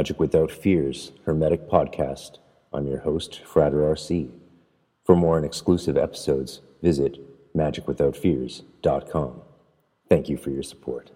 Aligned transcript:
Magic 0.00 0.18
Without 0.18 0.50
Fears 0.50 1.12
Hermetic 1.26 1.68
Podcast. 1.68 2.38
I'm 2.72 2.86
your 2.86 3.00
host, 3.00 3.42
Frater 3.44 3.80
RC. 3.80 4.30
For 5.04 5.14
more 5.14 5.36
and 5.36 5.44
exclusive 5.44 5.98
episodes, 5.98 6.62
visit 6.80 7.18
magicwithoutfears.com. 7.54 9.42
Thank 10.08 10.30
you 10.30 10.38
for 10.38 10.48
your 10.48 10.62
support. 10.62 11.10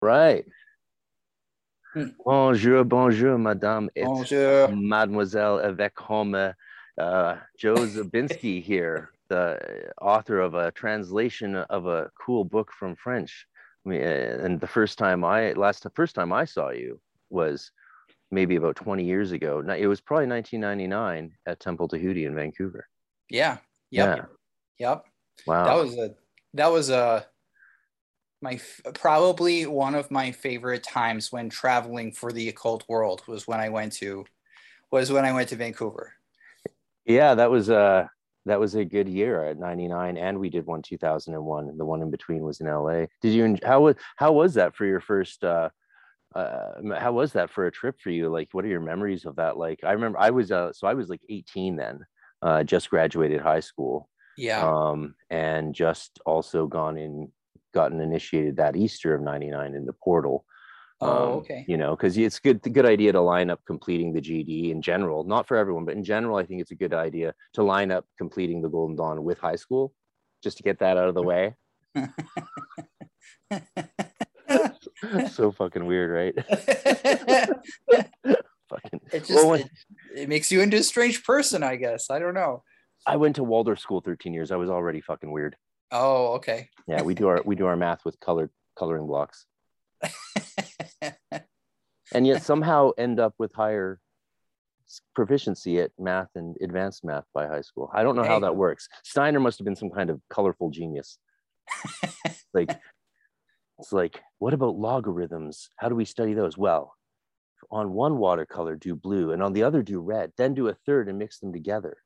Right. 0.00 0.44
Hmm. 1.94 2.06
Bonjour, 2.24 2.82
bonjour, 2.82 3.38
madame. 3.38 3.90
It's 3.94 4.08
Bonjour. 4.08 4.68
Mademoiselle 4.72 5.60
avec 5.60 5.92
Homme. 6.10 6.52
Uh, 6.98 7.36
Joe 7.56 7.74
Zabinski 7.74 8.62
here, 8.62 9.10
the 9.28 9.90
author 10.00 10.40
of 10.40 10.54
a 10.54 10.70
translation 10.72 11.56
of 11.56 11.86
a 11.86 12.10
cool 12.20 12.44
book 12.44 12.70
from 12.72 12.96
French. 12.96 13.46
I 13.84 13.88
mean, 13.88 14.02
uh, 14.02 14.38
and 14.42 14.60
the 14.60 14.66
first 14.66 14.98
time 14.98 15.24
I 15.24 15.52
last 15.52 15.82
the 15.82 15.90
first 15.90 16.14
time 16.14 16.32
I 16.32 16.44
saw 16.44 16.70
you 16.70 17.00
was 17.30 17.72
maybe 18.30 18.56
about 18.56 18.76
20 18.76 19.04
years 19.04 19.32
ago. 19.32 19.60
It 19.60 19.86
was 19.86 20.00
probably 20.00 20.26
1999 20.26 21.36
at 21.46 21.60
Temple 21.60 21.88
Tahuti 21.88 22.24
in 22.24 22.34
Vancouver. 22.34 22.88
Yeah. 23.28 23.58
Yep. 23.90 24.16
Yeah. 24.16 24.24
Yep. 24.78 25.04
Wow. 25.46 25.64
That 25.64 25.82
was 25.82 25.98
a 25.98 26.14
that 26.54 26.70
was 26.70 26.90
a 26.90 27.26
my 28.40 28.60
probably 28.94 29.66
one 29.66 29.94
of 29.94 30.10
my 30.10 30.32
favorite 30.32 30.82
times 30.82 31.30
when 31.30 31.48
traveling 31.48 32.12
for 32.12 32.32
the 32.32 32.48
occult 32.48 32.84
world 32.88 33.22
was 33.26 33.46
when 33.46 33.60
I 33.60 33.68
went 33.68 33.92
to 33.94 34.24
was 34.90 35.12
when 35.12 35.24
I 35.24 35.32
went 35.32 35.48
to 35.50 35.56
Vancouver. 35.56 36.14
Yeah, 37.04 37.34
that 37.34 37.50
was 37.50 37.70
uh 37.70 38.06
that 38.46 38.60
was 38.60 38.74
a 38.74 38.84
good 38.84 39.08
year 39.08 39.44
at 39.44 39.58
99 39.58 40.16
and 40.16 40.38
we 40.38 40.50
did 40.50 40.66
one 40.66 40.82
2001 40.82 41.68
and 41.68 41.78
the 41.78 41.84
one 41.84 42.02
in 42.02 42.10
between 42.10 42.42
was 42.42 42.60
in 42.60 42.66
LA. 42.66 43.06
Did 43.20 43.32
you 43.32 43.56
how 43.64 43.82
was 43.82 43.96
how 44.16 44.32
was 44.32 44.54
that 44.54 44.74
for 44.74 44.84
your 44.84 45.00
first 45.00 45.44
uh 45.44 45.68
uh 46.34 46.72
how 46.98 47.12
was 47.12 47.32
that 47.32 47.50
for 47.50 47.66
a 47.66 47.72
trip 47.72 48.00
for 48.00 48.10
you? 48.10 48.28
Like 48.28 48.48
what 48.52 48.64
are 48.64 48.68
your 48.68 48.80
memories 48.80 49.24
of 49.24 49.36
that? 49.36 49.56
Like 49.56 49.80
I 49.84 49.92
remember 49.92 50.18
I 50.18 50.30
was 50.30 50.50
uh 50.50 50.72
so 50.72 50.86
I 50.86 50.94
was 50.94 51.08
like 51.08 51.22
18 51.28 51.76
then. 51.76 52.00
Uh 52.40 52.64
just 52.64 52.90
graduated 52.90 53.40
high 53.40 53.60
school. 53.60 54.08
Yeah. 54.36 54.66
Um 54.66 55.14
and 55.30 55.74
just 55.74 56.18
also 56.26 56.66
gone 56.66 56.96
in 56.98 57.30
gotten 57.74 58.00
initiated 58.00 58.56
that 58.56 58.76
Easter 58.76 59.14
of 59.14 59.22
99 59.22 59.74
in 59.74 59.86
the 59.86 59.92
portal. 59.92 60.44
Oh, 61.02 61.32
Um, 61.32 61.38
okay. 61.40 61.64
You 61.68 61.76
know, 61.76 61.96
because 61.96 62.16
it's 62.16 62.38
good, 62.38 62.62
good 62.62 62.86
idea 62.86 63.12
to 63.12 63.20
line 63.20 63.50
up 63.50 63.60
completing 63.66 64.12
the 64.12 64.20
GD 64.20 64.70
in 64.70 64.80
general, 64.82 65.24
not 65.24 65.46
for 65.48 65.56
everyone, 65.56 65.84
but 65.84 65.94
in 65.94 66.04
general, 66.04 66.36
I 66.36 66.44
think 66.46 66.60
it's 66.60 66.70
a 66.70 66.74
good 66.76 66.94
idea 66.94 67.34
to 67.54 67.62
line 67.62 67.90
up 67.90 68.06
completing 68.18 68.62
the 68.62 68.68
Golden 68.68 68.96
Dawn 68.96 69.24
with 69.24 69.38
high 69.38 69.56
school, 69.56 69.92
just 70.42 70.56
to 70.58 70.62
get 70.62 70.78
that 70.80 70.96
out 70.96 71.08
of 71.08 71.14
the 71.14 71.22
way. 71.32 71.54
so 75.30 75.52
fucking 75.52 75.84
weird, 75.86 76.10
right? 76.10 76.34
fucking. 78.68 79.00
it 79.12 79.24
just 79.24 79.30
Well, 79.30 79.50
when- 79.50 79.60
it, 79.60 79.70
it 80.14 80.28
makes 80.28 80.50
you 80.52 80.60
into 80.60 80.76
a 80.78 80.82
strange 80.82 81.24
person, 81.24 81.62
I 81.62 81.76
guess. 81.76 82.10
I 82.10 82.18
don't 82.18 82.34
know. 82.34 82.62
I 83.06 83.16
went 83.16 83.36
to 83.36 83.44
Waldorf 83.44 83.80
school 83.80 84.00
13 84.00 84.32
years. 84.32 84.50
I 84.52 84.56
was 84.56 84.70
already 84.70 85.00
fucking 85.00 85.30
weird. 85.32 85.56
Oh, 85.90 86.34
okay. 86.34 86.68
Yeah, 86.86 87.02
we 87.02 87.14
do 87.14 87.26
our 87.28 87.42
we 87.44 87.56
do 87.56 87.66
our 87.66 87.76
math 87.76 88.04
with 88.04 88.18
colored 88.20 88.50
coloring 88.78 89.06
blocks, 89.06 89.46
and 92.14 92.26
yet 92.26 92.42
somehow 92.42 92.90
end 92.98 93.18
up 93.20 93.34
with 93.38 93.52
higher 93.54 94.00
proficiency 95.14 95.80
at 95.80 95.90
math 95.98 96.28
and 96.34 96.56
advanced 96.60 97.04
math 97.04 97.24
by 97.32 97.46
high 97.46 97.62
school. 97.62 97.90
I 97.94 98.02
don't 98.02 98.16
know 98.16 98.24
how 98.24 98.40
that 98.40 98.56
works. 98.56 98.88
Steiner 99.04 99.40
must 99.40 99.58
have 99.58 99.64
been 99.64 99.76
some 99.76 99.90
kind 99.90 100.10
of 100.10 100.20
colorful 100.30 100.70
genius. 100.70 101.18
Like 102.54 102.68
it's 103.78 103.94
like, 103.94 104.20
what 104.38 104.52
about 104.52 104.76
logarithms? 104.76 105.70
How 105.78 105.88
do 105.88 105.94
we 105.94 106.04
study 106.04 106.34
those? 106.34 106.58
Well, 106.58 106.92
on 107.70 107.94
one 107.94 108.18
watercolor 108.18 108.76
do 108.76 108.94
blue 108.94 109.32
and 109.32 109.42
on 109.42 109.54
the 109.54 109.62
other 109.62 109.82
do 109.82 109.98
red, 110.00 110.32
then 110.36 110.52
do 110.52 110.68
a 110.68 110.74
third 110.84 111.08
and 111.08 111.16
mix 111.18 111.38
them 111.38 111.50
together. 111.54 111.96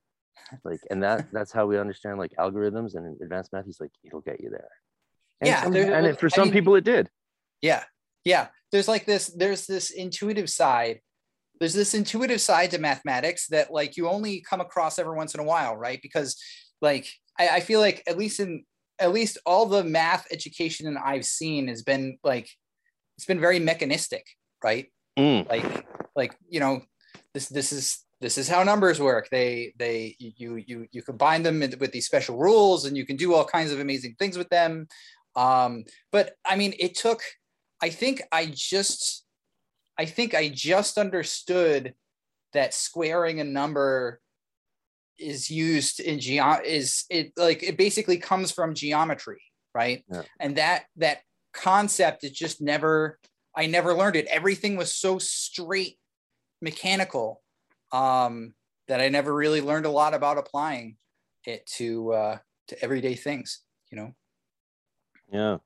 Like, 0.65 0.79
and 0.89 1.03
that 1.03 1.27
that's 1.33 1.51
how 1.51 1.67
we 1.67 1.81
understand 1.81 2.19
like 2.19 2.31
algorithms 2.39 2.95
and 2.95 3.21
advanced 3.21 3.53
math. 3.53 3.65
He's 3.65 3.81
like, 3.81 3.91
it'll 4.05 4.21
get 4.21 4.41
you 4.41 4.51
there. 4.51 4.69
And 5.41 5.49
Yeah, 5.49 5.65
some- 5.65 5.75
and 5.75 6.17
for 6.17 6.27
I 6.27 6.29
some 6.29 6.45
mean- 6.45 6.53
people 6.53 6.77
it 6.77 6.85
did. 6.85 7.11
Yeah. 7.63 7.85
Yeah. 8.25 8.49
There's 8.73 8.89
like 8.89 9.07
this, 9.07 9.29
there's 9.29 9.67
this 9.67 9.91
intuitive 9.91 10.51
side. 10.51 11.01
There's 11.59 11.75
this 11.75 11.95
intuitive 11.95 12.41
side 12.41 12.71
to 12.73 12.79
mathematics 12.79 13.47
that 13.49 13.73
like 13.73 13.97
you 13.97 14.09
only 14.09 14.41
come 14.41 14.61
across 14.61 14.99
every 14.99 15.17
once 15.17 15.35
in 15.35 15.41
a 15.41 15.45
while, 15.45 15.77
right? 15.77 16.01
Because 16.03 16.37
like 16.83 17.09
I, 17.39 17.49
I 17.49 17.61
feel 17.61 17.81
like 17.81 18.03
at 18.07 18.19
least 18.19 18.41
in 18.41 18.65
at 18.99 19.13
least 19.13 19.39
all 19.47 19.67
the 19.67 19.85
math 19.85 20.27
education 20.31 20.97
I've 21.03 21.25
seen 21.25 21.69
has 21.69 21.83
been 21.83 22.19
like 22.23 22.51
it's 23.17 23.27
been 23.27 23.41
very 23.41 23.59
mechanistic, 23.59 24.27
right? 24.63 24.93
Mm, 25.19 25.49
Like 25.49 25.87
like 26.15 26.37
you 26.49 26.61
know, 26.61 26.83
this 27.33 27.49
this 27.49 27.73
is 27.73 28.05
this 28.21 28.37
is 28.37 28.49
how 28.49 28.63
numbers 28.63 29.01
work. 29.01 29.29
They 29.31 29.73
they 29.79 30.15
you 30.19 30.57
you 30.57 30.87
you 30.91 31.03
combine 31.03 31.43
them 31.43 31.61
with 31.61 31.93
these 31.93 32.07
special 32.07 32.37
rules 32.37 32.85
and 32.85 32.97
you 32.97 33.07
can 33.07 33.17
do 33.17 33.33
all 33.35 33.45
kinds 33.45 33.73
of 33.73 33.81
amazing 33.81 34.17
things 34.19 34.37
with 34.37 34.51
them. 34.51 34.89
Um, 35.37 35.85
but 36.13 36.35
I 36.45 36.57
mean, 36.57 36.75
it 36.79 36.97
took. 36.97 37.23
I 37.83 37.91
think 37.91 38.23
I 38.33 38.47
just, 38.53 39.25
I 39.99 40.05
think 40.05 40.35
I 40.35 40.49
just 40.49 40.99
understood 40.99 41.95
that 42.53 42.75
squaring 42.75 43.41
a 43.41 43.45
number 43.45 44.21
is 45.19 45.51
used 45.51 46.01
in 46.01 46.21
geo 46.21 46.59
is 46.65 47.05
it 47.09 47.33
like 47.37 47.63
it 47.63 47.79
basically 47.79 48.19
comes 48.19 48.53
from 48.53 48.75
geometry, 48.75 49.41
right? 49.75 50.05
Yeah. 50.11 50.23
And 50.41 50.57
that 50.57 50.85
that 50.97 51.19
concept 51.53 52.25
is 52.25 52.33
just 52.33 52.61
never. 52.61 53.19
I 53.59 53.67
never 53.67 53.95
learned 53.95 54.17
it. 54.17 54.27
Everything 54.27 54.77
was 54.77 54.95
so 54.95 55.19
straight 55.19 55.99
mechanical 56.61 57.43
um, 57.91 58.53
that 58.87 59.01
I 59.01 59.09
never 59.09 59.35
really 59.35 59.63
learned 59.63 59.87
a 59.87 59.91
lot 59.91 60.13
about 60.13 60.37
applying 60.37 60.97
it 61.47 61.65
to 61.77 62.13
uh, 62.13 62.39
to 62.69 62.83
everyday 62.83 63.15
things. 63.15 63.63
You 63.91 63.97
know. 63.99 64.15
yeah. 65.33 65.57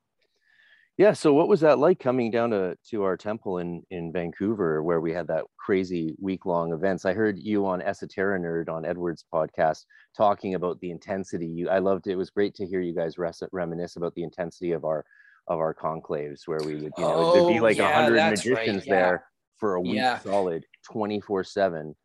Yeah. 1.01 1.15
So 1.15 1.33
what 1.33 1.49
was 1.49 1.61
that 1.61 1.79
like 1.79 1.99
coming 1.99 2.31
down 2.31 2.51
to, 2.51 2.77
to 2.91 3.05
our 3.05 3.17
temple 3.17 3.57
in, 3.57 3.83
in 3.91 4.13
Vancouver 4.13 4.83
where 4.83 5.01
we 5.01 5.15
had 5.15 5.27
that 5.29 5.45
crazy 5.59 6.15
week 6.21 6.45
long 6.45 6.75
events? 6.75 7.07
I 7.07 7.15
heard 7.15 7.39
you 7.39 7.65
on 7.65 7.81
Esoterra 7.81 8.39
Nerd 8.39 8.69
on 8.69 8.85
Edward's 8.85 9.25
podcast 9.33 9.87
talking 10.15 10.57
about 10.57 10.79
the 10.81 10.91
intensity. 10.91 11.47
You 11.47 11.71
I 11.71 11.79
loved 11.79 12.07
it. 12.07 12.11
It 12.13 12.17
was 12.17 12.29
great 12.29 12.55
to 12.57 12.67
hear 12.67 12.83
you 12.83 12.95
guys 12.95 13.17
res- 13.17 13.43
reminisce 13.51 13.97
about 13.97 14.15
the 14.15 14.25
intensity 14.25 14.73
of 14.73 14.85
our 14.85 15.03
of 15.49 15.59
our 15.59 15.75
conclaves 15.75 16.41
where 16.45 16.61
we 16.67 16.75
would, 16.75 16.93
you 16.99 17.05
know, 17.05 17.33
there'd 17.33 17.49
be 17.49 17.61
Oh, 17.61 17.63
like 17.63 17.79
a 17.79 17.81
yeah, 17.81 18.03
hundred 18.03 18.17
that's 18.17 18.45
right, 18.45 18.57
magicians 18.59 18.87
yeah. 18.87 18.95
there 18.95 19.25
for 19.57 19.77
a 19.77 19.81
week 19.81 19.95
Yeah. 19.95 20.19
solid, 20.19 20.67
24 20.93 21.45
seven 21.45 21.97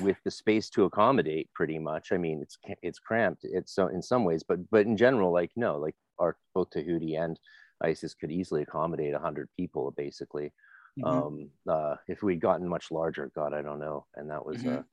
with 0.00 0.16
the 0.24 0.30
space 0.30 0.70
to 0.70 0.84
accommodate 0.84 1.50
pretty 1.54 1.78
much. 1.78 2.12
I 2.12 2.16
mean, 2.16 2.40
it's 2.40 2.56
it's 2.80 2.98
cramped. 2.98 3.42
It's 3.44 3.74
so 3.74 3.88
in 3.88 4.00
some 4.00 4.24
ways, 4.24 4.42
but 4.42 4.60
but 4.70 4.86
in 4.86 4.96
general, 4.96 5.34
like 5.34 5.50
no, 5.54 5.76
like 5.76 5.94
our 6.18 6.38
both 6.54 6.70
Tahuti 6.70 7.16
and 7.16 7.38
ISIS 7.82 8.14
could 8.14 8.32
easily 8.32 8.62
accommodate 8.62 9.14
hundred 9.14 9.48
people 9.56 9.90
basically. 9.92 10.52
Mhm. 10.98 11.06
Um, 11.06 11.50
uh, 11.68 11.96
if 12.08 12.22
we'd 12.22 12.40
gotten 12.40 12.68
much 12.68 12.90
larger, 12.90 13.30
God, 13.34 13.52
I 13.52 13.62
don't 13.62 13.80
know. 13.80 14.06
And 14.16 14.30
that 14.30 14.44
was, 14.44 14.64
uh, 14.64 14.82
Mhm. 14.82 14.84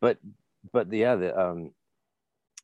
but 0.00 0.18
but 0.72 0.92
yeah, 0.92 1.16
the 1.16 1.38
um, 1.38 1.72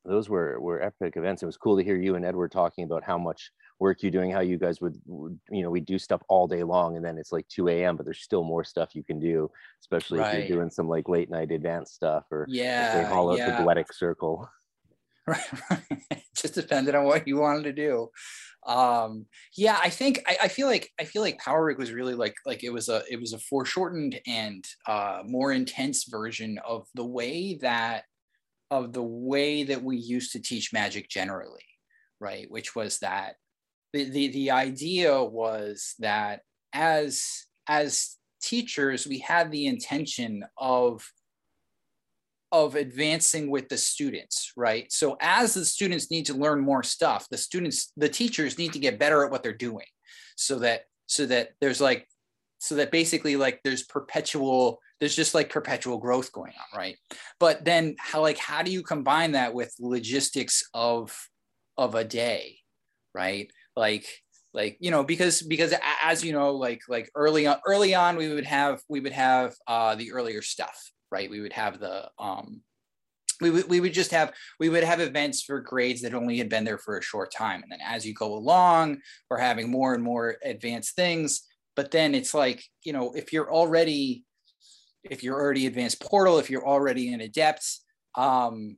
those 0.05 0.29
were 0.29 0.61
were 0.61 0.83
epic 0.83 1.17
events. 1.17 1.43
It 1.43 1.47
was 1.47 1.57
cool 1.57 1.77
to 1.77 1.85
hear 1.85 1.97
you 1.97 2.17
and 2.17 2.25
Edward 2.25 2.53
talking 2.53 2.85
about 2.85 3.05
how 3.05 3.19
much 3.19 3.51
work 3.79 4.03
you're 4.03 4.13
doing, 4.13 4.31
how 4.31 4.41
you 4.41 4.59
guys 4.59 4.81
would, 4.81 5.01
would 5.07 5.39
you 5.51 5.63
know, 5.63 5.71
we 5.71 5.81
do 5.81 5.99
stuff 5.99 6.23
all 6.29 6.47
day 6.47 6.63
long, 6.63 6.97
and 6.97 7.05
then 7.05 7.19
it's 7.19 7.33
like 7.33 7.47
2 7.49 7.69
a.m. 7.69 7.97
But 7.97 8.05
there's 8.07 8.23
still 8.23 8.45
more 8.45 8.65
stuff 8.65 8.95
you 8.95 9.03
can 9.05 9.19
do, 9.21 9.51
especially 9.81 10.21
if 10.21 10.33
you're 10.33 10.57
doing 10.59 10.71
some 10.71 10.89
like 10.89 11.09
late 11.09 11.31
night 11.31 11.51
advanced 11.53 11.95
stuff 11.95 12.25
or 12.31 12.45
if 12.45 12.93
they 12.93 13.03
Yeah, 13.03 13.09
haul 13.09 13.31
out 13.33 13.39
yeah. 13.39 13.57
the 13.57 13.65
Goetic 13.65 13.93
circle. 13.93 14.49
Right, 15.25 15.41
just 16.37 16.55
depended 16.55 16.97
on 16.97 17.05
what 17.05 17.29
you 17.29 17.37
wanted 17.39 17.63
to 17.63 17.73
do 17.73 18.11
um 18.67 19.27
yeah 19.57 19.79
i 19.83 19.89
think 19.89 20.23
I, 20.27 20.37
I 20.43 20.49
feel 20.49 20.69
like 20.69 20.91
i 21.01 21.05
feel 21.05 21.23
like 21.23 21.39
Power 21.39 21.67
Week 21.67 21.79
was 21.79 21.93
really 21.93 22.15
like 22.15 22.35
like 22.47 22.63
it 22.63 22.73
was 22.73 22.89
a 22.89 23.03
it 23.11 23.19
was 23.21 23.33
a 23.33 23.39
foreshortened 23.39 24.21
and 24.27 24.65
uh 24.87 25.23
more 25.25 25.53
intense 25.53 26.05
version 26.05 26.59
of 26.65 26.87
the 26.95 27.05
way 27.05 27.59
that 27.63 28.05
of 28.71 28.93
the 28.93 29.03
way 29.03 29.65
that 29.65 29.83
we 29.83 29.97
used 29.97 30.33
to 30.33 30.41
teach 30.41 30.73
magic 30.73 31.09
generally 31.09 31.65
right? 32.23 32.51
Which 32.51 32.75
was 32.75 33.01
that 33.01 33.35
the 33.93 34.09
the, 34.09 34.29
the 34.29 34.51
idea 34.53 35.23
was 35.23 35.95
that 35.99 36.41
as 36.73 37.45
as 37.69 38.17
teachers 38.43 39.07
we 39.07 39.19
had 39.19 39.51
the 39.51 39.67
intention 39.67 40.45
of 40.57 41.05
of 42.53 42.77
advancing 42.77 43.51
with 43.51 43.69
the 43.69 43.79
students, 43.79 44.53
right? 44.57 44.93
So 44.93 45.17
as 45.21 45.55
the 45.55 45.65
students 45.65 46.11
need 46.11 46.27
to 46.27 46.35
learn 46.35 46.61
more 46.61 46.83
stuff, 46.83 47.27
the 47.31 47.39
students, 47.39 47.93
the 47.97 48.11
teachers 48.11 48.59
need 48.59 48.75
to 48.75 48.79
get 48.79 48.99
better 48.99 49.25
at 49.25 49.31
what 49.31 49.43
they're 49.43 49.55
doing 49.55 49.87
so 50.37 50.59
that 50.59 50.83
so 51.07 51.27
that 51.27 51.51
there's 51.61 51.81
like 51.81 52.07
so 52.59 52.77
that 52.77 52.93
basically 52.93 53.37
like 53.37 53.61
there's 53.65 53.83
perpetual 53.83 54.81
there's 55.01 55.17
just 55.17 55.35
like 55.35 55.51
perpetual 55.51 55.99
growth 55.99 56.33
going 56.33 56.53
on 56.53 56.79
right 56.79 56.97
but 57.41 57.65
then 57.65 57.97
how 57.99 58.21
like 58.21 58.39
how 58.39 58.63
do 58.63 58.71
you 58.71 58.83
combine 58.83 59.33
that 59.33 59.53
with 59.53 59.75
logistics 59.81 60.69
of 60.73 61.29
of 61.77 61.95
a 61.95 62.05
day 62.05 62.57
right 63.15 63.51
like 63.77 64.07
like 64.55 64.77
you 64.81 64.91
know 64.91 65.03
because 65.03 65.43
because 65.43 65.75
as 66.03 66.25
you 66.25 66.33
know 66.33 66.53
like 66.55 66.83
like 66.89 67.11
early 67.15 67.47
on 67.47 67.57
early 67.67 67.95
on 67.95 68.17
we 68.17 68.33
would 68.33 68.45
have 68.45 68.81
we 68.89 69.01
would 69.01 69.13
have 69.13 69.55
uh 69.67 69.95
the 69.95 70.13
earlier 70.13 70.43
stuff 70.43 70.93
right 71.13 71.31
we 71.31 71.41
would 71.41 71.53
have 71.53 71.79
the 71.79 72.09
um 72.19 72.63
we 73.41 73.51
would, 73.51 73.69
we 73.69 73.81
would 73.81 73.93
just 73.93 74.11
have 74.11 74.33
we 74.59 74.69
would 74.69 74.85
have 74.85 75.01
events 75.01 75.43
for 75.43 75.61
grades 75.61 76.03
that 76.03 76.15
only 76.15 76.39
had 76.39 76.49
been 76.49 76.65
there 76.65 76.79
for 76.79 76.99
a 76.99 77.03
short 77.03 77.33
time 77.33 77.63
and 77.63 77.71
then 77.71 77.81
as 77.85 78.07
you 78.07 78.15
go 78.15 78.35
along 78.35 78.99
we're 79.31 79.39
having 79.39 79.71
more 79.71 79.95
and 79.95 80.03
more 80.03 80.37
advanced 80.45 80.97
things 80.97 81.43
but 81.77 81.91
then 81.91 82.15
it's 82.15 82.35
like 82.35 82.65
you 82.83 82.93
know 82.93 83.13
if 83.13 83.33
you're 83.33 83.53
already 83.53 84.25
if 85.05 85.23
you're 85.23 85.41
already 85.41 85.67
advanced 85.67 86.01
portal, 86.01 86.39
if 86.39 86.51
you're 86.51 86.67
already 86.67 87.13
an 87.13 87.21
adept, 87.21 87.67
um, 88.17 88.77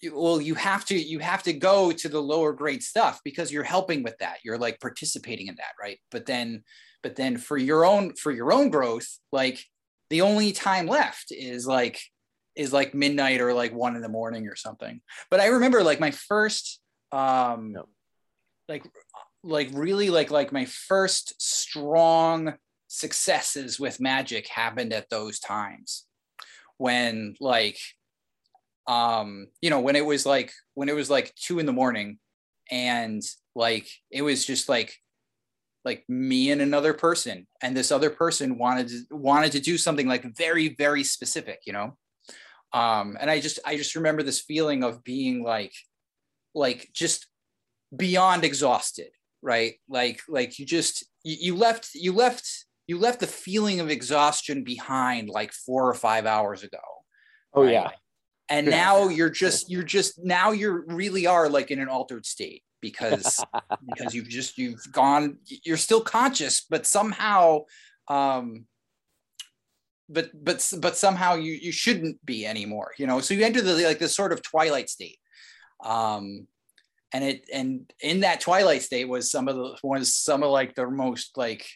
you, 0.00 0.14
well, 0.14 0.40
you 0.40 0.54
have 0.54 0.84
to 0.86 0.94
you 0.94 1.18
have 1.20 1.42
to 1.44 1.52
go 1.52 1.90
to 1.92 2.08
the 2.08 2.20
lower 2.20 2.52
grade 2.52 2.82
stuff 2.82 3.20
because 3.24 3.50
you're 3.50 3.62
helping 3.62 4.02
with 4.02 4.16
that. 4.18 4.38
You're 4.44 4.58
like 4.58 4.80
participating 4.80 5.46
in 5.46 5.54
that, 5.56 5.72
right? 5.80 5.98
But 6.10 6.26
then, 6.26 6.62
but 7.02 7.16
then 7.16 7.38
for 7.38 7.56
your 7.56 7.86
own 7.86 8.14
for 8.14 8.32
your 8.32 8.52
own 8.52 8.70
growth, 8.70 9.06
like 9.32 9.64
the 10.10 10.22
only 10.22 10.52
time 10.52 10.86
left 10.86 11.30
is 11.30 11.66
like 11.66 12.00
is 12.56 12.72
like 12.72 12.94
midnight 12.94 13.40
or 13.40 13.52
like 13.52 13.74
one 13.74 13.96
in 13.96 14.02
the 14.02 14.08
morning 14.08 14.46
or 14.46 14.56
something. 14.56 15.00
But 15.30 15.40
I 15.40 15.46
remember 15.46 15.82
like 15.82 16.00
my 16.00 16.10
first 16.10 16.80
um 17.12 17.72
no. 17.72 17.84
like 18.68 18.84
like 19.42 19.68
really 19.72 20.10
like 20.10 20.30
like 20.30 20.52
my 20.52 20.64
first 20.64 21.34
strong 21.40 22.54
successes 22.88 23.78
with 23.80 24.00
magic 24.00 24.48
happened 24.48 24.92
at 24.92 25.10
those 25.10 25.38
times 25.38 26.06
when 26.78 27.34
like 27.40 27.78
um 28.86 29.48
you 29.60 29.70
know 29.70 29.80
when 29.80 29.96
it 29.96 30.04
was 30.04 30.24
like 30.24 30.52
when 30.74 30.88
it 30.88 30.94
was 30.94 31.10
like 31.10 31.34
two 31.34 31.58
in 31.58 31.66
the 31.66 31.72
morning 31.72 32.18
and 32.70 33.22
like 33.54 33.88
it 34.10 34.22
was 34.22 34.44
just 34.44 34.68
like 34.68 34.96
like 35.84 36.04
me 36.08 36.50
and 36.50 36.60
another 36.60 36.94
person 36.94 37.46
and 37.62 37.76
this 37.76 37.92
other 37.92 38.10
person 38.10 38.58
wanted 38.58 38.88
to 38.88 39.02
wanted 39.10 39.52
to 39.52 39.60
do 39.60 39.76
something 39.76 40.08
like 40.08 40.36
very 40.36 40.74
very 40.76 41.04
specific 41.04 41.60
you 41.66 41.72
know 41.72 41.96
um 42.72 43.16
and 43.20 43.30
i 43.30 43.40
just 43.40 43.58
i 43.64 43.76
just 43.76 43.94
remember 43.94 44.22
this 44.22 44.40
feeling 44.40 44.82
of 44.82 45.04
being 45.04 45.42
like 45.42 45.74
like 46.54 46.88
just 46.92 47.26
beyond 47.94 48.44
exhausted 48.44 49.10
right 49.42 49.74
like 49.88 50.22
like 50.28 50.58
you 50.58 50.66
just 50.66 51.04
you, 51.22 51.36
you 51.40 51.56
left 51.56 51.90
you 51.94 52.12
left 52.12 52.64
you 52.86 52.98
left 52.98 53.20
the 53.20 53.26
feeling 53.26 53.80
of 53.80 53.90
exhaustion 53.90 54.62
behind 54.62 55.28
like 55.28 55.52
four 55.52 55.88
or 55.88 55.94
five 55.94 56.26
hours 56.26 56.62
ago. 56.62 56.78
Oh 57.54 57.62
right? 57.62 57.72
yeah. 57.72 57.90
And 58.50 58.66
now 58.68 59.08
you're 59.08 59.30
just 59.30 59.70
you're 59.70 59.82
just 59.82 60.22
now 60.22 60.50
you're 60.50 60.84
really 60.86 61.26
are 61.26 61.48
like 61.48 61.70
in 61.70 61.80
an 61.80 61.88
altered 61.88 62.26
state 62.26 62.62
because 62.84 63.44
because 63.88 64.14
you've 64.14 64.28
just 64.28 64.58
you've 64.58 64.84
gone 64.92 65.38
you're 65.64 65.76
still 65.76 66.00
conscious 66.00 66.66
but 66.68 66.86
somehow 66.86 67.60
um 68.08 68.66
but 70.08 70.30
but 70.34 70.72
but 70.78 70.96
somehow 70.96 71.34
you 71.34 71.52
you 71.52 71.72
shouldn't 71.72 72.24
be 72.24 72.46
anymore 72.46 72.92
you 72.98 73.06
know 73.06 73.20
so 73.20 73.34
you 73.34 73.44
enter 73.44 73.62
the 73.62 73.74
like 73.84 73.98
this 73.98 74.14
sort 74.14 74.32
of 74.32 74.42
twilight 74.42 74.88
state 74.90 75.18
um 75.84 76.46
and 77.14 77.24
it 77.24 77.48
and 77.52 77.92
in 78.00 78.20
that 78.20 78.40
twilight 78.40 78.82
state 78.82 79.08
was 79.08 79.30
some 79.30 79.48
of 79.48 79.56
the 79.56 79.76
was 79.82 80.14
some 80.14 80.42
of 80.42 80.50
like 80.50 80.74
the 80.74 80.90
most 80.90 81.36
like 81.36 81.66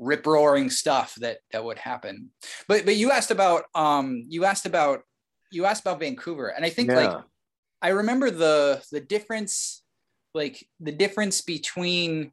rip 0.00 0.26
roaring 0.26 0.70
stuff 0.70 1.14
that 1.16 1.38
that 1.52 1.64
would 1.64 1.78
happen. 1.78 2.30
But 2.66 2.84
but 2.84 2.96
you 2.96 3.10
asked 3.10 3.30
about 3.30 3.64
um 3.74 4.24
you 4.28 4.44
asked 4.44 4.66
about 4.66 5.00
you 5.52 5.64
asked 5.66 5.82
about 5.82 6.00
Vancouver, 6.00 6.48
and 6.48 6.64
I 6.64 6.70
think 6.70 6.90
yeah. 6.90 6.96
like 6.96 7.24
I 7.82 7.88
remember 7.88 8.30
the 8.30 8.82
the 8.92 9.00
difference 9.00 9.82
like 10.34 10.66
the 10.78 10.92
difference 10.92 11.40
between 11.40 12.32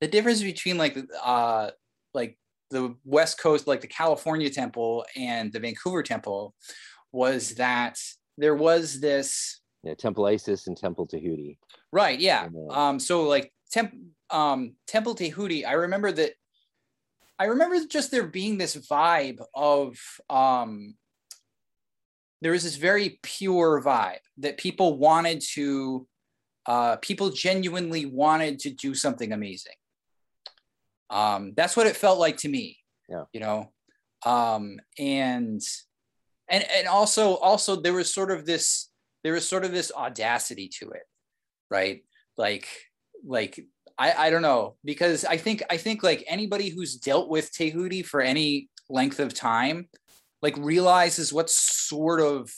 the 0.00 0.08
difference 0.08 0.42
between 0.42 0.78
like 0.78 0.98
uh 1.22 1.70
like 2.14 2.38
the 2.70 2.94
west 3.04 3.38
coast 3.40 3.66
like 3.66 3.80
the 3.80 3.86
california 3.86 4.50
temple 4.50 5.04
and 5.16 5.52
the 5.52 5.60
vancouver 5.60 6.02
temple 6.02 6.54
was 7.12 7.54
that 7.56 7.98
there 8.38 8.54
was 8.54 9.00
this 9.00 9.60
yeah 9.84 9.94
temple 9.94 10.26
isis 10.26 10.66
and 10.66 10.76
temple 10.76 11.06
tahuti. 11.06 11.58
Right 11.92 12.18
yeah. 12.18 12.48
Um 12.70 12.98
so 12.98 13.24
like 13.24 13.52
temp 13.70 13.92
um 14.30 14.74
temple 14.86 15.14
tahuti 15.14 15.66
i 15.66 15.72
remember 15.72 16.10
that 16.12 16.32
I 17.42 17.46
remember 17.46 17.76
just 17.88 18.12
there 18.12 18.28
being 18.28 18.56
this 18.56 18.76
vibe 18.76 19.40
of 19.52 19.98
um, 20.30 20.94
there 22.40 22.52
was 22.52 22.62
this 22.62 22.76
very 22.76 23.18
pure 23.22 23.82
vibe 23.82 24.20
that 24.38 24.58
people 24.58 24.96
wanted 24.96 25.42
to, 25.54 26.06
uh, 26.66 26.96
people 26.96 27.30
genuinely 27.30 28.06
wanted 28.06 28.58
to 28.60 28.70
do 28.70 28.94
something 28.94 29.32
amazing. 29.32 29.74
Um, 31.10 31.52
that's 31.56 31.76
what 31.76 31.86
it 31.86 31.96
felt 31.96 32.18
like 32.18 32.38
to 32.38 32.48
me. 32.48 32.78
Yeah. 33.08 33.24
You 33.32 33.40
know, 33.40 33.72
um, 34.24 34.78
and 34.98 35.60
and 36.48 36.64
and 36.74 36.88
also 36.88 37.36
also 37.36 37.80
there 37.80 37.92
was 37.92 38.12
sort 38.12 38.30
of 38.30 38.46
this 38.46 38.90
there 39.24 39.34
was 39.34 39.48
sort 39.48 39.64
of 39.64 39.72
this 39.72 39.92
audacity 39.94 40.68
to 40.80 40.90
it, 40.90 41.02
right? 41.70 42.02
Like 42.36 42.68
like 43.24 43.64
I, 43.98 44.12
I 44.26 44.30
don't 44.30 44.42
know 44.42 44.76
because 44.84 45.24
I 45.24 45.36
think 45.36 45.62
I 45.70 45.76
think 45.76 46.02
like 46.02 46.24
anybody 46.26 46.70
who's 46.70 46.96
dealt 46.96 47.28
with 47.28 47.52
Tehuti 47.52 48.04
for 48.04 48.20
any 48.20 48.68
length 48.88 49.20
of 49.20 49.34
time, 49.34 49.88
like 50.40 50.56
realizes 50.56 51.32
what 51.32 51.50
sort 51.50 52.20
of 52.20 52.50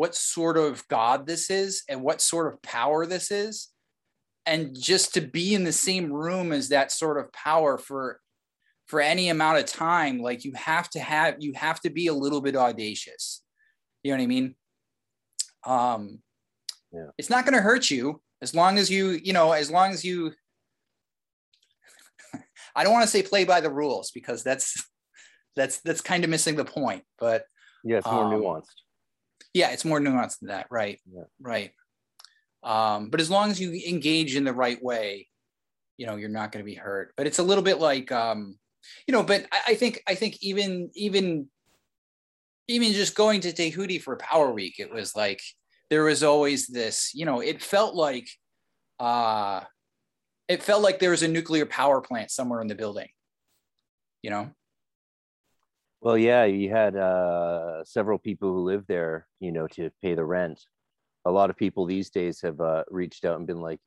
what 0.00 0.14
sort 0.14 0.56
of 0.56 0.88
God 0.88 1.26
this 1.26 1.50
is 1.50 1.82
and 1.86 2.00
what 2.00 2.22
sort 2.22 2.50
of 2.50 2.62
power 2.62 3.04
this 3.04 3.30
is. 3.30 3.68
And 4.46 4.74
just 4.74 5.12
to 5.12 5.20
be 5.20 5.54
in 5.54 5.62
the 5.62 5.72
same 5.72 6.10
room 6.10 6.52
as 6.52 6.70
that 6.70 6.90
sort 6.90 7.18
of 7.18 7.30
power 7.34 7.76
for 7.76 8.18
for 8.86 9.02
any 9.02 9.28
amount 9.28 9.58
of 9.58 9.66
time, 9.66 10.18
like 10.18 10.42
you 10.42 10.52
have 10.54 10.88
to 10.90 11.00
have 11.00 11.34
you 11.40 11.52
have 11.52 11.80
to 11.80 11.90
be 11.90 12.06
a 12.06 12.14
little 12.14 12.40
bit 12.40 12.56
audacious. 12.56 13.42
You 14.02 14.12
know 14.12 14.16
what 14.16 14.22
I 14.22 14.26
mean? 14.26 14.54
Um 15.66 16.20
yeah. 16.90 17.10
it's 17.18 17.28
not 17.28 17.44
gonna 17.44 17.60
hurt 17.60 17.90
you 17.90 18.22
as 18.40 18.54
long 18.54 18.78
as 18.78 18.90
you 18.90 19.20
you 19.22 19.34
know 19.34 19.52
as 19.52 19.70
long 19.70 19.92
as 19.92 20.02
you 20.02 20.32
i 22.74 22.82
don't 22.82 22.94
want 22.94 23.04
to 23.04 23.10
say 23.10 23.22
play 23.22 23.44
by 23.44 23.60
the 23.60 23.70
rules 23.70 24.10
because 24.12 24.42
that's 24.42 24.82
that's 25.56 25.82
that's 25.82 26.00
kind 26.00 26.24
of 26.24 26.30
missing 26.30 26.56
the 26.56 26.64
point 26.64 27.04
but 27.18 27.44
yeah 27.84 27.98
it's 27.98 28.06
more 28.06 28.24
um, 28.24 28.32
nuanced 28.32 28.80
yeah 29.54 29.70
it's 29.70 29.84
more 29.84 30.00
nuanced 30.00 30.40
than 30.40 30.48
that 30.48 30.66
right 30.70 31.00
yeah. 31.12 31.24
right 31.40 31.72
um, 32.62 33.08
but 33.08 33.20
as 33.20 33.30
long 33.30 33.50
as 33.50 33.60
you 33.60 33.72
engage 33.88 34.36
in 34.36 34.44
the 34.44 34.52
right 34.52 34.82
way 34.82 35.26
you 35.96 36.06
know 36.06 36.16
you're 36.16 36.28
not 36.28 36.52
going 36.52 36.64
to 36.64 36.70
be 36.70 36.76
hurt 36.76 37.12
but 37.16 37.26
it's 37.26 37.38
a 37.38 37.42
little 37.42 37.64
bit 37.64 37.78
like 37.78 38.12
um, 38.12 38.56
you 39.06 39.12
know 39.12 39.22
but 39.22 39.46
I, 39.52 39.72
I 39.72 39.74
think 39.74 40.02
i 40.06 40.14
think 40.14 40.38
even 40.42 40.90
even 40.94 41.48
even 42.70 42.92
just 42.92 43.16
going 43.16 43.40
to 43.40 43.52
Tehuti 43.52 44.00
for 44.00 44.16
Power 44.16 44.52
Week, 44.52 44.76
it 44.78 44.92
was 44.92 45.16
like 45.16 45.42
there 45.90 46.04
was 46.04 46.22
always 46.22 46.68
this, 46.68 47.10
you 47.14 47.26
know, 47.26 47.40
it 47.40 47.62
felt 47.62 47.94
like 47.94 48.28
uh 48.98 49.62
it 50.48 50.62
felt 50.62 50.82
like 50.82 50.98
there 50.98 51.10
was 51.10 51.22
a 51.22 51.28
nuclear 51.28 51.66
power 51.66 52.00
plant 52.00 52.30
somewhere 52.30 52.60
in 52.60 52.68
the 52.68 52.74
building. 52.74 53.08
You 54.22 54.30
know? 54.30 54.50
Well, 56.00 56.16
yeah, 56.16 56.44
you 56.44 56.70
had 56.70 56.96
uh, 56.96 57.84
several 57.84 58.18
people 58.18 58.52
who 58.52 58.60
lived 58.60 58.88
there, 58.88 59.26
you 59.38 59.52
know, 59.52 59.66
to 59.68 59.90
pay 60.02 60.14
the 60.14 60.24
rent. 60.24 60.60
A 61.26 61.30
lot 61.30 61.50
of 61.50 61.56
people 61.56 61.84
these 61.84 62.08
days 62.08 62.40
have 62.40 62.60
uh, 62.60 62.84
reached 62.88 63.24
out 63.24 63.36
and 63.36 63.46
been 63.46 63.60
like, 63.60 63.80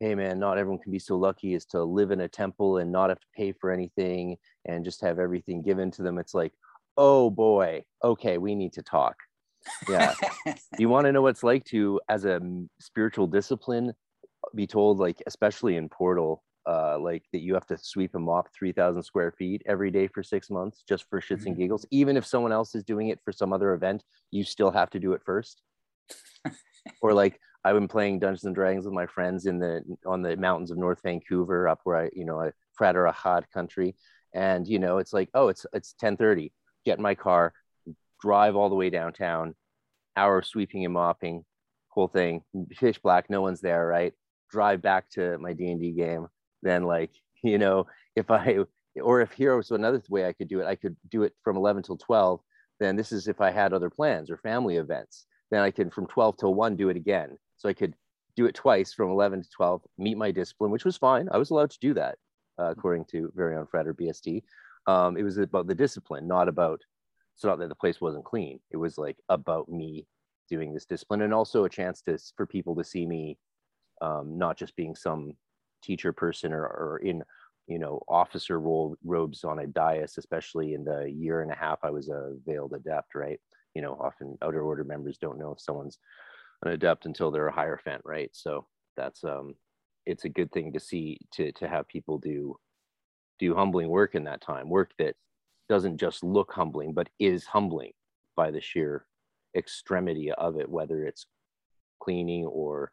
hey, 0.00 0.14
man, 0.14 0.38
not 0.38 0.58
everyone 0.58 0.80
can 0.80 0.92
be 0.92 0.98
so 0.98 1.16
lucky 1.16 1.54
as 1.54 1.64
to 1.66 1.82
live 1.82 2.10
in 2.10 2.20
a 2.20 2.28
temple 2.28 2.76
and 2.78 2.92
not 2.92 3.08
have 3.08 3.20
to 3.20 3.26
pay 3.34 3.52
for 3.52 3.70
anything 3.70 4.36
and 4.66 4.84
just 4.84 5.00
have 5.00 5.18
everything 5.18 5.62
given 5.62 5.90
to 5.92 6.02
them. 6.02 6.18
It's 6.18 6.34
like, 6.34 6.52
oh 6.96 7.30
boy, 7.30 7.84
okay, 8.04 8.38
we 8.38 8.54
need 8.54 8.74
to 8.74 8.82
talk 8.82 9.16
yeah 9.88 10.14
you 10.78 10.88
want 10.88 11.06
to 11.06 11.12
know 11.12 11.22
what 11.22 11.30
it's 11.30 11.42
like 11.42 11.64
to 11.64 12.00
as 12.08 12.24
a 12.24 12.40
spiritual 12.80 13.26
discipline 13.26 13.92
be 14.54 14.66
told 14.66 14.98
like 14.98 15.22
especially 15.26 15.76
in 15.76 15.88
portal 15.88 16.42
uh, 16.68 16.98
like 16.98 17.24
that 17.32 17.40
you 17.40 17.54
have 17.54 17.66
to 17.66 17.78
sweep 17.78 18.14
and 18.14 18.24
mop 18.24 18.52
3000 18.52 19.02
square 19.02 19.32
feet 19.32 19.62
every 19.66 19.90
day 19.90 20.06
for 20.06 20.22
six 20.22 20.50
months 20.50 20.84
just 20.88 21.04
for 21.08 21.20
shits 21.20 21.38
mm-hmm. 21.38 21.48
and 21.48 21.56
giggles 21.56 21.86
even 21.90 22.16
if 22.16 22.26
someone 22.26 22.52
else 22.52 22.74
is 22.74 22.84
doing 22.84 23.08
it 23.08 23.20
for 23.24 23.32
some 23.32 23.52
other 23.52 23.72
event 23.72 24.04
you 24.30 24.44
still 24.44 24.70
have 24.70 24.90
to 24.90 25.00
do 25.00 25.12
it 25.12 25.22
first 25.24 25.62
or 27.02 27.12
like 27.14 27.40
i've 27.64 27.74
been 27.74 27.88
playing 27.88 28.18
dungeons 28.18 28.44
and 28.44 28.54
dragons 28.54 28.84
with 28.84 28.94
my 28.94 29.06
friends 29.06 29.46
in 29.46 29.58
the 29.58 29.82
on 30.06 30.22
the 30.22 30.36
mountains 30.36 30.70
of 30.70 30.78
north 30.78 31.00
vancouver 31.02 31.68
up 31.68 31.80
where 31.84 31.96
i 31.96 32.10
you 32.12 32.24
know 32.24 32.40
i 32.40 32.50
frater 32.74 33.10
country 33.52 33.94
and 34.34 34.68
you 34.68 34.78
know 34.78 34.98
it's 34.98 35.12
like 35.12 35.30
oh 35.34 35.48
it's 35.48 35.64
it's 35.72 35.94
1030 36.00 36.52
get 36.84 36.98
in 36.98 37.02
my 37.02 37.14
car 37.14 37.52
drive 38.20 38.56
all 38.56 38.68
the 38.68 38.74
way 38.74 38.90
downtown, 38.90 39.54
hour 40.16 40.42
sweeping 40.42 40.84
and 40.84 40.94
mopping, 40.94 41.44
whole 41.88 42.08
thing, 42.08 42.42
pitch 42.70 43.02
black, 43.02 43.30
no 43.30 43.40
one's 43.40 43.60
there, 43.60 43.86
right? 43.86 44.12
Drive 44.50 44.82
back 44.82 45.10
to 45.10 45.38
my 45.38 45.52
D 45.52 45.70
and 45.70 45.80
D 45.80 45.92
game. 45.92 46.26
Then 46.62 46.84
like, 46.84 47.10
you 47.42 47.58
know, 47.58 47.86
if 48.16 48.30
I 48.30 48.58
or 49.02 49.20
if 49.20 49.32
here 49.32 49.56
was 49.56 49.70
another 49.70 50.02
way 50.08 50.26
I 50.26 50.32
could 50.32 50.48
do 50.48 50.60
it, 50.60 50.66
I 50.66 50.74
could 50.74 50.96
do 51.08 51.22
it 51.22 51.34
from 51.44 51.56
11 51.56 51.84
till 51.84 51.96
12. 51.96 52.40
Then 52.80 52.96
this 52.96 53.12
is 53.12 53.28
if 53.28 53.40
I 53.40 53.50
had 53.50 53.72
other 53.72 53.90
plans 53.90 54.30
or 54.30 54.36
family 54.38 54.76
events. 54.76 55.26
Then 55.50 55.62
I 55.62 55.70
could 55.70 55.92
from 55.92 56.06
12 56.06 56.36
till 56.36 56.54
1 56.54 56.76
do 56.76 56.88
it 56.88 56.96
again. 56.96 57.38
So 57.56 57.68
I 57.68 57.72
could 57.72 57.94
do 58.36 58.46
it 58.46 58.54
twice 58.54 58.92
from 58.92 59.10
11 59.10 59.42
to 59.42 59.48
12, 59.50 59.82
meet 59.98 60.16
my 60.16 60.30
discipline, 60.30 60.70
which 60.70 60.84
was 60.84 60.96
fine. 60.96 61.28
I 61.32 61.38
was 61.38 61.50
allowed 61.50 61.70
to 61.70 61.78
do 61.80 61.94
that 61.94 62.18
uh, 62.58 62.70
according 62.70 63.04
to 63.06 63.32
Very 63.34 63.56
Own 63.56 63.66
Fred 63.66 63.86
or 63.86 63.94
BST. 63.94 64.42
Um, 64.86 65.16
it 65.16 65.22
was 65.22 65.38
about 65.38 65.66
the 65.66 65.74
discipline, 65.74 66.26
not 66.26 66.48
about, 66.48 66.80
it's 67.34 67.44
not 67.44 67.58
that 67.58 67.68
the 67.68 67.74
place 67.74 68.00
wasn't 68.00 68.24
clean. 68.24 68.60
It 68.70 68.76
was 68.76 68.98
like 68.98 69.16
about 69.28 69.68
me 69.68 70.06
doing 70.48 70.72
this 70.72 70.86
discipline 70.86 71.22
and 71.22 71.34
also 71.34 71.64
a 71.64 71.68
chance 71.68 72.00
to, 72.02 72.18
for 72.36 72.46
people 72.46 72.74
to 72.76 72.84
see 72.84 73.06
me 73.06 73.38
um, 74.00 74.38
not 74.38 74.56
just 74.56 74.76
being 74.76 74.94
some 74.94 75.34
teacher 75.82 76.12
person 76.12 76.52
or, 76.52 76.64
or 76.64 77.00
in 77.04 77.22
you 77.66 77.78
know 77.78 78.02
officer 78.08 78.58
role 78.58 78.96
robes 79.04 79.44
on 79.44 79.60
a 79.60 79.66
dais 79.66 80.16
especially 80.18 80.74
in 80.74 80.84
the 80.84 81.10
year 81.10 81.42
and 81.42 81.52
a 81.52 81.54
half 81.54 81.78
i 81.82 81.90
was 81.90 82.08
a 82.08 82.34
veiled 82.46 82.72
adept 82.72 83.14
right? 83.14 83.40
You 83.74 83.82
know 83.82 83.94
often 84.00 84.36
outer 84.42 84.62
order 84.62 84.84
members 84.84 85.18
don't 85.18 85.38
know 85.38 85.52
if 85.52 85.60
someone's 85.60 85.98
an 86.64 86.72
adept 86.72 87.06
until 87.06 87.30
they're 87.30 87.46
a 87.46 87.52
higher 87.52 87.80
hierophant 87.82 88.02
right? 88.04 88.30
So 88.32 88.66
that's 88.96 89.22
um 89.22 89.54
it's 90.06 90.24
a 90.24 90.28
good 90.28 90.50
thing 90.50 90.72
to 90.72 90.80
see 90.80 91.18
to 91.32 91.52
to 91.52 91.68
have 91.68 91.86
people 91.86 92.18
do 92.18 92.56
do 93.38 93.54
humbling 93.54 93.88
work 93.88 94.14
in 94.14 94.24
that 94.24 94.40
time 94.40 94.68
work 94.68 94.90
that 94.98 95.14
doesn't 95.68 95.98
just 95.98 96.24
look 96.24 96.52
humbling 96.52 96.92
but 96.92 97.08
is 97.18 97.44
humbling 97.44 97.92
by 98.34 98.50
the 98.50 98.60
sheer 98.60 99.06
extremity 99.56 100.32
of 100.32 100.58
it 100.58 100.68
whether 100.68 101.04
it's 101.04 101.26
cleaning 102.00 102.46
or 102.46 102.90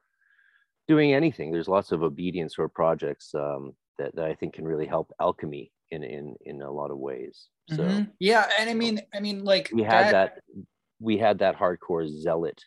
doing 0.88 1.14
anything 1.14 1.52
there's 1.52 1.68
lots 1.68 1.92
of 1.92 2.04
obedience 2.04 2.56
or 2.58 2.70
projects 2.70 3.34
um, 3.34 3.74
that, 3.98 4.16
that 4.16 4.26
I 4.26 4.36
think 4.36 4.54
can 4.54 4.66
really 4.66 4.86
help 4.86 5.12
alchemy 5.20 5.72
in 5.92 6.04
in 6.04 6.36
in 6.46 6.62
a 6.62 6.72
lot 6.72 6.92
of 6.92 6.98
ways. 6.98 7.48
So 7.70 7.78
mm-hmm. 7.78 8.04
yeah, 8.20 8.48
and 8.60 8.70
I 8.70 8.74
mean, 8.74 9.02
I 9.14 9.20
mean, 9.20 9.44
like 9.44 9.72
we 9.74 9.84
had 9.84 10.14
that, 10.14 10.36
that 10.36 10.64
we 11.00 11.18
had 11.18 11.40
that 11.40 11.58
hardcore 11.58 12.08
zealot 12.08 12.64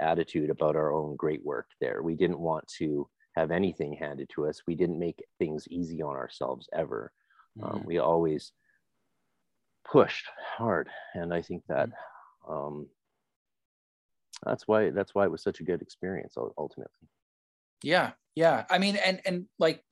attitude 0.00 0.50
about 0.50 0.76
our 0.76 0.92
own 0.92 1.16
great 1.16 1.44
work 1.44 1.66
there. 1.80 2.02
We 2.02 2.14
didn't 2.14 2.38
want 2.38 2.66
to 2.78 3.08
have 3.34 3.50
anything 3.50 3.94
handed 3.94 4.28
to 4.34 4.46
us. 4.46 4.62
We 4.66 4.74
didn't 4.74 4.98
make 4.98 5.22
things 5.38 5.66
easy 5.68 6.02
on 6.02 6.16
ourselves 6.16 6.68
ever. 6.72 7.12
Um, 7.62 7.68
mm-hmm. 7.68 7.76
Um, 7.78 7.84
we 7.86 7.98
always 7.98 8.52
pushed 9.90 10.26
hard, 10.56 10.88
and 11.14 11.32
I 11.32 11.42
think 11.42 11.62
that 11.68 11.88
mm-hmm. 11.88 12.52
um, 12.52 12.86
that's 14.44 14.68
why 14.68 14.90
that's 14.90 15.14
why 15.14 15.24
it 15.24 15.30
was 15.30 15.42
such 15.42 15.60
a 15.60 15.64
good 15.64 15.82
experience 15.82 16.36
ultimately. 16.36 17.08
Yeah, 17.82 18.12
yeah. 18.34 18.64
I 18.70 18.78
mean, 18.78 18.96
and 18.96 19.20
and 19.24 19.46
like 19.58 19.82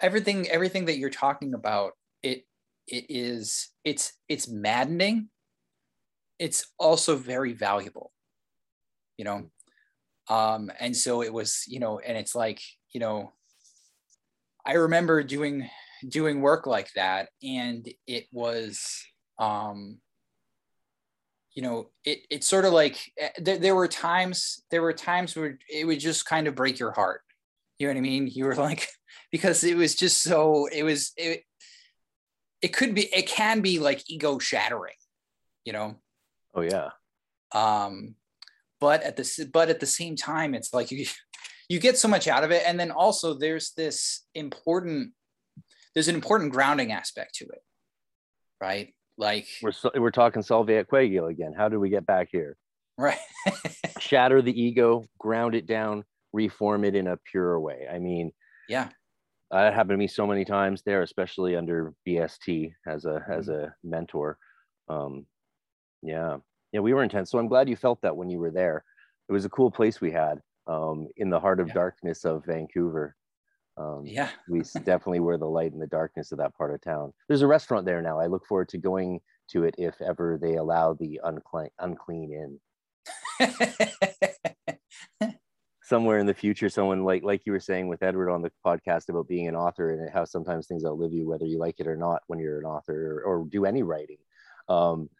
everything 0.00 0.48
everything 0.50 0.86
that 0.86 0.98
you're 0.98 1.10
talking 1.10 1.54
about 1.54 1.92
it 2.22 2.44
it 2.88 3.06
is 3.08 3.70
it's 3.84 4.14
it's 4.28 4.48
maddening 4.48 5.30
it's 6.38 6.66
also 6.78 7.16
very 7.16 7.52
valuable 7.52 8.12
you 9.16 9.24
know 9.24 9.50
um 10.28 10.70
and 10.80 10.96
so 10.96 11.22
it 11.22 11.32
was 11.32 11.64
you 11.68 11.80
know 11.80 12.00
and 12.00 12.16
it's 12.18 12.34
like 12.36 12.60
you 12.94 13.00
know 13.00 13.32
i 14.64 14.72
remember 14.72 15.22
doing 15.22 15.68
doing 16.08 16.40
work 16.40 16.66
like 16.66 16.90
that 16.94 17.28
and 17.42 17.88
it 18.06 18.26
was 18.32 19.04
um 19.38 19.98
you 21.54 21.62
know 21.62 21.90
it 22.04 22.20
it's 22.30 22.46
sort 22.46 22.64
of 22.64 22.72
like 22.72 22.98
eh, 23.18 23.28
there, 23.38 23.58
there 23.58 23.74
were 23.74 23.88
times 23.88 24.62
there 24.70 24.82
were 24.82 24.92
times 24.92 25.36
where 25.36 25.58
it 25.68 25.86
would 25.86 26.00
just 26.00 26.26
kind 26.26 26.46
of 26.46 26.54
break 26.54 26.78
your 26.78 26.92
heart. 26.92 27.22
You 27.78 27.88
know 27.88 27.94
what 27.94 27.98
i 27.98 28.02
mean? 28.02 28.28
You 28.28 28.46
were 28.46 28.54
like 28.68 28.88
because 29.30 29.64
it 29.64 29.76
was 29.76 29.94
just 29.94 30.22
so 30.22 30.66
it 30.66 30.82
was 30.82 31.12
it 31.16 31.42
it 32.60 32.68
could 32.68 32.94
be 32.94 33.02
it 33.14 33.26
can 33.26 33.60
be 33.60 33.78
like 33.78 34.02
ego 34.08 34.38
shattering 34.38 34.94
you 35.64 35.72
know? 35.72 35.96
Oh 36.54 36.62
yeah. 36.62 36.90
Um 37.52 38.14
but 38.80 39.02
at 39.02 39.16
the 39.16 39.50
but 39.52 39.68
at 39.68 39.80
the 39.80 39.86
same 39.86 40.16
time 40.16 40.54
it's 40.54 40.74
like 40.74 40.90
you 40.90 41.06
you 41.68 41.78
get 41.78 41.96
so 41.96 42.08
much 42.08 42.28
out 42.28 42.44
of 42.44 42.50
it. 42.50 42.64
And 42.66 42.78
then 42.78 42.90
also 42.90 43.34
there's 43.34 43.72
this 43.76 44.24
important 44.34 45.12
there's 45.94 46.08
an 46.08 46.14
important 46.14 46.52
grounding 46.52 46.92
aspect 46.92 47.34
to 47.36 47.44
it 47.44 47.62
right 48.60 48.94
like 49.18 49.46
we're 49.62 49.72
we're 49.96 50.10
talking 50.10 50.42
solve 50.42 50.70
et 50.70 50.88
coagula 50.88 51.30
again 51.30 51.52
how 51.56 51.68
do 51.68 51.78
we 51.78 51.90
get 51.90 52.06
back 52.06 52.28
here 52.30 52.56
right 52.98 53.18
shatter 53.98 54.40
the 54.40 54.60
ego 54.60 55.04
ground 55.18 55.54
it 55.54 55.66
down 55.66 56.04
reform 56.32 56.84
it 56.84 56.94
in 56.94 57.08
a 57.08 57.16
pure 57.30 57.60
way 57.60 57.86
i 57.92 57.98
mean 57.98 58.32
yeah 58.68 58.88
uh, 59.52 59.66
it 59.66 59.74
happened 59.74 59.90
to 59.90 59.96
me 59.98 60.06
so 60.06 60.26
many 60.26 60.44
times 60.44 60.82
there, 60.82 61.02
especially 61.02 61.56
under 61.56 61.92
BST 62.08 62.72
as 62.86 63.04
a 63.04 63.24
as 63.30 63.48
mm-hmm. 63.48 63.64
a 63.64 63.74
mentor. 63.84 64.38
Um, 64.88 65.26
yeah, 66.02 66.38
yeah, 66.72 66.80
we 66.80 66.94
were 66.94 67.02
intense. 67.02 67.30
So 67.30 67.38
I'm 67.38 67.48
glad 67.48 67.68
you 67.68 67.76
felt 67.76 68.00
that 68.02 68.16
when 68.16 68.30
you 68.30 68.38
were 68.38 68.50
there. 68.50 68.84
It 69.28 69.32
was 69.32 69.44
a 69.44 69.50
cool 69.50 69.70
place 69.70 70.00
we 70.00 70.10
had 70.10 70.40
um, 70.66 71.06
in 71.16 71.30
the 71.30 71.38
heart 71.38 71.60
of 71.60 71.68
yeah. 71.68 71.74
darkness 71.74 72.24
of 72.24 72.44
Vancouver. 72.46 73.14
Um, 73.76 74.02
yeah, 74.04 74.30
we 74.48 74.62
definitely 74.84 75.20
were 75.20 75.38
the 75.38 75.46
light 75.46 75.72
in 75.72 75.78
the 75.78 75.86
darkness 75.86 76.32
of 76.32 76.38
that 76.38 76.56
part 76.56 76.74
of 76.74 76.80
town. 76.80 77.12
There's 77.28 77.42
a 77.42 77.46
restaurant 77.46 77.86
there 77.86 78.02
now. 78.02 78.18
I 78.18 78.26
look 78.26 78.46
forward 78.46 78.68
to 78.70 78.78
going 78.78 79.20
to 79.50 79.64
it 79.64 79.74
if 79.78 80.00
ever 80.00 80.38
they 80.40 80.54
allow 80.54 80.94
the 80.94 81.20
unclean 81.24 81.70
unclean 81.78 82.58
in. 83.40 83.48
somewhere 85.92 86.18
in 86.18 86.26
the 86.26 86.32
future 86.32 86.70
someone 86.70 87.04
like 87.04 87.22
like 87.22 87.42
you 87.44 87.52
were 87.52 87.60
saying 87.60 87.86
with 87.86 88.02
edward 88.02 88.30
on 88.30 88.40
the 88.40 88.50
podcast 88.64 89.10
about 89.10 89.28
being 89.28 89.46
an 89.46 89.54
author 89.54 89.90
and 89.90 90.08
how 90.10 90.24
sometimes 90.24 90.66
things 90.66 90.86
outlive 90.86 91.12
you 91.12 91.28
whether 91.28 91.44
you 91.44 91.58
like 91.58 91.78
it 91.80 91.86
or 91.86 91.96
not 91.96 92.22
when 92.28 92.38
you're 92.38 92.60
an 92.60 92.64
author 92.64 93.20
or, 93.26 93.40
or 93.40 93.44
do 93.46 93.66
any 93.66 93.82
writing 93.82 94.16
um, 94.70 95.10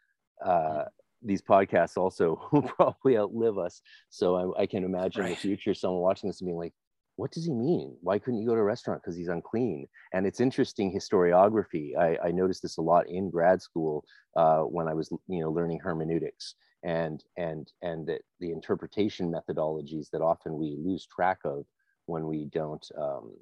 uh, 0.42 0.84
these 1.20 1.42
podcasts 1.42 1.98
also 1.98 2.40
will 2.52 2.62
probably 2.62 3.18
outlive 3.18 3.58
us 3.58 3.82
so 4.08 4.54
i, 4.56 4.62
I 4.62 4.66
can 4.66 4.82
imagine 4.84 5.22
right. 5.22 5.28
in 5.28 5.34
the 5.34 5.40
future 5.40 5.74
someone 5.74 6.00
watching 6.00 6.30
this 6.30 6.40
and 6.40 6.48
being 6.48 6.58
like 6.58 6.72
what 7.16 7.30
does 7.30 7.44
he 7.44 7.52
mean 7.52 7.96
why 8.00 8.18
couldn't 8.18 8.40
you 8.40 8.46
go 8.46 8.54
to 8.54 8.60
a 8.60 8.64
restaurant 8.64 9.02
because 9.02 9.16
he's 9.16 9.28
unclean 9.28 9.86
and 10.12 10.26
it's 10.26 10.40
interesting 10.40 10.92
historiography 10.92 11.96
I, 11.96 12.18
I 12.28 12.30
noticed 12.30 12.62
this 12.62 12.78
a 12.78 12.82
lot 12.82 13.08
in 13.08 13.30
grad 13.30 13.60
school 13.60 14.04
uh, 14.36 14.60
when 14.60 14.88
i 14.88 14.94
was 14.94 15.10
you 15.28 15.40
know 15.40 15.50
learning 15.50 15.80
hermeneutics 15.80 16.54
and 16.84 17.22
and 17.36 17.70
and 17.82 18.06
the, 18.06 18.18
the 18.40 18.50
interpretation 18.50 19.32
methodologies 19.32 20.10
that 20.10 20.20
often 20.20 20.56
we 20.56 20.76
lose 20.78 21.06
track 21.06 21.38
of 21.44 21.64
when 22.06 22.26
we 22.26 22.46
don't 22.46 22.84
um, 23.00 23.32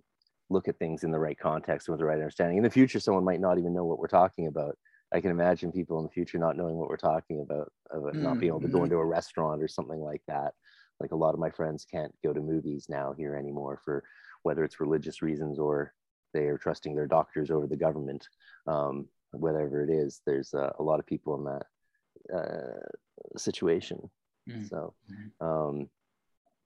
look 0.51 0.69
at 0.69 0.79
things 0.79 1.05
in 1.05 1.11
the 1.11 1.19
right 1.19 1.39
context 1.39 1.89
with 1.89 2.01
the 2.01 2.05
right 2.05 2.19
understanding. 2.19 2.59
In 2.59 2.65
the 2.65 2.71
future, 2.71 3.01
someone 3.01 3.25
might 3.25 3.41
not 3.41 3.59
even 3.59 3.73
know 3.73 3.85
what 3.85 3.99
we're 3.99 4.09
talking 4.09 4.49
about. 4.49 4.77
I 5.13 5.21
can 5.21 5.31
imagine 5.31 5.73
people 5.73 5.99
in 5.99 6.05
the 6.05 6.11
future 6.11 6.39
not 6.39 6.57
knowing 6.57 6.77
what 6.77 6.89
we're 6.89 6.97
talking 6.97 7.41
about, 7.41 7.73
of 7.91 8.15
not 8.15 8.39
being 8.39 8.51
able 8.51 8.61
to 8.61 8.69
go 8.69 8.79
mm-hmm. 8.79 8.85
into 8.85 8.97
a 8.97 9.05
restaurant 9.05 9.63
or 9.63 9.69
something 9.69 9.99
like 10.01 10.23
that. 10.29 10.55
Like 11.01 11.13
a 11.13 11.17
lot 11.17 11.35
of 11.35 11.41
my 11.41 11.51
friends 11.51 11.87
can't 11.91 12.15
go 12.23 12.33
to 12.33 12.41
movies 12.41 12.87
now 12.89 13.15
here 13.17 13.35
anymore 13.35 13.81
for 13.85 14.05
whether 14.43 14.65
it's 14.65 14.81
religious 14.81 15.23
reasons 15.23 15.59
or 15.59 15.95
they 16.33 16.47
are 16.47 16.59
trusting 16.59 16.95
their 16.95 17.07
doctors 17.07 17.51
over 17.51 17.67
the 17.67 17.77
government. 17.77 18.29
Um, 18.67 19.09
whatever 19.33 19.83
it 19.83 19.91
is, 19.91 20.21
there's 20.27 20.55
uh, 20.55 20.73
a 20.79 20.83
lot 20.83 21.01
of 21.01 21.07
people 21.07 21.37
in 21.37 21.45
that 21.45 22.37
uh, 22.37 23.39
situation. 23.39 24.11
Mm-hmm. 24.49 24.65
So 24.65 24.95
um, 25.41 25.89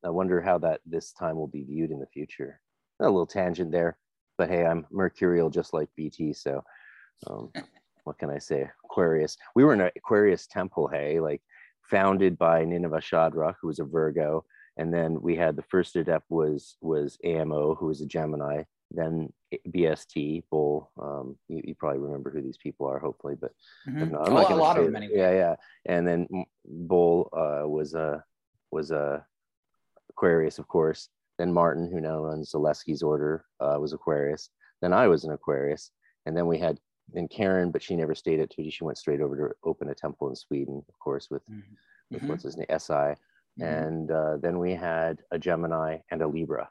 I 0.04 0.10
wonder 0.10 0.40
how 0.40 0.58
that 0.58 0.80
this 0.86 1.12
time 1.12 1.36
will 1.36 1.48
be 1.48 1.64
viewed 1.64 1.90
in 1.90 2.00
the 2.00 2.06
future. 2.06 2.60
A 3.00 3.04
little 3.04 3.26
tangent 3.26 3.72
there, 3.72 3.98
but 4.38 4.48
hey, 4.48 4.64
I'm 4.64 4.86
mercurial 4.90 5.50
just 5.50 5.72
like 5.72 5.88
BT. 5.96 6.32
So 6.32 6.62
um, 7.26 7.50
what 8.04 8.18
can 8.18 8.30
I 8.30 8.38
say? 8.38 8.70
Aquarius. 8.84 9.36
We 9.54 9.64
were 9.64 9.74
in 9.74 9.80
an 9.80 9.90
Aquarius 9.96 10.46
temple, 10.46 10.88
hey, 10.88 11.20
like 11.20 11.42
founded 11.90 12.38
by 12.38 12.64
Nineveh 12.64 13.00
Shadrach, 13.00 13.56
who 13.60 13.68
was 13.68 13.78
a 13.78 13.84
Virgo. 13.84 14.44
And 14.76 14.92
then 14.92 15.20
we 15.20 15.36
had 15.36 15.56
the 15.56 15.62
first 15.62 15.94
adept 15.96 16.30
was 16.30 16.76
was 16.80 17.18
AMO, 17.24 17.76
who 17.76 17.86
was 17.86 18.00
a 18.00 18.06
Gemini 18.06 18.64
then 18.96 19.32
BST 19.68 20.44
Bull. 20.50 20.90
Um, 21.00 21.36
you, 21.48 21.62
you, 21.64 21.74
probably 21.74 22.00
remember 22.00 22.30
who 22.30 22.42
these 22.42 22.56
people 22.56 22.86
are, 22.86 22.98
hopefully, 22.98 23.34
but 23.40 23.52
mm-hmm. 23.88 24.12
not, 24.12 24.28
I'm 24.28 24.34
not 24.34 24.50
a 24.50 24.56
lot 24.56 24.78
of 24.78 24.84
them 24.84 24.96
anyway. 24.96 25.16
Yeah, 25.16 25.32
yeah. 25.32 25.54
And 25.86 26.06
then 26.06 26.28
Bull 26.64 27.28
uh, 27.32 27.68
was 27.68 27.94
a 27.94 28.24
was 28.70 28.90
a 28.90 29.24
Aquarius, 30.10 30.58
of 30.58 30.68
course. 30.68 31.08
Then 31.38 31.52
Martin, 31.52 31.90
who 31.90 32.00
now 32.00 32.20
runs 32.20 32.52
Zalewski's 32.52 33.02
order, 33.02 33.44
uh, 33.60 33.76
was 33.80 33.92
Aquarius. 33.92 34.50
Then 34.80 34.92
I 34.92 35.08
was 35.08 35.24
an 35.24 35.32
Aquarius, 35.32 35.90
and 36.26 36.36
then 36.36 36.46
we 36.46 36.58
had 36.58 36.78
then 37.12 37.28
Karen, 37.28 37.70
but 37.70 37.82
she 37.82 37.96
never 37.96 38.14
stayed 38.14 38.40
at 38.40 38.50
Tutti. 38.50 38.70
She 38.70 38.84
went 38.84 38.98
straight 38.98 39.20
over 39.20 39.36
to 39.36 39.54
open 39.68 39.90
a 39.90 39.94
temple 39.94 40.28
in 40.28 40.36
Sweden, 40.36 40.82
of 40.88 40.98
course, 40.98 41.30
with 41.30 41.42
mm-hmm. 41.48 41.60
with 42.10 42.20
mm-hmm. 42.20 42.28
what's 42.28 42.44
his 42.44 42.56
name, 42.56 42.66
Si. 42.70 42.92
Mm-hmm. 42.92 43.62
And 43.62 44.10
uh, 44.10 44.36
then 44.38 44.58
we 44.58 44.72
had 44.72 45.22
a 45.30 45.38
Gemini 45.38 45.98
and 46.10 46.22
a 46.22 46.26
Libra. 46.26 46.68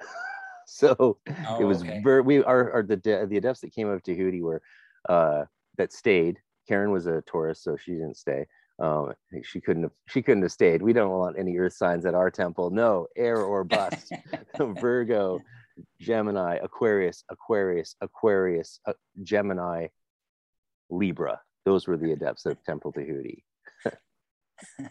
so 0.66 1.18
oh, 1.48 1.58
it 1.60 1.64
was 1.64 1.82
okay. 1.82 2.00
very 2.02 2.20
we 2.20 2.42
are, 2.44 2.72
are 2.72 2.82
the 2.82 2.96
the 2.96 3.36
adepts 3.36 3.60
that 3.60 3.72
came 3.72 3.92
up 3.92 4.02
to 4.04 4.14
Hootie 4.14 4.42
were 4.42 4.62
uh, 5.08 5.44
that 5.76 5.92
stayed. 5.92 6.38
Karen 6.68 6.90
was 6.90 7.06
a 7.06 7.22
Taurus, 7.22 7.62
so 7.62 7.76
she 7.76 7.92
didn't 7.92 8.16
stay. 8.16 8.46
Um, 8.80 9.12
she 9.42 9.60
couldn't 9.60 9.82
have 9.82 9.92
she 10.08 10.22
couldn't 10.22 10.42
have 10.42 10.52
stayed. 10.52 10.82
We 10.82 10.92
don't 10.92 11.10
want 11.10 11.38
any 11.38 11.56
earth 11.58 11.74
signs 11.74 12.06
at 12.06 12.14
our 12.14 12.30
temple. 12.30 12.70
No, 12.70 13.06
air 13.16 13.38
or 13.38 13.64
bust. 13.64 14.12
Virgo, 14.58 15.40
Gemini, 16.00 16.58
Aquarius, 16.62 17.24
Aquarius, 17.28 17.96
Aquarius, 18.00 18.80
uh, 18.86 18.92
Gemini, 19.22 19.88
Libra. 20.88 21.40
Those 21.64 21.86
were 21.86 21.96
the 21.96 22.12
adepts 22.12 22.46
of 22.46 22.62
Temple 22.64 22.92
Tahuti. 22.92 23.44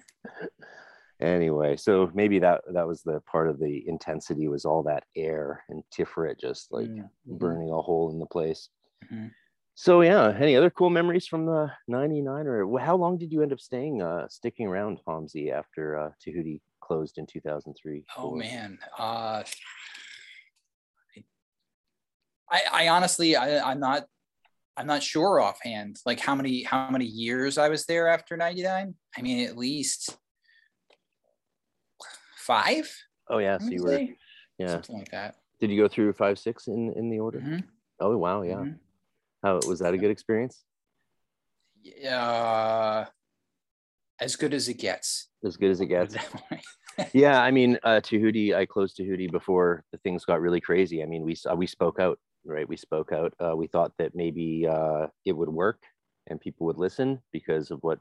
anyway, 1.20 1.76
so 1.76 2.10
maybe 2.14 2.40
that 2.40 2.62
that 2.74 2.88
was 2.88 3.02
the 3.02 3.22
part 3.22 3.50
of 3.50 3.60
the 3.60 3.84
intensity 3.88 4.48
was 4.48 4.66
all 4.66 4.84
that 4.84 5.04
air 5.16 5.64
and 5.70 5.84
Tiferet 5.94 6.40
just 6.40 6.72
like 6.72 6.88
mm-hmm. 6.88 7.38
burning 7.38 7.72
a 7.72 7.82
hole 7.82 8.12
in 8.12 8.20
the 8.20 8.26
place. 8.26 8.70
Mm-hmm. 9.06 9.28
So 9.76 10.02
yeah, 10.02 10.36
any 10.38 10.56
other 10.58 10.70
cool 10.70 10.90
memories 10.90 11.26
from 11.26 11.46
the 11.46 11.72
99 11.88 12.48
or 12.48 12.80
how 12.80 12.98
long 12.98 13.18
did 13.18 13.32
you 13.32 13.42
end 13.42 13.54
up 13.54 13.62
staying 13.62 14.02
uh 14.02 14.28
sticking 14.28 14.68
around 14.68 15.00
Pomsey 15.08 15.52
after 15.52 15.98
uh 15.98 16.10
Tahuti 16.22 16.62
closed 16.82 17.18
in 17.18 17.26
2003? 17.26 18.04
Oh 18.18 18.36
man. 18.36 18.78
Uh 18.98 19.44
I, 22.52 22.62
I 22.72 22.88
honestly 22.90 23.36
I, 23.36 23.60
I'm 23.72 23.80
not 23.80 24.06
I'm 24.78 24.88
not 24.88 25.04
sure 25.04 25.42
offhand 25.42 25.98
like 26.06 26.20
how 26.20 26.36
many 26.36 26.64
how 26.64 26.90
many 26.90 27.06
years 27.06 27.58
I 27.58 27.70
was 27.70 27.86
there 27.86 28.08
after 28.08 28.38
99. 28.38 28.96
I 29.18 29.22
mean 29.22 29.48
at 29.48 29.58
least 29.58 30.18
five. 32.38 32.92
Oh 33.30 33.38
yeah, 33.38 33.58
so 33.60 33.70
you 33.70 33.84
were 33.84 34.00
yeah 34.58 34.68
something 34.68 35.00
like 35.00 35.12
that. 35.12 35.36
Did 35.60 35.70
you 35.72 35.82
go 35.82 35.88
through 35.88 36.14
five 36.14 36.40
six 36.40 36.68
in 36.68 36.94
in 36.96 37.10
the 37.10 37.20
order? 37.20 37.40
Mm-hmm. 37.40 37.60
Oh 38.00 38.18
wow, 38.18 38.42
yeah. 38.42 38.56
Mm-hmm. 38.56 38.78
How 39.44 39.60
was 39.68 39.80
that 39.80 39.94
a 39.94 39.98
good 39.98 40.12
experience? 40.12 40.64
Yeah, 41.82 43.06
as 44.20 44.36
good 44.36 44.54
as 44.54 44.68
it 44.68 44.76
gets. 44.76 45.30
As 45.46 45.58
good 45.58 45.72
as 45.72 45.80
it 45.80 45.86
gets. 45.86 46.16
yeah, 47.14 47.42
I 47.42 47.52
mean, 47.52 47.80
uh, 47.84 48.02
Tahuti, 48.02 48.54
I 48.54 48.66
closed 48.66 48.98
Tahuti 48.98 49.28
before 49.28 49.84
the 49.92 49.98
things 50.00 50.26
got 50.26 50.42
really 50.42 50.60
crazy. 50.60 51.02
I 51.02 51.06
mean, 51.06 51.24
we 51.24 51.38
we 51.56 51.68
spoke 51.68 52.00
out, 52.00 52.20
right? 52.50 52.68
We 52.68 52.78
spoke 52.78 53.12
out. 53.12 53.34
Uh, 53.40 53.56
we 53.56 53.68
thought 53.68 53.94
that 53.98 54.16
maybe 54.16 54.68
uh, 54.68 55.08
it 55.26 55.34
would 55.34 55.50
work 55.50 55.82
and 56.28 56.40
people 56.40 56.66
would 56.68 56.78
listen 56.78 57.20
because 57.32 57.72
of 57.72 57.80
what 57.82 58.00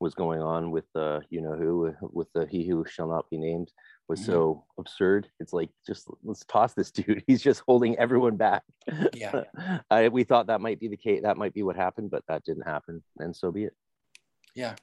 was 0.00 0.14
going 0.14 0.40
on 0.40 0.70
with 0.70 0.86
the 0.94 1.20
you 1.28 1.42
know 1.42 1.54
who 1.54 1.94
with 2.00 2.28
the 2.34 2.46
he 2.46 2.66
who 2.66 2.84
shall 2.88 3.06
not 3.06 3.28
be 3.30 3.36
named 3.36 3.70
was 4.08 4.20
mm-hmm. 4.20 4.32
so 4.32 4.64
absurd 4.78 5.28
it's 5.40 5.52
like 5.52 5.68
just 5.86 6.08
let's 6.24 6.44
toss 6.46 6.72
this 6.72 6.90
dude 6.98 7.22
he's 7.26 7.42
just 7.42 7.62
holding 7.68 7.98
everyone 7.98 8.36
back 8.36 8.62
yeah 9.12 9.42
I, 9.90 10.08
we 10.08 10.24
thought 10.24 10.46
that 10.46 10.62
might 10.62 10.80
be 10.80 10.88
the 10.88 10.96
case 10.96 11.20
that 11.22 11.36
might 11.36 11.52
be 11.52 11.62
what 11.62 11.76
happened 11.76 12.10
but 12.10 12.24
that 12.28 12.44
didn't 12.44 12.66
happen 12.66 13.02
and 13.18 13.36
so 13.36 13.52
be 13.52 13.64
it 13.64 13.74
yeah 14.54 14.74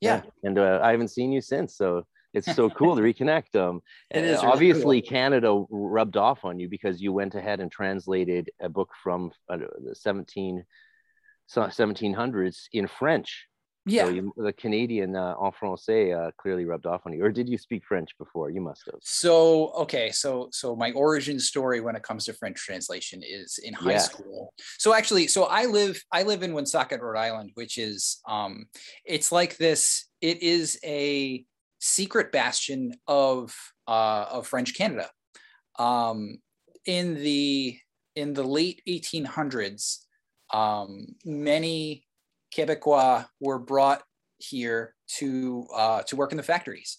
yeah, 0.00 0.22
yeah. 0.24 0.30
and 0.42 0.58
uh, 0.58 0.80
i 0.82 0.90
haven't 0.90 1.08
seen 1.08 1.30
you 1.30 1.40
since 1.40 1.76
so 1.76 2.04
it's 2.34 2.54
so 2.54 2.68
cool 2.68 2.96
to 2.96 3.02
reconnect 3.02 3.56
um 3.56 3.80
it 4.10 4.24
is 4.24 4.38
obviously 4.38 5.00
cool. 5.00 5.10
canada 5.10 5.64
rubbed 5.70 6.16
off 6.16 6.44
on 6.44 6.58
you 6.58 6.68
because 6.68 7.00
you 7.00 7.12
went 7.12 7.34
ahead 7.34 7.60
and 7.60 7.70
translated 7.70 8.50
a 8.60 8.68
book 8.68 8.90
from 9.02 9.30
uh, 9.48 9.56
the 9.56 9.94
17 9.94 10.64
1700s 11.50 12.56
in 12.72 12.86
french 12.86 13.46
yeah. 13.86 14.04
So 14.04 14.10
you, 14.10 14.32
the 14.36 14.52
Canadian 14.52 15.14
uh, 15.14 15.34
en 15.44 15.52
français 15.52 16.16
uh, 16.16 16.30
clearly 16.38 16.64
rubbed 16.64 16.86
off 16.86 17.02
on 17.04 17.12
you. 17.12 17.22
Or 17.22 17.30
did 17.30 17.48
you 17.48 17.58
speak 17.58 17.84
French 17.84 18.16
before? 18.18 18.48
You 18.48 18.62
must 18.62 18.82
have. 18.86 19.00
So, 19.02 19.72
okay. 19.72 20.10
So, 20.10 20.48
so 20.52 20.74
my 20.74 20.92
origin 20.92 21.38
story 21.38 21.80
when 21.80 21.94
it 21.94 22.02
comes 22.02 22.24
to 22.24 22.32
French 22.32 22.56
translation 22.56 23.22
is 23.22 23.58
in 23.62 23.74
high 23.74 23.92
yeah. 23.92 23.98
school. 23.98 24.54
So 24.78 24.94
actually, 24.94 25.26
so 25.26 25.44
I 25.44 25.66
live, 25.66 26.02
I 26.10 26.22
live 26.22 26.42
in 26.42 26.54
Woonsocket, 26.54 27.00
Rhode 27.00 27.18
Island, 27.18 27.50
which 27.54 27.76
is, 27.76 28.20
um, 28.26 28.66
it's 29.04 29.30
like 29.30 29.58
this, 29.58 30.06
it 30.22 30.42
is 30.42 30.78
a 30.82 31.44
secret 31.84 32.32
bastion 32.32 32.94
of, 33.06 33.54
uh, 33.86 34.26
of 34.30 34.46
French 34.46 34.74
Canada. 34.74 35.10
Um, 35.78 36.38
in 36.86 37.14
the, 37.14 37.78
in 38.16 38.32
the 38.32 38.42
late 38.42 38.80
1800s, 38.88 39.98
um, 40.52 41.06
many 41.24 42.06
Quebecois 42.56 43.26
were 43.40 43.58
brought 43.58 44.02
here 44.38 44.94
to 45.18 45.66
uh, 45.74 46.02
to 46.02 46.16
work 46.16 46.32
in 46.32 46.36
the 46.36 46.42
factories. 46.42 46.98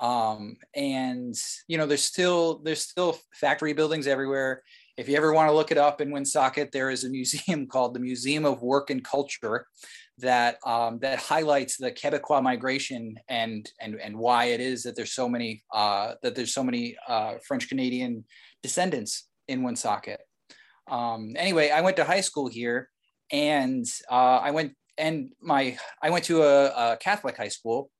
Um, 0.00 0.56
and 0.74 1.34
you 1.68 1.78
know, 1.78 1.86
there's 1.86 2.04
still 2.04 2.60
there's 2.64 2.82
still 2.82 3.18
factory 3.34 3.72
buildings 3.72 4.06
everywhere. 4.06 4.62
If 5.00 5.08
you 5.08 5.16
ever 5.16 5.32
want 5.32 5.48
to 5.48 5.54
look 5.54 5.70
it 5.70 5.78
up 5.78 6.02
in 6.02 6.10
Woonsocket, 6.10 6.72
there 6.72 6.90
is 6.90 7.04
a 7.04 7.08
museum 7.08 7.66
called 7.72 7.94
the 7.94 8.00
Museum 8.00 8.44
of 8.44 8.60
Work 8.60 8.90
and 8.90 9.02
Culture 9.02 9.66
that 10.18 10.58
um, 10.66 10.98
that 10.98 11.18
highlights 11.18 11.78
the 11.78 11.90
Quebecois 11.90 12.42
migration 12.42 13.18
and 13.26 13.66
and 13.80 13.94
and 13.94 14.14
why 14.14 14.44
it 14.54 14.60
is 14.60 14.82
that 14.82 14.96
there's 14.96 15.14
so 15.14 15.26
many 15.26 15.62
uh, 15.72 16.16
that 16.22 16.34
there's 16.34 16.52
so 16.52 16.62
many 16.62 16.98
uh, 17.08 17.36
French 17.48 17.66
Canadian 17.66 18.26
descendants 18.62 19.26
in 19.48 19.62
Woonsocket. 19.62 20.20
Um, 20.90 21.32
anyway, 21.34 21.70
I 21.70 21.80
went 21.80 21.96
to 21.96 22.04
high 22.04 22.20
school 22.20 22.48
here, 22.48 22.90
and 23.32 23.86
uh, 24.10 24.40
I 24.44 24.50
went 24.50 24.74
and 24.98 25.32
my 25.40 25.78
I 26.02 26.10
went 26.10 26.26
to 26.26 26.42
a, 26.42 26.66
a, 26.66 26.96
Catholic 26.98 27.38
high 27.38 27.48
school, 27.48 27.90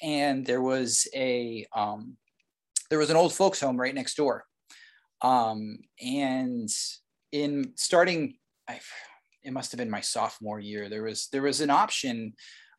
and 0.00 0.46
there 0.46 0.62
was 0.62 1.06
a 1.14 1.66
um, 1.74 2.16
there 2.88 2.98
was 2.98 3.10
an 3.10 3.16
old 3.16 3.34
folks 3.34 3.60
home 3.60 3.78
right 3.78 3.94
next 3.94 4.14
door, 4.14 4.46
um, 5.22 5.78
and 6.00 6.68
in 7.32 7.72
starting, 7.76 8.36
I, 8.68 8.80
it 9.42 9.52
must 9.52 9.72
have 9.72 9.78
been 9.78 9.90
my 9.90 10.00
sophomore 10.00 10.60
year. 10.60 10.88
There 10.88 11.02
was 11.02 11.28
there 11.32 11.42
was 11.42 11.60
an 11.60 11.70
option. 11.70 12.34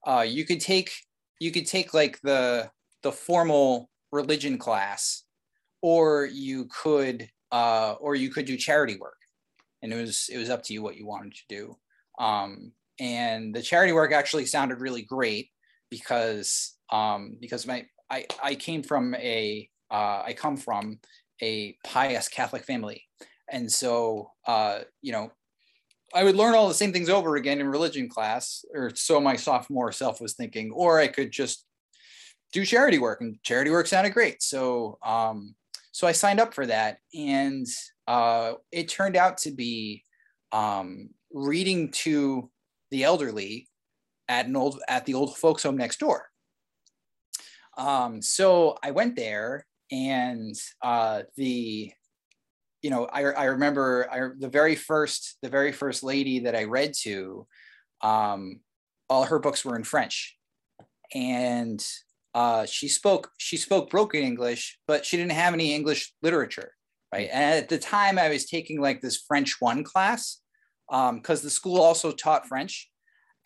Uh, 0.06 0.26
you 0.28 0.45
could 0.45 0.60
take 0.60 0.91
you 1.39 1.52
could 1.52 1.65
take 1.65 1.93
like 1.93 2.19
the 2.21 2.69
the 3.04 3.12
formal 3.12 3.89
religion 4.12 4.58
class, 4.58 5.23
or 5.82 6.26
you 6.26 6.65
could 6.65 7.30
uh, 7.52 7.95
or 8.00 8.15
you 8.15 8.30
could 8.30 8.45
do 8.45 8.58
charity 8.58 8.97
work, 8.97 9.17
and 9.82 9.93
it 9.93 9.95
was 9.95 10.30
it 10.32 10.38
was 10.38 10.50
up 10.50 10.63
to 10.63 10.73
you 10.73 10.82
what 10.82 10.97
you 10.97 11.06
wanted 11.06 11.34
to 11.34 11.43
do. 11.50 11.78
Um, 12.19 12.71
and 13.00 13.54
the 13.54 13.62
charity 13.62 13.93
work 13.93 14.12
actually 14.12 14.45
sounded 14.45 14.82
really 14.82 15.04
great 15.04 15.50
because 15.89 16.76
um, 16.91 17.38
because 17.39 17.65
my 17.67 17.86
I, 18.10 18.26
I 18.41 18.56
came 18.56 18.84
from 18.84 19.15
a 19.15 19.69
uh, 19.91 20.23
I 20.26 20.34
come 20.34 20.58
from 20.58 21.00
a 21.41 21.78
pious 21.84 22.28
Catholic 22.28 22.63
family, 22.63 23.04
and 23.50 23.71
so 23.71 24.32
uh, 24.45 24.80
you 25.02 25.12
know 25.12 25.32
I 26.13 26.23
would 26.23 26.36
learn 26.36 26.56
all 26.56 26.67
the 26.67 26.73
same 26.73 26.93
things 26.93 27.10
over 27.10 27.36
again 27.36 27.60
in 27.60 27.67
religion 27.67 28.10
class, 28.10 28.63
or 28.73 28.91
so 28.95 29.19
my 29.19 29.36
sophomore 29.36 29.91
self 29.91 30.21
was 30.21 30.34
thinking, 30.34 30.71
or 30.71 31.00
I 31.00 31.08
could 31.08 31.32
just 31.32 31.65
do 32.54 32.65
charity 32.65 32.97
work, 32.97 33.21
and 33.21 33.41
charity 33.43 33.71
work 33.71 33.88
sounded 33.88 34.13
great. 34.13 34.41
So 34.41 34.97
um, 35.04 35.56
so 35.91 36.08
I 36.08 36.13
signed 36.13 36.39
up 36.39 36.54
for 36.54 36.65
that, 36.65 36.97
and 37.13 37.67
uh, 38.08 38.54
it 38.71 38.88
turned 38.88 39.15
out 39.15 39.38
to 39.39 39.52
be 39.52 40.04
um, 40.52 41.10
reading 41.32 41.91
to 41.91 42.50
the 42.89 43.04
elderly 43.04 43.67
at 44.30 44.47
an 44.47 44.56
old 44.56 44.80
at 44.88 45.06
the 45.06 45.13
old 45.13 45.38
folks 45.38 45.63
home 45.63 45.78
next 45.78 46.00
door. 46.00 46.30
Um, 47.78 48.21
so 48.23 48.78
I 48.82 48.89
went 48.91 49.15
there 49.15 49.66
and 49.91 50.56
uh, 50.82 51.23
the 51.36 51.91
you 52.82 52.89
know 52.89 53.06
I, 53.06 53.23
I 53.23 53.43
remember 53.45 54.08
I, 54.12 54.30
the 54.38 54.50
very 54.50 54.76
first 54.76 55.38
the 55.41 55.50
very 55.50 55.71
first 55.71 56.04
lady 56.04 56.39
that 56.39 56.56
I 56.56 56.63
read 56.63 56.93
to 57.02 57.47
um, 58.02 58.60
all 59.10 59.23
her 59.23 59.39
books 59.39 59.65
were 59.65 59.76
in 59.76 59.84
French 59.84 60.38
and 61.13 61.84
uh, 62.34 62.65
she 62.65 62.88
spoke 62.88 63.32
she 63.38 63.58
spoke 63.58 63.89
broken 63.89 64.21
English 64.21 64.78
but 64.88 65.06
she 65.06 65.17
didn't 65.17 65.32
have 65.32 65.54
any 65.54 65.73
English 65.73 66.13
literature 66.21 66.73
right 67.13 67.30
and 67.32 67.56
at 67.56 67.69
the 67.69 67.80
time 67.80 68.19
I 68.19 68.30
was 68.30 68.45
taking 68.45 68.82
like 68.82 69.02
this 69.02 69.23
French 69.28 69.58
one 69.60 69.84
class 69.84 70.41
because 70.89 71.39
um, 71.39 71.43
the 71.43 71.50
school 71.50 71.82
also 71.82 72.12
taught 72.12 72.47
French. 72.47 72.89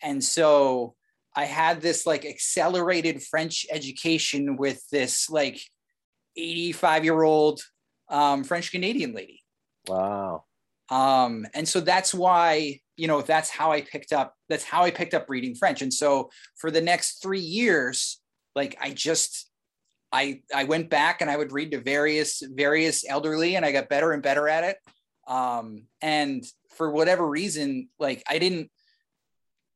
And 0.01 0.23
so 0.23 0.95
I 1.35 1.45
had 1.45 1.81
this 1.81 2.05
like 2.05 2.25
accelerated 2.25 3.23
French 3.23 3.65
education 3.71 4.57
with 4.57 4.87
this 4.89 5.29
like 5.29 5.59
85 6.35 7.03
year 7.03 7.21
old 7.21 7.61
um, 8.09 8.43
French 8.43 8.71
Canadian 8.71 9.13
lady. 9.13 9.43
Wow. 9.87 10.45
Um, 10.89 11.47
and 11.53 11.67
so 11.67 11.79
that's 11.79 12.13
why, 12.13 12.81
you 12.97 13.07
know, 13.07 13.21
that's 13.21 13.49
how 13.49 13.71
I 13.71 13.81
picked 13.81 14.11
up, 14.11 14.35
that's 14.49 14.65
how 14.65 14.83
I 14.83 14.91
picked 14.91 15.13
up 15.13 15.29
reading 15.29 15.55
French. 15.55 15.81
And 15.81 15.93
so 15.93 16.29
for 16.57 16.69
the 16.69 16.81
next 16.81 17.21
three 17.21 17.39
years, 17.39 18.19
like 18.55 18.77
I 18.81 18.91
just, 18.91 19.49
I, 20.11 20.41
I 20.53 20.65
went 20.65 20.89
back 20.89 21.21
and 21.21 21.31
I 21.31 21.37
would 21.37 21.53
read 21.53 21.71
to 21.71 21.79
various, 21.79 22.43
various 22.45 23.07
elderly 23.07 23.55
and 23.55 23.65
I 23.65 23.71
got 23.71 23.87
better 23.87 24.11
and 24.11 24.21
better 24.21 24.49
at 24.49 24.65
it. 24.65 24.77
Um, 25.25 25.85
and 26.01 26.43
for 26.75 26.91
whatever 26.91 27.25
reason, 27.25 27.87
like 27.97 28.21
I 28.27 28.37
didn't, 28.37 28.69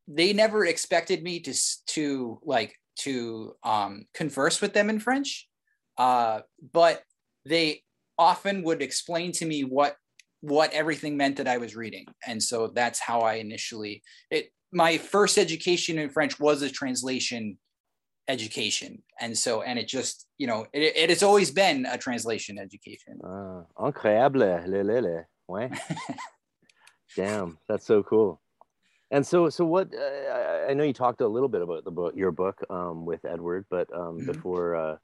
they 0.09 0.33
never 0.33 0.65
expected 0.65 1.23
me 1.23 1.39
to, 1.39 1.53
to 1.87 2.39
like, 2.43 2.75
to 2.97 3.55
um, 3.63 4.05
converse 4.13 4.61
with 4.61 4.73
them 4.73 4.89
in 4.89 4.99
French. 4.99 5.47
Uh, 5.97 6.41
but 6.73 7.03
they 7.45 7.81
often 8.17 8.63
would 8.63 8.81
explain 8.81 9.31
to 9.33 9.45
me 9.45 9.63
what, 9.63 9.95
what 10.41 10.71
everything 10.73 11.17
meant 11.17 11.37
that 11.37 11.47
I 11.47 11.57
was 11.57 11.75
reading. 11.75 12.05
And 12.25 12.41
so 12.41 12.67
that's 12.67 12.99
how 12.99 13.21
I 13.21 13.35
initially, 13.35 14.03
it, 14.29 14.51
my 14.71 14.97
first 14.97 15.37
education 15.37 15.97
in 15.97 16.09
French 16.09 16.39
was 16.39 16.61
a 16.61 16.69
translation 16.69 17.57
education 18.27 19.03
and 19.21 19.37
so 19.37 19.61
and 19.61 19.77
it 19.77 19.87
just 19.87 20.27
you 20.37 20.47
know 20.47 20.65
it, 20.73 20.95
it 20.95 21.09
has 21.09 21.21
always 21.21 21.51
been 21.51 21.85
a 21.85 21.97
translation 21.97 22.57
education 22.57 23.19
uh, 23.23 23.61
incroyable 23.79 24.39
le, 24.39 24.83
le, 24.83 24.99
le. 24.99 25.25
Ouais. 25.47 25.69
damn 27.15 27.57
that's 27.69 27.85
so 27.85 28.01
cool 28.01 28.41
and 29.11 29.25
so 29.25 29.49
so 29.49 29.63
what 29.63 29.93
uh, 29.93 30.65
i 30.67 30.73
know 30.73 30.83
you 30.83 30.93
talked 30.93 31.21
a 31.21 31.27
little 31.27 31.47
bit 31.47 31.61
about 31.61 31.85
the 31.85 31.91
book 31.91 32.15
your 32.15 32.31
book 32.31 32.59
um, 32.69 33.05
with 33.05 33.23
edward 33.25 33.65
but 33.69 33.87
um, 33.93 34.17
mm-hmm. 34.17 34.25
before 34.25 34.75
uh, 34.75 34.95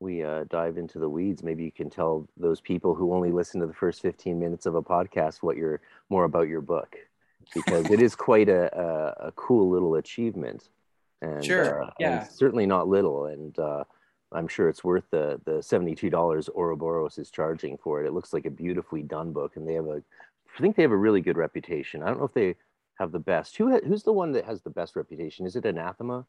we 0.00 0.22
uh, 0.22 0.44
dive 0.44 0.78
into 0.78 0.98
the 0.98 1.08
weeds 1.08 1.42
maybe 1.42 1.64
you 1.64 1.72
can 1.72 1.90
tell 1.90 2.28
those 2.36 2.60
people 2.60 2.94
who 2.94 3.12
only 3.12 3.32
listen 3.32 3.60
to 3.60 3.66
the 3.66 3.72
first 3.72 4.02
15 4.02 4.38
minutes 4.38 4.66
of 4.66 4.74
a 4.74 4.82
podcast 4.82 5.38
what 5.38 5.56
you're 5.56 5.80
more 6.08 6.24
about 6.24 6.48
your 6.48 6.60
book 6.60 6.96
because 7.54 7.90
it 7.90 8.00
is 8.00 8.14
quite 8.14 8.48
a, 8.48 8.74
a, 8.78 9.28
a 9.28 9.32
cool 9.32 9.70
little 9.70 9.96
achievement 9.96 10.68
and 11.20 11.44
sure, 11.44 11.82
uh, 11.82 11.90
yeah, 11.98 12.22
and 12.22 12.30
certainly 12.30 12.66
not 12.66 12.88
little. 12.88 13.26
And 13.26 13.58
uh, 13.58 13.84
I'm 14.32 14.48
sure 14.48 14.68
it's 14.68 14.84
worth 14.84 15.04
the 15.10 15.40
the 15.44 15.62
seventy 15.62 15.94
two 15.94 16.10
dollars 16.10 16.48
Ouroboros 16.48 17.18
is 17.18 17.30
charging 17.30 17.76
for 17.78 18.02
it. 18.02 18.06
It 18.06 18.12
looks 18.12 18.32
like 18.32 18.46
a 18.46 18.50
beautifully 18.50 19.02
done 19.02 19.32
book, 19.32 19.56
and 19.56 19.66
they 19.66 19.74
have 19.74 19.86
a, 19.86 20.02
I 20.56 20.60
think 20.60 20.76
they 20.76 20.82
have 20.82 20.92
a 20.92 20.96
really 20.96 21.20
good 21.20 21.36
reputation. 21.36 22.02
I 22.02 22.06
don't 22.06 22.18
know 22.18 22.24
if 22.24 22.34
they 22.34 22.56
have 22.98 23.12
the 23.12 23.18
best. 23.18 23.56
Who 23.56 23.70
ha- 23.70 23.86
who's 23.86 24.02
the 24.02 24.12
one 24.12 24.32
that 24.32 24.44
has 24.44 24.62
the 24.62 24.70
best 24.70 24.96
reputation? 24.96 25.46
Is 25.46 25.56
it 25.56 25.64
Anathema? 25.64 26.26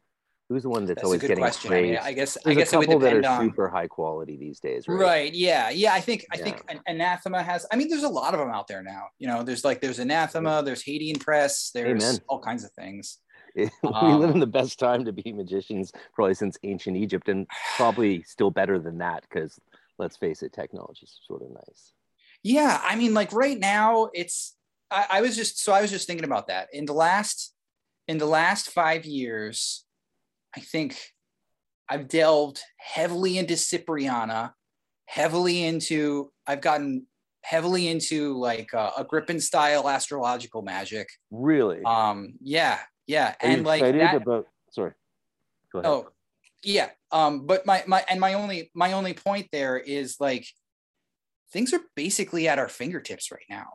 Who's 0.50 0.64
the 0.64 0.68
one 0.68 0.84
that's, 0.84 0.96
that's 0.96 1.04
always 1.04 1.20
getting 1.20 1.38
question. 1.38 1.72
I, 1.72 1.80
mean, 1.80 1.98
I 2.02 2.12
guess 2.12 2.36
There's 2.44 2.56
I 2.56 2.58
guess 2.58 2.72
a 2.72 2.80
couple 2.80 2.98
that 2.98 3.14
are 3.14 3.24
on... 3.24 3.46
super 3.46 3.68
high 3.68 3.86
quality 3.86 4.36
these 4.36 4.58
days, 4.58 4.88
right? 4.88 4.98
Right. 4.98 5.32
Yeah. 5.32 5.70
Yeah. 5.70 5.94
I 5.94 6.00
think 6.00 6.26
I 6.32 6.38
yeah. 6.38 6.42
think 6.42 6.64
Anathema 6.88 7.40
has. 7.40 7.64
I 7.72 7.76
mean, 7.76 7.88
there's 7.88 8.02
a 8.02 8.08
lot 8.08 8.34
of 8.34 8.40
them 8.40 8.50
out 8.50 8.66
there 8.66 8.82
now. 8.82 9.04
You 9.20 9.28
know, 9.28 9.44
there's 9.44 9.64
like 9.64 9.80
there's 9.80 10.00
Anathema, 10.00 10.64
there's 10.64 10.82
Hadean 10.82 11.20
Press, 11.20 11.70
there's 11.72 12.02
Amen. 12.02 12.20
all 12.28 12.40
kinds 12.40 12.64
of 12.64 12.72
things. 12.72 13.18
we 13.54 13.70
um, 13.94 14.20
live 14.20 14.30
in 14.30 14.40
the 14.40 14.46
best 14.46 14.80
time 14.80 15.04
to 15.04 15.12
be 15.12 15.32
magicians 15.32 15.92
probably 16.14 16.34
since 16.34 16.58
ancient 16.64 16.96
Egypt, 16.96 17.28
and 17.28 17.46
probably 17.76 18.24
still 18.24 18.50
better 18.50 18.80
than 18.80 18.98
that 18.98 19.22
because 19.30 19.56
let's 19.98 20.16
face 20.16 20.42
it, 20.42 20.52
technology 20.52 21.04
is 21.04 21.20
sort 21.28 21.42
of 21.42 21.50
nice. 21.50 21.92
Yeah, 22.42 22.80
I 22.82 22.96
mean, 22.96 23.14
like 23.14 23.32
right 23.32 23.58
now, 23.58 24.08
it's. 24.12 24.56
I, 24.90 25.06
I 25.10 25.20
was 25.20 25.36
just 25.36 25.62
so 25.62 25.72
I 25.72 25.80
was 25.80 25.92
just 25.92 26.08
thinking 26.08 26.24
about 26.24 26.48
that 26.48 26.70
in 26.72 26.86
the 26.86 26.92
last 26.92 27.54
in 28.08 28.18
the 28.18 28.26
last 28.26 28.70
five 28.70 29.04
years. 29.04 29.84
I 30.56 30.60
think 30.60 30.98
I've 31.88 32.08
delved 32.08 32.60
heavily 32.76 33.38
into 33.38 33.54
Cypriana, 33.54 34.52
heavily 35.06 35.64
into. 35.64 36.32
I've 36.46 36.60
gotten 36.60 37.06
heavily 37.42 37.88
into 37.88 38.36
like 38.38 38.72
uh, 38.74 38.90
Agrippin 38.92 39.40
style 39.40 39.88
astrological 39.88 40.62
magic. 40.62 41.08
Really? 41.30 41.82
Um, 41.84 42.34
yeah, 42.40 42.78
yeah, 43.06 43.34
Are 43.42 43.48
and 43.48 43.64
like 43.64 43.82
that, 43.82 44.14
about 44.14 44.46
sorry. 44.70 44.92
Go 45.72 45.80
ahead. 45.80 45.90
Oh, 45.90 46.08
yeah. 46.62 46.90
Um, 47.12 47.46
but 47.46 47.66
my 47.66 47.82
my 47.86 48.04
and 48.08 48.20
my 48.20 48.34
only 48.34 48.70
my 48.74 48.92
only 48.92 49.14
point 49.14 49.48
there 49.52 49.78
is 49.78 50.16
like 50.20 50.46
things 51.52 51.72
are 51.72 51.80
basically 51.96 52.48
at 52.48 52.58
our 52.58 52.68
fingertips 52.68 53.30
right 53.30 53.46
now. 53.48 53.66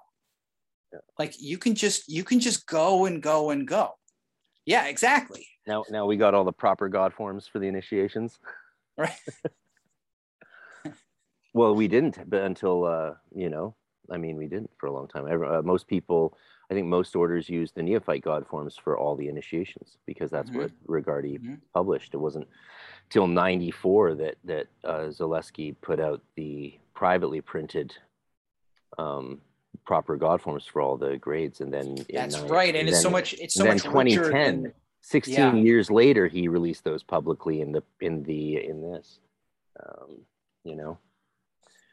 Yeah. 0.93 0.99
Like 1.19 1.35
you 1.39 1.57
can 1.57 1.75
just 1.75 2.07
you 2.07 2.23
can 2.23 2.39
just 2.39 2.65
go 2.67 3.05
and 3.05 3.21
go 3.21 3.49
and 3.49 3.67
go. 3.67 3.91
Yeah, 4.65 4.87
exactly. 4.87 5.47
Now 5.67 5.83
now 5.89 6.05
we 6.05 6.17
got 6.17 6.33
all 6.33 6.43
the 6.43 6.53
proper 6.53 6.89
god 6.89 7.13
forms 7.13 7.47
for 7.47 7.59
the 7.59 7.67
initiations. 7.67 8.39
Right. 8.97 9.11
well, 11.53 11.75
we 11.75 11.87
didn't 11.87 12.29
but 12.29 12.43
until 12.43 12.85
uh, 12.85 13.13
you 13.33 13.49
know, 13.49 13.75
I 14.11 14.17
mean, 14.17 14.37
we 14.37 14.47
didn't 14.47 14.71
for 14.77 14.87
a 14.87 14.91
long 14.91 15.07
time. 15.07 15.25
Uh, 15.25 15.61
most 15.61 15.87
people 15.87 16.37
I 16.69 16.73
think 16.73 16.87
most 16.87 17.15
orders 17.15 17.49
use 17.49 17.71
the 17.71 17.83
neophyte 17.83 18.23
god 18.23 18.47
forms 18.47 18.75
for 18.75 18.97
all 18.97 19.15
the 19.15 19.27
initiations 19.27 19.97
because 20.05 20.31
that's 20.31 20.49
mm-hmm. 20.49 20.61
what 20.61 20.71
Regardie 20.87 21.39
mm-hmm. 21.39 21.55
published. 21.73 22.13
It 22.13 22.17
wasn't 22.17 22.47
till 23.09 23.27
'94 23.27 24.15
that 24.15 24.35
that 24.45 24.67
uh, 24.83 25.05
Zalewski 25.09 25.75
put 25.81 25.99
out 25.99 26.21
the 26.35 26.79
privately 26.93 27.41
printed 27.41 27.93
um, 28.97 29.41
proper 29.85 30.15
god 30.15 30.41
forms 30.41 30.65
for 30.65 30.81
all 30.81 30.97
the 30.97 31.17
grades, 31.17 31.61
and 31.61 31.71
then 31.71 31.97
that's 32.11 32.39
right. 32.39 32.69
And, 32.69 32.77
and 32.77 32.89
it's 32.89 32.97
then, 32.97 33.03
so 33.03 33.09
much. 33.09 33.33
It's 33.35 33.55
so 33.55 33.65
much 33.65 33.83
2010. 33.83 34.63
Than, 34.63 34.73
16 35.07 35.35
yeah. 35.35 35.53
years 35.53 35.91
later, 35.91 36.25
he 36.27 36.47
released 36.47 36.83
those 36.83 37.03
publicly 37.03 37.61
in 37.61 37.71
the 37.71 37.83
in 38.01 38.23
the 38.23 38.65
in 38.65 38.81
this. 38.81 39.19
Um, 39.79 40.21
you 40.63 40.75
know. 40.75 40.97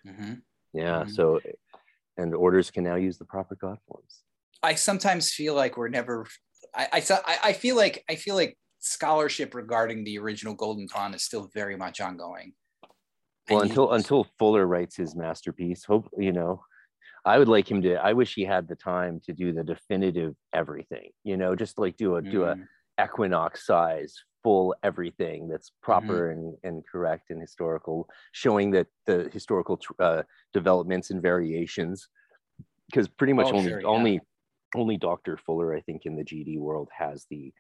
Mm-hmm. 0.07 0.35
Yeah. 0.73 1.03
Mm-hmm. 1.03 1.11
So, 1.11 1.41
and 2.17 2.35
orders 2.35 2.71
can 2.71 2.85
now 2.85 2.95
use 2.95 3.19
the 3.19 3.27
proper 3.27 3.55
god 3.55 3.77
forms. 3.87 4.23
I 4.63 4.77
sometimes 4.77 5.31
feel 5.31 5.55
like 5.55 5.77
we're 5.77 5.89
never. 5.89 6.27
I, 6.75 6.89
I 7.27 7.39
I 7.45 7.53
feel 7.53 7.77
like 7.77 8.03
I 8.09 8.15
feel 8.15 8.35
like 8.35 8.57
scholarship 8.79 9.55
regarding 9.55 10.05
the 10.05 10.19
original 10.19 10.55
Golden 10.55 10.87
Dawn 10.87 11.13
is 11.13 11.23
still 11.23 11.51
very 11.53 11.77
much 11.77 12.01
ongoing. 12.01 12.55
Well, 13.51 13.61
and 13.61 13.69
until 13.69 13.93
until 13.93 14.27
Fuller 14.39 14.67
writes 14.67 14.97
his 14.97 15.15
masterpiece, 15.15 15.85
hope 15.85 16.09
you 16.17 16.33
know. 16.33 16.65
I 17.25 17.39
would 17.39 17.47
like 17.47 17.71
him 17.71 17.83
to. 17.83 17.95
I 17.95 18.15
wish 18.15 18.35
he 18.35 18.45
had 18.45 18.67
the 18.67 18.75
time 18.75 19.21
to 19.27 19.33
do 19.33 19.53
the 19.53 19.63
definitive 19.63 20.35
everything. 20.53 21.11
You 21.23 21.37
know, 21.37 21.55
just 21.55 21.79
like 21.79 21.97
do 21.97 22.17
a 22.17 22.23
mm. 22.23 22.31
do 22.33 22.45
a 22.45 22.57
mm. 22.57 22.67
Equinox 23.01 23.67
size 23.67 24.15
full 24.43 24.75
everything 24.83 25.49
that's 25.49 25.71
proper 25.83 26.29
mm-hmm. 26.29 26.39
and, 26.39 26.57
and 26.65 26.85
correct 26.87 27.31
and 27.31 27.41
historical, 27.41 28.09
showing 28.33 28.71
that 28.73 28.89
the 29.07 29.29
historical 29.33 29.79
uh, 30.01 30.23
developments 30.53 31.11
and 31.11 31.23
variations. 31.23 32.09
Because 32.87 33.09
pretty 33.09 33.33
much 33.33 33.47
oh, 33.47 33.57
only 33.57 33.71
sure, 33.71 33.81
yeah. 33.81 33.87
only 33.87 34.21
only 34.75 34.97
Dr. 34.97 35.37
Fuller, 35.37 35.75
I 35.75 35.81
think, 35.81 36.07
in 36.07 36.17
the 36.17 36.25
GD 36.25 36.59
world 36.59 36.89
has 36.97 37.27
the 37.31 37.53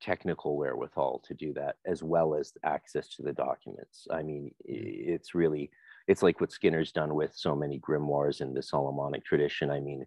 technical 0.00 0.56
wherewithal 0.56 1.22
to 1.26 1.34
do 1.34 1.52
that, 1.54 1.76
as 1.86 2.02
well 2.02 2.34
as 2.34 2.52
access 2.64 3.08
to 3.16 3.22
the 3.22 3.32
documents. 3.32 4.06
I 4.10 4.22
mean, 4.22 4.50
it's 4.64 5.34
really, 5.34 5.70
it's 6.06 6.22
like 6.22 6.40
what 6.40 6.52
Skinner's 6.52 6.92
done 6.92 7.14
with 7.14 7.32
so 7.34 7.54
many 7.54 7.78
grimoires 7.78 8.40
in 8.40 8.54
the 8.54 8.62
Solomonic 8.62 9.24
tradition. 9.24 9.70
I 9.70 9.80
mean, 9.80 10.04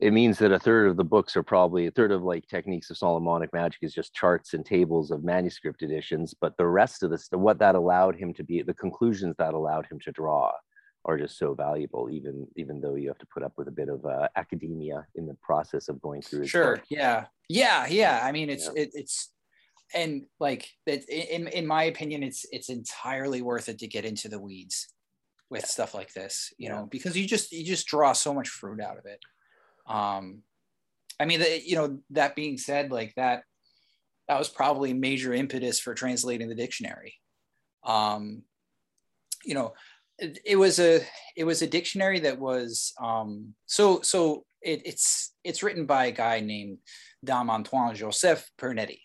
it 0.00 0.12
means 0.12 0.38
that 0.38 0.52
a 0.52 0.58
third 0.58 0.88
of 0.88 0.96
the 0.96 1.04
books 1.04 1.36
are 1.36 1.42
probably 1.42 1.86
a 1.86 1.90
third 1.90 2.12
of 2.12 2.22
like 2.22 2.46
techniques 2.46 2.90
of 2.90 2.96
Solomonic 2.96 3.52
magic 3.52 3.80
is 3.82 3.92
just 3.92 4.14
charts 4.14 4.54
and 4.54 4.64
tables 4.64 5.10
of 5.10 5.24
manuscript 5.24 5.82
editions, 5.82 6.34
but 6.40 6.56
the 6.56 6.66
rest 6.66 7.02
of 7.02 7.10
this, 7.10 7.28
what 7.32 7.58
that 7.58 7.74
allowed 7.74 8.16
him 8.16 8.32
to 8.34 8.44
be, 8.44 8.62
the 8.62 8.74
conclusions 8.74 9.34
that 9.38 9.54
allowed 9.54 9.86
him 9.86 9.98
to 10.00 10.12
draw 10.12 10.52
are 11.04 11.18
just 11.18 11.38
so 11.38 11.54
valuable 11.54 12.10
even 12.10 12.46
even 12.56 12.80
though 12.80 12.94
you 12.94 13.08
have 13.08 13.18
to 13.18 13.26
put 13.32 13.42
up 13.42 13.52
with 13.56 13.66
a 13.68 13.72
bit 13.72 13.88
of 13.88 14.04
uh, 14.04 14.28
academia 14.36 15.06
in 15.14 15.26
the 15.26 15.36
process 15.42 15.88
of 15.88 16.00
going 16.02 16.20
through 16.20 16.46
sure 16.46 16.76
book. 16.76 16.84
yeah 16.90 17.24
yeah 17.48 17.86
yeah 17.86 18.20
i 18.22 18.32
mean 18.32 18.50
it's 18.50 18.68
yeah. 18.74 18.82
it, 18.82 18.90
it's 18.94 19.30
and 19.94 20.26
like 20.38 20.68
it, 20.86 21.08
in 21.08 21.48
in 21.48 21.66
my 21.66 21.84
opinion 21.84 22.22
it's 22.22 22.44
it's 22.52 22.68
entirely 22.68 23.40
worth 23.40 23.68
it 23.68 23.78
to 23.78 23.86
get 23.86 24.04
into 24.04 24.28
the 24.28 24.38
weeds 24.38 24.88
with 25.50 25.62
yeah. 25.62 25.66
stuff 25.66 25.94
like 25.94 26.12
this 26.12 26.52
you 26.58 26.68
yeah. 26.68 26.76
know 26.76 26.86
because 26.86 27.16
you 27.16 27.26
just 27.26 27.52
you 27.52 27.64
just 27.64 27.86
draw 27.86 28.12
so 28.12 28.34
much 28.34 28.48
fruit 28.48 28.80
out 28.80 28.98
of 28.98 29.06
it 29.06 29.20
um 29.88 30.42
i 31.18 31.24
mean 31.24 31.40
the, 31.40 31.60
you 31.64 31.76
know 31.76 31.98
that 32.10 32.36
being 32.36 32.58
said 32.58 32.90
like 32.90 33.14
that 33.16 33.42
that 34.28 34.38
was 34.38 34.48
probably 34.48 34.92
major 34.92 35.32
impetus 35.32 35.80
for 35.80 35.94
translating 35.94 36.48
the 36.48 36.54
dictionary 36.54 37.14
um 37.84 38.42
you 39.44 39.54
know 39.54 39.72
it, 40.18 40.56
was 40.56 40.78
a 40.78 41.00
it 41.36 41.44
was 41.44 41.62
a 41.62 41.66
dictionary 41.66 42.20
that 42.20 42.38
was 42.38 42.92
um, 43.00 43.54
so 43.66 44.00
so 44.02 44.44
it, 44.60 44.82
it's 44.84 45.32
it's 45.44 45.62
written 45.62 45.86
by 45.86 46.06
a 46.06 46.12
guy 46.12 46.40
named 46.40 46.78
Dom 47.24 47.50
Antoine 47.50 47.94
Joseph 47.94 48.50
Pernety. 48.60 49.00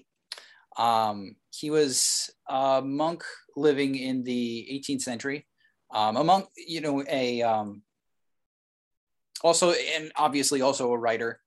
Um, 0.77 1.35
he 1.51 1.69
was 1.69 2.31
a 2.49 2.81
monk 2.81 3.23
living 3.55 3.95
in 3.95 4.23
the 4.23 4.83
18th 4.87 5.01
century. 5.01 5.45
Um, 5.93 6.17
a 6.17 6.23
monk, 6.23 6.47
you 6.57 6.81
know, 6.81 7.03
a 7.07 7.43
um, 7.43 7.83
also 9.43 9.71
and 9.71 10.11
obviously 10.15 10.61
also 10.61 10.91
a 10.91 10.97
writer. 10.97 11.39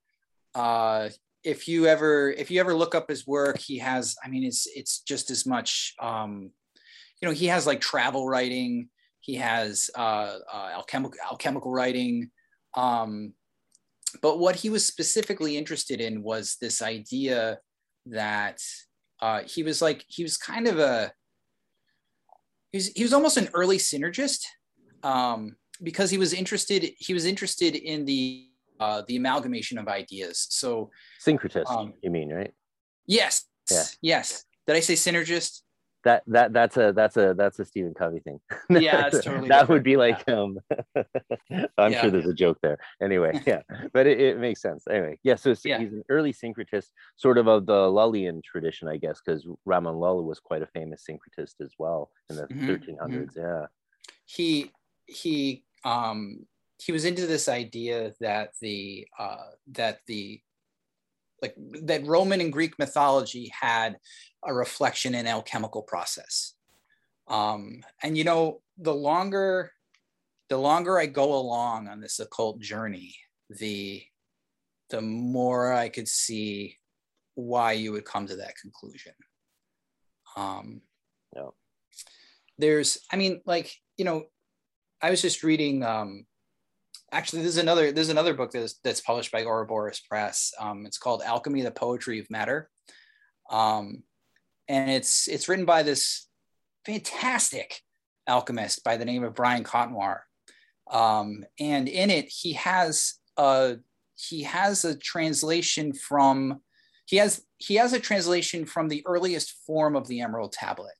Uh, 0.54 1.08
if 1.42 1.68
you 1.68 1.86
ever 1.86 2.30
if 2.30 2.50
you 2.50 2.60
ever 2.60 2.74
look 2.74 2.94
up 2.94 3.08
his 3.08 3.26
work, 3.26 3.58
he 3.58 3.78
has. 3.78 4.16
I 4.24 4.28
mean, 4.28 4.44
it's 4.44 4.66
it's 4.74 5.00
just 5.00 5.30
as 5.30 5.46
much. 5.46 5.94
Um, 6.00 6.50
you 7.20 7.28
know, 7.28 7.34
he 7.34 7.46
has 7.46 7.66
like 7.66 7.80
travel 7.80 8.28
writing. 8.28 8.88
He 9.20 9.36
has 9.36 9.90
uh, 9.96 10.38
uh, 10.52 10.70
alchemical, 10.74 11.18
alchemical 11.30 11.72
writing. 11.72 12.30
Um, 12.74 13.32
but 14.22 14.38
what 14.38 14.56
he 14.56 14.70
was 14.70 14.86
specifically 14.86 15.56
interested 15.56 16.00
in 16.00 16.22
was 16.22 16.56
this 16.60 16.82
idea 16.82 17.58
that 18.06 18.60
uh, 19.20 19.42
he 19.42 19.62
was 19.62 19.82
like, 19.82 20.04
he 20.06 20.22
was 20.22 20.36
kind 20.36 20.68
of 20.68 20.78
a, 20.78 21.12
he 22.70 22.78
was, 22.78 22.88
he 22.88 23.02
was 23.02 23.12
almost 23.12 23.36
an 23.36 23.48
early 23.54 23.78
synergist 23.78 24.44
um, 25.02 25.56
because 25.82 26.10
he 26.10 26.18
was 26.18 26.32
interested, 26.32 26.90
he 26.98 27.12
was 27.14 27.24
interested 27.24 27.74
in 27.76 28.04
the, 28.04 28.48
uh, 28.80 29.02
the 29.08 29.16
amalgamation 29.16 29.78
of 29.78 29.88
ideas. 29.88 30.46
So 30.50 30.90
syncretist, 31.24 31.70
um, 31.70 31.94
you 32.02 32.10
mean, 32.10 32.32
right? 32.32 32.52
Yes. 33.06 33.44
Yeah. 33.70 33.84
Yes. 34.02 34.44
Did 34.66 34.76
I 34.76 34.80
say 34.80 34.94
synergist? 34.94 35.62
that 36.04 36.22
that 36.28 36.52
that's 36.52 36.76
a 36.76 36.92
that's 36.92 37.16
a 37.16 37.34
that's 37.36 37.58
a 37.58 37.64
Stephen 37.64 37.92
Covey 37.92 38.20
thing. 38.20 38.38
Yeah, 38.70 39.08
totally 39.10 39.48
that 39.48 39.62
different. 39.62 39.68
would 39.70 39.82
be 39.82 39.96
like 39.96 40.28
um 40.28 40.56
I'm 41.78 41.90
Yeah. 41.92 42.00
sure 42.00 42.10
there's 42.12 42.28
a 42.28 42.32
joke 42.34 42.58
there. 42.62 42.78
Anyway, 43.02 43.32
yeah. 43.46 43.62
But 43.92 44.06
it, 44.06 44.20
it 44.20 44.38
makes 44.38 44.62
sense. 44.62 44.84
Anyway, 44.88 45.18
yeah, 45.24 45.34
so 45.34 45.52
Yeah. 45.64 45.80
he's 45.80 45.92
an 45.92 46.04
early 46.08 46.32
syncretist, 46.32 46.90
sort 47.16 47.38
of 47.38 47.48
of 47.48 47.66
the 47.66 47.88
Lullian 47.88 48.40
tradition, 48.44 48.86
I 48.86 48.98
guess, 48.98 49.20
because 49.24 49.44
Ramon 49.64 49.96
Lulla 49.96 50.22
was 50.22 50.38
quite 50.38 50.62
a 50.62 50.68
famous 50.68 51.04
syncretist 51.10 51.54
as 51.60 51.72
well 51.76 52.10
in 52.30 52.36
the 52.36 52.46
Mhm, 52.46 52.68
1300s. 52.68 53.36
Yeah. 53.36 53.66
he 54.26 54.70
he 55.06 55.64
um 55.86 56.44
he 56.78 56.92
was 56.92 57.04
into 57.04 57.26
this 57.26 57.48
idea 57.48 58.12
that 58.20 58.50
the 58.60 59.06
uh 59.18 59.50
that 59.72 60.00
the 60.08 60.40
like 61.40 61.54
that 61.82 62.04
roman 62.04 62.40
and 62.40 62.52
greek 62.52 62.78
mythology 62.78 63.50
had 63.58 63.96
a 64.44 64.52
reflection 64.52 65.14
in 65.14 65.26
alchemical 65.26 65.82
process 65.82 66.54
um 67.28 67.80
and 68.02 68.18
you 68.18 68.24
know 68.24 68.60
the 68.78 68.92
longer 68.92 69.72
the 70.48 70.56
longer 70.56 70.98
i 70.98 71.06
go 71.06 71.34
along 71.34 71.88
on 71.88 72.00
this 72.00 72.18
occult 72.18 72.60
journey 72.60 73.14
the 73.48 74.02
the 74.90 75.00
more 75.00 75.72
i 75.72 75.88
could 75.88 76.08
see 76.08 76.76
why 77.34 77.72
you 77.72 77.92
would 77.92 78.04
come 78.04 78.26
to 78.26 78.36
that 78.36 78.54
conclusion 78.60 79.12
um 80.36 80.80
Yeah. 81.34 81.50
there's 82.58 82.98
i 83.12 83.16
mean 83.16 83.40
like 83.46 83.70
you 83.96 84.04
know 84.04 84.24
i 85.06 85.10
was 85.10 85.22
just 85.22 85.42
reading 85.42 85.82
um 85.82 86.26
actually 87.12 87.42
there's 87.42 87.56
another 87.56 87.92
there's 87.92 88.08
another 88.08 88.34
book 88.34 88.50
that's 88.50 88.74
that's 88.84 89.00
published 89.00 89.32
by 89.32 89.44
Ouroboros 89.44 90.00
Press. 90.00 90.52
Um, 90.58 90.86
it's 90.86 90.98
called 90.98 91.22
Alchemy: 91.22 91.62
The 91.62 91.70
Poetry 91.70 92.18
of 92.18 92.30
Matter, 92.30 92.68
um, 93.50 94.02
and 94.68 94.90
it's 94.90 95.28
it's 95.28 95.48
written 95.48 95.64
by 95.64 95.82
this 95.82 96.28
fantastic 96.84 97.80
alchemist 98.26 98.82
by 98.84 98.96
the 98.96 99.04
name 99.04 99.24
of 99.24 99.34
Brian 99.34 99.64
Cotnoir. 99.64 100.20
Um, 100.90 101.44
and 101.58 101.88
in 101.88 102.10
it, 102.10 102.26
he 102.28 102.54
has 102.54 103.14
a 103.36 103.76
he 104.16 104.42
has 104.42 104.84
a 104.84 104.96
translation 104.96 105.92
from 105.92 106.60
he 107.06 107.16
has 107.16 107.44
he 107.58 107.76
has 107.76 107.92
a 107.92 108.00
translation 108.00 108.66
from 108.66 108.88
the 108.88 109.02
earliest 109.06 109.52
form 109.66 109.96
of 109.96 110.08
the 110.08 110.20
Emerald 110.20 110.52
Tablet. 110.52 110.94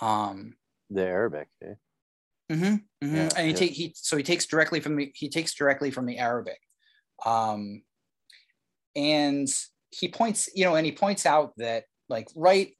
Um, 0.00 0.56
The 0.90 1.06
Arabic. 1.06 1.48
eh? 1.62 1.74
Mhm, 2.50 2.82
mhm. 3.02 3.14
Yeah, 3.14 3.30
and 3.36 3.46
he 3.46 3.52
yeah. 3.52 3.56
take 3.56 3.72
he 3.72 3.94
so 3.96 4.16
he 4.16 4.22
takes 4.22 4.46
directly 4.46 4.80
from 4.80 4.96
the 4.96 5.12
he 5.14 5.28
takes 5.28 5.54
directly 5.54 5.90
from 5.90 6.06
the 6.06 6.18
Arabic, 6.18 6.58
um, 7.24 7.82
and 8.96 9.48
he 9.90 10.08
points 10.08 10.48
you 10.54 10.64
know 10.64 10.74
and 10.74 10.84
he 10.84 10.92
points 10.92 11.26
out 11.26 11.52
that 11.58 11.84
like 12.08 12.28
right 12.34 12.76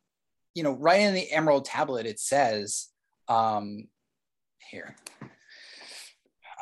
you 0.54 0.64
know 0.64 0.72
right 0.72 1.00
in 1.00 1.14
the 1.14 1.30
Emerald 1.30 1.64
Tablet 1.64 2.06
it 2.06 2.18
says 2.18 2.88
um, 3.28 3.86
here 4.70 4.96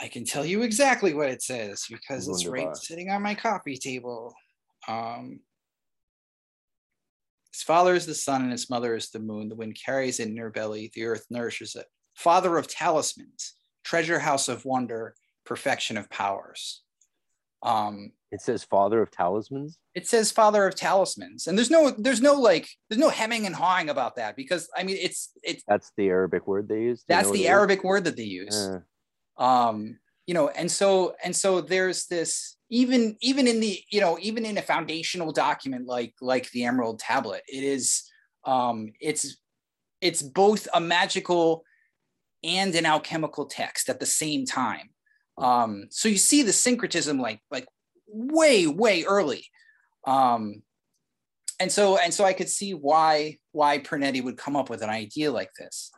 I 0.01 0.09
can 0.09 0.25
tell 0.25 0.44
you 0.44 0.62
exactly 0.62 1.14
what 1.14 1.31
it 1.31 1.42
says 1.42 1.85
because 1.88 2.29
it's 2.29 2.47
right 2.47 2.77
sitting 2.77 3.11
on 3.11 3.23
my 3.23 3.35
coffee 3.35 3.77
table. 3.77 4.35
Um, 4.87 5.40
his 7.53 7.62
father 7.62 7.94
is 7.94 8.07
the 8.07 8.14
sun 8.14 8.42
and 8.42 8.53
his 8.53 8.71
mother 8.71 8.94
is 8.94 9.11
the 9.11 9.18
moon. 9.18 9.49
The 9.49 9.57
wind 9.57 9.77
carries 9.85 10.21
it 10.21 10.29
in 10.29 10.37
her 10.37 10.51
belly. 10.51 10.92
The 10.94 11.07
earth 11.07 11.27
nourishes 11.31 11.75
it 11.75 11.87
father 12.18 12.59
of 12.59 12.66
talismans, 12.66 13.54
treasure 13.85 14.18
house 14.18 14.48
of 14.48 14.64
wonder, 14.64 15.14
perfection 15.46 15.96
of 15.96 16.11
powers. 16.11 16.83
Um, 17.62 18.12
It 18.33 18.40
says 18.40 18.64
father 18.64 19.00
of 19.00 19.11
talismans. 19.11 19.78
it 19.94 20.07
says 20.09 20.33
father 20.33 20.66
of 20.66 20.74
talismans, 20.74 21.46
and 21.46 21.57
there's 21.57 21.70
no, 21.70 21.90
there's 21.96 22.20
no 22.20 22.35
like, 22.35 22.68
there's 22.88 23.00
no 23.00 23.09
hemming 23.09 23.46
and 23.46 23.54
hawing 23.54 23.88
about 23.88 24.16
that 24.16 24.35
because 24.35 24.68
I 24.76 24.83
mean, 24.83 24.96
it's, 25.00 25.31
it's 25.44 25.62
That's 25.68 25.92
the 25.96 26.09
Arabic 26.09 26.46
word 26.46 26.68
they 26.68 26.83
use. 26.83 27.04
That's 27.09 27.31
the 27.31 27.42
it 27.42 27.44
is? 27.44 27.50
Arabic 27.50 27.85
word 27.85 28.04
that 28.04 28.16
they 28.16 28.24
use. 28.24 28.57
Uh, 28.57 28.81
um 29.42 29.98
you 30.26 30.35
know 30.35 30.48
and 30.48 30.68
so 30.68 31.14
and 31.22 31.35
so 31.35 31.61
there's 31.61 32.07
this 32.07 32.57
even 32.70 33.16
even 33.20 33.46
in 33.46 33.61
the 33.61 33.81
you 33.88 34.00
know 34.00 34.18
even 34.20 34.44
in 34.44 34.59
a 34.59 34.62
foundational 34.62 35.31
document 35.31 35.87
like 35.87 36.12
like 36.20 36.50
the 36.50 36.64
emerald 36.64 36.98
tablet 36.98 37.42
it 37.46 37.62
is 37.62 38.02
um 38.44 38.92
it's 39.00 39.37
it's 40.00 40.20
both 40.20 40.66
a 40.74 40.81
magical 40.81 41.62
and 42.42 42.74
an 42.74 42.87
alchemical 42.87 43.46
text 43.46 43.88
at 43.88 44.01
the 44.01 44.07
same 44.07 44.46
time. 44.46 44.90
Um 45.37 45.87
so 45.90 46.09
you 46.09 46.18
see 46.18 46.42
the 46.42 46.53
syncretism 46.53 47.20
like 47.20 47.40
like 47.51 47.66
way 48.09 48.66
way 48.66 49.05
early. 49.05 49.46
Um 50.07 50.62
and 51.61 51.72
so 51.72 51.98
and 51.98 52.14
so 52.14 52.24
i 52.24 52.33
could 52.33 52.48
see 52.48 52.72
why 52.72 53.37
why 53.53 53.79
pernety 53.79 54.22
would 54.22 54.37
come 54.37 54.57
up 54.57 54.70
with 54.70 54.83
an 54.83 54.90
idea 54.90 55.31
like 55.31 55.51
this. 55.59 55.90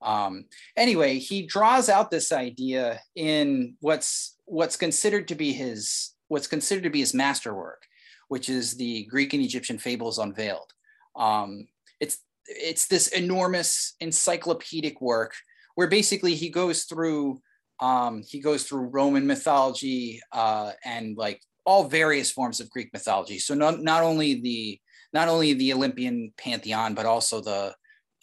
Um 0.00 0.46
anyway 0.76 1.18
he 1.18 1.46
draws 1.46 1.88
out 1.88 2.10
this 2.10 2.32
idea 2.32 3.00
in 3.14 3.76
what's 3.80 4.36
what's 4.44 4.76
considered 4.76 5.28
to 5.28 5.34
be 5.34 5.52
his 5.52 6.14
what's 6.28 6.46
considered 6.46 6.84
to 6.84 6.90
be 6.90 7.00
his 7.00 7.14
masterwork 7.14 7.82
which 8.28 8.48
is 8.48 8.76
the 8.76 9.04
greek 9.04 9.34
and 9.34 9.42
egyptian 9.42 9.78
fables 9.78 10.18
unveiled. 10.18 10.72
Um 11.16 11.68
it's 12.00 12.18
it's 12.46 12.86
this 12.88 13.08
enormous 13.08 13.94
encyclopedic 14.00 15.00
work 15.00 15.34
where 15.74 15.88
basically 15.88 16.34
he 16.34 16.48
goes 16.48 16.84
through 16.84 17.40
um 17.80 18.22
he 18.26 18.40
goes 18.40 18.64
through 18.64 18.88
roman 18.88 19.26
mythology 19.26 20.20
uh 20.32 20.72
and 20.84 21.16
like 21.16 21.40
all 21.64 21.84
various 21.88 22.30
forms 22.30 22.60
of 22.60 22.70
greek 22.70 22.90
mythology 22.92 23.38
so 23.38 23.54
not, 23.54 23.82
not 23.82 24.02
only 24.02 24.40
the 24.40 24.78
not 25.12 25.28
only 25.28 25.52
the 25.54 25.72
olympian 25.72 26.32
pantheon 26.36 26.94
but 26.94 27.06
also 27.06 27.40
the 27.40 27.74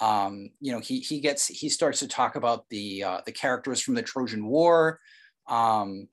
um, 0.02 0.50
you 0.62 0.72
know, 0.72 0.80
he 0.80 1.00
he 1.00 1.20
gets 1.20 1.48
he 1.48 1.70
starts 1.70 2.00
to 2.00 2.08
talk 2.08 2.36
about 2.36 2.68
the 2.70 3.04
uh, 3.04 3.22
the 3.26 3.32
characters 3.32 3.82
from 3.82 3.96
the 3.96 4.02
Trojan 4.02 4.46
War. 4.46 5.00
Um, 5.48 6.08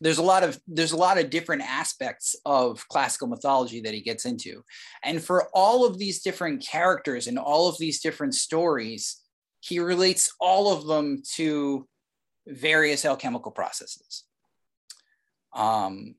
there's 0.00 0.18
a 0.18 0.22
lot 0.22 0.42
of 0.42 0.58
there's 0.66 0.92
a 0.92 0.96
lot 0.96 1.18
of 1.18 1.30
different 1.30 1.62
aspects 1.62 2.34
of 2.44 2.86
classical 2.88 3.28
mythology 3.28 3.80
that 3.82 3.94
he 3.94 4.00
gets 4.00 4.24
into, 4.24 4.62
and 5.02 5.22
for 5.22 5.48
all 5.52 5.84
of 5.84 5.98
these 5.98 6.22
different 6.22 6.66
characters 6.66 7.26
and 7.26 7.38
all 7.38 7.68
of 7.68 7.78
these 7.78 8.00
different 8.00 8.34
stories, 8.34 9.20
he 9.66 9.80
relates 9.80 10.32
all 10.40 10.72
of 10.72 10.86
them 10.86 11.22
to 11.34 11.88
various 12.46 13.04
alchemical 13.04 13.50
processes. 13.50 14.24
Um, 15.54 16.14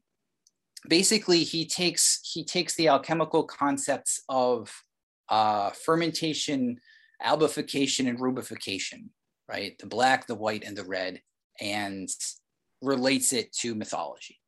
basically, 0.87 1.43
he 1.43 1.65
takes 1.65 2.19
he 2.33 2.43
takes 2.43 2.75
the 2.75 2.89
alchemical 2.89 3.43
concepts 3.43 4.21
of 4.27 4.73
uh, 5.29 5.69
fermentation, 5.69 6.79
albification, 7.23 8.09
and 8.09 8.19
rubification, 8.19 9.09
right? 9.47 9.77
The 9.79 9.87
black, 9.87 10.27
the 10.27 10.35
white, 10.35 10.63
and 10.65 10.75
the 10.75 10.85
red, 10.85 11.21
and 11.61 12.09
relates 12.81 13.33
it 13.33 13.53
to 13.53 13.75
mythology. 13.75 14.39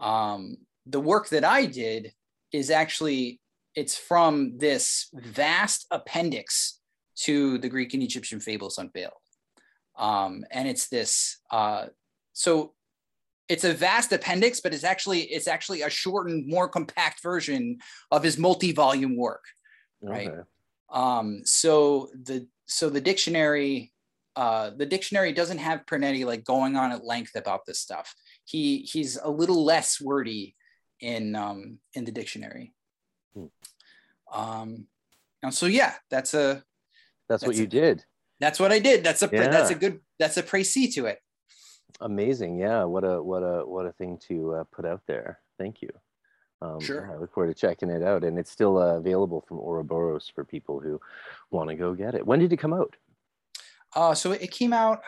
Um, 0.00 0.58
the 0.86 1.00
work 1.00 1.28
that 1.30 1.44
I 1.44 1.66
did 1.66 2.12
is 2.52 2.70
actually 2.70 3.40
it's 3.74 3.96
from 3.96 4.58
this 4.58 5.08
vast 5.12 5.86
appendix 5.90 6.77
to 7.24 7.58
the 7.58 7.68
Greek 7.68 7.94
and 7.94 8.02
Egyptian 8.02 8.40
fables 8.40 8.78
unveiled, 8.78 9.12
um, 9.96 10.44
and 10.50 10.68
it's 10.68 10.88
this. 10.88 11.38
Uh, 11.50 11.86
so 12.32 12.74
it's 13.48 13.64
a 13.64 13.72
vast 13.72 14.12
appendix, 14.12 14.60
but 14.60 14.74
it's 14.74 14.84
actually 14.84 15.22
it's 15.22 15.48
actually 15.48 15.82
a 15.82 15.90
shortened, 15.90 16.46
more 16.46 16.68
compact 16.68 17.22
version 17.22 17.78
of 18.10 18.22
his 18.22 18.38
multi-volume 18.38 19.16
work 19.16 19.44
right? 20.02 20.28
okay. 20.28 20.40
um 20.90 21.42
so 21.44 22.08
the 22.22 22.46
so 22.66 22.88
the 22.88 23.00
dictionary 23.00 23.92
uh 24.36 24.70
the 24.76 24.86
dictionary 24.86 25.32
doesn't 25.32 25.58
have 25.58 25.86
pernety 25.86 26.24
like 26.24 26.44
going 26.44 26.76
on 26.76 26.92
at 26.92 27.04
length 27.04 27.34
about 27.34 27.66
this 27.66 27.80
stuff 27.80 28.14
he 28.44 28.78
he's 28.78 29.16
a 29.16 29.30
little 29.30 29.64
less 29.64 30.00
wordy 30.00 30.54
in 31.00 31.34
um 31.34 31.78
in 31.94 32.04
the 32.04 32.12
dictionary 32.12 32.72
Hmm. 33.34 33.46
um 34.32 34.86
and 35.42 35.52
so 35.52 35.66
yeah 35.66 35.94
that's 36.10 36.34
a 36.34 36.62
That's, 37.28 37.44
what 37.46 37.56
you 37.56 37.66
did. 37.66 38.04
that's 38.40 38.58
what 38.60 38.72
i 38.72 38.78
did 38.78 39.02
that's 39.04 39.22
a 39.22 39.26
that's 39.28 39.70
a 39.70 39.74
good 39.74 40.00
that's 40.18 40.36
a 40.36 40.42
précis 40.42 40.92
to 40.94 41.06
it 41.06 41.18
Amazing. 42.00 42.58
Yeah. 42.58 42.84
What 42.84 43.02
a 43.02 43.20
what 43.22 43.42
a 43.42 43.64
what 43.66 43.86
a 43.86 43.92
thing 43.92 44.18
to 44.28 44.54
uh, 44.56 44.64
put 44.70 44.84
out 44.84 45.00
there. 45.08 45.40
Thank 45.58 45.80
you. 45.82 45.88
Um, 46.60 46.78
Sure. 46.80 47.10
I 47.10 47.16
look 47.16 47.32
forward 47.32 47.48
to 47.48 47.54
checking 47.60 47.88
it 47.90 48.02
out, 48.02 48.22
and 48.24 48.38
it's 48.38 48.50
still 48.52 48.76
uh, 48.78 48.98
available 48.98 49.40
from 49.48 49.58
Ouroboros 49.58 50.28
for 50.32 50.44
people 50.44 50.80
who 50.80 51.00
want 51.50 51.70
to 51.70 51.76
go 51.76 51.94
get 51.94 52.14
it. 52.14 52.24
When 52.26 52.38
did 52.40 52.52
it 52.52 52.58
come 52.58 52.74
out? 52.74 52.94
uh 53.96 54.14
so 54.14 54.32
it 54.32 54.50
came 54.50 54.72
out 54.74 55.00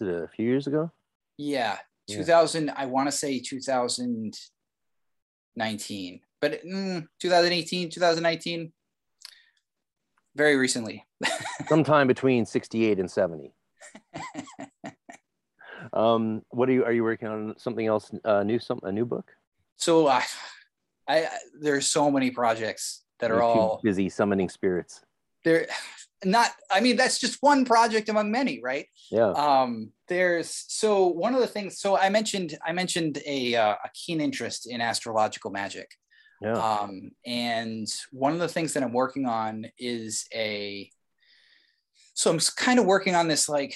Is 0.00 0.08
it 0.08 0.14
a 0.22 0.28
few 0.28 0.44
years 0.46 0.66
ago? 0.66 0.92
yeah 1.38 1.78
Yeah. 2.06 2.18
2000 2.18 2.70
i 2.76 2.84
want 2.86 3.08
to 3.08 3.12
say 3.12 3.40
2019 3.40 6.20
but 6.42 6.62
mm, 6.64 7.06
2018 7.18 7.88
2019 7.90 8.72
very 10.36 10.56
recently 10.56 11.04
Sometime 11.68 12.06
between 12.06 12.44
sixty-eight 12.46 12.98
and 13.00 13.10
seventy. 13.10 13.52
um, 15.92 16.42
what 16.50 16.68
are 16.68 16.72
you? 16.72 16.84
Are 16.84 16.92
you 16.92 17.02
working 17.04 17.28
on 17.28 17.54
something 17.58 17.86
else? 17.86 18.10
Uh, 18.24 18.42
new? 18.42 18.58
Some 18.58 18.80
a 18.82 18.92
new 18.92 19.04
book? 19.04 19.32
so 19.78 20.06
uh, 20.06 20.22
I, 21.08 21.24
I 21.24 21.28
there's 21.60 21.86
so 21.86 22.10
many 22.10 22.30
projects 22.30 23.02
that 23.20 23.28
You're 23.30 23.38
are 23.40 23.42
all 23.42 23.80
busy 23.82 24.08
summoning 24.08 24.48
spirits. 24.48 25.02
they're 25.44 25.66
not 26.24 26.50
i 26.70 26.80
mean 26.80 26.96
that's 26.96 27.18
just 27.18 27.36
one 27.42 27.66
project 27.66 28.08
among 28.08 28.30
many 28.30 28.58
right 28.62 28.86
Yeah. 29.10 29.32
um 29.32 29.90
there's 30.08 30.64
so 30.68 31.06
one 31.08 31.34
of 31.34 31.40
the 31.40 31.46
things 31.46 31.78
so 31.78 31.96
i 31.98 32.08
mentioned 32.08 32.56
i 32.66 32.72
mentioned 32.72 33.18
a, 33.26 33.54
uh, 33.54 33.74
a 33.84 33.90
keen 33.92 34.20
interest 34.22 34.66
in 34.66 34.80
astrological 34.80 35.50
magic 35.50 35.88
yeah. 36.42 36.52
um 36.52 37.10
and 37.24 37.86
one 38.12 38.32
of 38.32 38.38
the 38.38 38.48
things 38.48 38.72
that 38.74 38.82
i'm 38.82 38.92
working 38.92 39.26
on 39.26 39.66
is 39.78 40.26
a 40.34 40.90
so 42.14 42.30
i'm 42.30 42.38
kind 42.56 42.78
of 42.78 42.86
working 42.86 43.14
on 43.14 43.28
this 43.28 43.48
like 43.48 43.74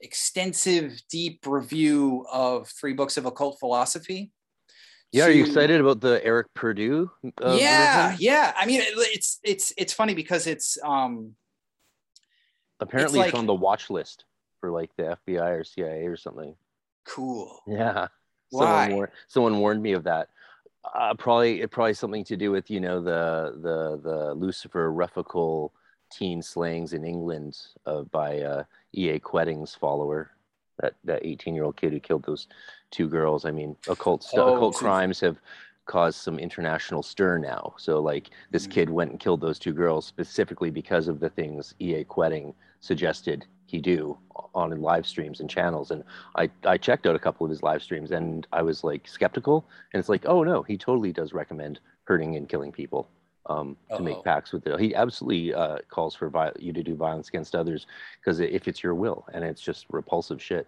extensive 0.00 0.92
deep 1.10 1.40
review 1.46 2.24
of 2.32 2.68
three 2.68 2.92
books 2.92 3.16
of 3.16 3.26
occult 3.26 3.58
philosophy 3.58 4.30
yeah. 5.12 5.26
Are 5.26 5.30
you 5.30 5.44
excited 5.44 5.80
about 5.80 6.00
the 6.00 6.20
Eric 6.24 6.48
Purdue? 6.54 7.08
uh, 7.40 7.56
yeah 7.56 8.08
version? 8.08 8.18
yeah 8.20 8.52
i 8.56 8.66
mean 8.66 8.80
it- 8.80 8.94
it's 8.96 9.38
it's 9.44 9.72
it's 9.78 9.92
funny 9.92 10.12
because 10.14 10.46
it's 10.48 10.76
um 10.84 11.36
Apparently, 12.80 13.20
it's, 13.20 13.32
like- 13.32 13.38
on 13.38 13.46
the 13.46 13.54
watch 13.54 13.90
list 13.90 14.24
for 14.60 14.70
like 14.72 14.90
the 14.96 15.16
FBI 15.26 15.60
or 15.60 15.64
CIA 15.64 16.06
or 16.06 16.16
something. 16.16 16.56
cool 17.06 17.60
Yeah. 17.66 18.08
Why? 18.50 18.64
Someone, 18.86 18.94
war- 18.96 19.12
someone 19.28 19.58
warned 19.58 19.82
me 19.82 19.92
of 19.92 20.04
that. 20.04 20.28
Uh, 20.92 21.14
probably 21.14 21.62
it 21.62 21.70
probably 21.70 21.94
something 21.94 22.24
to 22.24 22.36
do 22.36 22.50
with 22.50 22.70
you 22.70 22.80
know 22.80 23.00
the 23.00 23.54
the 23.62 24.00
the 24.02 24.34
Lucifer 24.34 24.92
Refical 24.92 25.72
teen 26.10 26.42
slayings 26.42 26.92
in 26.92 27.04
England 27.04 27.56
uh, 27.86 28.02
by 28.02 28.40
uh, 28.40 28.64
E.A. 28.96 29.18
Koetting's 29.18 29.74
follower, 29.74 30.30
that 30.80 30.94
that 31.04 31.24
18 31.24 31.54
year 31.54 31.64
old 31.64 31.76
kid 31.76 31.92
who 31.92 32.00
killed 32.00 32.24
those 32.24 32.48
two 32.90 33.08
girls. 33.08 33.44
I 33.44 33.50
mean, 33.50 33.76
occult 33.88 34.22
stu- 34.24 34.40
Oh, 34.40 34.54
occult 34.56 34.74
so- 34.74 34.80
crimes 34.80 35.20
have 35.20 35.38
caused 35.86 36.20
some 36.20 36.38
international 36.38 37.02
stir 37.02 37.38
now. 37.38 37.74
So 37.76 38.00
like 38.00 38.30
this 38.50 38.66
kid 38.66 38.88
went 38.88 39.10
and 39.10 39.20
killed 39.20 39.40
those 39.40 39.58
two 39.58 39.72
girls 39.72 40.06
specifically 40.06 40.70
because 40.70 41.08
of 41.08 41.20
the 41.20 41.28
things 41.30 41.74
E.A. 41.80 42.04
Koetting 42.04 42.54
suggested 42.80 43.46
he 43.66 43.80
do 43.80 44.16
on 44.54 44.80
live 44.80 45.06
streams 45.06 45.40
and 45.40 45.48
channels 45.50 45.90
and 45.90 46.04
I, 46.36 46.50
I 46.64 46.78
checked 46.78 47.06
out 47.06 47.16
a 47.16 47.18
couple 47.18 47.44
of 47.44 47.50
his 47.50 47.62
live 47.62 47.82
streams 47.82 48.12
and 48.12 48.46
I 48.52 48.62
was 48.62 48.84
like 48.84 49.08
skeptical. 49.08 49.66
And 49.92 50.00
it's 50.00 50.08
like, 50.08 50.24
oh 50.26 50.42
no, 50.42 50.62
he 50.62 50.76
totally 50.76 51.12
does 51.12 51.32
recommend 51.32 51.80
hurting 52.04 52.36
and 52.36 52.48
killing 52.48 52.72
people 52.72 53.08
um, 53.46 53.76
to 53.88 53.96
Uh-oh. 53.96 54.02
make 54.02 54.24
pacts 54.24 54.52
with 54.52 54.66
it. 54.66 54.80
He 54.80 54.94
absolutely 54.94 55.54
uh, 55.54 55.78
calls 55.88 56.14
for 56.14 56.28
vi- 56.28 56.52
you 56.58 56.72
to 56.72 56.82
do 56.82 56.94
violence 56.94 57.28
against 57.28 57.54
others 57.54 57.86
because 58.20 58.40
if 58.40 58.68
it's 58.68 58.82
your 58.82 58.94
will 58.94 59.26
and 59.32 59.44
it's 59.44 59.60
just 59.60 59.86
repulsive 59.90 60.42
shit. 60.42 60.66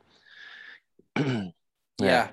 yeah, 1.99 2.29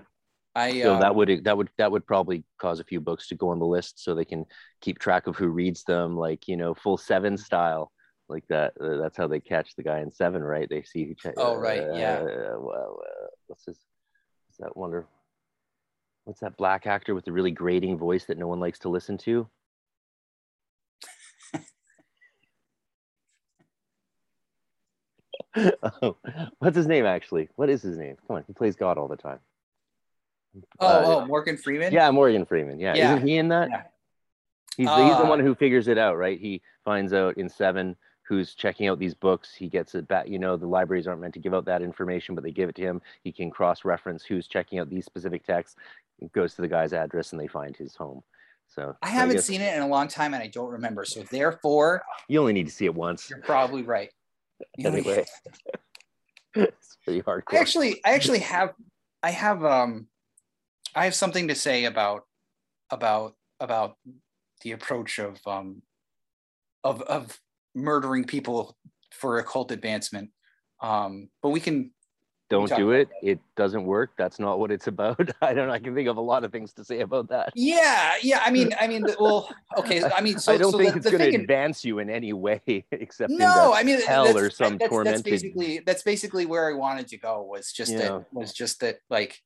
i 0.56 0.82
So 0.82 0.94
uh, 0.96 1.00
that 1.00 1.16
would 1.16 1.44
that 1.44 1.58
would 1.58 1.70
that 1.78 1.92
would 1.92 2.06
probably 2.06 2.44
cause 2.60 2.80
a 2.80 2.84
few 2.84 3.00
books 3.02 3.28
to 3.28 3.36
go 3.36 3.50
on 3.50 3.60
the 3.60 3.66
list 3.66 4.04
so 4.04 4.14
they 4.14 4.26
can 4.26 4.46
keep 4.82 5.00
track 5.00 5.28
of 5.28 5.36
who 5.36 5.48
reads 5.48 5.84
them, 5.84 6.16
like 6.18 6.48
you 6.48 6.58
know, 6.58 6.74
full 6.74 6.98
seven 6.98 7.38
style, 7.38 7.92
like 8.30 8.46
that. 8.50 8.74
Uh, 8.80 8.98
that's 8.98 9.18
how 9.18 9.28
they 9.28 9.40
catch 9.40 9.76
the 9.76 9.84
guy 9.84 10.00
in 10.00 10.12
seven, 10.12 10.44
right? 10.44 10.70
They 10.70 10.84
see 10.84 11.06
who. 11.06 11.16
Cha- 11.16 11.32
Oh, 11.38 11.56
right, 11.56 11.88
yeah. 11.94 12.20
Uh, 12.20 12.60
well, 12.60 13.02
uh, 13.04 13.28
what's 13.48 13.66
his? 13.66 13.80
What's 14.48 14.58
that 14.60 14.78
wonder? 14.78 15.08
What's 16.26 16.40
that 16.42 16.56
black 16.58 16.88
actor 16.88 17.16
with 17.16 17.26
the 17.26 17.32
really 17.32 17.52
grating 17.52 17.98
voice 17.98 18.26
that 18.26 18.38
no 18.38 18.48
one 18.48 18.60
likes 18.60 18.80
to 18.80 18.90
listen 18.90 19.18
to? 19.20 19.48
oh, 26.02 26.18
what's 26.60 26.76
his 26.78 26.88
name 26.88 27.06
actually? 27.06 27.50
What 27.56 27.70
is 27.70 27.82
his 27.82 27.98
name? 27.98 28.16
Come 28.28 28.38
on, 28.38 28.44
he 28.48 28.54
plays 28.54 28.76
God 28.76 28.98
all 28.98 29.08
the 29.08 29.18
time. 29.18 29.40
Oh, 30.80 30.88
Uh, 30.88 31.04
oh 31.06 31.26
morgan 31.26 31.58
freeman 31.58 31.92
yeah, 31.94 32.10
Morgan 32.12 32.46
Freeman. 32.46 32.80
Yeah, 32.80 32.96
Yeah. 32.96 33.16
isn't 33.16 33.28
he 33.28 33.38
in 33.38 33.48
that? 33.50 33.70
Yeah. 33.70 33.84
He's 34.78 34.88
the, 34.88 35.04
he's 35.04 35.18
the 35.18 35.24
Uh, 35.24 35.30
one 35.30 35.40
who 35.40 35.54
figures 35.54 35.88
it 35.88 35.98
out, 36.00 36.18
right? 36.18 36.40
He 36.40 36.62
finds 36.84 37.14
out 37.14 37.38
in 37.38 37.48
seven 37.48 37.96
who's 38.24 38.56
checking 38.56 38.88
out 38.88 38.98
these 38.98 39.14
books. 39.14 39.54
He 39.54 39.68
gets 39.68 39.94
it 39.96 40.08
back. 40.08 40.28
You 40.28 40.40
know, 40.40 40.58
the 40.58 40.66
libraries 40.66 41.08
aren't 41.08 41.22
meant 41.22 41.34
to 41.36 41.40
give 41.40 41.54
out 41.54 41.66
that 41.66 41.82
information, 41.82 42.34
but 42.36 42.44
they 42.44 42.52
give 42.52 42.70
it 42.70 42.76
to 42.76 42.82
him. 42.82 43.02
He 43.24 43.32
can 43.32 43.52
cross-reference 43.52 44.24
who's 44.26 44.48
checking 44.48 44.80
out 44.80 44.90
these 44.90 45.06
specific 45.06 45.46
texts. 45.46 45.76
It 46.20 46.32
goes 46.32 46.56
to 46.56 46.62
the 46.62 46.68
guy's 46.68 46.94
address, 46.94 47.34
and 47.34 47.40
they 47.42 47.48
find 47.48 47.76
his 47.76 47.96
home. 47.96 48.24
So 48.68 48.96
i 49.04 49.10
haven't 49.10 49.36
guess 49.36 49.46
seen 49.46 49.62
it 49.62 49.76
in 49.76 49.84
a 49.84 49.88
long 49.88 50.08
time 50.08 50.34
and 50.34 50.42
i 50.42 50.48
don't 50.48 50.72
remember 50.72 51.06
so 51.06 51.22
therefore 51.24 52.02
You 52.28 52.40
only 52.40 52.54
need 52.54 52.66
to 52.66 52.72
see 52.72 52.86
it 52.86 52.96
once. 52.96 53.30
you're 53.30 53.40
probably 53.40 53.84
right 53.84 54.10
You 54.78 54.88
Anyway, 54.88 55.26
it's 56.56 56.98
pretty 57.04 57.22
I 57.28 57.58
actually 57.58 58.02
I 58.04 58.14
actually 58.14 58.40
have 58.40 58.74
I 59.22 59.30
have 59.30 59.64
um 59.64 60.08
I 60.96 61.06
have 61.06 61.16
something 61.16 61.48
to 61.48 61.56
say 61.56 61.86
about 61.86 62.24
about 62.90 63.36
about 63.60 63.98
the 64.62 64.72
approach 64.72 65.20
of 65.20 65.40
um 65.48 65.82
of 66.84 67.02
of 67.04 67.40
murdering 67.76 68.24
people 68.24 68.78
for 69.12 69.40
occult 69.40 69.72
advancement. 69.72 70.30
Um 70.82 71.30
but 71.42 71.50
we 71.50 71.60
can 71.60 71.92
Don't 72.50 72.70
do 72.76 72.92
it. 72.92 73.10
It 73.24 73.40
doesn't 73.56 73.86
work. 73.86 74.12
That's 74.16 74.38
not 74.38 74.60
what 74.60 74.70
it's 74.70 74.86
about. 74.88 75.28
I 75.42 75.54
don't. 75.56 75.72
I 75.72 75.80
can 75.80 75.96
think 75.96 76.08
of 76.08 76.18
a 76.18 76.22
lot 76.22 76.44
of 76.44 76.52
things 76.52 76.72
to 76.74 76.84
say 76.84 77.00
about 77.00 77.30
that. 77.30 77.52
yeah, 77.56 78.14
yeah. 78.22 78.42
I 78.46 78.52
mean 78.52 78.76
I 78.80 78.86
mean 78.88 79.06
well 79.20 79.50
okay, 79.78 80.04
I 80.04 80.22
mean 80.22 80.38
so 80.38 80.54
I 80.54 80.58
don't 80.58 80.72
so 80.72 80.78
think 80.78 80.92
the, 80.94 81.00
it's 81.00 81.10
going 81.10 81.32
to 81.32 81.42
advance 81.42 81.84
you 81.84 82.00
in 82.00 82.10
any 82.10 82.34
way, 82.34 82.62
except 82.92 83.32
no, 83.32 83.74
I 83.74 83.82
mean 83.84 84.00
hell 84.02 84.26
that's, 84.26 84.38
or 84.38 84.50
some 84.52 84.78
that's, 84.78 84.90
tormented. 84.90 85.24
That's 85.24 85.30
basically 85.30 85.82
that's 85.86 86.04
basically 86.04 86.46
where 86.46 86.70
I 86.70 86.74
wanted 86.74 87.08
to 87.08 87.18
go. 87.18 87.42
Was 87.42 87.72
just 87.72 87.92
Yeah. 87.92 88.00
that 88.00 88.34
was 88.34 88.54
just 88.54 88.82
that 88.82 88.98
like 89.10 89.42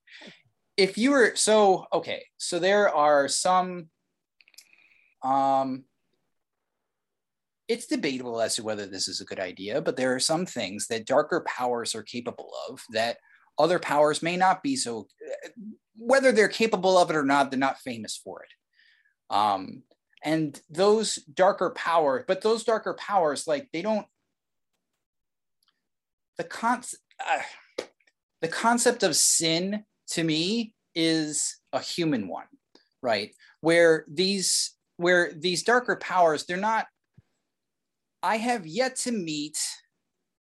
if 0.78 0.98
you 0.98 1.12
were 1.12 1.36
so 1.36 1.88
okay, 1.92 2.24
so 2.38 2.60
there 2.60 2.94
are 2.94 3.28
some 3.28 3.88
um 5.24 5.84
it's 7.68 7.88
debatable 7.88 8.40
as 8.40 8.56
to 8.56 8.64
whether 8.64 8.86
this 8.86 9.10
is 9.10 9.20
a 9.20 9.26
good 9.26 9.40
idea, 9.42 9.82
but 9.82 9.98
there 9.98 10.16
are 10.16 10.20
some 10.20 10.46
things 10.46 10.88
that 10.88 11.06
darker 11.06 11.44
powers 11.46 11.94
are 11.96 12.04
capable 12.04 12.52
of 12.70 12.82
that 12.92 13.18
other 13.58 13.80
powers 13.80 14.24
may 14.24 14.38
not 14.38 14.64
be 14.64 14.76
so 14.76 15.08
whether 15.98 16.32
they're 16.32 16.48
capable 16.48 16.98
of 16.98 17.10
it 17.10 17.16
or 17.16 17.26
not, 17.26 17.50
they're 17.50 17.60
not 17.60 17.80
famous 17.80 18.16
for 18.16 18.44
it. 18.44 19.36
Um 19.36 19.84
and 20.24 20.60
those 20.70 21.16
darker 21.16 21.72
powers 21.72 22.24
but 22.28 22.42
those 22.42 22.64
darker 22.64 22.94
powers 22.94 23.48
like 23.48 23.70
they 23.72 23.82
don't 23.82 24.08
the 26.38 26.44
con 26.44 26.82
uh, 27.28 27.42
the 28.42 28.48
concept 28.48 29.04
of 29.04 29.16
sin 29.16 29.84
to 30.10 30.24
me 30.24 30.74
is 30.96 31.58
a 31.74 31.80
human 31.80 32.28
one 32.28 32.46
right? 33.04 33.34
Where 33.62 34.06
these 34.08 34.76
where 34.98 35.32
these 35.34 35.64
darker 35.64 35.96
powers 35.96 36.46
they're 36.46 36.58
not 36.58 36.88
i 38.24 38.38
have 38.38 38.66
yet 38.66 38.96
to 38.96 39.12
meet 39.12 39.58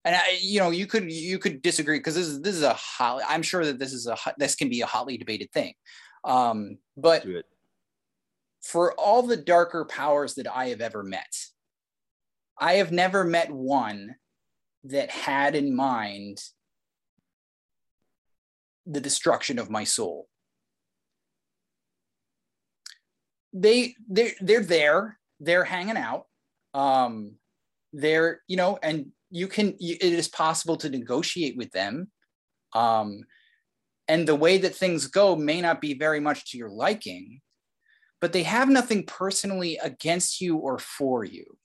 and 0.04 0.16
I, 0.16 0.38
you 0.40 0.58
know 0.58 0.70
you 0.70 0.88
could 0.88 1.10
you 1.10 1.38
could 1.38 1.62
disagree 1.62 1.98
because 1.98 2.16
this 2.16 2.26
is 2.26 2.42
this 2.42 2.56
is 2.56 2.62
a 2.62 2.74
hot 2.74 3.22
i'm 3.28 3.42
sure 3.42 3.64
that 3.64 3.78
this 3.78 3.92
is 3.92 4.08
a 4.08 4.16
hot- 4.16 4.34
this 4.38 4.56
can 4.56 4.68
be 4.68 4.80
a 4.80 4.86
hotly 4.86 5.16
debated 5.16 5.52
thing. 5.52 5.74
Um 6.24 6.78
but 6.96 7.24
for 8.62 8.92
all 8.94 9.22
the 9.22 9.36
darker 9.36 9.84
powers 9.84 10.34
that 10.34 10.52
I 10.52 10.68
have 10.68 10.80
ever 10.80 11.02
met, 11.02 11.32
I 12.58 12.74
have 12.74 12.92
never 12.92 13.24
met 13.24 13.50
one 13.50 14.16
that 14.84 15.10
had 15.10 15.54
in 15.54 15.74
mind 15.74 16.42
the 18.90 19.00
destruction 19.00 19.58
of 19.58 19.70
my 19.70 19.84
soul. 19.84 20.28
They 23.52 23.94
they 24.08 24.34
they're 24.40 24.64
there, 24.64 25.18
they're 25.40 25.64
hanging 25.64 25.96
out. 25.96 26.26
Um 26.74 27.36
they're, 27.92 28.42
you 28.46 28.56
know, 28.56 28.78
and 28.82 29.06
you 29.30 29.48
can 29.48 29.74
you, 29.78 29.96
it 30.00 30.12
is 30.12 30.28
possible 30.28 30.76
to 30.78 30.88
negotiate 30.88 31.56
with 31.56 31.70
them. 31.72 32.10
Um 32.74 33.24
and 34.08 34.26
the 34.26 34.34
way 34.34 34.58
that 34.58 34.74
things 34.74 35.06
go 35.06 35.36
may 35.36 35.60
not 35.60 35.80
be 35.80 35.94
very 35.94 36.20
much 36.20 36.50
to 36.50 36.58
your 36.58 36.70
liking 36.70 37.40
but 38.20 38.32
they 38.32 38.42
have 38.42 38.68
nothing 38.68 39.04
personally 39.04 39.78
against 39.82 40.40
you 40.40 40.56
or 40.56 40.78
for 40.78 41.24
you. 41.24 41.56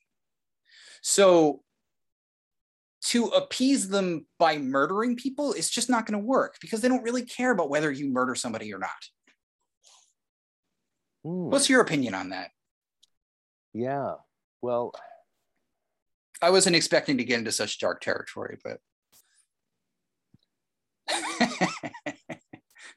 So 1.02 1.62
to 3.04 3.26
appease 3.28 3.90
them 3.90 4.26
by 4.40 4.58
murdering 4.58 5.16
people 5.16 5.54
is 5.54 5.70
just 5.70 5.90
not 5.90 6.06
going 6.06 6.20
to 6.20 6.26
work 6.26 6.58
because 6.60 6.82
they 6.82 6.88
don't 6.88 7.04
really 7.04 7.24
care 7.24 7.52
about 7.52 7.70
whether 7.70 7.92
you 7.92 8.12
murder 8.12 8.36
somebody 8.36 8.74
or 8.74 8.80
not. 8.80 8.90
What's 11.22 11.70
your 11.70 11.82
opinion 11.82 12.14
on 12.14 12.30
that? 12.30 12.52
yeah. 13.76 14.14
Well, 14.62 14.94
I 16.42 16.50
wasn't 16.50 16.76
expecting 16.76 17.18
to 17.18 17.24
get 17.24 17.40
into 17.40 17.52
such 17.52 17.80
dark 17.80 18.02
territory, 18.02 18.58
but 18.64 18.80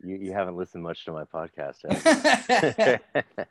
you, 0.02 0.16
you 0.16 0.32
haven't 0.32 0.56
listened 0.56 0.82
much 0.82 1.04
to 1.04 1.12
my 1.12 1.24
podcast. 1.24 1.78
have 1.88 3.00
you? 3.14 3.22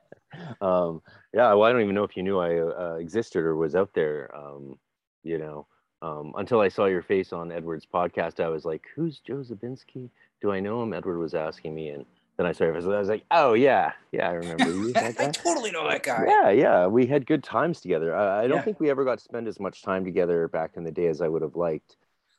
um, 0.62 1.02
yeah, 1.34 1.54
well, 1.54 1.64
I 1.64 1.72
don't 1.72 1.82
even 1.82 1.96
know 1.96 2.04
if 2.04 2.18
you 2.18 2.24
knew 2.24 2.40
I 2.40 2.60
uh, 2.60 2.96
existed 2.96 3.44
or 3.44 3.56
was 3.56 3.76
out 3.76 3.92
there. 3.94 4.34
Um, 4.36 4.76
you 5.24 5.38
know, 5.38 5.68
um, 6.02 6.34
until 6.38 6.60
I 6.62 6.68
saw 6.68 6.86
your 6.86 7.02
face 7.02 7.34
on 7.34 7.52
Edward's 7.52 7.86
podcast, 7.86 8.40
I 8.44 8.50
was 8.50 8.66
like, 8.66 8.86
"Who's 8.96 9.20
Joe 9.20 9.38
Zabinski? 9.44 10.10
Do 10.42 10.52
I 10.52 10.60
know 10.60 10.84
him?" 10.84 10.94
Edward 10.94 11.20
was 11.20 11.34
asking 11.34 11.74
me, 11.74 11.90
and 11.90 12.06
then 12.38 12.46
I 12.46 12.52
started. 12.52 12.76
I 12.76 13.00
was 13.00 13.10
like, 13.10 13.24
oh 13.32 13.54
yeah, 13.54 13.94
yeah, 14.12 14.30
I 14.30 14.34
remember 14.34 14.72
you. 14.72 14.94
I 14.96 15.12
totally 15.32 15.72
know 15.72 15.88
that 15.88 16.04
guy. 16.04 16.26
Yeah, 16.28 16.50
yeah, 16.50 16.88
we 16.88 17.08
had 17.08 17.26
good 17.26 17.44
times 17.44 17.82
together. 17.82 18.16
I, 18.16 18.44
I 18.44 18.48
don't 18.48 18.58
Yeah. 18.58 18.64
think 18.64 18.80
we 18.80 18.90
ever 18.92 19.04
got 19.04 19.18
to 19.18 19.24
spend 19.24 19.48
as 19.48 19.60
much 19.60 19.82
time 19.82 20.06
together 20.06 20.48
back 20.48 20.72
in 20.76 20.84
the 20.84 20.92
day 20.92 21.08
as 21.08 21.22
I 21.22 21.28
would 21.28 21.42
have 21.42 21.56
liked, 21.56 21.98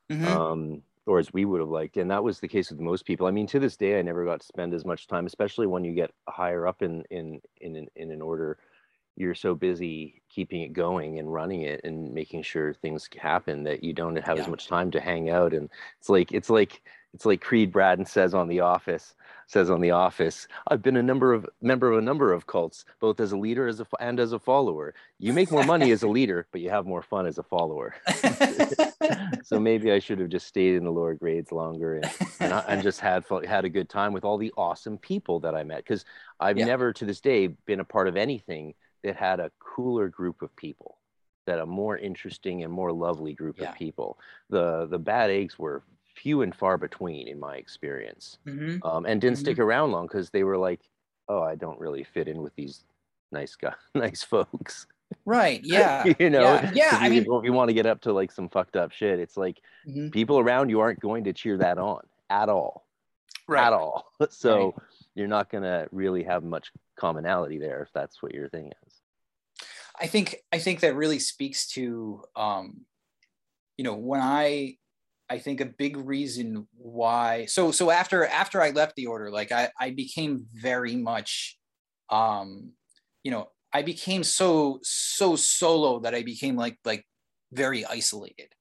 Mhm. 0.09 0.27
um, 0.27 0.83
or 1.07 1.19
as 1.19 1.33
we 1.33 1.45
would 1.45 1.59
have 1.61 1.69
liked. 1.71 1.97
And 1.97 2.11
that 2.13 2.23
was 2.23 2.39
the 2.39 2.47
case 2.49 2.71
with 2.71 2.79
most 2.79 3.07
people. 3.07 3.27
I 3.27 3.33
mean, 3.33 3.47
to 3.49 3.59
this 3.59 3.77
day, 3.77 3.99
I 3.99 4.03
never 4.03 4.25
got 4.25 4.41
to 4.41 4.47
spend 4.47 4.73
as 4.73 4.85
much 4.85 5.09
time, 5.09 5.27
especially 5.27 5.67
when 5.67 5.83
you 5.83 5.93
get 5.95 6.13
higher 6.29 6.67
up 6.69 6.81
in 6.83 7.03
in 7.11 7.41
in 7.61 7.89
in 7.97 8.13
an 8.13 8.23
order. 8.23 8.59
You're 9.19 9.35
so 9.35 9.55
busy 9.55 10.23
keeping 10.29 10.63
it 10.63 10.73
going 10.73 11.19
and 11.19 11.33
running 11.33 11.63
it 11.63 11.81
and 11.85 12.15
making 12.15 12.43
sure 12.43 12.73
things 12.73 13.09
happen 13.19 13.65
that 13.65 13.83
you 13.83 13.93
don't 13.93 14.17
have 14.17 14.39
as 14.39 14.47
much 14.47 14.69
time 14.69 14.91
to 14.93 15.01
hang 15.01 15.29
out. 15.29 15.53
And 15.55 15.69
it's 15.99 16.09
like 16.09 16.33
it's 16.33 16.49
like 16.51 16.83
it's 17.15 17.27
like 17.27 17.41
Creed 17.41 17.73
Bratton 17.73 18.07
says 18.07 18.33
on 18.35 18.49
The 18.49 18.61
Office 18.61 19.15
says 19.49 19.71
on 19.71 19.81
The 19.81 19.91
Office, 19.93 20.47
I've 20.69 20.83
been 20.83 20.99
a 20.99 21.03
number 21.03 21.33
of 21.33 21.47
member 21.63 21.91
of 21.91 21.99
a 21.99 22.03
number 22.03 22.33
of 22.33 22.47
cults, 22.47 22.85
both 23.01 23.19
as 23.19 23.33
a 23.33 23.37
leader 23.37 23.67
as 23.67 23.81
a 23.81 23.87
and 23.99 24.21
as 24.21 24.33
a 24.33 24.39
follower. 24.39 24.95
You 25.19 25.33
make 25.33 25.51
more 25.51 25.65
money 25.65 25.91
as 25.91 26.03
a 26.03 26.09
leader, 26.09 26.47
but 26.53 26.61
you 26.61 26.71
have 26.71 26.87
more 26.87 27.03
fun 27.03 27.27
as 27.27 27.39
a 27.39 27.43
follower. 27.43 27.95
so 29.43 29.59
maybe 29.59 29.91
I 29.93 29.99
should 29.99 30.19
have 30.21 30.29
just 30.29 30.47
stayed 30.47 30.77
in 30.77 30.85
the 30.85 30.93
lower 30.93 31.15
grades 31.15 31.51
longer 31.53 31.97
and 31.97 32.11
and, 32.41 32.53
I, 32.53 32.63
and 32.69 32.83
just 32.83 33.01
had 33.01 33.25
had 33.47 33.65
a 33.65 33.69
good 33.69 33.89
time 33.89 34.13
with 34.13 34.25
all 34.25 34.39
the 34.39 34.53
awesome 34.57 34.99
people 34.99 35.41
that 35.41 35.55
I 35.55 35.65
met. 35.65 35.79
Because 35.79 36.05
I've 36.39 36.59
Yeah. 36.59 36.67
never 36.67 36.93
to 36.93 37.05
this 37.05 37.21
day 37.21 37.49
been 37.49 37.81
a 37.81 37.85
part 37.85 38.09
of 38.09 38.17
anything 38.17 38.75
that 39.03 39.17
had 39.17 39.41
a 39.41 39.51
cooler 39.61 40.09
group 40.09 40.43
of 40.43 40.55
people, 40.57 40.99
that 41.47 41.59
a 41.59 41.67
more 41.67 41.97
interesting 41.97 42.63
and 42.65 42.73
more 42.73 42.93
lovely 42.93 43.33
group 43.35 43.59
Yeah. 43.61 43.71
of 43.71 43.75
people. 43.77 44.19
The 44.51 44.87
the 44.87 44.99
bad 44.99 45.31
eggs 45.31 45.59
were 45.59 45.83
few 46.15 46.43
and 46.43 46.55
far 46.55 46.77
between 46.79 47.29
in 47.29 47.39
my 47.39 47.57
experience 47.57 48.39
Mhm. 48.45 48.85
um, 48.85 49.07
and 49.07 49.21
didn't 49.21 49.39
stick 49.39 49.59
around 49.59 49.93
long 49.93 50.07
because 50.09 50.31
they 50.31 50.43
were 50.43 50.59
like, 50.59 50.81
"Oh, 51.29 51.41
I 51.43 51.55
don't 51.55 51.79
really 51.79 52.03
fit 52.05 52.27
in 52.29 52.43
with 52.43 52.55
these 52.57 52.85
nice 53.31 53.55
guys, 53.55 53.75
nice 53.95 54.23
folks." 54.25 54.87
Right. 55.25 55.61
Yeah. 55.65 56.05
you 56.19 56.29
know, 56.29 56.43
Yeah. 56.43 56.71
Yeah. 56.75 56.89
I 56.93 57.09
mean, 57.09 57.21
if 57.23 57.45
you 57.45 57.53
want 57.53 57.69
to 57.69 57.75
get 57.75 57.87
up 57.87 58.01
to 58.03 58.13
like 58.13 58.33
some 58.33 58.49
fucked 58.49 58.77
up 58.77 58.91
shit, 58.93 59.21
it's 59.21 59.37
like 59.37 59.61
mhm. 59.87 60.11
people 60.13 60.39
around 60.39 60.71
you 60.71 60.81
aren't 60.81 61.01
going 61.01 61.25
to 61.25 61.33
cheer 61.33 61.57
that 61.59 61.79
on 61.79 62.01
at 62.31 62.49
all, 62.49 62.85
right. 63.47 63.67
at 63.69 63.73
all. 63.73 64.13
So 64.29 64.75
you're 65.15 65.29
not 65.29 65.51
gonna 65.51 65.87
really 65.93 66.23
have 66.25 66.43
much 66.45 66.73
commonality 66.97 67.59
there 67.59 67.83
if 67.83 67.93
that's 67.93 68.23
what 68.23 68.35
you're 68.35 68.49
is. 68.53 68.88
I 70.01 70.07
think 70.07 70.37
I 70.53 70.59
think 70.59 70.81
that 70.81 70.95
really 70.95 71.19
speaks 71.19 71.69
to 71.71 72.23
um, 72.37 72.85
you 73.77 73.85
know 73.85 73.95
when 73.95 74.21
I 74.21 74.77
I 75.31 75.39
think 75.39 75.61
a 75.61 75.67
big 75.67 75.97
reason 75.97 76.67
why 76.77 77.47
so 77.47 77.71
so 77.71 77.91
after 77.91 78.27
after 78.27 78.63
I 78.63 78.71
left 78.71 78.97
the 78.97 79.07
order 79.07 79.31
like 79.31 79.53
I 79.53 79.71
I 79.79 79.91
became 79.91 80.47
very 80.55 80.97
much 80.97 81.59
um 82.11 82.73
you 83.25 83.31
know 83.31 83.51
I 83.73 83.83
became 83.83 84.25
so 84.25 84.79
so 84.83 85.37
solo 85.37 86.01
that 86.01 86.15
I 86.15 86.23
became 86.23 86.57
like 86.57 86.79
like 86.85 87.05
very 87.53 87.85
isolated. 87.85 88.53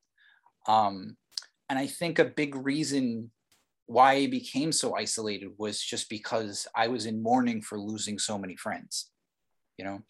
Um 0.68 1.18
and 1.70 1.78
I 1.78 1.88
think 1.88 2.20
a 2.20 2.26
big 2.26 2.56
reason 2.56 3.32
why 3.86 4.14
I 4.14 4.28
became 4.28 4.72
so 4.72 4.96
isolated 4.96 5.50
was 5.58 5.82
just 5.82 6.10
because 6.10 6.68
I 6.76 6.88
was 6.88 7.06
in 7.06 7.24
mourning 7.24 7.62
for 7.62 7.80
losing 7.80 8.20
so 8.20 8.38
many 8.38 8.56
friends 8.58 9.12
you 9.78 9.86
know 9.86 10.02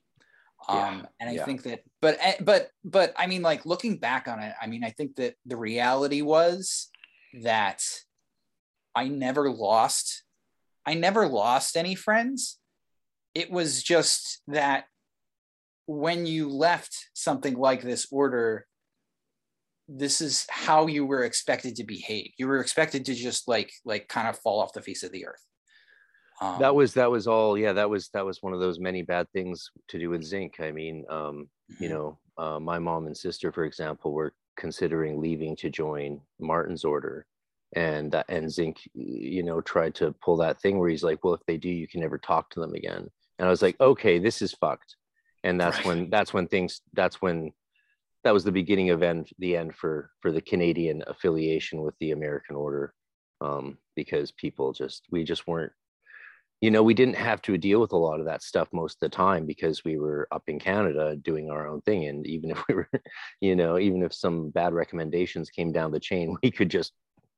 Yeah, 0.70 0.88
um 0.88 1.08
and 1.20 1.30
i 1.30 1.34
yeah. 1.34 1.45
think 1.45 1.64
that 1.64 1.82
but 2.01 2.18
eh, 2.20 2.36
but 2.41 2.70
but 2.84 3.14
i 3.16 3.28
mean 3.28 3.41
like 3.41 3.66
looking 3.66 3.97
back 3.97 4.28
on 4.28 4.39
it 4.39 4.53
i 4.62 4.68
mean 4.68 4.84
i 4.84 4.89
think 4.89 5.16
that 5.16 5.36
the 5.45 5.55
reality 5.55 6.22
was 6.22 6.89
that 7.43 7.84
i 8.95 9.08
never 9.08 9.49
lost 9.49 10.24
i 10.86 10.93
never 10.93 11.28
lost 11.28 11.78
any 11.78 11.95
friends. 11.95 12.60
It 13.36 13.51
was 13.51 13.84
just 13.84 14.41
that 14.47 14.86
when 15.86 16.26
you 16.26 16.49
left 16.49 17.10
something 17.14 17.55
like 17.55 17.84
this 17.84 18.08
order 18.12 18.66
this 19.89 20.20
is 20.20 20.45
how 20.49 20.88
you 20.88 21.05
were 21.05 21.24
expected 21.24 21.76
to 21.78 21.84
behave. 21.86 22.32
You 22.38 22.47
were 22.47 22.60
expected 22.60 23.05
to 23.05 23.16
just 23.16 23.47
like 23.47 23.72
like 23.86 24.08
kind 24.08 24.28
of 24.28 24.39
fall 24.39 24.60
off 24.60 24.74
the 24.74 24.82
face 24.82 25.03
of 25.03 25.12
the 25.12 25.26
earth 25.26 25.45
um, 26.42 26.60
that 26.60 26.76
was 26.76 26.94
that 26.94 27.10
was 27.10 27.28
all. 27.28 27.58
Yeah, 27.58 27.74
that 27.74 27.90
was 27.90 28.10
that 28.10 28.26
was 28.26 28.42
one 28.44 28.54
of 28.54 28.60
those 28.60 28.80
many 28.80 29.02
bad 29.02 29.28
things 29.32 29.70
to 29.90 30.00
do 30.00 30.10
with 30.10 30.24
Zink. 30.24 30.60
I 30.60 30.72
mean, 30.72 31.06
um, 31.10 31.50
you 31.80 31.90
mhm. 31.90 31.92
know, 31.92 32.20
uh, 32.38 32.60
my 32.60 32.80
mom 32.80 33.08
and 33.08 33.18
sister, 33.18 33.52
for 33.52 33.66
example, 33.66 34.14
were 34.14 34.34
considering 34.56 35.20
leaving 35.20 35.56
to 35.58 35.70
join 35.70 36.22
Martin's 36.40 36.84
order, 36.86 37.26
and 37.74 38.12
that 38.12 38.26
and 38.30 38.52
Zink, 38.52 38.78
you 38.94 39.44
know, 39.44 39.62
tried 39.62 39.96
to 39.96 40.14
pull 40.24 40.38
that 40.38 40.62
thing 40.62 40.78
where 40.78 40.90
he's 40.90 41.04
like, 41.04 41.24
well, 41.24 41.34
if 41.34 41.46
they 41.48 41.58
do, 41.58 41.70
you 41.70 41.88
can 41.88 42.02
never 42.02 42.18
talk 42.18 42.50
to 42.52 42.60
them 42.60 42.74
again. 42.74 43.10
And 43.40 43.48
I 43.48 43.50
was 43.50 43.62
like, 43.62 43.80
okay, 43.80 44.20
this 44.20 44.42
is 44.42 44.54
fucked. 44.54 44.96
And 45.44 45.60
that's 45.60 45.78
Right. 45.78 45.86
when 45.86 46.10
that's 46.10 46.34
when 46.34 46.48
things 46.48 46.82
that's 46.94 47.22
when 47.22 47.52
that 48.24 48.34
was 48.34 48.44
the 48.44 48.52
beginning 48.52 48.90
of 48.90 49.02
end 49.04 49.30
the 49.40 49.56
end 49.56 49.76
for 49.76 50.12
for 50.22 50.32
the 50.32 50.42
Canadian 50.42 51.04
affiliation 51.08 51.82
with 51.82 51.96
the 52.00 52.12
American 52.12 52.56
order, 52.56 52.94
um, 53.42 53.78
because 53.96 54.32
people 54.32 54.74
just 54.74 55.06
we 55.12 55.24
just 55.24 55.48
weren't 55.48 55.72
you 56.62 56.72
know, 56.72 56.82
we 56.82 56.93
didn't 56.93 57.16
have 57.16 57.41
to 57.43 57.58
deal 57.58 57.80
with 57.80 57.91
a 57.91 57.97
lot 57.97 58.20
of 58.20 58.26
that 58.26 58.41
stuff 58.41 58.68
most 58.72 58.95
of 58.95 58.99
the 59.01 59.16
time 59.16 59.45
because 59.45 59.84
we 59.84 59.97
were 59.97 60.28
up 60.32 60.43
in 60.47 60.60
Canada 60.60 61.16
doing 61.16 61.51
our 61.51 61.68
own 61.68 61.82
thing. 61.82 62.05
And 62.05 62.26
even 62.26 62.51
if 62.51 62.64
we 62.68 62.76
were, 62.76 62.89
you 63.41 63.55
know, 63.55 63.78
even 63.78 64.03
if 64.03 64.14
some 64.14 64.49
bad 64.49 64.74
recommendations 64.74 65.49
came 65.49 65.72
down 65.72 65.91
the 65.91 65.99
chain, 65.99 66.36
we 66.43 66.51
could 66.51 66.70
just 66.70 66.93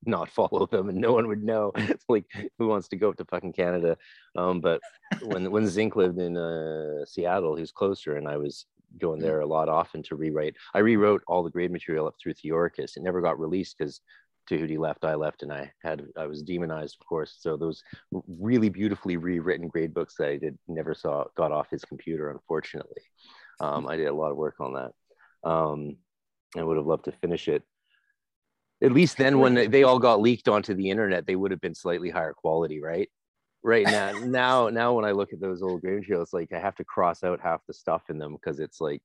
not 0.06 0.30
follow 0.30 0.66
them 0.66 0.88
and 0.88 0.98
no 0.98 1.12
one 1.12 1.28
would 1.28 1.44
know. 1.44 1.72
It's 1.78 2.06
like 2.08 2.26
who 2.58 2.68
wants 2.68 2.88
to 2.90 2.96
go 2.96 3.10
up 3.10 3.18
to 3.18 3.26
fucking 3.26 3.54
Canada? 3.54 3.98
Um, 4.36 4.62
but 4.62 4.80
when 5.24 5.52
when 5.52 5.68
Zink 5.68 5.96
lived 5.96 6.20
in 6.20 6.38
uh, 6.38 7.06
Seattle, 7.06 7.56
he 7.56 7.62
was 7.62 7.72
closer, 7.72 8.16
and 8.16 8.28
I 8.28 8.38
was 8.38 8.66
going 8.98 9.20
there 9.20 9.42
a 9.42 9.46
lot 9.46 9.70
often 9.70 10.02
to 10.04 10.16
rewrite. 10.16 10.56
I 10.74 10.80
rewrote 10.80 11.24
all 11.28 11.44
the 11.44 11.52
grade 11.52 11.72
material 11.72 12.08
up 12.08 12.16
through 12.20 12.34
Theoricus. 12.36 12.96
It 12.96 13.04
never 13.04 13.22
got 13.22 13.40
released 13.40 13.78
because 13.78 14.02
Tahuti 14.50 14.78
left, 14.78 15.06
I 15.06 15.16
left, 15.16 15.44
and 15.44 15.54
I 15.54 15.72
had 15.84 16.06
I 16.18 16.26
was 16.26 16.42
demonized, 16.42 16.98
of 17.00 17.06
course. 17.08 17.38
So 17.40 17.56
those 17.56 17.84
really 18.28 18.70
beautifully 18.70 19.18
rewritten 19.18 19.68
grade 19.68 19.94
books 19.94 20.16
that 20.18 20.30
I 20.30 20.38
did 20.38 20.58
never 20.68 20.94
saw 20.94 21.26
got 21.38 21.52
off 21.52 21.70
his 21.70 21.86
computer, 21.86 22.32
unfortunately. 22.32 23.02
Um, 23.60 23.88
I 23.88 23.98
did 23.98 24.08
a 24.08 24.14
lot 24.14 24.32
of 24.32 24.38
work 24.38 24.56
on 24.60 24.74
that. 24.74 25.50
Um, 25.50 25.98
I 26.58 26.64
would 26.64 26.78
have 26.78 26.86
loved 26.88 27.06
to 27.06 27.12
finish 27.12 27.48
it. 27.48 27.64
At 28.82 28.94
least 28.94 29.18
then, 29.18 29.40
when 29.40 29.54
they- 29.70 29.84
all 29.84 30.00
got 30.00 30.22
leaked 30.22 30.48
onto 30.48 30.74
the 30.74 30.90
internet, 30.90 31.26
they 31.28 31.36
would 31.36 31.52
have 31.52 31.62
been 31.62 31.76
slightly 31.76 32.10
higher 32.10 32.34
quality, 32.34 32.82
right? 32.82 33.10
Right 33.62 33.86
now, 33.86 34.12
now, 34.26 34.70
now, 34.70 34.94
when 34.94 35.06
I 35.06 35.12
look 35.12 35.34
at 35.34 35.42
those 35.42 35.62
old 35.62 35.82
grade 35.82 36.00
materials, 36.00 36.28
it's 36.30 36.34
like 36.34 36.54
I 36.54 36.60
have 36.60 36.76
to 36.76 36.86
cross 36.86 37.24
out 37.24 37.42
half 37.42 37.62
the 37.68 37.74
stuff 37.74 38.04
in 38.10 38.18
them 38.18 38.34
because 38.34 38.60
it's 38.60 38.80
like 38.80 39.02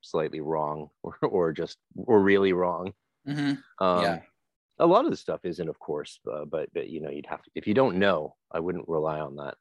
slightly 0.00 0.40
wrong 0.40 0.88
or, 1.02 1.16
or 1.22 1.52
just 1.52 1.76
or 1.96 2.20
really 2.20 2.52
wrong. 2.54 2.92
Mhm. 3.28 3.62
Um, 3.78 4.02
Yeah. 4.02 4.20
A 4.80 4.86
lot 4.86 5.04
of 5.04 5.10
the 5.10 5.16
stuff 5.16 5.44
isn't, 5.44 5.68
of 5.68 5.78
course, 5.78 6.18
uh, 6.30 6.44
but 6.46 6.72
but 6.72 6.88
you 6.88 7.00
know, 7.00 7.10
you'd 7.10 7.26
have 7.26 7.42
to 7.42 7.50
if 7.54 7.66
you 7.66 7.74
don't 7.74 7.98
know, 7.98 8.34
I 8.50 8.60
wouldn't 8.60 8.88
rely 8.88 9.20
on 9.20 9.36
that 9.36 9.56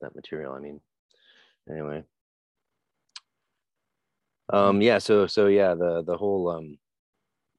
that 0.00 0.16
material. 0.16 0.52
I 0.54 0.60
mean, 0.60 0.80
anyway. 1.70 2.02
Um, 4.52 4.82
yeah. 4.82 4.98
So 4.98 5.26
so 5.26 5.46
yeah, 5.46 5.74
the 5.74 6.02
the 6.02 6.16
whole 6.16 6.48
um, 6.50 6.78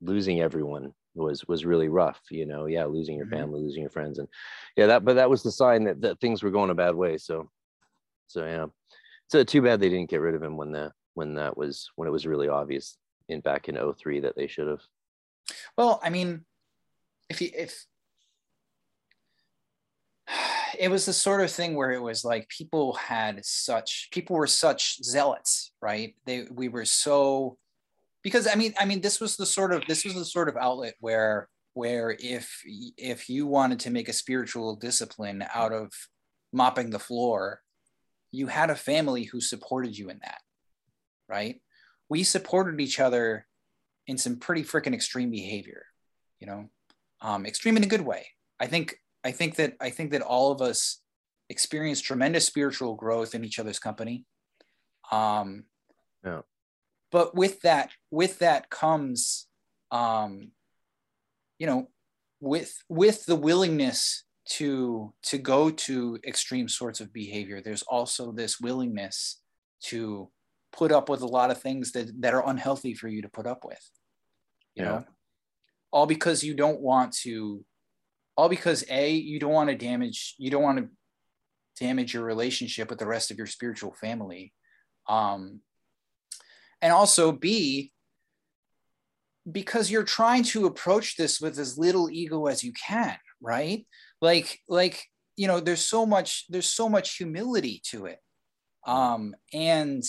losing 0.01 0.41
everyone 0.41 0.93
was 1.15 1.47
was 1.47 1.65
really 1.65 1.87
rough. 1.87 2.19
You 2.29 2.45
know, 2.45 2.65
yeah, 2.65 2.85
losing 2.85 3.15
your 3.15 3.27
Mhm. 3.27 3.31
family, 3.37 3.61
losing 3.61 3.81
your 3.81 3.89
friends, 3.91 4.19
and 4.19 4.27
yeah, 4.75 4.87
that 4.87 5.05
but 5.05 5.15
that 5.15 5.29
was 5.29 5.43
the 5.43 5.51
sign 5.51 5.83
that 5.85 6.01
that 6.01 6.19
things 6.19 6.43
were 6.43 6.51
going 6.51 6.71
a 6.71 6.75
bad 6.75 6.95
way. 6.95 7.17
So 7.17 7.49
so 8.27 8.45
yeah, 8.45 8.67
so 9.27 9.43
too 9.43 9.61
bad 9.61 9.79
they 9.79 9.89
didn't 9.89 10.09
get 10.09 10.21
rid 10.21 10.35
of 10.35 10.43
him 10.43 10.57
when 10.57 10.71
the 10.71 10.91
when 11.13 11.35
that 11.35 11.55
was 11.55 11.89
when 11.95 12.07
it 12.07 12.11
was 12.11 12.25
really 12.25 12.47
obvious 12.47 12.97
in 13.29 13.39
back 13.39 13.69
in 13.69 13.77
03 13.77 14.21
that 14.21 14.35
they 14.35 14.47
should 14.47 14.67
have. 14.67 14.81
Well, 15.77 15.99
I 16.03 16.09
mean, 16.09 16.45
if 17.29 17.41
you 17.41 17.49
if 17.53 17.85
it 20.79 20.89
was 20.89 21.05
the 21.05 21.13
sort 21.13 21.41
of 21.41 21.51
thing 21.51 21.75
where 21.75 21.91
it 21.91 22.01
was 22.01 22.25
like 22.25 22.47
people 22.49 22.93
had 22.93 23.43
such 23.45 24.09
people 24.11 24.35
were 24.35 24.47
such 24.47 25.03
zealots, 25.03 25.71
right? 25.81 26.15
They 26.25 26.47
we 26.51 26.69
were 26.69 26.85
so 26.85 27.57
because 28.23 28.47
I 28.47 28.55
mean 28.55 28.73
I 28.79 28.85
mean 28.85 29.01
this 29.01 29.19
was 29.19 29.37
the 29.37 29.45
sort 29.45 29.73
of 29.73 29.83
this 29.87 30.05
was 30.05 30.15
the 30.15 30.25
sort 30.25 30.49
of 30.49 30.57
outlet 30.57 30.95
where 30.99 31.47
where 31.73 32.15
if 32.19 32.61
if 32.65 33.29
you 33.29 33.47
wanted 33.47 33.79
to 33.81 33.89
make 33.89 34.09
a 34.09 34.13
spiritual 34.13 34.75
discipline 34.75 35.43
out 35.53 35.73
of 35.73 35.91
mopping 36.51 36.89
the 36.89 36.99
floor, 36.99 37.61
you 38.31 38.47
had 38.47 38.69
a 38.69 38.75
family 38.75 39.23
who 39.23 39.41
supported 39.41 39.97
you 39.97 40.09
in 40.09 40.19
that, 40.23 40.41
right? 41.27 41.61
We 42.09 42.23
supported 42.23 42.79
each 42.79 42.99
other 42.99 43.47
in 44.05 44.17
some 44.17 44.37
pretty 44.37 44.63
freaking 44.63 44.93
extreme 44.93 45.31
behavior, 45.31 45.85
you 46.39 46.47
know, 46.47 46.69
um, 47.23 47.45
extreme 47.45 47.77
in 47.77 47.83
a 47.83 47.87
good 47.87 48.01
way. 48.01 48.27
I 48.59 48.67
think 48.67 48.95
I 49.23 49.31
think 49.31 49.55
that 49.55 49.73
I 49.81 49.89
think 49.89 50.11
that 50.11 50.21
all 50.21 50.51
of 50.51 50.61
us 50.61 51.01
experience 51.49 52.01
tremendous 52.01 52.45
spiritual 52.45 52.95
growth 52.95 53.33
in 53.33 53.43
each 53.43 53.59
other's 53.59 53.79
company. 53.79 54.25
Um, 55.11 55.65
Yeah. 56.23 56.41
But 57.11 57.35
with 57.35 57.61
that, 57.61 57.91
with 58.11 58.39
that 58.39 58.69
comes, 58.69 59.47
um, 59.91 60.51
you 61.59 61.67
know, 61.67 61.89
with 62.39 62.83
with 62.89 63.25
the 63.25 63.35
willingness 63.35 64.23
to 64.45 65.13
to 65.23 65.37
go 65.37 65.69
to 65.69 66.19
extreme 66.27 66.67
sorts 66.67 66.99
of 66.99 67.13
behavior 67.13 67.61
there's 67.61 67.83
also 67.83 68.33
this 68.33 68.59
willingness 68.59 69.41
to 69.81 70.29
put 70.73 70.91
up 70.91 71.07
with 71.07 71.21
a 71.21 71.27
lot 71.27 71.49
of 71.49 71.61
things 71.61 71.93
that 71.93 72.09
that 72.21 72.33
are 72.33 72.49
unhealthy 72.49 72.93
for 72.93 73.07
you 73.07 73.21
to 73.21 73.29
put 73.29 73.47
up 73.47 73.63
with 73.63 73.89
you 74.75 74.83
Yeah. 74.83 74.89
know 74.89 75.05
all 75.93 76.07
because 76.07 76.43
you 76.43 76.55
don't 76.55 76.81
want 76.81 77.13
to 77.13 77.63
all 78.35 78.49
because 78.49 78.83
a 78.89 79.11
you 79.11 79.39
don't 79.39 79.53
want 79.53 79.69
to 79.69 79.75
damage 79.75 80.35
you 80.39 80.49
don't 80.49 80.63
want 80.63 80.79
to 80.79 80.89
damage 81.79 82.13
your 82.13 82.23
relationship 82.23 82.89
with 82.89 82.99
the 82.99 83.05
rest 83.05 83.31
of 83.31 83.37
your 83.37 83.47
spiritual 83.47 83.93
family. 83.93 84.51
Um 85.07 85.61
and 86.81 86.91
also 86.91 87.31
b 87.31 87.91
because 89.49 89.91
you're 89.91 90.03
trying 90.03 90.43
to 90.43 90.65
approach 90.65 91.15
this 91.15 91.39
with 91.39 91.59
as 91.59 91.77
little 91.77 92.09
ego 92.09 92.47
as 92.47 92.63
you 92.63 92.73
can 92.73 93.17
right? 93.39 93.85
Like 94.19 94.59
like 94.67 95.03
you 95.35 95.47
know 95.47 95.59
there's 95.59 95.85
so 95.85 96.05
much 96.05 96.45
there's 96.49 96.69
so 96.69 96.89
much 96.89 97.17
humility 97.17 97.81
to 97.91 98.07
it. 98.07 98.19
Um 98.87 99.35
and 99.53 100.03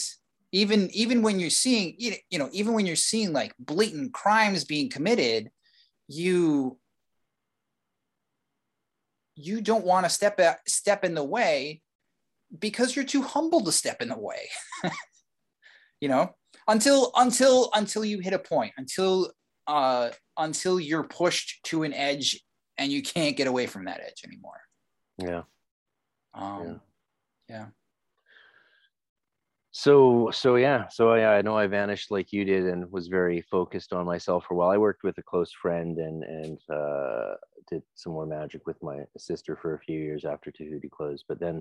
even 0.53 0.89
even 0.93 1.21
when 1.21 1.41
you're 1.41 1.51
seeing 1.51 1.97
you 1.99 2.39
know 2.39 2.49
even 2.53 2.73
when 2.73 2.87
you're 2.87 2.97
seeing 2.97 3.33
like 3.33 3.53
blatant 3.59 4.15
crimes 4.15 4.65
being 4.65 4.89
committed 4.89 5.51
you 6.09 6.79
you 9.37 9.61
don't 9.61 9.85
want 9.85 10.07
to 10.07 10.11
step 10.11 10.41
step 10.67 11.05
in 11.05 11.15
the 11.15 11.25
way 11.25 11.83
because 12.57 12.95
you're 12.95 13.05
too 13.05 13.23
humble 13.23 13.65
to 13.65 13.73
step 13.73 14.01
in 14.01 14.09
the 14.09 14.19
way. 14.19 14.49
You 16.01 16.09
know 16.09 16.35
until 16.69 17.13
until 17.17 17.71
until 17.73 18.05
you 18.05 18.19
hit 18.19 18.35
a 18.35 18.39
point 18.39 18.73
until 18.77 19.33
uh 19.67 20.11
until 20.37 20.79
you're 20.79 21.05
pushed 21.05 21.65
to 21.65 21.83
an 21.83 21.95
edge 21.95 22.41
and 22.77 22.93
you 22.93 23.03
can't 23.03 23.37
get 23.37 23.47
away 23.47 23.67
from 23.67 23.87
that 23.87 24.01
edge 24.01 24.23
anymore. 24.27 24.61
Yeah. 25.19 25.43
um 26.35 26.81
yeah, 27.49 27.67
So 29.85 30.31
so 30.33 30.55
yeah, 30.55 30.87
so 30.89 31.15
yeah, 31.15 31.31
I 31.33 31.43
know 31.43 31.59
I 31.59 31.67
vanished 31.67 32.13
like 32.13 32.33
you 32.33 32.45
did 32.45 32.65
and 32.69 32.89
was 32.93 33.09
very 33.09 33.43
focused 33.51 33.93
on 33.93 34.07
myself 34.07 34.45
for 34.47 34.55
a 34.55 34.57
while. 34.57 34.71
I 34.71 34.77
worked 34.79 35.03
with 35.03 35.19
a 35.19 35.23
close 35.23 35.51
friend 35.51 35.99
and 35.99 36.23
and 36.23 36.59
uh, 36.73 37.35
did 37.69 37.83
some 37.97 38.13
more 38.13 38.25
magic 38.25 38.69
with 38.69 38.81
my 38.85 38.99
sister 39.19 39.59
for 39.61 39.75
a 39.75 39.81
few 39.81 39.99
years 39.99 40.25
after 40.25 40.53
Tahuti 40.53 40.89
closed, 40.89 41.25
but 41.29 41.41
then 41.41 41.61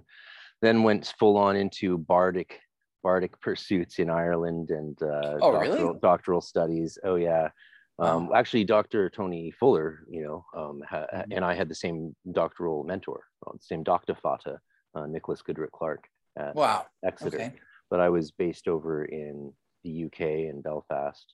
then 0.61 0.83
went 0.83 1.11
full 1.17 1.37
on 1.37 1.55
into 1.55 1.97
bardic 1.97 2.59
bardic 3.01 3.41
pursuits 3.47 3.97
in 3.97 4.11
Ireland 4.11 4.69
and 4.69 4.95
uh, 5.01 5.39
Oh, 5.41 5.49
really? 5.51 5.69
doctoral, 5.79 5.93
doctoral 5.99 6.41
studies. 6.41 6.99
Oh 7.03 7.15
yeah. 7.15 7.49
Um, 7.97 8.29
actually, 8.35 8.63
Dr. 8.63 9.09
Tony 9.09 9.49
Fuller, 9.59 10.03
you 10.07 10.23
know, 10.23 10.45
um, 10.55 10.83
ha- 10.87 11.07
Mhm. 11.13 11.37
and 11.37 11.45
I 11.45 11.55
had 11.55 11.67
the 11.67 11.75
same 11.85 12.15
doctoral 12.31 12.83
mentor, 12.83 13.23
uh, 13.47 13.53
same 13.59 13.81
Dr. 13.81 14.13
Fata, 14.13 14.59
uh, 14.93 15.07
Nicholas 15.07 15.41
Goodrick-Clarke 15.41 16.05
at 16.37 16.53
wow 16.55 16.85
Exeter 17.03 17.37
okay 17.37 17.53
but 17.89 17.99
I 17.99 18.09
was 18.09 18.31
based 18.31 18.67
over 18.67 19.05
in 19.05 19.53
the 19.83 20.05
UK 20.05 20.21
in 20.21 20.61
Belfast 20.61 21.33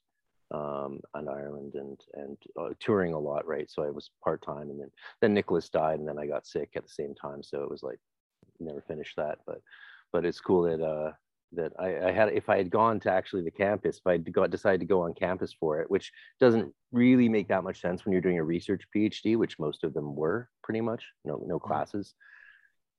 um, 0.51 0.99
and 1.13 1.29
Ireland 1.29 1.75
and 1.75 1.99
and 2.13 2.37
uh, 2.59 2.69
touring 2.79 3.13
a 3.13 3.19
lot, 3.19 3.47
right? 3.47 3.69
So 3.69 3.83
I 3.83 3.89
was 3.89 4.11
part 4.23 4.41
time, 4.41 4.69
and 4.69 4.79
then 4.79 4.91
then 5.21 5.33
Nicholas 5.33 5.69
died, 5.69 5.99
and 5.99 6.07
then 6.07 6.17
I 6.17 6.25
got 6.25 6.47
sick 6.47 6.71
at 6.75 6.83
the 6.83 6.89
same 6.89 7.13
time, 7.15 7.43
so 7.43 7.61
it 7.61 7.69
was 7.69 7.83
like 7.83 7.99
never 8.59 8.81
finished 8.81 9.15
that. 9.17 9.39
But 9.45 9.61
but 10.11 10.25
it's 10.25 10.39
cool 10.39 10.63
that 10.63 10.83
uh, 10.83 11.11
that 11.53 11.73
I, 11.79 12.09
I 12.09 12.11
had 12.11 12.29
if 12.29 12.49
I 12.49 12.57
had 12.57 12.69
gone 12.69 12.99
to 13.01 13.11
actually 13.11 13.43
the 13.43 13.51
campus, 13.51 13.97
if 13.97 14.07
I 14.07 14.17
got 14.17 14.51
decided 14.51 14.79
to 14.81 14.87
go 14.87 15.03
on 15.03 15.13
campus 15.13 15.53
for 15.53 15.79
it, 15.81 15.89
which 15.89 16.11
doesn't 16.39 16.73
really 16.91 17.29
make 17.29 17.47
that 17.49 17.63
much 17.63 17.81
sense 17.81 18.05
when 18.05 18.11
you're 18.11 18.21
doing 18.21 18.39
a 18.39 18.43
research 18.43 18.83
PhD, 18.95 19.37
which 19.37 19.59
most 19.59 19.83
of 19.83 19.93
them 19.93 20.15
were 20.15 20.49
pretty 20.63 20.81
much 20.81 21.03
no 21.25 21.43
no 21.45 21.59
classes 21.59 22.15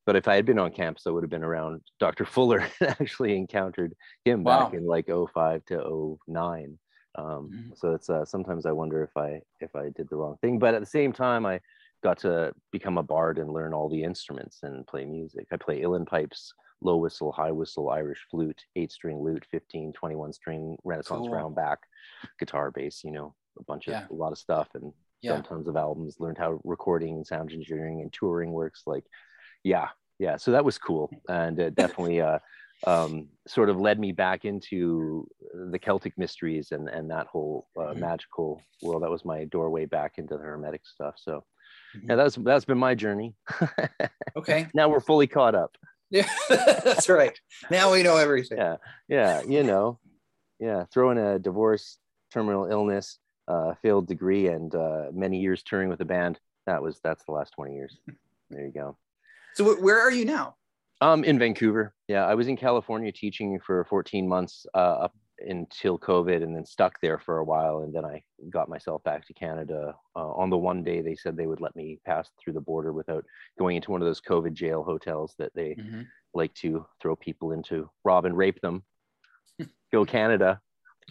but 0.07 0.17
if 0.17 0.29
I 0.29 0.35
had 0.35 0.47
been 0.47 0.59
on 0.59 0.73
campus, 0.73 1.07
I 1.07 1.11
would 1.11 1.23
have 1.23 1.31
been 1.31 1.45
around 1.45 1.83
Dr. 1.99 2.25
Fuller 2.25 2.67
and 2.81 2.91
actually 3.01 3.37
encountered 3.37 3.95
him 4.25 4.45
back 4.45 4.75
in 4.75 4.87
like 4.87 5.07
05 5.09 5.65
to 5.67 6.19
09. 6.29 6.79
Um, 7.17 7.51
Mhm. 7.51 7.77
So 7.77 7.93
it's 7.95 8.09
uh, 8.09 8.25
sometimes 8.25 8.67
I 8.67 8.73
wonder 8.73 9.03
if 9.03 9.17
I 9.17 9.41
if 9.61 9.75
I 9.75 9.91
did 9.91 10.09
the 10.09 10.17
wrong 10.17 10.37
thing, 10.41 10.59
but 10.59 10.75
at 10.75 10.81
the 10.81 10.87
same 10.87 11.13
time, 11.13 11.45
I 11.47 11.61
got 12.03 12.19
to 12.19 12.53
become 12.73 12.99
a 12.99 13.03
bard 13.03 13.39
and 13.39 13.53
learn 13.53 13.75
all 13.75 13.89
the 13.89 14.03
instruments 14.03 14.61
and 14.63 14.87
play 14.87 15.05
music. 15.05 15.47
I 15.53 15.57
play 15.57 15.81
uilleann 15.83 16.07
pipes, 16.07 16.53
low 16.81 16.97
whistle, 16.97 17.31
high 17.33 17.51
whistle, 17.53 17.91
Irish 17.91 18.25
flute, 18.31 18.63
eight 18.77 18.91
string 18.93 19.19
lute, 19.21 19.45
15, 19.51 19.93
21 19.93 20.33
string, 20.33 20.77
Renaissance 20.85 21.27
Cool. 21.27 21.31
round 21.31 21.55
back, 21.57 21.81
guitar, 22.39 22.71
bass, 22.71 23.03
you 23.05 23.11
know, 23.13 23.35
a 23.59 23.65
bunch 23.65 23.87
of 23.89 23.93
Yeah. 23.93 24.07
a 24.11 24.15
lot 24.15 24.33
of 24.33 24.39
stuff 24.39 24.69
and 24.75 24.93
yeah 25.21 25.33
done 25.33 25.43
tons 25.43 25.69
of 25.69 25.77
albums, 25.77 26.19
learned 26.21 26.39
how 26.39 26.59
recording 26.65 27.23
sound 27.25 27.53
engineering 27.53 28.01
and 28.01 28.11
touring 28.13 28.53
works. 28.53 28.85
Like, 28.87 29.05
yeah, 29.65 29.89
yeah. 30.19 30.37
So 30.37 30.51
that 30.53 30.65
was 30.65 30.79
cool, 30.79 31.11
and 31.29 31.59
it 31.59 31.75
definitely 31.75 32.21
uh, 32.21 32.39
um, 32.87 33.29
sort 33.47 33.69
of 33.69 33.79
led 33.81 33.99
me 33.99 34.13
back 34.13 34.45
into 34.45 35.27
the 35.71 35.79
Celtic 35.79 36.17
mysteries 36.19 36.73
and 36.73 36.89
and 36.89 37.11
that 37.11 37.27
whole 37.27 37.69
uh, 37.77 37.93
Mhm. 37.95 37.99
magical 37.99 38.63
world. 38.83 39.03
That 39.03 39.11
was 39.11 39.25
my 39.25 39.45
doorway 39.45 39.87
back 39.87 40.19
into 40.19 40.37
the 40.37 40.43
hermetic 40.43 40.87
stuff. 40.87 41.15
So 41.19 41.45
Mhm. 41.97 42.09
yeah, 42.09 42.17
that's 42.17 42.37
that's 42.37 42.65
been 42.65 42.79
my 42.79 42.95
journey. 42.95 43.35
okay 44.37 44.67
now 44.75 44.89
we're 44.89 45.01
fully 45.01 45.27
caught 45.27 45.55
up. 45.55 45.77
yeah 46.11 46.29
that's 46.49 47.09
right 47.09 47.39
now 47.71 47.93
we 47.93 48.03
know 48.03 48.17
everything 48.17 48.59
Yeah, 48.59 48.77
yeah, 49.09 49.43
you 49.47 49.63
know, 49.63 49.99
yeah. 50.59 50.85
Throw 50.93 51.11
in 51.13 51.19
a 51.19 51.39
divorce, 51.39 51.99
terminal 52.33 52.67
illness, 52.67 53.19
uh, 53.49 53.75
failed 53.83 54.07
degree, 54.09 54.49
and 54.49 54.75
uh, 54.75 55.07
many 55.13 55.39
years 55.41 55.63
touring 55.63 55.89
with 55.89 56.01
a 56.01 56.05
band. 56.05 56.39
That 56.67 56.83
was 56.83 57.01
that's 57.03 57.25
the 57.25 57.33
last 57.33 57.53
twenty 57.53 57.75
years. 57.75 57.99
There 58.51 58.65
you 58.67 58.73
go. 58.73 58.97
So 59.55 59.65
wh- 59.75 59.83
where 59.83 60.01
are 60.01 60.11
you 60.13 60.25
now 60.25 60.57
Um, 61.01 61.25
in 61.25 61.39
Vancouver. 61.39 61.95
Yeah, 62.09 62.27
I 62.27 62.35
was 62.35 62.47
in 62.49 62.57
California 62.57 63.13
teaching 63.13 63.59
for 63.61 63.85
14 63.85 64.29
months 64.29 64.67
uh, 64.75 64.79
up 65.07 65.15
until 65.39 65.99
COVID, 65.99 66.43
and 66.43 66.55
then 66.55 66.67
stuck 66.67 67.01
there 67.01 67.19
for 67.19 67.39
a 67.39 67.45
while, 67.45 67.79
and 67.79 67.95
then 67.95 68.05
I 68.05 68.23
got 68.51 68.69
myself 68.69 69.03
back 69.05 69.27
to 69.27 69.33
Canada. 69.33 69.95
Uh, 70.15 70.33
on 70.33 70.51
the 70.51 70.59
one 70.59 70.85
day 70.85 71.01
they 71.01 71.15
said 71.15 71.35
they 71.37 71.47
would 71.47 71.63
let 71.63 71.75
me 71.75 71.99
pass 72.05 72.29
through 72.39 72.53
the 72.53 72.61
border 72.61 72.93
without 72.93 73.25
going 73.59 73.77
into 73.77 73.91
one 73.91 74.03
of 74.03 74.07
those 74.07 74.21
COVID 74.21 74.53
jail 74.53 74.83
hotels 74.85 75.35
that 75.39 75.53
they 75.55 75.77
Mhm. 75.77 76.07
like 76.35 76.53
to 76.55 76.85
throw 77.01 77.17
people 77.17 77.53
into, 77.53 77.89
rob 78.05 78.27
and 78.27 78.37
rape 78.37 78.61
them. 78.61 78.85
Go 79.93 80.05
Canada. 80.05 80.61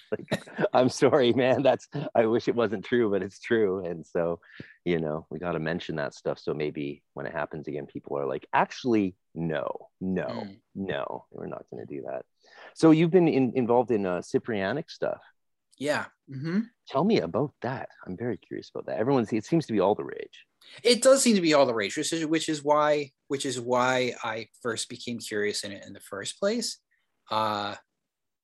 Like, 0.11 0.67
I'm 0.73 0.89
sorry, 0.89 1.33
man. 1.33 1.63
That's 1.63 1.87
I 2.15 2.25
wish 2.25 2.47
it 2.47 2.55
wasn't 2.55 2.85
true, 2.85 3.09
but 3.11 3.21
it's 3.23 3.39
true. 3.39 3.85
And 3.85 4.05
so, 4.05 4.39
you 4.85 4.99
know, 4.99 5.25
we 5.29 5.39
got 5.39 5.53
to 5.53 5.59
mention 5.59 5.95
that 5.97 6.13
stuff. 6.13 6.39
So 6.39 6.53
maybe 6.53 7.03
when 7.13 7.25
it 7.25 7.33
happens 7.33 7.67
again, 7.67 7.85
people 7.85 8.17
are 8.17 8.25
like, 8.25 8.47
actually, 8.53 9.15
no, 9.35 9.89
no, 10.01 10.25
Mm. 10.27 10.59
no, 10.75 11.25
we're 11.31 11.47
not 11.47 11.65
going 11.71 11.85
to 11.85 11.93
do 11.95 12.03
that. 12.07 12.25
So 12.75 12.91
you've 12.91 13.11
been 13.11 13.27
in, 13.27 13.53
involved 13.55 13.91
in 13.91 14.05
uh, 14.05 14.21
Cyprianic 14.21 14.89
stuff. 14.89 15.21
yeah 15.77 16.05
hmm 16.27 16.59
Tell 16.87 17.03
me 17.03 17.19
about 17.19 17.53
that. 17.61 17.89
I'm 18.07 18.17
very 18.17 18.37
curious 18.37 18.71
about 18.73 18.87
that. 18.87 18.97
Everyone's 18.97 19.31
it 19.31 19.45
seems 19.45 19.67
to 19.67 19.73
be 19.73 19.79
all 19.79 19.93
the 19.95 20.03
rage. 20.03 20.37
it 20.83 21.01
does 21.03 21.21
seem 21.21 21.35
to 21.35 21.41
be 21.41 21.53
all 21.53 21.65
the 21.67 21.73
rage 21.73 21.95
which 21.97 22.11
is 22.13 22.25
which 22.25 22.49
is 22.49 22.63
why 22.63 23.11
which 23.27 23.45
is 23.45 23.57
why 23.59 24.13
i 24.23 24.47
first 24.61 24.89
became 24.89 25.17
curious 25.19 25.63
in 25.63 25.71
it 25.71 25.83
in 25.87 25.93
the 25.93 25.99
first 26.13 26.37
place 26.41 26.77
uh 27.31 27.73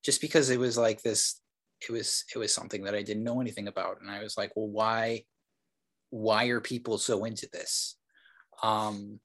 just 0.07 0.21
because 0.21 0.49
it 0.49 0.59
was 0.59 0.77
like 0.77 1.01
this 1.01 1.41
it 1.81 1.91
was 1.91 2.23
it 2.33 2.37
was 2.37 2.53
something 2.53 2.83
that 2.83 2.95
i 2.95 3.01
didn't 3.03 3.23
know 3.23 3.41
anything 3.41 3.67
about 3.67 3.99
and 4.01 4.09
i 4.09 4.21
was 4.23 4.37
like 4.37 4.51
well 4.55 4.67
why 4.67 5.23
why 6.09 6.45
are 6.45 6.61
people 6.61 6.97
so 6.97 7.25
into 7.25 7.47
this 7.51 7.97
um 8.63 9.19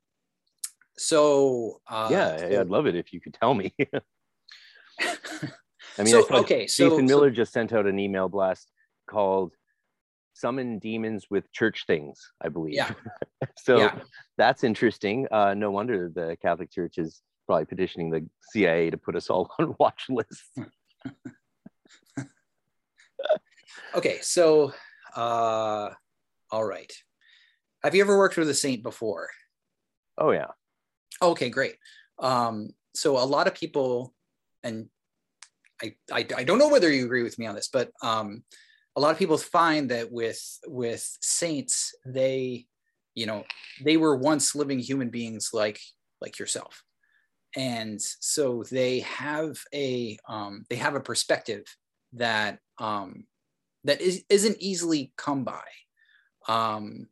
so 0.99 1.81
uh 1.89 2.09
yeah, 2.11 2.37
so- 2.37 2.61
I'd 2.61 2.69
love 2.69 2.87
it 2.87 2.95
if 2.95 3.13
you 3.13 3.21
could 3.23 3.33
tell 3.33 3.55
me. 3.55 3.73
I 5.01 6.03
mean, 6.03 6.09
So, 6.09 6.27
I 6.31 6.39
okay, 6.41 6.67
so- 6.67 6.91
Jason 6.91 7.09
so- 7.09 7.15
Miller 7.15 7.31
just 7.31 7.53
sent 7.53 7.73
out 7.73 7.87
an 7.87 7.99
email 7.99 8.29
blast 8.29 8.71
called 9.09 9.53
"Summon 10.35 10.79
Demons 10.79 11.27
with 11.31 11.51
Church 11.53 11.85
Things," 11.87 12.21
I 12.43 12.49
believe. 12.51 12.75
Yeah. 12.75 12.93
so 13.59 13.79
Yeah. 13.79 13.99
that's 14.37 14.63
interesting. 14.63 15.27
Uh, 15.31 15.55
no 15.55 15.71
wonder 15.71 16.11
the 16.15 16.37
Catholic 16.43 16.71
Church 16.71 16.99
is 16.99 17.23
probably 17.47 17.65
petitioning 17.65 18.11
the 18.11 18.27
CIA 18.53 18.91
to 18.91 18.99
put 18.99 19.17
us 19.17 19.31
all 19.31 19.51
on 19.59 19.75
watch 19.79 20.05
lists. 20.11 20.51
Okay 23.95 24.19
so 24.23 24.73
uh 25.17 25.91
all 26.53 26.65
right. 26.65 26.93
Have 27.83 27.95
you 27.95 28.03
ever 28.03 28.19
worked 28.19 28.37
with 28.37 28.49
a 28.51 28.55
saint 28.55 28.83
before? 28.83 29.29
Oh 30.19 30.33
yeah, 30.33 30.49
Okay, 31.23 31.49
great. 31.49 31.77
Um, 32.19 32.71
so 32.95 33.17
a 33.17 33.25
lot 33.25 33.47
of 33.47 33.55
people, 33.55 34.15
and 34.63 34.89
I, 35.83 35.95
I 36.13 36.27
I 36.37 36.45
don't 36.45 36.59
know 36.59 36.69
whether 36.69 36.91
you 36.91 37.05
agree 37.05 37.23
with 37.23 37.39
me 37.39 37.47
on 37.47 37.55
this, 37.55 37.69
but 37.73 37.91
um, 38.03 38.43
a 38.97 39.01
lot 39.01 39.13
of 39.13 39.19
people 39.19 39.39
find 39.39 39.91
that 39.91 40.11
with 40.11 40.41
with 40.67 41.09
saints, 41.23 41.95
they, 42.05 42.67
you 43.15 43.27
know, 43.27 43.45
they 43.83 43.97
were 43.97 44.17
once 44.17 44.55
living 44.55 44.79
human 44.79 45.09
beings 45.09 45.51
like 45.53 45.81
like 46.21 46.39
yourself, 46.39 46.83
and 47.57 48.01
so 48.01 48.65
they 48.71 49.01
have 49.01 49.57
a 49.73 50.19
um, 50.29 50.65
they 50.69 50.77
have 50.77 50.97
a 50.97 51.01
perspective 51.01 51.65
that 52.15 52.59
um, 52.79 53.25
that 53.85 54.01
is 54.01 54.25
isn't 54.29 54.57
easily 54.61 55.13
come 55.17 55.45
by. 55.45 55.63
Um, 56.49 57.09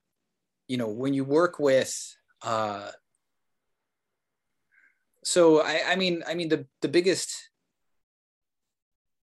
you 0.66 0.76
know, 0.76 0.88
when 0.88 1.14
you 1.14 1.24
work 1.24 1.58
with 1.58 1.94
uh, 2.42 2.90
so 5.24 5.60
I, 5.60 5.82
I 5.88 5.96
mean, 5.96 6.22
I 6.26 6.34
mean 6.34 6.48
the 6.48 6.66
the 6.80 6.88
biggest 6.88 7.50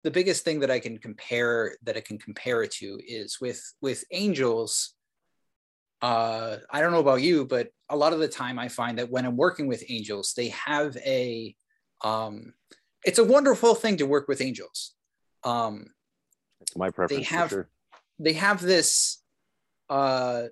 the 0.04 0.12
biggest 0.12 0.44
thing 0.44 0.60
that 0.62 0.72
I 0.72 0.80
can 0.80 0.98
compare 0.98 1.76
that 1.84 1.96
I 1.96 2.02
can 2.02 2.18
compare 2.18 2.64
it 2.64 2.72
to 2.80 3.00
is 3.08 3.40
with 3.40 3.62
with 3.82 4.04
angels. 4.12 4.96
Uh, 6.02 6.58
I 6.70 6.82
don't 6.82 6.92
know 6.92 7.00
about 7.00 7.22
you, 7.22 7.46
but 7.46 7.70
a 7.90 7.96
lot 7.96 8.12
of 8.12 8.20
the 8.20 8.28
time 8.28 8.60
I 8.60 8.68
find 8.68 8.98
that 8.98 9.10
when 9.10 9.26
I'm 9.26 9.38
working 9.38 9.68
with 9.68 9.84
angels, 9.88 10.34
they 10.36 10.50
have 10.50 10.98
a 10.98 11.56
um, 12.04 12.54
it's 13.06 13.20
a 13.20 13.24
wonderful 13.24 13.76
thing 13.76 13.98
to 13.98 14.06
work 14.06 14.28
with 14.28 14.42
angels. 14.42 14.96
Um, 15.44 15.88
it's 16.64 16.76
my 16.78 16.90
preference. 16.90 17.30
They 17.30 17.36
have 17.36 17.50
sure. 17.50 17.70
they 18.20 18.34
have 18.34 18.62
this 18.62 19.22
uh, 19.90 20.44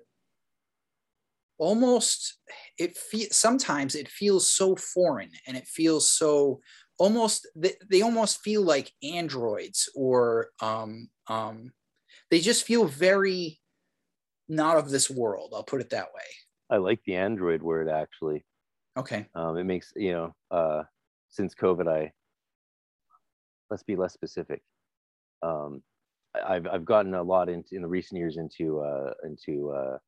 almost 1.58 2.38
it 2.78 2.96
fe- 2.96 3.28
sometimes 3.30 3.94
it 3.94 4.08
feels 4.08 4.50
so 4.50 4.76
foreign 4.76 5.30
and 5.46 5.56
it 5.56 5.66
feels 5.66 6.08
so 6.08 6.60
almost 6.98 7.46
they, 7.56 7.72
they 7.90 8.02
almost 8.02 8.40
feel 8.42 8.62
like 8.62 8.92
androids 9.02 9.88
or 9.94 10.48
um, 10.60 11.08
um, 11.28 11.72
they 12.30 12.40
just 12.40 12.64
feel 12.64 12.84
very 12.84 13.60
not 14.48 14.76
of 14.76 14.90
this 14.90 15.08
world 15.08 15.52
i'll 15.54 15.62
put 15.62 15.80
it 15.80 15.90
that 15.90 16.08
way 16.14 16.24
i 16.68 16.76
like 16.76 17.00
the 17.06 17.14
android 17.14 17.62
word 17.62 17.88
actually 17.88 18.44
okay 18.96 19.26
um, 19.34 19.56
it 19.56 19.64
makes 19.64 19.92
you 19.96 20.12
know 20.12 20.34
uh, 20.50 20.82
since 21.28 21.54
covid 21.54 21.88
i 21.88 22.10
let's 23.70 23.84
be 23.84 23.96
less 23.96 24.12
specific 24.12 24.62
um, 25.42 25.82
I've, 26.34 26.66
I've 26.66 26.84
gotten 26.84 27.14
a 27.14 27.22
lot 27.22 27.48
into 27.48 27.74
in 27.74 27.82
the 27.82 27.88
recent 27.88 28.18
years 28.18 28.36
into 28.36 28.80
uh, 28.80 29.12
into 29.24 29.70
uh, 29.70 29.98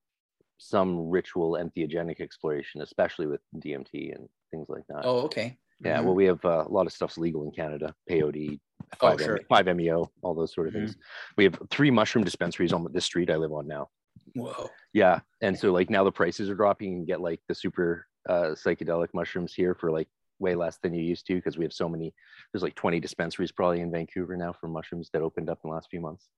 some 0.59 1.11
ritual 1.11 1.53
entheogenic 1.53 2.21
exploration, 2.21 2.81
especially 2.83 3.27
with 3.27 3.41
DMT 3.57 4.15
and 4.15 4.29
things 4.51 4.67
like 4.69 4.85
that. 4.89 5.03
Oh, 5.05 5.19
okay. 5.23 5.59
Yeah, 5.81 5.99
Mhm. 6.01 6.05
well, 6.05 6.15
we 6.15 6.25
have 6.27 6.43
uh, 6.45 6.65
a 6.67 6.73
lot 6.73 6.87
of 6.87 6.93
stuff's 6.93 7.19
legal 7.19 7.43
in 7.45 7.51
Canada, 7.51 7.95
peyote, 8.09 8.61
Oh, 9.01 9.09
5 9.11 9.21
sure. 9.21 9.41
5-MeO, 9.51 10.11
all 10.23 10.35
those 10.35 10.55
sort 10.55 10.69
of 10.69 10.73
things. 10.73 10.97
We 11.37 11.45
have 11.45 11.61
three 11.71 11.91
mushroom 11.91 12.25
dispensaries 12.25 12.73
on 12.73 12.87
the 12.91 13.01
street 13.01 13.29
I 13.29 13.37
live 13.37 13.53
on 13.53 13.67
now. 13.67 13.89
Whoa. 14.35 14.71
Yeah, 14.93 15.21
and 15.43 15.59
so 15.59 15.73
like 15.73 15.91
now 15.91 16.05
the 16.05 16.13
prices 16.13 16.49
are 16.49 16.55
dropping. 16.55 16.91
You 16.93 16.97
can 16.99 17.05
get 17.05 17.21
like 17.21 17.41
the 17.49 17.55
super 17.55 18.07
uh, 18.29 18.55
psychedelic 18.55 19.09
mushrooms 19.13 19.53
here 19.53 19.75
for 19.75 19.91
like 19.91 20.09
way 20.39 20.55
less 20.55 20.79
than 20.83 20.95
you 20.95 21.03
used 21.03 21.27
to 21.27 21.35
because 21.35 21.57
we 21.57 21.65
have 21.65 21.73
so 21.73 21.89
many. 21.89 22.15
There's 22.53 22.63
like 22.63 22.75
20 22.75 23.01
dispensaries 23.01 23.53
probably 23.53 23.81
in 23.81 23.91
Vancouver 23.91 24.37
now 24.37 24.53
for 24.53 24.69
mushrooms 24.69 25.11
that 25.13 25.23
opened 25.23 25.51
up 25.51 25.61
in 25.65 25.71
the 25.71 25.75
last 25.75 25.89
few 25.91 26.01
months. 26.01 26.29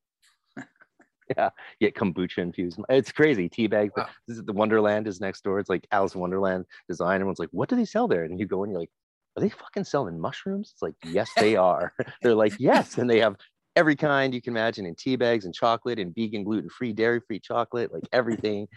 yeah, 1.37 1.51
get 1.81 1.95
kombucha 1.95 2.39
infused. 2.39 2.81
It's 2.89 3.13
crazy. 3.13 3.49
Tea 3.49 3.67
bag. 3.67 3.91
Wow. 3.97 4.09
This 4.27 4.39
is 4.39 4.45
the 4.45 4.53
Wonderland 4.53 5.07
is 5.07 5.21
next 5.21 5.45
door. 5.45 5.59
It's 5.59 5.71
like 5.71 5.87
Alice 5.91 6.15
in 6.15 6.21
Wonderland 6.21 6.65
design. 6.89 7.17
Everyone's 7.17 7.39
like, 7.39 7.49
what 7.53 7.69
do 7.69 7.77
they 7.77 7.85
sell 7.85 8.09
there? 8.09 8.25
And 8.25 8.39
you 8.39 8.47
go 8.47 8.63
and 8.63 8.73
you're 8.73 8.81
like, 8.81 8.91
are 9.37 9.41
they 9.41 9.49
fucking 9.51 9.85
selling 9.85 10.19
mushrooms? 10.19 10.71
It's 10.73 10.83
like, 10.83 10.95
yes, 11.05 11.31
they 11.37 11.57
are. 11.57 11.93
They're 12.23 12.35
like, 12.35 12.55
yes, 12.59 12.99
and 12.99 13.09
they 13.09 13.21
have 13.21 13.37
every 13.75 13.97
kind 13.97 14.33
you 14.33 14.41
can 14.41 14.55
imagine 14.55 14.87
in 14.87 14.95
tea 14.95 15.17
bags 15.17 15.45
and 15.45 15.55
chocolate 15.55 15.99
and 15.99 16.15
vegan, 16.15 16.45
gluten 16.45 16.71
free, 16.71 16.93
dairy 16.93 17.21
free 17.21 17.39
chocolate, 17.39 17.93
like 17.93 18.05
everything, 18.13 18.69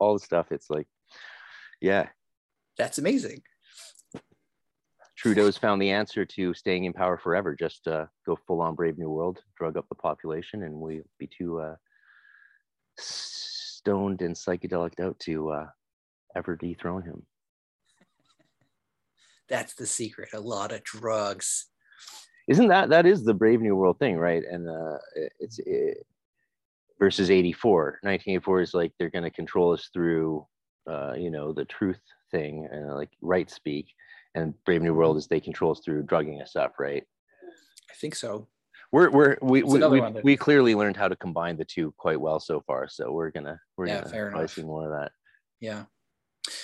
all 0.00 0.14
the 0.14 0.24
stuff. 0.24 0.50
It's 0.50 0.68
like, 0.68 0.88
yeah, 1.80 2.08
That's 2.76 2.98
amazing. 2.98 3.42
Trudeau's 5.20 5.58
found 5.58 5.82
the 5.82 5.90
answer 5.90 6.24
to 6.24 6.54
staying 6.54 6.84
in 6.84 6.94
power 6.94 7.18
forever. 7.18 7.54
Just 7.54 7.86
uh, 7.86 8.06
go 8.24 8.38
full 8.46 8.62
on 8.62 8.74
Brave 8.74 8.96
New 8.96 9.10
World, 9.10 9.38
drug 9.58 9.76
up 9.76 9.86
the 9.90 9.94
population, 9.94 10.62
and 10.62 10.74
we'll 10.74 11.02
be 11.18 11.28
too 11.28 11.60
uh, 11.60 11.74
stoned 12.98 14.22
and 14.22 14.34
psychedelic 14.34 14.98
out 14.98 15.18
to 15.18 15.50
uh, 15.50 15.66
ever 16.34 16.56
dethrone 16.56 17.02
him. 17.02 17.26
That's 19.50 19.74
the 19.74 19.86
secret. 19.86 20.30
A 20.32 20.40
lot 20.40 20.72
of 20.72 20.84
drugs. 20.84 21.66
Isn't 22.48 22.68
that 22.68 22.88
that 22.88 23.04
is 23.04 23.22
the 23.22 23.34
Brave 23.34 23.60
New 23.60 23.76
World 23.76 23.98
thing, 23.98 24.16
right? 24.16 24.42
And 24.50 24.70
uh, 24.70 24.96
it's 25.38 25.58
it, 25.58 25.98
versus 26.98 27.30
84. 27.30 27.98
1984 28.00 28.60
is 28.62 28.72
like 28.72 28.92
they're 28.98 29.10
going 29.10 29.24
to 29.24 29.30
control 29.30 29.74
us 29.74 29.90
through, 29.92 30.46
uh, 30.90 31.12
you 31.12 31.30
know, 31.30 31.52
the 31.52 31.66
truth 31.66 32.00
thing 32.30 32.66
and 32.72 32.94
like 32.94 33.10
right 33.20 33.50
speak. 33.50 33.88
And 34.34 34.54
Brave 34.64 34.82
New 34.82 34.94
World 34.94 35.16
is 35.16 35.26
they 35.26 35.40
control 35.40 35.72
us 35.72 35.80
through 35.84 36.04
drugging 36.04 36.40
us 36.40 36.54
up, 36.56 36.74
right? 36.78 37.02
I 37.90 37.94
think 38.00 38.14
so. 38.14 38.48
we're 38.92 39.10
we're 39.10 39.36
we 39.42 39.60
It's 39.62 39.68
we, 39.72 39.88
we, 39.88 40.00
that- 40.00 40.24
we 40.24 40.36
clearly 40.36 40.74
learned 40.74 40.96
how 40.96 41.08
to 41.08 41.16
combine 41.16 41.56
the 41.56 41.64
two 41.64 41.92
quite 41.98 42.20
well 42.20 42.38
so 42.40 42.60
far 42.66 42.88
so 42.88 43.12
we're 43.12 43.30
gonna 43.30 43.58
we're 43.76 43.86
Yeah, 43.88 43.98
gonna 44.00 44.10
fair 44.10 44.26
probably 44.30 44.44
enough. 44.44 44.54
see 44.54 44.62
more 44.62 44.84
of 44.84 44.90
that 45.00 45.12
Yeah. 45.60 45.84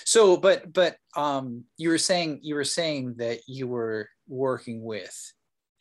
So, 0.05 0.37
but 0.37 0.73
but 0.73 0.97
um, 1.17 1.64
you 1.77 1.91
were 1.91 1.99
saying 1.99 2.41
you 2.43 2.55
were 2.55 2.64
saying 2.64 3.17
that 3.19 3.41
you 3.47 3.67
were 3.69 4.09
working 4.29 4.83
with 4.83 5.14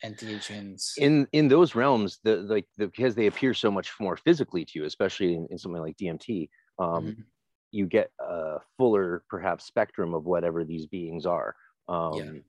entheogens. 0.04 0.92
in 0.98 1.26
in 1.32 1.48
those 1.48 1.74
realms 1.74 2.18
the 2.22 2.36
like 2.38 2.66
the, 2.76 2.86
because 2.86 3.14
they 3.14 3.26
appear 3.26 3.54
so 3.54 3.70
much 3.70 3.90
more 3.98 4.16
physically 4.16 4.64
to 4.64 4.78
you 4.80 4.84
especially 4.84 5.34
in, 5.34 5.46
in 5.50 5.58
something 5.58 5.80
like 5.82 5.96
dmt 5.96 6.48
um 6.78 7.06
Mhm. 7.06 7.24
you 7.72 7.86
get 7.86 8.10
a 8.20 8.58
fuller 8.76 9.24
perhaps 9.30 9.64
spectrum 9.64 10.14
of 10.14 10.24
whatever 10.26 10.64
these 10.64 10.86
beings 10.86 11.24
are 11.26 11.56
um 11.88 12.16
Yeah. 12.18 12.40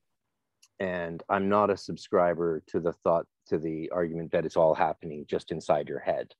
and 0.79 1.23
i'm 1.29 1.49
not 1.49 1.69
a 1.69 1.77
subscriber 1.77 2.63
to 2.67 2.79
the 2.79 2.93
thought 2.93 3.25
to 3.47 3.57
the 3.57 3.89
argument 3.91 4.31
that 4.31 4.45
it's 4.45 4.57
all 4.57 4.73
happening 4.73 5.25
just 5.27 5.51
inside 5.51 5.87
your 5.87 5.99
head 5.99 6.33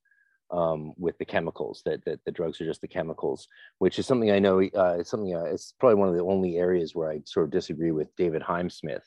um, 0.50 0.94
with 0.98 1.18
the 1.18 1.26
chemicals 1.26 1.82
that, 1.84 2.06
that 2.06 2.22
the 2.26 2.32
drugs 2.32 2.62
are 2.62 2.66
just 2.66 2.80
the 2.80 2.88
chemicals 2.88 3.48
which 3.80 4.00
is 4.00 4.06
something 4.06 4.32
i 4.32 4.40
know 4.40 4.62
uh, 4.62 4.96
it's 4.98 5.10
something 5.10 5.36
uh, 5.36 5.44
it's 5.44 5.74
probably 5.80 5.96
one 5.96 6.08
of 6.08 6.16
the 6.16 6.24
only 6.24 6.58
areas 6.58 6.96
where 6.96 7.12
i 7.12 7.20
sort 7.26 7.46
of 7.46 7.52
disagree 7.52 7.92
with 7.92 8.16
david 8.16 8.42
heimsmith 8.42 9.04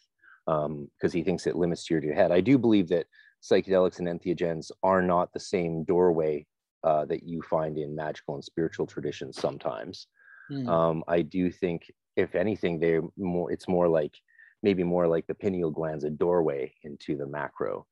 because 0.46 1.12
he 1.12 1.22
thinks 1.22 1.46
it 1.46 1.56
limits 1.56 1.84
to 1.84 1.98
your 1.98 2.14
head 2.14 2.30
i 2.32 2.40
do 2.40 2.58
believe 2.58 2.88
that 2.88 3.06
psychedelics 3.42 4.00
and 4.00 4.08
entheogens 4.08 4.70
are 4.82 5.00
not 5.00 5.32
the 5.32 5.40
same 5.40 5.84
doorway 5.84 6.44
uh, 6.84 7.04
that 7.06 7.22
you 7.22 7.42
find 7.42 7.78
in 7.78 7.94
magical 7.94 8.34
and 8.34 8.44
spiritual 8.44 8.86
traditions 8.86 9.38
sometimes 9.38 10.08
Hmm. 10.50 10.68
um, 10.68 11.04
I 11.06 11.22
do 11.22 11.50
think, 11.50 11.90
if 12.16 12.34
anything, 12.34 12.78
they're 12.78 13.02
more. 13.16 13.52
It's 13.52 13.68
more 13.68 13.88
like 13.88 14.14
maybe 14.62 14.82
more 14.82 15.06
like 15.06 15.26
the 15.26 15.34
pineal 15.34 15.70
gland's 15.70 16.04
a 16.04 16.10
doorway 16.10 16.74
into 16.82 17.16
the 17.16 17.26
macro. 17.26 17.86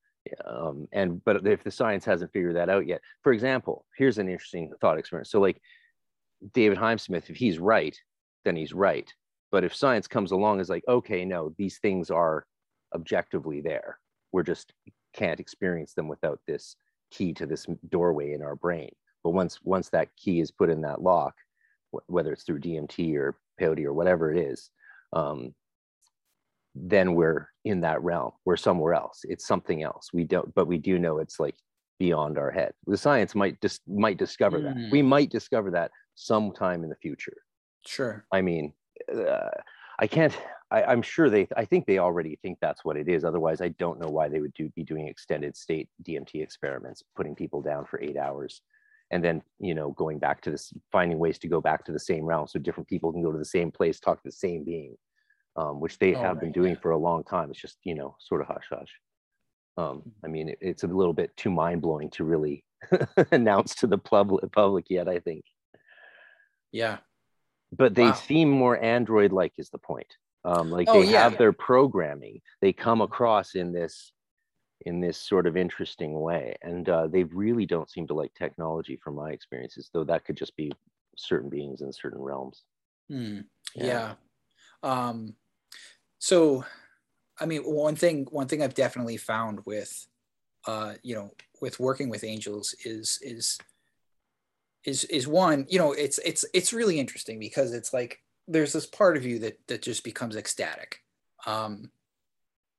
Um, 0.44 0.86
and 0.92 1.24
but 1.24 1.46
if 1.46 1.64
the 1.64 1.70
science 1.70 2.04
hasn't 2.04 2.32
figured 2.32 2.56
that 2.56 2.68
out 2.68 2.86
yet, 2.86 3.00
for 3.22 3.32
example, 3.32 3.86
here's 3.96 4.18
an 4.18 4.28
interesting 4.28 4.70
thought 4.80 4.98
experiment. 4.98 5.28
So 5.28 5.40
like 5.40 5.60
David 6.52 6.78
Heimsmith, 6.78 7.30
if 7.30 7.36
he's 7.36 7.58
right, 7.58 7.96
then 8.44 8.56
he's 8.56 8.72
right. 8.72 9.10
But 9.50 9.64
if 9.64 9.74
science 9.74 10.06
comes 10.06 10.32
along 10.32 10.60
is 10.60 10.68
like, 10.68 10.84
okay, 10.86 11.24
no, 11.24 11.54
these 11.56 11.78
things 11.78 12.10
are 12.10 12.44
objectively 12.94 13.60
there. 13.60 13.98
We're 14.32 14.42
just 14.42 14.74
can't 15.14 15.40
experience 15.40 15.94
them 15.94 16.08
without 16.08 16.40
this 16.46 16.76
key 17.10 17.32
to 17.34 17.46
this 17.46 17.66
doorway 17.88 18.34
in 18.34 18.42
our 18.42 18.56
brain. 18.56 18.90
But 19.24 19.30
once 19.30 19.60
once 19.62 19.88
that 19.90 20.14
key 20.16 20.40
is 20.40 20.50
put 20.50 20.68
in 20.68 20.82
that 20.82 21.00
lock, 21.00 21.34
whether 22.06 22.32
it's 22.32 22.44
through 22.44 22.60
DMT 22.60 23.14
or 23.16 23.36
peyote 23.60 23.84
or 23.84 23.92
whatever 23.92 24.32
it 24.32 24.38
is, 24.38 24.70
um, 25.12 25.54
then 26.74 27.14
we're 27.14 27.48
in 27.64 27.80
that 27.80 28.02
realm. 28.02 28.32
We're 28.44 28.56
somewhere 28.56 28.94
else. 28.94 29.20
It's 29.24 29.46
something 29.46 29.82
else. 29.82 30.10
We 30.12 30.24
don't, 30.24 30.54
but 30.54 30.66
we 30.66 30.78
do 30.78 30.98
know 30.98 31.18
it's 31.18 31.40
like 31.40 31.56
beyond 31.98 32.38
our 32.38 32.50
head. 32.50 32.72
The 32.86 32.96
science 32.96 33.34
might 33.34 33.60
just 33.60 33.80
might 33.88 34.18
discover 34.18 34.60
that. 34.60 34.76
Mm. 34.76 34.90
We 34.90 35.02
might 35.02 35.30
discover 35.30 35.70
that 35.72 35.90
sometime 36.14 36.84
in 36.84 36.90
the 36.90 36.96
future. 36.96 37.36
Sure. 37.86 38.24
I 38.32 38.42
mean, 38.42 38.72
uh, 39.14 39.50
I 39.98 40.06
can't. 40.06 40.36
I, 40.70 40.82
I'm 40.84 41.02
sure 41.02 41.30
they. 41.30 41.48
I 41.56 41.64
think 41.64 41.86
they 41.86 41.98
already 41.98 42.38
think 42.42 42.58
that's 42.60 42.84
what 42.84 42.96
it 42.96 43.08
is. 43.08 43.24
Otherwise, 43.24 43.60
I 43.60 43.68
don't 43.68 44.00
know 44.00 44.08
why 44.08 44.28
they 44.28 44.40
would 44.40 44.54
do 44.54 44.68
be 44.76 44.84
doing 44.84 45.08
extended 45.08 45.56
state 45.56 45.88
DMT 46.06 46.42
experiments, 46.42 47.02
putting 47.16 47.34
people 47.34 47.62
down 47.62 47.86
for 47.86 48.00
eight 48.00 48.16
hours, 48.16 48.62
and 49.10 49.24
then 49.24 49.42
you 49.58 49.74
know 49.74 49.90
going 49.92 50.18
back 50.18 50.40
to 50.42 50.50
this, 50.50 50.72
finding 50.92 51.18
ways 51.18 51.38
to 51.40 51.48
go 51.48 51.60
back 51.60 51.84
to 51.84 51.92
the 51.92 51.98
same 52.00 52.24
realm, 52.24 52.46
so 52.46 52.58
different 52.58 52.88
people 52.88 53.12
can 53.12 53.22
go 53.22 53.32
to 53.32 53.38
the 53.38 53.44
same 53.44 53.70
place, 53.70 53.98
talk 54.00 54.18
to 54.22 54.28
the 54.28 54.32
same 54.32 54.64
being, 54.64 54.96
um, 55.56 55.80
which 55.80 55.98
they 55.98 56.14
Oh, 56.14 56.20
have 56.20 56.40
been 56.40 56.52
doing 56.52 56.74
yeah. 56.74 56.80
for 56.80 56.90
a 56.92 56.98
long 56.98 57.24
time. 57.24 57.50
It's 57.50 57.60
just 57.60 57.78
you 57.84 57.94
know 57.94 58.16
sort 58.20 58.40
of 58.42 58.46
hush 58.48 58.66
hush. 58.70 58.94
Um, 59.76 60.02
I 60.24 60.28
mean, 60.28 60.48
it, 60.50 60.58
it's 60.60 60.82
a 60.82 60.88
little 60.88 61.12
bit 61.14 61.36
too 61.36 61.50
mind 61.50 61.82
blowing 61.82 62.10
to 62.10 62.24
really 62.24 62.64
announce 63.32 63.74
to 63.76 63.86
the 63.86 63.98
public 63.98 64.50
public 64.52 64.86
yet. 64.90 65.08
I 65.08 65.20
think 65.20 65.44
Yeah. 66.72 66.98
but 67.72 67.94
they 67.94 68.02
Wow. 68.02 68.12
seem 68.12 68.48
more 68.50 68.82
android 68.82 69.32
like 69.32 69.52
is 69.58 69.70
the 69.70 69.78
point 69.78 70.06
um 70.44 70.70
like 70.70 70.88
Oh, 70.88 71.02
they 71.02 71.08
yeah. 71.10 71.22
have 71.22 71.38
their 71.38 71.52
programming 71.52 72.40
they 72.62 72.72
come 72.72 73.00
across 73.00 73.54
in 73.54 73.72
this 73.72 74.12
in 74.82 75.00
this 75.00 75.18
sort 75.18 75.46
of 75.46 75.56
interesting 75.56 76.18
way 76.20 76.56
and 76.62 76.88
uh, 76.88 77.06
they 77.06 77.24
really 77.24 77.66
don't 77.66 77.90
seem 77.90 78.06
to 78.06 78.14
like 78.14 78.32
technology 78.34 78.96
from 78.96 79.14
my 79.14 79.30
experiences 79.30 79.90
though 79.92 80.04
that 80.04 80.24
could 80.24 80.36
just 80.36 80.56
be 80.56 80.70
certain 81.16 81.50
beings 81.50 81.80
in 81.80 81.92
certain 81.92 82.20
realms 82.20 82.62
Hmm. 83.08 83.40
Yeah. 83.74 83.86
yeah. 83.86 84.14
Um, 84.82 85.34
so, 86.18 86.64
I 87.40 87.46
mean, 87.46 87.62
one 87.62 87.96
thing 87.96 88.26
one 88.30 88.48
thing 88.48 88.62
I've 88.62 88.74
definitely 88.74 89.16
found 89.16 89.60
with, 89.64 90.06
uh, 90.66 90.94
you 91.02 91.14
know, 91.14 91.30
with 91.60 91.80
working 91.80 92.08
with 92.08 92.24
angels 92.24 92.74
is 92.84 93.18
is 93.22 93.58
is 94.84 95.04
is 95.04 95.26
one, 95.26 95.66
you 95.68 95.78
know, 95.78 95.92
it's 95.92 96.18
it's 96.18 96.44
it's 96.52 96.72
really 96.72 96.98
interesting 96.98 97.38
because 97.38 97.72
it's 97.72 97.92
like 97.92 98.22
there's 98.46 98.72
this 98.72 98.86
part 98.86 99.16
of 99.16 99.24
you 99.24 99.38
that 99.40 99.58
that 99.68 99.82
just 99.82 100.04
becomes 100.04 100.36
ecstatic 100.36 101.02
um 101.46 101.90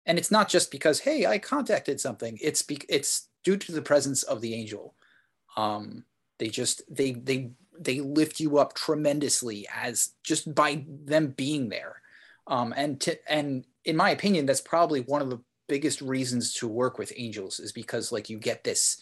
and 0.09 0.17
it's 0.17 0.31
not 0.31 0.49
just 0.49 0.71
because 0.71 0.99
hey 0.99 1.25
i 1.25 1.37
contacted 1.37 2.01
something. 2.01 2.37
It's 2.41 2.63
be, 2.63 2.81
it's 2.89 3.29
due 3.43 3.55
to 3.55 3.71
the 3.71 3.81
presence 3.81 4.23
of 4.23 4.41
the 4.41 4.53
angel. 4.53 4.95
Um 5.55 6.03
they 6.39 6.49
just 6.49 6.81
they 6.93 7.11
they 7.11 7.51
they 7.79 8.01
lift 8.01 8.41
you 8.41 8.57
up 8.57 8.73
tremendously 8.73 9.65
as 9.73 10.09
just 10.23 10.53
by 10.53 10.83
them 11.05 11.27
being 11.27 11.69
there. 11.69 12.01
Um 12.47 12.73
and 12.75 12.99
to 13.01 13.17
and 13.31 13.65
in 13.85 13.95
my 13.95 14.09
opinion 14.09 14.45
that's 14.45 14.61
probably 14.61 15.01
one 15.01 15.21
of 15.21 15.29
the 15.29 15.39
biggest 15.69 16.01
reasons 16.01 16.55
to 16.55 16.67
work 16.67 16.97
with 16.97 17.13
angels 17.15 17.59
is 17.59 17.71
because 17.71 18.11
like 18.11 18.29
you 18.29 18.39
get 18.39 18.63
this 18.63 19.01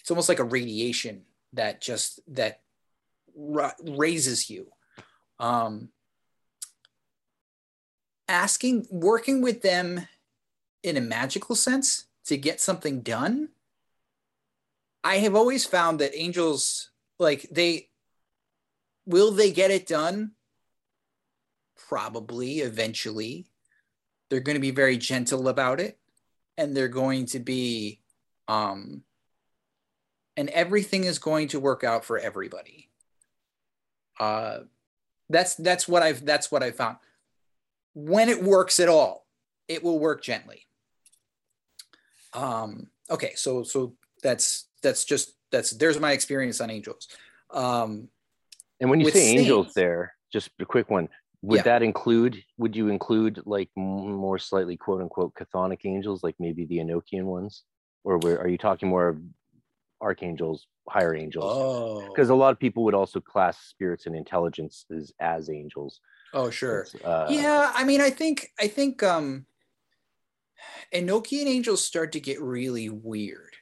it's 0.00 0.10
almost 0.10 0.30
like 0.30 0.38
a 0.38 0.44
radiation 0.44 1.26
that 1.52 1.82
just 1.82 2.20
that 2.28 2.62
ra- 3.36 3.72
raises 3.82 4.48
you. 4.48 4.68
Um, 5.38 5.90
asking 8.28 8.86
working 8.90 9.42
with 9.42 9.62
them 9.62 10.06
in 10.82 10.96
a 10.96 11.00
magical 11.00 11.54
sense 11.54 12.06
to 12.24 12.36
get 12.36 12.60
something 12.60 13.00
done 13.00 13.48
i 15.02 15.18
have 15.18 15.34
always 15.34 15.64
found 15.64 15.98
that 15.98 16.14
angels 16.14 16.90
like 17.18 17.48
they 17.50 17.88
will 19.08 19.32
they 19.32 19.50
get 19.50 19.70
it 19.70 19.86
done? 19.86 20.32
Probably 21.88 22.60
eventually. 22.60 23.46
They're 24.28 24.40
going 24.40 24.56
to 24.56 24.60
be 24.60 24.70
very 24.70 24.98
gentle 24.98 25.48
about 25.48 25.80
it 25.80 25.98
and 26.58 26.76
they're 26.76 26.88
going 26.88 27.26
to 27.26 27.38
be 27.38 28.00
um 28.46 29.02
and 30.36 30.50
everything 30.50 31.04
is 31.04 31.18
going 31.18 31.48
to 31.48 31.58
work 31.58 31.82
out 31.82 32.04
for 32.04 32.18
everybody. 32.18 32.90
Uh 34.20 34.60
that's 35.30 35.54
that's 35.54 35.88
what 35.88 36.02
I've 36.02 36.24
that's 36.26 36.52
what 36.52 36.62
I 36.62 36.70
found. 36.70 36.98
When 38.00 38.28
it 38.28 38.42
works 38.42 38.78
at 38.78 38.88
all, 38.88 39.26
it 39.66 39.82
will 39.82 39.98
work 39.98 40.22
gently. 40.22 40.66
Um, 42.32 42.88
okay, 43.10 43.32
so 43.34 43.64
so 43.64 43.94
that's 44.22 44.68
that's 44.82 45.04
just 45.04 45.34
that's 45.50 45.70
there's 45.72 45.98
my 45.98 46.12
experience 46.12 46.60
on 46.60 46.70
angels. 46.70 47.08
Um, 47.50 48.08
and 48.80 48.88
when 48.88 49.00
you 49.00 49.06
say 49.10 49.18
saints, 49.18 49.42
angels, 49.42 49.74
there, 49.74 50.14
just 50.32 50.50
a 50.60 50.64
quick 50.64 50.90
one. 50.90 51.08
Would 51.42 51.58
yeah. 51.58 51.62
that 51.62 51.82
include? 51.82 52.42
Would 52.56 52.74
you 52.76 52.88
include 52.88 53.42
like 53.44 53.70
more 53.76 54.38
slightly 54.38 54.76
quote 54.76 55.00
unquote 55.00 55.34
chthonic 55.34 55.80
angels, 55.84 56.22
like 56.22 56.36
maybe 56.38 56.64
the 56.66 56.78
Enochian 56.78 57.24
ones, 57.24 57.62
or 58.04 58.18
where, 58.18 58.40
are 58.40 58.48
you 58.48 58.58
talking 58.58 58.88
more 58.88 59.08
of 59.08 59.18
archangels, 60.00 60.66
higher 60.88 61.14
angels. 61.14 62.04
Because 62.08 62.30
oh. 62.30 62.34
a 62.34 62.36
lot 62.36 62.52
of 62.52 62.58
people 62.58 62.84
would 62.84 62.94
also 62.94 63.20
class 63.20 63.58
spirits 63.58 64.06
and 64.06 64.16
intelligences 64.16 65.12
as 65.20 65.50
angels. 65.50 66.00
Oh, 66.34 66.50
sure. 66.50 66.86
Uh, 67.04 67.26
yeah, 67.30 67.72
I 67.74 67.84
mean, 67.84 68.00
I 68.00 68.10
think 68.10 68.52
I 68.58 68.68
think 68.68 69.02
um 69.02 69.46
Enochian 70.94 71.46
angels 71.46 71.84
start 71.84 72.12
to 72.12 72.20
get 72.20 72.40
really 72.40 72.88
weird, 72.88 73.54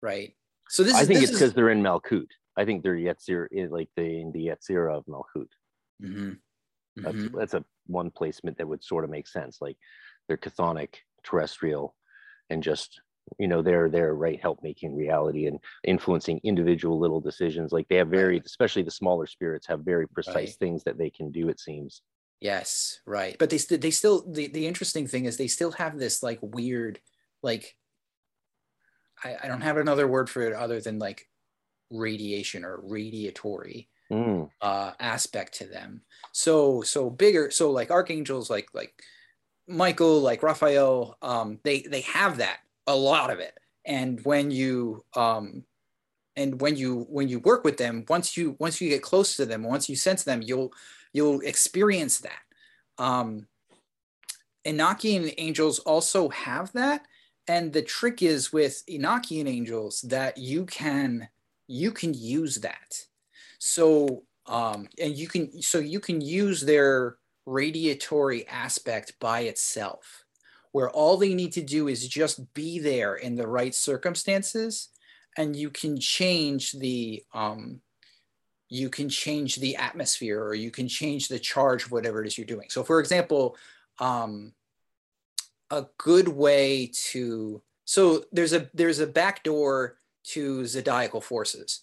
right? 0.00 0.34
So 0.68 0.82
this 0.82 0.94
I 0.94 1.04
think 1.04 1.20
this 1.20 1.30
it's 1.30 1.32
because 1.32 1.50
is... 1.50 1.54
they're 1.54 1.70
in 1.70 1.82
Malkut. 1.82 2.28
I 2.56 2.64
think 2.64 2.82
they're 2.82 2.96
Yetzir, 2.96 3.46
eh, 3.54 3.66
like 3.70 3.88
the 3.96 4.20
in 4.20 4.32
the 4.32 4.46
Yetzirah 4.46 4.98
of 4.98 5.04
Malkut. 5.06 5.48
Mm-hmm. 6.02 6.30
Mm-hmm. 6.98 7.02
That's 7.02 7.34
that's 7.34 7.54
a 7.54 7.64
one 7.86 8.10
placement 8.10 8.58
that 8.58 8.68
would 8.68 8.84
sort 8.84 9.04
of 9.04 9.10
make 9.10 9.28
sense. 9.28 9.58
Like 9.60 9.76
they're 10.28 10.36
chthonic, 10.36 10.96
terrestrial, 11.24 11.94
and 12.50 12.62
just 12.62 13.00
you 13.38 13.48
know 13.48 13.62
they're 13.62 13.88
they're 13.88 14.14
right 14.14 14.40
help 14.40 14.62
making 14.62 14.94
reality 14.94 15.46
and 15.46 15.58
influencing 15.84 16.40
individual 16.42 16.98
little 16.98 17.20
decisions 17.20 17.72
like 17.72 17.88
they 17.88 17.96
have 17.96 18.08
very 18.08 18.42
especially 18.44 18.82
the 18.82 18.90
smaller 18.90 19.26
spirits 19.26 19.66
have 19.66 19.80
very 19.80 20.06
precise 20.08 20.34
right. 20.34 20.56
things 20.58 20.84
that 20.84 20.98
they 20.98 21.10
can 21.10 21.30
do 21.30 21.48
it 21.48 21.60
seems 21.60 22.02
yes 22.40 23.00
right 23.06 23.36
but 23.38 23.50
they, 23.50 23.58
st- 23.58 23.80
they 23.80 23.90
still 23.90 24.24
the, 24.30 24.48
the 24.48 24.66
interesting 24.66 25.06
thing 25.06 25.24
is 25.24 25.36
they 25.36 25.46
still 25.46 25.72
have 25.72 25.98
this 25.98 26.22
like 26.22 26.38
weird 26.42 26.98
like 27.42 27.76
I, 29.24 29.36
I 29.44 29.48
don't 29.48 29.60
have 29.60 29.76
another 29.76 30.08
word 30.08 30.28
for 30.28 30.42
it 30.42 30.52
other 30.52 30.80
than 30.80 30.98
like 30.98 31.28
radiation 31.90 32.64
or 32.64 32.78
radiatory 32.78 33.86
mm. 34.10 34.48
uh, 34.60 34.92
aspect 34.98 35.54
to 35.58 35.66
them 35.66 36.02
so 36.32 36.82
so 36.82 37.08
bigger 37.08 37.50
so 37.50 37.70
like 37.70 37.90
archangels 37.90 38.50
like 38.50 38.68
like 38.74 38.92
michael 39.68 40.20
like 40.20 40.42
raphael 40.42 41.16
um 41.22 41.60
they 41.62 41.82
they 41.82 42.00
have 42.00 42.38
that 42.38 42.58
a 42.86 42.96
lot 42.96 43.30
of 43.30 43.38
it. 43.38 43.58
And 43.84 44.24
when 44.24 44.50
you 44.50 45.04
um 45.16 45.64
and 46.36 46.60
when 46.60 46.76
you 46.76 47.06
when 47.08 47.28
you 47.28 47.40
work 47.40 47.64
with 47.64 47.76
them 47.76 48.04
once 48.08 48.36
you 48.36 48.56
once 48.58 48.80
you 48.80 48.88
get 48.88 49.02
close 49.02 49.36
to 49.36 49.44
them 49.44 49.62
once 49.62 49.88
you 49.88 49.96
sense 49.96 50.24
them 50.24 50.40
you'll 50.42 50.72
you'll 51.12 51.40
experience 51.40 52.20
that. 52.20 52.40
Um 52.98 53.46
enochian 54.66 55.34
angels 55.38 55.78
also 55.80 56.28
have 56.30 56.72
that. 56.72 57.02
And 57.48 57.72
the 57.72 57.82
trick 57.82 58.22
is 58.22 58.52
with 58.52 58.82
enochian 58.88 59.48
angels 59.48 60.02
that 60.02 60.38
you 60.38 60.64
can 60.64 61.28
you 61.66 61.90
can 61.90 62.14
use 62.14 62.56
that. 62.56 63.04
So 63.58 64.24
um 64.46 64.88
and 65.00 65.16
you 65.16 65.28
can 65.28 65.60
so 65.60 65.78
you 65.78 66.00
can 66.00 66.20
use 66.20 66.60
their 66.60 67.16
radiatory 67.46 68.46
aspect 68.48 69.14
by 69.18 69.40
itself 69.40 70.21
where 70.72 70.90
all 70.90 71.16
they 71.16 71.34
need 71.34 71.52
to 71.52 71.62
do 71.62 71.88
is 71.88 72.08
just 72.08 72.52
be 72.54 72.78
there 72.78 73.14
in 73.14 73.36
the 73.36 73.46
right 73.46 73.74
circumstances 73.74 74.88
and 75.36 75.56
you 75.56 75.70
can 75.70 75.98
change 75.98 76.72
the 76.72 77.22
um, 77.32 77.80
you 78.68 78.88
can 78.88 79.08
change 79.08 79.56
the 79.56 79.76
atmosphere 79.76 80.42
or 80.42 80.54
you 80.54 80.70
can 80.70 80.88
change 80.88 81.28
the 81.28 81.38
charge 81.38 81.84
of 81.84 81.92
whatever 81.92 82.22
it 82.22 82.26
is 82.26 82.38
you're 82.38 82.46
doing. 82.46 82.68
So 82.70 82.82
for 82.82 83.00
example 83.00 83.56
um, 83.98 84.52
a 85.70 85.86
good 85.98 86.28
way 86.28 86.90
to 87.10 87.62
so 87.84 88.24
there's 88.32 88.52
a 88.52 88.70
there's 88.74 89.00
a 89.00 89.06
back 89.06 89.42
door 89.42 89.98
to 90.24 90.64
zodiacal 90.66 91.20
forces. 91.20 91.82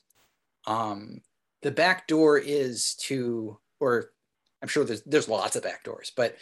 Um, 0.66 1.22
the 1.62 1.72
back 1.72 2.08
door 2.08 2.38
is 2.38 2.96
to 2.96 3.58
or 3.80 4.12
i'm 4.62 4.68
sure 4.68 4.84
there's 4.84 5.02
there's 5.04 5.30
lots 5.30 5.56
of 5.56 5.64
back 5.64 5.84
doors 5.84 6.12
but 6.16 6.36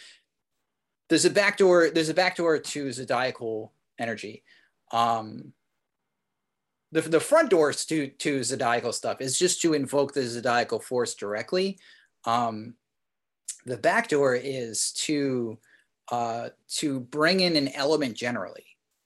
there's 1.09 1.25
a 1.25 1.29
backdoor 1.29 1.89
there's 1.89 2.09
a 2.09 2.13
backdoor 2.13 2.59
to 2.59 2.91
zodiacal 2.91 3.73
energy. 3.99 4.43
Um 4.91 5.53
the, 6.91 7.01
the 7.01 7.19
front 7.19 7.49
doors 7.49 7.85
to 7.85 8.07
to 8.07 8.43
zodiacal 8.43 8.93
stuff 8.93 9.21
is 9.21 9.37
just 9.37 9.61
to 9.61 9.73
invoke 9.73 10.13
the 10.13 10.23
zodiacal 10.23 10.79
force 10.79 11.15
directly. 11.15 11.79
Um 12.25 12.75
the 13.65 13.77
back 13.77 14.07
door 14.07 14.35
is 14.35 14.91
to 14.93 15.57
uh 16.11 16.49
to 16.75 17.01
bring 17.01 17.41
in 17.41 17.55
an 17.55 17.69
element 17.69 18.15
generally 18.15 18.65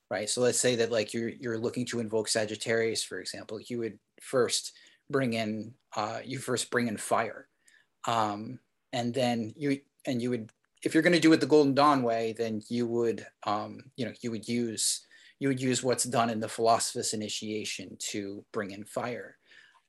right? 0.10 0.30
So 0.30 0.41
let's 0.41 0.60
say 0.60 0.76
that 0.76 0.91
like 0.91 1.14
you're 1.14 1.30
you're 1.30 1.58
looking 1.58 1.86
to 1.88 1.99
invoke 1.99 2.28
sagittarius 2.28 3.04
for 3.04 3.20
example 3.20 3.60
you 3.62 3.80
would 3.80 3.97
first 4.22 4.74
bring 5.10 5.34
in 5.34 5.74
uh 5.95 6.20
you 6.24 6.38
first 6.38 6.70
bring 6.70 6.88
in 6.88 6.97
fire. 6.97 7.47
Um 8.08 8.60
and 8.93 9.14
then 9.14 9.54
you 9.56 9.80
and 10.06 10.22
you 10.22 10.30
would 10.32 10.52
if 10.84 10.93
you're 10.93 11.03
going 11.03 11.13
to 11.13 11.19
do 11.19 11.34
it 11.34 11.39
the 11.39 11.45
Golden 11.45 11.73
Dawn 11.73 12.03
way, 12.03 12.34
then 12.38 12.61
you 12.69 12.88
would, 12.88 13.25
um, 13.45 13.79
you 13.95 14.05
know, 14.05 14.13
you 14.21 14.32
would 14.32 14.47
use 14.47 15.05
you 15.39 15.47
would 15.47 15.61
use 15.61 15.82
what's 15.82 16.03
done 16.03 16.29
in 16.29 16.39
the 16.39 16.47
Philosophus 16.47 17.15
initiation 17.15 17.97
to 17.97 18.45
bring 18.53 18.69
in 18.71 18.86
fire. 18.86 19.38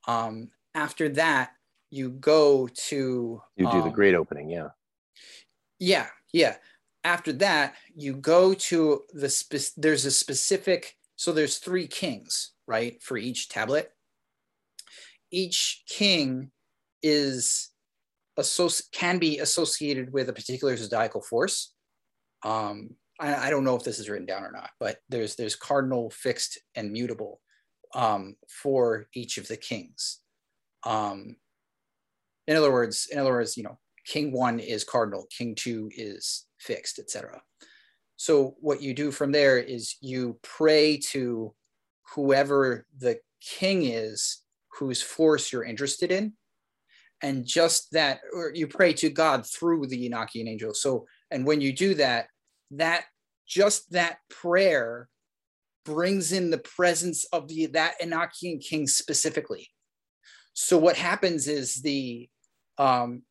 Um, 0.07 0.49
after 0.73 1.09
that, 1.09 1.51
you 1.91 2.09
go 2.09 2.67
to 2.87 3.41
you 3.55 3.71
do 3.71 3.77
um, 3.77 3.83
the 3.83 3.91
great 3.91 4.15
opening, 4.15 4.49
yeah. 4.49 4.69
Yeah, 5.79 6.07
yeah. 6.31 6.55
After 7.03 7.31
that, 7.33 7.75
you 7.95 8.15
go 8.15 8.55
to 8.55 9.03
the 9.13 9.29
spe- 9.29 9.75
there's 9.77 10.05
a 10.05 10.11
specific 10.11 10.95
so 11.15 11.31
there's 11.31 11.57
three 11.57 11.87
kings, 11.87 12.51
right, 12.67 13.01
for 13.01 13.17
each 13.17 13.49
tablet. 13.49 13.91
Each 15.31 15.83
king 15.87 16.51
is 17.01 17.69
associ- 18.37 18.91
can 18.91 19.19
be 19.19 19.39
associated 19.39 20.11
with 20.13 20.29
a 20.29 20.33
particular 20.33 20.75
zodiacal 20.75 21.21
force. 21.21 21.73
Um, 22.43 22.91
I, 23.19 23.47
I, 23.47 23.49
don't 23.49 23.63
know 23.63 23.75
if 23.75 23.83
this 23.83 23.99
is 23.99 24.09
written 24.09 24.25
down 24.25 24.43
or 24.43 24.51
not, 24.51 24.71
but 24.79 24.97
there's 25.09 25.35
there's 25.35 25.55
cardinal, 25.55 26.09
fixed, 26.09 26.59
and 26.75 26.91
mutable 26.91 27.39
um, 27.93 28.35
for 28.49 29.07
each 29.13 29.37
of 29.37 29.47
the 29.47 29.57
kings. 29.57 30.19
Um, 30.85 31.37
in 32.47 32.57
other 32.57 32.71
words, 32.71 33.07
in 33.11 33.19
other 33.19 33.31
words, 33.31 33.55
you 33.55 33.63
know, 33.63 33.79
king 34.05 34.31
one 34.31 34.59
is 34.59 34.83
cardinal, 34.83 35.27
king 35.29 35.55
two 35.55 35.89
is 35.95 36.45
fixed, 36.59 36.99
etc. 36.99 37.41
So 38.17 38.55
what 38.59 38.81
you 38.81 38.93
do 38.93 39.11
from 39.11 39.31
there 39.31 39.57
is 39.57 39.95
you 40.01 40.39
pray 40.41 40.97
to 41.11 41.53
whoever 42.15 42.85
the 42.97 43.19
king 43.41 43.83
is 43.83 44.41
whose 44.79 45.01
force 45.01 45.51
you're 45.51 45.63
interested 45.63 46.11
in 46.11 46.33
and 47.23 47.45
just 47.45 47.91
that 47.91 48.19
or 48.33 48.51
you 48.53 48.67
pray 48.67 48.93
to 48.93 49.09
god 49.09 49.47
through 49.47 49.87
the 49.87 50.07
enochian 50.09 50.47
angel 50.47 50.73
so 50.73 51.05
and 51.31 51.45
when 51.45 51.59
you 51.59 51.73
do 51.73 51.95
that 51.95 52.27
that 52.69 53.05
just 53.47 53.91
that 53.91 54.17
prayer 54.29 55.09
brings 55.85 56.31
in 56.31 56.49
the 56.49 56.57
presence 56.57 57.25
of 57.25 57.47
the 57.47 57.67
that 57.67 57.99
enochian 58.01 58.63
king 58.63 58.87
specifically. 58.87 59.69
So 60.53 60.77
what 60.77 60.95
happens 60.95 61.47
is 61.47 61.81
the 61.81 62.29
um 62.77 63.23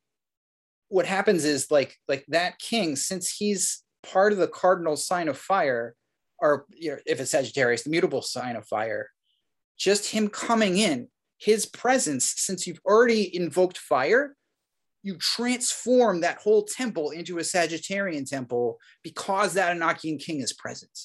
what 0.89 1.05
happens 1.05 1.45
is 1.45 1.71
like 1.71 1.97
like 2.07 2.25
that 2.29 2.59
king 2.59 2.95
since 2.95 3.29
he's 3.29 3.83
part 4.03 4.31
of 4.31 4.37
the 4.37 4.47
cardinal 4.47 4.95
sign 4.95 5.27
of 5.27 5.37
fire 5.37 5.95
or 6.39 6.65
you 6.69 6.91
know, 6.91 6.97
if 7.05 7.19
it's 7.19 7.31
sagittarius 7.31 7.83
the 7.83 7.89
mutable 7.89 8.21
sign 8.21 8.55
of 8.55 8.67
fire 8.67 9.09
just 9.77 10.11
him 10.11 10.27
coming 10.29 10.77
in 10.77 11.07
his 11.43 11.65
presence 11.65 12.33
since 12.37 12.65
you've 12.65 12.81
already 12.85 13.35
invoked 13.35 13.77
fire 13.77 14.35
you 15.05 15.17
transform 15.17 16.21
that 16.21 16.37
whole 16.37 16.63
temple 16.63 17.09
into 17.09 17.37
a 17.37 17.41
sagittarian 17.41 18.27
temple 18.27 18.79
because 19.03 19.53
that 19.53 19.75
enochian 19.75 20.17
king 20.17 20.39
is 20.39 20.53
present. 20.53 20.97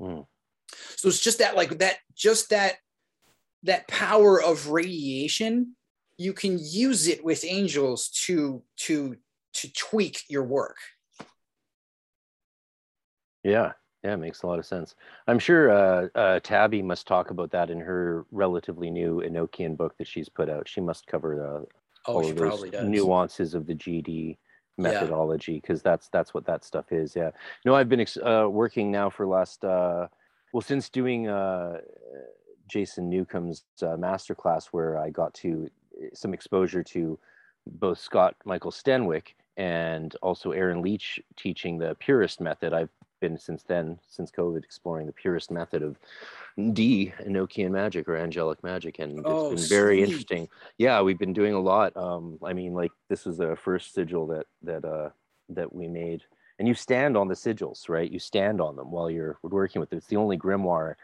Mm. 0.00 0.26
so 0.96 1.08
it's 1.08 1.22
just 1.22 1.38
that 1.38 1.56
like 1.56 1.78
that 1.78 1.96
just 2.14 2.50
that 2.50 2.74
that 3.62 3.86
power 3.88 4.42
of 4.42 4.68
radiation 4.68 5.76
you 6.18 6.32
can 6.32 6.58
use 6.60 7.08
it 7.08 7.24
with 7.24 7.44
angels 7.44 8.08
to 8.08 8.62
to 8.76 9.16
to 9.54 9.72
tweak 9.72 10.22
your 10.28 10.44
work. 10.44 10.76
Yeah, 13.42 13.72
yeah, 14.04 14.14
it 14.14 14.18
makes 14.18 14.42
a 14.42 14.46
lot 14.46 14.58
of 14.58 14.66
sense. 14.66 14.96
I'm 15.28 15.38
sure 15.38 15.70
uh, 15.70 16.08
uh, 16.14 16.40
Tabby 16.40 16.82
must 16.82 17.06
talk 17.06 17.30
about 17.30 17.50
that 17.52 17.70
in 17.70 17.78
her 17.80 18.26
relatively 18.32 18.90
new 18.90 19.22
Enochian 19.24 19.76
book 19.76 19.96
that 19.98 20.08
she's 20.08 20.28
put 20.28 20.48
out. 20.48 20.68
She 20.68 20.80
must 20.80 21.06
cover 21.06 21.44
uh, 21.44 21.64
oh 22.06 22.14
all 22.14 22.28
of 22.28 22.36
those 22.36 22.72
nuances 22.82 23.54
of 23.54 23.66
the 23.66 23.74
GD 23.74 24.36
methodology 24.76 25.60
because 25.60 25.82
that's 25.82 26.08
that's 26.08 26.34
what 26.34 26.46
that 26.46 26.64
stuff 26.64 26.90
is. 26.90 27.14
Yeah. 27.14 27.30
No, 27.64 27.74
I've 27.74 27.88
been 27.88 28.00
ex- 28.00 28.16
uh, 28.16 28.46
working 28.50 28.90
now 28.90 29.08
for 29.08 29.26
last 29.26 29.64
uh, 29.64 30.08
well 30.52 30.62
since 30.62 30.88
doing 30.88 31.28
uh, 31.28 31.78
Jason 32.68 33.08
Newcomb's 33.08 33.64
uh, 33.82 33.96
masterclass 33.96 34.66
where 34.66 34.98
I 34.98 35.10
got 35.10 35.32
to 35.34 35.70
uh, 36.00 36.06
some 36.14 36.34
exposure 36.34 36.82
to 36.82 37.18
both 37.66 37.98
Scott 37.98 38.34
Michael 38.44 38.72
Stenwick 38.72 39.34
and 39.56 40.16
also 40.22 40.52
Aaron 40.52 40.82
Leitch 40.82 41.20
teaching 41.36 41.78
the 41.78 41.94
purist 42.00 42.40
method. 42.40 42.72
I've 42.72 42.90
been 43.22 43.38
since 43.38 43.62
then, 43.62 43.98
since 44.06 44.30
COVID, 44.30 44.62
exploring 44.64 45.06
the 45.06 45.12
purist 45.12 45.50
method 45.50 45.82
of 45.82 45.96
Dee 46.74 47.14
Enochian 47.24 47.70
magic 47.70 48.06
or 48.08 48.16
angelic 48.16 48.62
magic, 48.62 48.98
and 48.98 49.20
it's 49.20 49.26
Oh, 49.26 49.48
been 49.48 49.58
very 49.58 49.96
sweet. 49.98 50.04
interesting. 50.04 50.48
Yeah, 50.76 51.00
we've 51.00 51.18
been 51.18 51.32
doing 51.32 51.54
a 51.54 51.60
lot. 51.60 51.96
Um, 51.96 52.38
I 52.44 52.52
mean, 52.52 52.74
like 52.74 52.92
this 53.08 53.24
was 53.24 53.38
the 53.38 53.56
first 53.56 53.94
sigil 53.94 54.26
that 54.26 54.46
that 54.62 54.84
uh, 54.84 55.10
that 55.48 55.72
we 55.74 55.88
made, 55.88 56.22
and 56.58 56.68
you 56.68 56.74
stand 56.74 57.16
on 57.16 57.28
the 57.28 57.34
sigils, 57.34 57.88
right? 57.88 58.10
You 58.10 58.18
stand 58.18 58.60
on 58.60 58.76
them 58.76 58.90
while 58.90 59.08
you're 59.10 59.38
working 59.42 59.80
with 59.80 59.92
it. 59.92 59.96
It's 59.96 60.06
the 60.08 60.16
only 60.16 60.36
grimoire 60.36 60.96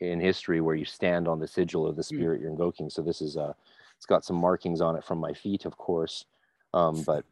in 0.00 0.20
history 0.20 0.62
where 0.62 0.76
you 0.76 0.86
stand 0.86 1.28
on 1.28 1.38
the 1.40 1.46
sigil 1.46 1.86
of 1.86 1.96
the 1.96 2.02
Hmm. 2.02 2.16
spirit 2.16 2.40
you're 2.40 2.50
invoking. 2.50 2.88
So 2.88 3.02
this 3.02 3.20
is 3.20 3.36
uh, 3.36 3.52
it's 3.96 4.06
got 4.06 4.24
some 4.24 4.36
markings 4.36 4.80
on 4.80 4.96
it 4.96 5.04
from 5.04 5.18
my 5.18 5.34
feet, 5.34 5.66
of 5.66 5.76
course, 5.76 6.24
um, 6.72 7.02
but 7.02 7.24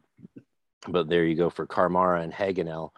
but 0.87 1.07
there 1.07 1.23
you 1.25 1.35
go 1.35 1.49
for 1.49 1.65
Carmara 1.65 2.21
and 2.21 2.33
Hagonel. 2.33 2.91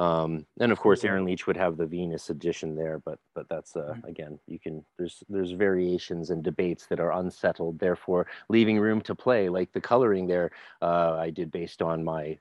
Um, 0.00 0.46
and 0.58 0.72
of 0.72 0.80
course, 0.80 1.04
Aaron 1.04 1.26
Leitch 1.26 1.46
would 1.46 1.58
have 1.58 1.76
the 1.76 1.84
Venus 1.84 2.30
edition 2.30 2.74
there, 2.74 3.00
but 3.04 3.18
but 3.34 3.46
that's 3.50 3.76
uh, 3.76 3.92
Mhm. 3.94 4.04
again, 4.08 4.40
you 4.46 4.58
can 4.58 4.82
there's 4.96 5.22
there's 5.28 5.50
variations 5.52 6.30
and 6.30 6.42
debates 6.42 6.86
that 6.86 7.00
are 7.00 7.12
unsettled, 7.12 7.78
therefore 7.78 8.26
leaving 8.48 8.78
room 8.80 9.02
to 9.02 9.14
play. 9.14 9.50
Like 9.50 9.72
the 9.72 9.80
coloring 9.80 10.26
there, 10.26 10.52
uh, 10.80 11.16
I 11.26 11.28
did 11.28 11.50
based 11.50 11.82
on 11.82 12.02
my 12.02 12.38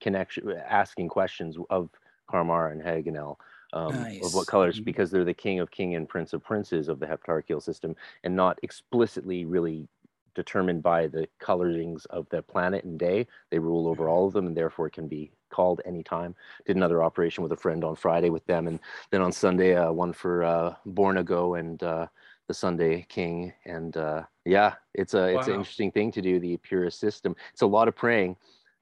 connection, 0.00 0.50
asking 0.52 1.08
questions 1.08 1.58
of 1.68 1.90
Carmara 2.30 2.72
and 2.72 2.82
Hagonel. 2.82 3.36
Um, 3.74 3.94
of 4.22 4.34
what 4.34 4.46
colors 4.46 4.78
Mhm. 4.80 4.84
because 4.84 5.10
they're 5.10 5.24
the 5.24 5.32
king 5.32 5.58
of 5.58 5.70
king 5.70 5.94
and 5.94 6.06
prince 6.06 6.34
of 6.34 6.44
princes 6.44 6.88
of 6.88 6.98
the 7.00 7.06
heptarchial 7.06 7.62
system 7.62 7.96
and 8.22 8.36
not 8.36 8.58
explicitly 8.62 9.46
really 9.46 9.88
determined 10.34 10.82
by 10.82 11.06
the 11.06 11.28
colorings 11.38 12.04
of 12.06 12.28
the 12.30 12.42
planet 12.42 12.84
and 12.84 12.98
day. 12.98 13.26
They 13.50 13.58
rule 13.58 13.86
over 13.86 14.08
all 14.08 14.26
of 14.26 14.32
them 14.32 14.46
and 14.46 14.56
therefore 14.56 14.90
can 14.90 15.08
be 15.08 15.32
called 15.50 15.80
anytime. 15.84 16.34
Did 16.66 16.76
another 16.76 17.02
operation 17.02 17.42
with 17.42 17.52
a 17.52 17.56
friend 17.56 17.84
on 17.84 17.94
friday 17.94 18.30
with 18.30 18.46
them 18.46 18.66
and 18.66 18.80
then 19.10 19.20
on 19.20 19.32
sunday 19.32 19.76
uh, 19.76 19.92
one 19.92 20.12
for 20.12 20.44
uh, 20.44 20.74
Bornogo 20.86 21.58
and 21.58 21.82
uh, 21.82 22.06
the 22.48 22.54
sunday 22.54 23.04
king. 23.08 23.52
And 23.66 23.96
uh, 23.96 24.22
yeah 24.44 24.74
it's 24.94 25.14
a 25.14 25.34
it's 25.36 25.48
an 25.48 25.54
interesting 25.54 25.92
thing 25.92 26.10
to 26.12 26.22
do 26.22 26.38
the 26.40 26.56
purist 26.58 26.98
system. 26.98 27.36
It's 27.52 27.62
a 27.62 27.66
lot 27.66 27.88
of 27.88 27.94
praying 27.94 28.36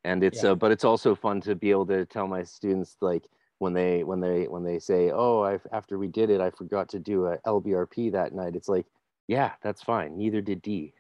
and 0.05 0.23
it's 0.25 0.43
Yeah. 0.45 0.51
uh, 0.51 0.55
but 0.55 0.71
it's 0.73 0.85
also 0.85 1.15
fun 1.15 1.41
to 1.43 1.55
be 1.55 1.71
able 1.71 1.87
to 1.87 2.07
tell 2.07 2.27
my 2.27 2.43
students 2.43 2.97
like 3.01 3.29
when 3.59 3.75
they 3.75 4.05
when 4.05 4.21
they 4.21 4.49
when 4.49 4.65
they 4.65 4.79
say 4.79 5.11
oh 5.13 5.43
i 5.43 5.59
after 5.73 5.99
we 5.99 6.09
did 6.09 6.31
it 6.31 6.41
i 6.41 6.49
forgot 6.51 6.89
to 6.89 6.99
do 6.99 7.27
a 7.27 7.37
lbrp 7.39 8.13
that 8.13 8.33
night. 8.33 8.57
It's 8.57 8.69
like 8.69 8.87
yeah 9.29 9.53
that's 9.63 9.83
fine. 9.83 10.17
Neither 10.17 10.41
did 10.41 10.63
Dee 10.63 10.95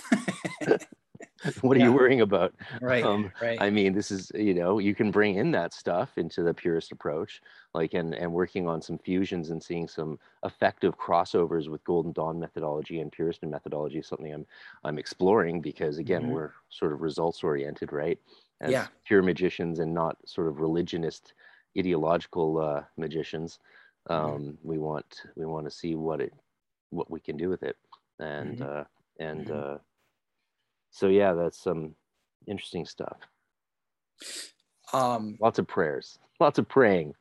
what 1.60 1.76
are 1.76 1.80
Yeah. 1.80 1.88
you 1.88 1.92
worrying 1.92 2.20
about 2.20 2.54
right 2.80 3.10
um, 3.10 3.30
right 3.40 3.66
I 3.66 3.68
mean, 3.70 3.92
this 3.92 4.10
is 4.10 4.32
you 4.34 4.54
know 4.54 4.78
you 4.78 4.94
can 4.94 5.10
bring 5.10 5.36
in 5.36 5.50
that 5.52 5.74
stuff 5.74 6.16
into 6.18 6.42
the 6.42 6.54
purist 6.54 6.92
approach, 6.92 7.42
like 7.74 7.94
and 7.94 8.14
and 8.14 8.32
working 8.32 8.66
on 8.66 8.80
some 8.82 8.98
fusions 8.98 9.50
and 9.50 9.62
seeing 9.62 9.86
some 9.88 10.18
effective 10.44 10.96
crossovers 10.98 11.68
with 11.70 11.84
Golden 11.84 12.12
Dawn 12.12 12.38
methodology 12.40 13.00
and 13.00 13.12
Puritan 13.12 13.50
methodology 13.50 13.98
is 13.98 14.06
something 14.06 14.32
I'm 14.32 14.46
I'm 14.84 14.98
exploring 14.98 15.60
because 15.60 15.98
again 15.98 16.26
Mhm. 16.26 16.28
we're 16.28 16.52
sort 16.70 16.92
of 16.92 17.00
results 17.02 17.44
oriented, 17.44 17.92
right? 17.92 18.18
As 18.60 18.76
Yeah. 18.76 18.90
pure 19.04 19.22
magicians 19.22 19.78
and 19.78 19.92
not 19.92 20.16
sort 20.26 20.48
of 20.48 20.58
religionist, 20.60 21.34
ideological 21.78 22.58
uh, 22.58 22.84
magicians. 22.96 23.58
Mhm. 24.12 24.40
Um, 24.40 24.58
We 24.62 24.78
want 24.78 25.22
we 25.36 25.44
want 25.46 25.66
to 25.66 25.70
see 25.70 25.94
what 25.96 26.20
it 26.20 26.32
what 26.90 27.10
we 27.10 27.20
can 27.20 27.36
do 27.36 27.48
with 27.50 27.62
it, 27.62 27.76
and 28.18 28.60
Mhm. 28.60 28.62
uh, 28.62 28.84
and 29.20 29.50
Mhm. 29.50 29.50
uh, 29.50 29.78
so 30.96 31.08
yeah, 31.08 31.34
that's 31.34 31.62
some 31.62 31.94
interesting 32.46 32.86
stuff 32.86 33.18
um 34.92 35.36
lots 35.40 35.58
of 35.58 35.66
prayers, 35.66 36.18
lots 36.40 36.58
of 36.58 36.68
praying 36.68 37.12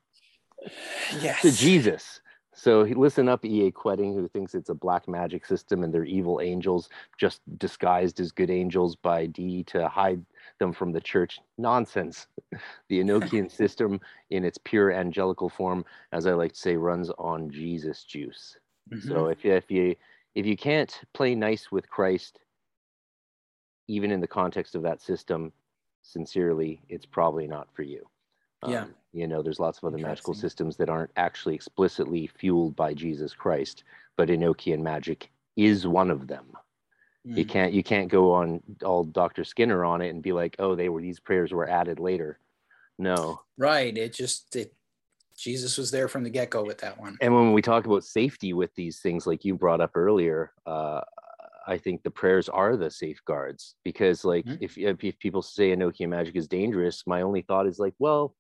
yes 1.20 1.42
to 1.42 1.52
Jesus. 1.52 2.22
So 2.58 2.84
listen 2.84 3.28
up, 3.28 3.44
EA 3.44 3.70
Koetting, 3.72 4.14
who 4.14 4.30
thinks 4.30 4.56
it's 4.56 4.70
a 4.70 4.74
black 4.74 5.10
magic 5.10 5.46
system 5.46 5.84
and 5.84 5.94
they're 5.94 6.06
evil 6.06 6.40
angels 6.40 6.88
just 7.20 7.42
disguised 7.58 8.22
as 8.22 8.32
good 8.32 8.50
angels 8.50 8.96
by 8.96 9.26
Dee 9.26 9.64
to 9.66 9.90
hide 9.90 10.26
them 10.60 10.72
from 10.72 10.94
the 10.94 11.02
church. 11.02 11.40
Nonsense. 11.58 12.28
The 12.88 13.02
Enochian 13.02 13.52
system, 13.62 14.00
in 14.30 14.46
its 14.46 14.58
pure 14.64 14.94
angelical 14.94 15.50
form, 15.50 15.84
as 16.14 16.26
I 16.26 16.32
like 16.32 16.54
to 16.54 16.60
say, 16.60 16.78
runs 16.78 17.10
on 17.18 17.50
Jesus 17.50 18.06
juice. 18.06 18.56
Mhm. 18.90 19.06
So 19.06 19.28
if 19.28 19.44
you, 19.44 19.52
if 19.54 19.70
you 19.70 19.96
if 20.36 20.46
you 20.46 20.56
can't 20.56 21.02
play 21.14 21.36
nice 21.36 21.72
with 21.72 21.90
Christ, 21.90 22.40
even 23.88 24.12
in 24.12 24.20
the 24.22 24.28
context 24.28 24.76
of 24.76 24.82
that 24.84 25.02
system, 25.02 25.52
sincerely, 26.02 26.82
it's 26.90 27.06
probably 27.06 27.48
not 27.48 27.68
for 27.74 27.84
you. 27.84 28.08
Yeah. 28.68 28.84
Um, 28.84 28.96
you 29.14 29.28
know, 29.28 29.42
there's 29.42 29.60
lots 29.60 29.78
of 29.78 29.86
other 29.86 29.98
magical 29.98 30.34
systems 30.34 30.76
that 30.78 30.90
aren't 30.90 31.12
actually 31.16 31.56
explicitly 31.56 32.28
fueled 32.28 32.76
by 32.76 32.94
Jesus 32.94 33.34
Christ, 33.34 33.84
but 34.18 34.30
Enochian 34.30 34.80
magic 34.82 35.30
is 35.56 35.88
one 35.88 36.12
of 36.12 36.28
them. 36.28 36.46
You 37.24 37.44
Mm. 37.46 37.50
can't 37.50 37.74
you 37.74 37.82
can't 37.84 38.10
go 38.10 38.34
on 38.34 38.62
all 38.84 39.04
Dr. 39.04 39.44
Skinner 39.44 39.84
on 39.84 40.02
it 40.02 40.10
and 40.10 40.22
be 40.22 40.32
like, 40.32 40.56
oh, 40.60 40.76
they 40.76 40.90
were 40.90 41.02
these 41.02 41.20
prayers 41.20 41.52
were 41.52 41.68
added 41.68 42.00
later. 42.00 42.40
No. 42.98 43.42
right 43.58 43.96
it 43.98 44.14
just 44.14 44.56
it 44.56 44.74
jesus 45.38 45.78
was 45.78 45.92
there 45.92 46.08
from 46.08 46.24
the 46.24 46.30
get-go 46.30 46.64
with 46.64 46.78
that 46.78 46.98
one 46.98 47.18
and 47.20 47.34
when 47.36 47.52
we 47.52 47.62
talk 47.62 47.86
about 47.86 48.06
safety 48.06 48.54
with 48.54 48.74
these 48.76 49.00
things 49.00 49.28
like 49.28 49.44
you 49.44 49.54
brought 49.54 49.82
up 49.82 49.92
earlier 49.96 50.54
uh, 50.66 51.02
i 51.68 51.78
think 51.78 52.04
the 52.04 52.12
prayers 52.12 52.48
are 52.50 52.78
the 52.78 52.90
safeguards 52.92 53.76
because 53.84 54.24
like 54.26 54.46
Mhm. 54.46 54.58
if, 54.62 54.78
if 54.78 55.04
if 55.04 55.20
people 55.20 55.42
say 55.42 55.76
enochian 55.76 56.10
magic 56.10 56.36
is 56.36 56.48
dangerous 56.48 57.04
my 57.08 57.22
only 57.22 57.42
thought 57.42 57.68
is 57.68 57.80
like 57.80 57.94
well 58.00 58.36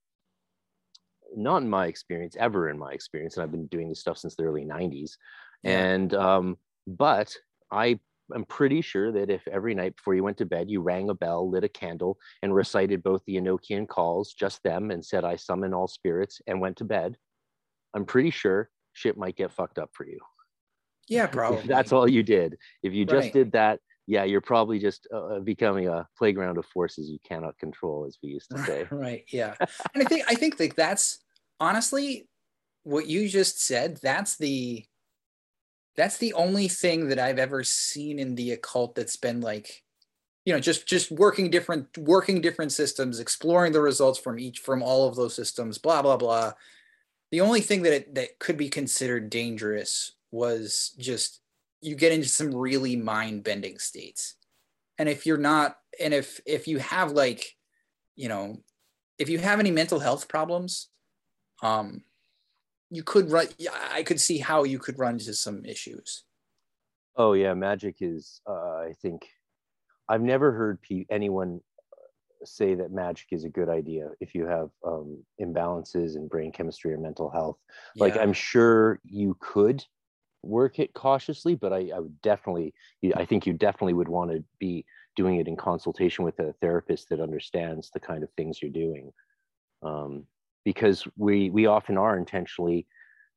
not 1.35 1.61
in 1.61 1.69
my 1.69 1.87
experience 1.87 2.35
ever 2.39 2.69
in 2.69 2.77
my 2.77 2.91
experience 2.93 3.35
and 3.35 3.43
i've 3.43 3.51
been 3.51 3.67
doing 3.67 3.89
this 3.89 3.99
stuff 3.99 4.17
since 4.17 4.35
the 4.35 4.43
early 4.43 4.63
90s 4.65 5.17
Yeah. 5.63 5.79
and 5.85 6.13
um 6.13 6.57
but 6.87 7.35
i 7.71 7.99
am 8.33 8.45
pretty 8.45 8.81
sure 8.81 9.11
that 9.11 9.29
if 9.29 9.47
every 9.47 9.73
night 9.75 9.95
before 9.97 10.15
you 10.15 10.23
went 10.23 10.37
to 10.37 10.45
bed 10.45 10.69
you 10.69 10.81
rang 10.81 11.09
a 11.09 11.13
bell 11.15 11.49
lit 11.49 11.63
a 11.63 11.69
candle 11.69 12.17
and 12.41 12.53
recited 12.55 13.03
both 13.03 13.21
the 13.25 13.35
enochian 13.35 13.87
calls 13.87 14.33
just 14.33 14.63
them 14.63 14.91
and 14.91 15.03
said 15.03 15.23
i 15.25 15.35
summon 15.35 15.73
all 15.73 15.87
spirits 15.87 16.41
and 16.47 16.61
went 16.61 16.77
to 16.77 16.85
bed 16.85 17.17
i'm 17.95 18.05
pretty 18.05 18.29
sure 18.31 18.69
shit 18.93 19.17
might 19.17 19.35
get 19.35 19.51
fucked 19.51 19.77
up 19.79 19.89
for 19.93 20.05
you 20.05 20.19
yeah 21.07 21.27
probably. 21.27 21.63
that's 21.67 21.91
all 21.91 22.09
you 22.09 22.23
did. 22.23 22.57
If 22.83 22.93
you 22.93 23.05
just 23.05 23.25
Right. 23.25 23.33
did 23.33 23.51
that 23.53 23.79
yeah 24.07 24.23
you're 24.23 24.41
probably 24.41 24.77
just 24.79 25.07
uh, 25.13 25.39
becoming 25.39 25.87
a 25.87 26.07
playground 26.17 26.57
of 26.57 26.65
forces 26.67 27.09
you 27.09 27.17
cannot 27.27 27.57
control 27.57 28.05
as 28.07 28.17
we 28.21 28.29
used 28.29 28.49
to 28.51 28.57
say. 28.63 28.85
right 28.91 29.25
yeah. 29.31 29.55
And 29.93 30.03
i 30.03 30.05
think 30.05 30.23
i 30.27 30.35
think 30.35 30.57
that 30.57 30.75
that's 30.75 31.19
honestly 31.59 32.27
what 32.83 33.07
you 33.07 33.27
just 33.27 33.63
said 33.65 33.97
that's 34.03 34.37
the 34.37 34.85
that's 35.95 36.17
the 36.17 36.33
only 36.33 36.67
thing 36.67 37.07
that 37.09 37.17
i've 37.19 37.39
ever 37.39 37.63
seen 37.63 38.19
in 38.19 38.35
the 38.35 38.51
occult 38.51 38.93
that's 38.93 39.15
been 39.15 39.41
like 39.41 39.81
you 40.45 40.53
know 40.53 40.59
just 40.59 40.85
just 40.87 41.09
working 41.09 41.49
different 41.49 41.97
working 41.97 42.41
different 42.41 42.71
systems 42.71 43.19
exploring 43.19 43.71
the 43.71 43.81
results 43.81 44.19
from 44.19 44.37
each 44.37 44.59
from 44.59 44.83
all 44.83 45.07
of 45.07 45.15
those 45.15 45.33
systems 45.33 45.77
blah 45.79 46.01
blah 46.01 46.17
blah. 46.17 46.53
The 47.31 47.41
only 47.41 47.61
thing 47.61 47.81
that 47.81 47.93
it, 47.93 48.15
that 48.15 48.37
could 48.39 48.55
be 48.55 48.69
considered 48.69 49.29
dangerous 49.31 50.11
was 50.35 50.93
just 50.99 51.41
you 51.81 51.95
get 51.95 52.11
into 52.11 52.29
some 52.29 52.53
really 52.53 52.95
mind 52.95 53.43
bending 53.43 53.79
states 53.79 54.35
and 54.97 55.07
if 55.09 55.25
you're 55.25 55.37
not 55.37 55.77
and 55.99 56.13
if 56.13 56.39
if 56.45 56.67
you 56.67 56.77
have 56.79 57.11
like 57.11 57.55
you 58.15 58.29
know, 58.29 58.57
if 59.19 59.29
you 59.29 59.39
have 59.39 59.59
any 59.59 59.71
mental 59.71 59.99
health 59.99 60.27
problems, 60.27 60.89
um, 61.61 62.01
you 62.89 63.03
could 63.03 63.29
run. 63.29 63.47
I 63.91 64.03
could 64.03 64.19
see 64.19 64.39
how 64.39 64.63
you 64.63 64.79
could 64.79 64.97
run 64.97 65.15
into 65.15 65.33
some 65.33 65.65
issues. 65.65 66.23
Oh 67.15 67.33
yeah, 67.33 67.53
magic 67.53 67.97
is. 68.01 68.41
Uh, 68.47 68.77
I 68.77 68.93
think 69.01 69.27
I've 70.07 70.21
never 70.21 70.51
heard 70.51 70.81
pe- 70.81 71.05
anyone 71.09 71.61
say 72.43 72.75
that 72.75 72.91
magic 72.91 73.27
is 73.31 73.43
a 73.43 73.49
good 73.49 73.69
idea 73.69 74.09
if 74.19 74.35
you 74.35 74.45
have 74.45 74.69
um, 74.85 75.23
imbalances 75.41 76.15
in 76.15 76.27
brain 76.27 76.51
chemistry 76.51 76.93
or 76.93 76.97
mental 76.97 77.29
health. 77.29 77.57
Like 77.95 78.15
Yeah. 78.15 78.21
I'm 78.21 78.33
sure 78.33 78.99
you 79.03 79.35
could 79.39 79.83
work 80.45 80.79
it 80.79 80.93
cautiously, 80.93 81.55
but 81.55 81.73
I, 81.73 81.89
I 81.95 81.99
would 81.99 82.21
definitely, 82.21 82.73
I 83.15 83.25
think 83.25 83.45
you 83.45 83.53
definitely 83.53 83.93
would 83.93 84.07
want 84.07 84.31
to 84.31 84.43
be 84.59 84.85
doing 85.15 85.37
it 85.37 85.47
in 85.47 85.55
consultation 85.55 86.25
with 86.25 86.39
a 86.39 86.53
therapist 86.61 87.09
that 87.09 87.19
understands 87.19 87.89
the 87.89 87.99
kind 87.99 88.23
of 88.23 88.29
things 88.31 88.61
you're 88.61 88.71
doing, 88.71 89.11
um, 89.83 90.25
because 90.63 91.07
we 91.17 91.49
we 91.49 91.65
often 91.65 91.97
are 91.97 92.17
intentionally 92.17 92.87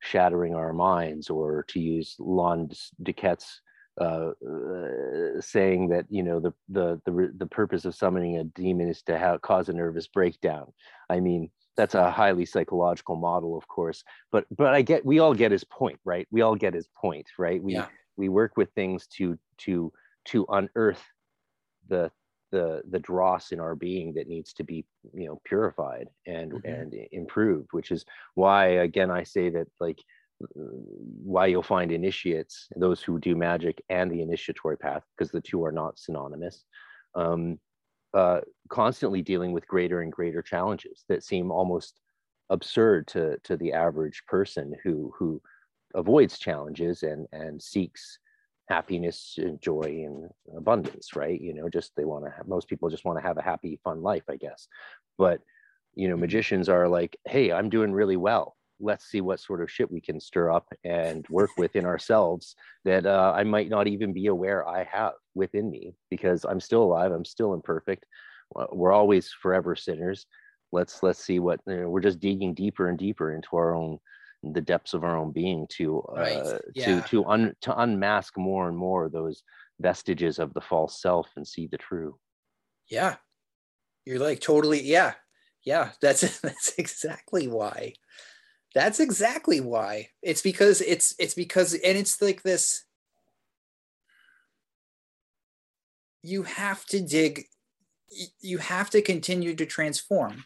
shattering 0.01 0.55
our 0.55 0.73
minds, 0.73 1.31
or 1.31 1.65
to 1.69 1.81
use 1.81 2.17
Lon 2.19 2.71
DuQuette's 3.03 3.61
uh, 4.01 4.31
uh, 4.49 5.41
saying 5.41 5.89
that 5.89 6.07
you 6.09 6.23
know 6.23 6.41
the 6.41 6.53
the 6.69 7.01
the 7.05 7.33
the 7.37 7.47
purpose 7.47 7.85
of 7.85 7.95
summoning 7.95 8.39
a 8.39 8.45
demon 8.45 8.89
is 8.89 9.03
to 9.03 9.19
have 9.19 9.43
cause 9.43 9.69
a 9.69 9.73
nervous 9.73 10.07
breakdown. 10.07 10.73
I 11.11 11.21
mean 11.21 11.51
that's 11.79 11.95
a 11.95 12.11
highly 12.11 12.45
psychological 12.45 13.17
model, 13.17 13.57
of 13.57 13.67
course, 13.69 14.05
but 14.33 14.45
but 14.51 14.75
I 14.75 14.83
get 14.83 15.07
we 15.07 15.21
all 15.21 15.33
get 15.33 15.53
his 15.53 15.65
point, 15.65 15.99
right? 16.05 16.27
We 16.31 16.43
all 16.43 16.57
get 16.57 16.75
his 16.75 16.89
point, 17.01 17.27
right? 17.39 17.63
We 17.63 17.75
Yeah. 17.75 17.87
we 18.19 18.29
work 18.29 18.57
with 18.59 18.71
things 18.75 19.07
to 19.17 19.39
to 19.65 19.93
to 20.27 20.45
unearth 20.51 21.05
the 21.89 22.11
the 22.51 22.83
the 22.91 22.99
dross 22.99 23.53
in 23.53 23.61
our 23.61 23.77
being 23.77 24.13
that 24.15 24.27
needs 24.27 24.53
to 24.55 24.65
be 24.65 24.85
you 25.15 25.29
know 25.29 25.41
purified 25.45 26.09
and 26.27 26.53
Mhm. 26.53 26.65
and 26.75 26.95
improved 27.13 27.69
which 27.73 27.91
is 27.91 28.05
why 28.35 28.67
again 28.89 29.11
i 29.11 29.23
say 29.23 29.51
that 29.51 29.69
like 29.81 30.01
why 31.35 31.47
you'll 31.47 31.63
find 31.63 31.93
initiates 31.93 32.69
those 32.77 33.03
who 33.03 33.19
do 33.19 33.35
magic 33.37 33.83
and 33.91 34.11
the 34.11 34.23
initiatory 34.23 34.79
path 34.79 35.05
because 35.11 35.31
the 35.31 35.41
two 35.41 35.63
are 35.65 35.73
not 35.73 35.99
synonymous 35.99 36.65
um, 37.15 37.59
uh, 38.15 38.41
constantly 38.69 39.23
dealing 39.23 39.53
with 39.53 39.67
greater 39.69 40.01
and 40.01 40.13
greater 40.13 40.43
challenges 40.43 41.05
that 41.09 41.23
seem 41.25 41.51
almost 41.51 42.01
absurd 42.51 43.07
to 43.09 43.39
to 43.45 43.57
the 43.57 43.73
average 43.73 44.25
person 44.27 44.75
who 44.83 45.13
who 45.19 45.41
avoids 45.95 46.39
challenges 46.39 47.03
and 47.03 47.27
and 47.33 47.63
seeks 47.63 48.19
happiness 48.69 49.35
and 49.39 49.61
joy 49.63 49.81
and 50.07 50.31
abundance 50.57 51.15
right? 51.17 51.41
You 51.41 51.55
know 51.55 51.69
just 51.69 51.93
they 51.97 52.05
want 52.05 52.25
to 52.25 52.31
have 52.31 52.47
most 52.49 52.69
people 52.69 52.89
just 52.91 53.05
want 53.05 53.19
to 53.19 53.27
have 53.27 53.39
a 53.39 53.43
happy 53.43 53.81
fun 53.85 54.03
life 54.03 54.25
i 54.29 54.37
guess. 54.37 54.69
But 55.17 55.43
you 55.95 56.09
know 56.09 56.17
Mhm. 56.17 56.21
magicians 56.21 56.69
are 56.69 56.89
like 56.89 57.17
hey 57.27 57.53
i'm 57.53 57.69
doing 57.71 57.93
really 57.93 58.17
well. 58.17 58.57
Let's 58.81 59.07
see 59.07 59.21
what 59.21 59.41
sort 59.41 59.61
of 59.63 59.71
shit 59.71 59.91
we 59.91 60.01
can 60.01 60.21
stir 60.21 60.53
up 60.53 60.69
and 60.85 61.27
work 61.29 61.57
within 61.57 61.85
ourselves 61.85 62.55
that 62.85 63.07
uh, 63.07 63.33
i 63.35 63.43
might 63.45 63.69
not 63.69 63.89
even 63.89 64.13
be 64.13 64.27
aware 64.27 64.67
i 64.69 64.85
have 64.85 65.15
within 65.39 65.71
me 65.71 65.95
because 66.11 66.45
i'm 66.45 66.61
still 66.61 66.83
alive 66.83 67.13
i'm 67.13 67.25
still 67.25 67.55
imperfect 67.55 68.05
Uh, 68.57 68.67
we're 68.73 68.97
always 69.01 69.25
forever 69.43 69.77
sinners 69.77 70.27
let's 70.73 71.03
let's 71.03 71.23
see 71.25 71.39
what 71.39 71.61
you 71.67 71.77
know, 71.77 71.89
we're 71.91 72.09
just 72.09 72.21
digging 72.21 72.55
deeper 72.55 72.89
and 72.89 72.99
deeper 72.99 73.29
into 73.37 73.51
our 73.61 73.75
own 73.75 73.99
the 74.55 74.61
depths 74.61 74.95
of 74.95 75.03
our 75.05 75.17
own 75.17 75.33
being 75.33 75.67
to 75.77 76.03
Right, 76.15 76.37
uh, 76.37 76.59
yeah. 76.75 77.01
to 77.03 77.09
to 77.11 77.25
un 77.35 77.55
to 77.65 77.71
unmask 77.85 78.37
more 78.39 78.69
and 78.69 78.77
more 78.77 79.09
those 79.09 79.43
vestiges 79.81 80.39
of 80.39 80.53
the 80.55 80.61
false 80.71 81.01
self 81.01 81.27
and 81.37 81.47
see 81.47 81.67
the 81.69 81.79
true 81.79 82.19
Yeah. 82.91 83.17
You're 84.07 84.25
like 84.29 84.41
totally, 84.41 84.81
yeah. 84.83 85.13
Yeah. 85.65 85.91
That's 86.01 86.41
that's 86.47 86.73
exactly 86.79 87.47
why. 87.49 87.93
That's 88.75 89.01
exactly 89.01 89.61
why. 89.61 90.09
It's 90.23 90.43
because 90.43 90.81
it's 90.81 91.15
it's 91.19 91.35
because 91.35 91.75
and 91.75 91.97
it's 91.99 92.23
like 92.23 92.43
this 92.43 92.85
you 96.23 96.43
have 96.43 96.85
to 96.87 97.01
dig 97.01 97.47
you 98.41 98.59
have 98.59 98.91
to 98.91 99.03
continue 99.03 99.55
to 99.55 99.67
transform. 99.67 100.45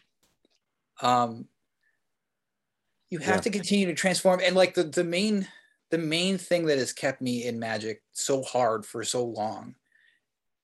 Um 1.01 1.47
you 3.09 3.19
have 3.19 3.35
Yeah. 3.35 3.41
to 3.41 3.49
continue 3.49 3.85
to 3.87 3.93
transform 3.93 4.39
and 4.43 4.55
like 4.55 4.73
the 4.73 4.83
the 4.83 5.03
main 5.03 5.47
the 5.91 5.97
main 5.97 6.37
thing 6.37 6.65
that 6.65 6.79
has 6.79 6.91
kept 6.93 7.21
me 7.21 7.45
in 7.45 7.59
magic 7.59 8.03
so 8.11 8.41
hard 8.41 8.85
for 8.85 9.03
so 9.03 9.23
long 9.25 9.75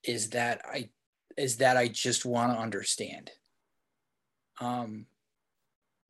is 0.03 0.31
that 0.31 0.61
I 0.65 0.89
is 1.37 1.57
that 1.57 1.77
I 1.77 1.87
just 1.87 2.25
want 2.25 2.53
to 2.53 2.59
understand. 2.59 3.31
Um, 4.59 5.05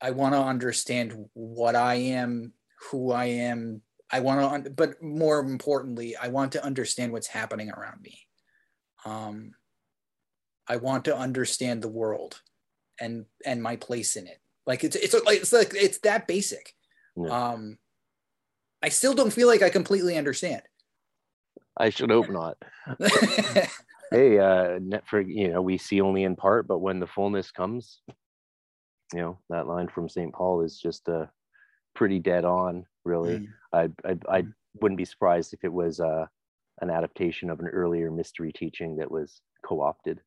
I 0.02 0.12
want 0.12 0.34
to 0.34 0.40
understand 0.40 1.30
what 1.34 1.76
I 1.76 1.96
am, 1.96 2.54
who 2.90 3.12
I 3.12 3.26
am. 3.26 3.82
I 4.12 4.22
want 4.22 4.66
to, 4.66 4.72
but 4.72 5.02
more 5.04 5.40
importantly, 5.40 6.16
I 6.16 6.30
want 6.30 6.54
to 6.54 6.64
understand 6.64 7.12
what's 7.12 7.28
happening 7.28 7.70
around 7.70 8.02
me. 8.02 8.29
Um, 9.06 9.54
I 10.68 10.78
want 10.78 11.06
to 11.06 11.18
understand 11.18 11.82
the 11.82 11.88
world 11.90 12.42
and 13.00 13.26
and 13.46 13.62
my 13.64 13.76
place 13.76 14.16
in 14.16 14.28
it. 14.28 14.40
Like 14.66 14.84
it's 14.84 14.96
it's 14.96 15.14
like 15.26 15.40
it's 15.42 15.54
like 15.54 15.74
it's 15.74 16.00
that 16.00 16.28
basic. 16.28 16.76
Yeah. 17.16 17.30
Um, 17.30 17.78
I 18.82 18.90
still 18.90 19.14
don't 19.14 19.34
feel 19.34 19.48
like 19.48 19.62
I 19.62 19.70
completely 19.70 20.18
understand. 20.18 20.62
i 21.78 21.90
should 21.90 22.12
hope 22.12 22.30
not 22.30 22.58
hey 24.12 24.38
uh 24.38 24.80
net 24.82 25.04
for 25.08 25.22
you 25.22 25.48
know 25.48 25.62
we 25.62 25.78
see 25.78 26.02
only 26.02 26.24
in 26.24 26.36
part 26.36 26.68
but 26.68 26.80
when 26.80 27.00
the 27.00 27.08
fullness 27.08 27.52
comes 27.52 28.02
you 29.14 29.22
know 29.22 29.38
that 29.50 29.68
line 29.68 29.88
from 29.88 30.10
st 30.10 30.34
paul 30.34 30.62
is 30.62 30.78
just 30.78 31.08
uh 31.08 31.26
pretty 31.96 32.20
dead 32.20 32.44
on 32.44 32.86
really 33.06 33.40
Mm. 33.40 33.48
I, 33.72 34.10
I 34.10 34.38
I 34.38 34.44
wouldn't 34.82 34.98
be 34.98 35.06
surprised 35.06 35.54
if 35.54 35.64
it 35.64 35.72
was 35.72 36.00
uh, 36.00 36.26
an 36.82 36.90
adaptation 36.90 37.50
of 37.50 37.60
an 37.60 37.68
earlier 37.68 38.12
mystery 38.12 38.52
teaching 38.54 38.98
that 38.98 39.12
was 39.12 39.42
co-opted. 39.66 40.22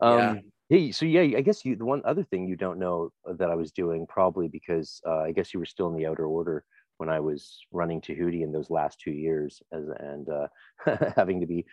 Um, 0.00 0.14
Yeah. 0.16 0.34
Hey, 0.70 0.92
so 0.92 1.04
yeah, 1.04 1.36
I 1.36 1.42
guess 1.42 1.64
you 1.64 1.76
the 1.76 1.84
one 1.84 2.00
other 2.06 2.24
thing 2.24 2.46
you 2.48 2.56
don't 2.56 2.78
know 2.78 3.12
that 3.26 3.50
I 3.50 3.54
was 3.54 3.70
doing 3.70 4.06
probably 4.06 4.48
because 4.48 5.00
uh, 5.06 5.18
I 5.20 5.30
guess 5.32 5.52
you 5.52 5.60
were 5.60 5.66
still 5.66 5.88
in 5.88 5.94
the 5.96 6.06
outer 6.06 6.24
order 6.26 6.64
when 6.96 7.10
I 7.10 7.20
was 7.20 7.60
running 7.70 8.00
Tahuti 8.00 8.42
in 8.42 8.50
those 8.50 8.70
last 8.70 8.98
two 8.98 9.10
years 9.10 9.62
as 9.72 9.84
and 9.98 10.26
uh, 10.28 10.48
having 11.16 11.40
to 11.40 11.46
be 11.46 11.66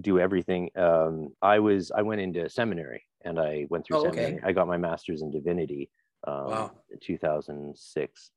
do 0.00 0.18
everything. 0.18 0.70
Um, 0.74 1.34
I 1.42 1.58
was 1.58 1.90
I 1.90 2.02
went 2.02 2.22
into 2.22 2.48
seminary 2.48 3.04
and 3.24 3.38
I 3.38 3.66
went 3.68 3.84
through 3.84 3.98
Oh, 3.98 4.08
okay. 4.08 4.22
seminary. 4.22 4.42
I 4.44 4.52
got 4.52 4.66
my 4.68 4.78
master's 4.78 5.22
in 5.22 5.30
divinity 5.30 5.90
um, 6.26 6.48
Wow. 6.48 6.72
in 6.90 6.98
2006. 7.00 8.30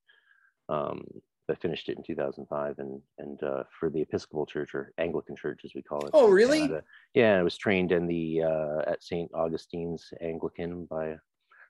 Um, 0.70 1.06
I 1.50 1.56
finished 1.56 1.90
it 1.90 1.98
in 1.98 2.04
2005, 2.04 2.80
and 2.80 3.02
and 3.18 3.42
uh, 3.44 3.64
for 3.80 3.90
the 3.90 4.02
Episcopal 4.02 4.46
Church 4.46 4.76
or 4.76 4.92
Anglican 4.98 5.36
Church 5.36 5.62
as 5.64 5.72
we 5.74 5.82
call 5.82 6.06
it. 6.06 6.12
Oh, 6.14 6.30
really? 6.30 6.60
Canada. 6.60 6.84
Yeah, 7.14 7.40
I 7.40 7.44
was 7.44 7.58
trained 7.58 7.92
in 7.92 8.08
the 8.08 8.44
uh, 8.44 8.82
at 8.92 9.04
St. 9.04 9.32
Augustine's 9.34 10.10
Anglican 10.22 10.86
by 10.86 11.16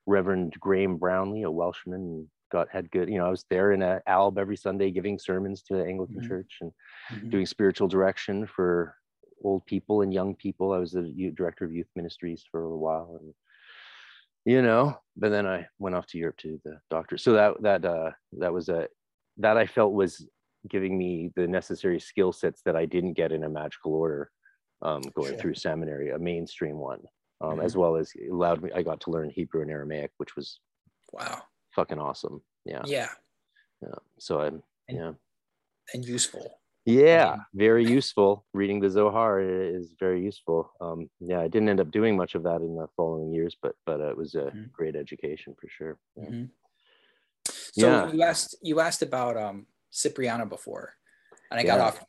Reverend 0.05 0.55
Graham 0.59 0.97
Brownlee, 0.97 1.43
a 1.43 1.51
Welshman. 1.51 2.29
Got 2.49 2.69
had 2.69 2.89
good, 2.91 3.09
you 3.09 3.17
know, 3.17 3.27
I 3.27 3.29
was 3.29 3.43
there 3.49 3.73
in 3.73 3.81
a 3.81 4.01
alb 4.07 4.37
every 4.37 4.55
Sunday 4.55 4.89
giving 4.89 5.19
sermons 5.19 5.61
to 5.63 5.75
the 5.75 5.85
Anglican 5.85 6.21
Mhm. 6.21 6.27
Church 6.27 6.57
and 6.61 6.71
Mhm. 7.11 7.29
doing 7.29 7.45
spiritual 7.45 7.89
direction 7.89 8.47
for 8.47 8.95
old 9.43 9.65
people 9.65 10.01
and 10.01 10.13
young 10.13 10.33
people. 10.33 10.71
I 10.71 10.77
was 10.77 10.93
the 10.93 11.31
director 11.35 11.65
of 11.65 11.73
youth 11.73 11.89
ministries 11.95 12.45
for 12.49 12.63
a 12.63 12.77
while, 12.77 13.17
and 13.19 13.33
you 14.45 14.61
know, 14.61 14.97
but 15.17 15.29
then 15.29 15.45
I 15.45 15.67
went 15.77 15.95
off 15.95 16.07
to 16.07 16.17
Europe 16.17 16.37
to 16.37 16.59
the 16.63 16.79
doctor. 16.89 17.17
So 17.17 17.33
that 17.33 17.61
that 17.61 17.83
uh, 17.85 18.11
that 18.39 18.53
was 18.53 18.69
a 18.69 18.87
that 19.37 19.57
I 19.57 19.65
felt 19.65 19.93
was 19.93 20.27
giving 20.69 20.97
me 20.97 21.31
the 21.35 21.47
necessary 21.47 21.99
skill 21.99 22.31
sets 22.33 22.61
that 22.65 22.75
I 22.75 22.85
didn't 22.85 23.13
get 23.13 23.31
in 23.31 23.43
a 23.43 23.49
magical 23.49 23.93
order 23.93 24.31
um, 24.83 25.01
going 25.15 25.29
Sure. 25.31 25.37
through 25.39 25.53
seminary, 25.55 26.11
a 26.11 26.19
mainstream 26.19 26.77
one, 26.77 27.01
um, 27.41 27.57
Mhm. 27.57 27.63
as 27.63 27.75
well 27.75 27.95
as 27.95 28.11
allowed 28.31 28.61
me. 28.61 28.71
I 28.73 28.83
got 28.83 28.99
to 29.01 29.09
learn 29.11 29.29
Hebrew 29.29 29.61
and 29.61 29.71
Aramaic, 29.71 30.11
which 30.17 30.35
was 30.35 30.59
Wow. 31.13 31.41
fucking 31.73 31.97
awesome. 31.99 32.43
Yeah, 32.65 32.83
Yeah. 32.85 33.09
yeah. 33.81 33.95
So 34.19 34.41
I'm 34.41 34.61
And- 34.87 34.97
yeah. 34.97 35.13
And 35.93 36.05
useful. 36.05 36.61
Yeah, 36.85 37.31
mean- 37.31 37.45
very 37.53 37.85
useful. 37.85 38.45
Reading 38.53 38.79
the 38.79 38.89
Zohar 38.89 39.41
is 39.41 39.93
very 39.99 40.21
useful. 40.23 40.71
Um, 40.79 41.09
yeah, 41.19 41.39
I 41.41 41.47
didn't 41.47 41.69
end 41.69 41.79
up 41.79 41.89
doing 41.91 42.15
much 42.15 42.35
of 42.35 42.43
that 42.43 42.61
in 42.61 42.75
the 42.75 42.87
following 42.95 43.33
years, 43.33 43.55
but 43.61 43.75
but 43.85 43.99
uh, 43.99 44.09
it 44.11 44.17
was 44.17 44.35
a 44.35 44.51
Mhm. 44.51 44.71
great 44.71 44.95
education 44.95 45.55
for 45.59 45.67
sure. 45.69 45.99
Yeah. 46.15 46.29
Mhm. 46.29 46.49
So 47.77 47.87
Yeah. 47.87 48.11
you 48.11 48.23
asked 48.23 48.57
you 48.61 48.79
asked 48.79 49.01
about 49.03 49.37
um 49.37 49.67
Cipriano 49.91 50.45
before, 50.45 50.93
and 51.51 51.59
I 51.59 51.63
got 51.63 51.79
off. 51.79 52.03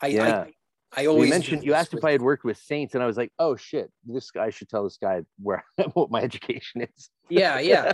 I 0.00 0.06
Yeah. 0.08 0.44
I, 0.44 0.54
I 0.96 1.02
You 1.02 1.10
always 1.10 1.30
mentioned 1.30 1.64
you 1.64 1.74
asked 1.74 1.94
if 1.94 2.04
I 2.04 2.12
had 2.12 2.22
worked 2.22 2.44
with 2.44 2.56
saints, 2.56 2.94
and 2.94 3.02
I 3.02 3.06
was 3.06 3.16
like, 3.16 3.32
oh 3.38 3.56
shit, 3.56 3.90
this 4.04 4.30
guy 4.30 4.46
I 4.46 4.50
should 4.50 4.68
tell 4.68 4.84
this 4.84 4.96
guy 4.96 5.22
where 5.42 5.64
what 5.94 6.10
my 6.10 6.22
education 6.22 6.82
is. 6.82 7.10
Yeah, 7.28 7.60
yeah, 7.60 7.92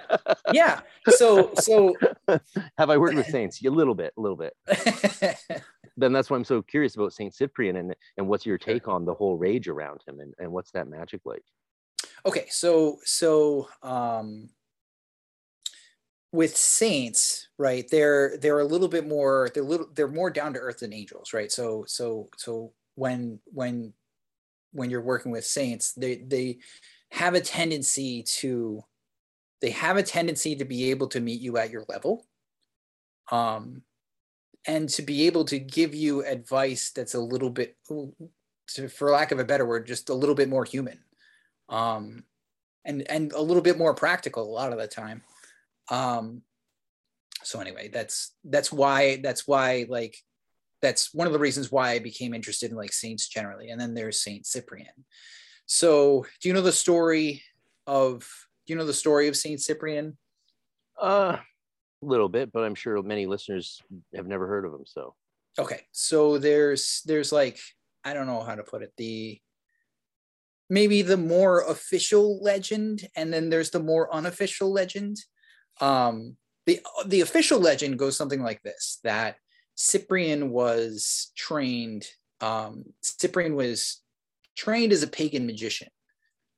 yeah. 0.52 0.80
So 1.10 1.54
so 1.54 1.94
Have 2.78 2.90
I 2.90 2.96
worked 2.98 3.16
with 3.16 3.26
saints? 3.26 3.64
A 3.64 3.70
little 3.70 3.94
bit, 3.94 4.12
a 4.16 4.20
little 4.20 4.36
bit. 4.36 4.54
Then 5.98 6.12
that's 6.12 6.28
why 6.28 6.36
I'm 6.36 6.44
so 6.44 6.60
curious 6.60 6.94
about 6.94 7.14
Saint 7.14 7.34
Cyprian 7.34 7.76
and 7.76 7.96
and 8.18 8.28
what's 8.28 8.44
your 8.44 8.58
take 8.58 8.86
on 8.86 9.06
the 9.06 9.14
whole 9.14 9.38
rage 9.38 9.66
around 9.66 10.02
him 10.06 10.20
and, 10.20 10.34
and 10.38 10.52
what's 10.52 10.70
that 10.72 10.88
magic 10.88 11.22
like? 11.24 11.42
okay 12.26 12.46
so 12.50 12.98
so 13.04 13.68
um 13.82 14.48
with 16.36 16.56
saints 16.56 17.48
right 17.58 17.88
they're 17.90 18.36
they're 18.38 18.60
a 18.60 18.64
little 18.64 18.88
bit 18.88 19.08
more 19.08 19.48
they're 19.54 19.62
little 19.62 19.88
they're 19.94 20.06
more 20.06 20.30
down 20.30 20.52
to 20.52 20.58
earth 20.60 20.80
than 20.80 20.92
angels 20.92 21.32
right? 21.32 21.50
So 21.50 21.84
so 21.88 22.28
so 22.36 22.72
when 22.94 23.40
when 23.46 23.94
when 24.72 24.90
you're 24.90 25.00
working 25.00 25.32
with 25.32 25.46
saints 25.46 25.92
they 25.94 26.16
they 26.16 26.58
have 27.10 27.34
a 27.34 27.40
tendency 27.40 28.22
to 28.22 28.82
they 29.62 29.70
have 29.70 29.96
a 29.96 30.02
tendency 30.02 30.54
to 30.56 30.66
be 30.66 30.90
able 30.90 31.06
to 31.08 31.20
meet 31.20 31.40
you 31.40 31.56
at 31.56 31.70
your 31.70 31.84
level 31.88 32.26
um 33.32 33.82
and 34.66 34.88
to 34.90 35.02
be 35.02 35.26
able 35.26 35.44
to 35.46 35.58
give 35.58 35.94
you 35.94 36.22
advice 36.24 36.90
that's 36.90 37.14
a 37.14 37.20
little 37.20 37.50
bit 37.50 37.76
for 37.86 39.10
lack 39.10 39.32
of 39.32 39.38
a 39.38 39.44
better 39.44 39.64
word 39.64 39.86
just 39.86 40.10
a 40.10 40.14
little 40.14 40.34
bit 40.34 40.50
more 40.50 40.64
human 40.64 40.98
um 41.70 42.24
and 42.84 43.08
and 43.10 43.32
a 43.32 43.40
little 43.40 43.62
bit 43.62 43.78
more 43.78 43.94
practical 43.94 44.42
a 44.42 44.52
lot 44.52 44.72
of 44.72 44.78
the 44.78 44.86
time 44.86 45.22
um 45.90 46.42
so 47.42 47.60
anyway 47.60 47.88
that's 47.88 48.32
that's 48.44 48.72
why 48.72 49.16
that's 49.22 49.46
why 49.46 49.86
like 49.88 50.16
that's 50.82 51.14
one 51.14 51.26
of 51.26 51.32
the 51.32 51.38
reasons 51.38 51.70
why 51.70 51.90
i 51.90 51.98
became 51.98 52.34
interested 52.34 52.70
in 52.70 52.76
like 52.76 52.92
saints 52.92 53.28
generally 53.28 53.70
and 53.70 53.80
then 53.80 53.94
there's 53.94 54.20
saint 54.22 54.46
cyprian. 54.46 55.04
So 55.68 56.26
do 56.40 56.48
you 56.48 56.54
know 56.54 56.60
the 56.60 56.70
story 56.72 57.42
of 57.86 58.20
do 58.66 58.72
you 58.72 58.78
know 58.78 58.86
the 58.86 58.92
story 58.92 59.26
of 59.28 59.36
saint 59.36 59.60
cyprian? 59.60 60.16
Uh 61.00 61.38
a 62.02 62.06
little 62.06 62.28
bit 62.28 62.52
but 62.52 62.62
i'm 62.62 62.74
sure 62.74 63.02
many 63.02 63.26
listeners 63.26 63.80
have 64.14 64.26
never 64.26 64.46
heard 64.46 64.64
of 64.64 64.72
him 64.72 64.84
so. 64.84 65.14
Okay 65.58 65.80
so 65.92 66.38
there's 66.38 67.02
there's 67.06 67.32
like 67.32 67.58
i 68.04 68.12
don't 68.12 68.26
know 68.26 68.42
how 68.42 68.54
to 68.54 68.62
put 68.62 68.82
it 68.82 68.92
the 68.96 69.40
maybe 70.68 71.02
the 71.02 71.16
more 71.16 71.62
official 71.62 72.42
legend 72.42 73.08
and 73.16 73.32
then 73.32 73.48
there's 73.50 73.70
the 73.70 73.80
more 73.80 74.12
unofficial 74.14 74.72
legend 74.72 75.16
um, 75.80 76.36
the 76.66 76.80
the 77.06 77.20
official 77.20 77.60
legend 77.60 77.98
goes 77.98 78.16
something 78.16 78.42
like 78.42 78.62
this: 78.62 78.98
that 79.04 79.36
Cyprian 79.74 80.50
was 80.50 81.32
trained. 81.36 82.06
Um, 82.40 82.84
Cyprian 83.02 83.54
was 83.54 84.02
trained 84.56 84.92
as 84.92 85.02
a 85.02 85.08
pagan 85.08 85.46
magician, 85.46 85.88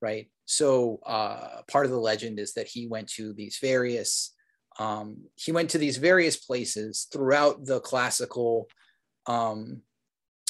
right? 0.01 0.29
So 0.47 1.01
uh, 1.05 1.63
part 1.71 1.85
of 1.85 1.93
the 1.93 1.99
legend 1.99 2.39
is 2.39 2.55
that 2.55 2.69
he 2.69 2.87
went 2.87 3.09
to 3.11 3.33
these 3.33 3.59
various 3.61 4.35
um, 4.79 5.25
he 5.35 5.53
went 5.53 5.71
to 5.71 5.79
these 5.79 5.97
various 5.97 6.37
places 6.37 7.09
throughout 7.13 7.65
the 7.65 7.81
classical 7.81 8.69
um, 9.27 9.83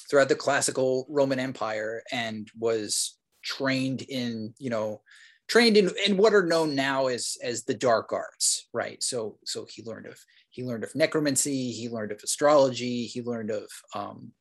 throughout 0.09 0.29
the 0.29 0.35
classical 0.35 1.07
Roman 1.09 1.39
Empire 1.39 2.03
and 2.12 2.49
was 2.59 3.16
trained 3.43 4.03
in 4.03 4.55
you 4.59 4.71
know 4.71 5.01
trained 5.49 5.76
in, 5.76 5.90
in 6.07 6.16
what 6.16 6.34
are 6.34 6.46
known 6.46 6.74
now 6.74 7.07
as 7.07 7.36
as 7.42 7.64
the 7.64 7.74
dark 7.74 8.12
arts 8.12 8.68
right? 8.72 9.03
So 9.03 9.38
so 9.44 9.66
he 9.68 9.82
learned 9.82 10.07
of 10.07 10.18
he 10.51 10.64
learned 10.64 10.84
of 10.84 10.94
necromancy 10.94 11.72
he 11.72 11.88
learned 11.88 12.12
of 12.12 12.20
astrology 12.22 13.07
he 13.07 13.22
learned 13.22 13.51
of 13.51 13.68
um, 13.94 14.32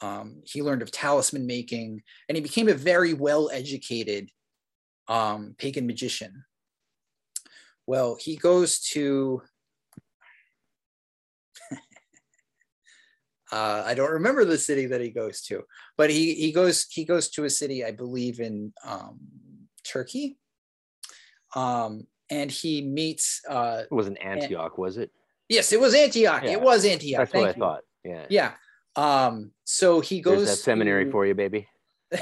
um, 0.00 0.42
he 0.44 0.62
learned 0.62 0.82
of 0.82 0.90
talisman 0.90 1.46
making 1.46 2.02
and 2.28 2.36
he 2.36 2.42
became 2.42 2.68
a 2.68 2.74
very 2.74 3.14
well 3.14 3.50
educated 3.52 4.30
um, 5.08 5.54
pagan 5.58 5.86
magician. 5.86 6.44
Well 7.86 8.16
he 8.20 8.36
goes 8.36 8.80
to 8.92 9.42
uh, 13.52 13.82
I 13.86 13.94
don't 13.94 14.12
remember 14.12 14.44
the 14.44 14.58
city 14.58 14.86
that 14.86 15.00
he 15.00 15.10
goes 15.10 15.42
to, 15.42 15.62
but 15.96 16.10
he 16.10 16.34
he 16.34 16.52
goes 16.52 16.86
he 16.90 17.04
goes 17.04 17.28
to 17.30 17.44
a 17.44 17.50
city 17.50 17.84
I 17.84 17.92
believe 17.92 18.40
in 18.40 18.72
um, 18.84 19.18
Turkey. 19.88 20.36
Um, 21.54 22.06
and 22.30 22.50
he 22.50 22.82
meets. 22.82 23.40
Uh, 23.48 23.82
it 23.90 23.94
wasn't 23.94 24.18
Antioch, 24.20 24.72
and, 24.74 24.82
was 24.82 24.96
it? 24.96 25.10
Yes, 25.48 25.72
it 25.72 25.80
was 25.80 25.94
Antioch. 25.94 26.42
Yeah. 26.44 26.52
It 26.52 26.60
was 26.60 26.84
Antioch. 26.84 27.20
That's 27.20 27.32
Thank 27.32 27.46
what 27.46 27.56
I 27.56 27.58
thought. 27.58 27.80
Yeah. 28.04 28.26
Yeah. 28.28 28.52
Um, 28.96 29.52
so 29.64 30.00
he 30.00 30.20
goes. 30.20 30.38
There's 30.38 30.58
that 30.58 30.62
seminary 30.62 31.06
to, 31.06 31.10
for 31.10 31.26
you, 31.26 31.34
baby. 31.34 31.68
so 32.12 32.18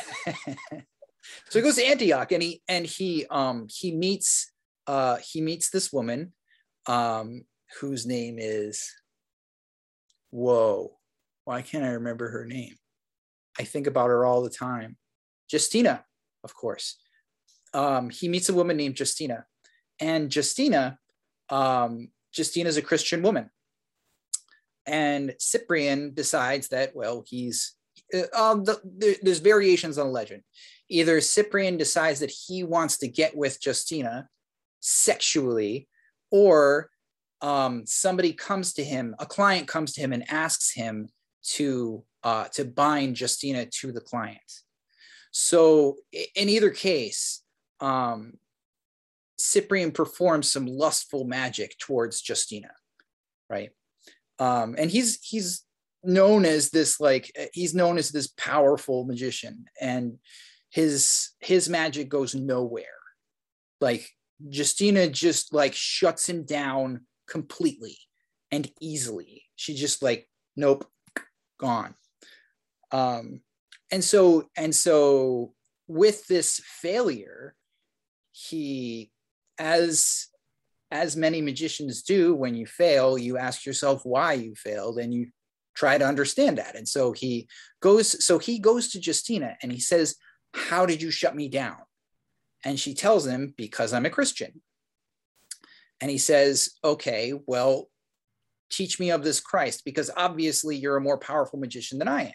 he 1.52 1.60
goes 1.60 1.76
to 1.76 1.84
Antioch, 1.84 2.30
and 2.32 2.42
he 2.42 2.62
and 2.68 2.86
he 2.86 3.26
um 3.30 3.66
he 3.68 3.92
meets 3.92 4.52
uh 4.86 5.16
he 5.16 5.40
meets 5.40 5.70
this 5.70 5.92
woman, 5.92 6.32
um 6.86 7.42
whose 7.80 8.06
name 8.06 8.36
is. 8.38 8.92
Whoa, 10.30 10.92
why 11.44 11.62
can't 11.62 11.84
I 11.84 11.90
remember 11.90 12.30
her 12.30 12.44
name? 12.44 12.74
I 13.58 13.64
think 13.64 13.86
about 13.86 14.08
her 14.08 14.26
all 14.26 14.42
the 14.42 14.50
time. 14.50 14.96
Justina, 15.50 16.04
of 16.44 16.54
course 16.54 16.98
um, 17.76 18.10
he 18.10 18.28
meets 18.28 18.48
a 18.48 18.54
woman 18.54 18.76
named 18.76 18.98
Justina, 18.98 19.44
and 20.00 20.34
Justina, 20.34 20.98
um, 21.50 22.08
Justina 22.36 22.68
is 22.68 22.78
a 22.78 22.82
Christian 22.82 23.22
woman, 23.22 23.50
and 24.86 25.34
Cyprian 25.38 26.14
decides 26.14 26.68
that 26.68 26.96
well, 26.96 27.22
he's 27.26 27.74
uh, 28.14 28.22
um, 28.34 28.64
the, 28.64 28.80
the, 28.98 29.18
there's 29.22 29.40
variations 29.40 29.98
on 29.98 30.06
the 30.06 30.12
legend. 30.12 30.42
Either 30.88 31.20
Cyprian 31.20 31.76
decides 31.76 32.20
that 32.20 32.30
he 32.30 32.62
wants 32.62 32.96
to 32.98 33.08
get 33.08 33.36
with 33.36 33.58
Justina 33.64 34.28
sexually, 34.80 35.88
or 36.30 36.90
um, 37.42 37.84
somebody 37.86 38.32
comes 38.32 38.72
to 38.74 38.84
him, 38.84 39.14
a 39.18 39.26
client 39.26 39.68
comes 39.68 39.92
to 39.92 40.00
him 40.00 40.12
and 40.12 40.30
asks 40.30 40.72
him 40.72 41.08
to 41.42 42.04
uh, 42.24 42.44
to 42.54 42.64
bind 42.64 43.20
Justina 43.20 43.66
to 43.66 43.92
the 43.92 44.00
client. 44.00 44.40
So 45.30 45.98
in 46.34 46.48
either 46.48 46.70
case, 46.70 47.42
um, 47.80 48.34
Cyprian 49.38 49.92
performs 49.92 50.50
some 50.50 50.66
lustful 50.66 51.24
magic 51.24 51.76
towards 51.78 52.26
Justina, 52.26 52.70
right? 53.50 53.70
Um, 54.38 54.74
and 54.78 54.90
he's 54.90 55.18
he's 55.22 55.62
known 56.02 56.44
as 56.44 56.70
this 56.70 57.00
like 57.00 57.30
he's 57.52 57.74
known 57.74 57.98
as 57.98 58.10
this 58.10 58.28
powerful 58.28 59.04
magician, 59.04 59.66
and 59.80 60.18
his 60.70 61.30
his 61.40 61.68
magic 61.68 62.08
goes 62.08 62.34
nowhere. 62.34 62.84
Like 63.80 64.08
Justina 64.50 65.08
just 65.08 65.52
like 65.52 65.74
shuts 65.74 66.28
him 66.28 66.44
down 66.44 67.06
completely 67.28 67.98
and 68.50 68.70
easily. 68.80 69.44
She 69.56 69.74
just 69.74 70.02
like 70.02 70.28
nope, 70.56 70.86
gone. 71.58 71.94
Um, 72.92 73.40
and 73.90 74.02
so 74.02 74.48
and 74.56 74.74
so 74.74 75.54
with 75.88 76.26
this 76.26 76.60
failure, 76.64 77.54
he 78.36 79.10
as 79.58 80.28
as 80.90 81.16
many 81.16 81.40
magicians 81.40 82.02
do 82.02 82.34
when 82.34 82.54
you 82.54 82.66
fail 82.66 83.16
you 83.16 83.38
ask 83.38 83.64
yourself 83.64 84.02
why 84.04 84.34
you 84.34 84.54
failed 84.54 84.98
and 84.98 85.12
you 85.12 85.26
try 85.76 85.98
to 85.98 86.06
understand 86.06 86.58
that. 86.58 86.74
And 86.74 86.88
so 86.88 87.12
he 87.12 87.48
goes 87.80 88.24
so 88.24 88.38
he 88.38 88.58
goes 88.58 88.88
to 88.90 89.00
justina 89.00 89.56
and 89.62 89.70
he 89.70 89.80
says 89.80 90.16
how 90.54 90.86
did 90.86 91.02
you 91.02 91.10
shut 91.10 91.36
me 91.36 91.48
down? 91.48 91.76
And 92.64 92.80
she 92.80 92.94
tells 92.94 93.26
him 93.26 93.54
because 93.56 93.92
i'm 93.92 94.06
a 94.06 94.10
christian. 94.10 94.60
And 96.00 96.10
he 96.10 96.18
says 96.18 96.70
okay 96.84 97.32
well 97.46 97.88
teach 98.70 98.98
me 98.98 99.10
of 99.10 99.22
this 99.22 99.40
christ 99.40 99.82
because 99.84 100.10
obviously 100.16 100.76
you're 100.76 100.96
a 100.96 101.00
more 101.00 101.18
powerful 101.18 101.58
magician 101.58 101.98
than 101.98 102.08
i 102.08 102.22
am. 102.24 102.32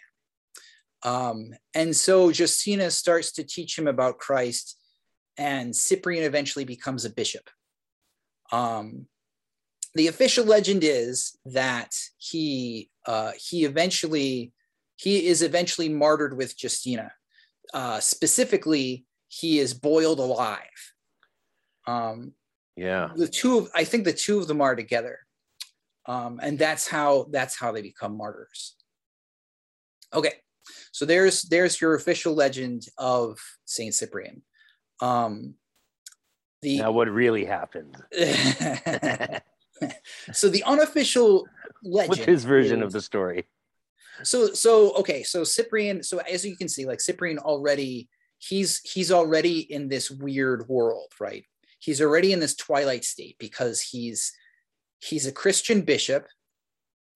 Um, 1.04 1.50
and 1.74 1.94
so 1.94 2.30
justina 2.30 2.90
starts 2.90 3.32
to 3.32 3.44
teach 3.44 3.78
him 3.78 3.86
about 3.86 4.18
christ 4.18 4.78
and 5.38 5.74
Cyprian 5.74 6.24
eventually 6.24 6.64
becomes 6.64 7.04
a 7.04 7.10
bishop. 7.10 7.48
Um, 8.50 9.06
the 9.94 10.08
official 10.08 10.44
legend 10.44 10.84
is 10.84 11.36
that 11.46 11.94
he 12.18 12.90
uh, 13.06 13.32
he 13.36 13.64
eventually 13.64 14.52
he 14.96 15.26
is 15.26 15.42
eventually 15.42 15.88
martyred 15.88 16.36
with 16.36 16.54
Justina. 16.62 17.12
Uh, 17.74 18.00
specifically, 18.00 19.04
he 19.28 19.58
is 19.58 19.74
boiled 19.74 20.18
alive. 20.18 20.58
Um, 21.86 22.32
yeah, 22.76 23.10
the 23.14 23.28
two 23.28 23.58
of 23.58 23.70
I 23.74 23.84
think 23.84 24.04
the 24.04 24.12
two 24.12 24.38
of 24.38 24.46
them 24.46 24.60
are 24.60 24.76
together, 24.76 25.18
um, 26.06 26.40
and 26.42 26.58
that's 26.58 26.86
how 26.88 27.26
that's 27.30 27.58
how 27.58 27.72
they 27.72 27.82
become 27.82 28.16
martyrs. 28.16 28.76
Okay, 30.14 30.34
so 30.92 31.04
there's 31.04 31.42
there's 31.42 31.80
your 31.80 31.94
official 31.94 32.34
legend 32.34 32.86
of 32.98 33.38
Saint 33.64 33.94
Cyprian. 33.94 34.42
Um, 35.02 35.54
the 36.62 36.78
now, 36.78 36.92
what 36.92 37.10
really 37.10 37.44
happened? 37.44 37.96
so 40.32 40.48
the 40.48 40.62
unofficial 40.64 41.46
legend. 41.82 42.10
What's 42.10 42.24
his 42.24 42.44
version 42.44 42.78
is, 42.78 42.86
of 42.86 42.92
the 42.92 43.00
story? 43.00 43.46
So 44.22 44.52
so 44.54 44.92
okay, 44.94 45.24
so 45.24 45.42
Cyprian. 45.42 46.04
So 46.04 46.18
as 46.18 46.46
you 46.46 46.56
can 46.56 46.68
see, 46.68 46.86
like 46.86 47.00
Cyprian 47.00 47.38
already, 47.38 48.08
he's 48.38 48.80
he's 48.84 49.10
already 49.10 49.60
in 49.72 49.88
this 49.88 50.08
weird 50.08 50.68
world, 50.68 51.12
right? 51.20 51.44
He's 51.80 52.00
already 52.00 52.32
in 52.32 52.38
this 52.38 52.54
twilight 52.54 53.04
state 53.04 53.36
because 53.40 53.80
he's 53.80 54.32
he's 55.00 55.26
a 55.26 55.32
Christian 55.32 55.80
bishop. 55.80 56.28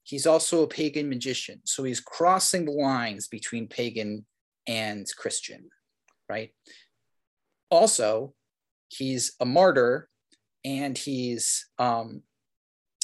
He's 0.03 0.27
also 0.27 0.65
a 0.65 0.69
pagan 0.69 1.09
magician. 1.09 1.61
So 1.65 1.85
he's 1.85 2.01
crossing 2.01 2.65
the 2.65 2.73
lines 2.73 3.29
between 3.29 3.69
pagan 3.69 4.27
and 4.67 5.07
Christian, 5.17 5.69
right? 6.29 6.53
Also 7.71 8.35
he's 8.89 9.33
a 9.41 9.47
martyr 9.47 10.09
and 10.65 10.97
he's 10.97 11.69
um, 11.79 12.23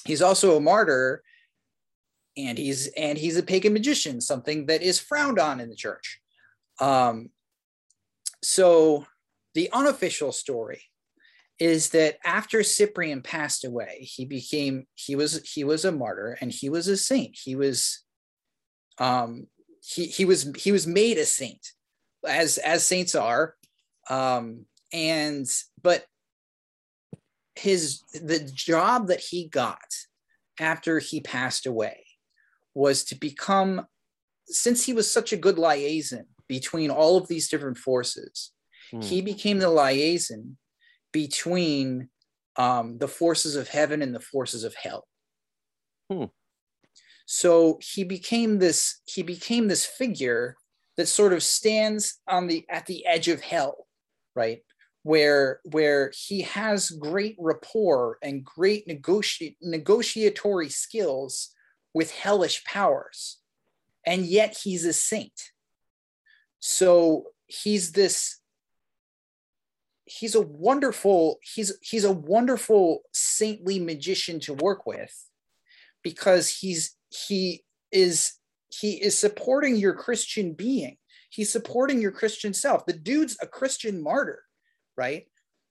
he's 0.05 0.23
also 0.23 0.57
a 0.57 0.61
martyr 0.61 1.23
and 2.37 2.59
he's 2.59 2.89
and 2.97 3.19
he's 3.19 3.37
a 3.37 3.43
pagan 3.43 3.73
magician 3.73 4.21
something 4.21 4.67
that 4.67 4.83
is 4.83 4.99
frowned 4.99 5.39
on 5.39 5.61
in 5.61 5.69
the 5.69 5.77
church. 5.77 6.21
Um, 6.81 7.31
so 8.43 9.07
the 9.55 9.71
unofficial 9.73 10.33
story 10.33 10.83
is 11.59 11.91
that 11.91 12.17
after 12.25 12.63
cyprian 12.63 13.21
passed 13.21 13.65
away 13.65 13.99
he 14.01 14.25
became 14.25 14.87
he 14.95 15.15
was 15.15 15.47
he 15.49 15.63
was 15.63 15.85
a 15.85 15.93
martyr 15.93 16.37
and 16.41 16.51
he 16.51 16.69
was 16.69 16.89
a 16.89 16.97
saint. 16.97 17.39
He 17.41 17.55
was 17.55 18.03
um 18.99 19.47
he 19.85 20.07
he 20.07 20.25
was 20.25 20.51
he 20.57 20.73
was 20.73 20.87
made 20.87 21.19
a 21.19 21.27
saint 21.27 21.73
as 22.27 22.59
as 22.59 22.87
saints 22.87 23.15
are 23.15 23.55
um 24.11 24.67
and 24.93 25.47
but 25.81 26.07
his 27.55 28.03
the 28.13 28.39
job 28.55 29.09
that 29.09 29.21
he 29.21 29.49
got 29.49 29.79
after 30.59 30.99
he 30.99 31.21
passed 31.21 31.67
away 31.67 32.05
was 32.75 33.05
to 33.05 33.15
become 33.15 33.87
since 34.47 34.85
he 34.85 34.93
was 34.93 35.11
such 35.11 35.33
a 35.33 35.37
good 35.37 35.59
liaison 35.59 36.27
between 36.49 36.91
all 36.91 37.17
of 37.17 37.29
these 37.29 37.49
different 37.49 37.79
forces 37.79 38.53
Hmm. 38.91 39.01
he 39.01 39.23
became 39.23 39.59
the 39.59 39.71
liaison 39.71 40.59
between 41.13 42.11
um, 42.57 42.99
the 42.99 43.09
forces 43.09 43.57
of 43.57 43.69
heaven 43.69 44.03
and 44.03 44.15
the 44.15 44.21
forces 44.21 44.65
of 44.65 44.75
hell 44.75 45.07
Hmm. 46.11 46.25
so 47.27 47.79
he 47.81 48.05
became 48.05 48.59
this 48.59 49.01
he 49.07 49.23
became 49.23 49.69
this 49.69 49.87
figure 49.87 50.57
that 50.97 51.07
sort 51.07 51.33
of 51.33 51.43
stands 51.43 52.21
on 52.29 52.47
the 52.49 52.67
at 52.69 52.85
the 52.87 53.07
edge 53.07 53.29
of 53.29 53.41
hell 53.41 53.87
right 54.35 54.63
where 55.05 55.61
where 55.65 56.13
he 56.15 56.43
has 56.43 56.91
great 56.91 57.37
rapport 57.39 58.19
and 58.23 58.45
great 58.45 58.87
negoti- 58.87 59.57
negotiatory 59.61 60.69
skills 60.69 61.51
with 61.93 62.13
hellish 62.13 62.65
powers 62.65 63.43
and 64.05 64.27
yet 64.27 64.59
he's 64.63 64.85
a 64.85 64.93
saint. 64.93 65.53
So 66.61 67.27
he's 67.47 67.93
this 67.93 68.39
he's 70.05 70.35
a 70.35 70.41
wonderful 70.41 71.39
he's 71.43 71.73
he's 71.81 72.05
a 72.05 72.13
wonderful 72.13 73.03
saintly 73.13 73.79
magician 73.79 74.41
to 74.41 74.55
work 74.55 74.87
with 74.87 75.13
because 76.03 76.49
he's 76.49 76.97
he 77.11 77.63
is 77.91 78.35
he 78.69 78.95
is 79.03 79.17
supporting 79.17 79.77
your 79.77 79.95
christian 79.95 80.55
being 80.55 80.97
he's 81.33 81.51
supporting 81.51 82.01
your 82.01 82.13
christian 82.13 82.53
self 82.53 82.85
the 82.87 82.93
dude's 82.93 83.37
a 83.41 83.47
christian 83.47 84.03
martyr 84.03 84.43
right 84.97 85.25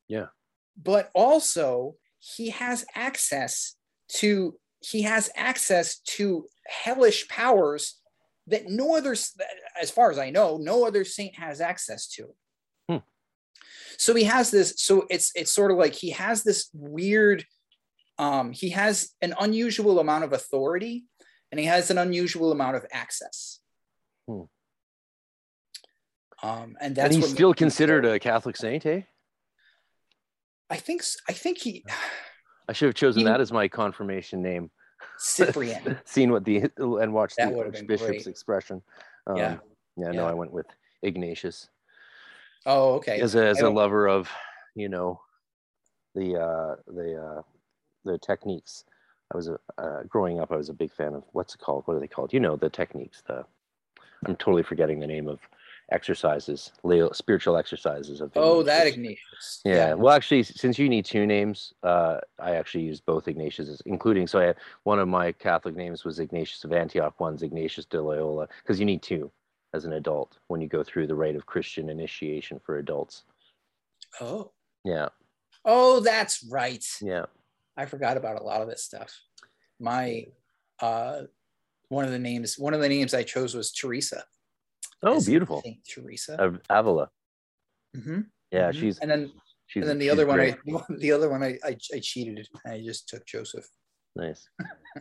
Yeah. 0.07 0.27
but 0.81 1.09
also 1.13 1.95
he 2.19 2.49
has 2.49 2.83
access 2.95 3.75
to 4.19 4.55
he 4.79 5.03
has 5.03 5.29
access 5.35 5.99
to 6.15 6.47
hellish 6.67 7.27
powers 7.27 7.99
that 8.47 8.63
no 8.67 8.95
other 8.97 9.11
as 9.81 9.91
far 9.91 10.09
as 10.11 10.17
i 10.17 10.29
know 10.31 10.57
no 10.57 10.85
other 10.87 11.05
saint 11.05 11.35
has 11.35 11.61
access 11.61 12.07
to 12.15 12.33
Hmm. 12.89 12.97
so 13.97 14.15
he 14.15 14.23
has 14.25 14.49
this 14.51 14.73
so 14.77 15.05
it's 15.09 15.31
it's 15.35 15.51
sort 15.51 15.71
of 15.71 15.77
like 15.77 15.93
he 15.93 16.09
has 16.09 16.43
this 16.43 16.69
weird 16.73 17.45
um 18.17 18.51
he 18.51 18.69
has 18.69 19.11
an 19.21 19.33
unusual 19.39 19.99
amount 19.99 20.23
of 20.23 20.33
authority 20.33 21.05
and 21.51 21.59
he 21.59 21.65
has 21.67 21.91
an 21.91 21.97
unusual 21.99 22.51
amount 22.51 22.75
of 22.75 22.85
access 22.91 23.59
Hmm. 24.27 24.43
Um 26.43 26.75
and 26.81 26.97
and 26.97 27.13
he's 27.13 27.29
still 27.29 27.53
considered 27.53 28.05
a 28.05 28.19
Catholic 28.19 28.55
saint, 28.57 28.85
eh? 28.85 29.01
i 30.69 30.77
think 30.77 31.03
i 31.29 31.33
think 31.33 31.57
he 31.59 31.83
I 32.69 32.73
should 32.73 32.85
have 32.85 32.95
chosen 32.95 33.21
He- 33.21 33.25
that 33.25 33.41
as 33.41 33.51
my 33.51 33.67
confirmation 33.67 34.41
name. 34.41 34.71
cyprian 35.17 35.99
Seen 36.05 36.31
what 36.31 36.45
the 36.45 36.69
and 36.77 37.13
watched 37.13 37.35
That 37.37 37.49
the 37.49 37.57
would 37.57 37.65
have 37.65 37.73
been 37.73 37.81
Archbishop's 37.89 38.27
expression. 38.27 38.81
Um, 39.27 39.35
Yeah. 39.37 39.57
Yeah. 39.97 40.11
No, 40.11 40.23
Yeah. 40.23 40.29
I 40.29 40.33
went 40.33 40.53
with 40.53 40.67
Ignatius 41.01 41.69
oh 42.65 42.93
okay 42.93 43.19
as 43.19 43.35
a 43.35 43.45
as 43.45 43.59
a 43.61 43.69
lover 43.69 44.07
of 44.07 44.29
you 44.75 44.87
know 44.87 45.19
the 46.15 46.35
uh, 46.39 46.75
the 46.87 47.09
uh, 47.21 47.41
the 48.05 48.17
techniques. 48.19 48.85
I 49.33 49.37
was 49.37 49.47
a 49.49 49.57
uh, 49.77 50.03
growing 50.07 50.39
up. 50.39 50.51
I 50.51 50.57
was 50.57 50.69
a 50.69 50.73
big 50.73 50.91
fan 50.93 51.13
of 51.13 51.23
what's 51.33 51.55
it 51.55 51.61
called? 51.61 51.83
What 51.85 51.95
are 51.97 51.99
they 51.99 52.07
called? 52.07 52.31
You 52.33 52.39
know 52.39 52.55
the 52.55 52.69
techniques. 52.69 53.21
The 53.25 53.43
I'm 54.25 54.35
totally 54.35 54.63
forgetting 54.63 54.99
the 54.99 55.07
name 55.07 55.27
of 55.27 55.39
exercises, 55.91 56.71
Leo, 56.83 57.11
spiritual 57.11 57.57
exercises 57.57 58.21
of. 58.21 58.31
oh 58.35 58.63
that 58.63 58.87
Ignatius. 58.87 59.61
ignatius 59.61 59.61
Yeah. 59.65 59.93
Well, 59.93 60.13
actually, 60.15 60.43
since 60.43 60.79
you 60.79 60.89
need 60.89 61.05
two 61.05 61.25
names, 61.25 61.73
uh, 61.83 62.19
I 62.39 62.55
actually 62.55 62.85
used 62.85 63.05
both 63.05 63.27
Ignatius, 63.27 63.81
including. 63.85 64.27
So 64.27 64.39
I 64.39 64.53
one 64.83 64.99
of 64.99 65.07
my 65.07 65.31
Catholic 65.33 65.75
names 65.75 66.03
was 66.03 66.19
Ignatius 66.19 66.63
of 66.63 66.73
Antioch. 66.73 67.19
One's 67.19 67.43
Ignatius 67.43 67.85
de 67.85 68.01
Loyola, 68.01 68.47
because 68.63 68.79
you 68.79 68.85
need 68.85 69.01
two 69.01 69.31
as 69.73 69.85
an 69.85 69.93
adult 69.93 70.37
when 70.47 70.61
you 70.61 70.67
go 70.67 70.83
through 70.83 71.07
the 71.07 71.15
rite 71.15 71.35
of 71.35 71.45
Christian 71.45 71.89
initiation 71.89 72.59
for 72.65 72.77
adults. 72.77 73.23
oh 74.19 74.51
Yeah. 74.83 75.09
oh 75.65 75.99
that's 75.99 76.43
right 76.43 76.85
Yeah. 77.01 77.25
I 77.77 77.85
forgot 77.85 78.17
about 78.17 78.39
a 78.39 78.43
lot 78.43 78.61
of 78.61 78.67
this 78.67 78.83
stuff. 78.83 79.17
My 79.79 80.25
uh 80.81 81.23
one 81.89 82.05
of 82.05 82.11
the 82.11 82.19
names 82.19 82.57
one 82.57 82.73
of 82.73 82.81
the 82.81 82.89
names 82.89 83.13
I 83.13 83.23
chose 83.23 83.53
was 83.55 83.71
Teresa. 83.71 84.23
Oh, 85.03 85.23
beautiful. 85.23 85.61
Saint 85.61 85.79
Teresa. 85.87 86.35
Of 86.35 86.59
Avila. 86.69 87.09
Mhm, 87.95 88.25
Yeah, 88.51 88.71
mhm. 88.71 88.75
she's 88.79 88.99
and 88.99 89.09
then 89.11 89.31
she's 89.67 89.81
and 89.81 89.89
then 89.89 89.99
the 89.99 90.09
other 90.09 90.25
one. 90.25 90.39
I 90.39 90.57
the 90.97 91.11
other 91.11 91.29
one 91.29 91.43
I, 91.43 91.57
I 91.63 91.75
I 91.93 91.99
cheated. 91.99 92.47
I 92.65 92.81
just 92.81 93.09
took 93.09 93.25
Joseph. 93.25 93.67
nice 94.15 94.45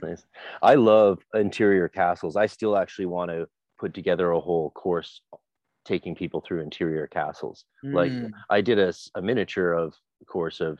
nice 0.04 0.24
i 0.62 0.74
love 0.76 1.18
interior 1.34 1.88
castles 1.88 2.36
i 2.36 2.46
still 2.46 2.76
actually 2.76 3.06
want 3.06 3.28
to 3.28 3.48
put 3.76 3.92
together 3.92 4.30
a 4.30 4.38
whole 4.40 4.70
course 4.70 5.20
taking 5.84 6.14
people 6.14 6.40
through 6.40 6.60
interior 6.62 7.08
castles 7.08 7.64
like 7.82 8.12
Mm, 8.12 8.30
i 8.50 8.60
did 8.60 8.78
a, 8.78 8.92
a 9.16 9.20
miniature 9.20 9.72
of 9.72 9.96
course 10.28 10.60
of 10.60 10.78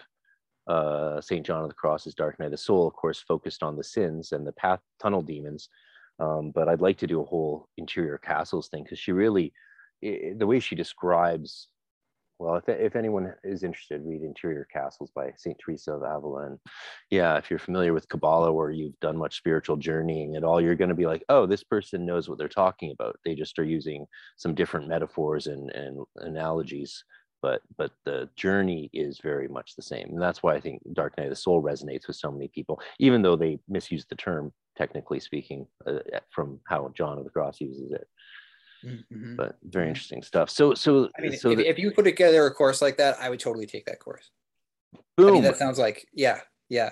uh 0.68 1.20
saint 1.20 1.44
john 1.44 1.62
of 1.64 1.68
the 1.70 1.74
cross's 1.82 2.14
dark 2.14 2.38
night 2.38 2.46
of 2.46 2.52
the 2.52 2.56
soul 2.68 2.86
of 2.86 2.94
course 2.94 3.18
focused 3.18 3.64
on 3.64 3.76
the 3.76 3.82
sins 3.82 4.30
and 4.30 4.46
the 4.46 4.52
path 4.52 4.80
tunnel 5.02 5.22
demons 5.22 5.68
um, 6.20 6.50
but 6.54 6.68
i'd 6.68 6.80
like 6.80 6.98
to 6.98 7.06
do 7.06 7.20
a 7.20 7.24
whole 7.24 7.68
interior 7.76 8.18
castles 8.18 8.68
thing 8.68 8.82
because 8.82 8.98
she 8.98 9.12
really 9.12 9.52
i 10.04 10.32
the 10.36 10.46
way 10.46 10.60
she 10.60 10.74
describes 10.74 11.68
well 12.38 12.56
if, 12.56 12.68
if 12.68 12.96
anyone 12.96 13.34
is 13.44 13.62
interested 13.62 14.00
read 14.04 14.22
interior 14.22 14.66
castles 14.72 15.10
by 15.14 15.30
saint 15.36 15.58
teresa 15.58 15.92
of 15.92 16.02
avila. 16.02 16.46
And 16.46 16.58
yeah 17.10 17.36
if 17.36 17.50
you're 17.50 17.58
familiar 17.58 17.92
with 17.92 18.08
kabbalah 18.08 18.52
or 18.52 18.70
you've 18.70 18.98
done 19.00 19.16
much 19.16 19.36
spiritual 19.36 19.76
journeying 19.76 20.36
at 20.36 20.44
all 20.44 20.60
you're 20.60 20.74
going 20.74 20.88
to 20.88 20.94
be 20.94 21.06
like 21.06 21.22
oh 21.28 21.44
this 21.46 21.64
person 21.64 22.06
knows 22.06 22.28
what 22.28 22.38
they're 22.38 22.48
talking 22.48 22.92
about. 22.92 23.16
They 23.24 23.34
just 23.34 23.58
are 23.58 23.64
using 23.64 24.06
some 24.36 24.54
different 24.54 24.88
metaphors 24.88 25.46
and, 25.48 25.70
and 25.70 25.98
analogies 26.16 27.04
but 27.42 27.62
but 27.76 27.90
the 28.04 28.28
journey 28.36 28.90
is 28.92 29.18
very 29.22 29.48
much 29.48 29.74
the 29.76 29.82
same 29.82 30.08
and 30.10 30.20
that's 30.20 30.42
why 30.42 30.54
i 30.54 30.60
think 30.60 30.80
dark 30.92 31.16
night 31.16 31.24
of 31.24 31.30
the 31.30 31.36
soul 31.36 31.62
resonates 31.62 32.06
with 32.06 32.16
so 32.16 32.30
many 32.30 32.48
people 32.48 32.80
even 32.98 33.22
though 33.22 33.36
they 33.36 33.58
misuse 33.68 34.04
the 34.06 34.14
term 34.16 34.52
technically 34.76 35.20
speaking 35.20 35.66
uh, 35.86 35.98
from 36.30 36.60
how 36.66 36.90
john 36.96 37.18
of 37.18 37.24
the 37.24 37.30
cross 37.30 37.60
uses 37.60 37.92
it 37.92 38.08
mm, 38.84 39.04
mhm. 39.12 39.36
but 39.36 39.56
very 39.64 39.86
Mhm. 39.86 39.88
interesting 39.90 40.22
stuff 40.22 40.48
so 40.50 40.74
so 40.74 41.08
I 41.18 41.22
mean, 41.22 41.32
so 41.36 41.50
if, 41.50 41.58
the- 41.58 41.68
if 41.68 41.78
you 41.78 41.90
put 41.92 42.04
together 42.04 42.46
a 42.46 42.54
course 42.54 42.80
like 42.82 42.96
that, 42.98 43.16
I 43.20 43.28
would 43.30 43.40
totally 43.40 43.66
take 43.66 43.86
that 43.86 43.98
course. 44.00 44.30
I 44.94 45.00
boom 45.16 45.32
mean, 45.34 45.42
that 45.42 45.56
sounds 45.58 45.78
like 45.78 46.06
yeah, 46.14 46.40
yeah. 46.68 46.90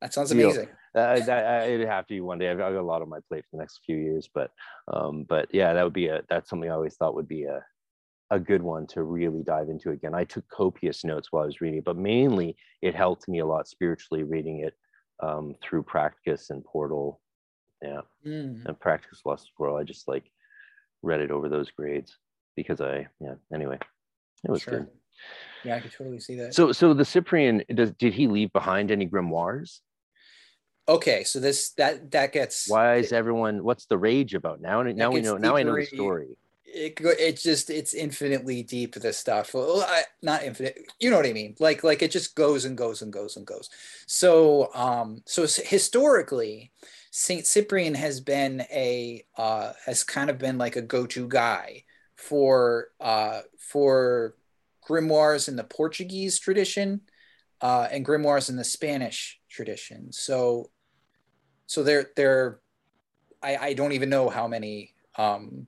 That 0.00 0.14
sounds 0.14 0.30
Deal. 0.30 0.48
amazing. 0.50 0.68
Uh, 0.94 1.20
that, 1.20 1.44
I- 1.46 1.66
it'd 1.66 1.86
have 1.88 2.06
to 2.06 2.14
be 2.14 2.20
one 2.20 2.38
day. 2.38 2.50
I've, 2.50 2.60
I've 2.60 2.72
got 2.72 2.80
a 2.80 2.82
lot 2.82 3.02
on 3.02 3.08
my 3.08 3.18
plate 3.28 3.44
for 3.44 3.56
the 3.56 3.62
next 3.62 3.80
few 3.84 3.96
years, 3.96 4.28
but 4.32 4.50
um, 4.88 5.24
but 5.24 5.48
yeah, 5.52 5.72
that 5.74 5.82
would 5.84 5.92
be 5.92 6.06
a 6.08 6.22
that's 6.28 6.48
something 6.48 6.70
I 6.70 6.74
always 6.74 6.96
thought 6.96 7.14
would 7.14 7.28
be 7.28 7.44
a 7.44 7.64
a 8.30 8.38
good 8.40 8.62
one 8.62 8.86
to 8.88 9.02
really 9.02 9.42
dive 9.42 9.68
into 9.68 9.90
again. 9.90 10.14
I 10.14 10.24
took 10.24 10.48
copious 10.48 11.04
notes 11.04 11.30
while 11.30 11.42
I 11.44 11.46
was 11.46 11.60
reading, 11.60 11.78
it, 11.78 11.84
but 11.84 11.96
mainly 11.96 12.56
it 12.82 12.94
helped 12.94 13.28
me 13.28 13.40
a 13.40 13.46
lot 13.46 13.68
spiritually 13.68 14.22
reading 14.22 14.60
it 14.60 14.74
um, 15.22 15.54
through 15.62 15.82
practice 15.84 16.50
and 16.50 16.64
Portal, 16.64 17.20
yeah, 17.82 18.00
Mm. 18.26 18.64
and 18.66 18.80
Practicus 18.80 19.20
Lost 19.24 19.50
World. 19.58 19.78
I 19.80 19.84
just 19.84 20.08
like 20.08 20.24
read 21.02 21.20
it 21.20 21.30
over 21.30 21.48
those 21.48 21.70
grades 21.70 22.16
because 22.56 22.80
I 22.80 23.06
yeah. 23.20 23.34
Anyway, 23.52 23.78
it 24.44 24.50
was 24.50 24.62
Sure. 24.62 24.80
good. 24.80 24.88
Yeah, 25.64 25.76
I 25.76 25.80
could 25.80 25.92
totally 25.92 26.18
see 26.18 26.36
that. 26.36 26.54
So 26.54 26.72
so 26.72 26.94
the 26.94 27.04
Cyprian 27.04 27.62
does 27.74 27.92
did 27.92 28.14
he 28.14 28.26
leave 28.26 28.52
behind 28.52 28.90
any 28.90 29.06
grimoires? 29.06 29.80
okay, 30.86 31.24
so 31.24 31.40
this 31.40 31.70
that 31.74 32.10
that 32.10 32.32
gets 32.32 32.68
why 32.68 32.96
is 32.96 33.12
everyone 33.12 33.64
what's 33.64 33.86
the 33.86 33.96
rage 33.96 34.34
about 34.34 34.60
now 34.60 34.82
now 34.82 35.10
we 35.10 35.22
know 35.22 35.38
now 35.38 35.56
i 35.56 35.62
know 35.62 35.74
the 35.74 35.86
story 35.86 36.36
it 36.64 36.98
it's 37.00 37.42
just 37.42 37.70
it's 37.70 37.94
infinitely 37.94 38.62
deep 38.62 38.94
this 38.94 39.18
stuff. 39.18 39.54
Well 39.54 39.82
I, 39.86 40.02
not 40.22 40.42
infinite 40.42 40.78
you 41.00 41.10
know 41.10 41.16
what 41.16 41.26
i 41.26 41.32
mean? 41.32 41.54
Like 41.60 41.84
like 41.84 42.02
it 42.02 42.10
just 42.10 42.34
goes 42.34 42.64
and 42.64 42.76
goes 42.76 43.02
and 43.02 43.12
goes 43.12 43.36
and 43.36 43.46
goes. 43.46 43.70
So 44.06 44.72
um 44.74 45.22
so 45.26 45.42
historically 45.42 46.72
saint 47.10 47.46
cyprian 47.46 47.94
has 47.94 48.20
been 48.20 48.62
a 48.72 49.24
uh 49.36 49.72
has 49.86 50.04
kind 50.04 50.30
of 50.30 50.38
been 50.38 50.58
like 50.58 50.76
a 50.76 50.82
go-to 50.82 51.28
guy 51.28 51.84
for 52.16 52.88
uh 53.00 53.40
for 53.58 54.34
grimoires 54.88 55.48
in 55.48 55.56
the 55.56 55.64
Portuguese 55.64 56.38
tradition 56.38 57.00
uh, 57.60 57.88
and 57.90 58.04
grimoires 58.04 58.50
in 58.50 58.56
the 58.56 58.64
Spanish 58.64 59.40
tradition. 59.48 60.12
So, 60.12 60.70
so 61.66 61.82
there, 61.82 62.10
there, 62.16 62.60
I, 63.42 63.56
I 63.56 63.72
don't 63.74 63.92
even 63.92 64.10
know 64.10 64.28
how 64.28 64.46
many 64.46 64.94
um, 65.16 65.66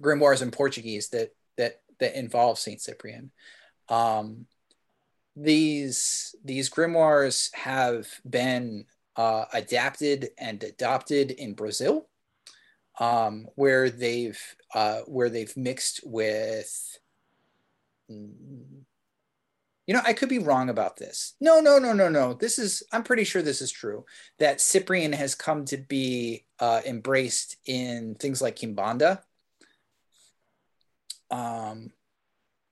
grimoires 0.00 0.42
in 0.42 0.50
Portuguese 0.50 1.08
that 1.10 1.30
that 1.56 1.80
that 1.98 2.18
involve 2.18 2.58
Saint 2.58 2.80
Cyprian. 2.80 3.30
Um, 3.88 4.46
these 5.36 6.34
these 6.44 6.70
grimoires 6.70 7.54
have 7.54 8.08
been 8.28 8.86
uh, 9.16 9.44
adapted 9.52 10.30
and 10.38 10.62
adopted 10.62 11.30
in 11.30 11.54
Brazil, 11.54 12.08
um, 12.98 13.46
where 13.54 13.90
they've 13.90 14.40
uh, 14.74 15.00
where 15.06 15.30
they've 15.30 15.56
mixed 15.56 16.00
with. 16.04 16.98
You 18.08 19.94
know, 19.96 20.02
I 20.04 20.12
could 20.12 20.28
be 20.28 20.38
wrong 20.38 20.68
about 20.68 20.96
this. 20.96 21.34
No, 21.40 21.60
no, 21.60 21.78
no, 21.78 21.92
no, 21.92 22.08
no. 22.08 22.34
This 22.34 22.60
is, 22.60 22.84
I'm 22.92 23.02
pretty 23.02 23.24
sure 23.24 23.42
this 23.42 23.60
is 23.60 23.72
true 23.72 24.04
that 24.38 24.60
Cyprian 24.60 25.12
has 25.12 25.34
come 25.34 25.64
to 25.64 25.76
be 25.76 26.44
uh, 26.60 26.80
embraced 26.86 27.56
in 27.66 28.14
things 28.14 28.40
like 28.40 28.56
Kimbanda. 28.56 29.20
Um, 31.30 31.92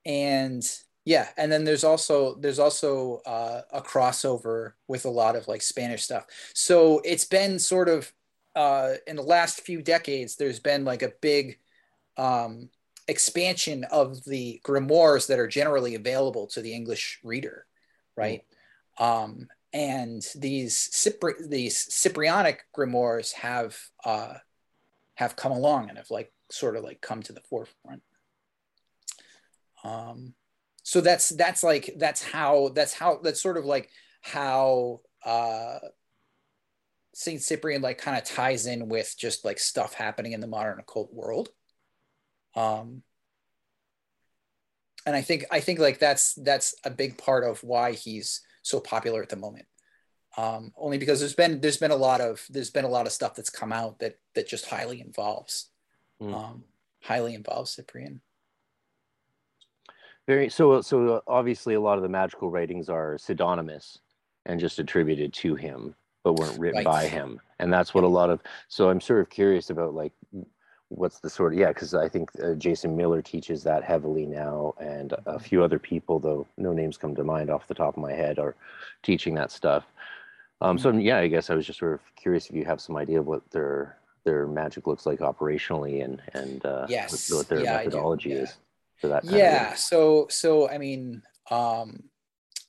and 0.04 0.64
yeah 1.04 1.28
and 1.36 1.50
then 1.50 1.64
there's 1.64 1.84
also 1.84 2.34
there's 2.36 2.58
also 2.58 3.20
uh, 3.26 3.62
a 3.72 3.80
crossover 3.80 4.72
with 4.86 5.04
a 5.04 5.10
lot 5.10 5.36
of 5.36 5.48
like 5.48 5.62
spanish 5.62 6.02
stuff. 6.02 6.26
So 6.54 7.00
it's 7.04 7.24
been 7.24 7.58
sort 7.58 7.88
of 7.88 8.12
uh, 8.56 8.94
in 9.06 9.16
the 9.16 9.22
last 9.22 9.60
few 9.60 9.82
decades 9.82 10.36
there's 10.36 10.60
been 10.60 10.84
like 10.84 11.02
a 11.02 11.12
big 11.20 11.58
um, 12.16 12.70
expansion 13.06 13.84
of 13.84 14.24
the 14.24 14.60
grimoires 14.64 15.28
that 15.28 15.38
are 15.38 15.46
generally 15.46 15.94
available 15.94 16.46
to 16.48 16.60
the 16.60 16.74
english 16.74 17.20
reader 17.22 17.66
right? 18.18 18.42
Mm. 19.00 19.24
um, 19.24 19.48
and 19.72 20.22
these 20.34 20.76
Cypri- 20.92 21.48
these 21.48 21.88
cyprianic 21.88 22.56
grimoires 22.76 23.32
have 23.32 23.78
uh, 24.04 24.34
have 25.14 25.36
come 25.36 25.52
along 25.52 25.88
and 25.88 25.98
have 25.98 26.10
like 26.10 26.32
sort 26.50 26.76
of 26.76 26.84
like 26.84 27.00
come 27.00 27.22
to 27.22 27.32
the 27.32 27.42
forefront 27.42 28.02
um, 29.84 30.34
so 30.82 31.00
that's 31.00 31.28
that's 31.28 31.62
like 31.62 31.90
that's 31.98 32.22
how 32.22 32.70
that's 32.70 32.94
how 32.94 33.20
that's 33.22 33.42
sort 33.42 33.58
of 33.58 33.66
like 33.66 33.90
how 34.22 35.00
uh 35.24 35.78
Saint 37.14 37.42
Cyprian 37.42 37.82
like 37.82 37.98
kind 37.98 38.16
of 38.16 38.24
ties 38.24 38.66
in 38.66 38.88
with 38.88 39.14
just 39.18 39.44
like 39.44 39.58
stuff 39.58 39.92
happening 39.92 40.32
in 40.32 40.40
the 40.40 40.46
modern 40.46 40.78
occult 40.78 41.12
world. 41.12 41.50
Um 42.54 43.02
and 45.04 45.14
I 45.14 45.20
think 45.20 45.44
I 45.50 45.60
think 45.60 45.78
like 45.78 45.98
that's 45.98 46.34
that's 46.34 46.74
a 46.84 46.90
big 46.90 47.18
part 47.18 47.44
of 47.44 47.62
why 47.62 47.92
he's 47.92 48.40
so 48.62 48.80
popular 48.80 49.22
at 49.22 49.28
the 49.28 49.36
moment. 49.36 49.66
Um, 50.36 50.72
only 50.76 50.96
because 50.96 51.18
there's 51.18 51.34
been 51.34 51.60
there's 51.60 51.78
been 51.78 51.90
a 51.90 51.96
lot 51.96 52.20
of 52.20 52.46
there's 52.48 52.70
been 52.70 52.84
a 52.84 52.88
lot 52.88 53.06
of 53.06 53.12
stuff 53.12 53.34
that's 53.34 53.50
come 53.50 53.72
out 53.72 53.98
that 53.98 54.18
that 54.34 54.48
just 54.48 54.66
highly 54.66 55.00
involves 55.00 55.70
mm. 56.20 56.32
um, 56.32 56.64
highly 57.02 57.34
involves 57.34 57.72
Cyprian. 57.72 58.20
Very 60.28 60.50
so 60.50 60.82
so 60.82 61.22
obviously 61.26 61.74
a 61.74 61.80
lot 61.80 61.96
of 61.96 62.02
the 62.02 62.08
magical 62.08 62.50
writings 62.50 62.88
are 62.90 63.16
pseudonymous 63.16 63.98
and 64.44 64.60
just 64.60 64.78
attributed 64.78 65.32
to 65.32 65.54
him, 65.54 65.94
but 66.22 66.34
weren't 66.34 66.58
written 66.60 66.84
right. 66.84 66.84
by 66.84 67.06
him. 67.06 67.40
And 67.58 67.72
that's 67.72 67.94
what 67.94 68.04
a 68.04 68.08
lot 68.08 68.28
of 68.28 68.40
so 68.68 68.90
I'm 68.90 69.00
sort 69.00 69.20
of 69.20 69.30
curious 69.30 69.70
about 69.70 69.94
like 69.94 70.12
what's 70.90 71.20
the 71.20 71.28
sort 71.28 71.52
of 71.52 71.58
yeah 71.58 71.68
because 71.68 71.92
i 71.94 72.08
think 72.08 72.30
uh, 72.42 72.54
jason 72.54 72.96
miller 72.96 73.20
teaches 73.20 73.62
that 73.62 73.84
heavily 73.84 74.24
now 74.24 74.72
and 74.80 75.12
a 75.12 75.16
mm-hmm. 75.16 75.38
few 75.38 75.62
other 75.62 75.78
people 75.78 76.18
though 76.18 76.46
no 76.56 76.72
names 76.72 76.96
come 76.96 77.14
to 77.14 77.22
mind 77.22 77.50
off 77.50 77.68
the 77.68 77.74
top 77.74 77.94
of 77.96 78.02
my 78.02 78.12
head 78.12 78.38
are 78.38 78.56
teaching 79.02 79.34
that 79.34 79.50
stuff 79.50 79.84
um, 80.62 80.78
so 80.78 80.90
mm-hmm. 80.90 81.00
yeah 81.00 81.18
i 81.18 81.28
guess 81.28 81.50
i 81.50 81.54
was 81.54 81.66
just 81.66 81.78
sort 81.78 81.92
of 81.92 82.00
curious 82.16 82.48
if 82.48 82.56
you 82.56 82.64
have 82.64 82.80
some 82.80 82.96
idea 82.96 83.20
of 83.20 83.26
what 83.26 83.42
their 83.50 83.98
their 84.24 84.46
magic 84.46 84.86
looks 84.86 85.04
like 85.04 85.18
operationally 85.18 86.02
and 86.02 86.22
and 86.32 86.64
uh, 86.64 86.86
yes. 86.88 87.30
what, 87.30 87.36
what 87.36 87.48
their 87.48 87.64
yeah, 87.64 87.76
methodology 87.76 88.30
yeah. 88.30 88.36
is 88.36 88.56
for 89.00 89.08
that 89.08 89.24
yeah 89.24 89.74
so 89.74 90.26
so 90.30 90.68
i 90.68 90.78
mean 90.78 91.22
um 91.50 92.02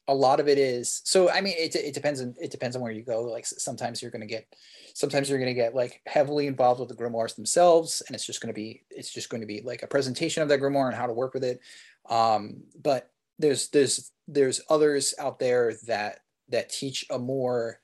a 0.09 0.13
lot 0.13 0.39
of 0.39 0.47
it 0.47 0.57
is 0.57 1.01
so 1.05 1.29
i 1.29 1.39
mean 1.39 1.53
it, 1.57 1.75
it 1.75 1.93
depends 1.93 2.19
on 2.19 2.33
it 2.41 2.49
depends 2.49 2.75
on 2.75 2.81
where 2.81 2.91
you 2.91 3.03
go. 3.03 3.21
Like 3.21 3.45
sometimes 3.45 4.01
you're 4.01 4.11
going 4.11 4.21
to 4.21 4.27
get 4.27 4.47
sometimes 4.95 5.29
you're 5.29 5.37
going 5.37 5.53
to 5.53 5.61
get 5.61 5.75
like 5.75 6.01
heavily 6.07 6.47
involved 6.47 6.79
with 6.79 6.89
the 6.89 6.95
grimoires 6.95 7.35
themselves 7.35 8.01
and 8.07 8.15
it's 8.15 8.25
just 8.25 8.41
going 8.41 8.53
to 8.53 8.59
be 8.59 8.83
it's 8.89 9.13
just 9.13 9.29
going 9.29 9.41
to 9.41 9.47
be 9.47 9.61
like 9.61 9.83
a 9.83 9.87
presentation 9.87 10.41
of 10.41 10.49
that 10.49 10.59
grimoire 10.59 10.87
and 10.87 10.95
how 10.95 11.05
to 11.05 11.13
work 11.13 11.35
with 11.35 11.43
it. 11.43 11.61
Um 12.09 12.63
but 12.81 13.11
there's 13.37 13.69
there's 13.69 14.11
there's 14.27 14.61
others 14.67 15.13
out 15.19 15.37
there 15.37 15.75
that 15.85 16.21
that 16.49 16.69
teach 16.69 17.05
a 17.11 17.19
more 17.19 17.79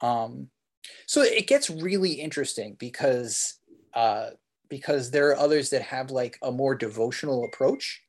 um 0.00 0.48
so 1.06 1.22
it 1.22 1.46
gets 1.46 1.70
really 1.70 2.12
interesting 2.12 2.76
because 2.78 3.54
uh 3.94 4.30
because 4.68 5.10
there 5.10 5.28
are 5.30 5.36
others 5.36 5.70
that 5.70 5.82
have 5.82 6.10
like 6.10 6.38
a 6.42 6.52
more 6.52 6.74
devotional 6.74 7.44
approach 7.44 8.02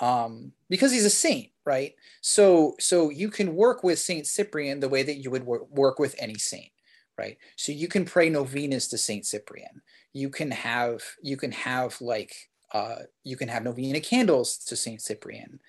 um, 0.00 0.52
because 0.68 0.92
he's 0.92 1.04
a 1.04 1.10
saint 1.10 1.50
right? 1.66 1.94
So 2.20 2.74
so 2.78 3.10
you 3.10 3.30
can 3.30 3.54
work 3.54 3.82
with 3.82 3.98
saint 3.98 4.26
cyprian 4.26 4.80
the 4.80 4.88
way 4.88 5.02
that 5.02 5.16
you 5.16 5.30
would 5.30 5.44
wor- 5.44 5.66
work 5.70 5.98
with 5.98 6.14
any 6.18 6.36
saint 6.36 6.70
right? 7.18 7.38
So 7.56 7.72
you 7.72 7.88
can 7.88 8.04
pray 8.04 8.28
novenas 8.28 8.88
to 8.88 8.98
saint 8.98 9.26
cyprian. 9.26 9.82
You 10.12 10.30
can 10.30 10.50
have 10.50 11.02
you 11.22 11.36
can 11.36 11.52
have 11.52 12.00
like 12.00 12.34
uh, 12.72 13.02
you 13.22 13.36
can 13.36 13.48
have 13.48 13.62
novena 13.62 14.00
candles 14.00 14.58
to 14.58 14.76
saint 14.76 15.00
cyprian. 15.00 15.60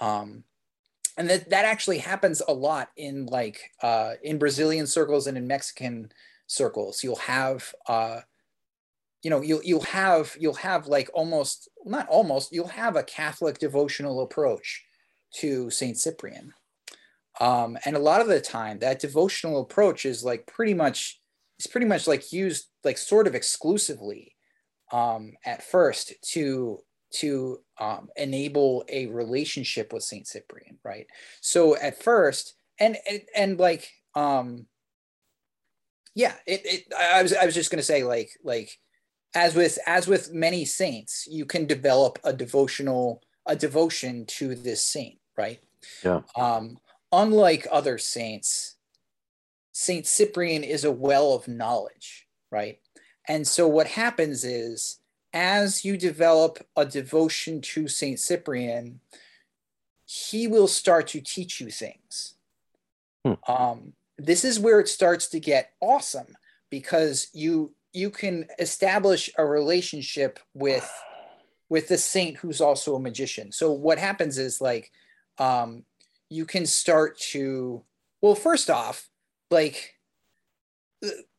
Um, 0.00 0.44
and 1.16 1.28
that 1.30 1.50
that 1.50 1.64
actually 1.64 1.98
happens 1.98 2.42
a 2.46 2.52
lot 2.52 2.90
in 2.96 3.26
like 3.26 3.60
uh, 3.82 4.14
in 4.22 4.38
brazilian 4.38 4.86
circles 4.86 5.26
and 5.26 5.36
in 5.36 5.46
mexican 5.46 6.12
circles. 6.46 7.02
You'll 7.04 7.16
have 7.16 7.74
uh, 7.86 8.20
you 9.22 9.30
know 9.30 9.40
you'll 9.40 9.62
you'll 9.62 9.80
have 9.82 10.36
you'll 10.38 10.54
have 10.54 10.86
like 10.86 11.10
almost 11.12 11.68
not 11.84 12.08
almost 12.08 12.52
you'll 12.52 12.68
have 12.68 12.96
a 12.96 13.02
Catholic 13.02 13.58
devotional 13.58 14.22
approach 14.22 14.84
to 15.34 15.70
Saint 15.70 15.98
Cyprian, 15.98 16.52
um, 17.40 17.76
and 17.84 17.96
a 17.96 18.00
lot 18.00 18.20
of 18.20 18.28
the 18.28 18.40
time 18.40 18.78
that 18.78 19.00
devotional 19.00 19.60
approach 19.60 20.04
is 20.06 20.24
like 20.24 20.46
pretty 20.46 20.74
much 20.74 21.20
it's 21.58 21.66
pretty 21.66 21.86
much 21.86 22.06
like 22.06 22.32
used 22.32 22.68
like 22.84 22.98
sort 22.98 23.26
of 23.26 23.34
exclusively 23.34 24.36
um, 24.92 25.32
at 25.44 25.62
first 25.62 26.12
to 26.32 26.80
to 27.10 27.58
um, 27.80 28.08
enable 28.16 28.84
a 28.88 29.06
relationship 29.06 29.92
with 29.92 30.02
Saint 30.02 30.26
Cyprian, 30.26 30.78
right? 30.84 31.06
So 31.40 31.76
at 31.76 32.02
first, 32.02 32.54
and 32.78 32.96
and, 33.08 33.22
and 33.34 33.58
like 33.58 33.88
um, 34.14 34.66
yeah, 36.14 36.34
it, 36.46 36.62
it 36.64 36.92
I 36.96 37.22
was 37.22 37.32
I 37.32 37.44
was 37.44 37.54
just 37.54 37.70
gonna 37.70 37.82
say 37.82 38.04
like 38.04 38.30
like 38.44 38.70
as 39.34 39.54
with 39.54 39.78
as 39.86 40.06
with 40.06 40.32
many 40.32 40.64
saints, 40.64 41.26
you 41.30 41.44
can 41.44 41.66
develop 41.66 42.18
a 42.24 42.32
devotional 42.32 43.22
a 43.46 43.56
devotion 43.56 44.26
to 44.26 44.54
this 44.54 44.84
saint, 44.84 45.18
right? 45.36 45.60
Yeah. 46.04 46.20
Um, 46.36 46.78
unlike 47.12 47.66
other 47.70 47.98
saints, 47.98 48.76
Saint 49.72 50.06
Cyprian 50.06 50.64
is 50.64 50.84
a 50.84 50.92
well 50.92 51.34
of 51.34 51.48
knowledge, 51.48 52.26
right? 52.50 52.78
And 53.26 53.46
so 53.46 53.68
what 53.68 53.86
happens 53.86 54.44
is 54.44 54.98
as 55.32 55.84
you 55.84 55.96
develop 55.96 56.66
a 56.76 56.84
devotion 56.84 57.60
to 57.60 57.88
Saint 57.88 58.18
Cyprian, 58.18 59.00
he 60.04 60.46
will 60.46 60.68
start 60.68 61.06
to 61.08 61.20
teach 61.20 61.60
you 61.60 61.70
things. 61.70 62.34
Hmm. 63.24 63.34
Um, 63.46 63.92
this 64.16 64.44
is 64.44 64.58
where 64.58 64.80
it 64.80 64.88
starts 64.88 65.28
to 65.28 65.40
get 65.40 65.72
awesome 65.80 66.34
because 66.70 67.28
you 67.32 67.72
you 67.92 68.10
can 68.10 68.46
establish 68.58 69.30
a 69.38 69.44
relationship 69.44 70.38
with 70.54 70.90
with 71.68 71.88
the 71.88 71.98
saint 71.98 72.38
who's 72.38 72.60
also 72.60 72.96
a 72.96 73.00
magician. 73.00 73.52
So 73.52 73.72
what 73.72 73.98
happens 73.98 74.38
is 74.38 74.60
like 74.60 74.90
um 75.38 75.84
you 76.30 76.44
can 76.44 76.66
start 76.66 77.18
to 77.18 77.82
well 78.20 78.34
first 78.34 78.70
off 78.70 79.08
like 79.50 79.94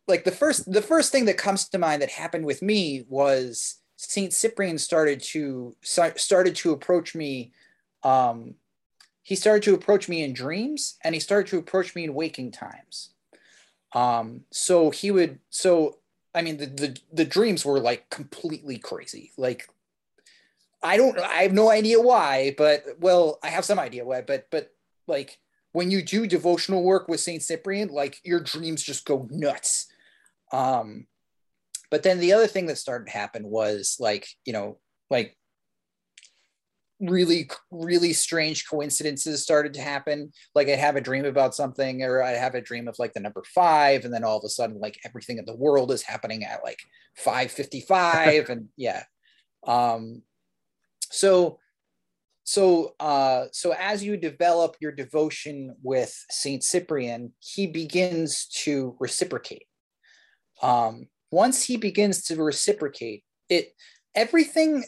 like 0.07 0.23
the 0.23 0.31
first 0.31 0.71
the 0.71 0.81
first 0.81 1.11
thing 1.11 1.25
that 1.25 1.37
comes 1.37 1.67
to 1.69 1.77
mind 1.77 2.01
that 2.01 2.09
happened 2.09 2.45
with 2.45 2.61
me 2.61 3.05
was 3.09 3.75
saint 3.97 4.33
cyprian 4.33 4.77
started 4.77 5.21
to 5.21 5.75
started 5.83 6.55
to 6.55 6.71
approach 6.71 7.13
me 7.13 7.51
um 8.03 8.55
he 9.29 9.35
started 9.35 9.61
to 9.61 9.75
approach 9.75 10.09
me 10.09 10.23
in 10.23 10.33
dreams 10.33 10.97
and 11.03 11.13
he 11.13 11.21
started 11.21 11.47
to 11.47 11.59
approach 11.59 11.93
me 11.93 12.03
in 12.03 12.15
waking 12.15 12.51
times. 12.51 13.11
Um 13.93 14.41
so 14.51 14.89
he 14.89 15.11
would 15.11 15.37
so 15.51 15.98
I 16.33 16.41
mean, 16.41 16.57
the, 16.57 16.67
the, 16.67 16.97
the 17.11 17.25
dreams 17.25 17.65
were 17.65 17.79
like 17.79 18.09
completely 18.09 18.77
crazy. 18.77 19.31
Like, 19.37 19.67
I 20.81 20.97
don't, 20.97 21.17
I 21.19 21.43
have 21.43 21.53
no 21.53 21.69
idea 21.69 21.99
why, 21.99 22.55
but 22.57 22.83
well, 22.99 23.39
I 23.43 23.49
have 23.49 23.65
some 23.65 23.79
idea 23.79 24.05
why, 24.05 24.21
but, 24.21 24.47
but 24.51 24.71
like 25.07 25.39
when 25.71 25.91
you 25.91 26.01
do 26.01 26.27
devotional 26.27 26.83
work 26.83 27.07
with 27.07 27.19
Saint 27.19 27.43
Cyprian, 27.43 27.89
like 27.89 28.19
your 28.23 28.39
dreams 28.39 28.83
just 28.83 29.05
go 29.05 29.27
nuts. 29.31 29.87
Um, 30.51 31.07
but 31.91 32.03
then 32.03 32.19
the 32.19 32.33
other 32.33 32.47
thing 32.47 32.67
that 32.67 32.77
started 32.77 33.05
to 33.05 33.17
happen 33.17 33.43
was 33.49 33.97
like, 33.99 34.27
you 34.45 34.53
know, 34.53 34.77
like 35.09 35.35
really 36.99 37.49
really 37.71 38.11
strange 38.11 38.67
coincidences 38.67 39.41
started 39.41 39.73
to 39.73 39.81
happen. 39.81 40.31
Like 40.53 40.67
i'd 40.67 40.79
have 40.79 40.95
a 40.95 41.01
dream 41.01 41.25
about 41.25 41.55
something 41.55 42.03
or 42.03 42.21
i'd 42.21 42.37
have 42.37 42.55
a 42.55 42.61
dream 42.61 42.87
of 42.87 42.99
like 42.99 43.13
the 43.13 43.19
number 43.19 43.43
five 43.43 44.05
and 44.05 44.13
then 44.13 44.23
all 44.23 44.37
of 44.37 44.43
a 44.43 44.49
sudden 44.49 44.79
like 44.79 44.99
everything 45.05 45.37
in 45.37 45.45
the 45.45 45.55
world 45.55 45.91
is 45.91 46.01
happening 46.01 46.43
at 46.43 46.63
like 46.63 46.79
555 47.15 48.49
and 48.49 48.67
yeah. 48.77 49.03
Um 49.65 50.23
so 51.11 51.59
so 52.43 52.95
uh 52.99 53.45
so 53.51 53.73
as 53.77 54.03
you 54.03 54.17
develop 54.17 54.75
your 54.79 54.91
devotion 54.91 55.75
with 55.81 56.13
saint 56.29 56.63
cyprian 56.63 57.33
he 57.39 57.67
begins 57.67 58.47
to 58.47 58.95
reciprocate. 58.99 59.67
Um 60.61 61.07
once 61.31 61.63
he 61.63 61.77
begins 61.77 62.23
to 62.23 62.43
reciprocate 62.43 63.23
it 63.49 63.73
everything 64.15 64.83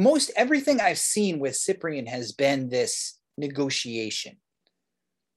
most 0.00 0.30
everything 0.34 0.80
I've 0.80 0.98
seen 0.98 1.38
with 1.38 1.56
Cyprian 1.56 2.06
has 2.06 2.32
been 2.32 2.70
this 2.70 3.18
negotiation. 3.36 4.38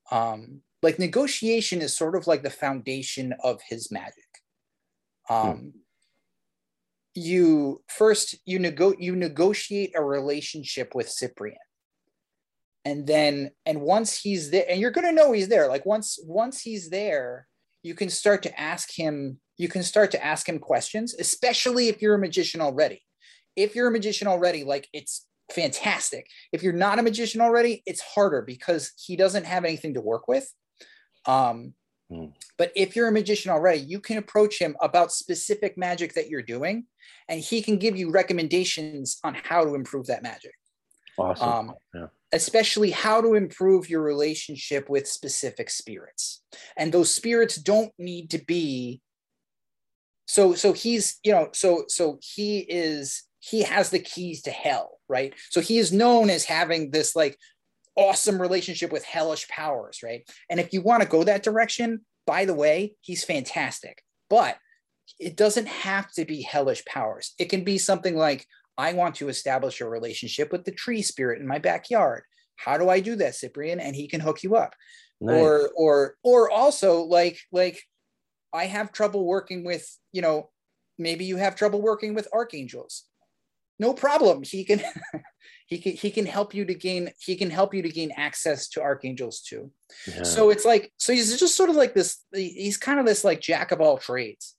Um, 0.10 0.62
like 0.82 1.00
negotiation 1.00 1.82
is 1.82 1.96
sort 1.96 2.16
of 2.16 2.28
like 2.28 2.44
the 2.44 2.50
foundation 2.50 3.34
of 3.44 3.62
his 3.68 3.92
magic. 3.92 4.30
Um, 5.30 5.58
hmm. 5.58 5.70
You 7.16 7.84
first 7.88 8.36
you 8.46 8.58
nego 8.58 8.94
you 8.98 9.16
negotiate 9.16 9.92
a 9.96 10.04
relationship 10.04 10.96
with 10.96 11.10
Cyprian, 11.10 11.58
and 12.86 13.06
then 13.06 13.52
and 13.68 13.82
once 13.82 14.20
he's 14.20 14.50
there, 14.50 14.66
and 14.68 14.82
you're 14.82 14.92
gonna 14.92 15.12
know 15.12 15.32
he's 15.32 15.48
there. 15.48 15.68
Like 15.68 15.86
once 15.86 16.18
once 16.26 16.62
he's 16.62 16.90
there, 16.90 17.48
you 17.84 17.94
can 17.94 18.10
start 18.10 18.42
to 18.44 18.60
ask 18.60 18.90
him. 18.92 19.40
You 19.58 19.68
can 19.68 19.84
start 19.84 20.10
to 20.12 20.26
ask 20.26 20.50
him 20.50 20.58
questions, 20.58 21.14
especially 21.14 21.88
if 21.88 22.02
you're 22.02 22.16
a 22.16 22.20
magician 22.20 22.62
already 22.62 23.04
if 23.56 23.76
you're 23.76 23.88
a 23.88 23.92
magician 23.92 24.28
already, 24.28 24.64
like 24.64 24.88
it's 24.94 25.26
fantastic. 25.52 26.28
If 26.52 26.64
you're 26.64 26.74
not 26.74 27.00
a 27.00 27.04
magician 27.04 27.42
already, 27.42 27.84
it's 27.86 28.02
harder 28.02 28.42
because 28.42 28.92
he 28.98 29.16
doesn't 29.16 29.46
have 29.46 29.66
anything 29.66 29.94
to 29.96 30.02
work 30.02 30.28
with. 30.28 30.52
Um, 31.26 31.74
mm. 32.12 32.34
But 32.58 32.72
if 32.76 32.96
you're 32.96 33.08
a 33.08 33.12
magician 33.12 33.52
already, 33.52 33.82
you 33.82 34.00
can 34.00 34.18
approach 34.18 34.60
him 34.60 34.76
about 34.82 35.12
specific 35.12 35.78
magic 35.78 36.14
that 36.14 36.30
you're 36.30 36.42
doing, 36.42 36.86
and 37.28 37.40
he 37.40 37.62
can 37.62 37.78
give 37.78 37.98
you 37.98 38.12
recommendations 38.12 39.20
on 39.24 39.36
how 39.44 39.64
to 39.64 39.76
improve 39.76 40.08
that 40.08 40.24
magic. 40.24 40.54
Awesome. 41.18 41.50
Um, 41.50 41.74
yeah. 41.94 42.08
Especially 42.32 42.90
how 42.90 43.22
to 43.22 43.36
improve 43.36 43.90
your 43.90 44.02
relationship 44.02 44.90
with 44.90 45.08
specific 45.08 45.70
spirits. 45.70 46.42
And 46.76 46.92
those 46.92 47.14
spirits 47.14 47.56
don't 47.58 47.92
need 48.00 48.32
to 48.32 48.40
be 48.40 49.02
so 50.26 50.54
so 50.56 50.74
he's 50.74 51.20
you 51.24 51.32
know 51.32 51.50
so 51.54 51.86
so 51.88 52.18
he 52.22 52.60
is 52.60 53.24
he 53.46 53.64
has 53.64 53.90
the 53.90 54.00
keys 54.00 54.44
to 54.44 54.52
hell, 54.52 55.00
right? 55.10 55.34
So 55.50 55.60
he 55.60 55.78
is 55.78 55.92
known 55.92 56.30
as 56.30 56.46
having 56.46 56.92
this 56.92 57.14
like 57.14 57.38
awesome 57.98 58.42
relationship 58.42 58.90
with 58.90 59.04
hellish 59.04 59.50
powers, 59.50 60.00
right? 60.02 60.26
And 60.50 60.62
if 60.62 60.72
you 60.72 60.82
want 60.82 61.04
to 61.04 61.10
go 61.10 61.26
that 61.26 61.44
direction, 61.44 62.06
by 62.26 62.46
the 62.46 62.54
way, 62.54 62.96
he's 63.02 63.26
fantastic. 63.26 64.02
But 64.30 64.56
it 65.20 65.36
doesn't 65.36 65.68
have 65.68 66.10
to 66.14 66.24
be 66.24 66.42
hellish 66.42 66.86
powers. 66.86 67.34
It 67.38 67.50
can 67.50 67.66
be 67.66 67.78
something 67.78 68.16
like, 68.16 68.48
I 68.78 68.94
want 68.94 69.16
to 69.16 69.28
establish 69.28 69.82
a 69.82 69.90
relationship 69.90 70.54
with 70.54 70.64
the 70.64 70.72
tree 70.72 71.02
spirit 71.02 71.42
in 71.42 71.48
my 71.48 71.60
backyard. 71.60 72.24
How 72.56 72.78
do 72.78 72.88
I 72.88 73.02
do 73.02 73.18
that, 73.18 73.36
Cyprian? 73.36 73.82
And 73.82 73.94
he 73.94 74.08
can 74.08 74.22
hook 74.22 74.44
you 74.44 74.56
up. 74.56 74.74
Nice. 75.20 75.42
Or 75.42 75.70
or 75.76 76.16
or 76.24 76.50
also 76.50 77.02
like 77.02 77.40
like 77.52 77.84
I 78.54 78.66
have 78.66 78.94
trouble 78.94 79.26
working 79.26 79.66
with, 79.66 79.86
you 80.14 80.22
know, 80.22 80.50
maybe 80.98 81.26
you 81.26 81.36
have 81.38 81.56
trouble 81.56 81.82
working 81.82 82.14
with 82.14 82.28
archangels 82.34 83.04
no 83.80 83.94
problem 83.94 84.44
he 84.44 84.64
can 84.64 84.82
he 85.68 85.78
can 85.78 85.94
he 85.94 86.12
can 86.12 86.26
help 86.26 86.54
you 86.54 86.66
to 86.66 86.74
gain 86.74 87.10
he 87.20 87.36
can 87.36 87.50
help 87.50 87.74
you 87.74 87.82
to 87.82 87.90
gain 87.90 88.12
access 88.16 88.68
to 88.70 88.82
archangels 88.82 89.42
too 89.42 89.72
yeah. 90.08 90.24
so 90.24 90.50
it's 90.50 90.66
like 90.66 90.92
so 90.98 91.14
he's 91.14 91.38
just 91.40 91.56
sort 91.56 91.70
of 91.70 91.76
like 91.76 91.94
this 91.94 92.24
he's 92.34 92.78
kind 92.78 93.00
of 93.00 93.06
this 93.06 93.24
like 93.24 93.42
jack 93.42 93.72
of 93.72 93.82
all 93.82 93.98
trades 93.98 94.56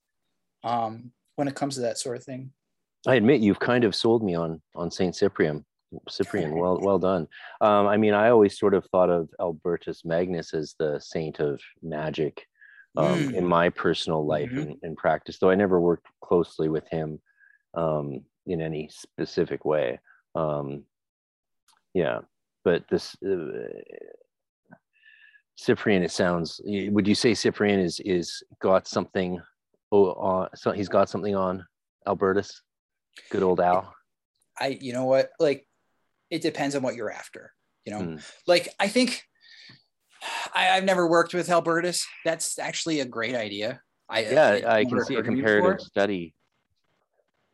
um 0.63 1.11
when 1.37 1.49
it 1.49 1.55
comes 1.55 1.75
to 1.75 1.83
that 1.83 1.99
sort 1.99 2.17
of 2.17 2.25
thing 2.25 2.51
i 3.07 3.15
admit 3.15 3.41
you've 3.41 3.61
kind 3.61 3.85
of 3.85 3.95
sold 3.95 4.23
me 4.23 4.35
on 4.35 4.61
on 4.75 4.91
saint 4.91 5.15
cyprian 5.15 5.65
cyprian 6.09 6.57
well 6.57 6.79
well 6.83 6.99
done 6.99 7.27
um 7.61 7.87
i 7.87 7.97
mean 7.97 8.15
i 8.15 8.29
always 8.29 8.59
sort 8.59 8.75
of 8.75 8.85
thought 8.87 9.11
of 9.11 9.29
albertus 9.41 10.05
magnus 10.05 10.55
as 10.55 10.75
the 10.79 10.99
saint 11.01 11.41
of 11.41 11.61
magic 11.83 12.47
um, 12.97 13.19
mm. 13.19 13.35
in 13.35 13.45
my 13.45 13.71
personal 13.71 14.25
life 14.25 14.51
mm-hmm. 14.51 14.71
and, 14.71 14.77
and 14.83 14.97
practice 14.97 15.39
though 15.39 15.51
i 15.51 15.55
never 15.55 15.81
worked 15.81 16.07
closely 16.23 16.69
with 16.69 16.89
him 16.89 17.21
um 17.75 18.25
in 18.47 18.61
any 18.61 18.89
specific 18.91 19.65
way. 19.65 20.01
Um, 20.35 20.85
yeah, 21.93 22.21
but 22.65 22.85
this 22.91 23.17
uh, 23.23 23.69
Cyprian, 25.57 26.03
it 26.03 26.11
sounds. 26.11 26.61
Would 26.65 27.07
you 27.07 27.15
say 27.15 27.35
Cyprian 27.35 27.81
is 27.81 28.01
is 28.01 28.43
got 28.61 28.89
something? 28.89 29.41
Oh, 29.93 30.11
uh, 30.11 30.49
so 30.55 30.73
he's 30.73 30.89
got 30.89 31.09
something 31.09 31.37
on 31.37 31.65
Albertus. 32.07 32.63
Good 33.31 33.43
old 33.43 33.61
Al. 33.61 33.95
I, 34.59 34.79
you 34.81 34.93
know 34.93 35.05
what, 35.05 35.31
like, 35.39 35.67
it 36.31 36.43
depends 36.43 36.75
on 36.75 36.83
what 36.83 36.95
you're 36.95 37.13
after. 37.13 37.53
You 37.85 37.93
know, 37.93 38.01
mm. 38.01 38.33
like 38.47 38.69
I 38.81 38.89
think 38.89 39.23
I, 40.55 40.65
have 40.65 40.85
never 40.85 41.07
worked 41.07 41.35
with 41.35 41.51
Albertus. 41.51 42.07
That's 42.25 42.59
actually 42.59 43.01
a 43.01 43.05
great 43.05 43.35
idea. 43.35 43.81
I 44.09 44.21
yeah, 44.21 44.61
I, 44.67 44.79
I 44.79 44.85
can 44.85 45.05
see 45.05 45.17
a 45.17 45.23
comparative 45.23 45.81
study. 45.81 46.35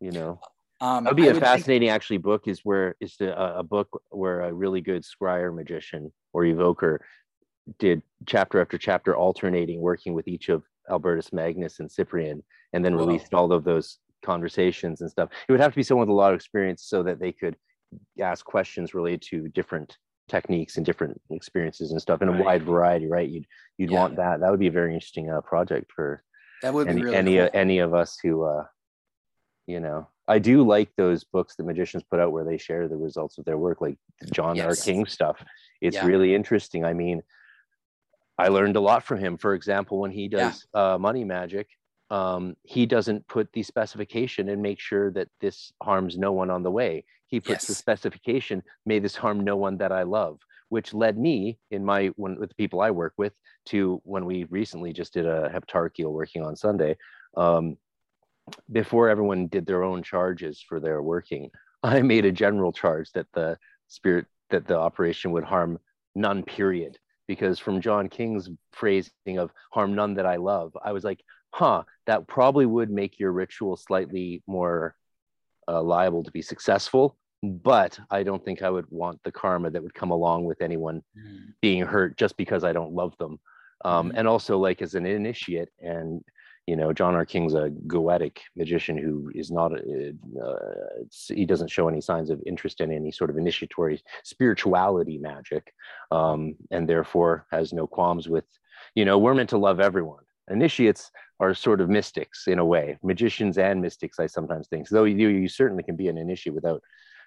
You 0.01 0.13
know, 0.13 0.41
um, 0.81 1.05
that 1.05 1.11
would 1.11 1.23
be 1.23 1.29
I 1.29 1.33
a 1.33 1.41
fascinating 1.41 1.89
think... 1.89 1.95
actually 1.95 2.19
book. 2.19 2.47
Is 2.47 2.61
where 2.65 2.97
is 3.01 3.17
the 3.19 3.39
uh, 3.39 3.59
a 3.59 3.63
book 3.63 4.03
where 4.11 4.43
a 4.43 4.53
really 4.53 4.81
good 4.81 5.05
scryer 5.05 5.55
magician 5.55 6.13
or 6.33 6.45
evoker 6.45 7.05
did 7.79 8.03
chapter 8.27 8.61
after 8.61 8.79
chapter 8.79 9.17
alternating, 9.17 9.81
working 9.81 10.15
with 10.15 10.27
each 10.27 10.49
of 10.49 10.63
Albertus 10.91 11.33
Magnus 11.33 11.81
and 11.81 11.91
Cyprian, 11.91 12.43
and 12.73 12.85
then 12.85 12.95
released 12.95 13.35
all 13.35 13.53
of 13.53 13.65
those 13.65 13.99
conversations 14.25 15.01
and 15.01 15.11
stuff. 15.11 15.31
It 15.49 15.53
would 15.53 15.61
have 15.61 15.73
to 15.73 15.77
be 15.77 15.83
someone 15.83 16.07
with 16.07 16.13
a 16.13 16.17
lot 16.17 16.33
of 16.33 16.37
experience 16.37 16.85
so 16.85 17.03
that 17.03 17.21
they 17.21 17.33
could 17.33 17.57
ask 18.21 18.45
questions 18.45 18.95
related 18.95 19.23
to 19.31 19.49
different 19.49 19.97
techniques 20.29 20.77
and 20.77 20.87
different 20.87 21.21
experiences 21.31 21.91
and 21.91 22.01
stuff 22.01 22.23
in 22.23 22.31
right. 22.31 22.41
a 22.41 22.45
wide 22.45 22.63
variety, 22.63 23.07
right? 23.07 23.29
You'd 23.29 23.47
you'd 23.79 23.91
yeah. 23.91 23.99
want 23.99 24.17
that. 24.17 24.41
That 24.41 24.51
would 24.51 24.61
be 24.61 24.69
a 24.69 24.73
very 24.73 24.95
interesting 24.95 25.31
uh, 25.31 25.41
project 25.41 25.91
for 25.95 26.23
that 26.63 26.73
would 26.73 26.89
any 26.89 27.03
really 27.03 27.17
any, 27.17 27.37
cool. 27.37 27.47
uh, 27.47 27.51
any 27.53 27.79
of 27.79 27.95
us 27.95 28.19
who 28.23 28.45
uh, 28.45 28.65
you 29.71 29.81
know 29.81 30.09
I 30.31 30.39
do 30.39 30.63
like 30.63 30.91
those 30.97 31.25
books 31.25 31.57
that 31.57 31.65
magicians 31.65 32.05
put 32.05 32.21
out 32.21 32.31
where 32.31 32.45
they 32.45 32.57
share 32.57 32.87
the 32.87 32.97
results 32.97 33.39
of 33.39 33.45
their 33.45 33.59
work, 33.59 33.81
like 33.81 33.99
John 34.33 34.55
yes. 34.55 34.65
R. 34.65 34.77
King 34.77 35.05
stuff. 35.07 35.43
It's 35.81 35.97
yeah. 35.97 36.07
really 36.07 36.37
interesting. 36.37 36.85
I 36.85 36.93
mean, 36.93 37.23
I 38.39 38.47
learned 38.47 38.77
a 38.77 38.81
lot 38.81 39.03
from 39.03 39.19
him. 39.19 39.37
For 39.37 39.55
example, 39.55 39.99
when 39.99 40.13
he 40.13 40.29
does 40.29 40.67
yeah. 40.73 40.95
uh, 40.95 40.99
money 40.99 41.25
magic, 41.25 41.69
um, 42.11 42.57
he 42.63 42.87
doesn't 42.87 43.27
put 43.27 43.53
the 43.53 43.65
specification 43.65 44.49
and 44.51 44.63
make 44.63 44.79
sure 44.79 45.11
that 45.11 45.27
this 45.41 45.73
harms 45.83 46.17
no 46.17 46.31
one 46.31 46.49
on 46.49 46.63
the 46.63 46.71
way. 46.71 47.05
He 47.27 47.41
puts 47.41 47.65
yes. 47.65 47.67
the 47.67 47.75
specification, 47.75 48.63
may 48.87 49.01
this 49.01 49.17
harm 49.17 49.41
no 49.41 49.57
one 49.57 49.79
that 49.79 49.91
I 49.91 50.05
love, 50.05 50.39
which 50.69 50.95
led 50.95 51.19
me 51.19 51.59
in 51.73 51.85
my 51.85 52.07
when 52.15 52.39
with 52.39 52.51
the 52.51 52.55
people 52.55 52.81
I 52.81 52.93
work 52.93 53.15
with 53.19 53.33
to 53.67 54.01
when 54.05 54.27
we 54.27 54.45
recently 54.45 54.93
just 54.93 55.13
did 55.13 55.27
a 55.27 55.51
heptarchical 55.53 56.13
working 56.13 56.45
on 56.45 56.55
Sunday. 56.55 56.97
Um, 57.37 57.79
before 58.71 59.09
everyone 59.09 59.47
did 59.47 59.67
their 59.67 59.83
own 59.83 60.03
charges 60.03 60.65
for 60.67 60.81
their 60.81 61.03
working, 61.03 61.51
I 61.83 62.03
made 62.03 62.25
a 62.25 62.33
general 62.33 62.73
charge 62.73 63.11
that 63.13 63.27
the 63.33 63.59
spirit 63.89 64.27
that 64.51 64.67
the 64.67 64.77
operation 64.77 65.33
would 65.33 65.45
harm 65.45 65.79
none, 66.15 66.43
period. 66.43 66.99
Because 67.27 67.61
from 67.61 67.81
John 67.81 68.09
King's 68.09 68.51
phrasing 68.73 69.39
of 69.39 69.53
harm 69.71 69.95
none 69.95 70.15
that 70.15 70.27
I 70.27 70.37
love, 70.37 70.77
I 70.85 70.91
was 70.91 71.05
like, 71.05 71.23
huh, 71.53 71.85
that 72.07 72.27
probably 72.27 72.67
would 72.67 72.91
make 72.91 73.21
your 73.21 73.33
ritual 73.33 73.77
slightly 73.77 74.43
more 74.49 74.97
uh, 75.69 75.81
liable 75.81 76.25
to 76.25 76.31
be 76.33 76.43
successful. 76.43 77.17
But 77.43 77.99
I 78.11 78.25
don't 78.25 78.45
think 78.45 78.63
I 78.63 78.71
would 78.71 78.87
want 78.91 79.21
the 79.23 79.33
karma 79.33 79.71
that 79.71 79.83
would 79.83 79.95
come 79.95 80.11
along 80.11 80.45
with 80.45 80.61
anyone 80.61 81.03
mm. 81.17 81.55
being 81.63 81.85
hurt 81.85 82.19
just 82.19 82.37
because 82.37 82.65
I 82.65 82.73
don't 82.73 82.95
love 82.95 83.17
them. 83.19 83.39
Um, 83.85 84.11
mm. 84.11 84.15
And 84.17 84.29
also, 84.29 84.59
like 84.59 84.83
as 84.83 84.95
an 84.95 85.07
initiate 85.07 85.71
and 85.81 86.23
you 86.71 86.77
know 86.77 86.93
john 86.93 87.17
r. 87.17 87.27
King's 87.27 87.55
a 87.55 87.71
goetic 87.89 88.39
magician 88.55 88.97
who 88.97 89.29
is 89.35 89.51
not 89.51 89.73
uh, 89.73 90.55
he 91.27 91.45
doesn't 91.45 91.75
show 91.77 91.89
any 91.89 92.01
signs 92.01 92.31
of 92.31 92.41
interest 92.47 92.81
in 92.81 92.93
any 92.93 93.11
sort 93.11 93.29
of 93.29 93.37
initiatory 93.37 94.01
spirituality 94.23 95.19
magic 95.19 95.75
um, 96.13 96.55
and 96.71 96.89
therefore 96.89 97.45
has 97.51 97.73
no 97.73 97.89
qualms 97.89 98.29
with 98.29 98.45
you 98.95 99.05
know 99.05 99.19
we're 99.19 99.35
meant 99.35 99.51
to 99.51 99.59
love 99.59 99.81
everyone. 99.81 100.25
Initiates 100.49 101.11
are 101.41 101.55
sort 101.55 101.81
of 101.81 101.89
mystics 101.89 102.49
in 102.49 102.59
a 102.59 102.65
way. 102.65 102.99
Magicians 103.03 103.59
and 103.59 103.83
mystics 103.83 104.21
i 104.21 104.27
sometimes 104.27 104.69
think 104.69 104.89
though 104.89 105.05
you, 105.05 105.29
you 105.29 105.49
certainly 105.49 105.83
can 105.83 105.97
be 105.97 106.09
an 106.09 106.19
initiate 106.19 106.55
without 106.55 106.83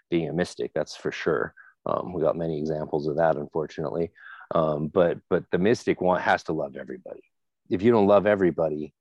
being 0.09 0.29
a 0.29 0.33
mystic 0.33 0.71
that's 0.73 0.95
for 0.95 1.11
sure. 1.11 1.53
Um, 1.85 2.13
we 2.13 2.21
got 2.21 2.37
many 2.37 2.57
examples 2.57 3.07
of 3.07 3.17
that 3.17 3.35
unfortunately. 3.35 4.11
Um, 4.55 4.87
but 4.87 5.17
but 5.29 5.43
the 5.51 5.57
mystic 5.57 5.99
want 5.99 6.21
has 6.21 6.43
to 6.43 6.53
love 6.53 6.77
everybody. 6.77 7.23
If 7.69 7.81
you 7.81 7.91
don't 7.91 8.07
love 8.07 8.25
everybody 8.25 8.93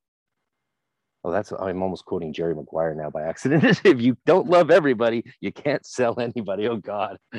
Oh, 1.24 1.30
that's 1.30 1.52
I'm 1.52 1.82
almost 1.82 2.04
quoting 2.04 2.32
Jerry 2.32 2.54
Maguire 2.54 2.94
now 2.94 3.10
by 3.10 3.22
accident. 3.22 3.80
if 3.84 4.00
you 4.00 4.16
don't 4.26 4.48
love 4.48 4.70
everybody, 4.70 5.24
you 5.40 5.52
can't 5.52 5.86
sell 5.86 6.18
anybody. 6.18 6.66
Oh 6.66 6.76
God. 6.76 7.18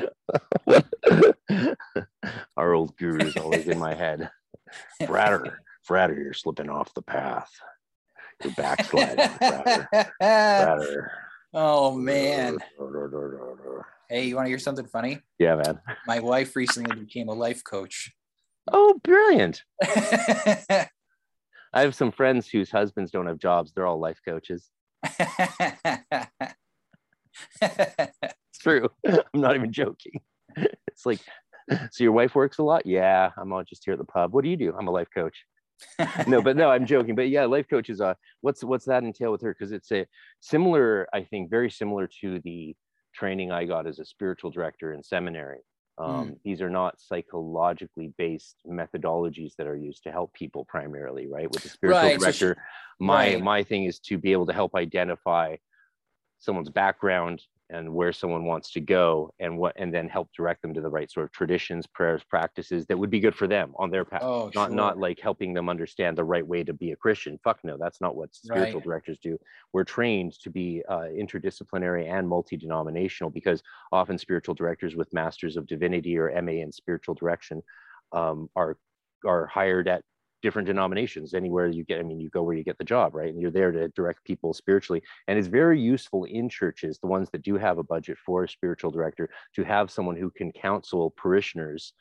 Our 2.58 2.74
old 2.74 2.96
guru 2.98 3.28
is 3.28 3.36
always 3.36 3.68
in 3.68 3.78
my 3.78 3.94
head. 3.94 4.30
Frater, 5.06 5.60
Frater, 5.84 6.16
you're 6.16 6.34
slipping 6.34 6.70
off 6.70 6.94
the 6.94 7.02
path. 7.02 7.52
You're 8.44 8.54
backsliding, 8.54 9.30
Frater. 9.38 9.88
Frater. 10.20 11.12
Oh 11.54 11.96
man. 11.96 12.58
Hey, 14.10 14.26
you 14.26 14.36
want 14.36 14.46
to 14.46 14.50
hear 14.50 14.60
something 14.60 14.86
funny? 14.86 15.22
Yeah, 15.40 15.56
man. 15.56 15.80
My 16.06 16.20
wife 16.20 16.56
recently 16.56 16.96
became 17.00 17.30
a 17.30 17.34
life 17.34 17.64
coach. 17.64 18.12
Oh, 18.72 19.00
brilliant. 19.04 19.64
I 21.74 21.82
have 21.82 21.96
some 21.96 22.12
friends 22.12 22.48
whose 22.48 22.70
husbands 22.70 23.12
don't 23.12 23.28
have 23.28 23.40
jobs. 23.40 23.72
They're 23.74 23.88
all 23.88 24.00
life 24.00 24.20
coaches. 24.24 24.70
it's 27.62 28.14
true. 28.62 28.90
I'm 29.08 29.42
not 29.42 29.56
even 29.56 29.72
joking. 29.72 30.22
It's 30.56 31.06
like, 31.06 31.20
so 31.70 32.04
your 32.04 32.12
wife 32.12 32.36
works 32.36 32.60
a 32.60 32.64
lot? 32.64 32.86
Yeah, 32.86 33.32
I'm 33.38 33.52
all 33.52 33.64
just 33.64 33.84
here 33.86 33.94
at 33.94 33.98
the 33.98 34.06
pub. 34.06 34.34
What 34.34 34.44
do 34.44 34.50
you 34.50 34.58
do? 34.58 34.76
I'm 34.78 34.88
a 34.88 34.92
life 34.92 35.08
coach. 35.14 35.46
no, 36.28 36.42
but 36.42 36.56
no, 36.56 36.70
I'm 36.70 36.86
joking. 36.86 37.16
But 37.16 37.30
yeah, 37.30 37.46
life 37.46 37.66
coaches. 37.70 38.00
uh 38.00 38.14
what's 38.42 38.64
what's 38.64 38.86
that 38.86 39.04
entail 39.04 39.32
with 39.32 39.42
her? 39.42 39.54
Because 39.58 39.72
it's 39.72 39.92
a 39.92 40.06
similar, 40.40 41.08
I 41.14 41.24
think, 41.24 41.50
very 41.50 41.72
similar 41.72 42.08
to 42.22 42.40
the 42.44 42.76
training 43.16 43.52
I 43.52 43.66
got 43.66 43.88
as 43.88 44.00
a 44.00 44.06
spiritual 44.06 44.52
director 44.52 44.94
in 44.94 45.04
seminary. 45.04 45.60
Um, 45.98 46.32
mm. 46.32 46.38
These 46.44 46.62
are 46.62 46.70
not 46.70 47.00
psychologically 47.00 48.14
based 48.18 48.56
methodologies 48.68 49.56
that 49.58 49.68
are 49.68 49.76
used 49.76 50.04
to 50.04 50.12
help 50.12 50.34
people 50.34 50.66
primarily, 50.66 51.28
right? 51.28 51.52
With 51.52 51.64
the 51.64 51.70
spiritual 51.70 52.02
right. 52.02 52.20
director, 52.20 52.56
so 52.56 52.62
she, 53.00 53.06
my 53.06 53.34
right. 53.34 53.44
my 53.44 53.64
thing 53.64 53.86
is 53.86 54.00
to 54.00 54.18
be 54.18 54.32
able 54.32 54.48
to 54.48 54.54
help 54.54 54.76
identify 54.76 55.56
someone's 56.40 56.70
background 56.70 57.42
and 57.74 57.92
where 57.92 58.14
someone 58.14 58.46
wants 58.46 58.72
to 58.72 58.80
go 58.80 59.34
and 59.40 59.58
what 59.58 59.74
and 59.78 59.94
then 59.94 60.08
help 60.08 60.30
direct 60.36 60.62
them 60.62 60.74
to 60.74 60.80
the 60.80 60.90
right 60.90 61.12
sort 61.12 61.26
of 61.26 61.32
traditions 61.32 61.88
prayers 61.88 62.22
practices 62.30 62.86
that 62.86 62.98
would 62.98 63.10
be 63.10 63.20
good 63.20 63.36
for 63.36 63.48
them 63.48 63.74
on 63.78 63.90
their 63.90 64.06
path 64.06 64.22
oh, 64.24 64.52
not 64.56 64.70
sure. 64.70 64.76
not 64.76 64.98
like 64.98 65.20
helping 65.20 65.54
them 65.54 65.68
understand 65.68 66.18
the 66.18 66.24
right 66.24 66.46
way 66.46 66.64
to 66.64 66.72
be 66.72 66.92
a 66.92 66.96
christian 66.96 67.38
fuck 67.44 67.60
no 67.64 67.76
that's 67.78 68.00
not 68.00 68.16
what 68.16 68.34
spiritual 68.34 68.80
right. 68.80 68.84
directors 68.84 69.18
do 69.22 69.38
we're 69.74 69.84
trained 69.84 70.34
to 70.40 70.50
be 70.50 70.84
uh, 70.88 71.08
interdisciplinary 71.18 72.10
and 72.10 72.28
multi-denominational 72.28 73.32
because 73.32 73.62
often 73.92 74.18
spiritual 74.18 74.54
directors 74.56 74.96
with 74.96 75.12
masters 75.14 75.58
of 75.58 75.66
divinity 75.66 76.18
or 76.18 76.30
ma 76.42 76.52
in 76.52 76.72
spiritual 76.72 77.16
direction 77.16 77.62
um, 78.14 78.50
are 78.56 78.78
are 79.26 79.48
hired 79.48 79.88
at 79.88 80.04
different 80.44 80.68
denominations 80.68 81.34
anywhere 81.34 81.68
you 81.68 81.84
get 81.84 82.00
i 82.00 82.04
mean 82.04 82.20
you 82.20 82.30
go 82.30 82.44
where 82.44 82.56
you 82.56 82.64
get 82.64 82.78
the 82.78 82.84
job 82.84 83.16
right 83.16 83.30
and 83.30 83.42
you're 83.42 83.50
there 83.50 83.72
to 83.72 83.88
direct 83.90 84.24
people 84.26 84.54
spiritually 84.54 85.02
and 85.28 85.40
it's 85.40 85.48
very 85.48 85.80
useful 85.80 86.26
in 86.26 86.48
churches 86.50 87.00
the 87.00 87.08
ones 87.08 87.30
that 87.32 87.42
do 87.42 87.58
have 87.58 87.78
a 87.78 87.84
budget 87.84 88.18
for 88.24 88.44
a 88.44 88.50
spiritual 88.50 88.92
director 88.92 89.30
to 89.56 89.64
have 89.64 89.90
someone 89.90 90.18
who 90.18 90.30
can 90.30 90.52
counsel 90.52 91.12
parishioners 91.18 91.94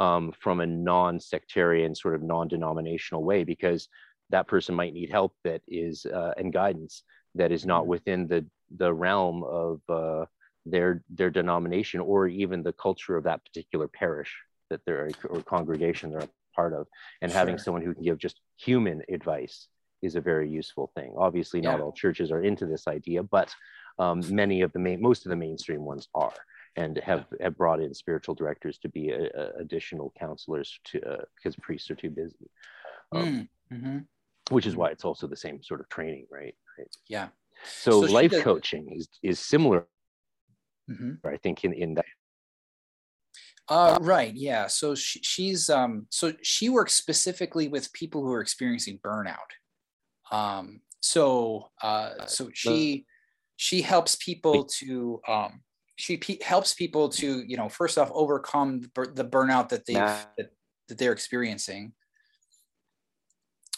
um, 0.00 0.32
from 0.40 0.60
a 0.60 0.66
non-sectarian 0.66 1.94
sort 1.94 2.14
of 2.14 2.22
non-denominational 2.22 3.22
way 3.22 3.44
because 3.44 3.88
that 4.30 4.48
person 4.48 4.74
might 4.74 4.94
need 4.94 5.10
help 5.10 5.34
that 5.44 5.60
is 5.68 6.06
uh, 6.06 6.32
and 6.38 6.52
guidance 6.52 7.02
that 7.34 7.52
is 7.52 7.66
not 7.66 7.82
mm-hmm. 7.82 7.90
within 7.90 8.26
the 8.26 8.44
the 8.76 8.92
realm 8.92 9.44
of 9.44 9.80
uh, 9.88 10.24
their 10.64 11.02
their 11.10 11.30
denomination 11.30 12.00
or 12.00 12.28
even 12.28 12.62
the 12.62 12.72
culture 12.72 13.16
of 13.16 13.24
that 13.24 13.44
particular 13.44 13.88
parish 13.88 14.34
that 14.70 14.80
they're 14.86 15.10
or 15.28 15.42
congregation 15.42 16.10
they're 16.10 16.28
part 16.54 16.72
of 16.72 16.86
and 17.22 17.30
sure. 17.30 17.38
having 17.38 17.58
someone 17.58 17.82
who 17.82 17.94
can 17.94 18.02
give 18.02 18.18
just 18.18 18.40
human 18.56 19.02
advice 19.08 19.68
is 20.02 20.16
a 20.16 20.20
very 20.20 20.48
useful 20.48 20.90
thing 20.94 21.14
obviously 21.18 21.60
not 21.60 21.78
yeah. 21.78 21.84
all 21.84 21.92
churches 21.92 22.30
are 22.30 22.42
into 22.42 22.66
this 22.66 22.86
idea 22.86 23.22
but 23.22 23.54
um, 23.98 24.22
many 24.30 24.62
of 24.62 24.72
the 24.72 24.78
main 24.78 25.00
most 25.00 25.26
of 25.26 25.30
the 25.30 25.36
mainstream 25.36 25.84
ones 25.84 26.08
are 26.14 26.32
and 26.76 26.98
have, 26.98 27.26
have 27.40 27.56
brought 27.56 27.80
in 27.80 27.92
spiritual 27.92 28.34
directors 28.34 28.78
to 28.78 28.88
be 28.88 29.10
a, 29.10 29.24
a 29.34 29.50
additional 29.58 30.12
counselors 30.18 30.78
to 30.84 31.00
uh, 31.02 31.24
because 31.36 31.56
priests 31.56 31.90
are 31.90 31.96
too 31.96 32.10
busy 32.10 32.50
um, 33.12 33.48
mm, 33.72 33.76
mm-hmm. 33.76 33.98
which 34.54 34.66
is 34.66 34.76
why 34.76 34.88
it's 34.90 35.04
also 35.04 35.26
the 35.26 35.36
same 35.36 35.62
sort 35.62 35.80
of 35.80 35.88
training 35.88 36.26
right, 36.30 36.54
right? 36.78 36.88
yeah 37.08 37.28
so, 37.64 38.06
so 38.06 38.12
life 38.12 38.32
coaching 38.42 38.90
is 38.96 39.08
is 39.22 39.38
similar 39.38 39.86
mm-hmm. 40.90 41.12
i 41.26 41.36
think 41.36 41.64
in 41.64 41.72
in 41.72 41.94
that 41.94 42.06
uh, 43.70 43.98
right. 44.00 44.34
Yeah. 44.34 44.66
So 44.66 44.96
she, 44.96 45.20
she's 45.22 45.70
um, 45.70 46.06
so 46.10 46.32
she 46.42 46.68
works 46.68 46.92
specifically 46.94 47.68
with 47.68 47.92
people 47.92 48.22
who 48.22 48.32
are 48.32 48.40
experiencing 48.40 48.98
burnout. 48.98 49.36
Um, 50.32 50.80
so 51.00 51.70
uh, 51.82 52.26
so 52.26 52.50
she 52.52 53.06
she 53.56 53.80
helps 53.80 54.16
people 54.16 54.64
to 54.64 55.20
um, 55.28 55.62
she 55.96 56.16
p- 56.16 56.40
helps 56.44 56.74
people 56.74 57.08
to 57.10 57.42
you 57.46 57.56
know 57.56 57.68
first 57.68 57.96
off 57.96 58.10
overcome 58.12 58.80
the, 58.80 59.12
the 59.14 59.24
burnout 59.24 59.68
that 59.68 59.86
they 59.86 59.94
that, 59.94 60.50
that 60.88 60.98
they're 60.98 61.12
experiencing. 61.12 61.92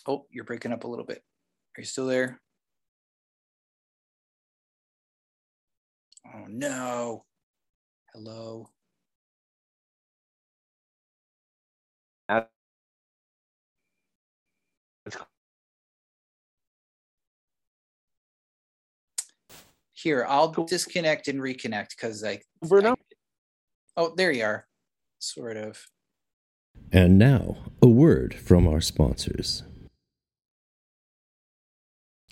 Oh, 0.06 0.26
you're 0.30 0.44
breaking 0.44 0.72
up 0.72 0.84
a 0.84 0.88
little 0.88 1.04
bit. 1.04 1.22
Are 1.76 1.80
you 1.80 1.86
still 1.86 2.06
there? 2.06 2.40
Oh 6.34 6.46
no. 6.48 7.24
Hello. 8.14 8.68
Here, 20.02 20.26
I'll 20.28 20.48
disconnect 20.48 21.28
and 21.28 21.40
reconnect 21.40 21.90
because 21.90 22.24
I, 22.24 22.40
I. 22.62 22.94
Oh, 23.96 24.14
there 24.16 24.32
you 24.32 24.44
are. 24.44 24.66
Sort 25.18 25.56
of. 25.56 25.86
And 26.90 27.18
now, 27.18 27.58
a 27.80 27.86
word 27.86 28.34
from 28.34 28.66
our 28.66 28.80
sponsors. 28.80 29.62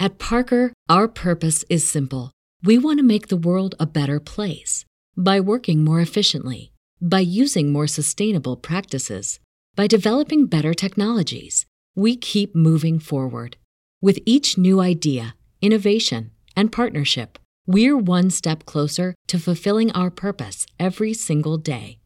At 0.00 0.18
Parker, 0.18 0.72
our 0.88 1.06
purpose 1.08 1.64
is 1.68 1.86
simple. 1.86 2.32
We 2.64 2.78
want 2.78 2.98
to 2.98 3.04
make 3.04 3.28
the 3.28 3.36
world 3.36 3.74
a 3.78 3.86
better 3.86 4.18
place 4.18 4.84
by 5.16 5.40
working 5.40 5.84
more 5.84 6.00
efficiently, 6.00 6.72
by 7.00 7.20
using 7.20 7.72
more 7.72 7.86
sustainable 7.86 8.56
practices, 8.56 9.38
by 9.76 9.86
developing 9.86 10.46
better 10.46 10.74
technologies. 10.74 11.66
We 11.94 12.16
keep 12.16 12.54
moving 12.54 12.98
forward. 12.98 13.56
With 14.00 14.18
each 14.24 14.56
new 14.56 14.80
idea, 14.80 15.34
innovation, 15.60 16.30
and 16.56 16.72
partnership, 16.72 17.38
we're 17.72 17.96
one 17.96 18.30
step 18.30 18.64
closer 18.64 19.14
to 19.28 19.38
fulfilling 19.38 19.92
our 19.92 20.10
purpose 20.10 20.66
every 20.78 21.14
single 21.14 21.58
day. 21.58 21.98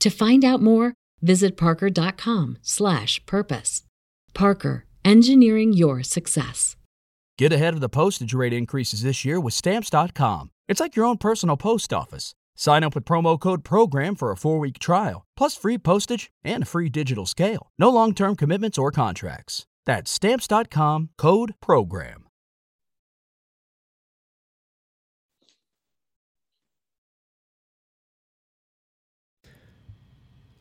To 0.00 0.10
find 0.10 0.44
out 0.44 0.60
more, 0.60 0.94
visit 1.22 1.56
parker.com/purpose. 1.56 3.82
Parker, 4.34 4.86
engineering 5.04 5.72
your 5.72 6.02
success. 6.02 6.76
Get 7.38 7.52
ahead 7.52 7.74
of 7.74 7.80
the 7.80 7.88
postage 7.88 8.34
rate 8.34 8.52
increases 8.52 9.02
this 9.02 9.24
year 9.24 9.38
with 9.38 9.54
stamps.com. 9.54 10.50
It's 10.68 10.80
like 10.80 10.96
your 10.96 11.06
own 11.06 11.18
personal 11.18 11.56
post 11.56 11.92
office. 11.92 12.34
Sign 12.56 12.82
up 12.82 12.94
with 12.94 13.04
promo 13.04 13.38
code 13.38 13.62
PROGRAM 13.62 14.16
for 14.16 14.30
a 14.30 14.36
four 14.36 14.58
week 14.58 14.78
trial, 14.78 15.24
plus 15.36 15.56
free 15.56 15.78
postage 15.78 16.30
and 16.42 16.62
a 16.62 16.66
free 16.66 16.88
digital 16.88 17.26
scale. 17.26 17.70
No 17.78 17.90
long 17.90 18.14
term 18.14 18.36
commitments 18.36 18.78
or 18.78 18.90
contracts. 18.90 19.66
That's 19.84 20.10
stamps.com 20.10 21.10
code 21.18 21.54
PROGRAM. 21.60 22.25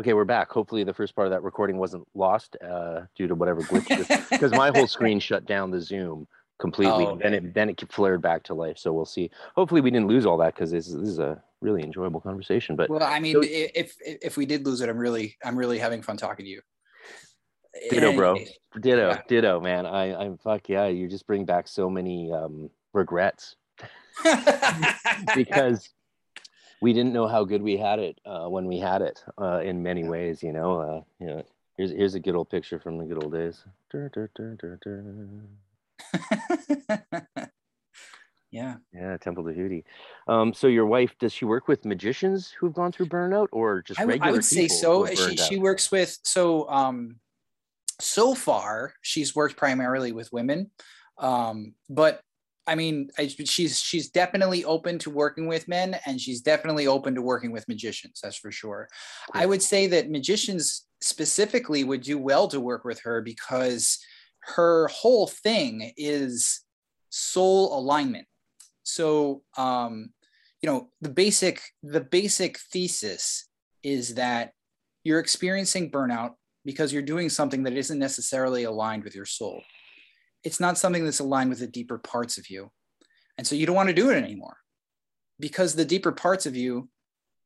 Okay, 0.00 0.12
we're 0.12 0.24
back. 0.24 0.50
Hopefully, 0.50 0.82
the 0.82 0.92
first 0.92 1.14
part 1.14 1.26
of 1.26 1.30
that 1.30 1.42
recording 1.42 1.78
wasn't 1.78 2.06
lost 2.14 2.56
uh, 2.66 3.02
due 3.14 3.28
to 3.28 3.34
whatever 3.34 3.62
glitch, 3.62 4.30
because 4.30 4.50
my 4.50 4.70
whole 4.74 4.88
screen 4.88 5.20
shut 5.20 5.46
down 5.46 5.70
the 5.70 5.80
Zoom 5.80 6.26
completely. 6.58 7.06
Oh, 7.06 7.10
okay. 7.10 7.22
Then 7.22 7.34
it 7.34 7.54
then 7.54 7.70
it 7.70 7.92
flared 7.92 8.20
back 8.20 8.42
to 8.44 8.54
life. 8.54 8.76
So 8.76 8.92
we'll 8.92 9.04
see. 9.04 9.30
Hopefully, 9.54 9.80
we 9.80 9.92
didn't 9.92 10.08
lose 10.08 10.26
all 10.26 10.36
that 10.38 10.54
because 10.54 10.72
this, 10.72 10.88
this 10.88 11.08
is 11.08 11.20
a 11.20 11.40
really 11.60 11.84
enjoyable 11.84 12.20
conversation. 12.20 12.74
But 12.74 12.90
well, 12.90 13.04
I 13.04 13.20
mean, 13.20 13.34
so, 13.34 13.42
if 13.44 13.96
if 14.04 14.36
we 14.36 14.46
did 14.46 14.66
lose 14.66 14.80
it, 14.80 14.88
I'm 14.88 14.98
really 14.98 15.36
I'm 15.44 15.56
really 15.56 15.78
having 15.78 16.02
fun 16.02 16.16
talking 16.16 16.44
to 16.44 16.50
you. 16.50 16.60
Ditto, 17.90 18.14
bro. 18.14 18.36
Ditto, 18.80 19.10
Yeah. 19.10 19.22
ditto, 19.28 19.60
man. 19.60 19.86
I, 19.86 20.14
I'm 20.14 20.38
fuck 20.38 20.68
yeah. 20.68 20.86
You 20.86 21.08
just 21.08 21.26
bring 21.26 21.44
back 21.44 21.68
so 21.68 21.88
many 21.88 22.32
um, 22.32 22.68
regrets 22.92 23.54
because 25.36 25.88
we 26.80 26.92
didn't 26.92 27.12
know 27.12 27.26
how 27.26 27.44
good 27.44 27.62
we 27.62 27.76
had 27.76 27.98
it 27.98 28.20
uh, 28.24 28.46
when 28.46 28.66
we 28.66 28.78
had 28.78 29.02
it 29.02 29.22
uh, 29.40 29.60
in 29.60 29.82
many 29.82 30.04
ways. 30.04 30.42
You 30.42 30.52
know, 30.52 30.80
uh, 30.80 31.00
you 31.18 31.26
know. 31.26 31.44
Here's 31.76 31.90
here's 31.90 32.14
a 32.14 32.20
good 32.20 32.36
old 32.36 32.50
picture 32.50 32.78
from 32.78 32.98
the 32.98 33.04
good 33.04 33.22
old 33.22 33.32
days. 33.32 33.64
Dur, 33.90 34.08
dur, 34.14 34.30
dur, 34.36 34.78
yeah. 38.50 38.76
Yeah, 38.92 39.16
Temple 39.16 39.42
to 39.44 39.50
Hootie. 39.50 39.82
Um, 40.28 40.54
so 40.54 40.68
your 40.68 40.86
wife 40.86 41.16
does 41.18 41.32
she 41.32 41.44
work 41.44 41.66
with 41.66 41.84
magicians 41.84 42.50
who've 42.52 42.72
gone 42.72 42.92
through 42.92 43.06
burnout, 43.06 43.48
or 43.50 43.82
just 43.82 43.98
I, 43.98 44.04
regular 44.04 44.28
I 44.28 44.32
would 44.32 44.44
say 44.44 44.68
so. 44.68 45.06
She 45.06 45.36
she 45.36 45.56
out? 45.56 45.62
works 45.62 45.90
with 45.90 46.16
so 46.22 46.68
um 46.70 47.16
so 48.00 48.34
far 48.34 48.94
she's 49.02 49.34
worked 49.34 49.56
primarily 49.56 50.12
with 50.12 50.32
women, 50.32 50.70
um, 51.18 51.74
but 51.90 52.20
I 52.66 52.74
mean 52.74 53.10
I, 53.18 53.26
she's 53.26 53.78
she's 53.78 54.10
definitely 54.10 54.64
open 54.64 54.98
to 55.00 55.10
working 55.10 55.46
with 55.46 55.68
men, 55.68 55.98
and 56.06 56.20
she's 56.20 56.40
definitely 56.40 56.86
open 56.86 57.14
to 57.14 57.22
working 57.22 57.52
with 57.52 57.68
magicians. 57.68 58.20
That's 58.22 58.36
for 58.36 58.50
sure. 58.50 58.88
I 59.32 59.46
would 59.46 59.62
say 59.62 59.86
that 59.88 60.10
magicians 60.10 60.86
specifically 61.00 61.84
would 61.84 62.02
do 62.02 62.18
well 62.18 62.48
to 62.48 62.60
work 62.60 62.84
with 62.84 63.00
her 63.02 63.20
because 63.20 63.98
her 64.40 64.88
whole 64.88 65.26
thing 65.26 65.92
is 65.96 66.60
soul 67.10 67.78
alignment. 67.78 68.26
So 68.82 69.42
um, 69.56 70.10
you 70.62 70.70
know 70.70 70.88
the 71.00 71.10
basic 71.10 71.60
the 71.82 72.00
basic 72.00 72.58
thesis 72.58 73.48
is 73.82 74.14
that 74.14 74.52
you're 75.04 75.20
experiencing 75.20 75.90
burnout 75.90 76.32
because 76.64 76.92
you're 76.92 77.02
doing 77.02 77.28
something 77.28 77.62
that 77.64 77.74
isn't 77.74 77.98
necessarily 77.98 78.64
aligned 78.64 79.04
with 79.04 79.14
your 79.14 79.26
soul 79.26 79.60
it's 80.44 80.60
not 80.60 80.78
something 80.78 81.04
that's 81.04 81.20
aligned 81.20 81.50
with 81.50 81.58
the 81.60 81.66
deeper 81.66 81.98
parts 81.98 82.38
of 82.38 82.48
you. 82.48 82.70
And 83.36 83.46
so 83.46 83.56
you 83.56 83.66
don't 83.66 83.74
want 83.74 83.88
to 83.88 83.94
do 83.94 84.10
it 84.10 84.22
anymore 84.22 84.58
because 85.40 85.74
the 85.74 85.84
deeper 85.84 86.12
parts 86.12 86.46
of 86.46 86.54
you 86.54 86.88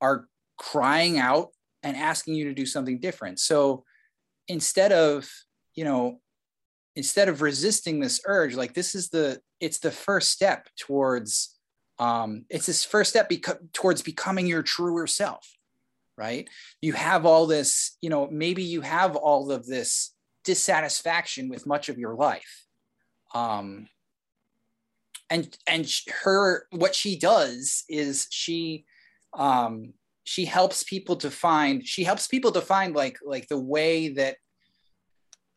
are 0.00 0.26
crying 0.58 1.18
out 1.18 1.48
and 1.82 1.96
asking 1.96 2.34
you 2.34 2.44
to 2.44 2.54
do 2.54 2.66
something 2.66 2.98
different. 2.98 3.40
So 3.40 3.84
instead 4.48 4.92
of 4.92 5.30
you 5.74 5.84
know 5.84 6.20
instead 6.96 7.28
of 7.28 7.42
resisting 7.42 8.00
this 8.00 8.20
urge 8.26 8.56
like 8.56 8.74
this 8.74 8.94
is 8.94 9.10
the 9.10 9.40
it's 9.60 9.78
the 9.78 9.90
first 9.90 10.30
step 10.30 10.66
towards 10.76 11.56
um 11.98 12.44
it's 12.48 12.66
this 12.66 12.84
first 12.84 13.10
step 13.10 13.30
beco- 13.30 13.72
towards 13.72 14.02
becoming 14.02 14.46
your 14.46 14.62
truer 14.62 15.06
self 15.06 15.46
right? 16.16 16.48
You 16.82 16.94
have 16.94 17.26
all 17.26 17.46
this 17.46 17.96
you 18.00 18.10
know 18.10 18.28
maybe 18.30 18.64
you 18.64 18.80
have 18.80 19.14
all 19.14 19.52
of 19.52 19.66
this 19.66 20.14
dissatisfaction 20.44 21.48
with 21.48 21.66
much 21.66 21.88
of 21.88 21.98
your 21.98 22.14
life 22.14 22.64
um 23.34 23.88
and 25.30 25.56
and 25.66 25.90
her 26.22 26.66
what 26.70 26.94
she 26.94 27.18
does 27.18 27.84
is 27.88 28.26
she 28.30 28.84
um 29.36 29.92
she 30.24 30.44
helps 30.44 30.82
people 30.82 31.16
to 31.16 31.30
find 31.30 31.86
she 31.86 32.04
helps 32.04 32.26
people 32.26 32.52
to 32.52 32.60
find 32.60 32.94
like 32.94 33.18
like 33.24 33.46
the 33.48 33.58
way 33.58 34.08
that 34.08 34.36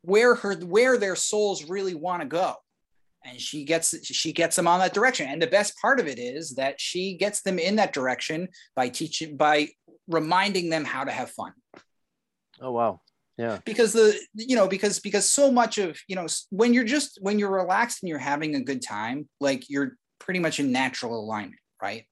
where 0.01 0.35
her 0.35 0.55
where 0.55 0.97
their 0.97 1.15
souls 1.15 1.69
really 1.69 1.95
want 1.95 2.21
to 2.21 2.27
go. 2.27 2.55
And 3.23 3.39
she 3.39 3.65
gets 3.65 3.95
she 4.05 4.33
gets 4.33 4.55
them 4.55 4.67
on 4.67 4.79
that 4.79 4.93
direction. 4.93 5.27
And 5.27 5.41
the 5.41 5.47
best 5.47 5.75
part 5.79 5.99
of 5.99 6.07
it 6.07 6.17
is 6.17 6.55
that 6.55 6.81
she 6.81 7.15
gets 7.15 7.41
them 7.41 7.59
in 7.59 7.75
that 7.75 7.93
direction 7.93 8.47
by 8.75 8.89
teaching 8.89 9.37
by 9.37 9.69
reminding 10.07 10.69
them 10.69 10.85
how 10.85 11.03
to 11.03 11.11
have 11.11 11.29
fun. 11.29 11.53
Oh 12.59 12.71
wow, 12.71 13.01
yeah, 13.37 13.59
because 13.65 13.93
the 13.93 14.19
you 14.33 14.55
know 14.55 14.67
because 14.67 14.99
because 14.99 15.29
so 15.29 15.51
much 15.51 15.77
of 15.77 15.99
you 16.07 16.15
know 16.15 16.27
when 16.49 16.73
you're 16.73 16.83
just 16.83 17.17
when 17.21 17.39
you're 17.39 17.51
relaxed 17.51 18.01
and 18.03 18.09
you're 18.09 18.19
having 18.19 18.55
a 18.55 18.63
good 18.63 18.81
time 18.81 19.27
like 19.39 19.69
you're 19.69 19.97
pretty 20.19 20.39
much 20.39 20.59
in 20.59 20.71
natural 20.71 21.19
alignment 21.19 21.59
right 21.81 22.05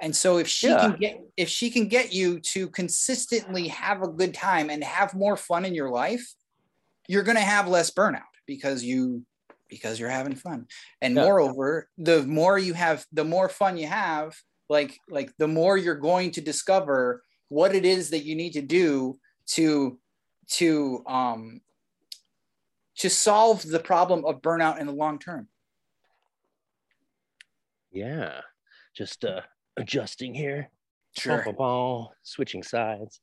and 0.00 0.14
so 0.14 0.38
if 0.38 0.48
she 0.48 0.68
Yeah. 0.68 0.76
can 0.76 0.96
get 0.96 1.16
if 1.36 1.48
she 1.48 1.70
can 1.70 1.88
get 1.88 2.12
you 2.12 2.40
to 2.40 2.68
consistently 2.68 3.68
have 3.68 4.02
a 4.02 4.08
good 4.08 4.34
time 4.34 4.70
and 4.70 4.82
have 4.84 5.14
more 5.14 5.36
fun 5.36 5.64
in 5.64 5.74
your 5.74 5.90
life 5.90 6.26
you're 7.08 7.22
going 7.22 7.36
to 7.36 7.42
have 7.42 7.68
less 7.68 7.90
burnout 7.90 8.22
because 8.46 8.82
you 8.84 9.24
because 9.68 9.98
you're 9.98 10.10
having 10.10 10.34
fun 10.34 10.66
and 11.00 11.14
Yeah. 11.14 11.22
moreover 11.22 11.88
the 11.98 12.22
more 12.24 12.58
you 12.58 12.74
have 12.74 13.06
the 13.12 13.24
more 13.24 13.48
fun 13.48 13.76
you 13.76 13.86
have 13.86 14.34
like 14.68 14.98
like 15.08 15.32
the 15.38 15.48
more 15.48 15.76
you're 15.76 15.94
going 15.94 16.30
to 16.30 16.40
discover 16.40 17.22
what 17.48 17.74
it 17.74 17.84
is 17.84 18.10
that 18.10 18.24
you 18.24 18.34
need 18.34 18.52
to 18.52 18.62
do 18.62 19.18
to 19.46 19.98
to 20.48 21.02
um 21.06 21.60
to 22.96 23.08
solve 23.08 23.62
the 23.66 23.78
problem 23.78 24.24
of 24.24 24.42
burnout 24.42 24.78
in 24.78 24.86
the 24.86 24.92
long 24.92 25.18
term 25.18 25.48
yeah. 27.92 28.40
Just 28.96 29.22
uh, 29.24 29.42
adjusting 29.76 30.34
here. 30.34 30.70
sure 31.16 31.44
Bum, 31.44 31.54
bum, 31.54 31.56
bum. 31.56 32.08
Switching 32.22 32.62
sides. 32.62 33.20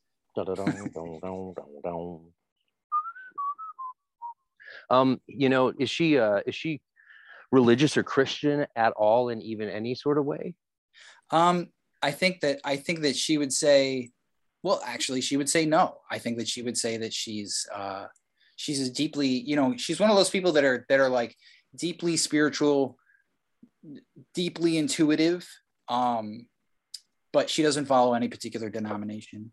Um, 4.91 5.19
you 5.27 5.49
know, 5.49 5.73
is 5.77 5.89
she 5.89 6.17
uh 6.19 6.41
is 6.45 6.55
she 6.55 6.81
religious 7.51 7.97
or 7.97 8.03
Christian 8.03 8.67
at 8.75 8.93
all 8.93 9.29
in 9.29 9.41
even 9.41 9.69
any 9.69 9.95
sort 9.95 10.17
of 10.17 10.25
way? 10.25 10.53
um 11.31 11.67
i 12.01 12.11
think 12.11 12.41
that 12.41 12.59
i 12.65 12.75
think 12.75 13.01
that 13.01 13.15
she 13.15 13.37
would 13.37 13.53
say 13.53 14.09
well 14.63 14.81
actually 14.85 15.21
she 15.21 15.37
would 15.37 15.49
say 15.49 15.65
no 15.65 15.97
i 16.11 16.17
think 16.17 16.37
that 16.37 16.47
she 16.47 16.61
would 16.61 16.77
say 16.77 16.97
that 16.97 17.13
she's 17.13 17.67
uh 17.73 18.05
she's 18.55 18.87
a 18.87 18.91
deeply 18.91 19.27
you 19.27 19.55
know 19.55 19.75
she's 19.77 19.99
one 19.99 20.09
of 20.09 20.15
those 20.15 20.29
people 20.29 20.51
that 20.51 20.63
are 20.63 20.85
that 20.89 20.99
are 20.99 21.09
like 21.09 21.35
deeply 21.75 22.17
spiritual 22.17 22.97
deeply 24.33 24.77
intuitive 24.77 25.47
um 25.87 26.45
but 27.31 27.49
she 27.49 27.63
doesn't 27.63 27.85
follow 27.85 28.13
any 28.13 28.27
particular 28.27 28.69
denomination 28.69 29.51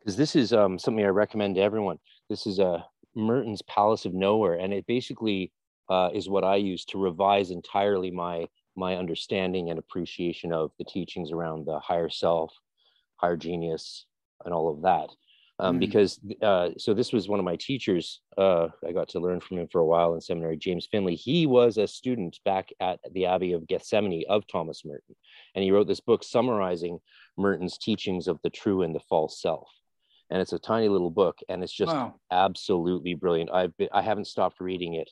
Because 0.00 0.16
this 0.16 0.36
is 0.36 0.52
um 0.52 0.78
something 0.78 1.04
I 1.04 1.08
recommend 1.08 1.54
to 1.56 1.62
everyone. 1.62 1.98
This 2.28 2.46
is 2.46 2.58
uh 2.58 2.82
Merton's 3.14 3.62
Palace 3.62 4.04
of 4.04 4.14
Nowhere, 4.14 4.54
and 4.54 4.72
it 4.72 4.86
basically 4.86 5.52
uh, 5.90 6.08
is 6.14 6.28
what 6.28 6.44
I 6.44 6.56
use 6.56 6.84
to 6.86 6.98
revise 6.98 7.50
entirely 7.50 8.10
my 8.10 8.46
my 8.74 8.96
understanding 8.96 9.68
and 9.70 9.78
appreciation 9.78 10.52
of 10.52 10.70
the 10.78 10.84
teachings 10.84 11.30
around 11.30 11.66
the 11.66 11.78
higher 11.78 12.08
self, 12.08 12.54
higher 13.16 13.36
genius, 13.36 14.06
and 14.44 14.54
all 14.54 14.68
of 14.70 14.82
that. 14.82 15.10
Um, 15.58 15.76
Mm. 15.76 15.80
Because 15.80 16.18
uh, 16.42 16.70
so 16.78 16.94
this 16.94 17.12
was 17.12 17.28
one 17.28 17.38
of 17.38 17.44
my 17.44 17.56
teachers. 17.56 18.20
Uh, 18.36 18.68
I 18.86 18.92
got 18.92 19.08
to 19.10 19.20
learn 19.20 19.38
from 19.40 19.58
him 19.58 19.68
for 19.70 19.80
a 19.80 19.86
while 19.86 20.14
in 20.14 20.20
seminary. 20.20 20.56
James 20.56 20.88
Finley. 20.90 21.14
He 21.14 21.46
was 21.46 21.76
a 21.76 21.86
student 21.86 22.38
back 22.44 22.70
at 22.80 22.98
the 23.12 23.26
Abbey 23.26 23.52
of 23.52 23.62
Gethsemani 23.66 24.24
of 24.28 24.46
Thomas 24.46 24.82
Merton, 24.84 25.14
and 25.54 25.62
he 25.62 25.70
wrote 25.70 25.86
this 25.88 26.00
book 26.00 26.24
summarizing 26.24 26.98
Merton's 27.36 27.78
teachings 27.78 28.28
of 28.28 28.40
the 28.42 28.50
true 28.50 28.82
and 28.82 28.94
the 28.94 29.00
false 29.08 29.40
self. 29.40 29.68
And 30.30 30.40
it's 30.40 30.54
a 30.54 30.58
tiny 30.58 30.88
little 30.88 31.10
book, 31.10 31.38
and 31.48 31.62
it's 31.62 31.72
just 31.72 31.92
wow 31.92 32.14
absolutely 32.30 33.14
brilliant. 33.14 33.50
I've 33.52 33.76
been, 33.76 33.90
I 33.92 34.00
haven't 34.02 34.26
stopped 34.26 34.58
reading 34.60 34.94
it 34.94 35.10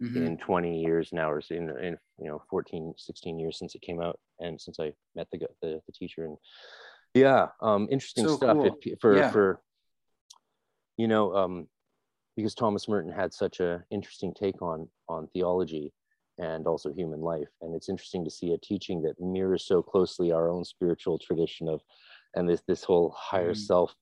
Mhm. 0.00 0.16
in 0.26 0.36
20 0.38 0.80
years 0.80 1.12
now 1.12 1.28
or 1.28 1.42
in, 1.50 1.70
in 1.70 1.98
you 2.20 2.28
know 2.28 2.40
14 2.50 2.94
16 2.96 3.36
years 3.40 3.58
since 3.58 3.74
it 3.74 3.82
came 3.82 4.00
out 4.00 4.16
and 4.38 4.60
since 4.60 4.78
i 4.78 4.92
met 5.16 5.26
the 5.32 5.38
the, 5.60 5.80
the 5.86 5.92
teacher 5.92 6.24
and 6.24 6.36
yeah 7.14 7.48
um 7.60 7.88
interesting 7.90 8.26
So 8.26 8.36
stuff 8.36 8.56
cool. 8.56 8.78
if, 8.82 9.00
for 9.00 9.16
Yeah. 9.16 9.30
for 9.30 9.62
you 10.96 11.08
know 11.08 11.34
um 11.34 11.68
because 12.36 12.54
thomas 12.54 12.88
merton 12.88 13.12
had 13.12 13.32
such 13.32 13.60
a 13.60 13.82
interesting 13.90 14.32
take 14.34 14.60
on 14.62 14.88
on 15.08 15.28
theology 15.28 15.92
and 16.38 16.66
also 16.66 16.92
human 16.92 17.20
life 17.20 17.48
and 17.62 17.74
it's 17.74 17.88
interesting 17.88 18.24
to 18.24 18.30
see 18.30 18.52
a 18.52 18.58
teaching 18.58 19.02
that 19.02 19.20
mirrors 19.20 19.64
so 19.66 19.82
closely 19.82 20.30
our 20.32 20.48
own 20.50 20.64
spiritual 20.64 21.18
tradition 21.18 21.68
of 21.68 21.80
and 22.34 22.48
this 22.48 22.62
this 22.68 22.84
whole 22.84 23.10
higher 23.16 23.52
Mhm. 23.54 23.56
self 23.66 23.94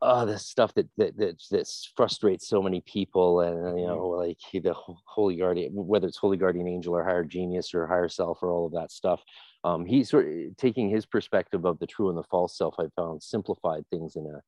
uh 0.00 0.24
the 0.24 0.38
stuff 0.38 0.72
that 0.74 0.88
that 0.96 1.16
that 1.18 1.36
that 1.50 1.68
frustrates 1.96 2.48
so 2.48 2.62
many 2.62 2.80
people 2.86 3.40
and 3.40 3.78
you 3.78 3.86
know 3.86 4.06
like 4.08 4.38
the 4.52 4.72
holy 5.06 5.36
guardian 5.36 5.70
whether 5.74 6.06
it's 6.06 6.16
holy 6.16 6.36
guardian 6.38 6.66
angel 6.66 6.94
or 6.94 7.04
higher 7.04 7.24
genius 7.24 7.74
or 7.74 7.86
higher 7.86 8.08
self 8.08 8.38
or 8.42 8.50
all 8.50 8.64
of 8.66 8.72
that 8.72 8.90
stuff 8.90 9.22
um 9.64 9.84
he's 9.84 10.08
sort 10.08 10.26
of 10.26 10.56
taking 10.56 10.88
his 10.88 11.04
perspective 11.04 11.66
of 11.66 11.78
the 11.78 11.86
true 11.86 12.08
and 12.08 12.16
the 12.16 12.22
false 12.24 12.56
self 12.56 12.74
i 12.78 12.84
found 12.96 13.22
simplified 13.22 13.84
things 13.90 14.16
in 14.16 14.24
a 14.26 14.40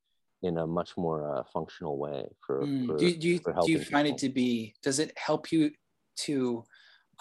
in 0.46 0.58
a 0.58 0.66
much 0.66 0.96
more 0.96 1.36
uh, 1.38 1.42
functional 1.52 1.98
way 1.98 2.24
for, 2.46 2.62
Mm. 2.62 2.86
for 2.86 2.96
do, 2.98 3.06
you- 3.06 3.16
do 3.16 3.28
you 3.28 3.38
do 3.66 3.72
you 3.72 3.78
find 3.84 4.08
it 4.08 4.18
to 4.18 4.28
be 4.28 4.74
does 4.82 4.98
it 4.98 5.12
help 5.18 5.52
you 5.52 5.70
to 6.16 6.64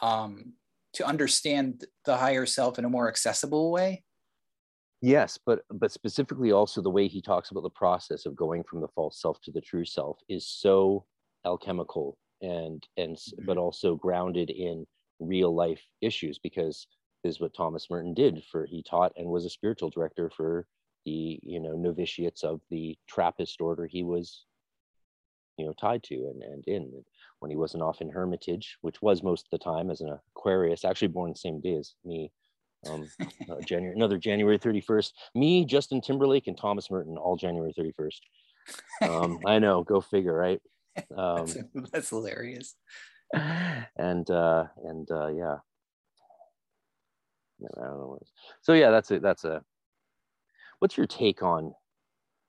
um 0.02 0.54
to 0.94 1.06
understand 1.06 1.86
the 2.06 2.16
higher 2.16 2.45
self 2.45 2.78
in 2.80 2.86
a 2.86 2.90
more 2.90 3.08
accessible 3.10 3.72
way 3.72 4.04
Yes, 5.04 5.38
but 5.46 5.64
but 5.70 5.92
specifically 5.92 6.54
also 6.54 6.82
the 6.82 6.90
way 6.90 7.10
he 7.10 7.22
talks 7.22 7.52
about 7.52 7.64
the 7.64 7.70
process 7.70 8.26
of 8.26 8.38
going 8.38 8.64
from 8.64 8.80
the 8.80 8.88
false 8.88 9.20
self 9.20 9.42
to 9.42 9.52
the 9.52 9.60
true 9.60 9.84
self 9.84 10.18
is 10.30 10.48
so 10.48 11.06
alchemical 11.46 12.18
and 12.42 12.88
and 12.96 13.18
s- 13.18 13.34
but 13.40 13.58
mm-hmm. 13.58 13.60
also 13.60 13.96
grounded 13.96 14.50
in 14.50 14.88
real 15.20 15.54
life 15.54 15.82
issues 16.00 16.40
because 16.40 16.88
this 17.22 17.36
is 17.36 17.42
what 17.42 17.54
Thomas 17.54 17.90
Merton 17.90 18.14
did 18.14 18.46
for 18.50 18.66
he 18.66 18.82
taught 18.82 19.12
and 19.18 19.28
was 19.28 19.44
a 19.44 19.50
spiritual 19.50 19.90
director 19.90 20.30
for 20.30 20.68
the 21.06 21.38
you 21.44 21.60
know 21.60 21.74
novitiates 21.74 22.46
of 22.46 22.62
the 22.70 22.98
Trappist 23.06 23.60
order 23.60 23.86
he 23.86 24.04
was 24.04 24.46
you 25.58 25.66
know 25.66 25.74
tied 25.74 26.04
to 26.04 26.16
and, 26.16 26.42
and 26.44 26.64
in 26.66 27.04
when 27.40 27.52
he 27.52 27.58
wasn't 27.58 27.84
off 27.84 28.00
in 28.00 28.10
hermitage 28.10 28.78
which 28.80 29.02
was 29.02 29.22
most 29.22 29.48
of 29.48 29.60
the 29.60 29.62
time 29.62 29.92
as 29.92 30.00
an 30.00 30.18
aquarius 30.38 30.86
actually 30.86 31.10
born 31.10 31.32
the 31.32 31.38
same 31.38 31.60
day 31.60 31.76
as 31.76 31.94
me 32.06 32.32
um, 32.86 33.10
uh, 33.50 33.62
January, 33.62 33.96
another 33.96 34.18
January 34.18 34.58
31st. 34.60 35.12
Me, 35.36 35.66
Justin 35.66 36.02
Timberlake, 36.02 36.48
and 36.48 36.58
Thomas 36.58 36.90
Merton, 36.92 37.18
all 37.18 37.36
January 37.36 37.74
31st. 37.78 38.20
Um, 39.10 39.40
I 39.46 39.60
know, 39.60 39.84
go 39.84 40.02
figure, 40.02 40.34
right? 40.34 40.62
Um, 41.16 41.46
that's, 41.46 41.92
that's 41.92 42.10
hilarious. 42.10 42.76
And 43.34 44.30
uh, 44.30 44.66
and 44.86 45.10
uh, 45.10 45.28
yeah, 45.28 45.58
I 47.78 47.82
don't 47.86 47.98
know. 47.98 48.20
So 48.62 48.74
yeah, 48.74 48.92
that's 48.92 49.10
a 49.12 49.20
that's 49.20 49.44
a. 49.46 49.64
What's 50.80 50.98
your 50.98 51.08
take 51.08 51.42
on 51.42 51.74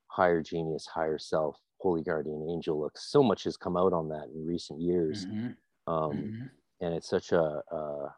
higher 0.08 0.42
genius, 0.42 0.86
higher 0.86 1.18
self, 1.18 1.56
holy 1.78 2.02
guardian 2.02 2.46
angel? 2.50 2.80
Look, 2.80 2.98
so 2.98 3.22
much 3.22 3.44
has 3.44 3.56
come 3.56 3.76
out 3.76 3.92
on 3.92 4.08
that 4.08 4.28
in 4.34 4.44
recent 4.46 4.80
years, 4.80 5.26
Mhm. 5.26 5.56
um, 5.86 6.12
Mhm. 6.12 6.50
and 6.80 6.94
it's 6.94 7.08
such 7.08 7.32
a, 7.32 7.62
a 7.70 8.14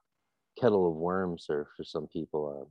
kettle 0.60 0.88
of 0.88 0.94
worms, 0.94 1.46
or 1.48 1.68
for 1.76 1.84
some 1.84 2.06
people. 2.06 2.42
Uh, 2.48 2.68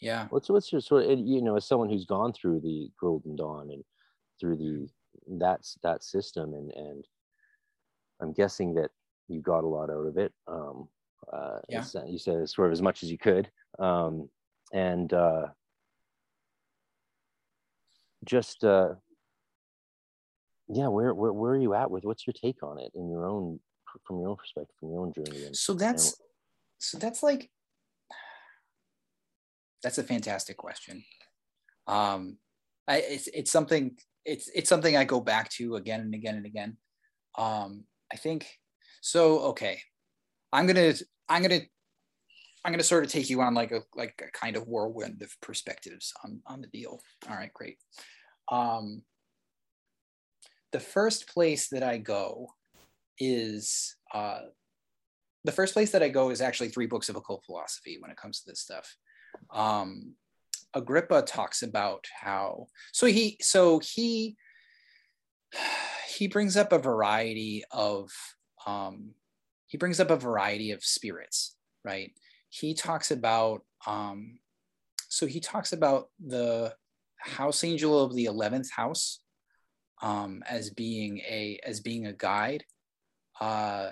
Yeah. 0.00 0.28
what's 0.30 0.48
what's 0.48 0.70
your 0.70 0.80
sort 0.80 1.04
of 1.04 1.18
you 1.18 1.42
know 1.42 1.56
as 1.56 1.66
someone 1.66 1.88
who's 1.88 2.04
gone 2.04 2.32
through 2.32 2.60
the 2.60 2.88
golden 3.00 3.34
dawn 3.34 3.70
and 3.70 3.84
through 4.38 4.56
the 4.56 4.88
that's 5.38 5.76
that 5.82 6.04
system 6.04 6.54
and 6.54 6.70
and 6.72 7.04
i'm 8.20 8.32
guessing 8.32 8.74
that 8.74 8.90
you 9.26 9.40
got 9.40 9.64
a 9.64 9.66
lot 9.66 9.90
out 9.90 10.06
of 10.06 10.16
it 10.16 10.32
um 10.46 10.88
uh 11.32 11.58
Yeah. 11.68 11.84
you 12.06 12.18
said 12.18 12.48
sort 12.48 12.68
of 12.68 12.72
as 12.72 12.80
much 12.82 13.02
as 13.02 13.10
you 13.10 13.18
could 13.18 13.50
um 13.80 14.30
and 14.72 15.12
uh 15.12 15.46
just 18.24 18.62
uh 18.64 18.94
yeah 20.68 20.86
where, 20.88 21.12
where 21.12 21.32
where 21.32 21.52
are 21.52 21.58
you 21.66 21.74
at 21.74 21.90
with 21.90 22.04
what's 22.04 22.26
your 22.26 22.34
take 22.34 22.62
on 22.62 22.78
it 22.78 22.92
in 22.94 23.08
your 23.10 23.26
own 23.26 23.58
from 24.04 24.20
your 24.20 24.28
own 24.28 24.36
perspective 24.36 24.76
from 24.78 24.90
your 24.90 25.00
own 25.00 25.12
journey 25.12 25.44
and, 25.46 25.56
So 25.56 25.74
that's 25.74 26.14
so 26.78 26.98
that's 26.98 27.22
like 27.22 27.50
that's 29.82 29.98
a 29.98 30.02
fantastic 30.02 30.56
question. 30.56 31.04
Um, 31.86 32.38
I 32.86 32.98
it's 32.98 33.28
it's 33.28 33.50
something 33.50 33.96
it's 34.24 34.50
it's 34.54 34.68
something 34.68 34.96
I 34.96 35.04
go 35.04 35.20
back 35.20 35.50
to 35.50 35.76
again 35.76 36.00
and 36.00 36.14
again 36.14 36.36
and 36.36 36.46
again. 36.46 36.76
Um, 37.36 37.84
I 38.12 38.16
think 38.16 38.46
so. 39.00 39.40
Okay, 39.50 39.80
I'm 40.52 40.66
gonna 40.66 40.94
I'm 41.28 41.42
gonna 41.42 41.60
I'm 42.64 42.72
gonna 42.72 42.82
sort 42.82 43.04
of 43.04 43.10
take 43.10 43.30
you 43.30 43.40
on 43.40 43.54
like 43.54 43.72
a 43.72 43.82
like 43.94 44.20
a 44.26 44.30
kind 44.36 44.56
of 44.56 44.66
whirlwind 44.66 45.22
of 45.22 45.30
perspectives 45.40 46.12
on 46.24 46.40
on 46.46 46.60
the 46.60 46.68
deal. 46.68 47.00
All 47.28 47.36
right, 47.36 47.52
great. 47.52 47.78
Um, 48.50 49.02
the 50.72 50.80
first 50.80 51.28
place 51.28 51.68
that 51.68 51.82
I 51.82 51.98
go 51.98 52.48
is 53.18 53.96
uh, 54.12 54.40
the 55.44 55.52
first 55.52 55.72
place 55.72 55.92
that 55.92 56.02
I 56.02 56.08
go 56.08 56.30
is 56.30 56.40
actually 56.40 56.68
three 56.68 56.86
books 56.86 57.08
of 57.08 57.16
occult 57.16 57.44
philosophy 57.44 57.98
when 58.00 58.10
it 58.10 58.16
comes 58.16 58.40
to 58.40 58.50
this 58.50 58.60
stuff. 58.60 58.96
Um, 59.50 60.14
Agrippa 60.74 61.22
talks 61.22 61.62
about 61.62 62.04
how 62.20 62.66
so 62.92 63.06
he 63.06 63.38
so 63.40 63.78
he 63.78 64.36
he 66.08 66.26
brings 66.28 66.56
up 66.56 66.72
a 66.72 66.78
variety 66.78 67.64
of 67.70 68.10
um, 68.66 69.14
he 69.66 69.78
brings 69.78 70.00
up 70.00 70.10
a 70.10 70.16
variety 70.16 70.72
of 70.72 70.84
spirits, 70.84 71.56
right? 71.84 72.12
He 72.50 72.74
talks 72.74 73.10
about 73.10 73.62
um, 73.86 74.38
so 75.08 75.26
he 75.26 75.40
talks 75.40 75.72
about 75.72 76.08
the 76.24 76.74
house 77.16 77.64
angel 77.64 78.02
of 78.02 78.14
the 78.14 78.26
eleventh 78.26 78.70
house 78.70 79.20
um, 80.02 80.42
as 80.48 80.70
being 80.70 81.18
a 81.18 81.58
as 81.64 81.80
being 81.80 82.06
a 82.06 82.12
guide. 82.12 82.64
Uh, 83.40 83.90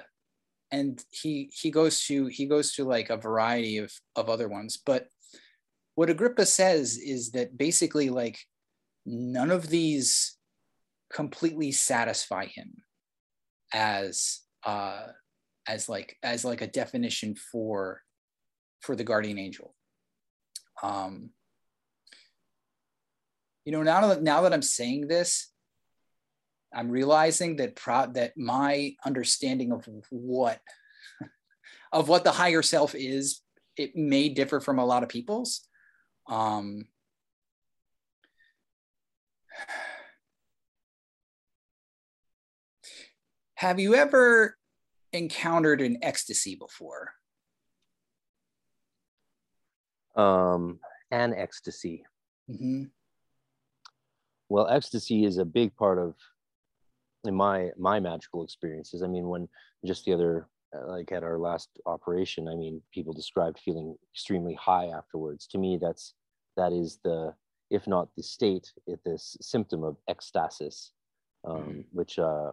and 0.70 1.04
he 1.10 1.50
he 1.52 1.70
goes 1.70 2.02
to 2.04 2.26
he 2.26 2.46
goes 2.46 2.72
to 2.72 2.84
like 2.84 3.10
a 3.10 3.16
variety 3.16 3.78
of 3.78 3.92
of 4.16 4.28
other 4.28 4.48
ones 4.48 4.78
but 4.84 5.06
what 5.94 6.10
agrippa 6.10 6.44
says 6.44 6.96
is 6.96 7.30
that 7.30 7.56
basically 7.56 8.10
like 8.10 8.38
none 9.04 9.50
of 9.50 9.68
these 9.68 10.36
completely 11.12 11.70
satisfy 11.72 12.46
him 12.46 12.74
as 13.72 14.40
uh 14.64 15.06
as 15.68 15.88
like 15.88 16.16
as 16.22 16.44
like 16.44 16.62
a 16.62 16.66
definition 16.66 17.34
for 17.34 18.02
for 18.80 18.94
the 18.94 19.04
guardian 19.04 19.38
angel. 19.38 19.74
Um 20.82 21.30
you 23.64 23.72
know 23.72 23.82
now 23.82 24.06
that 24.06 24.22
now 24.22 24.42
that 24.42 24.52
i'm 24.52 24.62
saying 24.62 25.08
this 25.08 25.52
I'm 26.76 26.90
realizing 26.90 27.56
that 27.56 27.74
pro- 27.74 28.12
that 28.12 28.36
my 28.36 28.94
understanding 29.04 29.72
of 29.72 29.88
what 30.10 30.60
of 31.92 32.08
what 32.10 32.22
the 32.22 32.32
higher 32.32 32.60
self 32.62 32.94
is, 32.94 33.40
it 33.78 33.96
may 33.96 34.28
differ 34.28 34.60
from 34.60 34.78
a 34.78 34.84
lot 34.84 35.02
of 35.02 35.08
people's. 35.08 35.66
Um, 36.28 36.84
have 43.54 43.80
you 43.80 43.94
ever 43.94 44.56
encountered 45.12 45.80
an 45.80 45.98
ecstasy 46.02 46.54
before? 46.56 47.12
um 50.16 50.78
and 51.10 51.34
ecstasy 51.34 52.02
Mm-hmm. 52.50 52.84
well 54.48 54.66
ecstasy 54.68 55.24
is 55.26 55.36
a 55.36 55.44
big 55.44 55.76
part 55.76 55.98
of 55.98 56.14
in 57.26 57.34
my 57.34 57.70
my 57.78 57.98
magical 58.00 58.42
experiences 58.44 59.02
i 59.02 59.06
mean 59.06 59.28
when 59.28 59.48
just 59.84 60.04
the 60.04 60.12
other 60.12 60.48
uh, 60.74 60.86
like 60.88 61.12
at 61.12 61.22
our 61.22 61.38
last 61.38 61.68
operation 61.86 62.48
i 62.48 62.54
mean 62.54 62.80
people 62.92 63.12
described 63.12 63.58
feeling 63.58 63.96
extremely 64.12 64.54
high 64.54 64.86
afterwards 64.86 65.46
to 65.46 65.58
me 65.58 65.78
that's 65.80 66.14
that 66.56 66.72
is 66.72 66.98
the 67.04 67.32
if 67.70 67.86
not 67.86 68.08
the 68.16 68.22
state 68.22 68.72
it 68.86 69.00
this 69.04 69.36
symptom 69.40 69.82
of 69.84 69.96
ecstasis 70.10 70.90
um, 71.44 71.56
Mhm. 71.56 71.84
which 71.92 72.18
uh, 72.18 72.50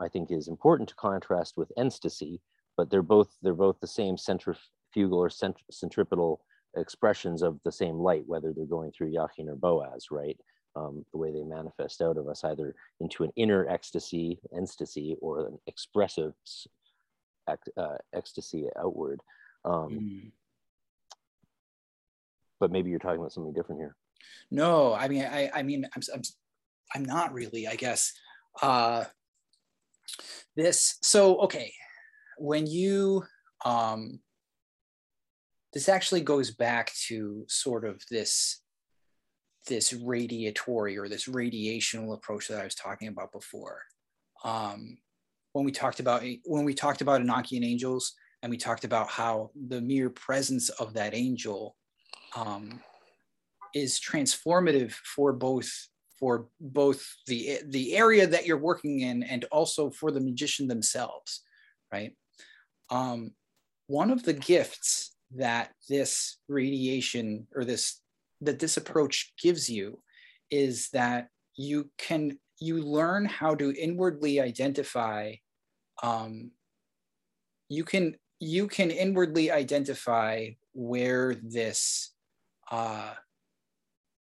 i 0.00 0.08
think 0.08 0.30
is 0.30 0.48
important 0.48 0.88
to 0.88 0.94
contrast 0.96 1.56
with 1.56 1.70
ecstasy 1.76 2.40
but 2.76 2.90
they're 2.90 3.02
both 3.02 3.30
they're 3.42 3.54
both 3.66 3.78
the 3.80 3.86
same 4.00 4.16
centrifugal 4.16 5.18
or 5.18 5.30
cent- 5.30 5.62
centripetal 5.70 6.44
expressions 6.76 7.42
of 7.42 7.60
the 7.64 7.70
same 7.72 7.98
light 7.98 8.24
whether 8.26 8.52
they're 8.52 8.66
going 8.76 8.90
through 8.92 9.12
Yachin 9.12 9.48
or 9.48 9.54
Boaz 9.56 10.06
right 10.10 10.38
um, 10.76 11.04
the 11.12 11.18
way 11.18 11.30
they 11.30 11.42
manifest 11.42 12.02
out 12.02 12.16
of 12.16 12.28
us, 12.28 12.44
either 12.44 12.74
into 13.00 13.24
an 13.24 13.30
inner 13.36 13.68
ecstasy, 13.68 14.40
ecstasy, 14.56 15.16
or 15.20 15.46
an 15.46 15.58
expressive 15.66 16.34
uh, 17.48 17.96
ecstasy 18.12 18.66
outward. 18.78 19.20
Um, 19.64 19.90
Mm. 19.90 20.32
But 22.60 22.70
maybe 22.70 22.88
you're 22.88 23.00
talking 23.00 23.18
about 23.18 23.32
something 23.32 23.52
different 23.52 23.80
here. 23.80 23.96
No, 24.50 24.94
I 24.94 25.08
mean, 25.08 25.24
I, 25.24 25.50
I 25.52 25.62
mean, 25.62 25.86
I'm, 25.94 26.02
I'm, 26.14 26.22
I'm 26.94 27.04
not 27.04 27.34
really, 27.34 27.66
I 27.66 27.74
guess. 27.74 28.12
Uh, 28.62 29.04
this, 30.56 30.96
so, 31.02 31.40
okay, 31.40 31.74
when 32.38 32.66
you, 32.66 33.24
um, 33.64 34.20
this 35.72 35.88
actually 35.88 36.20
goes 36.20 36.52
back 36.52 36.92
to 37.08 37.44
sort 37.48 37.84
of 37.84 38.02
this, 38.10 38.62
this 39.66 39.92
radiatory 39.92 40.96
or 40.96 41.08
this 41.08 41.26
radiational 41.26 42.14
approach 42.14 42.48
that 42.48 42.60
I 42.60 42.64
was 42.64 42.74
talking 42.74 43.08
about 43.08 43.32
before. 43.32 43.82
Um, 44.44 44.98
when 45.52 45.64
we 45.64 45.72
talked 45.72 46.00
about, 46.00 46.22
when 46.44 46.64
we 46.64 46.74
talked 46.74 47.00
about 47.00 47.20
Enochian 47.20 47.64
angels 47.64 48.14
and 48.42 48.50
we 48.50 48.56
talked 48.56 48.84
about 48.84 49.08
how 49.08 49.50
the 49.68 49.80
mere 49.80 50.10
presence 50.10 50.68
of 50.68 50.94
that 50.94 51.14
angel, 51.14 51.76
um, 52.36 52.80
is 53.74 54.00
transformative 54.00 54.92
for 54.92 55.32
both 55.32 55.70
for 56.18 56.46
both 56.60 57.04
the 57.26 57.58
the 57.68 57.96
area 57.96 58.26
that 58.26 58.46
you're 58.46 58.56
working 58.56 59.00
in 59.00 59.22
and 59.24 59.44
also 59.50 59.90
for 59.90 60.12
the 60.12 60.20
magician 60.20 60.68
themselves 60.68 61.42
right 61.92 62.12
um, 62.90 63.32
one 63.88 64.10
of 64.10 64.22
the 64.22 64.32
gifts 64.32 65.16
that 65.36 65.72
this 65.88 66.38
radiation 66.48 67.46
or 67.54 67.64
this 67.64 68.00
that 68.44 68.58
this 68.58 68.76
approach 68.76 69.32
gives 69.40 69.68
you 69.68 70.00
is 70.50 70.88
that 70.90 71.28
you 71.56 71.90
can 71.98 72.38
you 72.60 72.82
learn 72.82 73.24
how 73.24 73.54
to 73.54 73.74
inwardly 73.74 74.40
identify 74.40 75.34
um, 76.02 76.50
you 77.68 77.84
can 77.84 78.16
you 78.40 78.68
can 78.68 78.90
inwardly 78.90 79.50
identify 79.50 80.48
where 80.72 81.34
this 81.34 82.12
uh, 82.70 83.14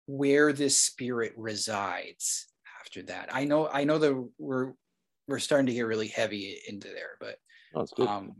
where 0.07 0.53
this 0.53 0.79
spirit 0.79 1.33
resides 1.37 2.47
after 2.81 3.03
that. 3.03 3.29
I 3.33 3.45
know 3.45 3.69
I 3.69 3.85
know 3.85 3.99
that 3.99 4.29
we're 4.39 4.73
we're 5.27 5.39
starting 5.39 5.67
to 5.67 5.75
get 5.75 5.87
really 5.87 6.09
heavy 6.09 6.61
into 6.69 6.89
there, 6.89 7.17
but 7.21 7.39
Oh, 7.75 7.87
um, 8.07 8.35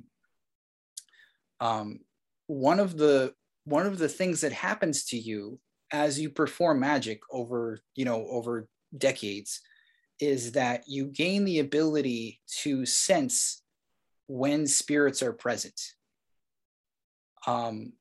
um, 1.61 2.01
one 2.47 2.81
of 2.81 2.97
the 2.97 3.35
one 3.67 3.87
of 3.87 3.99
the 3.99 4.09
things 4.09 4.41
that 4.41 4.53
happens 4.53 5.05
to 5.05 5.19
you 5.19 5.59
as 5.93 6.19
you 6.19 6.31
perform 6.31 6.81
magic 6.81 7.21
over 7.31 7.81
you 7.95 8.05
know 8.05 8.27
over 8.31 8.69
decades 8.97 9.61
is 10.19 10.53
that 10.53 10.85
you 10.87 11.05
gain 11.07 11.45
the 11.45 11.59
ability 11.59 12.41
to 12.63 12.87
sense 12.87 13.63
when 14.29 14.67
spirits 14.67 15.23
are 15.23 15.33
present. 15.33 15.79
Um, 17.47 17.93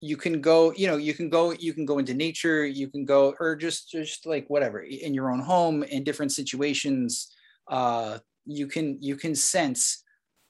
you 0.00 0.16
can 0.16 0.40
go 0.40 0.72
you 0.72 0.88
know 0.88 0.96
you 0.96 1.14
can 1.14 1.30
go 1.30 1.52
you 1.52 1.72
can 1.72 1.86
go 1.86 1.98
into 1.98 2.12
nature 2.12 2.66
you 2.66 2.88
can 2.88 3.04
go 3.04 3.34
or 3.38 3.54
just 3.54 3.88
just 3.88 4.26
like 4.26 4.44
whatever 4.48 4.80
in 4.80 5.14
your 5.14 5.30
own 5.30 5.38
home 5.38 5.84
in 5.84 6.02
different 6.02 6.32
situations 6.32 7.32
uh 7.68 8.18
you 8.44 8.66
can 8.66 8.98
you 9.00 9.14
can 9.14 9.32
sense 9.32 10.02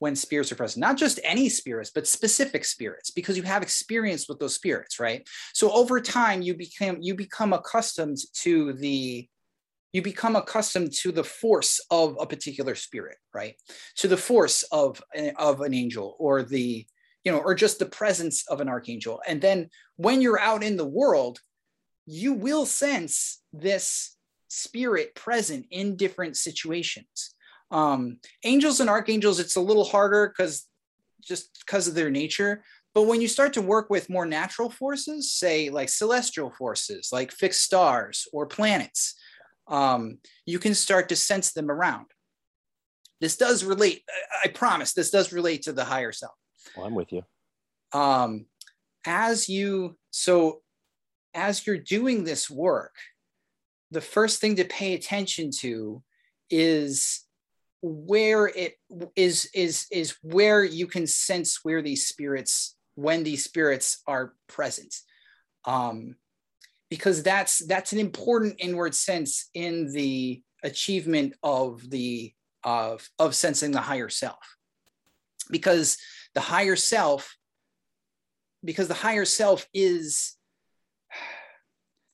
when 0.03 0.17
spirits 0.17 0.51
are 0.53 0.57
present 0.57 0.81
not 0.81 0.97
just 0.97 1.21
any 1.25 1.49
spirits 1.49 1.91
but 1.95 2.07
specific 2.07 2.65
spirits 2.65 3.11
because 3.11 3.37
you 3.37 3.43
have 3.43 3.63
experience 3.63 4.29
with 4.29 4.39
those 4.39 4.55
spirits 4.55 4.99
right 4.99 5.27
so 5.55 5.71
over 5.73 6.01
time 6.01 6.43
you 6.43 6.55
become 6.55 6.99
you 7.01 7.15
become 7.15 7.53
accustomed 7.53 8.19
to 8.35 8.73
the 8.75 9.29
you 9.93 10.03
become 10.03 10.37
accustomed 10.37 10.93
to 10.93 11.13
the 11.13 11.25
force 11.25 11.81
of 11.91 12.17
a 12.21 12.27
particular 12.27 12.75
spirit 12.75 13.17
right 13.33 13.55
to 13.97 14.09
the 14.09 14.17
force 14.17 14.65
of 14.73 15.03
of 15.39 15.61
an 15.61 15.75
angel 15.75 16.17
or 16.19 16.43
the 16.43 16.87
you 17.25 17.33
know, 17.33 17.39
or 17.39 17.55
just 17.55 17.79
the 17.79 17.87
presence 17.87 18.45
of 18.49 18.61
an 18.61 18.69
archangel. 18.69 19.21
And 19.27 19.41
then 19.41 19.71
when 19.97 20.21
you're 20.21 20.41
out 20.41 20.63
in 20.63 20.77
the 20.77 20.89
world, 20.89 21.39
you 22.07 22.33
will 22.33 22.67
sense 22.67 23.41
this 23.53 24.17
spirit 24.49 25.15
present 25.15 25.67
in 25.71 25.97
different 25.97 26.37
situations. 26.37 27.35
Um, 27.73 28.19
angels 28.45 28.81
and 28.81 28.89
archangels, 28.91 29.41
it's 29.41 29.57
a 29.57 29.61
little 29.61 29.85
harder 29.85 30.29
because 30.29 30.69
just 31.21 31.59
because 31.65 31.89
of 31.89 31.95
their 31.95 32.11
nature. 32.11 32.63
But 32.95 33.05
when 33.05 33.23
you 33.23 33.29
start 33.29 33.55
to 33.55 33.63
work 33.63 33.89
with 33.89 34.11
more 34.11 34.27
natural 34.27 34.69
forces, 34.69 35.33
say 35.33 35.71
like 35.71 35.89
celestial 35.89 36.51
forces, 36.51 37.09
like 37.11 37.33
fixed 37.33 37.63
stars 37.63 38.29
or 38.33 38.47
planets, 38.47 39.15
um, 39.69 40.19
you 40.45 40.59
can 40.59 40.75
start 40.75 41.09
to 41.09 41.17
sense 41.17 41.53
them 41.53 41.71
around. 41.71 42.07
This 43.21 43.37
does 43.37 43.65
relate, 43.65 44.03
I 44.45 44.49
promise, 44.49 44.93
this 44.93 45.11
does 45.11 45.33
relate 45.33 45.63
to 45.63 45.73
the 45.73 45.85
higher 45.85 46.13
self. 46.13 46.35
Well, 46.77 46.87
I'm 46.87 46.95
with 46.95 47.13
you. 47.13 47.23
Um, 47.93 48.47
as 49.07 49.49
you, 49.49 49.97
so 50.11 50.61
as 51.33 51.67
you're 51.67 51.79
doing 51.79 52.25
this 52.25 52.51
work, 52.51 52.95
the 53.91 54.01
first 54.01 54.41
thing 54.41 54.57
to 54.57 54.65
pay 54.65 54.95
attention 54.95 55.51
to 55.61 56.03
is 56.51 57.25
where 57.83 58.47
it 58.47 58.77
is 59.17 59.51
is 59.55 59.87
is 59.91 60.17
where 60.23 60.63
you 60.63 60.87
can 60.87 61.07
sense 61.07 61.61
where 61.65 61.83
these 61.83 62.07
spirits 62.07 62.77
when 62.95 63.25
these 63.25 63.45
spirits 63.45 64.03
are 64.07 64.35
present. 64.49 64.95
Um 65.65 66.17
because 66.91 67.23
that's 67.23 67.59
that's 67.67 67.93
an 67.93 67.99
important 67.99 68.55
inward 68.59 68.95
sense 68.95 69.49
in 69.55 69.93
the 69.93 70.43
achievement 70.63 71.35
of 71.43 71.89
the 71.91 72.33
of 72.63 73.09
of 73.19 73.35
sensing 73.35 73.73
the 73.73 73.81
higher 73.81 74.09
self. 74.09 74.57
Because 75.51 75.99
the 76.35 76.41
higher 76.41 76.77
self 76.77 77.37
because 78.65 78.89
the 78.89 78.95
higher 78.95 79.25
self 79.25 79.67
is 79.75 80.37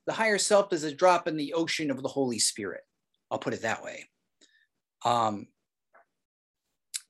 the 0.07 0.15
higher 0.15 0.39
self 0.39 0.73
is 0.73 0.85
a 0.85 0.95
drop 0.95 1.29
in 1.29 1.37
the 1.37 1.53
ocean 1.53 1.91
of 1.91 2.03
the 2.03 2.09
holy 2.09 2.39
spirit. 2.39 2.81
I'll 3.31 3.39
put 3.39 3.53
it 3.53 3.63
that 3.63 3.85
way. 3.85 4.09
Um, 5.05 5.49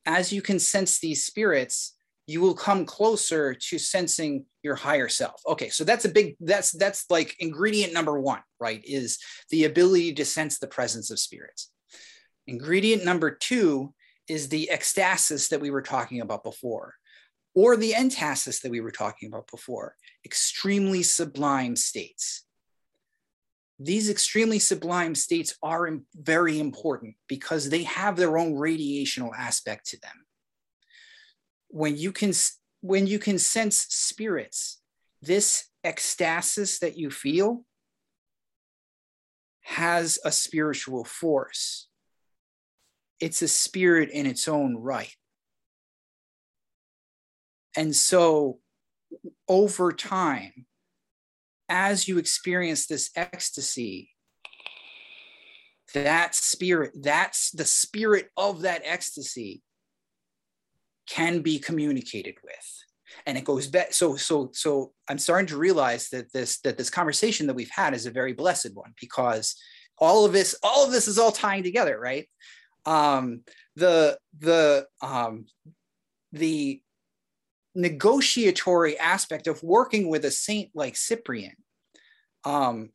as 0.08 0.32
you 0.32 0.42
can 0.42 0.58
sense 0.58 0.98
these 0.98 1.24
spirits 1.24 1.94
you 2.26 2.40
will 2.40 2.54
come 2.54 2.84
closer 2.84 3.54
to 3.54 3.78
sensing 3.78 4.44
your 4.62 4.74
higher 4.74 5.08
self 5.08 5.40
okay 5.46 5.68
so 5.68 5.84
that's 5.84 6.04
a 6.04 6.08
big 6.08 6.34
that's 6.40 6.72
that's 6.72 7.04
like 7.10 7.36
ingredient 7.38 7.92
number 7.92 8.18
one 8.18 8.42
right 8.58 8.82
is 8.84 9.18
the 9.50 9.64
ability 9.64 10.12
to 10.12 10.24
sense 10.24 10.58
the 10.58 10.66
presence 10.66 11.10
of 11.10 11.20
spirits 11.20 11.70
ingredient 12.48 13.04
number 13.04 13.30
two 13.30 13.94
is 14.28 14.48
the 14.48 14.68
ecstasis 14.72 15.48
that 15.48 15.60
we 15.60 15.70
were 15.70 15.82
talking 15.82 16.20
about 16.20 16.44
before, 16.44 16.94
or 17.54 17.76
the 17.76 17.92
entasis 17.92 18.60
that 18.62 18.70
we 18.70 18.80
were 18.80 18.90
talking 18.90 19.28
about 19.28 19.50
before, 19.50 19.96
extremely 20.24 21.02
sublime 21.02 21.74
states. 21.74 22.44
These 23.78 24.10
extremely 24.10 24.58
sublime 24.58 25.14
states 25.14 25.56
are 25.62 25.88
very 26.14 26.58
important 26.58 27.14
because 27.28 27.70
they 27.70 27.84
have 27.84 28.16
their 28.16 28.36
own 28.36 28.54
radiational 28.54 29.30
aspect 29.36 29.86
to 29.90 30.00
them. 30.00 30.26
When 31.68 31.96
you 31.96 32.12
can, 32.12 32.32
when 32.80 33.06
you 33.06 33.18
can 33.18 33.38
sense 33.38 33.86
spirits, 33.88 34.80
this 35.22 35.68
ecstasis 35.84 36.80
that 36.80 36.96
you 36.96 37.10
feel 37.10 37.64
has 39.62 40.18
a 40.24 40.32
spiritual 40.32 41.04
force 41.04 41.88
it's 43.20 43.42
a 43.42 43.48
spirit 43.48 44.10
in 44.10 44.26
its 44.26 44.48
own 44.48 44.76
right. 44.76 45.14
And 47.76 47.94
so 47.94 48.58
over 49.48 49.92
time, 49.92 50.66
as 51.68 52.08
you 52.08 52.18
experience 52.18 52.86
this 52.86 53.10
ecstasy, 53.16 54.10
that 55.94 56.34
spirit, 56.34 56.92
that's 56.94 57.50
the 57.50 57.64
spirit 57.64 58.28
of 58.36 58.62
that 58.62 58.82
ecstasy 58.84 59.62
can 61.08 61.40
be 61.40 61.58
communicated 61.58 62.34
with. 62.44 62.84
And 63.26 63.38
it 63.38 63.44
goes 63.44 63.66
back. 63.66 63.92
So, 63.94 64.16
so, 64.16 64.50
so 64.52 64.92
I'm 65.08 65.18
starting 65.18 65.46
to 65.48 65.56
realize 65.56 66.10
that 66.10 66.32
this 66.32 66.60
that 66.60 66.76
this 66.76 66.90
conversation 66.90 67.46
that 67.46 67.54
we've 67.54 67.70
had 67.70 67.94
is 67.94 68.04
a 68.04 68.10
very 68.10 68.34
blessed 68.34 68.74
one 68.74 68.92
because 69.00 69.54
all 69.98 70.26
of 70.26 70.32
this, 70.32 70.54
all 70.62 70.84
of 70.84 70.92
this 70.92 71.08
is 71.08 71.18
all 71.18 71.32
tying 71.32 71.62
together, 71.62 71.98
right? 71.98 72.28
um, 72.88 73.42
the 73.76 74.18
the 74.38 74.86
um, 75.02 75.46
the 76.32 76.80
negotiatory 77.78 78.98
aspect 78.98 79.46
of 79.46 79.62
working 79.62 80.08
with 80.08 80.24
a 80.24 80.30
saint 80.30 80.70
like 80.74 80.96
Cyprian 80.96 81.54
um, 82.44 82.90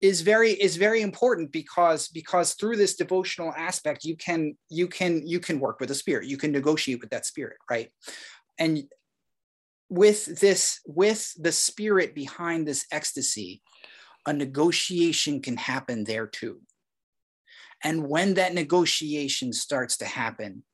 is 0.00 0.20
very 0.20 0.52
is 0.52 0.76
very 0.76 1.02
important 1.02 1.50
because 1.50 2.08
because 2.08 2.54
through 2.54 2.76
this 2.76 2.94
devotional 2.94 3.52
aspect 3.56 4.04
you 4.04 4.16
can 4.16 4.56
you 4.70 4.86
can 4.86 5.26
you 5.26 5.40
can 5.40 5.58
work 5.58 5.80
with 5.80 5.90
a 5.90 5.94
spirit. 5.94 6.28
You 6.28 6.36
can 6.36 6.52
negotiate 6.52 7.00
with 7.00 7.10
that 7.10 7.26
spirit 7.26 7.56
right? 7.68 7.90
And 8.58 8.84
with 9.88 10.40
this 10.40 10.80
with 10.86 11.32
the 11.36 11.52
spirit 11.52 12.14
behind 12.14 12.66
this 12.66 12.86
ecstasy 12.92 13.62
a 14.26 14.32
negotiation 14.32 15.40
can 15.40 15.56
happen 15.56 16.04
there 16.04 16.26
too. 16.26 16.60
And 17.84 18.08
when 18.08 18.34
that 18.34 18.54
negotiation 18.54 19.52
starts 19.52 19.98
to 19.98 20.04
happen, 20.04 20.64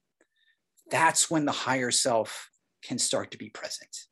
that's 0.91 1.31
when 1.31 1.45
the 1.45 1.53
higher 1.53 1.91
self 1.91 2.49
can 2.83 2.99
start 2.99 3.31
to 3.31 3.39
be 3.39 3.49
present. 3.51 4.07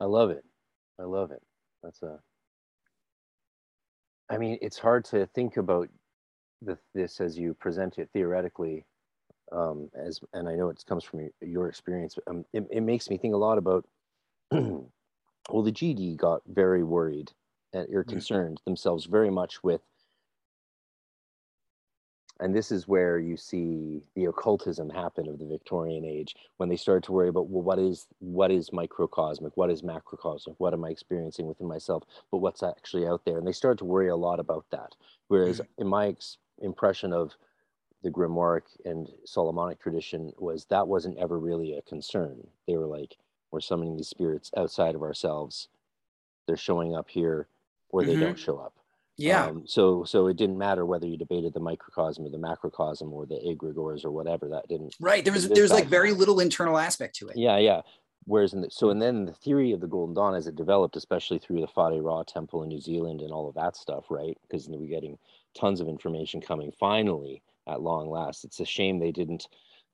I 0.00 0.04
love 0.04 0.30
it. 0.30 0.44
I 1.00 1.04
love 1.04 1.30
it. 1.30 1.42
That's 1.82 2.02
a. 2.02 2.18
I 4.30 4.36
mean, 4.36 4.58
it's 4.60 4.78
hard 4.78 5.04
to 5.06 5.26
think 5.26 5.56
about 5.56 5.88
the, 6.60 6.76
this 6.94 7.20
as 7.20 7.38
you 7.38 7.54
present 7.54 7.98
it 7.98 8.10
theoretically, 8.12 8.84
um, 9.52 9.88
as 9.94 10.20
and 10.34 10.48
I 10.48 10.54
know 10.54 10.68
it 10.68 10.84
comes 10.86 11.04
from 11.04 11.28
your 11.40 11.68
experience. 11.68 12.14
But, 12.14 12.30
um, 12.30 12.44
it, 12.52 12.66
it 12.70 12.82
makes 12.82 13.08
me 13.10 13.16
think 13.16 13.34
a 13.34 13.38
lot 13.38 13.58
about. 13.58 13.86
well, 14.50 15.62
the 15.62 15.72
GD 15.72 16.16
got 16.16 16.42
very 16.46 16.82
worried 16.82 17.32
and 17.72 17.82
are 17.94 18.02
mm-hmm. 18.02 18.10
concerned 18.10 18.60
themselves 18.64 19.04
very 19.04 19.30
much 19.30 19.62
with 19.62 19.82
and 22.40 22.54
this 22.54 22.70
is 22.70 22.86
where 22.86 23.18
you 23.18 23.36
see 23.36 24.02
the 24.14 24.26
occultism 24.26 24.88
happen 24.88 25.28
of 25.28 25.38
the 25.38 25.44
victorian 25.44 26.04
age 26.04 26.36
when 26.58 26.68
they 26.68 26.76
started 26.76 27.02
to 27.04 27.12
worry 27.12 27.28
about 27.28 27.48
well 27.48 27.62
what 27.62 27.78
is 27.78 28.06
what 28.20 28.50
is 28.50 28.72
microcosmic? 28.72 29.56
What 29.56 29.70
is 29.70 29.82
macrocosmic? 29.82 30.54
What 30.58 30.72
am 30.72 30.84
i 30.84 30.90
experiencing 30.90 31.46
within 31.46 31.66
myself? 31.66 32.04
But 32.30 32.38
what's 32.38 32.62
actually 32.62 33.06
out 33.06 33.24
there? 33.24 33.38
And 33.38 33.46
they 33.46 33.52
started 33.52 33.78
to 33.78 33.84
worry 33.84 34.08
a 34.08 34.16
lot 34.16 34.40
about 34.40 34.66
that. 34.70 34.94
Whereas 35.28 35.60
mm-hmm. 35.60 35.82
in 35.82 35.88
my 35.88 36.08
ex- 36.08 36.38
impression 36.60 37.12
of 37.12 37.34
the 38.02 38.10
grimoire 38.10 38.62
and 38.84 39.08
solomonic 39.24 39.80
tradition 39.80 40.32
was 40.38 40.66
that 40.66 40.86
wasn't 40.86 41.18
ever 41.18 41.38
really 41.38 41.72
a 41.74 41.82
concern. 41.82 42.46
They 42.66 42.76
were 42.76 42.86
like 42.86 43.16
we're 43.50 43.60
summoning 43.60 43.96
these 43.96 44.08
spirits 44.08 44.50
outside 44.56 44.94
of 44.94 45.02
ourselves. 45.02 45.68
They're 46.46 46.56
showing 46.56 46.94
up 46.94 47.08
here 47.10 47.48
or 47.88 48.04
they 48.04 48.12
mm-hmm. 48.12 48.22
don't 48.22 48.38
show 48.38 48.58
up. 48.58 48.77
Yeah. 49.18 49.46
Um, 49.46 49.64
so 49.66 50.04
so 50.04 50.28
it 50.28 50.36
didn't 50.36 50.56
matter 50.56 50.86
whether 50.86 51.06
you 51.06 51.18
debated 51.18 51.52
the 51.52 51.60
microcosm 51.60 52.24
or 52.24 52.30
the 52.30 52.38
macrocosm 52.38 53.12
or 53.12 53.26
the 53.26 53.40
egregores 53.44 54.04
or 54.04 54.12
whatever. 54.12 54.48
That 54.48 54.68
didn't. 54.68 54.96
Right. 55.00 55.24
There 55.24 55.34
was 55.34 55.48
there's 55.48 55.72
like 55.72 55.86
very 55.86 56.12
little 56.12 56.40
internal 56.40 56.78
aspect 56.78 57.16
to 57.16 57.28
it. 57.28 57.36
Yeah, 57.36 57.58
yeah. 57.58 57.82
Whereas 58.24 58.52
in 58.52 58.60
the, 58.60 58.70
so 58.70 58.90
and 58.90 59.02
then 59.02 59.24
the 59.24 59.32
theory 59.32 59.72
of 59.72 59.80
the 59.80 59.86
Golden 59.86 60.14
Dawn 60.14 60.34
as 60.34 60.46
it 60.46 60.54
developed, 60.54 60.96
especially 60.96 61.38
through 61.38 61.60
the 61.60 61.68
Whare 61.74 62.00
Ra 62.00 62.22
temple 62.22 62.62
in 62.62 62.68
New 62.68 62.80
Zealand 62.80 63.22
and 63.22 63.32
all 63.32 63.48
of 63.48 63.54
that 63.56 63.76
stuff, 63.76 64.04
right? 64.10 64.38
Because 64.42 64.68
we're 64.68 64.86
getting 64.86 65.18
tons 65.54 65.80
of 65.80 65.88
information 65.88 66.40
coming 66.40 66.70
finally 66.78 67.42
at 67.66 67.80
long 67.80 68.08
last. 68.08 68.44
It's 68.44 68.60
a 68.60 68.66
shame 68.66 68.98
they 68.98 69.12
didn't 69.12 69.48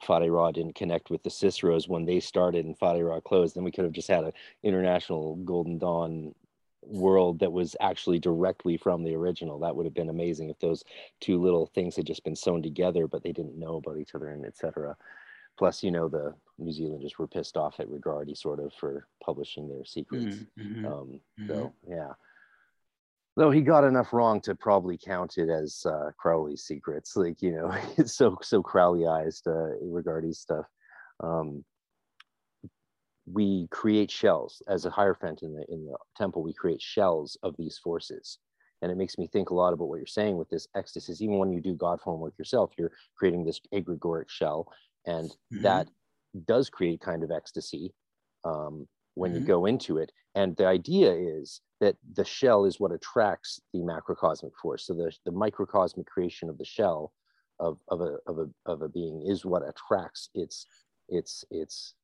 Whare 0.07 0.31
Ra 0.31 0.51
didn't 0.51 0.75
connect 0.75 1.11
with 1.11 1.23
the 1.23 1.31
Ciceros 1.31 1.89
when 1.89 2.05
they 2.05 2.21
started 2.21 2.67
and 2.67 2.77
Whare 2.81 3.07
Ra 3.07 3.21
closed. 3.21 3.57
Then 3.57 3.65
we 3.65 3.71
could 3.71 3.85
have 3.85 3.93
just 3.93 4.09
had 4.09 4.25
an 4.25 4.33
international 4.63 5.37
Golden 5.37 5.79
Dawn 5.79 6.35
world 6.87 7.39
that 7.41 7.53
was 7.53 7.77
actually 7.81 8.19
directly 8.19 8.77
from 8.77 9.03
the 9.03 9.15
original. 9.15 9.59
That 9.59 9.75
would 9.75 9.87
have 9.87 9.95
been 9.95 10.09
amazing 10.09 10.51
if 10.51 10.59
those 10.59 10.85
two 11.21 11.41
little 11.41 11.67
things 11.67 11.97
had 11.97 12.07
just 12.07 12.25
been 12.25 12.37
sewn 12.37 12.63
together, 12.63 13.07
but 13.07 13.23
they 13.23 13.33
didn't 13.33 13.59
know 13.59 13.77
about 13.77 13.99
each 13.99 14.15
other 14.15 14.29
and 14.29 14.45
etc. 14.45 14.97
Plus, 15.57 15.83
you 15.83 15.91
know, 15.91 16.09
the 16.09 16.35
New 16.59 16.73
Zealanders 16.73 17.19
were 17.19 17.29
pissed 17.29 17.57
off 17.57 17.79
at 17.81 17.89
Regardie 17.89 18.37
sort 18.37 18.61
of 18.61 18.73
for 18.75 19.07
publishing 19.23 19.69
their 19.69 19.85
secrets. 19.85 20.45
Mm-hmm. 20.59 20.87
Um, 20.87 21.21
So 21.47 21.75
yeah, 21.89 22.13
though 23.37 23.51
he 23.51 23.61
got 23.61 23.85
enough 23.85 24.13
wrong 24.13 24.41
to 24.43 24.55
probably 24.55 24.99
count 24.99 25.39
it 25.39 25.49
as 25.49 25.85
uh, 25.87 26.11
Crowley's 26.17 26.63
secrets. 26.63 27.17
Like 27.17 27.43
you 27.43 27.53
know, 27.53 27.75
it's 27.97 28.15
so 28.17 28.37
so 28.43 28.63
Crowleyized 28.63 29.47
uh, 29.47 30.33
stuff. 30.33 30.67
Um, 31.21 31.65
we 33.27 33.69
create 33.71 34.11
shells 34.11 34.63
as 34.69 34.85
a 34.85 34.91
hierophant 34.91 35.43
in 35.43 35.55
the 35.55 35.65
in 35.69 35.87
the 35.87 35.97
temple. 36.17 36.43
We 36.43 36.53
create 36.53 36.83
shells 36.83 37.37
of 37.43 37.57
these 37.57 37.79
forces, 37.79 38.39
and 38.83 38.93
it 38.93 38.97
makes 38.99 39.17
me 39.19 39.27
think 39.27 39.51
a 39.51 39.55
lot 39.55 39.73
about 39.73 39.89
what 39.89 39.97
you're 39.97 40.07
saying 40.07 40.37
with 40.37 40.51
this 40.51 40.69
ecstasy. 40.75 41.25
Even 41.25 41.39
when 41.39 41.53
you 41.53 41.61
do 41.61 41.75
God 41.75 42.01
form 42.01 42.21
work 42.21 42.35
yourself, 42.39 42.73
you're 42.77 42.93
creating 43.17 43.45
this 43.45 43.61
egregoric 43.73 44.29
shell, 44.29 44.71
and 45.07 45.35
Mhm. 45.53 45.63
that 45.63 45.89
does 46.47 46.69
create 46.69 47.01
kind 47.01 47.23
of 47.23 47.31
ecstasy 47.31 47.95
um, 48.45 48.89
when 49.15 49.33
Mhm. 49.33 49.41
you 49.41 49.47
go 49.47 49.67
into 49.67 49.99
it. 49.99 50.13
And 50.35 50.57
the 50.57 50.67
idea 50.67 51.13
is 51.13 51.61
that 51.81 51.97
the 52.15 52.25
shell 52.25 52.65
is 52.65 52.81
what 52.81 52.93
attracts 52.93 53.61
the 53.73 53.81
macrocosmic 53.81 54.55
force. 54.61 54.87
So 54.87 54.95
the, 54.95 55.17
the 55.25 55.31
microcosmic 55.31 56.07
creation 56.07 56.49
of 56.49 56.59
the 56.59 56.65
shell 56.65 57.13
of, 57.61 57.79
of, 57.89 58.01
a, 58.01 58.19
of, 58.27 58.39
a, 58.39 58.51
of 58.67 58.83
a 58.83 58.89
being 58.89 59.23
is 59.27 59.45
what 59.45 59.63
attracts 59.67 60.29
its, 60.35 60.67
its, 61.09 61.45
its 61.51 61.95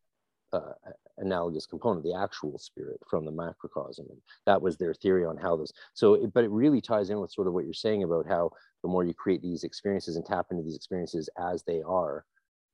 uh, 0.52 0.72
analogous 1.18 1.66
component, 1.66 2.05
the 2.05 2.14
actual 2.14 2.59
spirit 2.59 2.98
from 3.09 3.24
the 3.24 3.31
macrocosm. 3.31 4.06
And 4.09 4.18
that 4.47 4.60
was 4.60 4.77
their 4.77 4.94
theory 4.94 5.24
on 5.24 5.36
how 5.36 5.56
this. 5.56 5.72
so, 5.94 6.14
it, 6.14 6.32
but 6.32 6.44
it 6.44 6.51
really 6.51 6.81
ties 6.81 7.10
in 7.10 7.20
with 7.20 7.32
sort 7.32 7.47
of 7.47 7.52
what 7.52 7.64
you're 7.64 7.74
saying 7.74 8.02
about 8.02 8.27
how 8.27 8.51
the 8.82 8.89
more 8.89 9.05
you 9.05 9.14
create 9.14 9.43
these 9.43 9.64
experiences 9.64 10.16
and 10.16 10.24
tap 10.24 10.47
into 10.51 10.62
these 10.62 10.77
experiences 10.77 11.28
as 11.39 11.62
they 11.64 11.82
are, 11.82 12.24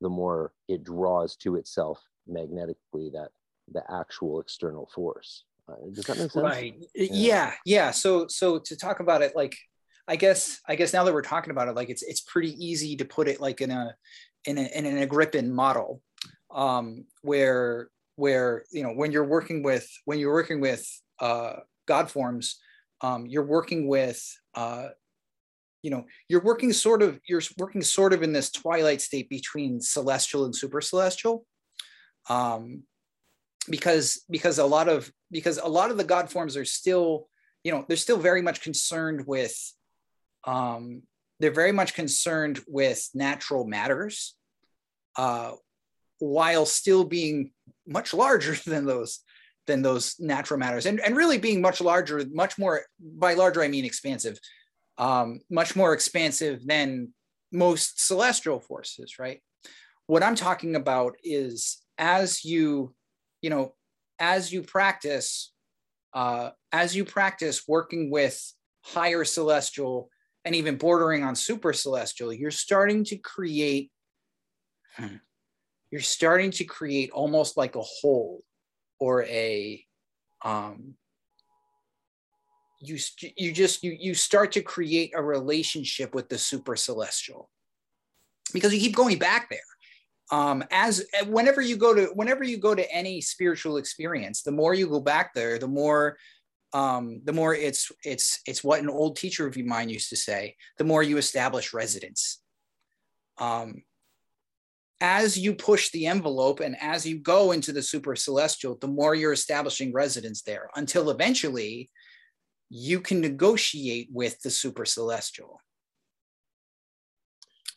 the 0.01 0.09
more 0.09 0.53
it 0.67 0.83
draws 0.83 1.35
to 1.37 1.55
itself 1.55 2.01
magnetically 2.27 3.09
that 3.13 3.29
the 3.73 3.83
actual 3.91 4.39
external 4.39 4.89
force. 4.93 5.43
Uh, 5.69 5.75
does 5.93 6.05
that 6.05 6.17
make 6.17 6.31
sense? 6.31 6.43
right 6.43 6.75
yeah. 6.95 7.51
yeah 7.65 7.91
so 7.91 8.25
so 8.29 8.57
to 8.57 8.77
talk 8.77 9.01
about 9.01 9.21
it 9.21 9.35
like 9.35 9.53
i 10.07 10.15
guess 10.15 10.61
i 10.65 10.75
guess 10.75 10.93
now 10.93 11.03
that 11.03 11.13
we're 11.13 11.21
talking 11.21 11.51
about 11.51 11.67
it 11.67 11.75
like 11.75 11.89
it's 11.89 12.03
it's 12.03 12.21
pretty 12.21 12.53
easy 12.65 12.95
to 12.95 13.03
put 13.03 13.27
it 13.27 13.41
like 13.41 13.59
in 13.59 13.69
a 13.71 13.93
in, 14.45 14.57
a, 14.57 14.61
in 14.61 14.85
an 14.85 14.97
agrippin 14.97 15.51
model 15.51 16.01
um 16.51 17.05
where 17.21 17.89
where 18.15 18.63
you 18.71 18.83
know 18.83 18.91
when 18.91 19.11
you're 19.11 19.23
working 19.23 19.63
with 19.63 19.89
when 20.05 20.19
you're 20.19 20.33
working 20.33 20.59
with 20.59 20.85
uh 21.19 21.53
god 21.87 22.09
forms 22.09 22.59
um 23.01 23.25
you're 23.25 23.45
working 23.45 23.87
with 23.87 24.21
uh 24.55 24.87
you 25.83 25.91
know 25.91 26.05
you're 26.27 26.43
working 26.43 26.73
sort 26.73 27.01
of 27.01 27.19
you're 27.27 27.41
working 27.57 27.81
sort 27.81 28.13
of 28.13 28.23
in 28.23 28.33
this 28.33 28.51
twilight 28.51 29.01
state 29.01 29.29
between 29.29 29.79
celestial 29.79 30.45
and 30.45 30.55
super 30.55 30.81
celestial 30.81 31.45
um 32.29 32.83
because 33.69 34.23
because 34.29 34.57
a 34.57 34.65
lot 34.65 34.87
of 34.87 35.11
because 35.31 35.57
a 35.57 35.67
lot 35.67 35.91
of 35.91 35.97
the 35.97 36.03
god 36.03 36.29
forms 36.29 36.57
are 36.57 36.65
still 36.65 37.27
you 37.63 37.71
know 37.71 37.85
they're 37.87 37.97
still 37.97 38.17
very 38.17 38.41
much 38.41 38.61
concerned 38.61 39.25
with 39.27 39.55
um 40.45 41.03
they're 41.39 41.51
very 41.51 41.71
much 41.71 41.93
concerned 41.93 42.59
with 42.67 43.07
natural 43.13 43.65
matters 43.65 44.35
uh 45.17 45.51
while 46.19 46.65
still 46.65 47.03
being 47.03 47.51
much 47.87 48.13
larger 48.13 48.55
than 48.65 48.85
those 48.85 49.19
than 49.65 49.81
those 49.81 50.15
natural 50.17 50.57
matters 50.57 50.85
and, 50.85 51.01
and 51.01 51.17
really 51.17 51.37
being 51.37 51.59
much 51.59 51.81
larger 51.81 52.23
much 52.31 52.57
more 52.57 52.83
by 52.99 53.33
larger 53.33 53.61
i 53.61 53.67
mean 53.67 53.83
expansive 53.83 54.39
um 54.97 55.39
much 55.49 55.75
more 55.75 55.93
expansive 55.93 56.65
than 56.65 57.09
most 57.51 58.05
celestial 58.05 58.59
forces 58.59 59.19
right? 59.19 59.41
What 60.07 60.23
i'm 60.23 60.35
talking 60.35 60.75
about 60.75 61.15
is 61.23 61.81
as 61.97 62.45
you 62.45 62.93
you 63.41 63.49
know 63.49 63.73
as 64.19 64.51
you 64.51 64.63
practice 64.63 65.51
uh, 66.13 66.49
as 66.71 66.95
you 66.95 67.05
practice 67.05 67.67
working 67.67 68.09
with 68.09 68.41
higher 68.81 69.23
celestial 69.23 70.09
and 70.45 70.55
even 70.55 70.77
bordering 70.77 71.23
on 71.23 71.35
super 71.35 71.73
celestial 71.73 72.33
you're 72.33 72.51
starting 72.51 73.03
to 73.03 73.17
create 73.17 73.91
hmm, 74.95 75.17
you're 75.91 76.01
starting 76.01 76.51
to 76.51 76.63
create 76.63 77.11
almost 77.11 77.57
like 77.57 77.75
a 77.75 77.81
whole 77.81 78.43
or 78.99 79.23
a 79.23 79.83
um 80.43 80.93
you 82.79 82.97
you 83.35 83.51
just 83.51 83.83
you 83.83 83.95
you 83.99 84.13
start 84.13 84.51
to 84.51 84.61
create 84.61 85.11
a 85.15 85.21
relationship 85.21 86.13
with 86.13 86.29
the 86.29 86.37
super 86.37 86.75
celestial 86.75 87.49
because 88.53 88.73
you 88.73 88.79
keep 88.79 88.95
going 88.95 89.17
back 89.17 89.49
there 89.49 89.59
um, 90.31 90.63
as 90.71 91.05
whenever 91.27 91.61
you 91.61 91.77
go 91.77 91.93
to 91.93 92.07
whenever 92.13 92.43
you 92.43 92.57
go 92.57 92.75
to 92.75 92.91
any 92.91 93.21
spiritual 93.21 93.77
experience, 93.77 94.41
the 94.41 94.51
more 94.51 94.73
you 94.73 94.87
go 94.87 94.99
back 94.99 95.33
there, 95.33 95.57
the 95.57 95.67
more 95.67 96.17
um, 96.73 97.21
the 97.23 97.31
more 97.31 97.55
it's 97.55 97.91
it's 98.03 98.41
it's 98.45 98.63
what 98.63 98.81
an 98.81 98.89
old 98.89 99.15
teacher 99.15 99.47
of 99.47 99.57
mine 99.57 99.89
used 99.89 100.09
to 100.09 100.17
say. 100.17 100.55
The 100.77 100.83
more 100.83 101.01
you 101.01 101.17
establish 101.17 101.73
residence. 101.73 102.41
Um, 103.37 103.83
as 104.99 105.37
you 105.37 105.53
push 105.53 105.91
the 105.91 106.07
envelope 106.07 106.59
and 106.59 106.75
as 106.81 107.05
you 107.05 107.19
go 107.19 107.51
into 107.51 107.71
the 107.71 107.83
super 107.83 108.15
celestial, 108.15 108.77
the 108.79 108.87
more 108.87 109.13
you're 109.13 109.33
establishing 109.33 109.93
residence 109.93 110.41
there 110.41 110.69
until 110.75 111.09
eventually 111.09 111.89
you 112.69 112.99
can 112.99 113.21
negotiate 113.21 114.09
with 114.11 114.39
the 114.41 114.49
super 114.49 114.85
celestial. 114.85 115.61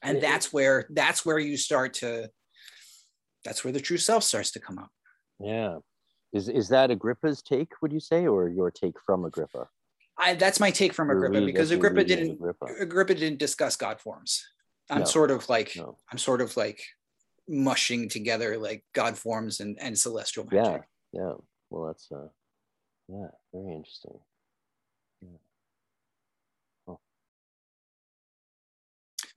And 0.02 0.22
that's 0.22 0.50
where 0.50 0.86
that's 0.90 1.26
where 1.26 1.38
you 1.38 1.58
start 1.58 1.94
to 1.94 2.30
that's 3.44 3.64
where 3.64 3.72
the 3.72 3.80
true 3.80 3.98
self 3.98 4.24
starts 4.24 4.50
to 4.52 4.60
come 4.60 4.78
up. 4.78 4.90
Yeah. 5.38 5.78
Is 6.32 6.48
is 6.48 6.68
that 6.70 6.90
Agrippa's 6.90 7.42
take, 7.42 7.72
would 7.82 7.92
you 7.92 8.00
say, 8.00 8.26
or 8.26 8.48
your 8.48 8.70
take 8.70 8.94
from 9.04 9.24
Agrippa? 9.26 9.68
I, 10.16 10.34
that's 10.34 10.60
my 10.60 10.70
take 10.70 10.94
from 10.94 11.08
You're 11.08 11.26
Agrippa 11.26 11.46
because 11.46 11.70
Agrippa 11.70 12.04
didn't 12.04 12.32
Agrippa. 12.32 12.66
Agrippa 12.80 13.14
didn't 13.14 13.38
discuss 13.38 13.76
God 13.76 14.00
forms. 14.00 14.42
I'm 14.88 15.00
No. 15.00 15.04
sort 15.04 15.30
of 15.30 15.48
like 15.50 15.74
No. 15.76 15.98
I'm 16.10 16.18
sort 16.18 16.40
of 16.40 16.56
like 16.56 16.82
mushing 17.50 18.08
together 18.08 18.56
like 18.56 18.84
God 18.94 19.18
forms 19.18 19.60
and, 19.60 19.76
and 19.80 19.98
celestial 19.98 20.46
Yeah. 20.50 20.62
magic. 20.62 20.82
Yeah. 21.12 21.20
yeah. 21.20 21.32
Well, 21.68 21.86
that's 21.88 22.10
uh, 22.10 22.28
yeah, 23.08 23.28
very 23.52 23.74
interesting. 23.74 24.18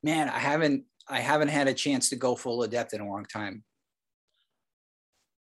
Man, 0.04 0.28
I 0.28 0.40
haven't 0.40 0.84
I 1.08 1.20
haven't 1.20 1.48
had 1.48 1.68
a 1.68 1.74
chance 1.74 2.10
to 2.10 2.16
go 2.16 2.36
full 2.36 2.64
adept 2.64 2.94
in 2.94 3.02
a 3.02 3.08
long 3.08 3.26
time. 3.26 3.64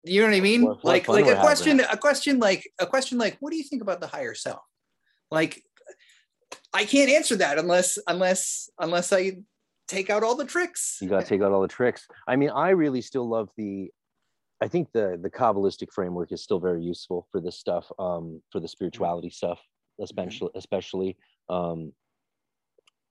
You 0.04 0.22
know 0.22 0.28
what 0.28 0.36
I 0.36 0.42
mean? 0.42 0.64
What 0.64 0.86
like 0.86 1.08
like 1.08 1.28
a 1.28 1.40
question 1.40 1.80
having. 1.80 1.94
a 1.94 1.98
question 1.98 2.40
like 2.40 2.72
a 2.80 2.86
question 2.86 3.18
like 3.18 3.38
what 3.40 3.52
do 3.52 3.58
you 3.58 3.64
think 3.64 3.82
about 3.82 4.02
the 4.02 4.08
higher 4.08 4.36
self? 4.36 4.62
Like 5.32 5.64
I 6.74 6.86
can't 6.86 7.10
answer 7.10 7.36
that 7.38 7.58
unless 7.58 7.98
unless 8.08 8.70
unless 8.80 9.12
I 9.12 9.38
take 9.92 10.10
out 10.10 10.24
all 10.24 10.36
the 10.36 10.46
tricks. 10.46 10.98
You 11.02 11.10
got 11.10 11.22
to 11.22 11.28
take 11.28 11.42
out 11.42 11.52
all 11.52 11.62
the 11.62 11.68
tricks. 11.68 12.08
I 12.28 12.36
mean, 12.36 12.50
I 12.50 12.70
really 12.70 13.02
still 13.02 13.28
love 13.28 13.50
the. 13.58 13.92
I 14.62 14.68
think 14.68 14.92
the 14.94 15.20
the 15.22 15.30
kabbalistic 15.30 15.92
framework 15.92 16.32
is 16.32 16.42
still 16.42 16.60
very 16.60 16.84
useful 16.84 17.28
for 17.32 17.42
this 17.42 17.58
stuff, 17.58 17.92
um, 18.00 18.42
for 18.52 18.60
the 18.60 18.68
spirituality 18.68 19.30
stuff, 19.30 19.60
especially 20.00 20.50
especially 20.56 21.18
um, 21.50 21.94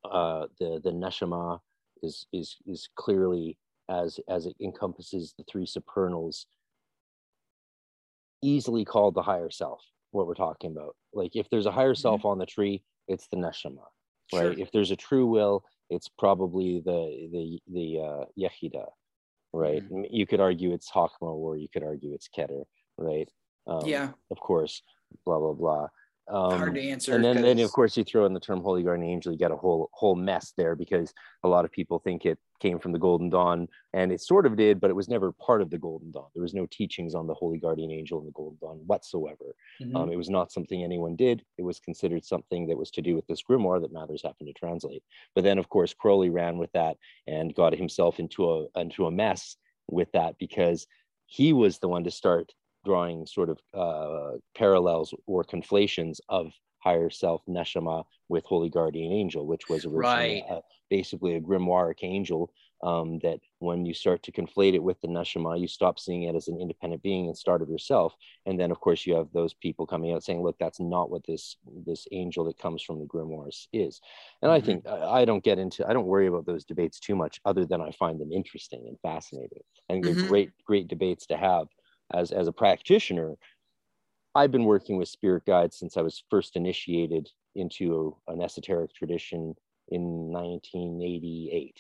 uh, 0.05 0.47
the 0.59 0.81
the 0.82 0.90
neshama 0.90 1.61
is 2.02 2.27
is 2.32 2.57
is 2.66 2.89
clearly 2.97 3.59
as 3.89 4.20
as 4.28 4.47
it 4.47 4.57
encompasses 4.61 5.35
the 5.36 5.44
three 5.51 5.66
supernals, 5.66 6.47
easily 8.43 8.85
called 8.85 9.15
the 9.15 9.23
higher 9.23 9.51
self. 9.51 9.82
What 10.12 10.27
we're 10.27 10.35
talking 10.35 10.73
about, 10.73 10.97
like 11.12 11.36
if 11.36 11.48
there's 11.51 11.66
a 11.66 11.73
higher 11.73 11.94
self 11.94 12.24
on 12.24 12.39
the 12.39 12.47
tree, 12.47 12.82
it's 13.07 13.28
the 13.28 13.36
neshama, 13.36 13.86
right? 14.32 14.43
Sure. 14.43 14.52
If 14.52 14.73
there's 14.73 14.90
a 14.90 14.97
true 14.97 15.27
will, 15.27 15.65
it's 15.91 16.09
probably 16.09 16.81
the 16.85 17.29
the 17.33 17.61
the 17.73 18.01
uh, 18.01 18.25
yechida, 18.39 18.87
right? 19.53 19.83
M- 19.91 20.07
You 20.11 20.27
could 20.27 20.41
argue 20.41 20.73
it's 20.73 20.91
Hakma, 20.91 21.11
or 21.45 21.57
you 21.57 21.69
could 21.73 21.83
argue 21.83 22.15
it's 22.15 22.29
Keter, 22.29 22.65
right? 22.97 23.29
Um, 23.67 23.87
Yeah. 23.87 24.11
of 24.31 24.39
course, 24.41 24.83
blah 25.27 25.39
blah 25.39 25.53
blah. 25.53 25.89
Um, 26.31 26.59
Hard 26.59 26.74
to 26.77 26.81
answer. 26.81 27.15
and 27.15 27.24
then, 27.24 27.43
then 27.43 27.59
of 27.59 27.73
course 27.73 27.97
you 27.97 28.05
throw 28.05 28.24
in 28.24 28.32
the 28.32 28.39
term 28.40 28.61
holy 28.62 28.82
guardian 28.85 29.11
angel 29.11 29.32
you 29.32 29.39
get 29.39 29.51
a 29.51 29.57
whole 29.57 29.90
whole 29.93 30.15
mess 30.15 30.52
there 30.57 30.77
because 30.77 31.12
a 31.43 31.48
lot 31.48 31.65
of 31.65 31.73
people 31.73 31.98
think 31.98 32.24
it 32.24 32.39
came 32.61 32.78
from 32.78 32.93
the 32.93 32.98
golden 33.01 33.28
dawn 33.28 33.66
and 33.94 34.12
it 34.12 34.20
sort 34.20 34.47
of 34.47 34.55
did 34.57 34.81
but 34.81 34.90
it 34.90 34.94
was 34.94 35.09
never 35.09 35.32
part 35.32 35.61
of 35.61 35.70
the 35.70 35.78
golden 35.78 36.12
dawn 36.12 36.28
there 36.35 36.43
was 36.43 36.55
no 36.55 36.66
teachings 36.70 37.15
on 37.16 37.27
the 37.27 37.35
holy 37.35 37.59
guardian 37.59 37.90
angel 37.90 38.20
in 38.20 38.27
the 38.27 38.32
golden 38.32 38.57
dawn 38.61 38.77
whatsoever 38.86 39.57
Mhm. 39.82 39.97
um, 39.97 40.12
it 40.12 40.16
was 40.16 40.31
not 40.31 40.52
something 40.52 40.85
anyone 40.85 41.16
did 41.16 41.43
it 41.59 41.62
was 41.62 41.81
considered 41.81 42.24
something 42.24 42.69
that 42.69 42.77
was 42.78 42.90
to 42.93 43.02
do 43.02 43.16
with 43.16 43.27
this 43.27 43.43
grimoire 43.43 43.81
that 43.81 43.93
mathers 43.93 44.23
happened 44.23 44.47
to 44.48 44.52
translate 44.52 45.02
but 45.35 45.43
then 45.43 45.59
of 45.59 45.69
course 45.69 45.94
crowley 45.94 46.31
ran 46.31 46.59
with 46.59 46.70
that 46.73 46.97
and 47.27 47.55
got 47.57 47.74
himself 47.74 48.20
into 48.20 48.48
a 48.52 48.66
into 48.78 49.07
a 49.07 49.11
mess 49.11 49.57
with 49.89 50.12
that 50.12 50.36
because 50.39 50.86
he 51.27 51.52
was 51.52 51.78
the 51.78 51.89
one 51.89 52.05
to 52.05 52.11
start 52.11 52.52
drawing 52.85 53.27
sort 53.27 53.51
of 53.51 53.61
uh, 53.74 54.39
parallels 54.55 55.15
or 55.27 55.44
conflations 55.44 56.20
of 56.28 56.52
higher 56.78 57.11
self 57.11 57.43
neshama 57.47 58.05
with 58.28 58.44
holy 58.44 58.70
guardian 58.70 59.12
angel 59.12 59.47
which 59.47 59.69
was 59.69 59.85
originally 59.85 60.43
Right. 60.43 60.62
basically 60.89 61.35
a 61.36 61.40
grimoire 61.40 61.85
archangel 61.86 62.52
um, 62.82 63.19
that 63.19 63.40
when 63.59 63.85
you 63.85 63.93
start 63.93 64.23
to 64.23 64.32
conflate 64.32 64.73
it 64.74 64.82
with 64.82 65.01
the 65.02 65.09
neshama 65.09 65.61
you 65.61 65.69
stop 65.69 65.98
seeing 65.98 66.23
it 66.23 66.35
as 66.35 66.48
an 66.48 66.59
independent 66.61 67.02
being 67.02 67.27
and 67.27 67.36
start 67.36 67.61
of 67.61 67.69
yourself 67.69 68.15
and 68.47 68.59
then 68.59 68.70
of 68.70 68.81
course 68.81 69.05
you 69.07 69.15
have 69.15 69.31
those 69.32 69.52
people 69.52 69.86
coming 69.86 70.12
out 70.12 70.24
saying 70.24 70.43
look 70.43 70.57
that's 70.59 70.81
not 70.81 71.11
what 71.11 71.23
this 71.27 71.57
this 71.86 72.07
angel 72.12 72.44
that 72.44 72.59
comes 72.59 72.82
from 72.82 72.98
the 72.98 73.05
grimoires 73.07 73.66
is 73.73 74.01
and 74.43 74.51
i 74.51 74.61
Mhm. 74.61 74.61
think 74.61 74.86
I, 74.86 75.20
I 75.20 75.24
don't 75.24 75.44
get 75.44 75.59
into 75.59 75.86
i 75.86 75.93
don't 75.93 76.07
worry 76.07 76.27
about 76.27 76.47
those 76.47 76.65
debates 76.65 76.98
too 76.98 77.15
much 77.16 77.40
other 77.44 77.66
than 77.66 77.81
i 77.81 77.90
find 77.93 78.20
them 78.20 78.32
interesting 78.32 78.86
and 78.89 78.98
fascinating 79.01 79.62
and 79.89 80.07
they're 80.07 80.15
Mhm. 80.15 80.31
great 80.31 80.52
great 80.65 80.89
debates 80.89 81.27
to 81.27 81.36
have 81.36 81.69
as 82.15 82.32
as 82.32 82.49
a 82.49 82.53
practitioner 82.53 83.35
i've 84.35 84.53
been 84.53 84.65
working 84.65 84.97
with 84.97 85.09
spirit 85.09 85.45
guides 85.47 85.78
since 85.78 85.97
i 85.97 86.03
was 86.03 86.23
first 86.31 86.57
initiated 86.57 87.28
into 87.55 88.16
an 88.28 88.41
esoteric 88.41 88.95
tradition 88.95 89.55
in 89.89 90.03
1988 90.32 91.77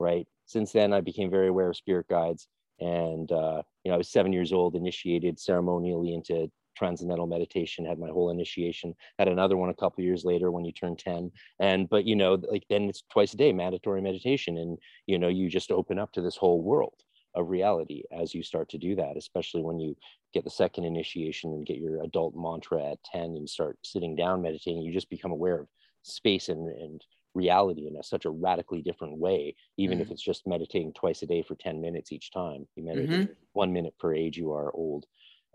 right? 0.00 0.26
Since 0.46 0.72
then 0.72 0.92
i 0.92 1.00
became 1.00 1.30
very 1.30 1.48
aware 1.48 1.70
of 1.70 1.76
spirit 1.76 2.08
guides 2.08 2.48
and 2.80 3.30
uh, 3.30 3.62
you 3.84 3.90
know 3.90 3.94
i 3.94 3.98
was 3.98 4.08
seven 4.08 4.32
years 4.32 4.52
old 4.52 4.74
initiated 4.74 5.38
ceremonially 5.38 6.14
into 6.14 6.50
transcendental 6.76 7.26
meditation 7.26 7.84
had 7.84 7.98
my 7.98 8.08
whole 8.08 8.30
initiation 8.30 8.94
had 9.18 9.28
another 9.28 9.56
one 9.56 9.70
a 9.70 9.74
couple 9.74 10.02
years 10.02 10.24
later 10.24 10.50
when 10.50 10.64
you 10.64 10.72
turn 10.72 10.96
10 10.96 11.30
and 11.60 11.88
but 11.88 12.04
you 12.04 12.16
know 12.16 12.34
like 12.50 12.64
then 12.68 12.88
it's 12.88 13.04
twice 13.12 13.32
a 13.32 13.36
day 13.36 13.52
mandatory 13.52 14.02
meditation. 14.02 14.58
And 14.58 14.78
you 15.06 15.18
know 15.18 15.28
you 15.28 15.48
just 15.48 15.70
open 15.70 15.98
up 15.98 16.12
to 16.12 16.20
this 16.20 16.36
whole 16.36 16.62
world 16.62 16.94
of 17.34 17.48
reality 17.48 18.02
as 18.12 18.34
you 18.34 18.42
start 18.42 18.68
to 18.68 18.78
do 18.78 18.94
that 18.94 19.16
especially 19.16 19.62
when 19.62 19.78
you 19.78 19.96
get 20.32 20.44
the 20.44 20.50
second 20.50 20.84
initiation 20.84 21.52
and 21.52 21.66
get 21.66 21.78
your 21.78 22.02
adult 22.02 22.34
mantra 22.36 22.82
at 22.82 23.02
10 23.04 23.22
and 23.22 23.48
start 23.48 23.78
sitting 23.82 24.14
down 24.14 24.42
meditating 24.42 24.82
you 24.82 24.92
just 24.92 25.10
become 25.10 25.32
aware 25.32 25.60
of 25.60 25.68
space 26.02 26.48
and, 26.48 26.68
and 26.68 27.04
reality 27.34 27.88
in 27.88 27.96
a, 27.96 28.02
such 28.02 28.24
a 28.24 28.30
radically 28.30 28.80
different 28.82 29.18
way 29.18 29.54
even 29.76 30.00
if 30.00 30.10
it's 30.10 30.22
just 30.22 30.46
meditating 30.46 30.92
twice 30.92 31.22
a 31.22 31.26
day 31.26 31.42
for 31.42 31.56
10 31.56 31.80
minutes 31.80 32.12
each 32.12 32.30
time. 32.30 32.66
You 32.76 32.84
meditate 32.84 33.30
one 33.52 33.72
minute 33.72 33.94
per 33.98 34.14
age 34.14 34.36
you 34.36 34.52
are 34.52 34.72
old. 34.74 35.06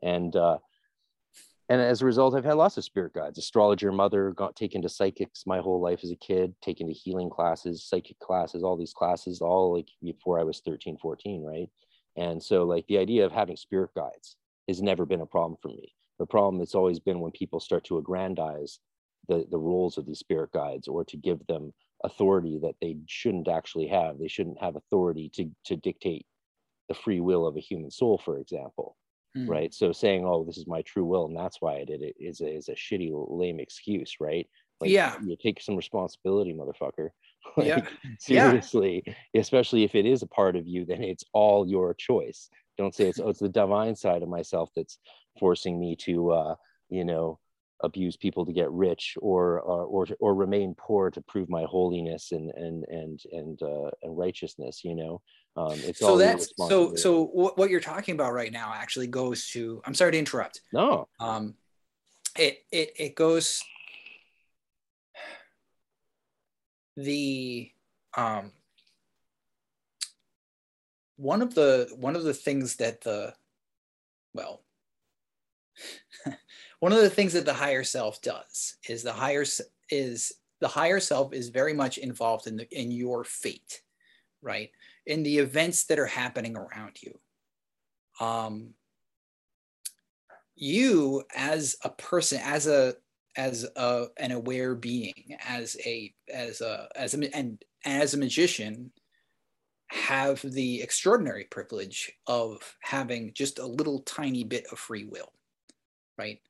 And 0.03 0.35
uh 0.35 0.57
and 1.69 1.81
as 1.81 2.01
a 2.01 2.05
result 2.05 2.35
i've 2.35 2.43
had 2.43 2.53
lots 2.53 2.77
of 2.77 2.83
spirit 2.83 3.13
guides 3.13 3.37
astrologer 3.37 3.91
mother 3.91 4.31
got 4.31 4.55
taken 4.55 4.81
to 4.81 4.89
psychics 4.89 5.43
my 5.45 5.59
whole 5.59 5.79
life 5.81 6.01
as 6.03 6.11
a 6.11 6.15
kid 6.15 6.53
taken 6.61 6.87
to 6.87 6.93
healing 6.93 7.29
classes 7.29 7.83
psychic 7.83 8.19
classes 8.19 8.63
all 8.63 8.75
these 8.77 8.93
classes 8.93 9.41
all 9.41 9.73
like 9.75 9.89
before 10.03 10.39
i 10.39 10.43
was 10.43 10.61
13 10.65 10.97
14 10.97 11.43
right? 11.43 11.69
And 12.15 12.41
so 12.41 12.63
like 12.63 12.85
the 12.87 12.97
idea 12.97 13.25
of 13.25 13.31
having 13.31 13.55
spirit 13.55 13.91
guides 13.95 14.35
has 14.67 14.81
never 14.81 15.05
been 15.05 15.21
a 15.21 15.25
problem 15.25 15.57
for 15.61 15.69
me. 15.69 15.93
The 16.19 16.25
problem 16.25 16.61
it's 16.61 16.75
always 16.75 16.99
been 16.99 17.21
when 17.21 17.31
people 17.31 17.59
start 17.59 17.85
to 17.85 17.97
aggrandize 17.97 18.79
the 19.27 19.45
the 19.49 19.57
roles 19.57 19.97
of 19.97 20.05
these 20.05 20.19
spirit 20.19 20.51
guides 20.51 20.87
or 20.87 21.05
to 21.05 21.17
give 21.17 21.45
them 21.47 21.73
authority 22.03 22.59
that 22.61 22.75
they 22.81 22.97
shouldn't 23.07 23.47
actually 23.47 23.87
have. 23.87 24.19
They 24.19 24.27
shouldn't 24.27 24.61
have 24.61 24.75
authority 24.75 25.29
to 25.35 25.49
to 25.65 25.77
dictate 25.77 26.25
the 26.89 26.95
free 26.95 27.19
will 27.21 27.47
of 27.47 27.55
a 27.55 27.61
human 27.61 27.91
soul 27.91 28.17
for 28.17 28.39
example 28.39 28.97
Mm. 29.37 29.47
right 29.47 29.73
so 29.73 29.91
saying 29.91 30.25
oh 30.25 30.43
this 30.43 30.57
is 30.57 30.65
my 30.65 30.81
true 30.81 31.05
will 31.05 31.25
and 31.27 31.37
that's 31.37 31.61
why 31.61 31.75
i 31.75 31.85
did 31.85 32.01
it 32.01 32.15
is 32.19 32.41
a, 32.41 32.47
is 32.47 32.67
a 32.67 32.73
shitty 32.73 33.11
lame 33.29 33.59
excuse 33.59 34.15
right 34.19 34.47
like 34.81 34.89
Yeah. 34.89 35.17
you 35.23 35.37
take 35.39 35.61
some 35.61 35.75
responsibility 35.75 36.51
motherfucker 36.53 37.09
Yeah. 37.57 37.75
Like, 37.75 37.89
Yeah. 38.03 38.17
seriously 38.19 39.03
especially 39.35 39.83
if 39.83 39.93
it 39.93 40.07
is 40.07 40.23
a 40.23 40.27
part 40.27 40.55
of 40.55 40.67
you 40.67 40.83
then 40.83 41.03
it's 41.03 41.23
all 41.31 41.67
your 41.67 41.93
choice 41.93 42.49
don't 42.79 42.95
say 42.95 43.07
it's 43.07 43.19
oh 43.19 43.29
it's 43.29 43.39
the 43.39 43.49
divine 43.49 43.95
side 43.95 44.23
of 44.23 44.29
myself 44.29 44.71
that's 44.75 44.97
forcing 45.39 45.79
me 45.79 45.95
to 45.97 46.31
uh 46.31 46.55
you 46.89 47.05
know 47.05 47.37
abuse 47.81 48.17
people 48.17 48.45
to 48.45 48.51
get 48.51 48.69
rich 48.71 49.15
or 49.21 49.59
or 49.61 49.83
or, 49.83 50.07
or 50.19 50.35
remain 50.35 50.75
poor 50.77 51.09
to 51.09 51.21
prove 51.21 51.49
my 51.49 51.63
holiness 51.63 52.31
and 52.31 52.51
and 52.55 52.83
and 52.89 53.21
and 53.31 53.61
uh 53.61 53.89
and 54.03 54.17
righteousness 54.17 54.81
you 54.83 54.95
know? 54.95 55.21
Um 55.55 55.79
it's 55.83 55.99
so 55.99 56.09
all 56.09 56.17
that's 56.17 56.51
so 56.67 56.95
so 56.95 57.25
what, 57.25 57.57
what 57.57 57.69
you're 57.69 57.79
talking 57.79 58.15
about 58.15 58.33
right 58.33 58.51
now 58.51 58.73
actually 58.75 59.07
goes 59.07 59.49
to 59.49 59.81
i'm 59.85 59.93
sorry 59.93 60.11
to 60.11 60.19
interrupt. 60.19 60.61
No. 60.73 61.07
Um 61.19 61.55
it 62.37 62.59
it 62.71 62.93
it 62.97 63.15
goes 63.15 63.61
the 66.95 67.71
um 68.15 68.51
one 71.15 71.41
of 71.41 71.53
the 71.53 71.89
one 71.97 72.15
of 72.15 72.23
the 72.23 72.33
things 72.33 72.77
that 72.77 73.01
the 73.01 73.33
well 74.33 74.63
one 76.79 76.93
of 76.93 77.01
the 77.01 77.09
things 77.09 77.33
that 77.33 77.45
the 77.45 77.53
higher 77.53 77.83
self 77.83 78.21
does 78.21 78.77
is 78.87 79.03
the 79.03 79.13
higher 79.13 79.45
is 79.89 80.33
the 80.61 80.67
higher 80.67 80.99
self 80.99 81.33
is 81.33 81.49
very 81.49 81.73
much 81.73 81.97
involved 81.97 82.47
in 82.47 82.57
the 82.57 82.67
in 82.71 82.91
your 82.91 83.23
fate 83.23 83.81
right? 84.41 84.71
In 85.05 85.23
the 85.23 85.39
events 85.39 85.85
that 85.85 85.99
are 85.99 86.05
happening 86.05 86.55
around 86.55 87.01
you. 87.01 87.19
Um 88.19 88.73
you 90.55 91.23
as 91.35 91.77
a 91.83 91.89
person 91.89 92.39
as 92.43 92.67
a 92.67 92.95
as 93.37 93.65
a, 93.77 94.07
an 94.17 94.31
aware 94.31 94.75
being 94.75 95.37
as 95.47 95.77
a 95.85 96.13
as 96.33 96.59
a 96.59 96.89
as 96.95 97.13
a 97.13 97.35
and 97.35 97.63
as 97.85 98.13
a 98.13 98.17
magician 98.17 98.91
have 99.87 100.41
the 100.41 100.81
extraordinary 100.81 101.45
privilege 101.45 102.11
of 102.27 102.75
having 102.81 103.31
just 103.33 103.57
a 103.57 103.65
little 103.65 103.99
tiny 104.01 104.43
bit 104.43 104.65
of 104.71 104.77
free 104.77 105.05
will 105.05 105.31
right 106.17 106.41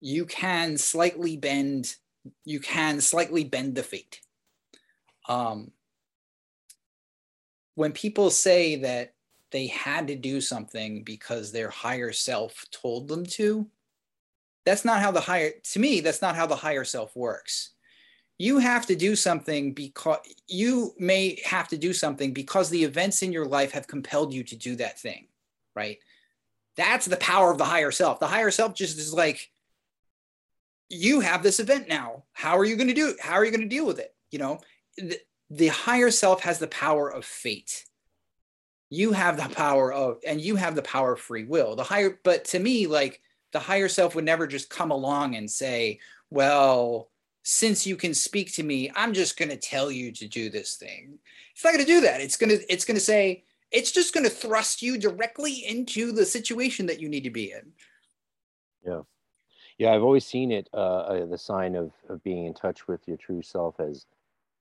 you 0.00 0.24
can 0.26 0.76
slightly 0.76 1.36
bend 1.36 1.94
you 2.44 2.60
can 2.60 3.00
slightly 3.00 3.44
bend 3.44 3.74
the 3.74 3.82
fate. 3.82 4.20
Um 5.28 5.70
when 7.74 7.92
people 7.92 8.30
say 8.30 8.76
that 8.76 9.14
they 9.52 9.66
had 9.68 10.06
to 10.08 10.16
do 10.16 10.40
something 10.40 11.02
because 11.02 11.50
their 11.50 11.70
higher 11.70 12.12
self 12.12 12.64
told 12.70 13.08
them 13.08 13.24
to 13.24 13.66
that's 14.66 14.84
not 14.84 15.00
how 15.00 15.10
the 15.10 15.20
higher 15.20 15.52
to 15.72 15.78
me 15.78 16.00
that's 16.00 16.22
not 16.22 16.36
how 16.36 16.46
the 16.46 16.56
higher 16.56 16.84
self 16.84 17.14
works. 17.16 17.70
You 18.38 18.58
have 18.58 18.86
to 18.86 18.96
do 18.96 19.16
something 19.16 19.74
because 19.74 20.18
you 20.46 20.94
may 20.98 21.38
have 21.44 21.68
to 21.68 21.76
do 21.76 21.92
something 21.92 22.32
because 22.32 22.70
the 22.70 22.84
events 22.84 23.22
in 23.22 23.32
your 23.32 23.44
life 23.44 23.72
have 23.72 23.86
compelled 23.86 24.32
you 24.32 24.42
to 24.44 24.56
do 24.56 24.76
that 24.76 24.98
thing 24.98 25.26
right? 25.74 25.98
That's 26.76 27.06
the 27.06 27.16
power 27.16 27.50
of 27.50 27.58
the 27.58 27.64
higher 27.64 27.90
self. 27.90 28.20
The 28.20 28.26
higher 28.26 28.50
self 28.50 28.74
just 28.74 28.98
is 28.98 29.12
like 29.12 29.50
you 30.90 31.20
have 31.20 31.42
this 31.42 31.60
event 31.60 31.88
now. 31.88 32.24
How 32.32 32.58
are 32.58 32.64
you 32.64 32.76
going 32.76 32.88
to 32.88 32.94
do 32.94 33.10
it 33.10 33.20
how 33.20 33.34
are 33.34 33.44
you 33.44 33.52
going 33.52 33.62
to 33.62 33.68
deal 33.68 33.86
with 33.86 33.98
it? 33.98 34.14
You 34.30 34.40
know 34.40 34.60
the, 34.98 35.18
the 35.48 35.68
higher 35.68 36.10
self 36.10 36.42
has 36.42 36.58
the 36.58 36.66
power 36.66 37.08
of 37.08 37.24
fate. 37.24 37.86
You 38.90 39.12
have 39.12 39.36
the 39.36 39.54
power 39.54 39.92
of 39.92 40.18
and 40.26 40.40
you 40.40 40.56
have 40.56 40.74
the 40.74 40.82
power 40.82 41.12
of 41.12 41.20
free 41.20 41.44
will. 41.44 41.76
The 41.76 41.84
higher 41.84 42.18
but 42.24 42.44
to 42.46 42.58
me 42.58 42.86
like 42.86 43.22
the 43.52 43.60
higher 43.60 43.88
self 43.88 44.14
would 44.14 44.24
never 44.24 44.46
just 44.46 44.68
come 44.68 44.90
along 44.90 45.36
and 45.36 45.50
say 45.50 46.00
well 46.28 47.08
since 47.42 47.86
you 47.86 47.96
can 47.96 48.12
speak 48.12 48.52
to 48.52 48.62
me 48.62 48.92
i'm 48.94 49.14
just 49.14 49.38
going 49.38 49.48
to 49.48 49.56
tell 49.56 49.90
you 49.90 50.12
to 50.12 50.26
do 50.26 50.50
this 50.50 50.74
thing. 50.74 51.18
It's 51.52 51.64
not 51.64 51.72
going 51.72 51.84
to 51.84 51.92
do 51.92 52.00
that. 52.02 52.20
It's 52.20 52.36
going 52.36 52.50
to 52.50 52.72
it's 52.72 52.84
going 52.84 52.96
to 52.96 53.00
say 53.00 53.44
it's 53.70 53.92
just 53.92 54.12
going 54.12 54.24
to 54.24 54.30
thrust 54.30 54.82
you 54.82 54.98
directly 54.98 55.52
into 55.52 56.10
the 56.10 56.26
situation 56.26 56.86
that 56.86 57.00
you 57.00 57.08
need 57.08 57.24
to 57.24 57.30
be 57.30 57.52
in. 57.52 57.72
Yeah 58.84 59.02
i've 59.88 60.02
always 60.02 60.26
seen 60.26 60.50
it 60.52 60.68
uh, 60.74 61.00
uh 61.00 61.26
the 61.26 61.38
sign 61.38 61.74
of 61.74 61.92
of 62.08 62.22
being 62.22 62.46
in 62.46 62.54
touch 62.54 62.86
with 62.88 63.06
your 63.08 63.16
true 63.16 63.42
self 63.42 63.80
as 63.80 64.06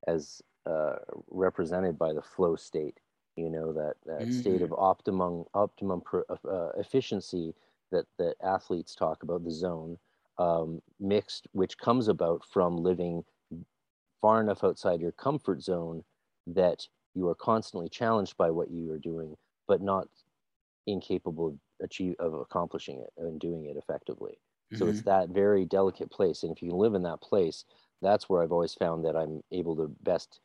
as 0.07 0.41
uh 0.65 0.95
represented 1.29 1.97
by 1.97 2.13
the 2.13 2.21
flow 2.21 2.55
state 2.55 2.99
you 3.35 3.49
know 3.49 3.71
that 3.73 3.95
that 4.05 4.33
state 4.33 4.61
of 4.61 4.73
optimum 4.73 5.45
optimum 5.53 6.01
pro, 6.01 6.23
uh, 6.29 6.69
efficiency 6.77 7.53
that 7.91 8.05
that 8.17 8.35
athletes 8.43 8.95
talk 8.95 9.23
about 9.23 9.43
the 9.43 9.51
zone 9.51 9.97
um, 10.37 10.81
mixed 10.99 11.47
which 11.51 11.77
comes 11.77 12.07
about 12.07 12.45
from 12.45 12.77
living 12.77 13.23
far 14.21 14.41
enough 14.41 14.63
outside 14.63 15.01
your 15.01 15.11
comfort 15.13 15.61
zone 15.61 16.03
that 16.47 16.87
you 17.13 17.27
are 17.27 17.35
constantly 17.35 17.89
challenged 17.89 18.37
by 18.37 18.49
what 18.49 18.71
you 18.71 18.91
are 18.91 18.99
doing 18.99 19.35
but 19.67 19.81
not 19.81 20.07
incapable 20.87 21.47
of 21.47 21.59
achieve 21.81 22.15
of 22.19 22.33
accomplishing 22.33 22.99
it 22.99 23.13
and 23.17 23.39
doing 23.39 23.65
it 23.65 23.77
effectively 23.77 24.37
so 24.73 24.87
it's 24.87 25.01
that 25.01 25.29
very 25.29 25.65
delicate 25.65 26.09
place 26.11 26.43
and 26.43 26.51
if 26.55 26.61
you 26.61 26.69
can 26.69 26.77
live 26.79 26.93
in 26.95 27.03
that 27.03 27.21
place 27.21 27.65
that's 28.01 28.29
where 28.29 28.41
i've 28.43 28.51
always 28.51 28.73
found 28.73 29.05
that 29.05 29.15
i'm 29.15 29.43
able 29.51 29.75
to 29.75 29.87
best 30.01 30.41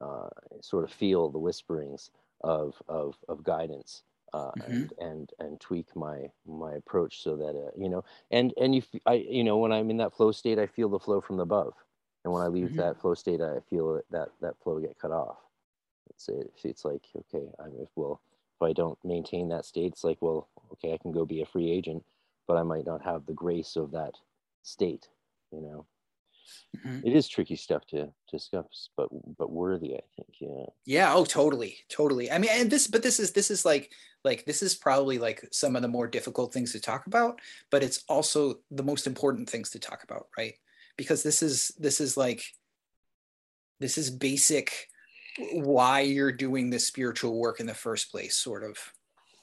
uh, 0.00 0.28
sort 0.60 0.84
of 0.84 0.92
feel 0.92 1.30
the 1.30 1.38
whisperings 1.38 2.10
of 2.42 2.82
of, 2.88 3.16
of 3.28 3.42
guidance 3.44 4.02
uh, 4.34 4.52
Mhm. 4.56 4.66
and 4.66 4.92
and 4.98 5.32
and 5.38 5.60
tweak 5.60 5.94
my 5.96 6.30
my 6.46 6.74
approach 6.74 7.22
so 7.22 7.36
that 7.36 7.56
uh, 7.56 7.70
you 7.76 7.88
know 7.88 8.04
and 8.30 8.52
and 8.60 8.74
you 8.74 8.82
f- 8.82 9.00
I 9.06 9.14
you 9.14 9.42
know 9.44 9.56
when 9.56 9.72
I'm 9.72 9.90
in 9.90 9.96
that 9.98 10.12
flow 10.14 10.32
state 10.32 10.58
I 10.58 10.66
feel 10.66 10.88
the 10.90 10.98
flow 10.98 11.20
from 11.20 11.40
above 11.40 11.74
and 12.24 12.32
when 12.32 12.42
I 12.42 12.48
leave 12.48 12.74
Mhm. 12.74 12.76
that 12.76 13.00
flow 13.00 13.14
state 13.14 13.40
I 13.40 13.60
feel 13.70 14.02
that 14.10 14.30
that 14.40 14.58
flow 14.62 14.80
get 14.80 14.98
cut 14.98 15.12
off 15.12 15.38
it's 16.10 16.28
it's 16.64 16.84
like 16.84 17.06
okay 17.16 17.50
I'm 17.58 17.74
if 17.80 17.90
well 17.96 18.20
if 18.56 18.62
I 18.62 18.72
don't 18.72 18.98
maintain 19.04 19.48
that 19.50 19.66
state, 19.66 19.92
it's 19.92 20.02
like, 20.02 20.16
well, 20.22 20.48
okay, 20.72 20.94
I 20.94 20.96
can 20.96 21.12
go 21.12 21.26
be 21.26 21.42
a 21.42 21.46
free 21.46 21.70
agent, 21.70 22.06
but 22.46 22.56
I 22.56 22.62
might 22.62 22.86
not 22.86 23.02
have 23.02 23.26
the 23.26 23.34
grace 23.34 23.76
of 23.76 23.92
that 23.92 24.14
state, 24.62 25.08
you 25.52 25.60
know. 25.60 25.86
Mm-hmm. 26.76 27.06
It 27.06 27.16
is 27.16 27.28
tricky 27.28 27.56
stuff 27.56 27.86
to 27.88 28.08
discuss, 28.30 28.90
but 28.96 29.08
but 29.38 29.50
worthy, 29.50 29.94
I 29.94 30.00
think. 30.16 30.28
Yeah. 30.40 30.66
Yeah. 30.84 31.14
Oh, 31.14 31.24
totally, 31.24 31.78
totally. 31.88 32.30
I 32.30 32.38
mean, 32.38 32.50
and 32.52 32.70
this, 32.70 32.86
but 32.86 33.02
this 33.02 33.18
is 33.18 33.32
this 33.32 33.50
is 33.50 33.64
like 33.64 33.90
like 34.24 34.44
this 34.44 34.62
is 34.62 34.74
probably 34.74 35.18
like 35.18 35.46
some 35.52 35.76
of 35.76 35.82
the 35.82 35.88
more 35.88 36.06
difficult 36.06 36.52
things 36.52 36.72
to 36.72 36.80
talk 36.80 37.06
about, 37.06 37.40
but 37.70 37.82
it's 37.82 38.04
also 38.08 38.56
the 38.70 38.82
most 38.82 39.06
important 39.06 39.48
things 39.48 39.70
to 39.70 39.78
talk 39.78 40.04
about, 40.04 40.26
right? 40.38 40.54
Because 40.96 41.22
this 41.22 41.42
is 41.42 41.72
this 41.78 42.00
is 42.00 42.16
like 42.16 42.42
this 43.80 43.98
is 43.98 44.10
basic 44.10 44.88
why 45.52 46.00
you're 46.00 46.32
doing 46.32 46.70
this 46.70 46.86
spiritual 46.86 47.38
work 47.38 47.60
in 47.60 47.66
the 47.66 47.74
first 47.74 48.10
place 48.10 48.36
sort 48.36 48.64
of 48.64 48.78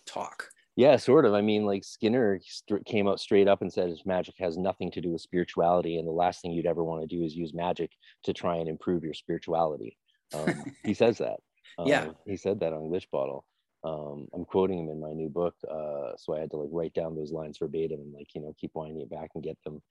talk 0.06 0.50
yeah 0.76 0.96
sort 0.96 1.26
of. 1.26 1.34
I 1.34 1.42
mean 1.42 1.66
like 1.66 1.84
skinner 1.84 2.40
st- 2.44 2.86
came 2.86 3.08
out 3.08 3.20
straight 3.20 3.48
up 3.48 3.62
and 3.62 3.72
said 3.72 3.94
magic 4.06 4.36
has 4.40 4.58
nothing 4.58 4.92
to 4.92 5.02
do 5.02 5.12
with 5.12 5.22
spirituality 5.22 5.98
and 5.98 6.08
the 6.08 6.12
last 6.12 6.42
thing 6.42 6.52
you'd 6.52 6.66
ever 6.66 6.84
want 6.84 7.02
to 7.02 7.16
do 7.16 7.24
is 7.24 7.36
use 7.36 7.54
magic 7.54 7.92
to 8.24 8.34
try 8.34 8.58
and 8.58 8.68
improve 8.68 9.04
your 9.04 9.14
spirituality. 9.14 9.98
Um, 10.34 10.64
he 10.84 10.94
says 11.04 11.18
that. 11.20 11.40
Um, 11.78 11.88
yeah 11.88 12.10
he 12.26 12.38
said 12.38 12.60
that 12.60 12.74
on 12.74 12.90
glitch 12.90 13.10
bottle. 13.12 13.46
Um, 13.84 14.28
i'm 14.34 14.46
quoting 14.46 14.80
him 14.80 14.90
in 14.90 15.02
my 15.02 15.12
new 15.12 15.28
book 15.28 15.56
uh, 15.70 16.16
so 16.18 16.36
i 16.36 16.40
had 16.40 16.52
to 16.52 16.58
like 16.58 16.70
write 16.72 16.94
down 16.94 17.16
those 17.16 17.34
lines 17.34 17.58
verbatim 17.58 18.00
and 18.00 18.14
like 18.14 18.28
you 18.34 18.42
know 18.42 18.56
keep 18.58 18.72
winding 18.76 19.02
it 19.02 19.10
back 19.10 19.32
and 19.36 19.44
get 19.44 19.58
them 19.66 19.82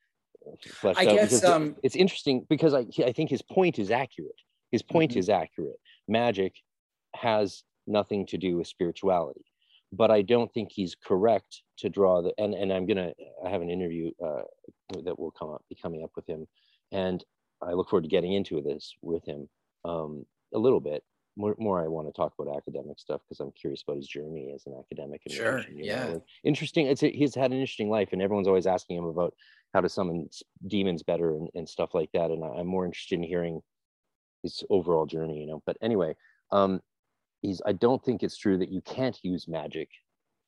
uh, 0.47 0.53
fleshed 0.63 0.99
I 0.99 1.07
out 1.07 1.15
guess, 1.17 1.45
um, 1.45 1.77
it's 1.83 1.97
interesting 1.97 2.47
because 2.49 2.73
I, 2.73 2.87
I 3.05 3.13
think 3.13 3.29
his 3.29 3.43
point 3.43 3.79
is 3.79 3.91
accurate. 3.91 4.41
His 4.71 4.83
point 4.83 5.11
mm-hmm. 5.11 5.21
is 5.21 5.29
accurate. 5.29 5.77
Magic 6.09 6.55
has 7.15 7.63
nothing 7.87 8.27
to 8.27 8.39
do 8.39 8.57
with 8.57 8.67
spirituality 8.67 9.45
but 9.93 10.11
i 10.11 10.23
don't 10.23 10.53
think 10.53 10.71
he's 10.71 10.95
correct 10.95 11.63
to 11.79 11.89
draw 11.89 12.23
the 12.23 12.33
and, 12.39 12.55
and 12.55 12.73
i'm 12.73 12.87
gonna 12.87 13.13
i 13.45 13.49
have 13.49 13.63
an 13.63 13.71
interview 13.71 14.11
uh, 14.25 14.43
that 15.05 15.19
will 15.19 15.31
come 15.31 15.51
up 15.51 15.65
be 15.69 15.77
coming 15.81 16.03
up 16.03 16.11
with 16.17 16.27
him 16.27 16.47
and 16.93 17.25
i 17.63 17.73
look 17.73 17.89
forward 17.89 18.03
to 18.03 18.09
getting 18.09 18.33
into 18.33 18.61
this 18.61 18.95
with 19.03 19.25
him 19.25 19.49
um, 19.85 20.25
a 20.55 20.59
little 20.59 20.81
bit 20.81 21.03
more, 21.37 21.57
more 21.59 21.83
i 21.83 21.89
want 21.89 22.07
to 22.07 22.13
talk 22.13 22.33
about 22.39 22.57
academic 22.57 22.99
stuff 22.99 23.21
because 23.27 23.41
i'm 23.41 23.53
curious 23.53 23.83
about 23.83 23.97
his 23.97 24.07
journey 24.07 24.53
as 24.55 24.67
an 24.67 24.75
academic 24.79 25.21
and 25.27 25.35
sure 25.35 25.65
yeah 25.75 26.09
know? 26.09 26.25
interesting 26.45 26.87
it's 26.87 27.03
a, 27.03 27.11
he's 27.11 27.35
had 27.35 27.51
an 27.51 27.59
interesting 27.59 27.89
life 27.89 28.11
and 28.13 28.21
everyone's 28.21 28.49
always 28.49 28.67
asking 28.67 28.97
him 28.97 29.05
about 29.05 29.35
how 29.73 29.81
to 29.81 29.89
summon 29.89 30.29
demons 30.67 31.03
better 31.03 31.37
and, 31.37 31.49
and 31.55 31.69
stuff 31.69 31.95
like 31.95 32.11
that 32.13 32.31
and 32.31 32.45
i'm 32.45 32.67
more 32.67 32.85
interested 32.85 33.17
in 33.17 33.23
hearing 33.23 33.63
his 34.43 34.63
overall 34.71 35.07
journey, 35.07 35.41
you 35.41 35.47
know. 35.47 35.63
But 35.65 35.77
anyway, 35.81 36.17
um, 36.51 36.81
he's 37.43 37.61
I 37.67 37.73
don't 37.73 38.03
think 38.03 38.23
it's 38.23 38.39
true 38.39 38.57
that 38.59 38.73
you 38.73 38.81
can't 38.83 39.19
use 39.23 39.47
magic 39.47 39.89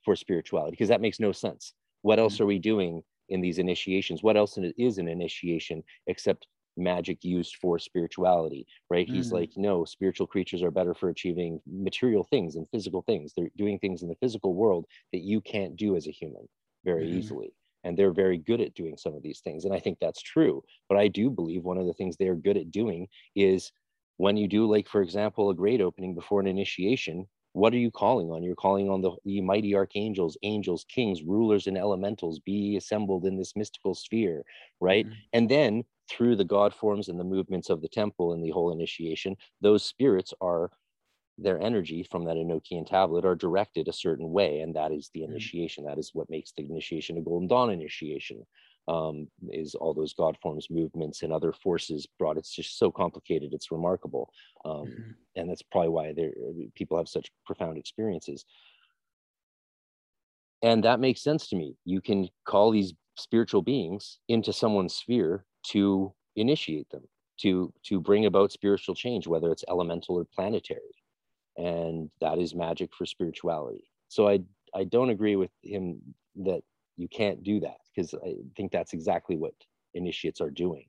for 0.04 0.16
spirituality 0.16 0.72
because 0.72 0.88
that 0.88 1.00
makes 1.00 1.20
no 1.20 1.32
sense. 1.32 1.74
What 2.02 2.18
else 2.18 2.34
mm-hmm. 2.34 2.44
are 2.44 2.46
we 2.46 2.58
doing 2.58 3.02
in 3.28 3.40
these 3.40 3.58
initiations? 3.58 4.22
What 4.22 4.36
else 4.36 4.58
is 4.78 4.98
an 4.98 5.08
initiation 5.08 5.82
except 6.06 6.46
magic 6.76 7.22
used 7.22 7.56
for 7.60 7.78
spirituality, 7.78 8.66
right? 8.90 9.06
Mm-hmm. 9.06 9.16
He's 9.16 9.32
like, 9.32 9.50
no, 9.56 9.84
spiritual 9.84 10.26
creatures 10.26 10.62
are 10.62 10.70
better 10.70 10.94
for 10.94 11.08
achieving 11.08 11.60
material 11.66 12.24
things 12.24 12.56
and 12.56 12.66
physical 12.70 13.02
things. 13.02 13.32
They're 13.36 13.50
doing 13.56 13.78
things 13.78 14.02
in 14.02 14.08
the 14.08 14.16
physical 14.16 14.54
world 14.54 14.86
that 15.12 15.22
you 15.22 15.40
can't 15.40 15.76
do 15.76 15.96
as 15.96 16.06
a 16.06 16.10
human 16.10 16.48
very 16.84 17.06
mm-hmm. 17.06 17.18
easily 17.18 17.54
and 17.84 17.96
they're 17.96 18.12
very 18.12 18.38
good 18.38 18.60
at 18.60 18.74
doing 18.74 18.96
some 18.96 19.14
of 19.14 19.22
these 19.22 19.40
things 19.40 19.64
and 19.64 19.74
i 19.74 19.78
think 19.78 19.98
that's 20.00 20.20
true 20.20 20.62
but 20.88 20.98
i 20.98 21.06
do 21.06 21.30
believe 21.30 21.62
one 21.62 21.78
of 21.78 21.86
the 21.86 21.92
things 21.92 22.16
they're 22.16 22.34
good 22.34 22.56
at 22.56 22.70
doing 22.70 23.06
is 23.36 23.70
when 24.16 24.36
you 24.36 24.48
do 24.48 24.66
like 24.66 24.88
for 24.88 25.02
example 25.02 25.50
a 25.50 25.54
grade 25.54 25.80
opening 25.80 26.14
before 26.14 26.40
an 26.40 26.46
initiation 26.46 27.26
what 27.52 27.72
are 27.72 27.78
you 27.78 27.90
calling 27.90 28.30
on 28.30 28.42
you're 28.42 28.54
calling 28.54 28.88
on 28.88 29.00
the, 29.00 29.12
the 29.24 29.40
mighty 29.40 29.74
archangels 29.74 30.36
angels 30.42 30.84
kings 30.88 31.22
rulers 31.22 31.66
and 31.66 31.78
elementals 31.78 32.38
be 32.40 32.76
assembled 32.76 33.24
in 33.24 33.36
this 33.36 33.56
mystical 33.56 33.94
sphere 33.94 34.44
right 34.80 35.06
mm-hmm. 35.06 35.14
and 35.32 35.48
then 35.48 35.82
through 36.10 36.36
the 36.36 36.44
god 36.44 36.74
forms 36.74 37.08
and 37.08 37.18
the 37.18 37.24
movements 37.24 37.70
of 37.70 37.80
the 37.80 37.88
temple 37.88 38.32
and 38.32 38.44
the 38.44 38.50
whole 38.50 38.72
initiation 38.72 39.36
those 39.60 39.84
spirits 39.84 40.34
are 40.40 40.70
their 41.38 41.60
energy 41.60 42.06
from 42.08 42.24
that 42.24 42.36
enochian 42.36 42.86
tablet 42.86 43.24
are 43.24 43.34
directed 43.34 43.88
a 43.88 43.92
certain 43.92 44.30
way 44.30 44.60
and 44.60 44.74
that 44.76 44.92
is 44.92 45.10
the 45.14 45.20
mm-hmm. 45.20 45.32
initiation 45.32 45.84
that 45.84 45.98
is 45.98 46.10
what 46.12 46.30
makes 46.30 46.52
the 46.52 46.64
initiation 46.64 47.18
a 47.18 47.20
golden 47.20 47.48
dawn 47.48 47.70
initiation 47.70 48.44
um, 48.88 49.28
is 49.50 49.74
all 49.74 49.94
those 49.94 50.12
God 50.12 50.36
forms 50.42 50.68
movements 50.70 51.22
and 51.22 51.32
other 51.32 51.52
forces 51.52 52.06
brought. 52.18 52.36
It's 52.36 52.54
just 52.54 52.78
so 52.78 52.90
complicated. 52.90 53.52
It's 53.52 53.70
remarkable, 53.70 54.30
um, 54.64 54.86
mm-hmm. 54.86 55.10
and 55.36 55.48
that's 55.48 55.62
probably 55.62 55.88
why 55.90 56.12
there, 56.12 56.32
people 56.74 56.98
have 56.98 57.08
such 57.08 57.30
profound 57.46 57.78
experiences. 57.78 58.44
And 60.62 60.84
that 60.84 61.00
makes 61.00 61.22
sense 61.22 61.48
to 61.48 61.56
me. 61.56 61.76
You 61.84 62.00
can 62.00 62.28
call 62.46 62.70
these 62.70 62.94
spiritual 63.16 63.62
beings 63.62 64.18
into 64.28 64.52
someone's 64.52 64.94
sphere 64.94 65.44
to 65.68 66.12
initiate 66.36 66.88
them, 66.90 67.02
to 67.40 67.72
to 67.84 68.00
bring 68.00 68.26
about 68.26 68.52
spiritual 68.52 68.94
change, 68.94 69.26
whether 69.26 69.50
it's 69.50 69.64
elemental 69.68 70.16
or 70.16 70.26
planetary, 70.34 70.80
and 71.56 72.10
that 72.20 72.38
is 72.38 72.54
magic 72.54 72.90
for 72.96 73.06
spirituality. 73.06 73.84
So 74.08 74.28
I 74.28 74.40
I 74.74 74.84
don't 74.84 75.10
agree 75.10 75.36
with 75.36 75.50
him 75.62 76.00
that 76.36 76.62
you 76.96 77.08
can't 77.08 77.42
do 77.42 77.60
that 77.60 77.78
because 77.94 78.14
I 78.14 78.34
think 78.56 78.72
that's 78.72 78.92
exactly 78.92 79.36
what 79.36 79.54
initiates 79.94 80.40
are 80.40 80.50
doing. 80.50 80.86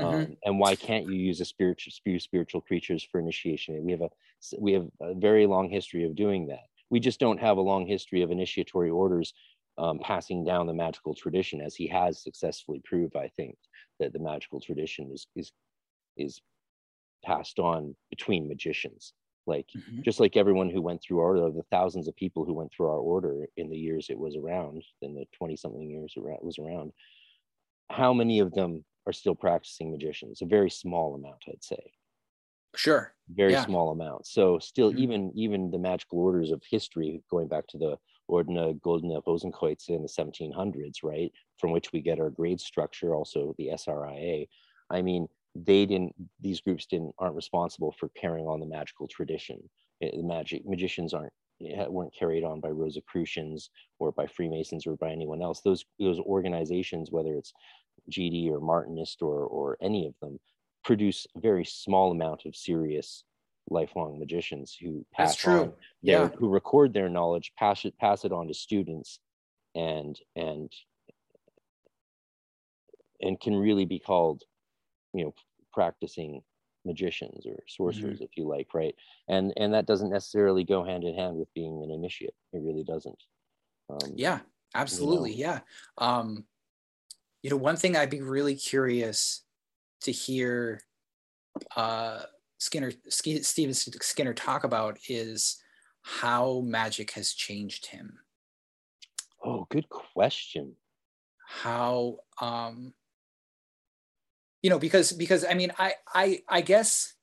Mm-hmm. 0.00 0.14
Um, 0.14 0.36
and 0.44 0.58
why 0.58 0.76
can't 0.76 1.06
you 1.06 1.14
use 1.14 1.40
a 1.40 1.44
spiritual 1.44 1.92
spiritual 2.18 2.60
creatures 2.60 3.06
for 3.10 3.18
initiation? 3.18 3.82
We 3.84 3.92
have 3.92 4.02
a 4.02 4.10
we 4.58 4.72
have 4.72 4.86
a 5.00 5.14
very 5.14 5.46
long 5.46 5.70
history 5.70 6.04
of 6.04 6.14
doing 6.14 6.46
that. 6.48 6.66
We 6.90 7.00
just 7.00 7.18
don't 7.18 7.40
have 7.40 7.56
a 7.56 7.62
long 7.62 7.86
history 7.86 8.22
of 8.22 8.30
initiatory 8.30 8.90
orders 8.90 9.32
um, 9.78 9.98
passing 9.98 10.44
down 10.44 10.66
the 10.66 10.74
magical 10.74 11.14
tradition, 11.14 11.60
as 11.60 11.74
he 11.74 11.86
has 11.88 12.22
successfully 12.22 12.80
proved. 12.84 13.16
I 13.16 13.30
think 13.36 13.56
that 13.98 14.12
the 14.12 14.18
magical 14.18 14.60
tradition 14.60 15.10
is 15.12 15.26
is 15.34 15.52
is 16.16 16.40
passed 17.24 17.58
on 17.58 17.96
between 18.10 18.48
magicians 18.48 19.12
like 19.46 19.66
mm-hmm. 19.76 20.02
just 20.02 20.20
like 20.20 20.36
everyone 20.36 20.70
who 20.70 20.82
went 20.82 21.02
through 21.02 21.20
our 21.20 21.36
order 21.36 21.50
the 21.50 21.62
thousands 21.70 22.08
of 22.08 22.16
people 22.16 22.44
who 22.44 22.54
went 22.54 22.72
through 22.72 22.86
our 22.86 22.98
order 22.98 23.46
in 23.56 23.68
the 23.68 23.76
years 23.76 24.08
it 24.10 24.18
was 24.18 24.36
around 24.36 24.82
in 25.02 25.14
the 25.14 25.24
20 25.36 25.56
something 25.56 25.82
years 25.82 26.12
it 26.16 26.44
was 26.44 26.58
around 26.58 26.92
how 27.90 28.12
many 28.12 28.40
of 28.40 28.52
them 28.52 28.84
are 29.06 29.12
still 29.12 29.34
practicing 29.34 29.90
magicians 29.90 30.42
a 30.42 30.46
very 30.46 30.70
small 30.70 31.14
amount 31.14 31.42
i'd 31.48 31.62
say 31.62 31.92
sure 32.74 33.14
very 33.34 33.52
yeah. 33.52 33.64
small 33.64 33.90
amount 33.90 34.26
so 34.26 34.58
still 34.58 34.90
mm-hmm. 34.90 35.02
even 35.02 35.32
even 35.34 35.70
the 35.70 35.78
magical 35.78 36.18
orders 36.18 36.50
of 36.50 36.62
history 36.68 37.22
going 37.30 37.48
back 37.48 37.66
to 37.66 37.78
the 37.78 37.96
Ordina 38.28 38.80
Goldene 38.82 39.20
Rosenkreuz 39.26 39.88
in 39.88 40.02
the 40.02 40.08
1700s, 40.08 40.96
right? 41.02 41.32
From 41.58 41.70
which 41.70 41.92
we 41.92 42.00
get 42.00 42.18
our 42.18 42.30
grade 42.30 42.60
structure, 42.60 43.14
also 43.14 43.54
the 43.56 43.68
SRIA. 43.68 44.48
I 44.90 45.02
mean, 45.02 45.28
they 45.64 45.86
didn't 45.86 46.14
these 46.40 46.60
groups 46.60 46.86
didn't 46.86 47.14
aren't 47.18 47.36
responsible 47.36 47.94
for 47.98 48.08
carrying 48.10 48.46
on 48.46 48.60
the 48.60 48.66
magical 48.66 49.06
tradition 49.06 49.58
eh, 50.02 50.10
the 50.12 50.22
magic 50.22 50.66
magicians 50.66 51.14
aren't 51.14 51.32
eh, 51.64 51.86
weren't 51.88 52.14
carried 52.18 52.44
on 52.44 52.60
by 52.60 52.68
rosicrucians 52.68 53.70
or 53.98 54.12
by 54.12 54.26
freemasons 54.26 54.86
or 54.86 54.96
by 54.96 55.10
anyone 55.10 55.42
else 55.42 55.60
those 55.62 55.84
those 55.98 56.18
organizations 56.20 57.10
whether 57.10 57.34
it's 57.34 57.52
gd 58.10 58.50
or 58.50 58.60
martinist 58.60 59.22
or 59.22 59.46
or 59.46 59.76
any 59.80 60.06
of 60.06 60.14
them 60.20 60.38
produce 60.84 61.26
a 61.36 61.40
very 61.40 61.64
small 61.64 62.10
amount 62.10 62.42
of 62.44 62.54
serious 62.54 63.24
lifelong 63.68 64.18
magicians 64.18 64.76
who 64.80 65.04
pass 65.12 65.30
That's 65.30 65.40
true. 65.40 65.60
on 65.60 65.72
their, 66.02 66.22
yeah. 66.22 66.28
who 66.38 66.48
record 66.48 66.92
their 66.92 67.08
knowledge 67.08 67.52
pass 67.58 67.84
it 67.84 67.98
pass 67.98 68.24
it 68.24 68.32
on 68.32 68.48
to 68.48 68.54
students 68.54 69.20
and 69.74 70.18
and 70.36 70.72
and 73.20 73.40
can 73.40 73.56
really 73.56 73.84
be 73.84 73.98
called 73.98 74.42
you 75.16 75.24
know 75.24 75.34
practicing 75.72 76.42
magicians 76.84 77.46
or 77.46 77.56
sorcerers 77.66 78.16
mm-hmm. 78.16 78.24
if 78.24 78.36
you 78.36 78.46
like 78.46 78.68
right? 78.74 78.94
And 79.28 79.52
and 79.56 79.74
that 79.74 79.86
doesn't 79.86 80.10
necessarily 80.10 80.64
go 80.64 80.84
hand 80.84 81.04
in 81.04 81.14
hand 81.14 81.36
with 81.36 81.52
being 81.54 81.82
an 81.82 81.90
initiate. 81.90 82.34
It 82.52 82.62
really 82.62 82.84
doesn't. 82.84 83.22
Um, 83.88 84.14
yeah 84.16 84.40
absolutely 84.74 85.32
you 85.32 85.46
know. 85.46 85.52
yeah. 85.52 85.60
Um 85.98 86.44
you 87.42 87.50
know 87.50 87.56
one 87.56 87.76
thing 87.76 87.96
i'd 87.96 88.10
be 88.10 88.22
really 88.22 88.56
curious 88.56 89.44
to 90.00 90.10
hear 90.10 90.80
uh 91.76 92.22
skinner 92.58 92.92
Stephen 93.08 93.74
Skinner 93.74 94.34
talk 94.34 94.64
about 94.64 94.98
is 95.08 95.62
how 96.02 96.62
magic 96.64 97.10
has 97.12 97.32
changed 97.32 97.86
him. 97.86 98.18
Oh 99.44 99.66
good 99.70 99.88
question. 99.88 100.74
How 101.46 102.18
um 102.40 102.94
you 104.62 104.70
know 104.70 104.78
because 104.78 105.12
because 105.12 105.44
i 105.44 105.54
mean 105.54 105.72
i 105.78 105.94
i 106.14 106.40
i 106.48 106.60
guess 106.60 107.14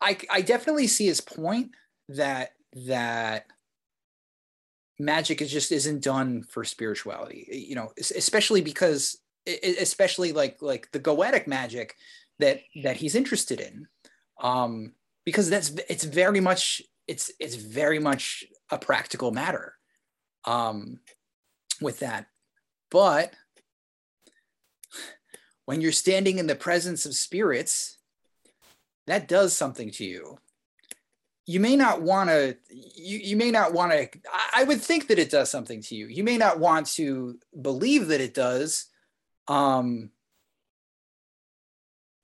i 0.00 0.16
i 0.30 0.40
definitely 0.40 0.86
see 0.86 1.06
his 1.06 1.20
point 1.20 1.70
that 2.08 2.50
that 2.86 3.46
magic 4.98 5.40
is 5.40 5.50
just 5.50 5.72
isn't 5.72 6.02
done 6.02 6.42
for 6.42 6.64
spirituality 6.64 7.46
you 7.68 7.74
know 7.74 7.90
especially 7.98 8.60
because 8.60 9.18
especially 9.78 10.32
like 10.32 10.60
like 10.60 10.90
the 10.92 11.00
goetic 11.00 11.46
magic 11.46 11.96
that 12.38 12.60
that 12.82 12.96
he's 12.96 13.14
interested 13.14 13.60
in 13.60 13.86
um 14.42 14.92
because 15.24 15.48
that's 15.48 15.70
it's 15.88 16.04
very 16.04 16.40
much 16.40 16.82
it's 17.06 17.32
it's 17.40 17.54
very 17.56 17.98
much 17.98 18.44
a 18.70 18.78
practical 18.78 19.32
matter 19.32 19.74
um, 20.44 21.00
with 21.80 21.98
that. 22.00 22.26
But 22.90 23.34
when 25.66 25.80
you're 25.80 25.92
standing 25.92 26.38
in 26.38 26.46
the 26.46 26.54
presence 26.54 27.06
of 27.06 27.14
spirits, 27.14 27.98
that 29.06 29.28
does 29.28 29.56
something 29.56 29.90
to 29.92 30.04
you. 30.04 30.38
You 31.46 31.60
may 31.60 31.74
not 31.74 32.02
want 32.02 32.30
to, 32.30 32.56
you, 32.70 33.18
you 33.18 33.36
may 33.36 33.50
not 33.50 33.72
want 33.72 33.92
to, 33.92 34.08
I, 34.54 34.64
would 34.64 34.80
think 34.80 35.08
that 35.08 35.18
it 35.18 35.30
does 35.30 35.50
something 35.50 35.82
to 35.82 35.96
you. 35.96 36.06
You 36.06 36.22
may 36.22 36.36
not 36.36 36.60
want 36.60 36.86
to 36.94 37.38
believe 37.60 38.08
that 38.08 38.20
it 38.20 38.34
does. 38.34 38.86
Um, 39.48 40.10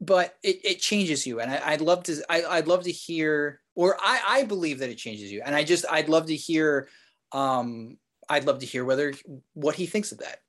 but 0.00 0.36
it, 0.42 0.64
it 0.64 0.80
changes 0.80 1.26
you. 1.26 1.40
And 1.40 1.50
I, 1.50 1.72
would 1.72 1.80
love 1.80 2.04
to, 2.04 2.22
I, 2.28 2.44
I'd 2.44 2.68
love 2.68 2.84
to 2.84 2.92
hear, 2.92 3.60
or 3.74 3.96
I, 4.00 4.20
I 4.26 4.44
believe 4.44 4.78
that 4.80 4.90
it 4.90 4.98
changes 4.98 5.32
you. 5.32 5.42
And 5.44 5.54
I 5.54 5.64
just, 5.64 5.86
I'd 5.90 6.08
love 6.08 6.26
to 6.26 6.36
hear, 6.36 6.88
um, 7.32 7.96
I'd 8.28 8.44
love 8.44 8.60
to 8.60 8.66
hear 8.66 8.84
whether, 8.84 9.14
what 9.54 9.74
he 9.74 9.86
thinks 9.86 10.12
of 10.12 10.18
that 10.18 10.40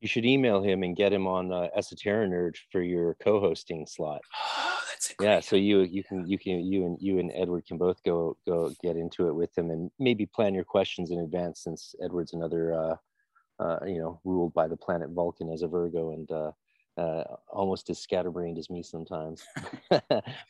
you 0.00 0.08
should 0.08 0.26
email 0.26 0.62
him 0.62 0.82
and 0.82 0.96
get 0.96 1.12
him 1.12 1.26
on 1.26 1.52
uh, 1.52 1.68
Esoteric 1.74 2.30
Nerd 2.30 2.56
for 2.70 2.82
your 2.82 3.14
co-hosting 3.14 3.86
slot. 3.86 4.20
Oh, 4.34 4.78
that's 4.90 5.14
yeah. 5.20 5.40
So 5.40 5.56
you 5.56 5.80
you 5.80 6.04
can 6.04 6.26
you 6.26 6.38
can 6.38 6.60
you 6.60 6.84
and 6.84 6.98
you 7.00 7.18
and 7.18 7.32
Edward 7.34 7.66
can 7.66 7.78
both 7.78 8.02
go 8.02 8.36
go 8.46 8.72
get 8.82 8.96
into 8.96 9.28
it 9.28 9.34
with 9.34 9.56
him 9.56 9.70
and 9.70 9.90
maybe 9.98 10.26
plan 10.26 10.54
your 10.54 10.64
questions 10.64 11.10
in 11.10 11.20
advance 11.20 11.60
since 11.60 11.94
Edward's 12.02 12.34
another 12.34 12.74
uh, 12.74 12.96
uh, 13.58 13.78
you 13.86 13.98
know 13.98 14.20
ruled 14.24 14.52
by 14.52 14.68
the 14.68 14.76
planet 14.76 15.10
Vulcan 15.10 15.50
as 15.50 15.62
a 15.62 15.68
Virgo 15.68 16.12
and 16.12 16.30
uh, 16.30 16.52
uh, 16.98 17.24
almost 17.48 17.88
as 17.90 17.98
scatterbrained 17.98 18.58
as 18.58 18.70
me 18.70 18.82
sometimes. 18.82 19.44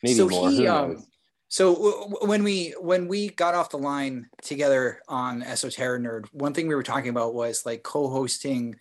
maybe 0.03 0.13
so 0.13 0.27
more. 0.27 0.49
He, 0.49 0.67
um, 0.67 1.05
so 1.49 1.73
w- 1.73 2.17
when 2.21 2.43
we 2.43 2.75
when 2.79 3.07
we 3.07 3.29
got 3.29 3.55
off 3.55 3.69
the 3.69 3.77
line 3.77 4.29
together 4.41 5.01
on 5.07 5.41
Esoteric 5.41 6.01
Nerd, 6.01 6.25
one 6.31 6.53
thing 6.53 6.67
we 6.67 6.75
were 6.75 6.83
talking 6.83 7.09
about 7.09 7.33
was 7.33 7.65
like 7.65 7.83
co-hosting 7.83 8.75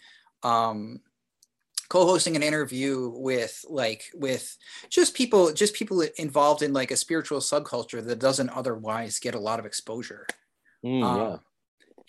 um, 0.47 1.01
co-hosting 1.89 2.36
an 2.36 2.43
interview 2.43 3.12
with 3.14 3.64
like 3.68 4.05
with 4.14 4.56
just 4.90 5.14
people 5.14 5.52
just 5.52 5.74
people 5.74 6.02
involved 6.16 6.62
in 6.62 6.73
like 6.73 6.90
a 6.90 6.97
spiritual 6.97 7.40
subculture 7.40 8.05
that 8.05 8.18
doesn't 8.18 8.51
otherwise 8.51 9.18
get 9.18 9.35
a 9.35 9.40
lot 9.40 9.59
of 9.59 9.66
exposure 9.66 10.27
mm, 10.85 11.02
um, 11.02 11.40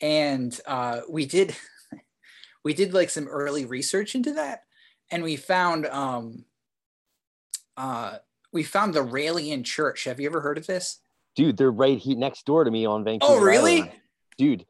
yeah. 0.01 0.07
and 0.07 0.59
uh, 0.65 1.01
we 1.09 1.26
did 1.26 1.55
we 2.64 2.73
did 2.73 2.93
like 2.93 3.09
some 3.09 3.27
early 3.27 3.65
research 3.65 4.15
into 4.15 4.34
that 4.34 4.64
and 5.11 5.23
we 5.23 5.35
found 5.35 5.85
um 5.88 6.45
uh 7.76 8.18
we 8.53 8.64
found 8.64 8.93
the 8.93 9.03
Raelian 9.03 9.64
church 9.64 10.05
have 10.05 10.19
you 10.19 10.27
ever 10.27 10.41
heard 10.41 10.57
of 10.57 10.68
this 10.68 10.99
dude 11.35 11.57
they're 11.57 11.72
right 11.72 11.97
he, 11.97 12.15
next 12.15 12.45
door 12.45 12.64
to 12.64 12.72
me 12.72 12.85
on 12.85 13.03
vancouver 13.03 13.34
oh 13.34 13.41
really 13.41 13.81
Island. 13.81 13.91
dude 14.38 14.65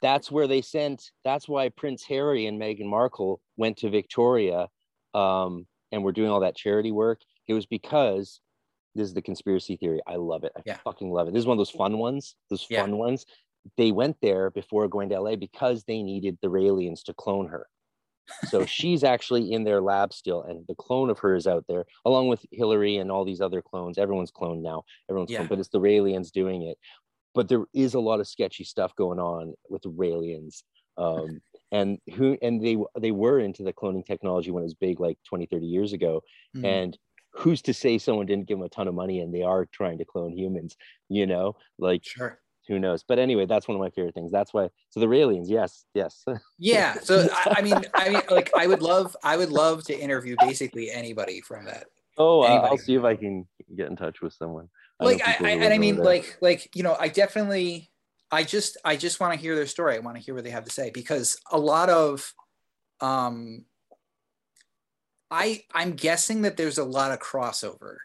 that's 0.00 0.30
where 0.30 0.46
they 0.46 0.62
sent 0.62 1.10
that's 1.24 1.48
why 1.48 1.68
prince 1.68 2.04
harry 2.04 2.46
and 2.46 2.60
meghan 2.60 2.86
markle 2.86 3.40
went 3.56 3.76
to 3.76 3.90
victoria 3.90 4.68
um, 5.14 5.66
and 5.92 6.04
were 6.04 6.12
doing 6.12 6.30
all 6.30 6.40
that 6.40 6.56
charity 6.56 6.92
work. 6.92 7.20
It 7.46 7.54
was 7.54 7.66
because 7.66 8.40
this 8.94 9.08
is 9.08 9.14
the 9.14 9.22
conspiracy 9.22 9.76
theory. 9.76 10.00
I 10.06 10.16
love 10.16 10.44
it. 10.44 10.52
I 10.56 10.62
yeah. 10.64 10.78
fucking 10.84 11.10
love 11.10 11.28
it. 11.28 11.34
This 11.34 11.40
is 11.40 11.46
one 11.46 11.56
of 11.56 11.58
those 11.58 11.70
fun 11.70 11.98
ones 11.98 12.34
those 12.50 12.66
yeah. 12.68 12.82
fun 12.82 12.96
ones. 12.96 13.26
They 13.76 13.92
went 13.92 14.16
there 14.22 14.50
before 14.50 14.88
going 14.88 15.08
to 15.10 15.20
la 15.20 15.36
because 15.36 15.84
they 15.84 16.02
needed 16.02 16.38
the 16.40 16.48
raelians 16.48 17.02
to 17.04 17.14
clone 17.14 17.48
her. 17.48 17.66
So 18.48 18.64
she's 18.66 19.04
actually 19.04 19.52
in 19.52 19.64
their 19.64 19.80
lab 19.80 20.12
still 20.12 20.42
and 20.42 20.66
the 20.68 20.74
clone 20.74 21.10
of 21.10 21.18
her 21.20 21.34
is 21.34 21.46
out 21.46 21.64
there 21.68 21.84
along 22.04 22.28
with 22.28 22.44
hillary 22.50 22.96
and 22.96 23.10
all 23.10 23.24
these 23.24 23.40
other 23.40 23.62
clones. 23.62 23.98
Everyone's 23.98 24.32
cloned 24.32 24.62
now. 24.62 24.84
Everyone's 25.10 25.30
yeah. 25.30 25.40
cloned, 25.40 25.48
but 25.48 25.58
it's 25.58 25.68
the 25.68 25.80
raelians 25.80 26.30
doing 26.30 26.62
it 26.62 26.78
but 27.38 27.46
there 27.46 27.66
is 27.72 27.94
a 27.94 28.00
lot 28.00 28.18
of 28.18 28.26
sketchy 28.26 28.64
stuff 28.64 28.96
going 28.96 29.20
on 29.20 29.54
with 29.70 29.82
the 29.82 29.92
Raelians. 29.92 30.64
Um, 30.96 31.40
and 31.70 32.00
who 32.16 32.36
and 32.42 32.60
they 32.60 32.76
they 32.98 33.12
were 33.12 33.38
into 33.38 33.62
the 33.62 33.72
cloning 33.72 34.04
technology 34.04 34.50
when 34.50 34.64
it 34.64 34.66
was 34.66 34.74
big 34.74 34.98
like 34.98 35.18
20 35.22 35.46
30 35.46 35.64
years 35.64 35.92
ago. 35.92 36.24
Mm-hmm. 36.56 36.64
and 36.64 36.98
who's 37.34 37.62
to 37.62 37.72
say 37.72 37.96
someone 37.96 38.26
didn't 38.26 38.48
give 38.48 38.58
them 38.58 38.66
a 38.66 38.68
ton 38.68 38.88
of 38.88 38.94
money 38.94 39.20
and 39.20 39.32
they 39.32 39.42
are 39.42 39.66
trying 39.66 39.98
to 39.98 40.04
clone 40.04 40.36
humans 40.36 40.76
you 41.08 41.26
know? 41.26 41.54
Like 41.78 42.04
sure. 42.04 42.40
who 42.66 42.80
knows? 42.80 43.04
But 43.06 43.20
anyway 43.20 43.46
that's 43.46 43.68
one 43.68 43.76
of 43.76 43.80
my 43.80 43.90
favorite 43.90 44.14
things. 44.14 44.32
That's 44.32 44.52
why 44.52 44.68
so 44.90 44.98
the 44.98 45.06
Raelians 45.06 45.46
yes 45.48 45.84
yes. 45.94 46.24
Yeah 46.58 46.94
so 46.94 47.28
I, 47.32 47.54
I, 47.58 47.62
mean 47.62 47.80
i 47.94 48.08
mean 48.08 48.22
like 48.30 48.50
i 48.56 48.66
would 48.66 48.82
love 48.82 49.16
i 49.22 49.36
would 49.36 49.50
love 49.50 49.84
to 49.84 49.96
interview 49.96 50.34
basically 50.40 50.90
anybody 50.90 51.40
from 51.40 51.66
that. 51.66 51.84
Oh 52.16 52.42
uh, 52.42 52.66
i'll 52.68 52.78
see 52.78 52.96
if 52.96 53.04
i 53.04 53.14
can 53.14 53.46
get 53.76 53.86
in 53.86 53.94
touch 53.94 54.22
with 54.22 54.32
someone 54.32 54.68
like 55.00 55.22
I, 55.24 55.36
I 55.44 55.50
and 55.50 55.72
I 55.72 55.78
mean 55.78 55.96
like 55.96 56.38
like 56.40 56.74
you 56.74 56.82
know 56.82 56.96
I 56.98 57.08
definitely 57.08 57.90
I 58.30 58.42
just 58.42 58.76
I 58.84 58.96
just 58.96 59.20
want 59.20 59.32
to 59.34 59.40
hear 59.40 59.54
their 59.54 59.66
story. 59.66 59.94
I 59.94 60.00
want 60.00 60.16
to 60.16 60.22
hear 60.22 60.34
what 60.34 60.44
they 60.44 60.50
have 60.50 60.64
to 60.64 60.70
say 60.70 60.90
because 60.90 61.40
a 61.50 61.58
lot 61.58 61.88
of 61.88 62.32
um 63.00 63.64
I 65.30 65.64
I'm 65.72 65.92
guessing 65.92 66.42
that 66.42 66.56
there's 66.56 66.78
a 66.78 66.84
lot 66.84 67.12
of 67.12 67.20
crossover 67.20 67.96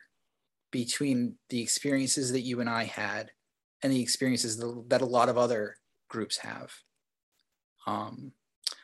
between 0.72 1.36
the 1.50 1.62
experiences 1.62 2.32
that 2.32 2.42
you 2.42 2.60
and 2.60 2.70
I 2.70 2.84
had 2.84 3.32
and 3.82 3.92
the 3.92 4.02
experiences 4.02 4.58
that 4.58 5.02
a 5.02 5.06
lot 5.06 5.30
of 5.30 5.38
other 5.38 5.78
groups 6.10 6.38
have. 6.38 6.74
Um 7.88 8.34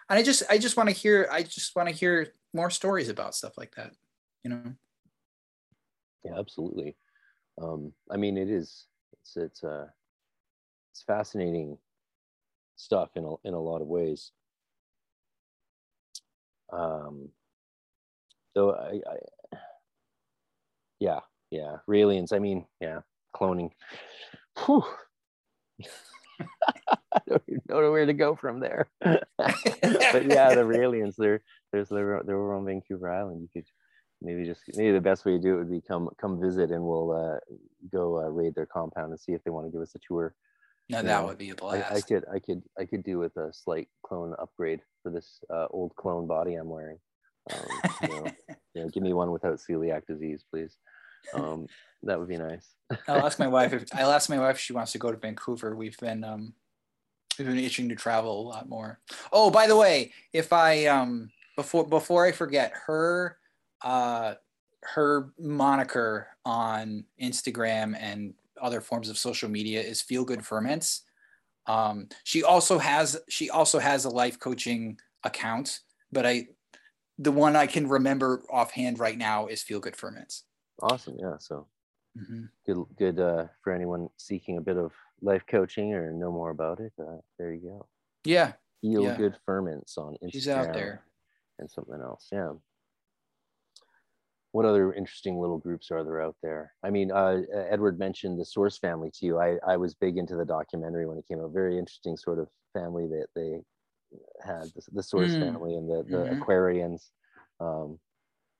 and 0.09 0.17
I 0.17 0.23
just 0.23 0.43
I 0.49 0.57
just 0.57 0.77
want 0.77 0.89
to 0.89 0.95
hear 0.95 1.29
I 1.31 1.43
just 1.43 1.75
want 1.75 1.89
to 1.89 1.95
hear 1.95 2.33
more 2.53 2.71
stories 2.71 3.09
about 3.09 3.35
stuff 3.35 3.53
like 3.57 3.75
that, 3.75 3.91
you 4.43 4.49
know. 4.49 4.73
Yeah, 6.25 6.37
absolutely 6.37 6.97
um, 7.61 7.93
I 8.09 8.17
mean, 8.17 8.37
it 8.37 8.49
is 8.49 8.85
it's 9.13 9.37
it's 9.37 9.63
uh, 9.63 9.87
it's 10.91 11.03
fascinating 11.03 11.77
stuff 12.75 13.09
in 13.15 13.25
a, 13.25 13.47
in 13.47 13.53
a 13.53 13.59
lot 13.59 13.81
of 13.81 13.87
ways. 13.87 14.31
Um, 16.71 17.29
so 18.55 18.71
I, 18.71 19.01
I 19.09 19.57
yeah, 20.99 21.19
yeah, 21.51 21.77
Raelians. 21.89 22.33
I 22.33 22.39
mean, 22.39 22.65
yeah, 22.81 22.99
cloning. 23.35 23.71
Whew. 24.65 24.83
I 27.11 27.19
don't 27.27 27.43
even 27.47 27.61
know 27.67 27.91
where 27.91 28.05
to 28.05 28.13
go 28.13 28.35
from 28.35 28.59
there. 28.59 28.89
but 29.01 29.19
yeah, 29.37 30.53
the 30.53 30.63
Raelians, 30.65 31.15
they're 31.17 31.41
there's 31.71 31.89
they're, 31.89 32.21
they're 32.25 32.53
on 32.53 32.65
Vancouver 32.65 33.11
Island. 33.11 33.41
You 33.41 33.49
could 33.53 33.69
maybe 34.21 34.45
just 34.45 34.61
maybe 34.75 34.91
the 34.91 35.01
best 35.01 35.25
way 35.25 35.33
to 35.33 35.39
do 35.39 35.55
it 35.55 35.57
would 35.57 35.71
be 35.71 35.81
come 35.81 36.09
come 36.19 36.39
visit 36.39 36.71
and 36.71 36.83
we'll 36.83 37.11
uh, 37.11 37.39
go 37.91 38.17
uh, 38.17 38.29
raid 38.29 38.55
their 38.55 38.65
compound 38.65 39.11
and 39.11 39.19
see 39.19 39.33
if 39.33 39.43
they 39.43 39.51
want 39.51 39.65
to 39.67 39.71
give 39.71 39.81
us 39.81 39.95
a 39.95 39.99
tour. 39.99 40.35
No, 40.89 40.97
you 40.97 41.03
that 41.03 41.21
know, 41.21 41.27
would 41.27 41.37
be 41.37 41.51
a 41.51 41.55
blast. 41.55 41.91
I, 41.91 41.95
I, 41.95 42.01
could 42.01 42.25
I 42.33 42.39
could 42.39 42.63
I 42.79 42.85
could 42.85 43.03
do 43.03 43.19
with 43.19 43.37
a 43.37 43.53
slight 43.53 43.87
clone 44.03 44.35
upgrade 44.39 44.81
for 45.03 45.11
this 45.11 45.39
uh, 45.53 45.67
old 45.69 45.95
clone 45.95 46.27
body 46.27 46.55
I'm 46.55 46.69
wearing. 46.69 46.97
Um, 47.51 47.59
you, 48.01 48.07
know, 48.07 48.25
you 48.73 48.83
know, 48.83 48.89
give 48.89 49.03
me 49.03 49.13
one 49.13 49.31
without 49.31 49.59
celiac 49.59 50.05
disease, 50.07 50.43
please. 50.49 50.77
Um, 51.33 51.67
that 52.03 52.19
would 52.19 52.29
be 52.29 52.37
nice. 52.37 52.67
I'll 53.07 53.25
ask 53.25 53.39
my 53.39 53.47
wife 53.47 53.73
if 53.73 53.85
I'll 53.93 54.11
ask 54.11 54.29
my 54.29 54.39
wife 54.39 54.55
if 54.55 54.61
she 54.61 54.73
wants 54.73 54.91
to 54.93 54.97
go 54.97 55.11
to 55.11 55.17
Vancouver. 55.17 55.75
We've 55.75 55.97
been 55.97 56.23
um, 56.23 56.53
we've 57.37 57.47
been 57.47 57.59
itching 57.59 57.89
to 57.89 57.95
travel 57.95 58.41
a 58.41 58.47
lot 58.47 58.67
more. 58.67 58.99
Oh, 59.31 59.51
by 59.51 59.67
the 59.67 59.77
way, 59.77 60.11
if 60.33 60.51
I 60.51 60.85
um 60.85 61.29
before 61.55 61.87
before 61.87 62.25
I 62.25 62.31
forget, 62.31 62.73
her 62.87 63.37
uh, 63.83 64.35
her 64.81 65.31
moniker 65.39 66.27
on 66.45 67.03
Instagram 67.21 67.95
and 67.99 68.33
other 68.61 68.81
forms 68.81 69.09
of 69.09 69.17
social 69.17 69.49
media 69.49 69.81
is 69.81 70.01
Feel 70.01 70.25
Good 70.25 70.45
Ferments. 70.45 71.03
Um, 71.67 72.07
she 72.23 72.43
also 72.43 72.79
has 72.79 73.19
she 73.29 73.49
also 73.49 73.79
has 73.79 74.05
a 74.05 74.09
life 74.09 74.39
coaching 74.39 74.97
account, 75.23 75.79
but 76.11 76.25
I 76.25 76.47
the 77.17 77.31
one 77.31 77.55
I 77.55 77.67
can 77.67 77.87
remember 77.87 78.43
offhand 78.49 78.99
right 78.99 79.17
now 79.17 79.47
is 79.47 79.61
Feel 79.61 79.79
Good 79.79 79.95
Ferments. 79.95 80.45
Awesome, 80.81 81.17
yeah. 81.19 81.35
So 81.39 81.67
mm-hmm. 82.17 82.45
good, 82.65 82.85
good 82.97 83.19
uh, 83.19 83.47
for 83.61 83.73
anyone 83.73 84.09
seeking 84.17 84.57
a 84.57 84.61
bit 84.61 84.77
of 84.77 84.93
life 85.21 85.43
coaching 85.47 85.93
or 85.93 86.11
know 86.11 86.31
more 86.31 86.49
about 86.49 86.79
it. 86.79 86.93
Uh, 86.99 87.17
there 87.37 87.53
you 87.53 87.61
go. 87.61 87.87
Yeah. 88.23 88.53
Feel 88.81 89.03
yeah. 89.03 89.17
Good 89.17 89.35
Ferments 89.45 89.97
on 89.97 90.15
Instagram. 90.23 90.31
She's 90.31 90.47
out 90.47 90.73
there. 90.73 91.03
And 91.59 91.69
something 91.69 91.99
else, 92.01 92.29
yeah 92.31 92.53
what 94.51 94.65
other 94.65 94.93
interesting 94.93 95.39
little 95.39 95.57
groups 95.57 95.91
are 95.91 96.03
there 96.03 96.21
out 96.21 96.35
there? 96.41 96.73
I 96.83 96.89
mean, 96.89 97.11
uh, 97.11 97.41
Edward 97.69 97.99
mentioned 97.99 98.39
the 98.39 98.45
Source 98.45 98.77
family 98.77 99.11
to 99.15 99.25
you. 99.25 99.39
I, 99.39 99.57
I 99.67 99.77
was 99.77 99.93
big 99.93 100.17
into 100.17 100.35
the 100.35 100.45
documentary 100.45 101.05
when 101.05 101.17
it 101.17 101.27
came 101.27 101.39
out. 101.39 101.51
Very 101.53 101.77
interesting 101.77 102.17
sort 102.17 102.39
of 102.39 102.47
family 102.73 103.07
that 103.07 103.27
they 103.35 103.61
had, 104.43 104.63
the, 104.75 104.81
the 104.91 105.03
Source 105.03 105.31
mm. 105.31 105.39
family 105.39 105.75
and 105.75 105.89
the, 105.89 106.03
the 106.09 106.17
mm-hmm. 106.17 106.41
Aquarians. 106.41 107.09
Um, 107.59 107.99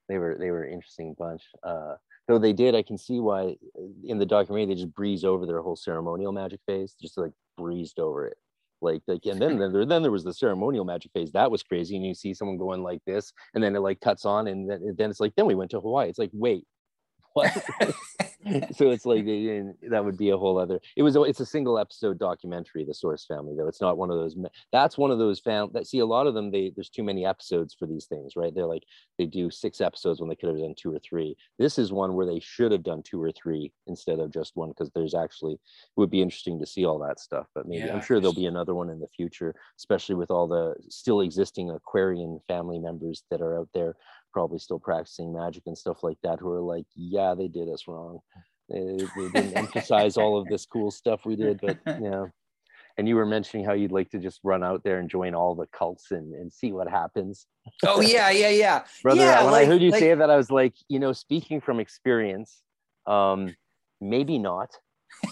they 0.08 0.18
were 0.18 0.38
they 0.40 0.52
were 0.52 0.64
an 0.64 0.74
interesting 0.74 1.16
bunch. 1.18 1.44
Uh, 1.64 1.96
though 2.28 2.40
they 2.40 2.54
did, 2.54 2.76
I 2.76 2.84
can 2.84 2.98
see 2.98 3.20
why 3.20 3.56
in 4.04 4.20
the 4.20 4.26
documentary 4.26 4.74
they 4.74 4.82
just 4.82 4.94
breezed 4.94 5.26
over 5.26 5.46
their 5.46 5.62
whole 5.62 5.76
ceremonial 5.76 6.32
magic 6.32 6.62
phase, 6.68 6.96
just 7.00 7.18
like 7.18 7.32
breezed 7.58 8.00
over 8.00 8.28
it 8.28 8.38
like 8.82 9.02
like 9.08 9.26
and 9.26 9.42
then 9.42 9.58
then 9.60 9.72
there, 9.72 9.86
then 9.86 10.02
there 10.02 10.12
was 10.12 10.24
the 10.24 10.34
ceremonial 10.34 10.86
magic 10.86 11.12
phase. 11.14 11.32
That 11.32 11.52
was 11.52 11.64
crazy 11.64 11.96
and 11.96 12.06
you 12.06 12.14
see 12.14 12.34
someone 12.34 12.58
going 12.58 12.84
like 12.84 13.02
this 13.06 13.34
and 13.54 13.64
then 13.64 13.76
it 13.76 13.80
like 13.80 14.00
cuts 14.02 14.26
on 14.26 14.48
and 14.48 14.70
then, 14.70 14.96
then 14.98 15.10
it's 15.10 15.20
like 15.20 15.36
then 15.36 15.46
we 15.46 15.56
went 15.56 15.72
to 15.72 15.80
hawaii. 15.80 16.10
It's 16.10 16.20
like 16.20 16.32
wait 16.34 16.66
so 18.72 18.90
it's 18.90 19.06
like 19.06 19.26
that 19.26 20.04
would 20.04 20.18
be 20.18 20.30
a 20.30 20.38
whole 20.38 20.58
other 20.58 20.80
it 20.96 21.04
was 21.04 21.16
it's 21.16 21.42
a 21.42 21.46
single 21.46 21.78
episode 21.78 22.18
documentary 22.18 22.86
the 22.86 22.94
source 22.94 23.26
family 23.26 23.54
though. 23.58 23.68
It's 23.68 23.82
not 23.82 23.98
one 23.98 24.10
of 24.10 24.18
those 24.18 24.36
that's 24.72 24.98
one 24.98 25.12
of 25.12 25.20
those 25.20 25.40
found 25.40 25.74
that 25.74 25.88
see 25.88 26.00
a 26.00 26.06
lot 26.06 26.28
of 26.28 26.34
them 26.34 26.52
they 26.52 26.72
there's 26.76 26.90
too 26.90 27.04
many 27.04 27.26
episodes 27.26 27.74
for 27.78 27.86
these 27.86 28.06
things 28.06 28.36
right? 28.36 28.54
They're 28.54 28.66
like 28.66 28.84
they 29.18 29.26
do 29.26 29.50
six 29.50 29.82
episodes 29.82 30.20
when 30.20 30.30
they 30.30 30.36
could 30.36 30.50
have 30.50 30.60
done 30.60 30.76
two 30.78 30.94
or 30.94 31.00
three. 31.00 31.36
This 31.58 31.78
is 31.78 31.92
one 31.92 32.14
where 32.14 32.26
they 32.26 32.40
should 32.40 32.72
have 32.72 32.84
done 32.84 33.04
two 33.04 33.22
or 33.22 33.32
three 33.32 33.74
instead 33.88 34.20
of 34.20 34.32
just 34.32 34.56
one 34.56 34.70
because 34.70 34.90
there's 34.96 35.16
actually 35.16 35.54
it 35.54 35.60
would 35.98 36.10
be 36.10 36.22
interesting 36.22 36.60
to 36.60 36.66
see 36.66 36.86
all 36.86 37.00
that 37.00 37.20
stuff 37.20 37.48
but 37.54 37.68
maybe 37.68 37.86
yeah, 37.86 37.94
i'm 37.94 38.02
sure 38.02 38.20
there'll 38.20 38.34
be 38.34 38.46
another 38.46 38.76
one 38.76 38.90
in 38.90 39.00
the 39.00 39.08
future 39.08 39.56
especially 39.78 40.16
with 40.16 40.32
all 40.32 40.48
the 40.48 40.76
still 40.90 41.22
existing 41.22 41.70
aquarian 41.70 42.40
family 42.48 42.80
members 42.80 43.24
that 43.30 43.42
are 43.42 43.60
out 43.60 43.70
there 43.74 43.96
probably 44.32 44.60
still 44.60 44.80
practicing 44.80 45.34
magic 45.34 45.64
and 45.66 45.78
stuff 45.78 46.04
like 46.04 46.18
that 46.24 46.40
who 46.40 46.52
are 46.52 46.62
like, 46.62 46.86
yeah, 46.96 47.34
they 47.36 47.48
did 47.48 47.70
us 47.70 47.88
wrong. 47.88 48.20
They, 48.70 48.98
they 49.16 49.30
didn't 49.30 49.58
emphasize 49.58 50.18
all 50.18 50.40
of 50.40 50.48
this 50.48 50.66
cool 50.66 50.92
stuff 50.92 51.26
we 51.26 51.36
did, 51.36 51.60
but 51.62 51.78
yeah. 52.02 52.26
And 52.98 53.08
you 53.08 53.16
were 53.16 53.26
mentioning 53.26 53.66
how 53.66 53.74
you'd 53.74 53.94
like 53.94 54.10
to 54.10 54.20
just 54.20 54.42
run 54.44 54.64
out 54.64 54.84
there 54.84 55.00
and 55.00 55.10
join 55.10 55.34
all 55.34 55.56
the 55.56 55.68
cults 55.68 56.12
and, 56.12 56.34
and 56.34 56.52
see 56.52 56.72
what 56.72 56.90
happens. 56.90 57.46
Oh 57.86 58.02
yeah, 58.02 58.30
yeah, 58.30 58.50
yeah. 58.50 58.84
Brother, 59.02 59.22
yeah, 59.22 59.44
when 59.44 59.54
like, 59.54 59.64
I 59.64 59.66
heard 59.66 59.82
you 59.82 59.92
like... 59.92 60.00
say 60.00 60.14
that, 60.14 60.30
I 60.30 60.36
was 60.36 60.52
like, 60.52 60.74
you 60.90 61.00
know, 61.00 61.14
speaking 61.14 61.62
from 61.62 61.80
experience, 61.80 62.62
um, 63.08 63.56
maybe 64.02 64.38
not. 64.38 64.70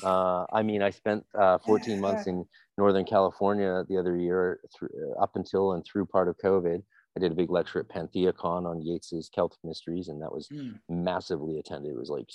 Uh, 0.03 0.45
I 0.51 0.63
mean, 0.63 0.81
I 0.81 0.89
spent 0.91 1.25
uh, 1.37 1.57
14 1.59 1.99
months 1.99 2.27
in 2.27 2.45
Northern 2.77 3.05
California 3.05 3.83
the 3.89 3.97
other 3.97 4.15
year, 4.17 4.59
through, 4.75 4.89
up 5.19 5.35
until 5.35 5.73
and 5.73 5.85
through 5.85 6.05
part 6.05 6.27
of 6.27 6.37
COVID. 6.37 6.81
I 7.17 7.19
did 7.19 7.31
a 7.31 7.35
big 7.35 7.49
lecture 7.49 7.79
at 7.79 7.87
PantheaCon 7.87 8.67
on 8.67 8.79
Yeats's 8.79 9.27
Celtic 9.33 9.57
Mysteries, 9.63 10.07
and 10.07 10.21
that 10.21 10.31
was 10.31 10.47
mm. 10.49 10.75
massively 10.87 11.57
attended. 11.57 11.91
It 11.91 11.97
was 11.97 12.11
like 12.11 12.29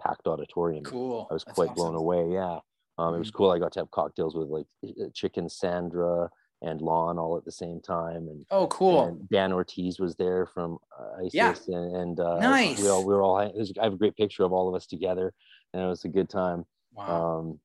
packed 0.00 0.28
auditorium. 0.28 0.84
Cool. 0.84 1.26
I 1.28 1.34
was 1.34 1.42
That's 1.44 1.56
quite 1.56 1.70
awesome. 1.70 1.74
blown 1.74 1.94
away. 1.96 2.32
Yeah. 2.32 2.60
Um, 2.96 3.12
mm. 3.12 3.16
It 3.16 3.18
was 3.18 3.30
hmm. 3.30 3.36
cool. 3.36 3.50
I 3.50 3.58
got 3.58 3.72
to 3.72 3.80
have 3.80 3.90
cocktails 3.90 4.36
with 4.36 4.48
like 4.48 4.66
Chic 5.14 5.36
and 5.36 5.50
Sandra 5.50 6.30
and 6.62 6.80
Lon 6.80 7.18
all 7.18 7.36
at 7.36 7.44
the 7.44 7.50
same 7.50 7.80
time. 7.80 8.28
And 8.28 8.46
oh, 8.52 8.68
cool. 8.68 9.04
And 9.04 9.28
Dan 9.30 9.52
Ortiz 9.52 9.98
was 9.98 10.14
there 10.14 10.46
from 10.46 10.78
uh, 10.96 11.24
ISIS, 11.24 11.34
yeah. 11.34 11.76
and, 11.76 11.96
and 11.96 12.20
uh, 12.20 12.38
nice. 12.38 12.80
We 12.80 12.88
all 12.88 13.04
we 13.04 13.12
were 13.12 13.22
all. 13.22 13.36
I 13.36 13.50
have 13.82 13.94
a 13.94 13.96
great 13.96 14.16
picture 14.16 14.44
of 14.44 14.52
all 14.52 14.68
of 14.68 14.76
us 14.76 14.86
together, 14.86 15.34
and 15.72 15.82
it 15.82 15.86
was 15.86 16.04
a 16.04 16.08
good 16.08 16.30
time. 16.30 16.64
Wow. 16.92 17.58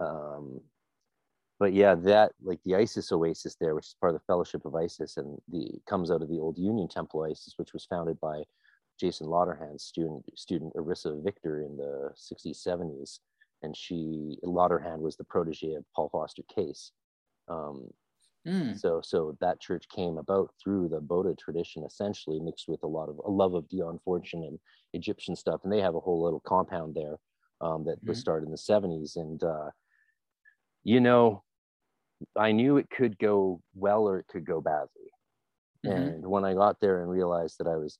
Um, 0.00 0.06
um, 0.06 0.60
but 1.60 1.72
yeah, 1.72 1.94
that 1.94 2.32
like 2.42 2.60
the 2.64 2.74
Isis 2.74 3.12
Oasis 3.12 3.56
there, 3.60 3.74
which 3.74 3.86
is 3.86 3.96
part 4.00 4.14
of 4.14 4.20
the 4.20 4.26
Fellowship 4.26 4.64
of 4.64 4.74
Isis, 4.74 5.16
and 5.16 5.38
the 5.48 5.80
comes 5.88 6.10
out 6.10 6.22
of 6.22 6.28
the 6.28 6.38
old 6.38 6.58
Union 6.58 6.88
Temple 6.88 7.24
Isis, 7.24 7.54
which 7.56 7.72
was 7.72 7.86
founded 7.86 8.18
by 8.20 8.42
Jason 8.98 9.26
Lotterhand's 9.26 9.84
student 9.84 10.24
student 10.36 10.74
Arissa 10.74 11.22
Victor 11.22 11.62
in 11.62 11.76
the 11.76 12.10
60s, 12.16 12.66
70s, 12.66 13.18
and 13.62 13.76
she 13.76 14.36
Lauderhand 14.42 15.00
was 15.00 15.16
the 15.16 15.24
protege 15.24 15.74
of 15.74 15.84
Paul 15.94 16.08
Foster 16.10 16.42
Case. 16.52 16.90
Um, 17.48 17.88
mm. 18.46 18.76
So 18.78 19.00
so 19.02 19.36
that 19.40 19.60
church 19.60 19.86
came 19.94 20.18
about 20.18 20.52
through 20.62 20.88
the 20.88 21.00
BOTA 21.00 21.38
tradition, 21.38 21.84
essentially 21.84 22.40
mixed 22.40 22.68
with 22.68 22.82
a 22.82 22.88
lot 22.88 23.08
of 23.08 23.20
a 23.24 23.30
love 23.30 23.54
of 23.54 23.68
Dion 23.68 24.00
Fortune 24.04 24.42
and 24.42 24.58
Egyptian 24.92 25.36
stuff, 25.36 25.60
and 25.62 25.72
they 25.72 25.80
have 25.80 25.94
a 25.94 26.00
whole 26.00 26.20
little 26.22 26.40
compound 26.40 26.96
there 26.96 27.18
um, 27.60 27.84
that 27.84 28.04
mm. 28.04 28.08
was 28.08 28.18
hmm. 28.18 28.22
started 28.22 28.46
in 28.46 28.50
the 28.50 28.58
70s, 28.58 29.14
and 29.14 29.40
uh, 29.44 29.70
you 30.82 31.00
know, 31.00 31.43
I 32.36 32.52
knew 32.52 32.76
it 32.76 32.90
could 32.90 33.18
go 33.18 33.60
well 33.74 34.08
or 34.08 34.18
it 34.18 34.26
could 34.28 34.44
go 34.44 34.60
badly. 34.60 35.10
Mm-hmm. 35.84 35.96
And 35.96 36.26
when 36.26 36.44
I 36.44 36.54
got 36.54 36.80
there 36.80 37.00
and 37.00 37.10
realized 37.10 37.56
that 37.58 37.66
I 37.66 37.76
was, 37.76 37.98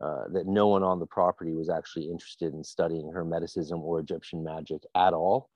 uh, 0.00 0.24
that 0.32 0.46
no 0.46 0.68
one 0.68 0.82
on 0.82 0.98
the 0.98 1.06
property 1.06 1.52
was 1.52 1.70
actually 1.70 2.10
interested 2.10 2.52
in 2.52 2.64
studying 2.64 3.10
Hermeticism 3.10 3.80
or 3.80 4.00
Egyptian 4.00 4.44
magic 4.44 4.82
at 4.94 5.14
all, 5.14 5.48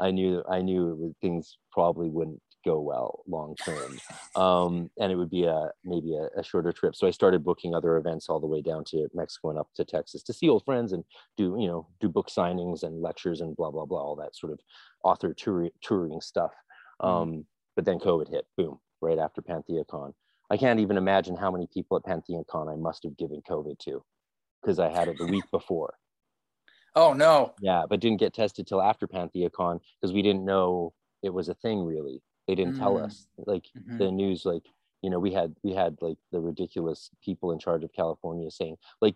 I 0.00 0.10
knew 0.10 0.42
I 0.50 0.62
knew 0.62 0.94
would, 0.98 1.14
things 1.20 1.58
probably 1.70 2.08
wouldn't 2.08 2.40
go 2.64 2.80
well 2.80 3.22
long 3.28 3.54
term, 3.56 3.98
um, 4.34 4.90
and 4.98 5.12
it 5.12 5.16
would 5.16 5.30
be 5.30 5.44
a 5.44 5.70
maybe 5.84 6.14
a, 6.16 6.40
a, 6.40 6.42
shorter 6.42 6.72
trip. 6.72 6.96
So 6.96 7.06
I 7.06 7.10
started 7.10 7.44
booking 7.44 7.74
other 7.74 7.96
events 7.96 8.28
all 8.28 8.40
the 8.40 8.46
way 8.46 8.62
down 8.62 8.84
to 8.86 9.08
Mexico 9.14 9.50
and 9.50 9.58
up 9.58 9.68
to 9.76 9.84
Texas 9.84 10.22
to 10.24 10.32
see 10.32 10.48
old 10.48 10.64
friends 10.64 10.92
and 10.92 11.04
do 11.36 11.56
you 11.60 11.68
know 11.68 11.86
do 12.00 12.08
book 12.08 12.28
signings 12.28 12.82
and 12.82 13.02
lectures 13.02 13.42
and 13.42 13.54
blah 13.56 13.70
blah 13.70 13.84
blah 13.84 14.00
all 14.00 14.16
that 14.16 14.34
sort 14.34 14.52
of 14.52 14.60
author 15.04 15.34
tour, 15.34 15.68
touring 15.82 16.20
stuff. 16.20 16.52
Mm-hmm. 17.00 17.06
Um, 17.06 17.46
but 17.76 17.84
then 17.84 17.98
COVID 17.98 18.28
hit, 18.30 18.46
boom, 18.56 18.78
right 19.00 19.18
after 19.18 19.42
PantheaCon. 19.42 20.12
I 20.50 20.56
can't 20.56 20.80
even 20.80 20.96
imagine 20.96 21.36
how 21.36 21.50
many 21.50 21.68
people 21.72 21.96
at 21.96 22.02
PantheaCon 22.02 22.72
I 22.72 22.76
must 22.76 23.04
have 23.04 23.16
given 23.16 23.40
COVID 23.48 23.78
to 23.80 24.04
because 24.60 24.78
I 24.78 24.90
had 24.90 25.08
it 25.08 25.18
the 25.18 25.26
week 25.26 25.44
before. 25.50 25.94
Oh 26.96 27.12
no. 27.12 27.54
Yeah, 27.60 27.84
but 27.88 28.00
didn't 28.00 28.18
get 28.18 28.34
tested 28.34 28.66
till 28.66 28.82
after 28.82 29.06
PantheaCon 29.06 29.78
because 30.00 30.12
we 30.12 30.22
didn't 30.22 30.44
know 30.44 30.92
it 31.22 31.32
was 31.32 31.48
a 31.48 31.54
thing 31.54 31.84
really. 31.84 32.20
They 32.48 32.56
didn't 32.56 32.72
mm-hmm. 32.72 32.82
tell 32.82 32.94
mm. 32.94 33.04
us. 33.04 33.28
Like 33.38 33.66
mm-hmm. 33.78 33.98
the 33.98 34.10
news, 34.10 34.44
like 34.44 34.64
you 35.02 35.08
know, 35.08 35.18
we 35.18 35.32
had 35.32 35.54
we 35.62 35.72
had 35.72 35.96
like 36.00 36.18
the 36.30 36.40
ridiculous 36.40 37.10
people 37.24 37.52
in 37.52 37.58
charge 37.58 37.84
of 37.84 37.92
California 37.92 38.50
saying, 38.50 38.76
like, 39.00 39.14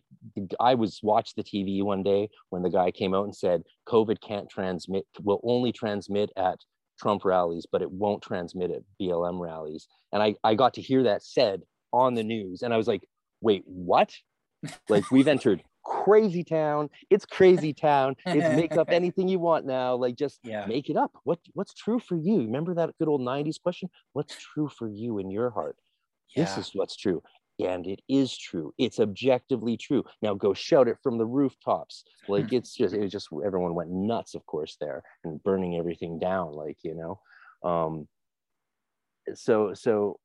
I 0.59 0.75
was 0.75 1.01
watched 1.03 1.37
the 1.37 1.45
TV 1.45 1.83
one 1.83 2.03
day 2.03 2.31
when 2.51 2.63
the 2.63 2.71
guy 2.71 2.91
came 2.91 3.15
out 3.15 3.25
and 3.25 3.37
said, 3.37 3.65
COVID 3.89 4.21
can't 4.21 4.49
transmit, 4.49 5.05
will 5.23 5.41
only 5.45 5.73
transmit 5.73 6.31
at 6.37 6.61
Trump 7.01 7.25
rallies, 7.25 7.67
but 7.71 7.83
it 7.83 7.91
won't 7.91 8.23
transmit 8.23 8.71
at 8.71 8.83
BLM 9.01 9.41
rallies. 9.41 9.87
And 10.13 10.23
I, 10.23 10.35
I 10.45 10.55
got 10.55 10.75
to 10.75 10.83
hear 10.83 11.05
that 11.05 11.23
said 11.23 11.63
on 11.93 12.15
the 12.15 12.23
news. 12.23 12.63
And 12.63 12.73
I 12.73 12.77
was 12.77 12.89
like, 12.89 13.03
wait, 13.41 13.63
what? 13.67 14.15
like 14.89 15.11
we've 15.11 15.29
entered 15.29 15.63
crazy 15.85 16.45
town. 16.45 16.89
It's 17.11 17.27
crazy 17.27 17.73
town. 17.73 18.17
It's 18.27 18.57
make 18.57 18.77
up 18.77 18.89
anything 18.91 19.29
you 19.29 19.39
want 19.39 19.67
now. 19.67 19.95
Like 19.97 20.17
just 20.17 20.41
yeah. 20.43 20.67
make 20.67 20.89
it 20.89 20.97
up. 20.97 21.13
What 21.25 21.39
what's 21.53 21.75
true 21.75 21.99
for 21.99 22.17
you? 22.17 22.39
Remember 22.39 22.75
that 22.75 22.97
good 22.99 23.09
old 23.09 23.21
90s 23.21 23.61
question? 23.61 23.91
What's 24.13 24.37
true 24.37 24.69
for 24.69 24.89
you 24.89 25.19
in 25.19 25.31
your 25.31 25.51
heart? 25.51 25.77
Yeah. 26.35 26.45
This 26.45 26.59
is 26.59 26.71
what's 26.75 26.97
true 26.97 27.23
and 27.61 27.87
it 27.87 28.01
is 28.09 28.37
true 28.37 28.73
it's 28.79 28.99
objectively 29.01 29.77
true. 29.77 30.05
Now 30.23 30.35
go 30.35 30.55
shout 30.55 30.89
it 30.89 30.99
from 31.03 31.19
the 31.19 31.27
rooftops 31.27 32.05
like 32.29 32.53
it's 32.53 32.75
just 32.75 32.95
it 32.95 33.01
was 33.01 33.13
just 33.13 33.29
everyone 33.45 33.75
went 33.75 33.91
nuts 33.91 34.35
of 34.35 34.45
course 34.47 34.77
there 34.81 35.03
and 35.25 35.43
burning 35.43 35.77
everything 35.77 36.19
down 36.19 36.53
like 36.53 36.79
you 36.83 36.95
know 36.95 37.21
um 37.69 38.09
so 39.35 39.73
so 39.75 40.19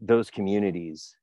those 0.00 0.30
communities 0.30 1.16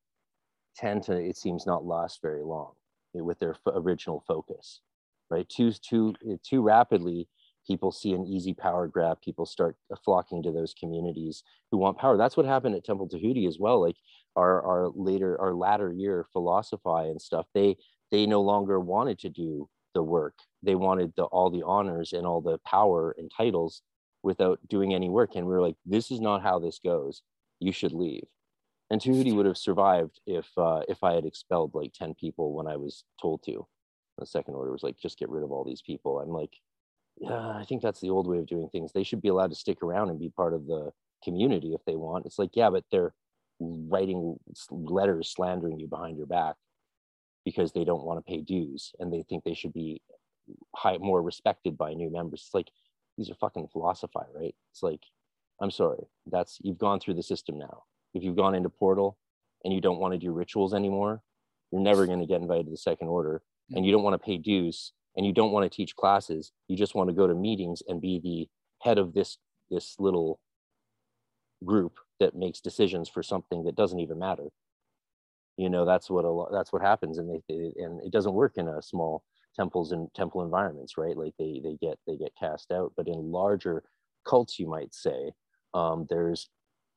tend 0.76 1.03
to 1.03 1.14
it 1.15 1.38
seems 1.38 1.65
not 1.65 1.86
last 1.86 2.22
very 2.22 2.44
long 2.44 2.73
with 3.14 3.40
their 3.40 3.56
original 3.68 4.23
focus 4.27 4.82
right? 5.30 5.48
Too 5.49 5.72
too 5.72 6.14
too 6.44 6.61
rapidly 6.61 7.27
people 7.65 7.91
see 7.91 8.13
an 8.13 8.25
easy 8.25 8.53
power 8.53 8.87
grab 8.87 9.19
people 9.21 9.45
start 9.45 9.75
flocking 10.03 10.43
to 10.43 10.51
those 10.51 10.73
communities 10.73 11.43
who 11.71 11.77
want 11.77 11.97
power 11.97 12.17
that's 12.17 12.37
what 12.37 12.45
happened 12.45 12.75
at 12.75 12.83
temple 12.83 13.07
tahuti 13.07 13.47
as 13.47 13.59
well 13.59 13.81
like 13.81 13.97
our 14.35 14.61
our 14.63 14.89
later 14.95 15.39
our 15.39 15.53
latter 15.53 15.91
year 15.91 16.25
philosophy 16.31 17.09
and 17.09 17.21
stuff 17.21 17.45
they 17.53 17.75
they 18.11 18.25
no 18.25 18.41
longer 18.41 18.79
wanted 18.79 19.19
to 19.19 19.29
do 19.29 19.67
the 19.93 20.03
work 20.03 20.35
they 20.63 20.75
wanted 20.75 21.13
the 21.15 21.23
all 21.25 21.49
the 21.49 21.63
honors 21.63 22.13
and 22.13 22.25
all 22.25 22.41
the 22.41 22.57
power 22.59 23.15
and 23.17 23.31
titles 23.35 23.81
without 24.23 24.59
doing 24.67 24.93
any 24.93 25.09
work 25.09 25.35
and 25.35 25.45
we 25.45 25.53
were 25.53 25.61
like 25.61 25.75
this 25.85 26.11
is 26.11 26.19
not 26.19 26.41
how 26.41 26.59
this 26.59 26.79
goes 26.83 27.21
you 27.59 27.71
should 27.71 27.93
leave 27.93 28.25
and 28.89 29.01
Tahuti 29.01 29.31
would 29.31 29.45
have 29.45 29.57
survived 29.57 30.19
if 30.27 30.47
uh, 30.57 30.81
if 30.87 31.03
I 31.03 31.13
had 31.13 31.25
expelled 31.25 31.73
like 31.73 31.93
10 31.93 32.13
people 32.15 32.53
when 32.53 32.67
I 32.67 32.77
was 32.77 33.03
told 33.21 33.43
to. 33.43 33.65
The 34.17 34.25
second 34.25 34.53
order 34.53 34.71
was 34.71 34.83
like, 34.83 34.97
just 34.97 35.19
get 35.19 35.29
rid 35.29 35.43
of 35.43 35.51
all 35.51 35.65
these 35.65 35.81
people. 35.81 36.19
I'm 36.19 36.29
like, 36.29 36.53
yeah, 37.17 37.49
I 37.49 37.63
think 37.67 37.81
that's 37.81 38.01
the 38.01 38.09
old 38.09 38.27
way 38.27 38.39
of 38.39 38.47
doing 38.47 38.69
things. 38.69 38.91
They 38.91 39.03
should 39.03 39.21
be 39.21 39.29
allowed 39.29 39.51
to 39.51 39.55
stick 39.55 39.81
around 39.81 40.09
and 40.09 40.19
be 40.19 40.29
part 40.29 40.53
of 40.53 40.67
the 40.67 40.91
community 41.23 41.73
if 41.73 41.81
they 41.85 41.95
want. 41.95 42.25
It's 42.25 42.39
like, 42.39 42.51
yeah, 42.53 42.69
but 42.69 42.83
they're 42.91 43.13
writing 43.59 44.37
letters 44.69 45.31
slandering 45.33 45.79
you 45.79 45.87
behind 45.87 46.17
your 46.17 46.27
back 46.27 46.55
because 47.45 47.71
they 47.71 47.85
don't 47.85 48.03
want 48.03 48.17
to 48.19 48.29
pay 48.29 48.41
dues 48.41 48.91
and 48.99 49.13
they 49.13 49.23
think 49.23 49.43
they 49.43 49.53
should 49.53 49.73
be 49.73 50.01
high, 50.75 50.97
more 50.97 51.21
respected 51.21 51.77
by 51.77 51.93
new 51.93 52.11
members. 52.11 52.43
It's 52.45 52.53
like 52.53 52.69
these 53.17 53.29
are 53.29 53.35
fucking 53.35 53.69
philosophy, 53.71 54.19
right? 54.33 54.55
It's 54.71 54.83
like, 54.83 55.01
I'm 55.61 55.71
sorry, 55.71 56.03
that's 56.29 56.57
you've 56.61 56.77
gone 56.77 56.99
through 56.99 57.13
the 57.13 57.23
system 57.23 57.57
now. 57.57 57.83
If 58.13 58.23
you've 58.23 58.35
gone 58.35 58.55
into 58.55 58.69
Portal 58.69 59.17
and 59.63 59.73
you 59.73 59.79
don't 59.79 59.99
want 59.99 60.13
to 60.13 60.17
do 60.17 60.31
rituals 60.31 60.73
anymore, 60.73 61.21
you're 61.71 61.81
never 61.81 62.05
going 62.05 62.19
to 62.19 62.25
get 62.25 62.41
invited 62.41 62.65
to 62.65 62.71
the 62.71 62.77
second 62.77 63.07
order, 63.07 63.41
and 63.71 63.83
mm. 63.83 63.85
you 63.85 63.91
don't 63.91 64.03
want 64.03 64.13
to 64.13 64.25
pay 64.25 64.37
dues 64.37 64.91
and 65.15 65.25
you 65.25 65.33
don't 65.33 65.51
want 65.51 65.69
to 65.69 65.75
teach 65.75 65.95
classes 65.95 66.51
you 66.67 66.75
just 66.75 66.95
want 66.95 67.09
to 67.09 67.15
go 67.15 67.27
to 67.27 67.33
meetings 67.33 67.81
and 67.87 68.01
be 68.01 68.19
the 68.19 68.47
head 68.85 68.97
of 68.97 69.13
this 69.13 69.37
this 69.69 69.95
little 69.99 70.39
group 71.63 71.99
that 72.19 72.35
makes 72.35 72.61
decisions 72.61 73.09
for 73.09 73.23
something 73.23 73.63
that 73.63 73.75
doesn't 73.75 73.99
even 73.99 74.19
matter. 74.19 74.47
You 75.57 75.69
know 75.69 75.85
that's 75.85 76.09
what 76.09 76.25
a 76.25 76.29
lot 76.29 76.49
that's 76.51 76.73
what 76.73 76.81
happens 76.81 77.17
and 77.17 77.29
they, 77.29 77.41
they 77.47 77.71
and 77.81 78.01
it 78.01 78.11
doesn't 78.11 78.33
work 78.33 78.53
in 78.57 78.67
a 78.67 78.81
small 78.81 79.23
temples 79.55 79.93
and 79.93 80.13
temple 80.13 80.43
environments 80.43 80.97
right? 80.97 81.15
Like 81.15 81.33
they 81.39 81.61
they 81.63 81.77
get 81.81 81.97
they 82.05 82.17
get 82.17 82.33
cast 82.37 82.71
out. 82.71 82.91
But 82.97 83.07
in 83.07 83.31
larger 83.31 83.83
cults 84.27 84.59
you 84.59 84.67
might 84.67 84.93
say 84.93 85.31
um, 85.73 86.07
there's 86.09 86.49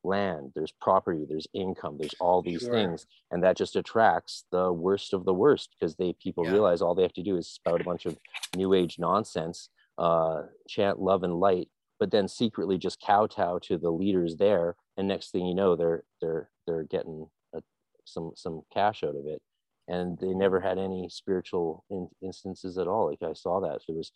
land, 0.03 0.51
there's 0.55 0.71
property, 0.71 1.25
there's 1.27 1.47
income, 1.53 1.97
there's 1.97 2.15
all 2.19 2.41
these 2.41 2.61
Sure. 2.61 2.71
things, 2.71 3.05
and 3.31 3.43
that 3.43 3.57
just 3.57 3.75
attracts 3.75 4.45
the 4.51 4.71
worst 4.71 5.13
of 5.13 5.25
the 5.25 5.33
worst 5.33 5.75
because 5.77 5.95
they 5.95 6.13
people 6.13 6.45
Yeah. 6.45 6.51
realize 6.51 6.81
all 6.81 6.95
they 6.95 7.03
have 7.03 7.13
to 7.13 7.23
do 7.23 7.37
is 7.37 7.47
spout 7.47 7.81
a 7.81 7.83
bunch 7.83 8.05
of 8.05 8.17
new 8.55 8.73
age 8.73 8.97
nonsense, 8.99 9.69
uh, 9.97 10.43
chant 10.67 10.99
love 10.99 11.23
and 11.23 11.39
light, 11.39 11.69
but 11.99 12.11
then 12.11 12.27
secretly 12.27 12.77
just 12.77 13.01
kowtow 13.01 13.59
to 13.59 13.77
the 13.77 13.91
leaders 13.91 14.37
there, 14.37 14.75
and 14.97 15.07
next 15.07 15.31
thing 15.31 15.45
you 15.45 15.55
know, 15.55 15.75
they're 15.75 16.03
they're 16.21 16.49
they're 16.65 16.83
getting 16.83 17.29
a, 17.53 17.61
some 18.05 18.31
some 18.35 18.61
cash 18.73 19.03
out 19.03 19.15
of 19.15 19.25
it, 19.27 19.41
and 19.87 20.17
they 20.19 20.33
never 20.33 20.59
had 20.61 20.77
any 20.77 21.09
spiritual 21.09 21.83
in, 21.89 22.09
instances 22.21 22.77
at 22.77 22.87
all. 22.87 23.07
Like 23.09 23.21
I 23.21 23.33
saw 23.33 23.59
that 23.61 23.81
there 23.87 23.97
was 23.97 24.11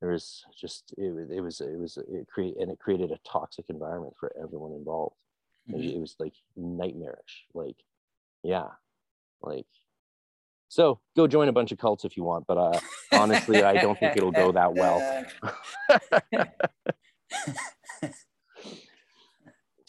there 0.00 0.10
was 0.10 0.44
just 0.56 0.94
it 0.98 1.12
was 1.12 1.30
it 1.30 1.40
was 1.40 1.60
it 1.60 1.78
was 1.78 1.96
it 1.96 2.26
create 2.28 2.56
and 2.58 2.70
it 2.70 2.78
created 2.78 3.10
a 3.12 3.18
toxic 3.28 3.66
environment 3.68 4.14
for 4.18 4.32
everyone 4.42 4.72
involved. 4.72 5.16
Mhm. 5.70 5.94
It 5.94 6.00
was 6.00 6.16
like 6.18 6.34
nightmarish. 6.56 7.46
Like, 7.54 7.76
yeah, 8.42 8.68
like. 9.42 9.66
So 10.70 11.00
go 11.16 11.26
join 11.26 11.48
a 11.48 11.52
bunch 11.52 11.72
of 11.72 11.78
cults 11.78 12.04
if 12.04 12.16
you 12.16 12.24
want, 12.24 12.46
but 12.46 12.58
uh, 12.58 12.80
honestly, 13.12 13.62
I 13.62 13.76
don't 13.78 13.98
think 13.98 14.16
it'll 14.16 14.30
go 14.30 14.52
that 14.52 14.74
well. 14.74 15.02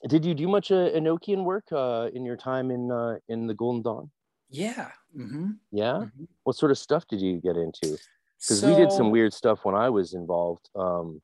Did 0.08 0.24
you 0.24 0.34
do 0.34 0.48
much 0.48 0.72
uh, 0.72 0.90
Enochian 0.92 1.44
work 1.44 1.66
uh, 1.74 2.10
in 2.14 2.24
your 2.24 2.38
time 2.38 2.72
in 2.72 2.90
uh, 2.92 3.18
in 3.28 3.48
the 3.48 3.54
Golden 3.54 3.82
Dawn? 3.82 4.12
yeah. 4.50 4.92
hmm 5.14 5.52
Yeah. 5.72 6.06
What 6.44 6.56
sort 6.56 6.72
of 6.72 6.78
stuff 6.78 7.06
did 7.08 7.22
you 7.22 7.42
get 7.42 7.58
into? 7.58 7.98
Because 8.40 8.62
So, 8.62 8.68
we 8.68 8.76
did 8.76 8.92
some 8.92 9.12
weird 9.12 9.34
stuff 9.34 9.66
when 9.66 9.76
I 9.76 9.90
was 9.90 10.14
involved. 10.14 10.70
Um, 10.76 11.22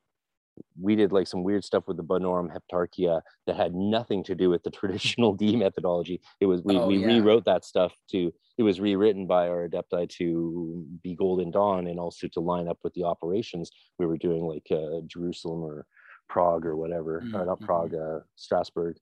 we 0.79 0.95
did 0.95 1.11
like 1.11 1.27
some 1.27 1.43
weird 1.43 1.63
stuff 1.65 1.83
with 1.87 1.97
the 1.97 2.03
Bonorum 2.03 2.49
Heptarchia 2.49 3.21
that 3.47 3.55
had 3.57 3.73
nothing 3.75 4.23
to 4.23 4.35
do 4.35 4.49
with 4.49 4.63
the 4.63 4.69
traditional 4.79 5.33
Dee 5.33 5.55
methodology. 5.55 6.21
It 6.39 6.45
was 6.45 6.61
we, 6.63 6.77
Oh, 6.77 6.87
we 6.87 6.97
yeah. 6.97 7.07
rewrote 7.07 7.45
that 7.45 7.65
stuff 7.65 7.93
to 8.11 8.33
it 8.57 8.63
was 8.63 8.79
rewritten 8.79 9.27
by 9.27 9.49
our 9.49 9.67
adepti 9.67 10.07
to 10.17 10.85
be 11.03 11.15
Golden 11.15 11.51
Dawn 11.51 11.87
and 11.87 11.99
also 11.99 12.27
to 12.29 12.39
line 12.39 12.67
up 12.69 12.79
with 12.83 12.93
the 12.93 13.03
operations 13.03 13.69
we 13.99 14.05
were 14.05 14.17
doing 14.17 14.43
like 14.45 14.67
uh, 14.71 15.01
Jerusalem 15.07 15.61
or 15.63 15.85
Prague 16.29 16.65
or 16.65 16.75
whatever, 16.77 17.23
or 17.33 17.45
not 17.45 17.59
Prague, 17.61 17.93
uh, 17.93 18.19
Strasbourg, 18.35 18.97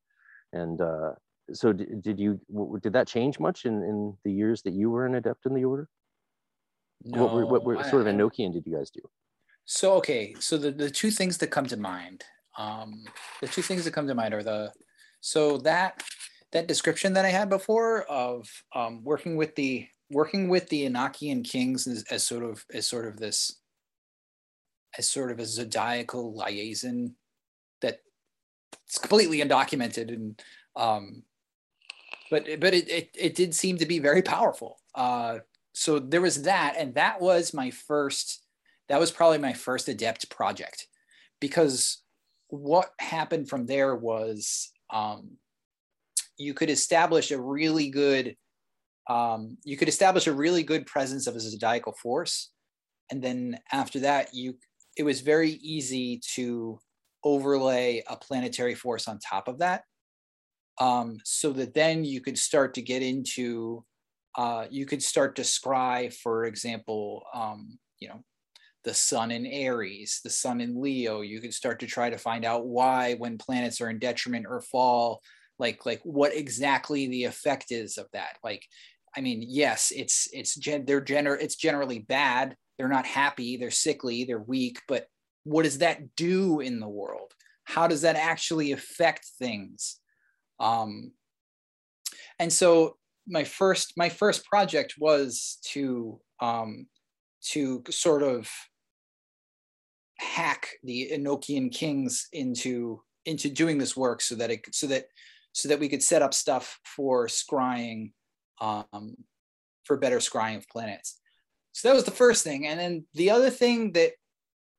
and 0.52 0.82
uh, 0.82 1.12
so 1.54 1.72
did, 1.72 2.02
did 2.02 2.20
you 2.20 2.40
w- 2.52 2.80
did 2.82 2.94
that 2.94 3.08
change 3.08 3.40
much 3.40 3.66
in 3.66 3.76
in 3.84 4.18
the 4.26 4.32
years 4.32 4.62
that 4.64 4.74
you 4.74 4.90
were 4.90 5.06
an 5.06 5.16
adept 5.16 5.46
in 5.46 5.54
the 5.54 5.64
order? 5.66 5.88
what 7.06 7.34
were, 7.34 7.46
what 7.46 7.62
no, 7.64 7.68
were 7.68 7.78
I- 7.78 7.90
sort 7.90 8.02
of 8.08 8.14
Enochian 8.14 8.52
did 8.54 8.66
you 8.66 8.76
guys 8.76 8.90
do? 8.90 9.02
So 9.66 9.94
okay, 9.96 10.36
so 10.40 10.58
the 10.58 10.72
the 10.72 10.90
two 10.90 11.12
things 11.12 11.38
that 11.38 11.48
come 11.48 11.66
to 11.68 11.78
mind, 11.78 12.24
um, 12.58 13.04
the 13.42 13.48
two 13.48 13.62
things 13.62 13.86
that 13.86 13.94
come 13.94 14.08
to 14.08 14.16
mind 14.16 14.34
are 14.34 14.44
the, 14.44 14.72
so 15.22 15.58
that 15.60 16.04
that 16.52 16.68
description 16.68 17.14
that 17.14 17.26
I 17.26 17.30
had 17.30 17.50
before 17.50 18.04
of 18.04 18.48
um, 18.76 19.04
working 19.04 19.38
with 19.38 19.56
the 19.56 19.88
working 20.12 20.50
with 20.50 20.68
the 20.70 20.88
Enochian 20.88 21.44
kings 21.44 21.88
as, 21.88 22.04
as 22.12 22.24
sort 22.24 22.44
of 22.44 22.66
as 22.74 22.86
sort 22.86 23.08
of 23.08 23.18
this, 23.18 23.60
as 24.98 25.10
sort 25.10 25.32
of 25.32 25.40
a 25.40 25.46
zodiacal 25.46 26.36
liaison 26.36 27.16
that 27.82 28.02
it's 28.86 28.98
completely 28.98 29.40
undocumented 29.40 30.10
and 30.10 30.42
um, 30.76 31.24
but 32.30 32.46
but 32.60 32.74
it, 32.74 32.90
it 32.90 33.10
it 33.18 33.36
did 33.36 33.56
seem 33.56 33.78
to 33.78 33.86
be 33.86 34.00
very 34.00 34.22
powerful. 34.22 34.80
Uh, 34.94 35.40
so 35.74 36.00
there 36.00 36.22
was 36.22 36.44
that, 36.44 36.76
and 36.78 36.94
that 36.96 37.20
was 37.20 37.54
my 37.54 37.72
first 37.72 38.43
that 38.90 39.00
was 39.00 39.12
probably 39.12 39.38
my 39.38 39.54
first 39.54 39.88
adept 39.88 40.30
project 40.30 40.88
because 41.40 42.04
what 42.50 42.92
happened 43.00 43.50
from 43.50 43.66
there 43.66 43.96
was 43.96 44.72
um, 44.94 45.38
you 46.38 46.54
could 46.54 46.70
establish 46.70 47.32
a 47.32 47.42
really 47.42 47.90
good 47.90 48.36
um, 49.10 49.58
you 49.66 49.76
could 49.76 49.90
establish 49.90 50.28
a 50.28 50.34
really 50.34 50.64
good 50.64 50.86
presence 50.86 51.28
of 51.28 51.36
a 51.36 51.40
zodiacal 51.40 51.92
force. 52.02 52.52
And 53.12 53.22
then 53.22 53.60
after 53.72 54.00
that 54.02 54.34
you 54.34 54.56
it 54.96 55.04
was 55.04 55.22
very 55.22 55.52
easy 55.52 56.22
to 56.36 56.80
overlay 57.24 58.04
a 58.08 58.16
planetary 58.16 58.76
force 58.76 59.08
on 59.08 59.18
top 59.20 59.48
of 59.48 59.60
that. 59.60 59.84
Um, 60.80 61.18
so 61.24 61.52
that 61.54 61.74
then 61.74 62.06
you 62.06 62.22
could 62.22 62.38
start 62.38 62.74
to 62.76 62.82
get 62.82 63.02
into 63.02 63.84
uh, 64.36 64.66
you 64.70 64.86
could 64.86 65.04
start 65.04 65.36
to 65.36 65.44
scry 65.44 66.14
for 66.14 66.46
example 66.46 67.24
um, 67.34 67.78
you 68.00 68.08
know 68.08 68.24
the 68.84 68.94
sun 68.94 69.32
in 69.32 69.46
Aries, 69.46 70.20
the 70.24 70.30
sun 70.30 70.62
in 70.62 70.82
Leo. 70.82 71.22
You 71.22 71.40
can 71.42 71.52
start 71.52 71.80
to 71.80 71.88
try 71.88 72.10
to 72.10 72.18
find 72.18 72.46
out 72.46 72.66
why 72.66 73.16
when 73.16 73.38
planets 73.38 73.82
are 73.82 73.90
in 73.90 74.00
detriment 74.00 74.46
or 74.48 74.62
fall, 74.62 75.22
like 75.60 75.86
like 75.86 76.02
what 76.04 76.36
exactly 76.36 77.08
the 77.08 77.26
effect 77.26 77.72
is 77.72 77.98
of 77.98 78.08
that. 78.14 78.38
Like, 78.44 78.66
I 79.16 79.22
mean, 79.22 79.44
yes, 79.48 79.92
it's 79.96 80.28
it's 80.34 80.56
gen- 80.56 80.86
they're 80.86 81.02
gener- 81.02 81.42
it's 81.42 81.56
generally 81.56 82.00
bad. 82.00 82.56
They're 82.78 82.88
not 82.88 83.06
happy. 83.06 83.58
They're 83.58 83.72
sickly. 83.72 84.24
They're 84.24 84.40
weak. 84.40 84.80
But 84.88 85.08
what 85.44 85.64
does 85.64 85.80
that 85.80 86.16
do 86.16 86.60
in 86.60 86.80
the 86.80 86.90
world? 86.90 87.34
How 87.66 87.88
does 87.88 88.02
that 88.02 88.16
actually 88.16 88.72
affect 88.72 89.26
things? 89.40 90.00
Um, 90.60 91.12
and 92.40 92.52
so 92.52 92.98
my 93.28 93.44
first 93.44 93.94
my 93.96 94.10
first 94.10 94.46
project 94.46 94.96
was 95.00 95.60
to 95.72 96.20
um, 96.42 96.88
to 97.52 97.84
sort 97.90 98.24
of 98.24 98.50
hack 100.20 100.70
the 100.84 101.12
Enochian 101.14 101.72
kings 101.72 102.28
into 102.32 103.02
into 103.26 103.50
doing 103.50 103.78
this 103.78 103.96
work 103.96 104.22
so 104.22 104.36
that 104.36 104.52
it 104.52 104.62
so 104.72 104.88
that 104.88 105.06
so 105.54 105.70
that 105.70 105.80
we 105.80 105.88
could 105.88 106.04
set 106.04 106.22
up 106.22 106.34
stuff 106.34 106.80
for 106.84 107.28
scrying 107.28 108.12
um, 108.60 109.16
for 109.84 109.98
better 109.98 110.18
scrying 110.18 110.58
of 110.58 110.68
planets. 110.68 111.20
So 111.72 111.88
that 111.88 111.96
was 111.96 112.04
the 112.04 112.12
first 112.12 112.44
thing, 112.44 112.68
and 112.68 112.80
then 112.80 113.06
the 113.14 113.32
other 113.32 113.50
thing 113.50 113.94
that 113.94 114.12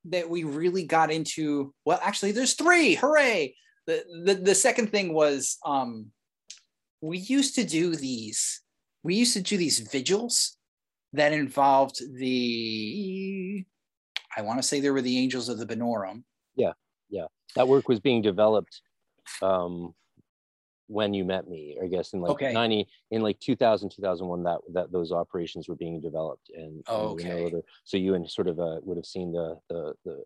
that 0.06 0.28
we 0.28 0.44
really 0.44 0.85
got 0.85 1.11
into. 1.11 1.74
Well, 1.85 2.01
actually, 2.02 2.32
there's 2.32 2.55
three. 2.55 2.94
Hooray! 2.94 3.55
The 3.86 4.05
the, 4.24 4.35
the 4.35 4.55
second 4.55 4.90
thing 4.90 5.12
was 5.12 5.59
um, 5.65 6.06
we 7.01 7.19
used 7.19 7.55
to 7.56 7.65
do 7.65 7.97
these. 7.97 8.61
We 9.02 9.16
used 9.16 9.35
to 9.35 9.43
do 9.43 9.56
these 9.56 9.81
vigils 9.81 10.56
that 11.12 11.32
involved 11.32 12.01
the 12.16 12.27
I 14.36 14.43
want 14.43 14.61
to 14.61 14.66
say 14.66 14.81
there 14.81 14.93
were 14.93 15.02
the 15.02 15.19
angels 15.19 15.48
of 15.48 15.59
the 15.59 15.66
Bonorum. 15.66 16.24
Yeah, 16.56 16.73
yeah. 17.09 17.27
That 17.56 17.69
work 17.69 17.89
was 17.89 18.01
being 18.01 18.23
developed 18.23 18.81
um, 19.43 19.94
when 20.86 21.15
you 21.15 21.24
met 21.24 21.48
me, 21.48 21.78
I 21.82 21.86
guess 21.86 22.12
in 22.12 22.20
like 22.20 22.32
Okay. 22.32 22.52
90, 22.52 22.86
in 23.11 23.23
like 23.23 23.39
2000, 23.40 23.90
2001, 23.90 24.43
that, 24.43 24.59
that 24.73 24.93
those 24.93 25.12
operations 25.12 25.69
were 25.69 25.77
being 25.77 26.01
developed. 26.01 26.51
And, 26.55 26.82
Oh, 26.89 27.11
okay. 27.11 27.52
so 27.85 27.97
you 27.97 28.15
and 28.15 28.28
sort 28.28 28.48
of 28.48 28.59
uh, 28.61 28.81
would 28.82 28.97
have 28.97 29.06
seen 29.06 29.32
the, 29.32 29.59
the, 29.69 29.94
the, 30.05 30.24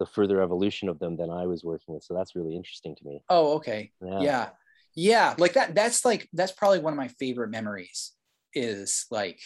the 0.00 0.06
further 0.06 0.42
evolution 0.42 0.88
of 0.88 0.98
them 0.98 1.16
than 1.16 1.30
I 1.30 1.46
was 1.46 1.62
working 1.62 1.94
with. 1.94 2.02
So 2.02 2.14
that's 2.14 2.34
really 2.34 2.56
interesting 2.56 2.96
to 2.96 3.04
me. 3.04 3.22
Oh, 3.28 3.54
okay. 3.54 3.92
Yeah. 4.04 4.20
Yeah. 4.20 4.48
Yeah. 4.94 5.34
Like 5.38 5.52
that, 5.54 5.74
that's 5.74 6.04
like 6.04 6.28
that's 6.32 6.52
probably 6.52 6.80
one 6.80 6.92
of 6.92 6.96
my 6.98 7.08
favorite 7.08 7.50
memories 7.50 8.12
is 8.54 9.06
like 9.10 9.40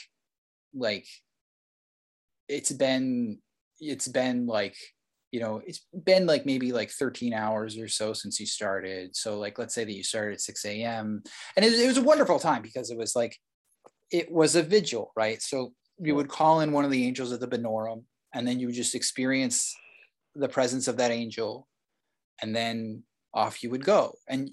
like 0.74 1.06
it's 2.48 2.72
been 2.72 3.38
it's 3.81 4.09
been 4.09 4.47
like 4.47 4.77
you 5.32 5.40
know 5.40 5.61
it's 5.66 5.86
been 6.05 6.27
like 6.27 6.47
maybe 6.47 6.73
like 6.73 6.90
13 6.90 7.35
hours 7.35 7.78
or 7.78 7.89
so 7.89 8.12
since 8.12 8.39
you 8.40 8.47
started. 8.47 9.15
So 9.16 9.39
like 9.39 9.59
let's 9.59 9.74
say 9.74 9.85
that 9.85 9.93
you 9.93 10.03
started 10.03 10.35
at 10.35 10.40
6 10.40 10.65
a.m 10.65 11.23
and 11.57 11.65
it, 11.65 11.73
it 11.73 11.86
was 11.86 11.98
a 11.98 12.03
wonderful 12.03 12.39
time 12.39 12.62
because 12.62 12.90
it 12.90 12.98
was 12.98 13.15
like 13.16 13.36
it 14.11 14.31
was 14.31 14.57
a 14.57 14.62
vigil 14.62 15.12
right? 15.16 15.43
So 15.43 15.73
you 15.98 16.15
would 16.15 16.28
call 16.28 16.61
in 16.61 16.73
one 16.73 16.85
of 16.85 16.90
the 16.90 17.07
angels 17.07 17.32
of 17.32 17.40
the 17.40 17.48
bonorum 17.48 18.05
and 18.35 18.47
then 18.47 18.61
you 18.61 18.66
would 18.66 18.77
just 18.77 18.94
experience 18.94 19.74
the 20.35 20.48
presence 20.48 20.89
of 20.89 20.98
that 20.98 21.11
angel 21.11 21.66
and 22.43 22.55
then 22.55 23.03
off 23.35 23.62
you 23.62 23.70
would 23.70 23.85
go. 23.85 24.15
And 24.28 24.51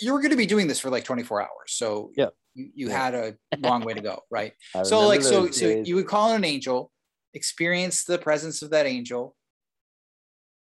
you 0.00 0.12
were 0.12 0.20
going 0.20 0.30
to 0.30 0.36
be 0.36 0.46
doing 0.46 0.66
this 0.66 0.80
for 0.80 0.90
like 0.90 1.04
24 1.04 1.42
hours. 1.42 1.48
So 1.68 2.10
Yeah. 2.16 2.30
you, 2.54 2.70
you 2.74 2.88
Yeah. 2.88 2.98
had 2.98 3.14
a 3.14 3.36
long 3.58 3.84
way 3.84 3.94
to 3.94 4.00
go 4.00 4.20
right? 4.30 4.52
So 4.84 5.06
like 5.06 5.22
so 5.22 5.50
so 5.50 5.68
you 5.68 5.94
would 5.96 6.06
call 6.06 6.30
in 6.30 6.36
an 6.36 6.44
angel 6.44 6.90
experience 7.34 8.04
the 8.04 8.18
presence 8.18 8.62
of 8.62 8.70
that 8.70 8.86
angel 8.86 9.36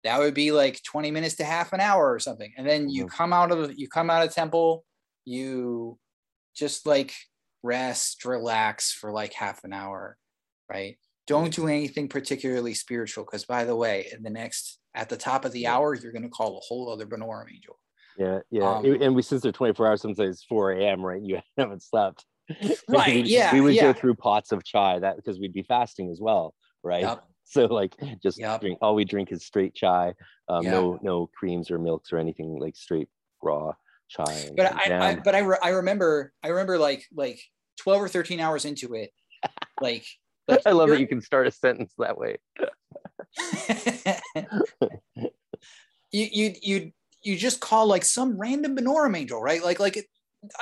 that 0.04 0.18
would 0.18 0.34
be 0.34 0.50
like 0.52 0.82
20 0.82 1.10
minutes 1.10 1.36
to 1.36 1.44
half 1.44 1.72
an 1.72 1.80
hour 1.80 2.12
or 2.12 2.18
something 2.18 2.52
and 2.56 2.66
then 2.66 2.88
you 2.88 3.06
Mhm. 3.06 3.10
come 3.10 3.32
out 3.32 3.50
of 3.50 3.78
you 3.78 3.88
come 3.88 4.10
out 4.10 4.26
of 4.26 4.32
temple 4.34 4.84
you 5.24 5.98
just 6.54 6.86
like 6.86 7.14
rest 7.62 8.24
relax 8.24 8.92
for 8.92 9.10
like 9.12 9.32
half 9.32 9.64
an 9.64 9.72
hour 9.72 10.16
right 10.70 10.98
don't 11.26 11.54
do 11.54 11.66
anything 11.68 12.08
particularly 12.08 12.74
spiritual 12.74 13.24
because 13.24 13.44
by 13.44 13.64
the 13.64 13.76
way 13.76 14.08
in 14.12 14.22
the 14.22 14.30
next 14.30 14.78
at 14.94 15.08
the 15.08 15.16
top 15.16 15.44
of 15.44 15.52
the 15.52 15.66
hour 15.66 15.94
you're 15.94 16.12
going 16.12 16.22
to 16.22 16.28
call 16.28 16.56
a 16.58 16.60
whole 16.60 16.90
other 16.90 17.06
Bonorum 17.06 17.50
angel 17.52 17.78
Yeah, 18.18 18.40
yeah. 18.50 18.78
Um, 18.78 18.84
and 18.84 19.14
we 19.14 19.22
since 19.22 19.42
they're 19.42 19.52
24 19.52 19.86
hours, 19.86 20.02
sometimes 20.02 20.36
it's 20.36 20.44
4 20.44 20.72
a.m. 20.72 21.00
Right? 21.00 21.22
You 21.22 21.40
haven't 21.56 21.82
slept. 21.82 22.26
Right, 22.88 23.22
We- 23.24 23.30
yeah, 23.30 23.52
We 23.54 23.60
would 23.60 23.74
yeah. 23.74 23.82
go 23.82 23.92
through 23.92 24.14
pots 24.16 24.52
of 24.52 24.64
chai 24.64 24.98
that 24.98 25.16
because 25.16 25.38
we'd 25.38 25.52
be 25.52 25.62
fasting 25.62 26.10
as 26.10 26.20
well, 26.20 26.54
right? 26.82 27.02
Yep. 27.02 27.24
So 27.44 27.64
like 27.66 27.96
just 28.22 28.38
Yep. 28.38 28.60
drink 28.60 28.78
all 28.80 28.94
we 28.94 29.04
drink 29.04 29.32
is 29.32 29.44
straight 29.44 29.74
chai, 29.74 30.14
um, 30.48 30.62
Yeah. 30.64 30.70
no 30.70 31.00
no 31.02 31.26
creams 31.36 31.68
or 31.72 31.78
milks 31.80 32.12
or 32.12 32.18
anything 32.18 32.60
like 32.60 32.76
straight 32.76 33.08
raw. 33.42 33.72
chai. 34.08 34.50
But 34.56 34.66
I, 34.72 35.08
I 35.10 35.14
but 35.16 35.34
I, 35.34 35.40
re- 35.40 35.58
I 35.60 35.70
remember 35.70 36.32
I 36.44 36.48
remember 36.48 36.78
like 36.78 37.06
like 37.12 37.40
12 37.78 38.02
or 38.02 38.08
13 38.08 38.38
hours 38.38 38.64
into 38.64 38.94
it 38.94 39.10
like, 39.80 40.04
like 40.48 40.62
I 40.64 40.70
love 40.70 40.90
that 40.90 40.96
you're- 41.00 41.08
can 41.08 41.20
start 41.20 41.48
a 41.48 41.50
sentence 41.50 41.92
that 41.98 42.16
way. 42.16 42.36
you 46.12 46.26
you 46.32 46.54
you 46.62 46.92
you 47.22 47.36
just 47.36 47.60
call 47.60 47.86
like 47.86 48.04
some 48.04 48.38
random 48.40 48.76
Bonorum 48.76 49.16
angel, 49.16 49.42
right? 49.42 49.62
Like 49.62 49.80
like 49.80 49.96
it, 49.96 50.06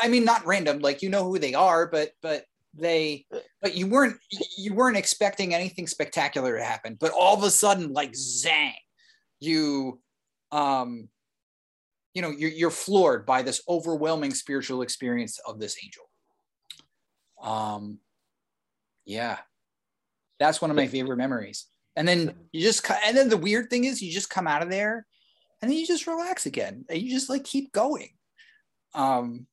I 0.01 0.09
mean 0.09 0.25
not 0.25 0.47
random, 0.47 0.81
like 0.81 1.03
you 1.03 1.09
know 1.09 1.25
who 1.25 1.39
they 1.39 1.55
are, 1.55 1.87
but 1.87 2.11
but 2.23 2.45
they 2.75 3.27
but 3.63 3.75
you 3.75 3.87
weren't 3.87 4.17
you 4.57 4.75
weren't 4.75 4.97
expecting 4.97 5.55
anything 5.55 5.87
spectacular 5.87 6.57
to 6.57 6.65
happen, 6.65 6.97
but 6.99 7.13
all 7.13 7.37
of 7.37 7.43
a 7.43 7.51
sudden 7.51 7.93
like 7.93 8.13
zang, 8.13 8.75
you 9.41 10.01
um 10.53 11.09
you 12.15 12.23
know 12.23 12.31
you're 12.31 12.51
you're 12.51 12.71
floored 12.71 13.27
by 13.27 13.43
this 13.43 13.63
overwhelming 13.69 14.33
spiritual 14.35 14.83
experience 14.83 15.39
of 15.47 15.61
this 15.61 15.77
angel. 15.83 16.05
Um 17.43 17.99
yeah. 19.05 19.39
That's 20.39 20.61
one 20.61 20.71
of 20.71 20.77
my 20.77 20.87
favorite 20.87 21.17
memories. 21.17 21.67
And 21.97 22.07
then 22.07 22.35
you 22.53 22.63
just 22.63 22.89
and 22.91 23.17
then 23.17 23.29
the 23.29 23.37
weird 23.37 23.71
thing 23.71 23.85
is 23.85 24.03
you 24.03 24.13
just 24.13 24.31
come 24.31 24.47
out 24.47 24.63
of 24.63 24.71
there 24.71 25.07
and 25.61 25.71
then 25.71 25.79
you 25.79 25.87
just 25.87 26.07
relax 26.07 26.47
again 26.47 26.85
and 26.89 27.01
you 27.01 27.11
just 27.11 27.29
like 27.29 27.45
keep 27.45 27.73
going 27.73 28.11
um 28.95 29.47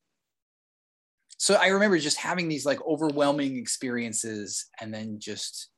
so 1.38 1.56
i 1.56 1.68
remember 1.68 1.98
just 1.98 2.18
having 2.18 2.48
these 2.48 2.66
like 2.66 2.80
overwhelming 2.86 3.58
experiences 3.58 4.66
and 4.80 4.94
then 4.94 5.20
just 5.20 5.70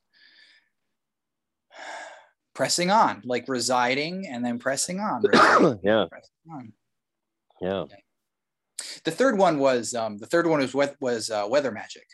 pressing 2.54 2.90
on 2.90 3.22
like 3.26 3.46
residing 3.48 4.28
and 4.28 4.44
then 4.44 4.58
pressing 4.58 5.00
on, 5.00 5.22
residing, 5.22 5.80
yeah, 5.84 6.06
pressing 6.10 6.32
on. 6.52 6.74
yeah. 7.62 7.84
the 9.04 9.12
third 9.12 9.38
one 9.38 9.60
was 9.60 9.94
um 9.94 10.18
the 10.18 10.26
third 10.26 10.48
one 10.48 10.60
was 10.60 10.74
what 10.74 10.96
was 11.00 11.30
uh, 11.30 11.46
weather 11.48 11.72
magic 11.72 12.06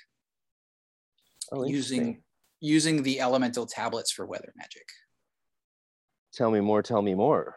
Oh, 1.52 1.66
using 1.66 2.24
using 2.62 3.04
the 3.04 3.20
elemental 3.20 3.68
tablets 3.68 4.12
for 4.12 4.26
weather 4.26 4.52
magic 4.56 4.88
Tell 6.34 6.50
me 6.50 6.60
more. 6.60 6.82
Tell 6.82 7.02
me 7.02 7.14
more. 7.14 7.56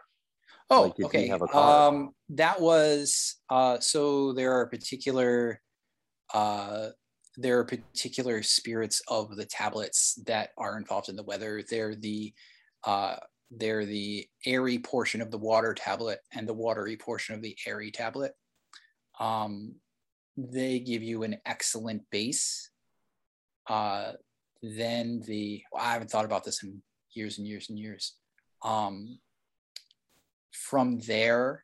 Oh, 0.69 0.93
Like, 0.99 1.05
okay. 1.05 1.29
Um, 1.29 2.11
that 2.29 2.61
was 2.61 3.35
uh, 3.49 3.79
so 3.79 4.33
there 4.33 4.53
are 4.53 4.67
particular 4.67 5.61
uh, 6.33 6.89
there 7.37 7.59
are 7.59 7.65
particular 7.65 8.41
spirits 8.41 9.01
of 9.07 9.35
the 9.35 9.45
tablets 9.45 10.19
that 10.25 10.49
are 10.57 10.77
involved 10.77 11.09
in 11.09 11.15
the 11.15 11.23
weather. 11.23 11.63
They're 11.69 11.95
the 11.95 12.33
uh, 12.85 13.17
they're 13.51 13.85
the 13.85 14.27
airy 14.45 14.79
portion 14.79 15.21
of 15.21 15.31
the 15.31 15.37
water 15.37 15.73
tablet 15.73 16.19
and 16.33 16.47
the 16.47 16.53
watery 16.53 16.97
portion 16.97 17.35
of 17.35 17.41
the 17.41 17.55
airy 17.65 17.91
tablet. 17.91 18.33
Um, 19.19 19.75
they 20.35 20.79
give 20.79 21.03
you 21.03 21.23
an 21.23 21.37
excellent 21.45 22.03
base. 22.11 22.71
Uh, 23.67 24.13
then 24.61 25.21
the 25.27 25.61
well, 25.71 25.83
I 25.83 25.93
haven't 25.93 26.09
thought 26.09 26.25
about 26.25 26.43
this 26.43 26.63
in 26.63 26.81
years 27.13 27.37
and 27.37 27.47
years 27.47 27.69
and 27.69 27.77
years. 27.77 28.15
Um, 28.63 29.19
from 30.51 30.99
there 31.01 31.63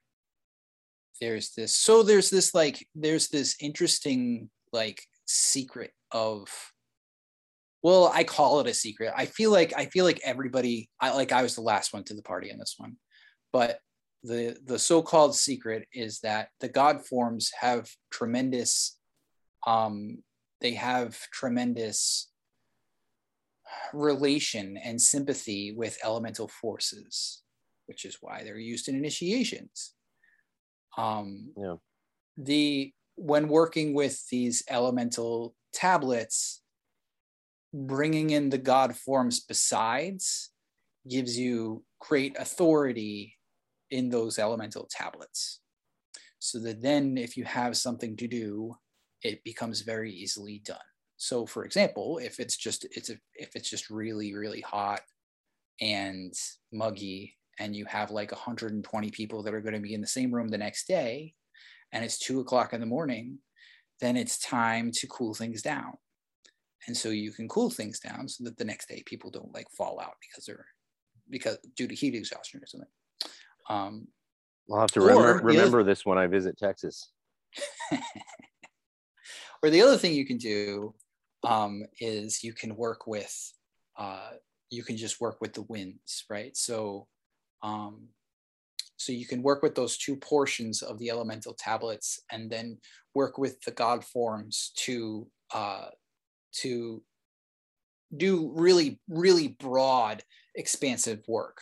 there's 1.19 1.51
this 1.51 1.75
so 1.75 2.03
there's 2.03 2.29
this 2.29 2.53
like 2.53 2.87
there's 2.95 3.29
this 3.29 3.55
interesting 3.59 4.49
like 4.73 5.01
secret 5.25 5.91
of 6.11 6.47
well 7.81 8.11
i 8.13 8.23
call 8.23 8.59
it 8.59 8.67
a 8.67 8.73
secret 8.73 9.13
i 9.15 9.25
feel 9.25 9.51
like 9.51 9.73
i 9.77 9.85
feel 9.85 10.05
like 10.05 10.19
everybody 10.23 10.89
i 10.99 11.13
like 11.13 11.31
i 11.31 11.41
was 11.41 11.55
the 11.55 11.61
last 11.61 11.93
one 11.93 12.03
to 12.03 12.13
the 12.13 12.21
party 12.21 12.49
in 12.49 12.57
this 12.57 12.75
one 12.77 12.95
but 13.51 13.79
the 14.23 14.57
the 14.65 14.79
so-called 14.79 15.35
secret 15.35 15.87
is 15.93 16.19
that 16.19 16.49
the 16.59 16.69
god 16.69 17.05
forms 17.05 17.51
have 17.59 17.87
tremendous 18.11 18.97
um 19.65 20.17
they 20.61 20.73
have 20.73 21.17
tremendous 21.31 22.29
relation 23.93 24.77
and 24.77 25.01
sympathy 25.01 25.73
with 25.75 25.97
elemental 26.03 26.47
forces 26.47 27.43
which 27.85 28.05
is 28.05 28.17
why 28.21 28.43
they're 28.43 28.57
used 28.57 28.87
in 28.87 28.95
initiations. 28.95 29.93
Um, 30.97 31.51
Yeah. 31.57 31.75
The 32.37 32.93
when 33.15 33.47
working 33.47 33.93
with 33.93 34.27
these 34.29 34.63
elemental 34.69 35.55
tablets, 35.73 36.61
bringing 37.73 38.29
in 38.29 38.49
the 38.49 38.57
god 38.57 38.95
forms 38.95 39.39
besides 39.39 40.51
gives 41.09 41.37
you 41.37 41.83
great 41.99 42.35
authority 42.39 43.35
in 43.91 44.09
those 44.09 44.39
elemental 44.39 44.87
tablets. 44.89 45.59
So 46.39 46.59
that 46.59 46.81
then, 46.81 47.17
if 47.17 47.37
you 47.37 47.45
have 47.45 47.77
something 47.77 48.17
to 48.17 48.27
do, 48.27 48.75
it 49.21 49.43
becomes 49.43 49.81
very 49.81 50.11
easily 50.11 50.61
done. 50.65 50.77
So, 51.17 51.45
for 51.45 51.63
example, 51.63 52.19
if 52.21 52.39
it's 52.39 52.57
just 52.57 52.85
it's 52.91 53.09
a, 53.09 53.17
if 53.35 53.55
it's 53.55 53.69
just 53.69 53.89
really 53.89 54.33
really 54.33 54.61
hot 54.61 55.01
and 55.79 56.33
muggy 56.71 57.35
and 57.59 57.75
you 57.75 57.85
have 57.85 58.11
like 58.11 58.31
120 58.31 59.11
people 59.11 59.43
that 59.43 59.53
are 59.53 59.61
going 59.61 59.73
to 59.73 59.79
be 59.79 59.93
in 59.93 60.01
the 60.01 60.07
same 60.07 60.33
room 60.33 60.47
the 60.47 60.57
next 60.57 60.87
day 60.87 61.33
and 61.93 62.03
it's 62.03 62.19
two 62.19 62.41
o'clock 62.41 62.73
in 62.73 62.81
the 62.81 62.85
morning 62.85 63.39
then 64.03 64.17
it's 64.17 64.37
time 64.37 64.91
to 64.91 65.07
cool 65.07 65.33
things 65.33 65.61
down. 65.61 65.93
And 66.87 66.97
so 66.97 67.07
you 67.07 67.31
can 67.31 67.47
cool 67.47 67.69
things 67.69 67.99
down 68.01 68.27
so 68.27 68.43
that 68.43 68.57
the 68.57 68.65
next 68.65 68.89
day 68.89 69.01
people 69.05 69.31
don't 69.31 69.53
like 69.53 69.67
fall 69.77 69.97
out 70.01 70.15
because 70.19 70.43
they're 70.45 70.65
because 71.29 71.57
due 71.77 71.87
to 71.87 71.95
heat 71.95 72.13
exhaustion 72.13 72.59
or 72.61 72.67
something. 72.67 72.89
Um, 73.69 74.07
I'll 74.69 74.81
have 74.81 74.91
to 74.91 74.99
remember, 74.99 75.35
other- 75.35 75.45
remember 75.45 75.83
this 75.83 76.05
when 76.05 76.17
I 76.17 76.27
visit 76.27 76.57
Texas. 76.57 77.11
or 79.63 79.69
the 79.69 79.81
other 79.81 79.97
thing 79.97 80.13
you 80.13 80.25
can 80.25 80.37
do 80.37 80.93
um, 81.45 81.83
is 82.01 82.43
you 82.43 82.51
can 82.53 82.75
work 82.75 83.07
with 83.07 83.53
uh, 83.97 84.31
you 84.69 84.83
can 84.83 84.97
just 84.97 85.21
work 85.21 85.37
with 85.39 85.53
the 85.53 85.61
winds 85.61 86.25
right? 86.29 86.57
So 86.57 87.07
um, 87.61 88.09
so 89.03 89.11
you 89.11 89.25
can 89.25 89.41
work 89.43 89.61
with 89.61 89.75
those 89.75 89.97
two 89.97 90.15
portions 90.15 90.81
of 90.81 90.97
the 90.99 91.09
elemental 91.09 91.53
tablets 91.53 92.21
and 92.31 92.51
then 92.51 92.77
work 93.15 93.37
with 93.37 93.59
the 93.61 93.71
god 93.71 94.03
forms 94.03 94.71
to 94.75 95.27
uh, 95.53 95.89
to 96.51 97.03
do 98.15 98.51
really 98.55 98.99
really 99.07 99.49
broad 99.59 100.23
expansive 100.55 101.21
work 101.27 101.61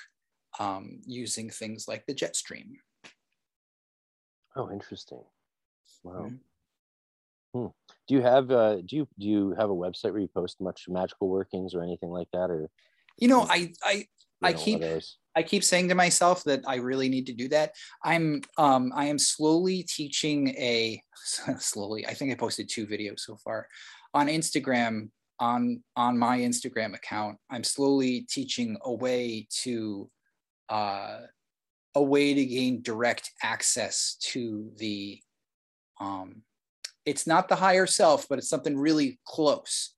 um, 0.59 0.99
using 1.05 1.49
things 1.49 1.87
like 1.87 2.05
the 2.05 2.13
jet 2.13 2.35
stream 2.35 2.75
Oh, 4.55 4.69
interesting. 4.69 5.23
Wow. 6.03 6.25
Mhm. 6.25 6.39
Hmm. 7.53 7.67
Do 8.07 8.15
you 8.15 8.21
have 8.21 8.49
uh 8.49 8.77
do 8.81 8.95
you 8.95 9.07
do 9.19 9.27
you 9.27 9.51
have 9.51 9.69
a 9.69 9.75
website 9.75 10.11
where 10.11 10.21
you 10.21 10.29
post 10.29 10.61
much 10.61 10.87
magical 10.87 11.27
workings 11.27 11.75
or 11.75 11.83
anything 11.83 12.09
like 12.09 12.29
that 12.31 12.49
or 12.49 12.69
you 13.17 13.27
know 13.27 13.41
i 13.41 13.73
i 13.83 14.07
I 14.41 14.53
keep-? 14.53 14.81
I 15.35 15.43
keep 15.43 15.63
saying 15.63 15.89
to 15.89 15.95
myself 15.95 16.43
that 16.43 16.61
I 16.67 16.75
really 16.75 17.09
need 17.09 17.25
to 17.27 17.33
do 17.33 17.47
that. 17.49 17.73
I'm 18.03 18.41
um, 18.57 18.91
I 18.95 19.05
am 19.05 19.19
slowly 19.19 19.83
teaching 19.83 20.49
a 20.49 21.01
slowly. 21.59 22.05
I 22.05 22.13
think 22.13 22.31
I 22.31 22.35
posted 22.35 22.69
two 22.69 22.85
videos 22.85 23.21
so 23.21 23.37
far 23.37 23.67
on 24.13 24.27
Instagram 24.27 25.09
on 25.39 25.83
on 25.95 26.17
my 26.17 26.39
Instagram 26.39 26.95
account. 26.95 27.37
I'm 27.49 27.63
slowly 27.63 28.27
teaching 28.29 28.77
a 28.83 28.93
way 28.93 29.47
to 29.63 30.09
uh, 30.69 31.19
a 31.95 32.03
way 32.03 32.33
to 32.33 32.45
gain 32.45 32.81
direct 32.81 33.31
access 33.43 34.15
to 34.21 34.71
the 34.77 35.19
um, 35.99 36.43
it's 37.05 37.25
not 37.25 37.47
the 37.47 37.55
higher 37.55 37.87
self, 37.87 38.27
but 38.27 38.37
it's 38.37 38.49
something 38.49 38.77
really 38.77 39.19
close. 39.25 39.93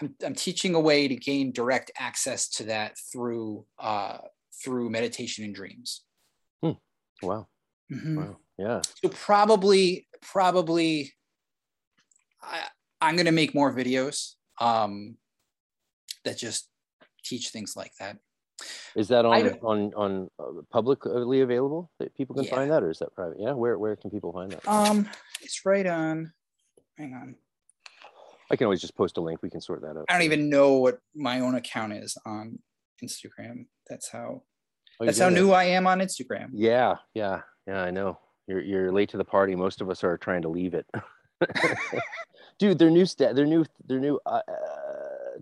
I'm, 0.00 0.14
I'm 0.24 0.34
teaching 0.34 0.74
a 0.74 0.80
way 0.80 1.08
to 1.08 1.16
gain 1.16 1.52
direct 1.52 1.90
access 1.98 2.48
to 2.50 2.64
that 2.64 2.96
through 3.12 3.64
uh, 3.78 4.18
through 4.62 4.90
meditation 4.90 5.44
and 5.44 5.54
dreams. 5.54 6.02
Wow. 7.22 7.46
Mhm. 7.92 8.16
Wow. 8.16 8.36
Yeah. 8.58 8.80
So 9.02 9.08
probably, 9.10 10.08
probably, 10.22 11.12
I, 12.42 12.66
I'm 13.00 13.14
going 13.14 13.26
to 13.26 13.32
make 13.32 13.54
more 13.54 13.72
videos 13.72 14.32
um, 14.60 15.16
that 16.24 16.36
just 16.36 16.68
teach 17.24 17.50
things 17.50 17.76
like 17.76 17.92
that. 18.00 18.18
Is 18.96 19.08
that 19.08 19.24
on 19.24 19.46
on 19.62 19.92
on 19.94 20.30
uh, 20.38 20.62
publicly 20.70 21.40
available 21.40 21.90
that 21.98 22.14
people 22.16 22.34
can 22.34 22.44
Yeah. 22.44 22.54
find 22.54 22.70
that 22.72 22.82
or 22.82 22.90
is 22.90 22.98
that 22.98 23.14
private? 23.14 23.38
Yeah. 23.38 23.52
Where 23.52 23.78
where 23.78 23.94
can 23.96 24.10
people 24.10 24.32
find 24.32 24.50
that? 24.52 24.66
Um, 24.68 25.08
it's 25.40 25.64
right 25.64 25.86
on. 25.86 26.32
Hang 26.98 27.14
on. 27.14 27.36
I 28.50 28.56
can 28.56 28.66
always 28.66 28.80
just 28.80 28.96
post 28.96 29.16
a 29.16 29.20
link. 29.20 29.42
We 29.42 29.50
can 29.50 29.60
sort 29.60 29.80
that 29.82 29.96
out. 29.96 30.04
I 30.08 30.12
don't 30.14 30.22
even 30.22 30.50
know 30.50 30.74
what 30.74 30.98
my 31.14 31.40
own 31.40 31.54
account 31.54 31.92
is 31.94 32.18
on 32.26 32.58
Instagram. 33.02 33.66
That's 33.88 34.10
how. 34.10 34.42
Oh, 35.02 35.06
That's 35.06 35.18
how 35.18 35.26
it. 35.28 35.32
new 35.32 35.50
I 35.50 35.64
am 35.64 35.86
on 35.88 35.98
Instagram. 35.98 36.50
Yeah, 36.52 36.94
yeah, 37.14 37.40
yeah. 37.66 37.82
I 37.82 37.90
know. 37.90 38.18
You're 38.46 38.60
you're 38.62 38.92
late 38.92 39.08
to 39.10 39.16
the 39.16 39.24
party. 39.24 39.56
Most 39.56 39.80
of 39.80 39.90
us 39.90 40.04
are 40.04 40.16
trying 40.16 40.42
to 40.42 40.48
leave 40.48 40.74
it. 40.74 40.86
Dude, 42.58 42.78
their 42.78 42.90
new 42.90 43.04
sta- 43.04 43.32
their 43.32 43.46
new 43.46 43.64
their 43.88 43.98
new 43.98 44.20
uh, 44.26 44.40
uh, 44.46 44.52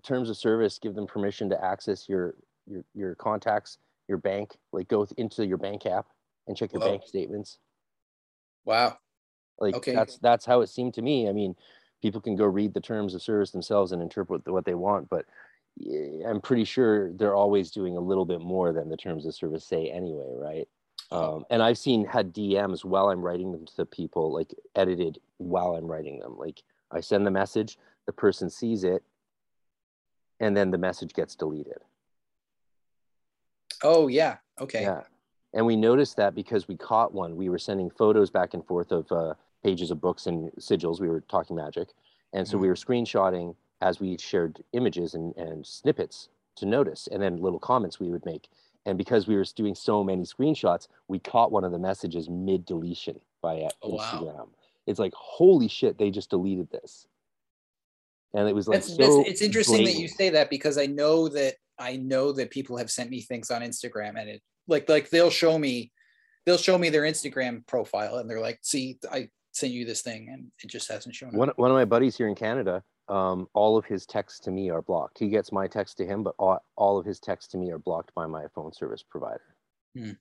terms 0.03 0.31
of 0.31 0.39
service 0.39 0.79
give 0.79 0.95
them 0.95 1.07
permission 1.07 1.51
to 1.51 1.63
access 1.63 2.09
your 2.09 2.37
your 2.67 2.85
your 2.95 3.15
contacts, 3.17 3.77
your 4.09 4.17
bank, 4.17 4.57
like 4.73 4.89
go 4.89 5.05
th- 5.05 5.19
into 5.19 5.47
your 5.47 5.59
bank 5.59 5.85
app 5.85 6.07
and 6.47 6.57
check 6.57 6.73
your 6.73 6.81
Whoa. 6.81 6.93
bank 6.93 7.03
statements. 7.07 7.59
Wow. 8.65 8.97
Like 9.59 9.75
Okay. 9.75 9.95
that's 9.95 10.17
that's 10.19 10.47
how 10.47 10.63
it 10.63 10.69
seemed 10.69 10.95
to 10.95 11.03
me. 11.03 11.29
I 11.29 11.33
mean, 11.33 11.55
people 12.01 12.23
can 12.23 12.35
go 12.35 12.47
read 12.47 12.73
the 12.73 12.81
terms 12.81 13.15
of 13.15 13.21
service 13.21 13.51
themselves 13.51 13.93
and 13.93 14.01
interpret 14.01 14.47
what 14.49 14.65
they 14.65 14.75
want, 14.75 15.11
but 15.11 15.27
I'm 16.27 16.41
pretty 16.41 16.65
sure 16.65 17.13
they're 17.13 17.35
always 17.35 17.71
doing 17.71 17.97
a 17.97 18.01
little 18.01 18.25
bit 18.25 18.41
more 18.41 18.73
than 18.73 18.89
the 18.89 18.97
terms 18.97 19.27
of 19.27 19.35
service 19.35 19.65
say 19.65 19.91
anyway, 19.91 20.33
right? 20.37 20.69
Oh. 21.11 21.37
Um, 21.37 21.45
and 21.51 21.63
I've 21.63 21.79
seen 21.79 22.05
had 22.05 22.35
DMs 22.35 22.85
while 22.85 23.09
I'm 23.09 23.23
writing 23.23 23.53
them 23.53 23.67
to 23.77 23.85
people, 23.85 24.33
like 24.33 24.55
edited 24.77 25.19
while 25.39 25.75
I'm 25.75 25.87
writing 25.87 26.19
them. 26.19 26.37
Like 26.37 26.63
I 26.91 27.01
send 27.01 27.27
the 27.27 27.31
message, 27.31 27.79
the 28.07 28.13
person 28.13 28.51
sees 28.51 28.85
it, 28.85 29.03
and 30.39 30.57
then 30.57 30.71
the 30.71 30.79
message 30.79 31.13
gets 31.15 31.35
deleted. 31.35 31.79
Oh 33.83 34.09
yeah. 34.09 34.37
Okay. 34.61 34.83
Yeah. 34.83 35.03
And 35.53 35.67
we 35.67 35.75
noticed 35.75 36.17
that 36.17 36.35
because 36.35 36.69
we 36.69 36.77
caught 36.77 37.13
one. 37.13 37.37
We 37.37 37.49
were 37.49 37.59
sending 37.59 37.91
photos 37.91 38.31
back 38.31 38.55
and 38.55 38.65
forth 38.65 38.93
of 38.93 39.11
uh, 39.11 39.35
pages 39.65 39.91
of 39.91 40.01
books 40.01 40.27
and 40.27 40.51
sigils. 40.61 41.01
We 41.01 41.09
were 41.09 41.23
talking 41.23 41.57
magic. 41.57 41.89
And 42.33 42.47
so 42.47 42.57
we 42.57 42.69
were 42.69 42.75
screenshotting 42.75 43.57
as 43.81 44.01
we 44.01 44.17
shared 44.19 44.63
images 44.73 45.15
and, 45.15 45.35
and 45.37 45.67
snippets 45.67 46.29
to 46.57 46.67
notice, 46.67 47.09
and 47.11 47.23
then 47.23 47.37
little 47.39 47.59
comments 47.59 47.99
we 47.99 48.11
would 48.11 48.25
make. 48.25 48.49
And 48.87 48.97
because 48.97 49.27
we 49.27 49.37
were 49.37 49.45
doing 49.55 49.75
so 49.75 50.03
many 50.03 50.23
screenshots, 50.23 50.89
we 51.09 51.19
caught 51.19 51.53
one 51.53 51.65
of 51.65 51.73
the 51.73 51.79
messages 51.79 52.29
mid 52.29 52.65
deletion 52.65 53.21
by 53.43 53.61
uh, 53.61 53.69
Oh, 53.83 53.95
wow. 53.95 54.05
Instagram. 54.05 54.49
It's 54.87 54.99
like, 54.99 55.13
holy 55.15 55.69
shit, 55.69 55.99
they 55.99 56.11
just 56.11 56.31
deleted 56.31 56.71
this. 56.71 57.07
And 58.35 58.49
it 58.49 58.55
was 58.55 58.69
like, 58.69 58.79
That's, 58.79 58.97
so 58.97 59.19
that's, 59.19 59.29
it's 59.29 59.43
interesting 59.43 59.85
that 59.85 59.97
you 59.97 60.09
say 60.09 60.31
that 60.31 60.51
because 60.51 60.79
I 60.79 60.87
know 60.87 61.29
that 61.29 61.55
I 61.79 61.97
know 61.97 62.33
that 62.33 62.51
people 62.51 62.77
have 62.77 62.91
sent 62.91 63.11
me 63.11 63.23
things 63.23 63.51
on 63.51 63.63
Instagram 63.63 64.21
and 64.21 64.29
it 64.29 64.43
like 64.69 64.89
like 64.89 65.11
they'll 65.11 65.31
show 65.31 65.59
me 65.59 65.91
they'll 66.47 66.59
show 66.59 66.79
me 66.79 66.91
their 66.91 67.03
Instagram 67.03 67.67
profile 67.67 68.17
and 68.17 68.31
they're 68.31 68.41
like, 68.41 68.61
see, 68.63 68.99
I 69.11 69.29
sent 69.53 69.73
you 69.73 69.85
this 69.85 70.03
thing 70.03 70.29
and 70.33 70.47
it 70.63 70.69
just 70.69 70.89
hasn't 70.91 71.15
shown 71.15 71.31
up. 71.31 71.35
One, 71.35 71.51
one 71.57 71.71
of 71.71 71.77
my 71.77 71.85
buddies 71.85 72.17
here 72.17 72.29
in 72.29 72.35
Canada, 72.35 72.83
um, 73.11 73.49
all 73.55 73.77
of 73.77 73.85
his 73.85 74.07
texts 74.07 74.41
to 74.41 74.51
me 74.51 74.71
are 74.71 74.83
blocked. 74.83 75.19
He 75.19 75.29
gets 75.29 75.51
my 75.53 75.67
text 75.67 75.97
to 75.99 76.07
him, 76.07 76.23
but 76.23 76.35
all, 76.39 76.65
all 76.77 76.99
of 76.99 77.05
his 77.05 77.19
texts 77.21 77.51
to 77.53 77.59
me 77.59 77.71
are 77.71 77.79
blocked 77.79 78.15
by 78.15 78.27
my 78.27 78.47
phone 78.55 78.73
service 78.73 79.03
provider. 79.03 79.57
Hmm. 79.97 80.13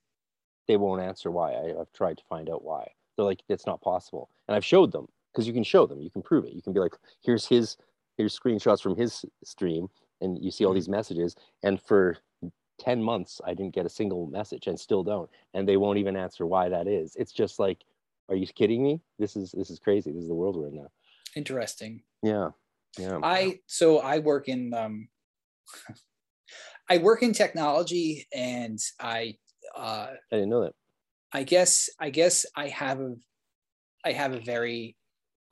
They 0.67 0.77
won't 0.77 1.01
answer 1.01 1.31
why. 1.31 1.53
I, 1.53 1.79
I've 1.79 1.91
tried 1.93 2.17
to 2.17 2.23
find 2.27 2.49
out 2.49 2.63
why. 2.63 2.91
They're 3.15 3.25
like, 3.25 3.43
it's 3.49 3.65
not 3.65 3.81
possible. 3.81 4.29
And 4.47 4.55
I've 4.55 4.65
showed 4.65 4.91
them 4.91 5.07
because 5.31 5.47
you 5.47 5.53
can 5.53 5.63
show 5.63 5.85
them, 5.85 6.01
you 6.01 6.09
can 6.09 6.21
prove 6.23 6.45
it. 6.45 6.53
You 6.53 6.61
can 6.61 6.73
be 6.73 6.79
like, 6.79 6.93
here's 7.23 7.45
his, 7.45 7.77
here's 8.17 8.37
screenshots 8.37 8.81
from 8.81 8.95
his 8.95 9.23
stream, 9.43 9.87
and 10.21 10.43
you 10.43 10.51
see 10.51 10.65
all 10.65 10.71
Hmm. 10.71 10.75
these 10.77 10.89
messages. 10.89 11.35
And 11.63 11.79
for 11.81 12.17
10 12.79 13.03
months, 13.03 13.39
I 13.45 13.53
didn't 13.53 13.75
get 13.75 13.85
a 13.85 13.89
single 13.89 14.25
message 14.27 14.67
and 14.67 14.79
still 14.79 15.03
don't. 15.03 15.29
And 15.53 15.67
they 15.67 15.77
won't 15.77 15.99
even 15.99 16.15
answer 16.15 16.45
why 16.45 16.69
that 16.69 16.87
is. 16.87 17.15
It's 17.17 17.31
just 17.33 17.59
like, 17.59 17.83
are 18.29 18.35
you 18.35 18.47
kidding 18.47 18.81
me? 18.83 19.01
This 19.17 19.35
is 19.35 19.51
this 19.51 19.69
is 19.69 19.79
crazy. 19.79 20.11
This 20.11 20.21
is 20.21 20.27
the 20.27 20.35
world 20.35 20.55
we're 20.55 20.67
in 20.67 20.75
now. 20.75 20.91
Interesting. 21.35 22.03
Yeah. 22.23 22.49
Yeah. 22.97 23.19
I 23.23 23.59
so 23.67 23.99
I 23.99 24.19
work 24.19 24.47
in 24.47 24.73
um 24.73 25.07
I 26.89 26.97
work 26.97 27.23
in 27.23 27.33
technology 27.33 28.27
and 28.33 28.79
I 28.99 29.35
uh 29.75 30.07
I 30.31 30.35
didn't 30.35 30.49
know 30.49 30.63
that. 30.63 30.73
I 31.31 31.43
guess 31.43 31.89
I 31.99 32.09
guess 32.09 32.45
I 32.55 32.67
have 32.67 32.99
a 32.99 33.15
I 34.03 34.13
have 34.13 34.33
a 34.33 34.39
very 34.39 34.95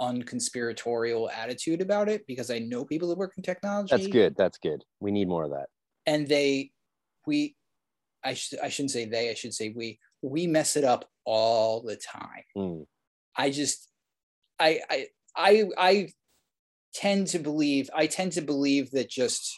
unconspiratorial 0.02 1.30
attitude 1.32 1.82
about 1.82 2.08
it 2.10 2.26
because 2.28 2.52
I 2.52 2.60
know 2.60 2.86
people 2.86 3.10
that 3.10 3.18
work 3.18 3.34
in 3.38 3.44
technology. 3.44 3.90
That's 3.92 4.08
good. 4.08 4.36
That's 4.38 4.58
good. 4.58 4.84
We 5.00 5.12
need 5.12 5.28
more 5.28 5.44
of 5.44 5.52
that. 5.52 5.68
And 6.06 6.28
they 6.28 6.72
we 7.26 7.56
I 8.24 8.34
should 8.34 8.60
I 8.60 8.70
shouldn't 8.70 8.92
say 8.92 9.06
they, 9.06 9.30
I 9.30 9.34
should 9.34 9.54
say 9.54 9.74
we 9.76 10.00
we 10.22 10.48
mess 10.48 10.76
it 10.76 10.84
up 10.84 11.06
all 11.26 11.82
the 11.82 11.96
time. 11.96 12.44
Mm. 12.58 12.86
I 13.36 13.50
just 13.50 13.90
I 14.60 14.82
I 14.90 15.08
I 15.36 15.64
I 15.78 16.10
tend 16.98 17.28
to 17.28 17.40
believe 17.40 17.90
I 17.94 18.08
tend 18.08 18.32
to 18.34 18.42
believe 18.42 18.92
that 18.92 19.10
just 19.10 19.58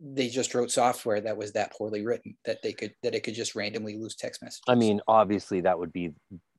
they 0.00 0.28
just 0.28 0.54
wrote 0.54 0.70
software 0.70 1.20
that 1.20 1.36
was 1.36 1.52
that 1.52 1.72
poorly 1.72 2.06
written 2.06 2.36
that 2.44 2.62
they 2.62 2.72
could 2.72 2.94
that 3.02 3.14
it 3.14 3.24
could 3.24 3.34
just 3.34 3.54
randomly 3.56 3.96
lose 3.96 4.14
text 4.14 4.42
messages. 4.42 4.62
I 4.68 4.74
mean, 4.76 5.00
obviously 5.08 5.60
that 5.62 5.78
would 5.78 5.92
be 5.92 6.12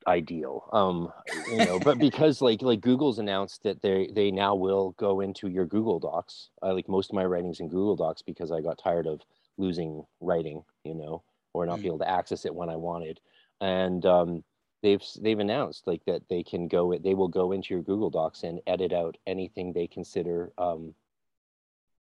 ideal. 0.08 0.70
Um, 0.74 1.12
you 1.48 1.64
know, 1.64 1.80
but 1.80 2.00
because 2.00 2.42
like 2.42 2.62
like 2.62 2.82
Google's 2.82 3.20
announced 3.20 3.64
that 3.64 3.82
they 3.82 4.10
they 4.14 4.32
now 4.32 4.56
will 4.56 4.92
go 4.98 5.22
into 5.22 5.48
your 5.48 5.66
Google 5.66 6.00
Docs. 6.00 6.50
I 6.62 6.72
like 6.72 6.90
most 6.90 7.12
of 7.12 7.16
my 7.16 7.26
writings 7.26 7.60
in 7.62 7.70
Google 7.70 7.96
Docs 7.96 8.22
because 8.24 8.52
I 8.52 8.62
got 8.62 8.78
tired 8.78 9.08
of 9.08 9.22
losing 9.58 10.06
writing, 10.20 10.64
you 10.84 10.96
know, 10.96 11.24
or 11.54 11.66
not 11.66 11.80
Mm. 11.80 11.82
be 11.82 11.88
able 11.88 12.00
to 12.00 12.10
access 12.10 12.46
it 12.46 12.54
when 12.56 12.70
I 12.70 12.76
wanted. 12.76 13.20
And 13.62 14.06
um 14.06 14.44
they've 14.82 15.04
they've 15.22 15.40
announced 15.40 15.88
like 15.88 16.04
that 16.06 16.22
they 16.30 16.44
can 16.44 16.68
go 16.68 16.98
they 16.98 17.14
will 17.14 17.28
go 17.28 17.52
into 17.52 17.74
your 17.74 17.84
Google 17.84 18.10
Docs 18.10 18.44
and 18.44 18.62
edit 18.68 18.94
out 18.94 19.18
anything 19.28 19.74
they 19.74 19.88
consider 19.88 20.52
um 20.58 20.94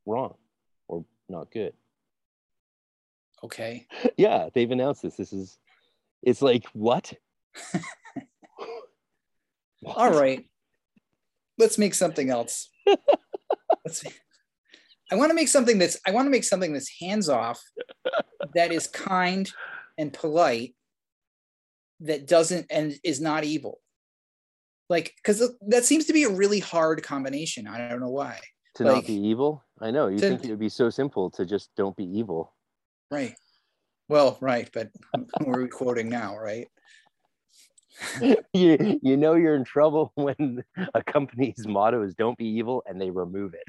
wrong 0.06 0.35
or 0.88 1.06
not 1.30 1.51
good. 1.51 1.74
okay. 3.43 3.88
yeah, 4.17 4.50
they've 4.53 4.72
announced 4.72 5.01
this. 5.01 5.16
This 5.16 5.33
is 5.33 5.58
it's 6.22 6.41
like 6.41 6.66
what? 6.74 7.14
All 9.85 10.11
right. 10.11 10.45
Let's 11.58 11.77
make 11.77 11.93
something 11.93 12.30
else. 12.30 12.69
Let's 13.85 14.03
I 15.11 15.16
want 15.16 15.30
to 15.30 15.35
make 15.35 15.50
something 15.50 15.77
that's 15.77 16.00
I 16.08 16.11
want 16.11 16.25
to 16.27 16.30
make 16.30 16.43
something 16.43 16.72
that's 16.72 16.91
hands 17.01 17.27
off, 17.27 17.61
that 18.53 18.72
is 18.72 18.88
kind 18.88 19.51
and 19.98 20.14
polite, 20.14 20.74
that 22.01 22.27
doesn't 22.27 22.67
and 22.69 22.95
is 23.03 23.19
not 23.21 23.43
evil. 23.43 23.80
Like, 24.89 25.13
because 25.15 25.41
that 25.67 25.85
seems 25.85 26.05
to 26.05 26.13
be 26.13 26.23
a 26.23 26.30
really 26.30 26.59
hard 26.59 27.01
combination. 27.03 27.67
I 27.67 27.88
don't 27.89 27.99
know 28.01 28.09
why. 28.09 28.39
to 28.75 28.83
Like- 28.83 28.95
not 28.95 29.05
be 29.07 29.13
evil. 29.13 29.63
I 29.81 29.91
know 29.91 30.07
you 30.07 30.17
To- 30.19 30.27
think 30.30 30.45
it 30.45 30.49
would 30.49 30.59
be 30.59 30.69
so 30.69 30.89
simple 30.89 31.30
to 31.31 31.45
just 31.45 31.69
don't 31.75 31.95
be 31.95 32.05
evil. 32.05 32.53
Right. 33.09 33.35
Well, 34.09 34.38
right, 34.41 34.69
but 34.73 34.89
we're 35.45 35.63
we 35.63 35.67
quoting 35.69 36.09
now, 36.09 36.38
right? 36.38 36.67
you 38.53 38.99
you 39.01 39.15
know 39.17 39.35
you're 39.35 39.55
in 39.55 39.63
trouble 39.63 40.11
when 40.15 40.63
a 40.93 41.03
company's 41.03 41.65
motto 41.67 42.03
is 42.03 42.15
"Don't 42.15 42.38
be 42.38 42.47
evil" 42.47 42.83
and 42.88 42.99
they 42.99 43.09
remove 43.09 43.53
it. 43.53 43.67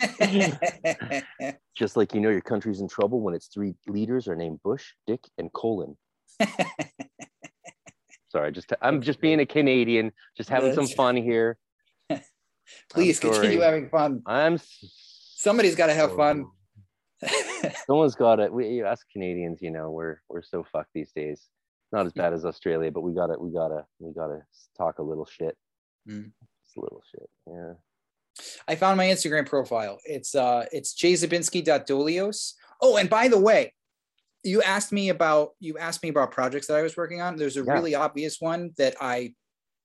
Just 1.76 1.96
like 1.96 2.14
you 2.14 2.20
know 2.20 2.30
your 2.30 2.40
country's 2.40 2.80
in 2.80 2.88
trouble 2.88 3.20
when 3.20 3.34
its 3.34 3.48
three 3.48 3.74
leaders 3.88 4.28
are 4.28 4.36
named 4.36 4.62
Bush, 4.62 4.92
Dick, 5.06 5.20
and 5.38 5.52
Colin. 5.52 5.96
Sorry, 8.30 8.52
just 8.52 8.72
I'm 8.80 9.02
just 9.02 9.20
being 9.20 9.40
a 9.40 9.46
Canadian, 9.46 10.12
just 10.36 10.48
having 10.48 10.72
some 10.72 10.86
fun 10.86 11.16
here. 11.16 11.58
Please 12.90 13.18
continue 13.18 13.60
having 13.60 13.88
fun. 13.88 14.22
I'm. 14.24 14.58
Somebody's 15.36 15.74
got 15.74 15.86
to 15.86 15.94
have 15.94 16.14
fun. 16.14 16.46
Someone's 17.86 18.14
got 18.14 18.38
it. 18.40 18.52
We 18.52 18.82
us 18.82 19.02
Canadians, 19.12 19.60
you 19.60 19.70
know, 19.70 19.90
we're 19.90 20.20
we're 20.28 20.42
so 20.42 20.64
fucked 20.72 20.90
these 20.94 21.12
days. 21.12 21.48
Not 21.92 22.06
as 22.06 22.12
bad 22.12 22.32
as 22.32 22.44
Australia, 22.44 22.92
but 22.92 23.00
we 23.00 23.12
got 23.14 23.30
it. 23.30 23.40
we 23.40 23.50
gotta 23.50 23.84
we 23.98 24.12
gotta 24.12 24.42
talk 24.76 24.98
a 24.98 25.02
little 25.02 25.26
shit. 25.26 25.56
Mm. 26.08 26.30
Just 26.64 26.76
a 26.76 26.80
little 26.80 27.02
shit. 27.10 27.28
Yeah. 27.48 27.72
I 28.68 28.76
found 28.76 28.96
my 28.96 29.06
Instagram 29.06 29.46
profile. 29.46 29.98
It's 30.04 30.34
uh 30.34 30.66
it's 30.72 30.94
jzabinski.dolios. 30.94 32.54
Oh, 32.80 32.96
and 32.96 33.10
by 33.10 33.28
the 33.28 33.40
way, 33.40 33.74
you 34.42 34.62
asked 34.62 34.92
me 34.92 35.08
about 35.10 35.50
you 35.60 35.78
asked 35.78 36.02
me 36.02 36.08
about 36.08 36.30
projects 36.32 36.66
that 36.66 36.76
I 36.76 36.82
was 36.82 36.96
working 36.96 37.20
on. 37.20 37.36
There's 37.36 37.56
a 37.56 37.64
Yeah. 37.64 37.74
really 37.74 37.94
obvious 37.94 38.40
one 38.40 38.70
that 38.78 38.96
I 39.00 39.34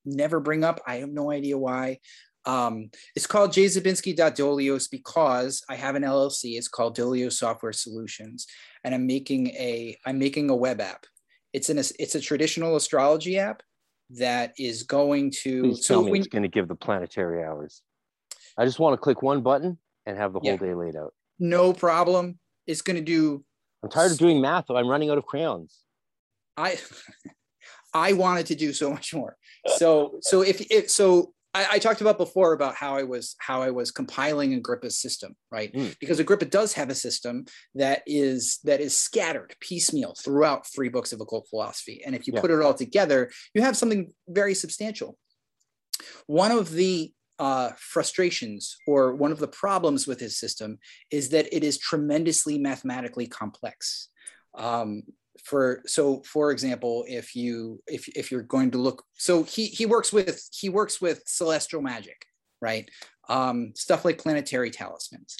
never 0.06 0.40
bring 0.40 0.64
up. 0.64 0.82
I 0.88 0.98
have 0.98 1.09
no 1.09 1.32
idea 1.32 1.58
why. 1.58 2.00
Um, 2.45 2.92
it's 3.16 3.25
called 3.25 3.51
jzabinski.dolios 3.51 4.88
because 4.88 5.64
I 5.67 5.75
have 5.75 5.95
an 5.95 6.03
LLC. 6.03 6.58
It's 6.58 6.67
called 6.67 6.95
Dolios 6.95 7.40
Software 7.40 7.74
Solutions, 7.74 8.45
and 8.84 8.93
I'm 8.93 9.08
making 9.08 9.48
a 9.48 9.98
I'm 10.06 10.19
making 10.19 10.50
a 10.50 10.56
web 10.56 10.80
app. 10.80 11.06
It's 11.53 11.69
an 11.69 11.80
it's 11.80 12.16
a 12.16 12.22
traditional 12.22 12.75
astrology 12.75 13.40
app 13.40 13.64
that 14.11 14.53
is 14.59 14.84
going 14.84 15.32
to 15.32 15.61
Please 15.64 15.85
so 15.88 15.95
tell 15.95 16.03
me 16.03 16.11
when, 16.11 16.22
it's 16.22 16.30
gonna 16.30 16.48
give 16.48 16.67
the 16.67 16.75
planetary 16.75 17.43
hours. 17.43 17.82
I 18.58 18.64
just 18.66 18.77
want 18.80 18.93
to 18.93 18.98
click 18.98 19.22
one 19.24 19.42
button 19.42 19.80
and 20.06 20.16
have 20.17 20.32
the 20.32 20.40
whole 20.40 20.51
Yeah. 20.51 20.58
day 20.58 20.74
laid 20.75 20.95
out. 20.95 21.14
no 21.40 21.74
problem. 21.74 22.40
It's 22.67 22.82
going 22.82 22.95
to 22.95 23.01
do 23.03 23.43
I'm 23.85 23.91
tired 23.91 24.11
of 24.11 24.17
doing 24.17 24.41
math. 24.41 24.72
I'm 24.72 24.88
running 24.88 25.11
out 25.11 25.19
of 25.19 25.27
crayons. 25.27 25.81
I 26.57 26.80
I 27.93 28.14
wanted 28.14 28.47
to 28.47 28.55
do 28.55 28.73
so 28.73 28.89
much 28.89 29.14
more. 29.14 29.38
So 29.77 30.17
so 30.22 30.41
if 30.41 30.65
it 30.72 30.89
so 30.89 31.33
I, 31.53 31.67
I 31.73 31.80
talked 31.80 32.01
about 32.01 32.17
before 32.17 32.53
about 32.53 32.73
how 32.73 32.97
I 32.97 33.03
was 33.03 33.35
how 33.38 33.61
I 33.61 33.69
was 33.69 33.91
compiling 33.91 34.55
Agrippa's 34.55 34.97
system, 34.97 35.35
right? 35.51 35.72
Mm. 35.72 35.95
Because 35.99 36.19
Agrippa 36.19 36.45
does 36.45 36.73
have 36.73 36.89
a 36.89 36.95
system 36.95 37.45
that 37.75 38.01
is 38.07 38.57
that 38.64 38.81
is 38.81 38.97
scattered 38.97 39.55
piecemeal 39.59 40.15
throughout 40.15 40.65
three 40.65 40.89
books 40.89 41.14
of 41.14 41.22
occult 41.22 41.47
philosophy. 41.47 42.01
And 42.03 42.15
if 42.15 42.25
you 42.25 42.33
Yeah. 42.33 42.41
put 42.41 42.49
it 42.49 42.61
all 42.61 42.73
together, 42.73 43.30
you 43.53 43.61
have 43.61 43.77
something 43.77 44.11
very 44.27 44.55
substantial. 44.55 45.15
One 46.25 46.49
of 46.49 46.72
the 46.72 47.14
uh, 47.39 47.72
frustrations 47.77 48.77
or 48.88 49.15
one 49.15 49.31
of 49.31 49.39
the 49.39 49.47
problems 49.47 50.07
with 50.07 50.19
his 50.19 50.38
system 50.38 50.80
is 51.11 51.30
that 51.30 51.53
it 51.55 51.64
is 51.64 51.77
tremendously 51.77 52.57
mathematically 52.57 53.27
complex. 53.27 54.09
Um, 54.55 55.03
for 55.43 55.81
so 55.85 56.22
for 56.23 56.51
example 56.51 57.05
if 57.07 57.35
you 57.35 57.81
if 57.88 58.07
if 58.09 58.31
you're 58.31 58.41
going 58.41 58.72
to 58.72 58.77
look 58.77 59.03
so 59.14 59.43
he 59.43 59.67
he 59.67 59.85
works 59.85 60.11
with 60.11 60.41
he 60.51 60.69
works 60.69 61.01
with 61.01 61.22
celestial 61.25 61.81
magic 61.81 62.25
right 62.61 62.89
um 63.30 63.72
stuff 63.75 64.05
like 64.05 64.17
planetary 64.17 64.72
talismans 64.72 65.38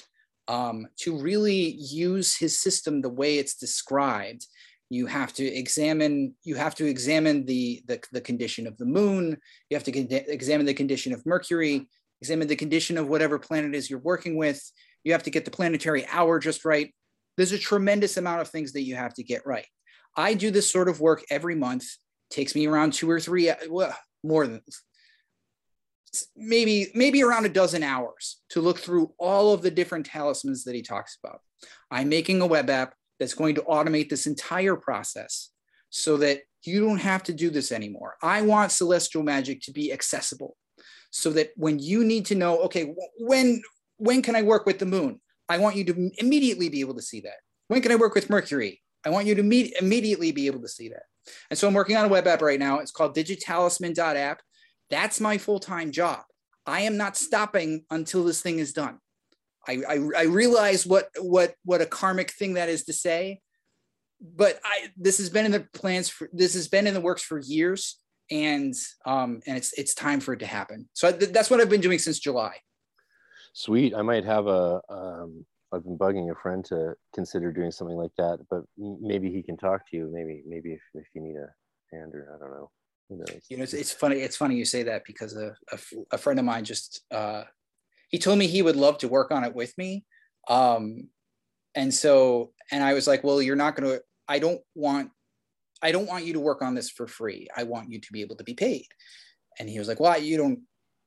um 0.48 0.86
to 0.96 1.16
really 1.18 1.72
use 1.72 2.36
his 2.36 2.58
system 2.58 3.00
the 3.00 3.08
way 3.08 3.38
it's 3.38 3.56
described 3.56 4.46
you 4.88 5.06
have 5.06 5.32
to 5.34 5.44
examine 5.44 6.34
you 6.44 6.54
have 6.54 6.74
to 6.76 6.86
examine 6.86 7.44
the 7.44 7.82
the, 7.86 8.00
the 8.12 8.20
condition 8.20 8.66
of 8.66 8.76
the 8.76 8.86
moon. 8.86 9.36
You 9.70 9.76
have 9.76 9.84
to 9.84 9.92
con- 9.92 10.06
examine 10.10 10.66
the 10.66 10.74
condition 10.74 11.12
of 11.12 11.24
mercury 11.26 11.86
examine 12.20 12.48
the 12.48 12.56
condition 12.56 12.96
of 12.98 13.08
whatever 13.08 13.38
planet 13.38 13.74
is 13.74 13.90
you're 13.90 13.98
working 13.98 14.36
with. 14.36 14.60
You 15.04 15.12
have 15.12 15.22
to 15.24 15.30
get 15.30 15.44
the 15.44 15.50
planetary 15.50 16.06
hour 16.06 16.38
just 16.38 16.64
right. 16.64 16.94
There's 17.36 17.52
a 17.52 17.58
tremendous 17.58 18.16
amount 18.16 18.40
of 18.40 18.48
things 18.48 18.72
that 18.72 18.82
you 18.82 18.96
have 18.96 19.14
to 19.14 19.22
get 19.22 19.46
right. 19.46 19.66
I 20.16 20.34
do 20.34 20.50
this 20.50 20.70
sort 20.70 20.88
of 20.88 21.00
work 21.00 21.22
every 21.30 21.54
month. 21.54 21.84
It 21.84 22.34
takes 22.34 22.54
me 22.54 22.66
around 22.66 22.94
two 22.94 23.10
or 23.10 23.20
three 23.20 23.52
well, 23.68 23.96
more 24.24 24.46
than 24.46 24.62
maybe 26.34 26.90
maybe 26.94 27.22
around 27.22 27.44
a 27.44 27.50
dozen 27.50 27.82
hours 27.82 28.40
to 28.48 28.62
look 28.62 28.78
through 28.78 29.12
all 29.18 29.52
of 29.52 29.60
the 29.60 29.70
different 29.70 30.06
talismans 30.06 30.64
that 30.64 30.74
he 30.74 30.82
talks 30.82 31.18
about. 31.22 31.40
I'm 31.90 32.08
making 32.08 32.40
a 32.40 32.46
web 32.46 32.70
app 32.70 32.94
that's 33.18 33.34
going 33.34 33.54
to 33.54 33.62
automate 33.62 34.08
this 34.08 34.26
entire 34.26 34.76
process 34.76 35.50
so 35.90 36.16
that 36.18 36.40
you 36.64 36.80
don't 36.80 36.98
have 36.98 37.22
to 37.24 37.32
do 37.32 37.50
this 37.50 37.72
anymore. 37.72 38.16
I 38.22 38.42
want 38.42 38.72
celestial 38.72 39.22
magic 39.22 39.60
to 39.62 39.72
be 39.72 39.92
accessible 39.92 40.56
so 41.10 41.30
that 41.30 41.50
when 41.56 41.78
you 41.78 42.04
need 42.04 42.26
to 42.26 42.34
know, 42.34 42.58
okay, 42.62 42.94
when 43.18 43.62
when 43.98 44.20
can 44.20 44.36
I 44.36 44.42
work 44.42 44.66
with 44.66 44.78
the 44.78 44.86
moon? 44.86 45.20
I 45.48 45.58
want 45.58 45.76
you 45.76 45.84
to 45.84 46.10
immediately 46.18 46.68
be 46.68 46.80
able 46.80 46.94
to 46.94 47.02
see 47.02 47.20
that. 47.20 47.36
When 47.68 47.80
can 47.80 47.92
I 47.92 47.96
work 47.96 48.14
with 48.14 48.28
Mercury? 48.28 48.82
I 49.04 49.10
want 49.10 49.26
you 49.26 49.34
to 49.36 49.42
meet, 49.42 49.74
immediately 49.80 50.32
be 50.32 50.46
able 50.46 50.60
to 50.60 50.68
see 50.68 50.88
that. 50.88 51.04
And 51.50 51.58
so 51.58 51.66
I'm 51.66 51.74
working 51.74 51.96
on 51.96 52.04
a 52.04 52.08
web 52.08 52.26
app 52.26 52.42
right 52.42 52.58
now. 52.58 52.80
It's 52.80 52.90
called 52.90 53.16
digitalisman.app. 53.16 54.42
That's 54.90 55.20
my 55.20 55.38
full-time 55.38 55.92
job. 55.92 56.22
I 56.66 56.82
am 56.82 56.96
not 56.96 57.16
stopping 57.16 57.84
until 57.90 58.24
this 58.24 58.42
thing 58.42 58.58
is 58.58 58.72
done. 58.72 58.98
I, 59.68 59.82
I, 59.88 60.08
I 60.18 60.22
realize 60.24 60.86
what 60.86 61.08
what 61.18 61.54
what 61.64 61.80
a 61.80 61.86
karmic 61.86 62.30
thing 62.30 62.54
that 62.54 62.68
is 62.68 62.84
to 62.84 62.92
say, 62.92 63.40
but 64.20 64.60
I 64.64 64.88
this 64.96 65.18
has 65.18 65.30
been 65.30 65.46
in 65.46 65.52
the 65.52 65.66
plans 65.72 66.08
for 66.08 66.28
this 66.32 66.54
has 66.54 66.68
been 66.68 66.86
in 66.86 66.94
the 66.94 67.00
works 67.00 67.22
for 67.22 67.38
years, 67.38 67.98
and 68.30 68.74
um 69.04 69.40
and 69.46 69.56
it's 69.56 69.72
it's 69.74 69.94
time 69.94 70.20
for 70.20 70.34
it 70.34 70.40
to 70.40 70.46
happen. 70.46 70.88
So 70.92 71.12
th- 71.12 71.32
that's 71.32 71.50
what 71.50 71.60
I've 71.60 71.70
been 71.70 71.80
doing 71.80 71.98
since 71.98 72.18
July. 72.18 72.56
Sweet. 73.54 73.94
I 73.94 74.02
might 74.02 74.24
have 74.24 74.46
a. 74.48 74.82
Um, 74.90 75.46
I've 75.72 75.82
been 75.82 75.98
bugging 75.98 76.30
a 76.30 76.34
friend 76.34 76.64
to 76.66 76.94
consider 77.14 77.50
doing 77.50 77.70
something 77.70 77.96
like 77.96 78.14
that, 78.18 78.38
but 78.50 78.62
maybe 78.76 79.32
he 79.32 79.42
can 79.42 79.56
talk 79.56 79.88
to 79.90 79.96
you. 79.96 80.10
Maybe 80.12 80.42
maybe 80.46 80.72
if, 80.72 80.82
if 80.94 81.06
you 81.14 81.22
need 81.22 81.36
a 81.36 81.48
hand 81.96 82.14
or 82.14 82.28
I 82.34 82.38
don't 82.38 82.50
know. 82.50 82.70
You 83.08 83.56
know, 83.56 83.62
it's, 83.62 83.72
it's 83.72 83.92
funny. 83.92 84.16
It's 84.16 84.36
funny 84.36 84.56
you 84.56 84.64
say 84.64 84.82
that 84.82 85.04
because 85.06 85.36
a, 85.36 85.56
a, 85.72 85.78
a 86.12 86.18
friend 86.18 86.38
of 86.38 86.44
mine 86.44 86.64
just 86.64 87.02
uh, 87.10 87.44
he 88.08 88.18
told 88.18 88.38
me 88.38 88.46
he 88.46 88.62
would 88.62 88.76
love 88.76 88.98
to 88.98 89.08
work 89.08 89.30
on 89.30 89.44
it 89.44 89.54
with 89.54 89.76
me. 89.76 90.04
Um, 90.48 91.08
and 91.74 91.92
so, 91.92 92.52
and 92.70 92.82
I 92.82 92.94
was 92.94 93.06
like, 93.06 93.24
well, 93.24 93.42
you're 93.42 93.56
not 93.56 93.76
going 93.76 93.90
to, 93.90 94.02
I 94.28 94.38
don't 94.38 94.60
want, 94.74 95.10
I 95.82 95.92
don't 95.92 96.06
want 96.06 96.24
you 96.24 96.32
to 96.34 96.40
work 96.40 96.62
on 96.62 96.74
this 96.74 96.90
for 96.90 97.06
free. 97.06 97.48
I 97.56 97.64
want 97.64 97.90
you 97.90 98.00
to 98.00 98.12
be 98.12 98.22
able 98.22 98.36
to 98.36 98.44
be 98.44 98.54
paid. 98.54 98.86
And 99.58 99.68
he 99.68 99.78
was 99.78 99.88
like, 99.88 100.00
well, 100.00 100.20
you 100.20 100.36
don't, 100.36 100.60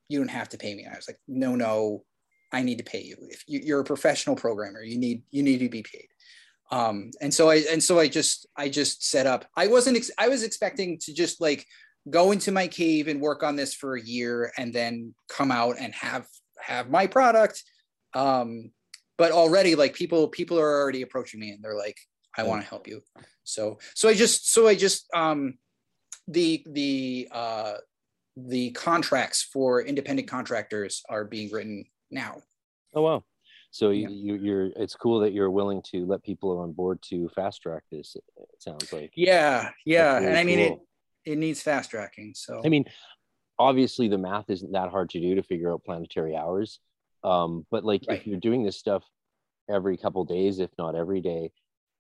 you 0.10 0.20
don't 0.20 0.30
have 0.30 0.50
to 0.50 0.58
pay 0.58 0.76
me. 0.76 0.84
And 0.84 0.94
I 0.94 0.98
was 0.98 1.08
like, 1.08 1.20
no, 1.28 1.56
no, 1.56 2.04
I 2.52 2.64
need 2.64 2.78
to 2.80 2.84
pay 2.84 3.02
you. 3.02 3.16
If 3.30 3.44
you're 3.48 3.82
a 3.82 3.86
professional 3.86 4.36
programmer, 4.36 4.82
you 4.82 4.98
need, 4.98 5.24
you 5.32 5.44
need 5.44 5.60
to 5.60 5.70
be 5.70 5.84
paid. 5.84 6.08
Um, 6.72 7.10
and 7.20 7.34
so 7.34 7.50
I, 7.50 7.64
and 7.72 7.84
so 7.84 8.00
I 8.00 8.08
just, 8.08 8.48
I 8.56 8.70
just 8.70 9.10
set 9.10 9.26
up, 9.26 9.46
I 9.56 9.68
wasn't, 9.68 9.98
ex- 9.98 10.12
I 10.20 10.28
was 10.28 10.44
expecting 10.44 11.00
to 11.00 11.14
just 11.14 11.42
like 11.42 11.66
go 12.10 12.32
into 12.32 12.52
my 12.52 12.68
cave 12.68 13.08
and 13.08 13.20
work 13.20 13.44
on 13.44 13.56
this 13.56 13.74
for 13.74 13.96
a 13.96 14.02
year 14.02 14.52
and 14.58 14.74
then 14.74 15.14
come 15.30 15.52
out 15.52 15.78
and 15.80 15.94
have 15.96 16.28
have 16.62 16.90
my 16.90 17.08
product. 17.08 17.64
Um 18.14 18.72
but 19.18 19.32
already 19.32 19.76
like 19.76 19.94
people 19.94 20.28
people 20.30 20.60
are 20.60 20.82
already 20.82 21.02
approaching 21.02 21.40
me 21.40 21.52
and 21.52 21.62
they're 21.62 21.78
like 21.78 21.98
i 22.38 22.44
want 22.44 22.62
to 22.62 22.68
help 22.68 22.88
you. 22.88 23.02
So 23.44 23.80
so 23.94 24.10
i 24.10 24.14
just 24.14 24.52
so 24.52 24.68
i 24.68 24.76
just 24.76 25.08
um 25.14 25.58
the 26.28 26.64
the 26.68 27.28
uh 27.32 27.74
the 28.38 28.72
contracts 28.72 29.44
for 29.44 29.82
independent 29.82 30.28
contractors 30.28 31.04
are 31.10 31.26
being 31.26 31.52
written 31.52 31.86
now. 32.10 32.42
Oh 32.94 33.02
wow. 33.02 33.24
So 33.72 33.90
yeah. 33.90 34.08
you, 34.10 34.36
you're 34.36 34.68
it's 34.76 34.96
cool 34.96 35.20
that 35.20 35.34
you're 35.34 35.52
willing 35.52 35.82
to 35.92 36.06
let 36.06 36.24
people 36.24 36.58
on 36.60 36.72
board 36.72 37.02
to 37.10 37.30
fast 37.30 37.62
track 37.62 37.84
this 37.92 38.16
it 38.16 38.24
sounds 38.60 38.92
like. 38.94 39.12
Yeah 39.16 39.70
yeah 39.86 40.16
really 40.16 40.28
and 40.28 40.38
i 40.38 40.44
mean 40.44 40.68
cool. 40.68 40.86
it 41.26 41.32
it 41.32 41.38
needs 41.38 41.62
fast 41.62 41.92
tracking 41.92 42.34
so. 42.36 42.62
I 42.66 42.70
mean 42.70 42.86
obviously 43.60 44.08
the 44.08 44.18
math 44.18 44.50
isn't 44.50 44.72
that 44.72 44.90
hard 44.90 45.10
to 45.12 45.20
do 45.20 45.36
to 45.36 45.44
figure 45.44 45.72
out 45.72 45.84
planetary 45.84 46.36
hours. 46.36 46.80
Um, 47.24 47.66
but 47.70 47.84
like 47.84 48.04
right. 48.08 48.20
if 48.20 48.26
you're 48.26 48.40
doing 48.40 48.64
this 48.64 48.78
stuff 48.78 49.04
every 49.70 49.98
couple 49.98 50.24
days 50.26 50.60
if 50.60 50.72
not 50.78 50.96
every 50.96 51.22
day 51.22 51.52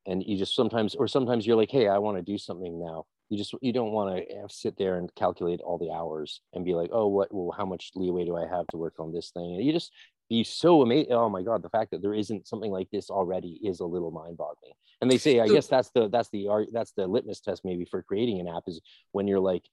and 0.07 0.23
you 0.25 0.37
just 0.37 0.55
sometimes 0.55 0.95
or 0.95 1.07
sometimes 1.07 1.45
you're 1.45 1.55
like 1.55 1.69
hey 1.69 1.87
i 1.87 1.97
want 1.97 2.17
to 2.17 2.23
do 2.23 2.37
something 2.37 2.79
now 2.79 3.05
you 3.29 3.37
just 3.37 3.53
you 3.61 3.71
don't 3.71 3.91
want 3.91 4.17
to 4.17 4.23
sit 4.49 4.75
there 4.77 4.97
and 4.97 5.13
calculate 5.15 5.61
all 5.61 5.77
the 5.77 5.91
hours 5.91 6.41
and 6.53 6.65
be 6.65 6.73
like 6.73 6.89
oh 6.91 7.07
what 7.07 7.33
well 7.33 7.53
how 7.55 7.65
much 7.65 7.91
leeway 7.95 8.25
do 8.25 8.35
i 8.35 8.47
have 8.47 8.65
to 8.67 8.77
work 8.77 8.95
on 8.99 9.13
this 9.13 9.29
thing? 9.31 9.55
And 9.55 9.63
you 9.63 9.71
just 9.71 9.91
be 10.29 10.43
so 10.43 10.81
amazed 10.81 11.11
oh 11.11 11.29
my 11.29 11.43
god 11.43 11.61
the 11.61 11.69
fact 11.69 11.91
that 11.91 12.01
there 12.01 12.13
isn't 12.13 12.47
something 12.47 12.71
like 12.71 12.89
this 12.91 13.09
already 13.09 13.59
is 13.63 13.79
a 13.79 13.85
little 13.85 14.11
mind-boggling. 14.11 14.73
And 15.01 15.09
they 15.09 15.17
say 15.17 15.39
i 15.39 15.47
guess 15.47 15.67
that's 15.67 15.91
the 15.91 16.09
that's 16.09 16.29
the 16.29 16.47
art 16.47 16.69
that's 16.73 16.91
the 16.93 17.07
litmus 17.07 17.41
test 17.41 17.63
maybe 17.63 17.85
for 17.85 18.01
creating 18.01 18.39
an 18.39 18.47
app 18.47 18.63
is 18.67 18.81
when 19.11 19.27
you're 19.27 19.39
like 19.39 19.63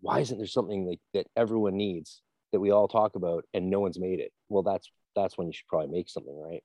why 0.00 0.20
isn't 0.20 0.38
there 0.38 0.46
something 0.46 0.86
like 0.86 1.00
that 1.14 1.26
everyone 1.36 1.76
needs 1.76 2.22
that 2.52 2.60
we 2.60 2.70
all 2.70 2.88
talk 2.88 3.14
about 3.14 3.44
and 3.54 3.70
no 3.70 3.80
one's 3.80 3.98
made 3.98 4.20
it? 4.20 4.32
Well 4.48 4.62
that's 4.62 4.90
that's 5.14 5.36
when 5.36 5.46
you 5.48 5.52
should 5.52 5.66
probably 5.66 5.88
make 5.88 6.08
something 6.08 6.38
right? 6.38 6.62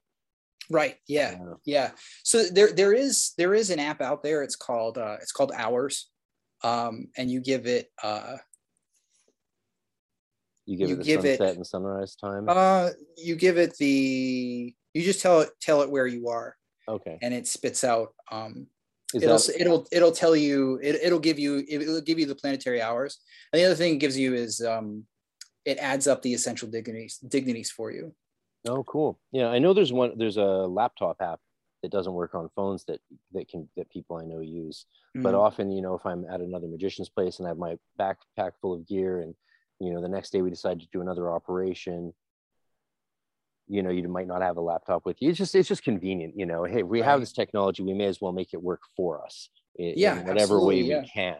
Right 0.69 0.95
yeah 1.07 1.31
yeah, 1.31 1.53
yeah. 1.65 1.91
so 2.23 2.43
there 2.43 2.71
there 2.71 2.93
is 2.93 3.33
there 3.37 3.53
is 3.53 3.69
an 3.69 3.79
app 3.79 4.01
out 4.01 4.23
there. 4.23 4.43
It's 4.43 4.55
called 4.55 4.97
uh 4.97 5.17
it's 5.21 5.31
called 5.31 5.51
hours 5.55 6.09
um 6.63 7.07
and 7.17 7.29
you 7.29 7.41
give 7.41 7.65
it 7.65 7.89
uh 8.01 8.37
you 10.65 10.77
give 10.77 10.89
you 10.89 10.95
it 10.95 10.97
the 10.99 11.03
give 11.03 11.21
sunset 11.21 11.49
it, 11.49 11.55
and 11.57 11.67
sunrise 11.67 12.15
time? 12.15 12.45
Uh 12.47 12.89
you 13.17 13.35
give 13.35 13.57
it 13.57 13.75
the 13.77 14.73
you 14.93 15.01
just 15.01 15.21
tell 15.21 15.41
it 15.41 15.49
tell 15.61 15.81
it 15.81 15.89
where 15.91 16.07
you 16.07 16.29
are. 16.29 16.55
Okay. 16.87 17.17
And 17.21 17.33
it 17.33 17.47
spits 17.47 17.83
out 17.83 18.13
um 18.31 18.67
is 19.13 19.23
it'll 19.23 19.37
that... 19.37 19.61
it'll 19.61 19.87
it'll 19.91 20.11
tell 20.11 20.35
you 20.35 20.79
it, 20.81 20.95
it'll 21.03 21.19
give 21.19 21.39
you 21.39 21.63
it'll 21.67 22.01
give 22.01 22.19
you 22.19 22.25
the 22.25 22.35
planetary 22.35 22.81
hours. 22.81 23.19
And 23.51 23.59
the 23.59 23.65
other 23.65 23.75
thing 23.75 23.95
it 23.95 23.99
gives 23.99 24.17
you 24.17 24.33
is 24.33 24.61
um 24.61 25.05
it 25.65 25.77
adds 25.77 26.07
up 26.07 26.21
the 26.21 26.33
essential 26.33 26.67
dignities 26.67 27.17
dignities 27.17 27.71
for 27.71 27.91
you. 27.91 28.13
Oh 28.67 28.83
cool. 28.83 29.19
Yeah 29.31 29.49
i 29.49 29.59
know 29.59 29.73
there's 29.73 29.93
one 29.93 30.17
there's 30.17 30.37
a 30.37 30.43
laptop 30.43 31.17
app 31.21 31.39
that 31.81 31.91
doesn't 31.91 32.13
work 32.13 32.33
on 32.33 32.49
phones 32.55 32.85
that 32.85 32.99
that 33.33 33.49
can 33.49 33.67
that 33.75 33.89
people 33.89 34.17
i 34.17 34.25
know 34.25 34.39
use. 34.39 34.85
Mm-hmm. 35.15 35.23
but 35.23 35.35
often 35.35 35.71
you 35.71 35.81
know 35.81 35.95
if 35.95 36.05
i'm 36.05 36.25
at 36.25 36.41
another 36.41 36.67
magician's 36.67 37.09
place 37.09 37.37
and 37.37 37.47
i 37.47 37.49
have 37.49 37.57
my 37.57 37.77
backpack 37.99 38.53
full 38.61 38.73
of 38.73 38.87
gear 38.87 39.19
and 39.19 39.35
you 39.79 39.93
know 39.93 40.01
the 40.01 40.07
next 40.07 40.31
day 40.31 40.41
we 40.41 40.49
decide 40.49 40.79
to 40.79 40.87
do 40.91 41.01
another 41.01 41.31
operation 41.31 42.13
you 43.67 43.81
know 43.81 43.89
you 43.89 44.07
might 44.07 44.27
not 44.27 44.41
have 44.41 44.57
a 44.57 44.61
laptop 44.61 45.05
with 45.05 45.21
you 45.21 45.29
it's 45.29 45.37
just 45.37 45.55
it's 45.55 45.67
just 45.67 45.83
convenient 45.83 46.33
you 46.35 46.45
know 46.45 46.63
hey 46.63 46.83
we 46.83 47.01
right. 47.01 47.09
have 47.09 47.19
this 47.19 47.31
technology 47.31 47.83
we 47.83 47.93
may 47.93 48.05
as 48.05 48.19
well 48.19 48.31
make 48.31 48.53
it 48.53 48.61
work 48.61 48.81
for 48.95 49.23
us 49.23 49.49
in, 49.75 49.93
yeah 49.95 50.19
in 50.19 50.27
whatever 50.27 50.59
way 50.63 50.81
yeah. 50.81 51.01
we 51.01 51.07
can 51.07 51.37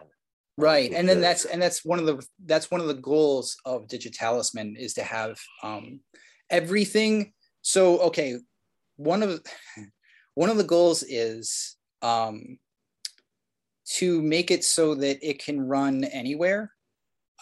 right 0.56 0.92
and 0.92 1.08
then 1.08 1.20
that's 1.20 1.44
and 1.44 1.60
that's 1.60 1.84
one 1.84 1.98
of 1.98 2.06
the 2.06 2.26
that's 2.46 2.70
one 2.70 2.80
of 2.80 2.86
the 2.86 2.94
goals 2.94 3.56
of 3.64 3.86
digitalisman 3.86 4.76
is 4.78 4.94
to 4.94 5.02
have 5.02 5.38
um, 5.62 6.00
everything 6.50 7.32
so 7.62 7.98
okay 7.98 8.38
one 8.96 9.22
of 9.22 9.40
one 10.34 10.50
of 10.50 10.56
the 10.56 10.64
goals 10.64 11.02
is 11.02 11.76
um, 12.02 12.58
to 13.86 14.20
make 14.22 14.50
it 14.50 14.64
so 14.64 14.94
that 14.94 15.18
it 15.26 15.38
can 15.42 15.60
run 15.60 16.04
anywhere 16.04 16.72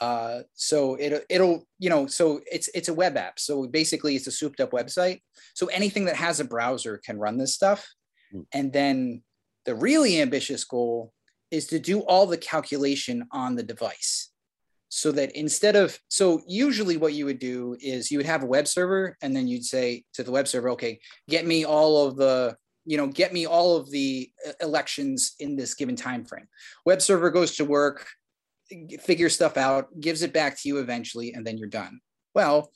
uh, 0.02 0.42
so 0.54 0.96
it'll, 0.98 1.20
it'll, 1.28 1.64
you 1.78 1.88
know, 1.88 2.08
so 2.08 2.40
it's 2.50 2.68
it's 2.74 2.88
a 2.88 2.94
web 3.02 3.16
app. 3.16 3.38
So 3.38 3.68
basically, 3.68 4.16
it's 4.16 4.26
a 4.26 4.32
souped 4.32 4.60
up 4.60 4.72
website. 4.72 5.20
So 5.54 5.66
anything 5.68 6.06
that 6.06 6.16
has 6.16 6.40
a 6.40 6.44
browser 6.44 7.00
can 7.06 7.20
run 7.20 7.38
this 7.38 7.54
stuff. 7.54 7.80
Mm. 8.34 8.44
And 8.52 8.72
then 8.72 9.22
the 9.64 9.76
really 9.76 10.20
ambitious 10.20 10.64
goal 10.64 11.12
is 11.52 11.68
to 11.68 11.78
do 11.78 12.00
all 12.00 12.26
the 12.26 12.36
calculation 12.52 13.28
on 13.30 13.54
the 13.54 13.62
device. 13.62 14.30
So 14.88 15.12
that 15.12 15.30
instead 15.36 15.76
of, 15.76 15.96
so 16.08 16.42
usually 16.48 16.96
what 16.96 17.14
you 17.14 17.24
would 17.26 17.38
do 17.38 17.76
is 17.80 18.10
you 18.10 18.18
would 18.18 18.26
have 18.26 18.42
a 18.42 18.52
web 18.56 18.66
server 18.66 19.16
and 19.22 19.34
then 19.36 19.46
you'd 19.46 19.64
say 19.64 20.04
to 20.14 20.24
the 20.24 20.32
web 20.32 20.48
server, 20.48 20.70
okay, 20.70 20.98
get 21.28 21.46
me 21.46 21.64
all 21.64 22.06
of 22.06 22.16
the, 22.16 22.56
you 22.84 22.96
know, 22.96 23.06
get 23.06 23.32
me 23.32 23.46
all 23.46 23.76
of 23.76 23.90
the 23.90 24.28
uh, 24.46 24.52
elections 24.60 25.34
in 25.38 25.56
this 25.56 25.74
given 25.74 25.96
time 25.96 26.24
frame. 26.24 26.48
Web 26.84 27.00
server 27.00 27.30
goes 27.30 27.56
to 27.56 27.64
work, 27.64 28.06
figure 29.00 29.28
stuff 29.28 29.56
out, 29.56 29.88
gives 30.00 30.22
it 30.22 30.32
back 30.32 30.60
to 30.60 30.68
you 30.68 30.78
eventually, 30.78 31.32
and 31.32 31.46
then 31.46 31.58
you're 31.58 31.68
done. 31.68 32.00
Well, 32.34 32.70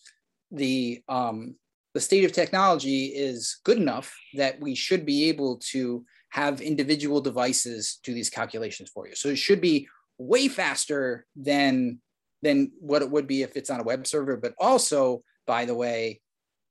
the 0.50 1.02
um, 1.08 1.56
the 1.94 2.00
state 2.00 2.24
of 2.24 2.32
technology 2.32 3.06
is 3.06 3.58
good 3.64 3.78
enough 3.78 4.14
that 4.34 4.60
we 4.60 4.74
should 4.74 5.06
be 5.06 5.28
able 5.28 5.58
to 5.72 6.04
have 6.30 6.60
individual 6.60 7.20
devices 7.20 8.00
do 8.02 8.12
these 8.12 8.28
calculations 8.28 8.90
for 8.90 9.08
you. 9.08 9.14
So 9.14 9.28
it 9.28 9.38
should 9.38 9.60
be 9.60 9.88
way 10.18 10.48
faster 10.48 11.26
than 11.34 12.00
than 12.42 12.70
what 12.78 13.02
it 13.02 13.10
would 13.10 13.26
be 13.26 13.42
if 13.42 13.56
it's 13.56 13.70
on 13.70 13.80
a 13.80 13.84
web 13.84 14.06
server. 14.06 14.36
But 14.36 14.54
also, 14.58 15.22
by 15.46 15.64
the 15.64 15.74
way, 15.74 16.20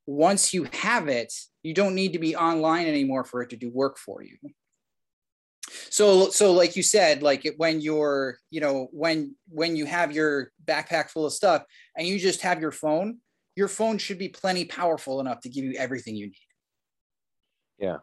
once 0.06 0.54
you 0.54 0.68
have 0.74 1.08
it, 1.08 1.34
you 1.64 1.74
don't 1.74 1.96
need 1.96 2.14
to 2.14 2.20
be 2.20 2.36
online 2.36 2.86
anymore 2.86 3.24
for 3.24 3.42
it 3.42 3.50
to 3.50 3.58
do 3.58 3.70
work 3.72 3.98
for 3.98 4.22
you. 4.22 4.38
So, 5.96 6.30
so 6.30 6.52
like 6.52 6.76
you 6.76 6.84
said, 6.84 7.24
like 7.24 7.50
when 7.56 7.80
you're, 7.80 8.38
you 8.52 8.60
know, 8.60 8.90
when 8.92 9.34
when 9.48 9.78
you 9.78 9.86
have 9.86 10.12
your 10.12 10.52
backpack 10.66 11.10
full 11.10 11.26
of 11.26 11.32
stuff 11.32 11.64
and 11.96 12.06
you 12.06 12.20
just 12.20 12.42
have 12.42 12.60
your 12.60 12.74
phone, 12.74 13.20
your 13.56 13.70
phone 13.70 13.98
should 13.98 14.20
be 14.20 14.28
plenty 14.28 14.66
powerful 14.66 15.22
enough 15.22 15.40
to 15.44 15.50
give 15.50 15.64
you 15.64 15.76
everything 15.78 16.18
you 16.18 16.26
need. 16.26 16.36
Yeah, 17.80 18.00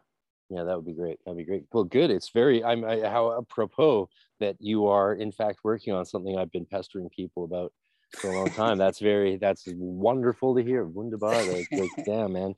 yeah, 0.49 0.63
that 0.63 0.75
would 0.75 0.87
be 0.87 0.95
great. 0.95 1.19
That'd 1.23 1.37
be 1.37 1.43
great. 1.43 1.65
Well, 1.71 1.83
good. 1.83 2.09
It's 2.09 2.31
very. 2.31 2.63
I'm 2.63 2.83
I, 2.83 3.01
how 3.01 3.37
apropos 3.37 4.09
that 4.39 4.55
you 4.59 4.87
are 4.87 5.13
in 5.13 5.31
fact 5.31 5.59
working 5.63 5.93
on 5.93 6.03
something 6.03 6.35
I've 6.35 6.51
been 6.51 6.65
pestering 6.65 7.09
people 7.15 7.43
about 7.43 7.73
for 8.17 8.31
a 8.31 8.35
long 8.35 8.49
time. 8.49 8.79
that's 8.79 8.97
very. 8.97 9.37
That's 9.37 9.65
wonderful 9.67 10.55
to 10.55 10.63
hear. 10.63 10.83
Wunderbar. 10.83 11.43
Like, 11.43 11.67
like 11.71 11.91
damn, 12.07 12.33
man. 12.33 12.55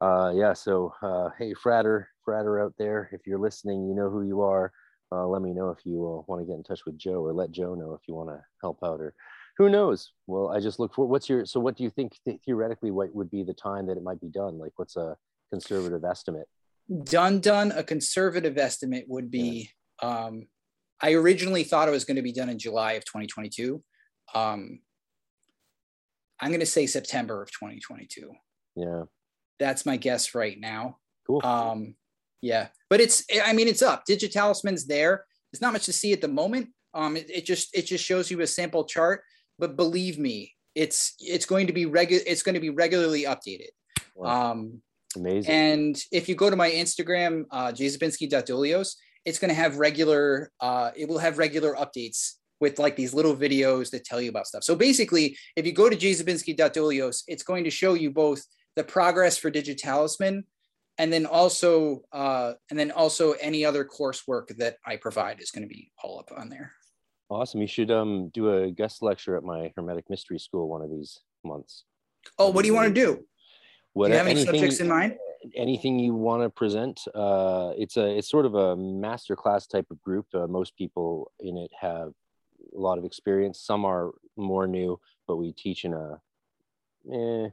Uh, 0.00 0.32
yeah. 0.34 0.54
So, 0.54 0.92
uh, 1.02 1.28
hey, 1.38 1.54
Frater, 1.54 2.08
Out 2.28 2.74
there, 2.78 3.08
if 3.12 3.26
you're 3.26 3.38
listening, 3.38 3.86
you 3.86 3.94
know 3.94 4.10
who 4.10 4.22
you 4.22 4.40
are. 4.42 4.72
Uh, 5.12 5.26
let 5.26 5.42
me 5.42 5.52
know 5.52 5.70
if 5.70 5.86
you 5.86 6.04
uh, 6.04 6.22
want 6.26 6.42
to 6.42 6.46
get 6.46 6.56
in 6.56 6.64
touch 6.64 6.84
with 6.84 6.98
Joe, 6.98 7.24
or 7.24 7.32
let 7.32 7.52
Joe 7.52 7.74
know 7.74 7.94
if 7.94 8.08
you 8.08 8.14
want 8.14 8.30
to 8.30 8.42
help 8.60 8.78
out, 8.84 9.00
or 9.00 9.14
who 9.56 9.68
knows. 9.68 10.10
Well, 10.26 10.48
I 10.48 10.58
just 10.58 10.80
look 10.80 10.92
for. 10.94 11.06
What's 11.06 11.28
your? 11.28 11.46
So, 11.46 11.60
what 11.60 11.76
do 11.76 11.84
you 11.84 11.90
think 11.90 12.14
theoretically? 12.44 12.90
What 12.90 13.14
would 13.14 13.30
be 13.30 13.44
the 13.44 13.54
time 13.54 13.86
that 13.86 13.96
it 13.96 14.02
might 14.02 14.20
be 14.20 14.28
done? 14.28 14.58
Like, 14.58 14.72
what's 14.76 14.96
a 14.96 15.16
conservative 15.52 16.04
estimate? 16.04 16.48
done 17.04 17.40
done 17.40 17.72
a 17.72 17.82
conservative 17.82 18.58
estimate 18.58 19.04
would 19.08 19.30
be 19.30 19.70
um, 20.02 20.46
i 21.00 21.12
originally 21.12 21.64
thought 21.64 21.88
it 21.88 21.92
was 21.92 22.04
going 22.04 22.16
to 22.16 22.22
be 22.22 22.32
done 22.32 22.48
in 22.48 22.58
july 22.58 22.92
of 22.92 23.04
2022 23.04 23.82
um, 24.34 24.80
i'm 26.40 26.48
going 26.48 26.60
to 26.60 26.66
say 26.66 26.86
september 26.86 27.42
of 27.42 27.50
2022 27.50 28.30
yeah 28.76 29.02
that's 29.58 29.84
my 29.84 29.96
guess 29.96 30.34
right 30.34 30.60
now 30.60 30.96
cool 31.26 31.44
um, 31.44 31.94
yeah 32.42 32.68
but 32.90 33.00
it's 33.00 33.24
i 33.44 33.52
mean 33.52 33.68
it's 33.68 33.82
up 33.82 34.04
digitalisman's 34.08 34.86
there 34.86 35.24
there's 35.52 35.62
not 35.62 35.72
much 35.72 35.84
to 35.84 35.92
see 35.92 36.12
at 36.12 36.20
the 36.20 36.28
moment 36.28 36.68
um, 36.94 37.14
it, 37.16 37.28
it 37.28 37.44
just 37.44 37.76
it 37.76 37.82
just 37.82 38.04
shows 38.04 38.30
you 38.30 38.40
a 38.40 38.46
sample 38.46 38.84
chart 38.84 39.22
but 39.58 39.76
believe 39.76 40.18
me 40.18 40.54
it's 40.74 41.14
it's 41.18 41.46
going 41.46 41.66
to 41.66 41.72
be 41.72 41.84
regular 41.86 42.22
it's 42.26 42.42
going 42.42 42.54
to 42.54 42.60
be 42.60 42.70
regularly 42.70 43.24
updated 43.24 43.68
wow. 44.14 44.52
um, 44.52 44.80
Amazing. 45.16 45.50
And 45.50 46.02
if 46.12 46.28
you 46.28 46.34
go 46.34 46.50
to 46.50 46.56
my 46.56 46.70
Instagram, 46.70 47.44
uh, 47.50 47.68
jzabinski.dolios, 47.68 48.96
it's 49.24 49.38
going 49.38 49.48
to 49.48 49.54
have 49.54 49.78
regular, 49.78 50.52
uh, 50.60 50.90
it 50.94 51.08
will 51.08 51.18
have 51.18 51.38
regular 51.38 51.74
updates 51.74 52.34
with 52.60 52.78
like 52.78 52.96
these 52.96 53.12
little 53.12 53.34
videos 53.34 53.90
that 53.90 54.04
tell 54.04 54.20
you 54.20 54.30
about 54.30 54.46
stuff. 54.46 54.64
So 54.64 54.74
basically, 54.74 55.36
if 55.56 55.66
you 55.66 55.72
go 55.72 55.90
to 55.90 55.96
jzabinski.dolios, 55.96 57.24
it's 57.26 57.42
going 57.42 57.64
to 57.64 57.70
show 57.70 57.94
you 57.94 58.10
both 58.10 58.44
the 58.76 58.84
progress 58.84 59.36
for 59.36 59.50
Digitalisman 59.50 60.44
and 60.98 61.12
then 61.12 61.26
also 61.26 62.02
uh, 62.12 62.54
and 62.70 62.78
then 62.78 62.90
also 62.90 63.32
any 63.32 63.64
other 63.64 63.84
coursework 63.84 64.56
that 64.56 64.76
I 64.84 64.96
provide 64.96 65.40
is 65.40 65.50
going 65.50 65.62
to 65.62 65.68
be 65.68 65.90
all 66.02 66.18
up 66.18 66.32
on 66.36 66.48
there. 66.48 66.72
Awesome. 67.28 67.60
You 67.60 67.66
should 67.66 67.90
um, 67.90 68.30
do 68.32 68.52
a 68.52 68.70
guest 68.70 69.02
lecture 69.02 69.36
at 69.36 69.42
my 69.42 69.72
Hermetic 69.76 70.08
Mystery 70.08 70.38
School 70.38 70.68
one 70.68 70.82
of 70.82 70.90
these 70.90 71.20
months. 71.44 71.84
Oh, 72.38 72.50
what 72.50 72.62
do 72.62 72.68
you 72.68 72.74
want 72.74 72.88
to 72.88 72.94
do? 72.94 73.24
What, 73.92 74.08
do 74.08 74.12
you 74.12 74.18
have 74.18 74.26
any 74.26 74.44
subjects 74.44 74.80
in 74.80 74.88
mind? 74.88 75.16
Anything 75.54 75.98
you 75.98 76.14
want 76.14 76.42
to 76.42 76.50
present? 76.50 77.00
Uh, 77.14 77.72
it's 77.76 77.96
a 77.96 78.16
it's 78.16 78.28
sort 78.28 78.46
of 78.46 78.54
a 78.54 78.76
master 78.76 79.36
class 79.36 79.66
type 79.66 79.86
of 79.90 80.00
group. 80.02 80.26
Uh, 80.34 80.46
most 80.46 80.76
people 80.76 81.30
in 81.40 81.56
it 81.56 81.70
have 81.80 82.12
a 82.76 82.78
lot 82.78 82.98
of 82.98 83.04
experience. 83.04 83.60
Some 83.60 83.84
are 83.84 84.12
more 84.36 84.66
new, 84.66 85.00
but 85.26 85.36
we 85.36 85.52
teach 85.52 85.84
in 85.84 85.94
a. 85.94 86.20
Eh, 87.12 87.48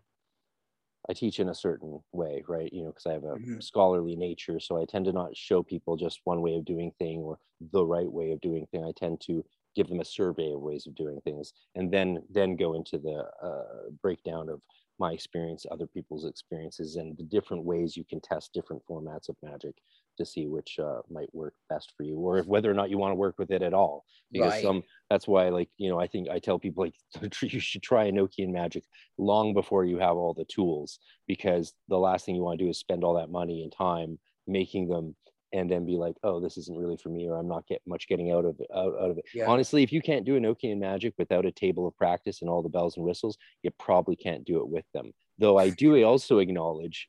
I 1.09 1.13
teach 1.13 1.39
in 1.39 1.49
a 1.49 1.55
certain 1.55 1.99
way, 2.11 2.43
right? 2.47 2.71
You 2.71 2.83
know, 2.83 2.89
because 2.89 3.05
I 3.05 3.13
have 3.13 3.23
a 3.23 3.35
mm-hmm. 3.35 3.59
scholarly 3.59 4.15
nature, 4.15 4.59
so 4.59 4.81
I 4.81 4.85
tend 4.85 5.05
to 5.05 5.11
not 5.11 5.35
show 5.35 5.61
people 5.61 5.97
just 5.97 6.21
one 6.23 6.41
way 6.41 6.55
of 6.55 6.65
doing 6.65 6.91
thing 6.97 7.19
or 7.19 7.37
the 7.71 7.85
right 7.85 8.11
way 8.11 8.31
of 8.31 8.41
doing 8.41 8.65
thing. 8.67 8.85
I 8.85 8.93
tend 8.95 9.19
to 9.21 9.43
give 9.75 9.87
them 9.87 9.99
a 9.99 10.05
survey 10.05 10.53
of 10.53 10.61
ways 10.61 10.87
of 10.87 10.95
doing 10.95 11.19
things, 11.21 11.53
and 11.75 11.91
then 11.91 12.23
then 12.29 12.55
go 12.55 12.75
into 12.75 12.97
the 12.97 13.25
uh, 13.41 13.89
breakdown 14.01 14.49
of 14.49 14.61
my 14.99 15.11
experience, 15.11 15.65
other 15.71 15.87
people's 15.87 16.25
experiences, 16.25 16.95
and 16.95 17.17
the 17.17 17.23
different 17.23 17.65
ways 17.65 17.97
you 17.97 18.05
can 18.05 18.21
test 18.21 18.53
different 18.53 18.81
formats 18.89 19.27
of 19.27 19.35
magic 19.43 19.75
to 20.17 20.25
see 20.25 20.47
which 20.47 20.77
uh, 20.79 21.01
might 21.09 21.33
work 21.33 21.53
best 21.69 21.93
for 21.95 22.03
you, 22.03 22.17
or 22.17 22.39
if, 22.39 22.45
whether 22.45 22.69
or 22.69 22.73
not 22.73 22.89
you 22.89 22.97
want 22.97 23.11
to 23.11 23.15
work 23.15 23.35
with 23.37 23.51
it 23.51 23.61
at 23.61 23.73
all. 23.73 24.05
Because 24.31 24.53
right. 24.53 24.63
some 24.63 24.83
that's 25.09 25.27
why, 25.27 25.49
like 25.49 25.69
you 25.77 25.89
know, 25.89 25.99
I 25.99 26.07
think 26.07 26.29
I 26.29 26.39
tell 26.39 26.59
people 26.59 26.83
like 26.85 27.33
you 27.41 27.59
should 27.59 27.83
try 27.83 28.09
Enochian 28.09 28.51
magic 28.51 28.83
long 29.17 29.53
before 29.53 29.85
you 29.85 29.97
have 29.99 30.17
all 30.17 30.33
the 30.33 30.45
tools, 30.45 30.99
because 31.27 31.73
the 31.89 31.97
last 31.97 32.25
thing 32.25 32.35
you 32.35 32.43
want 32.43 32.59
to 32.59 32.65
do 32.65 32.69
is 32.69 32.79
spend 32.79 33.03
all 33.03 33.15
that 33.15 33.29
money 33.29 33.63
and 33.63 33.71
time 33.71 34.19
making 34.47 34.87
them 34.87 35.15
and 35.53 35.69
then 35.69 35.85
be 35.85 35.95
like, 35.95 36.15
oh, 36.23 36.39
this 36.39 36.57
isn't 36.57 36.77
really 36.77 36.97
for 36.97 37.09
me, 37.09 37.29
or 37.29 37.37
I'm 37.37 37.47
not 37.47 37.67
get 37.67 37.81
much 37.85 38.07
getting 38.07 38.31
out 38.31 38.43
of 38.43 38.59
it. 38.59 38.67
Out, 38.75 38.95
out 38.99 39.11
of 39.11 39.19
it. 39.19 39.25
Yeah. 39.35 39.45
Honestly, 39.45 39.83
if 39.83 39.93
you 39.93 40.01
can't 40.01 40.25
do 40.25 40.37
Enochian 40.37 40.79
magic 40.79 41.13
without 41.17 41.45
a 41.45 41.51
table 41.51 41.87
of 41.87 41.95
practice 41.95 42.41
and 42.41 42.49
all 42.49 42.63
the 42.63 42.69
bells 42.69 42.97
and 42.97 43.05
whistles, 43.05 43.37
you 43.61 43.69
probably 43.79 44.15
can't 44.15 44.43
do 44.45 44.57
it 44.57 44.67
with 44.67 44.85
them. 44.93 45.11
Though 45.37 45.57
I 45.57 45.69
do 45.69 46.03
also 46.03 46.39
acknowledge, 46.39 47.07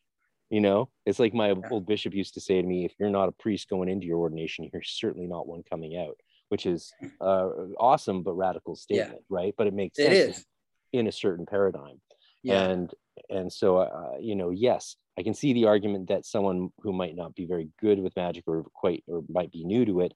you 0.54 0.60
know, 0.60 0.88
it's 1.04 1.18
like 1.18 1.34
my 1.34 1.48
yeah. 1.48 1.68
old 1.72 1.84
bishop 1.84 2.14
used 2.14 2.34
to 2.34 2.40
say 2.40 2.62
to 2.62 2.68
me, 2.68 2.84
if 2.84 2.92
you're 2.96 3.10
not 3.10 3.28
a 3.28 3.32
priest 3.32 3.68
going 3.68 3.88
into 3.88 4.06
your 4.06 4.18
ordination, 4.18 4.70
you're 4.72 4.82
certainly 4.84 5.26
not 5.26 5.48
one 5.48 5.64
coming 5.68 5.96
out, 5.96 6.16
which 6.48 6.64
is 6.64 6.92
uh, 7.20 7.48
awesome 7.76 8.22
but 8.22 8.34
radical 8.34 8.76
statement, 8.76 9.22
yeah. 9.28 9.36
right? 9.36 9.54
But 9.58 9.66
it 9.66 9.74
makes 9.74 9.96
sense 9.96 10.14
it 10.14 10.28
is. 10.30 10.46
in 10.92 11.08
a 11.08 11.12
certain 11.12 11.44
paradigm. 11.44 12.00
Yeah. 12.44 12.62
And 12.66 12.94
and 13.28 13.52
so 13.52 13.78
uh, 13.78 14.18
you 14.20 14.36
know, 14.36 14.50
yes, 14.50 14.94
I 15.18 15.24
can 15.24 15.34
see 15.34 15.54
the 15.54 15.64
argument 15.64 16.08
that 16.10 16.24
someone 16.24 16.70
who 16.78 16.92
might 16.92 17.16
not 17.16 17.34
be 17.34 17.46
very 17.46 17.68
good 17.80 17.98
with 17.98 18.14
magic 18.14 18.44
or 18.46 18.64
quite 18.74 19.02
or 19.08 19.24
might 19.28 19.50
be 19.50 19.64
new 19.64 19.84
to 19.86 20.02
it 20.02 20.12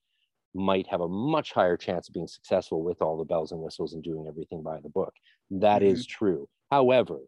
might 0.54 0.86
have 0.86 1.00
a 1.00 1.08
much 1.08 1.52
higher 1.52 1.76
chance 1.76 2.08
of 2.08 2.14
being 2.14 2.28
successful 2.28 2.84
with 2.84 3.02
all 3.02 3.18
the 3.18 3.24
bells 3.24 3.50
and 3.50 3.60
whistles 3.60 3.94
and 3.94 4.04
doing 4.04 4.26
everything 4.28 4.62
by 4.62 4.78
the 4.80 4.88
book. 4.88 5.14
That 5.50 5.82
mm-hmm. 5.82 5.94
is 5.94 6.06
true. 6.06 6.48
However, 6.70 7.18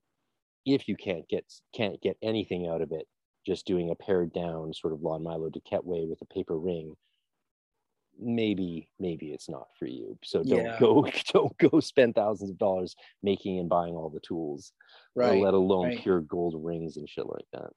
if 0.75 0.89
you 0.89 0.97
can't 0.97 1.29
get 1.29 1.45
can't 1.75 2.01
get 2.01 2.17
anything 2.23 2.69
out 2.69 2.83
of 2.83 2.93
it, 2.93 3.07
just 3.47 3.67
doing 3.67 3.91
a 3.91 3.95
pared 3.95 4.33
down 4.33 4.73
sort 4.75 4.93
of 4.93 5.03
Lon 5.03 5.23
Milo 5.23 5.51
DuQuette 5.51 5.85
way 5.85 6.07
with 6.09 6.21
a 6.23 6.35
paper 6.35 6.59
ring, 6.59 6.95
maybe 8.19 8.91
maybe 8.99 9.33
it's 9.33 9.49
not 9.49 9.69
for 9.79 9.87
you. 9.87 10.19
So 10.25 10.43
don't 10.43 10.65
yeah. 10.65 10.79
go 10.79 11.07
don't 11.33 11.57
go 11.59 11.81
spend 11.81 12.15
thousands 12.15 12.51
of 12.51 12.59
dollars 12.59 12.97
making 13.23 13.59
and 13.59 13.69
buying 13.69 13.95
all 13.95 14.11
the 14.11 14.21
tools 14.21 14.73
right 15.15 15.41
let 15.41 15.55
alone 15.55 15.89
right. 15.89 15.99
pure 15.99 16.21
gold 16.21 16.55
rings 16.57 16.97
and 16.97 17.09
shit 17.09 17.27
like 17.27 17.45
that 17.53 17.71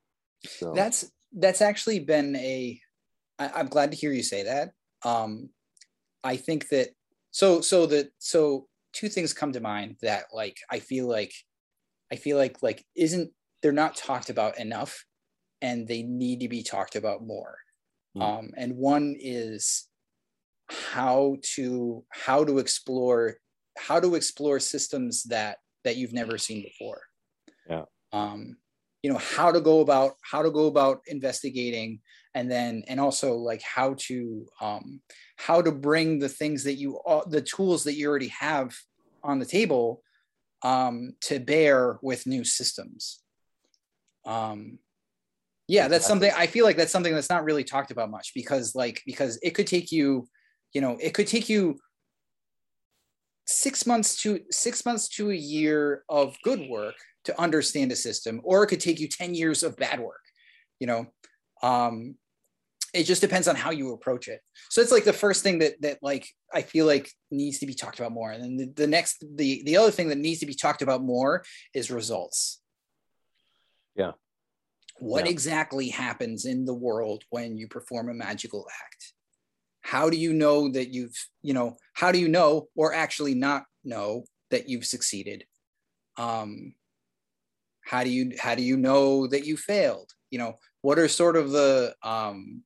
so 0.45 0.73
that's 0.73 1.11
that's 1.33 1.61
actually 1.61 1.99
been 1.99 2.35
a 2.35 2.79
I, 3.39 3.49
i'm 3.55 3.67
glad 3.67 3.91
to 3.91 3.97
hear 3.97 4.11
you 4.11 4.23
say 4.23 4.43
that 4.43 4.71
um 5.03 5.49
i 6.23 6.35
think 6.35 6.69
that 6.69 6.89
so 7.31 7.61
so 7.61 7.85
that 7.87 8.11
so 8.19 8.67
two 8.93 9.09
things 9.09 9.33
come 9.33 9.53
to 9.53 9.59
mind 9.59 9.97
that 10.01 10.25
like 10.33 10.57
i 10.69 10.79
feel 10.79 11.07
like 11.07 11.33
i 12.13 12.15
feel 12.15 12.37
like 12.37 12.61
like 12.61 12.85
isn't 12.95 13.31
they're 13.63 13.71
not 13.71 13.95
talked 13.95 14.29
about 14.29 14.59
enough 14.59 15.03
and 15.63 15.87
they 15.87 16.03
need 16.03 16.41
to 16.41 16.49
be 16.49 16.61
talked 16.61 16.95
about 16.95 17.25
more. 17.25 17.57
Mm. 18.15 18.21
um 18.21 18.51
and 18.55 18.77
one 18.77 19.15
is 19.19 19.87
how 20.69 21.37
to 21.55 22.05
how 22.11 22.43
to 22.43 22.59
explore 22.59 23.37
how 23.79 23.99
to 23.99 24.13
explore 24.13 24.59
systems 24.59 25.23
that 25.23 25.57
that 25.83 25.97
you've 25.97 26.13
never 26.13 26.37
seen 26.37 26.61
before. 26.61 27.01
Yeah. 27.67 27.85
Um 28.11 28.57
you 29.01 29.11
know 29.11 29.17
how 29.17 29.51
to 29.51 29.59
go 29.59 29.79
about 29.79 30.13
how 30.21 30.43
to 30.43 30.51
go 30.51 30.67
about 30.67 31.01
investigating 31.07 31.99
and 32.35 32.49
then 32.51 32.83
and 32.87 32.99
also 32.99 33.33
like 33.35 33.63
how 33.63 33.95
to 34.07 34.45
um 34.61 35.01
how 35.37 35.59
to 35.61 35.71
bring 35.71 36.19
the 36.19 36.29
things 36.29 36.63
that 36.65 36.75
you 36.75 36.99
the 37.27 37.41
tools 37.41 37.83
that 37.83 37.95
you 37.95 38.07
already 38.07 38.31
have 38.39 38.75
on 39.23 39.39
the 39.39 39.45
table 39.57 40.03
um 40.63 41.13
to 41.21 41.39
bear 41.39 41.99
with 42.01 42.25
new 42.25 42.43
systems. 42.43 43.19
Um 44.25 44.79
yeah 45.69 45.87
that's 45.87 46.05
something 46.05 46.29
i 46.35 46.45
feel 46.45 46.65
like 46.65 46.75
that's 46.75 46.91
something 46.91 47.13
that's 47.13 47.29
not 47.29 47.45
really 47.45 47.63
talked 47.63 47.89
about 47.89 48.11
much 48.11 48.33
because 48.35 48.75
like 48.75 49.01
because 49.05 49.39
it 49.41 49.51
could 49.51 49.65
take 49.65 49.93
you 49.93 50.27
you 50.73 50.81
know 50.81 50.97
it 50.99 51.13
could 51.13 51.25
take 51.25 51.47
you 51.47 51.79
six 53.47 53.87
months 53.87 54.21
to 54.21 54.41
six 54.51 54.85
months 54.85 55.07
to 55.07 55.31
a 55.31 55.35
year 55.35 56.03
of 56.09 56.35
good 56.43 56.67
work 56.69 56.95
to 57.23 57.39
understand 57.39 57.93
a 57.93 57.95
system 57.95 58.41
or 58.43 58.63
it 58.63 58.67
could 58.67 58.81
take 58.81 58.99
you 58.99 59.07
10 59.07 59.33
years 59.33 59.63
of 59.63 59.77
bad 59.77 60.01
work 60.01 60.19
you 60.83 60.87
know? 60.87 61.05
Um, 61.61 62.15
it 62.93 63.03
just 63.05 63.21
depends 63.21 63.47
on 63.47 63.55
how 63.55 63.71
you 63.71 63.91
approach 63.93 64.27
it. 64.27 64.39
So 64.69 64.79
it's 64.81 64.91
like 64.91 65.03
the 65.03 65.13
first 65.13 65.41
thing 65.43 65.59
that 65.59 65.81
that 65.81 65.97
like 66.01 66.27
i 66.53 66.61
feel 66.61 66.85
like 66.85 67.09
needs 67.31 67.59
to 67.59 67.65
be 67.65 67.73
talked 67.73 67.99
about 67.99 68.11
more. 68.11 68.31
And 68.31 68.43
then 68.43 68.57
the, 68.57 68.83
the 68.83 68.87
next 68.87 69.23
the 69.35 69.63
the 69.65 69.77
other 69.77 69.91
thing 69.91 70.09
that 70.09 70.17
needs 70.17 70.39
to 70.41 70.45
be 70.45 70.53
talked 70.53 70.81
about 70.83 71.01
more 71.01 71.43
is 71.73 71.89
results. 71.89 72.61
Yeah. 73.95 74.11
What 74.99 75.25
Yeah. 75.25 75.31
exactly 75.31 75.89
happens 75.89 76.45
in 76.45 76.65
the 76.65 76.73
world 76.73 77.23
when 77.29 77.57
you 77.57 77.67
perform 77.67 78.09
a 78.09 78.13
magical 78.13 78.67
act? 78.83 79.13
How 79.81 80.09
do 80.09 80.17
you 80.17 80.31
know 80.33 80.69
that 80.71 80.89
you've 80.89 81.17
you 81.41 81.53
know 81.53 81.77
how 81.93 82.11
do 82.11 82.19
you 82.19 82.29
know 82.29 82.67
or 82.75 82.93
actually 82.93 83.33
not 83.33 83.63
know 83.83 84.25
that 84.51 84.69
you've 84.69 84.85
succeeded? 84.85 85.45
Um 86.17 86.75
how 87.85 88.03
do 88.03 88.11
you 88.11 88.33
how 88.39 88.53
do 88.53 88.61
you 88.63 88.77
know 88.77 89.25
that 89.27 89.45
you 89.45 89.57
failed? 89.57 90.11
You 90.29 90.37
know 90.37 90.53
what 90.81 90.99
are 90.99 91.07
sort 91.07 91.35
of 91.37 91.49
the 91.49 91.95
um 92.03 92.63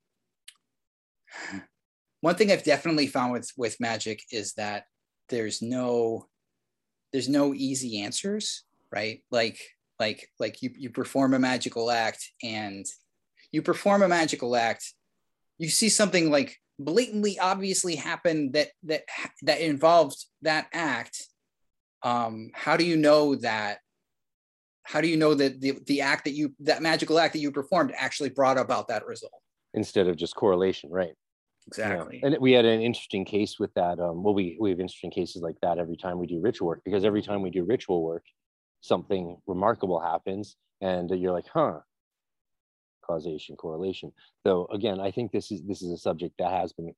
one 2.22 2.36
thing 2.36 2.52
i've 2.52 2.64
definitely 2.64 3.08
found 3.08 3.32
with 3.32 3.50
with 3.58 3.80
magic 3.80 4.22
is 4.32 4.54
that 4.54 4.86
there's 5.30 5.62
no 5.62 6.28
there's 7.12 7.30
no 7.30 7.54
easy 7.54 8.02
answers 8.02 8.64
right? 8.92 9.22
Like 9.32 9.60
like 10.00 10.30
like 10.40 10.62
you 10.62 10.72
you 10.78 10.90
perform 10.90 11.34
a 11.34 11.40
magical 11.40 11.90
act 11.90 12.32
and 12.44 12.86
you 13.52 13.62
perform 13.62 14.02
a 14.04 14.08
magical 14.08 14.56
act 14.56 14.94
you 15.58 15.70
see 15.70 15.90
something 15.90 16.30
like 16.30 16.58
blatantly 16.78 17.40
obviously 17.40 17.96
happen 17.96 18.52
that 18.52 18.68
that 18.84 19.04
that 19.42 19.60
involved 19.62 20.24
that 20.44 20.68
act. 20.74 21.24
Um 22.04 22.52
how 22.54 22.78
do 22.78 22.86
you 22.86 22.98
know 22.98 23.36
that 23.36 23.80
how 24.84 25.02
do 25.02 25.08
you 25.08 25.18
know 25.18 25.34
that 25.34 25.60
the, 25.60 25.80
the 25.86 26.02
act 26.02 26.26
that 26.26 26.32
you 26.32 26.54
that 26.62 26.82
magical 26.82 27.20
act 27.20 27.34
that 27.34 27.40
you 27.40 27.52
performed 27.52 27.92
actually 27.98 28.30
brought 28.30 28.58
about 28.58 28.88
that 28.90 29.06
result? 29.06 29.34
Instead 29.74 30.08
of 30.08 30.16
just 30.16 30.36
correlation, 30.36 30.90
right? 30.92 31.14
Yeah. 31.76 31.94
exactly 31.94 32.22
And 32.24 32.38
we 32.40 32.52
had 32.54 32.66
an 32.66 32.82
interesting 32.82 33.26
case 33.26 33.60
with 33.60 33.74
that. 33.74 34.00
Um, 34.00 34.24
well, 34.24 34.34
we 34.34 34.58
we 34.60 34.70
have 34.70 34.80
interesting 34.80 35.12
cases 35.12 35.42
like 35.42 35.58
that 35.62 35.78
every 35.78 35.98
time 35.98 36.18
we 36.20 36.28
do 36.28 36.40
ritual 36.40 36.68
work 36.68 36.82
because 36.86 37.04
every 37.04 37.22
time 37.22 37.42
we 37.42 37.50
do 37.50 37.64
ritual 37.64 38.04
work, 38.04 38.24
something 38.82 39.38
remarkable 39.48 40.00
happens, 40.00 40.56
and 40.82 41.10
you're 41.10 41.34
like, 41.34 41.48
huh, 41.54 41.80
causation, 43.06 43.56
correlation. 43.56 44.12
So 44.46 44.68
again, 44.72 45.00
I 45.00 45.12
think 45.12 45.32
this 45.32 45.52
is 45.52 45.64
this 45.64 45.82
is 45.82 45.92
a 45.92 45.98
subject 45.98 46.36
that 46.40 46.52
has 46.52 46.74
been 46.74 46.94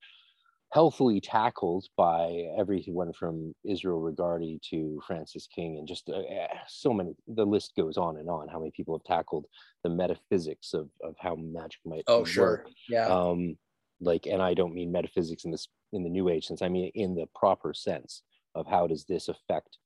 healthily 0.72 1.20
tackled 1.20 1.88
by 1.98 2.46
everyone 2.58 3.12
from 3.14 3.54
Israel 3.66 4.02
Regardie 4.02 4.62
to 4.70 5.02
Francis 5.08 5.48
King 5.48 5.78
and 5.80 5.88
just 5.88 6.10
uh, 6.10 6.20
eh, 6.30 6.48
so 6.68 6.94
many. 6.94 7.16
The 7.28 7.46
list 7.46 7.74
goes 7.76 7.98
on 7.98 8.18
and 8.18 8.30
on. 8.30 8.48
How 8.48 8.60
many 8.60 8.72
people 8.72 8.98
have 8.98 9.04
tackled 9.04 9.46
the 9.84 9.90
metaphysics 9.90 10.74
of 10.74 10.90
of 11.04 11.16
how 11.20 11.36
magic 11.36 11.80
might 11.86 12.04
oh 12.08 12.20
work 12.20 12.28
sure 12.28 12.66
yeah 12.90 13.08
um 13.08 13.58
like 14.02 14.26
and 14.26 14.42
i 14.42 14.54
don't 14.54 14.74
mean 14.74 14.92
metaphysics 14.92 15.46
in 15.46 15.52
this 15.52 15.68
in 15.94 16.04
the 16.04 16.10
new 16.10 16.30
age 16.30 16.48
sense 16.48 16.62
i 16.62 16.70
mean 16.70 16.92
in 16.96 17.16
the 17.16 17.28
proper 17.36 17.74
sense 17.74 18.24
of 18.56 18.66
how 18.66 18.88
does 18.88 19.06
this 19.06 19.28
affect 19.28 19.78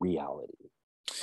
reality? 0.00 0.54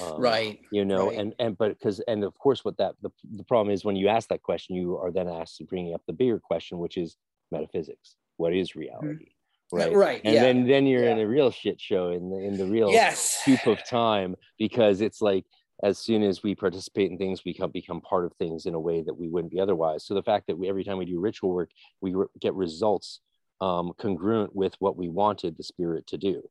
Um, 0.01 0.19
right 0.19 0.59
you 0.71 0.85
know 0.85 1.07
right. 1.07 1.17
and 1.17 1.35
and 1.39 1.57
but 1.57 1.77
because 1.77 1.99
and 2.07 2.23
of 2.23 2.37
course 2.39 2.63
what 2.63 2.77
that 2.77 2.95
the, 3.01 3.09
the 3.35 3.43
problem 3.43 3.73
is 3.73 3.83
when 3.83 3.97
you 3.97 4.07
ask 4.07 4.29
that 4.29 4.41
question 4.41 4.75
you 4.75 4.97
are 4.97 5.11
then 5.11 5.27
asked 5.27 5.57
to 5.57 5.65
bring 5.65 5.93
up 5.93 6.01
the 6.07 6.13
bigger 6.13 6.39
question 6.39 6.79
which 6.79 6.97
is 6.97 7.17
metaphysics. 7.53 8.15
What 8.37 8.53
is 8.53 8.75
reality? 8.75 9.29
Right? 9.71 9.87
Mm-hmm. 9.87 9.97
right 9.97 10.21
and 10.23 10.35
yeah. 10.35 10.41
then 10.43 10.67
then 10.67 10.85
you're 10.85 11.05
in 11.05 11.19
a 11.19 11.27
real 11.27 11.49
shit 11.49 11.81
show 11.81 12.11
in 12.11 12.29
the 12.29 12.37
in 12.37 12.57
the 12.57 12.65
real 12.65 12.91
yes. 12.91 13.41
soup 13.43 13.65
of 13.65 13.83
time 13.87 14.35
because 14.59 15.01
it's 15.01 15.19
like 15.19 15.45
as 15.81 15.97
soon 15.97 16.21
as 16.21 16.43
we 16.43 16.53
participate 16.53 17.09
in 17.09 17.17
things 17.17 17.43
we 17.43 17.53
become 17.53 17.71
become 17.71 18.01
part 18.01 18.25
of 18.25 18.33
things 18.33 18.65
in 18.65 18.75
a 18.75 18.79
way 18.79 19.01
that 19.01 19.17
we 19.17 19.27
wouldn't 19.27 19.51
be 19.51 19.59
otherwise. 19.59 20.05
So 20.05 20.13
the 20.13 20.21
fact 20.21 20.47
that 20.47 20.57
we 20.57 20.69
every 20.69 20.83
time 20.83 20.97
we 20.97 21.05
do 21.05 21.19
ritual 21.19 21.51
work 21.51 21.71
we 22.01 22.13
re- 22.13 22.27
get 22.39 22.53
results 22.53 23.21
um, 23.61 23.93
congruent 23.97 24.55
with 24.55 24.75
what 24.79 24.97
we 24.97 25.09
wanted 25.09 25.57
the 25.57 25.63
spirit 25.63 26.05
to 26.07 26.17
do. 26.17 26.43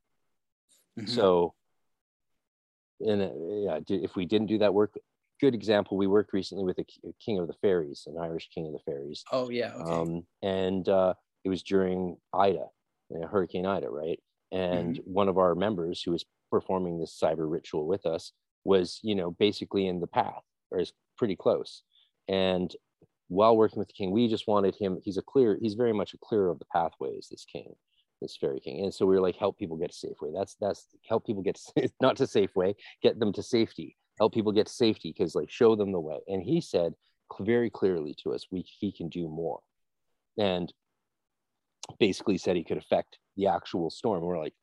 Mhm. 0.99 1.09
so 1.09 1.55
and 3.01 3.23
a, 3.23 3.33
yeah 3.67 3.81
if 3.89 4.15
we 4.15 4.27
didn't 4.27 4.49
do 4.49 4.59
that 4.59 4.75
work 4.75 4.99
good 5.41 5.55
example 5.55 5.97
we 5.97 6.07
worked 6.07 6.33
recently 6.33 6.65
with 6.65 6.79
a 6.79 6.85
king 7.25 7.39
of 7.39 7.49
the 7.49 7.55
fairies 7.55 8.05
an 8.07 8.19
irish 8.19 8.49
king 8.55 8.67
of 8.67 8.73
the 8.73 8.79
fairies. 8.81 9.25
Oh 9.33 9.51
yeah 9.51 9.73
okay. 9.75 9.91
Um, 9.91 10.27
and 10.43 10.89
uh, 10.89 11.15
it 11.45 11.49
was 11.49 11.63
during 11.63 12.17
Ida, 12.33 12.67
uh, 13.15 13.27
Hurricane 13.27 13.67
Ida, 13.67 13.89
right? 13.91 14.21
And 14.53 15.01
one 15.05 15.29
of 15.29 15.39
our 15.39 15.55
members 15.55 16.03
who 16.03 16.13
was 16.13 16.25
performing 16.51 17.01
this 17.01 17.19
cyber 17.21 17.51
ritual 17.51 17.87
with 17.87 18.05
us 18.07 18.33
was, 18.65 19.01
you 19.03 19.15
know, 19.15 19.31
basically 19.33 19.87
in 19.87 20.01
the 20.01 20.07
path 20.07 20.43
or 20.71 20.81
is 20.81 20.93
pretty 21.17 21.37
close. 21.37 21.83
And 22.29 22.75
while 23.29 23.57
working 23.57 23.79
with 23.79 23.89
the 23.89 23.95
king, 23.95 24.11
we 24.11 24.29
just 24.29 24.47
wanted 24.47 24.75
him. 24.77 24.99
He's 25.03 25.17
a 25.17 25.23
clear. 25.23 25.59
He's 25.61 25.75
very 25.75 25.93
much 25.93 26.15
a 26.15 26.19
clearer 26.19 26.51
of 26.51 26.59
the 26.59 26.67
pathways. 26.67 27.29
This 27.31 27.45
king, 27.45 27.75
this 28.21 28.37
fairy 28.37 28.61
king. 28.61 28.85
And 28.85 28.93
so 28.93 29.07
we 29.07 29.15
were 29.15 29.23
like, 29.23 29.37
help 29.37 29.59
people 29.59 29.77
get 29.77 29.93
to 29.93 30.07
Safeway. 30.07 30.33
That's 30.35 30.57
that's 30.61 30.87
help 31.09 31.27
people 31.27 31.43
get 31.43 31.59
to- 31.77 31.91
not 32.01 32.17
to 32.19 32.25
Safeway, 32.25 32.75
get 33.03 33.19
them 33.19 33.33
to 33.33 33.43
safety. 33.43 33.97
Help 34.19 34.35
people 34.35 34.53
get 34.53 34.67
to 34.67 34.73
safety 34.73 35.15
because 35.17 35.35
like 35.35 35.51
show 35.51 35.75
them 35.75 35.93
the 35.93 36.01
way. 36.01 36.19
And 36.29 36.43
he 36.43 36.61
said 36.61 36.95
very 37.41 37.71
clearly 37.71 38.15
to 38.23 38.35
us, 38.35 38.47
we 38.51 38.65
he 38.79 38.93
can 38.93 39.09
do 39.09 39.29
more. 39.29 39.61
And 40.39 40.73
basically 41.99 42.39
said 42.39 42.57
he 42.57 42.65
could 42.65 42.79
affect 42.79 43.19
the 43.37 43.49
actual 43.49 43.91
storm. 43.91 44.23
We're 44.23 44.39
like, 44.39 44.55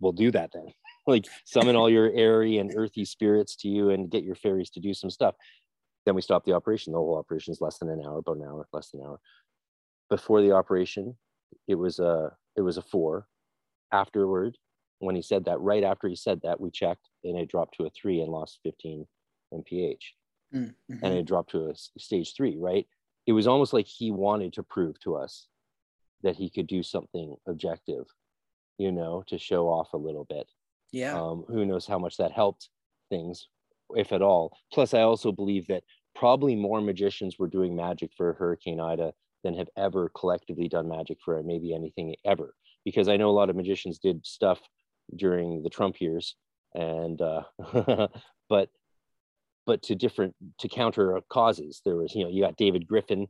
we'll 0.00 0.12
do 0.12 0.30
that 0.32 0.50
then. 0.52 0.66
Like 1.06 1.26
summon 1.44 1.76
all 1.76 1.90
your 1.90 2.10
airy 2.12 2.58
and 2.58 2.72
earthy 2.76 3.04
spirits 3.04 3.56
to 3.56 3.68
you 3.68 3.90
and 3.90 4.10
get 4.10 4.24
your 4.24 4.34
fairies 4.34 4.70
to 4.70 4.80
do 4.80 4.94
some 4.94 5.10
stuff. 5.10 5.34
Then 6.06 6.14
we 6.14 6.22
stop 6.22 6.44
the 6.44 6.52
operation. 6.52 6.92
The 6.92 6.98
whole 6.98 7.16
operation 7.16 7.52
is 7.52 7.60
less 7.60 7.78
than 7.78 7.88
an 7.88 8.02
hour, 8.04 8.18
about 8.18 8.36
an 8.36 8.44
hour, 8.44 8.66
less 8.72 8.90
than 8.90 9.00
an 9.00 9.06
hour. 9.06 9.20
Before 10.10 10.42
the 10.42 10.52
operation, 10.52 11.16
it 11.68 11.76
was 11.76 11.98
a 11.98 12.36
it 12.56 12.62
was 12.62 12.76
a 12.76 12.82
four. 12.82 13.26
Afterward, 13.92 14.58
when 14.98 15.14
he 15.14 15.22
said 15.22 15.44
that, 15.44 15.60
right 15.60 15.84
after 15.84 16.08
he 16.08 16.16
said 16.16 16.40
that, 16.42 16.60
we 16.60 16.70
checked 16.70 17.08
and 17.22 17.38
it 17.38 17.48
dropped 17.48 17.76
to 17.76 17.86
a 17.86 17.90
three 17.90 18.20
and 18.20 18.30
lost 18.30 18.60
15 18.64 19.06
mph 19.52 19.98
Mm, 20.54 20.72
mhm. 20.90 21.00
and 21.02 21.14
it 21.14 21.26
dropped 21.26 21.50
to 21.50 21.70
a 21.70 21.74
stage 21.98 22.34
three, 22.36 22.56
right? 22.56 22.86
It 23.26 23.32
was 23.32 23.46
almost 23.46 23.72
like 23.72 23.86
he 23.86 24.10
wanted 24.12 24.52
to 24.52 24.62
prove 24.62 24.98
to 25.00 25.16
us 25.16 25.48
that 26.22 26.36
he 26.36 26.48
could 26.48 26.66
do 26.68 26.82
something 26.82 27.34
objective, 27.48 28.06
you 28.78 28.92
know, 28.92 29.24
to 29.26 29.38
show 29.38 29.66
off 29.68 29.92
a 29.92 29.98
little 29.98 30.24
bit. 30.24 30.48
Yeah 30.92 31.18
Um, 31.20 31.44
who 31.48 31.64
knows 31.64 31.86
how 31.86 31.98
much 31.98 32.16
that 32.18 32.32
helped 32.32 32.68
things, 33.10 33.48
if 33.90 34.12
at 34.12 34.22
all. 34.22 34.56
Plus, 34.72 34.94
I 34.94 35.02
also 35.02 35.32
believe 35.32 35.66
that 35.68 35.84
probably 36.14 36.54
more 36.54 36.80
magicians 36.80 37.38
were 37.38 37.48
doing 37.48 37.74
magic 37.74 38.10
for 38.16 38.32
Hurricane 38.34 38.80
Ida 38.80 39.12
than 39.42 39.54
have 39.54 39.68
ever 39.76 40.10
collectively 40.16 40.68
done 40.68 40.88
magic 40.88 41.18
for 41.24 41.42
maybe 41.42 41.74
anything 41.74 42.14
ever. 42.24 42.54
Because 42.84 43.08
I 43.08 43.16
know 43.16 43.30
a 43.30 43.38
lot 43.38 43.50
of 43.50 43.56
magicians 43.56 43.98
did 43.98 44.24
stuff 44.26 44.60
during 45.14 45.62
the 45.62 45.70
Trump 45.70 46.00
years, 46.00 46.36
and 46.74 47.20
uh, 47.20 47.42
but 48.48 48.70
but 49.66 49.82
to 49.82 49.94
different 49.94 50.34
to 50.58 50.68
counter 50.68 51.18
causes. 51.30 51.80
There 51.84 51.96
was, 51.96 52.14
you 52.14 52.24
know, 52.24 52.30
you 52.30 52.42
got 52.42 52.56
David 52.56 52.86
Griffin 52.86 53.28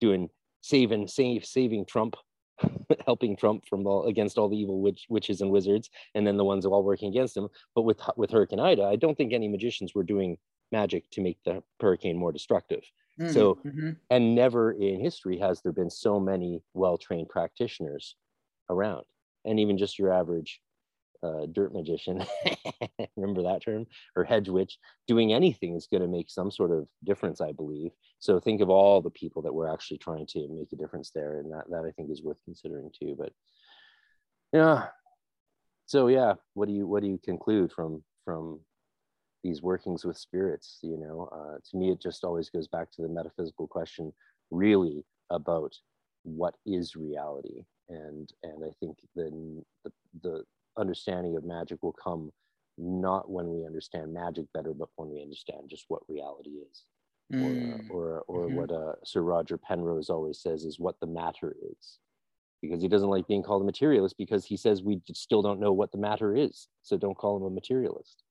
doing 0.00 0.28
saving 0.60 1.08
save 1.08 1.44
saving 1.44 1.86
Trump, 1.86 2.16
helping 3.06 3.36
Trump 3.36 3.66
from 3.68 3.86
all 3.86 4.06
against 4.06 4.38
all 4.38 4.48
the 4.48 4.56
evil 4.56 4.80
witch, 4.80 5.06
witches 5.08 5.40
and 5.40 5.50
wizards, 5.50 5.90
and 6.14 6.26
then 6.26 6.36
the 6.36 6.44
ones 6.44 6.64
all 6.66 6.82
working 6.84 7.08
against 7.10 7.36
him. 7.36 7.48
But 7.74 7.82
with 7.82 8.00
with 8.16 8.30
Hurricane 8.30 8.60
Ida, 8.60 8.84
I 8.84 8.96
don't 8.96 9.16
think 9.16 9.32
any 9.32 9.48
magicians 9.48 9.94
were 9.94 10.04
doing 10.04 10.38
magic 10.72 11.10
to 11.12 11.20
make 11.22 11.42
the 11.44 11.62
hurricane 11.80 12.16
more 12.16 12.32
destructive. 12.32 12.82
Mm, 13.20 13.32
so- 13.32 13.54
mhm. 13.64 13.96
And 14.10 14.34
never 14.34 14.72
in 14.72 15.00
history 15.00 15.38
has 15.38 15.62
there 15.62 15.72
been 15.72 15.90
so 15.90 16.20
many 16.20 16.62
well-trained 16.74 17.28
practitioners 17.28 18.16
around. 18.70 19.04
And 19.44 19.58
even 19.58 19.78
just 19.78 19.98
your 19.98 20.12
average 20.12 20.60
uh, 21.22 21.46
dirt 21.52 21.72
magician, 21.72 22.24
remember 23.16 23.42
that 23.42 23.62
term, 23.64 23.86
or 24.16 24.24
hedge 24.24 24.48
witch, 24.48 24.78
doing 25.06 25.32
anything 25.32 25.74
is 25.74 25.88
going 25.90 26.02
to 26.02 26.08
make 26.08 26.30
some 26.30 26.50
sort 26.50 26.70
of 26.70 26.88
difference, 27.04 27.40
I 27.40 27.52
believe. 27.52 27.90
So 28.18 28.38
think 28.38 28.60
of 28.60 28.70
all 28.70 29.00
the 29.00 29.10
people 29.10 29.42
that 29.42 29.54
were 29.54 29.72
actually 29.72 29.98
trying 29.98 30.26
to 30.28 30.48
make 30.48 30.72
a 30.72 30.76
difference 30.76 31.10
there, 31.14 31.38
and 31.38 31.52
that 31.52 31.70
that 31.70 31.84
I 31.84 31.90
think 31.92 32.10
is 32.10 32.22
worth 32.22 32.42
considering 32.44 32.90
too. 32.98 33.16
But 33.18 33.32
yeah, 34.52 34.86
so 35.86 36.08
yeah, 36.08 36.34
what 36.54 36.68
do 36.68 36.74
you 36.74 36.86
what 36.86 37.02
do 37.02 37.08
you 37.08 37.18
conclude 37.24 37.72
from 37.72 38.02
from 38.24 38.60
these 39.42 39.62
workings 39.62 40.04
with 40.04 40.18
spirits? 40.18 40.78
You 40.82 40.98
know, 40.98 41.28
uh, 41.32 41.58
to 41.70 41.76
me, 41.76 41.90
it 41.90 42.00
just 42.00 42.24
always 42.24 42.50
goes 42.50 42.68
back 42.68 42.90
to 42.92 43.02
the 43.02 43.08
metaphysical 43.08 43.66
question, 43.66 44.12
really 44.50 45.04
about 45.30 45.74
what 46.24 46.54
is 46.66 46.94
reality, 46.94 47.64
and 47.88 48.30
and 48.42 48.64
I 48.64 48.70
think 48.80 48.98
the 49.16 49.62
the, 49.84 49.92
the 50.22 50.44
understanding 50.78 51.36
of 51.36 51.44
magic 51.44 51.82
will 51.82 51.92
come 51.92 52.32
not 52.76 53.28
when 53.30 53.48
we 53.52 53.66
understand 53.66 54.12
magic 54.12 54.46
better, 54.54 54.72
but 54.72 54.88
when 54.96 55.10
we 55.10 55.20
understand 55.20 55.68
just 55.68 55.84
what 55.88 56.02
reality 56.08 56.50
is, 56.70 56.84
Mm, 57.32 57.42
or 57.42 57.84
or, 57.90 58.24
or 58.28 58.48
Mhm. 58.48 58.52
what 58.52 58.72
uh, 58.72 58.94
Sir 59.04 59.20
Roger 59.20 59.58
Penrose 59.58 60.08
always 60.08 60.38
says 60.40 60.64
is 60.64 60.78
what 60.78 60.98
the 61.00 61.06
matter 61.06 61.54
is, 61.60 61.98
because 62.62 62.80
he 62.80 62.88
doesn't 62.88 63.10
like 63.10 63.26
being 63.26 63.42
called 63.42 63.62
a 63.62 63.64
materialist 63.66 64.16
because 64.16 64.44
he 64.46 64.56
says 64.56 64.82
we 64.82 65.02
still 65.12 65.42
don't 65.42 65.60
know 65.60 65.72
what 65.72 65.92
the 65.92 65.98
matter 65.98 66.34
is, 66.34 66.68
so 66.82 66.96
don't 66.96 67.16
call 67.18 67.36
him 67.36 67.42
a 67.42 67.50
materialist. 67.50 68.22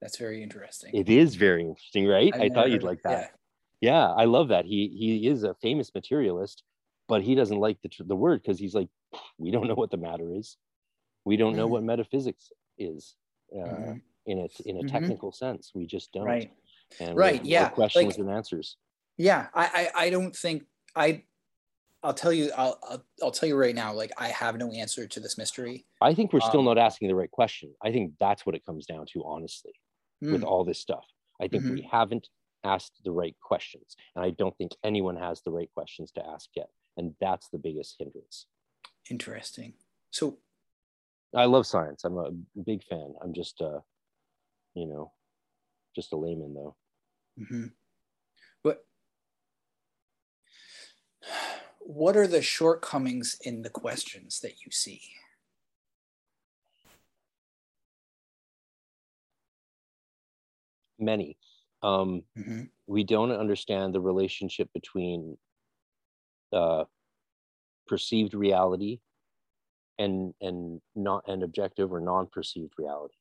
that's 0.00 0.16
very 0.16 0.42
interesting 0.42 0.90
It 0.94 1.08
is 1.08 1.36
very 1.36 1.62
interesting, 1.62 2.06
right? 2.08 2.32
I've 2.34 2.42
I 2.42 2.48
thought 2.48 2.70
you'd 2.70 2.82
like 2.82 3.02
that. 3.02 3.32
Yeah, 3.80 4.10
I 4.12 4.24
love 4.24 4.48
that. 4.48 4.64
He 4.64 4.88
he 4.88 5.26
is 5.28 5.42
a 5.42 5.54
famous 5.54 5.92
materialist, 5.94 6.62
but 7.08 7.22
he 7.22 7.34
doesn't 7.34 7.58
like 7.58 7.78
the 7.82 7.90
the 8.04 8.16
word 8.16 8.40
because 8.42 8.58
he's 8.58 8.74
like, 8.74 8.88
we 9.38 9.50
don't 9.50 9.66
know 9.66 9.74
what 9.74 9.90
the 9.90 9.96
matter 9.96 10.32
is. 10.34 10.56
We 11.24 11.36
don't 11.36 11.56
know 11.56 11.66
Mm. 11.68 11.70
what 11.70 11.82
metaphysics 11.84 12.52
is 12.78 13.16
uh, 13.54 13.56
Mhm. 13.58 14.02
in 14.26 14.38
a 14.38 14.48
in 14.64 14.78
a 14.78 14.82
Mhm. 14.82 14.90
technical 14.90 15.30
sense. 15.32 15.72
We 15.74 15.86
just 15.86 16.12
don't. 16.12 16.24
right 16.24 16.50
and 17.00 17.16
Right, 17.16 17.42
yeah, 17.44 17.68
questions 17.70 18.06
like- 18.06 18.18
and 18.18 18.30
answers. 18.30 18.76
Yeah, 19.16 19.48
I, 19.54 19.90
I 19.94 20.04
I 20.06 20.10
don't 20.10 20.34
think 20.36 20.66
I 20.94 21.24
I'll 22.02 22.14
tell 22.14 22.32
you 22.32 22.50
I'll, 22.56 22.78
I'll 22.82 23.04
I'll 23.22 23.30
tell 23.30 23.48
you 23.48 23.56
right 23.56 23.74
now 23.74 23.92
like 23.94 24.12
I 24.18 24.28
have 24.28 24.56
no 24.58 24.70
answer 24.72 25.06
to 25.06 25.20
this 25.20 25.38
mystery. 25.38 25.86
I 26.00 26.14
think 26.14 26.32
we're 26.32 26.40
still 26.40 26.60
Um, 26.60 26.66
not 26.66 26.78
asking 26.78 27.08
the 27.08 27.14
right 27.14 27.30
question. 27.30 27.74
I 27.82 27.92
think 27.92 28.18
that's 28.18 28.44
what 28.44 28.54
it 28.54 28.64
comes 28.64 28.86
down 28.86 29.06
to, 29.12 29.22
honestly, 29.24 29.72
with 30.20 30.42
Mm, 30.42 30.44
all 30.46 30.64
this 30.64 30.78
stuff. 30.80 31.06
I 31.40 31.48
think 31.48 31.64
we 31.64 31.82
haven't 31.82 32.28
asked 32.64 33.02
the 33.04 33.12
right 33.12 33.38
questions, 33.40 33.96
and 34.14 34.24
I 34.24 34.30
don't 34.30 34.56
think 34.56 34.72
anyone 34.82 35.16
has 35.16 35.42
the 35.42 35.50
right 35.52 35.70
questions 35.74 36.10
to 36.12 36.26
ask 36.26 36.50
yet, 36.56 36.70
and 36.96 37.14
that's 37.20 37.48
the 37.50 37.58
biggest 37.58 37.96
hindrance. 37.98 38.46
interesting. 39.10 39.74
So 40.10 40.38
I 41.34 41.46
love 41.46 41.66
science. 41.66 42.04
I'm 42.04 42.18
a 42.18 42.30
big 42.62 42.82
fan. 42.84 43.14
I'm 43.22 43.32
just, 43.32 43.60
uh, 43.60 43.80
you 44.74 44.86
know, 44.86 45.12
just 45.94 46.12
a 46.12 46.16
layman 46.16 46.54
though. 46.54 46.76
mhm. 47.38 47.72
what 48.62 48.84
what 51.80 52.16
are 52.16 52.26
the 52.26 52.42
shortcomings 52.42 53.36
in 53.42 53.62
the 53.62 53.70
questions 53.70 54.40
that 54.40 54.60
you 54.64 54.70
see? 54.70 55.00
Many. 60.98 61.36
Um, 61.82 62.22
Mhm. 62.36 62.70
we 62.86 63.04
don't 63.04 63.32
understand 63.32 63.94
the 63.94 64.00
relationship 64.00 64.72
between 64.72 65.36
uh, 66.52 66.84
perceived 67.86 68.34
reality 68.34 69.00
and 69.98 70.34
and 70.40 70.80
not 70.94 71.24
an 71.28 71.42
objective 71.42 71.92
or 71.92 72.00
non-perceived 72.00 72.74
reality. 72.78 73.14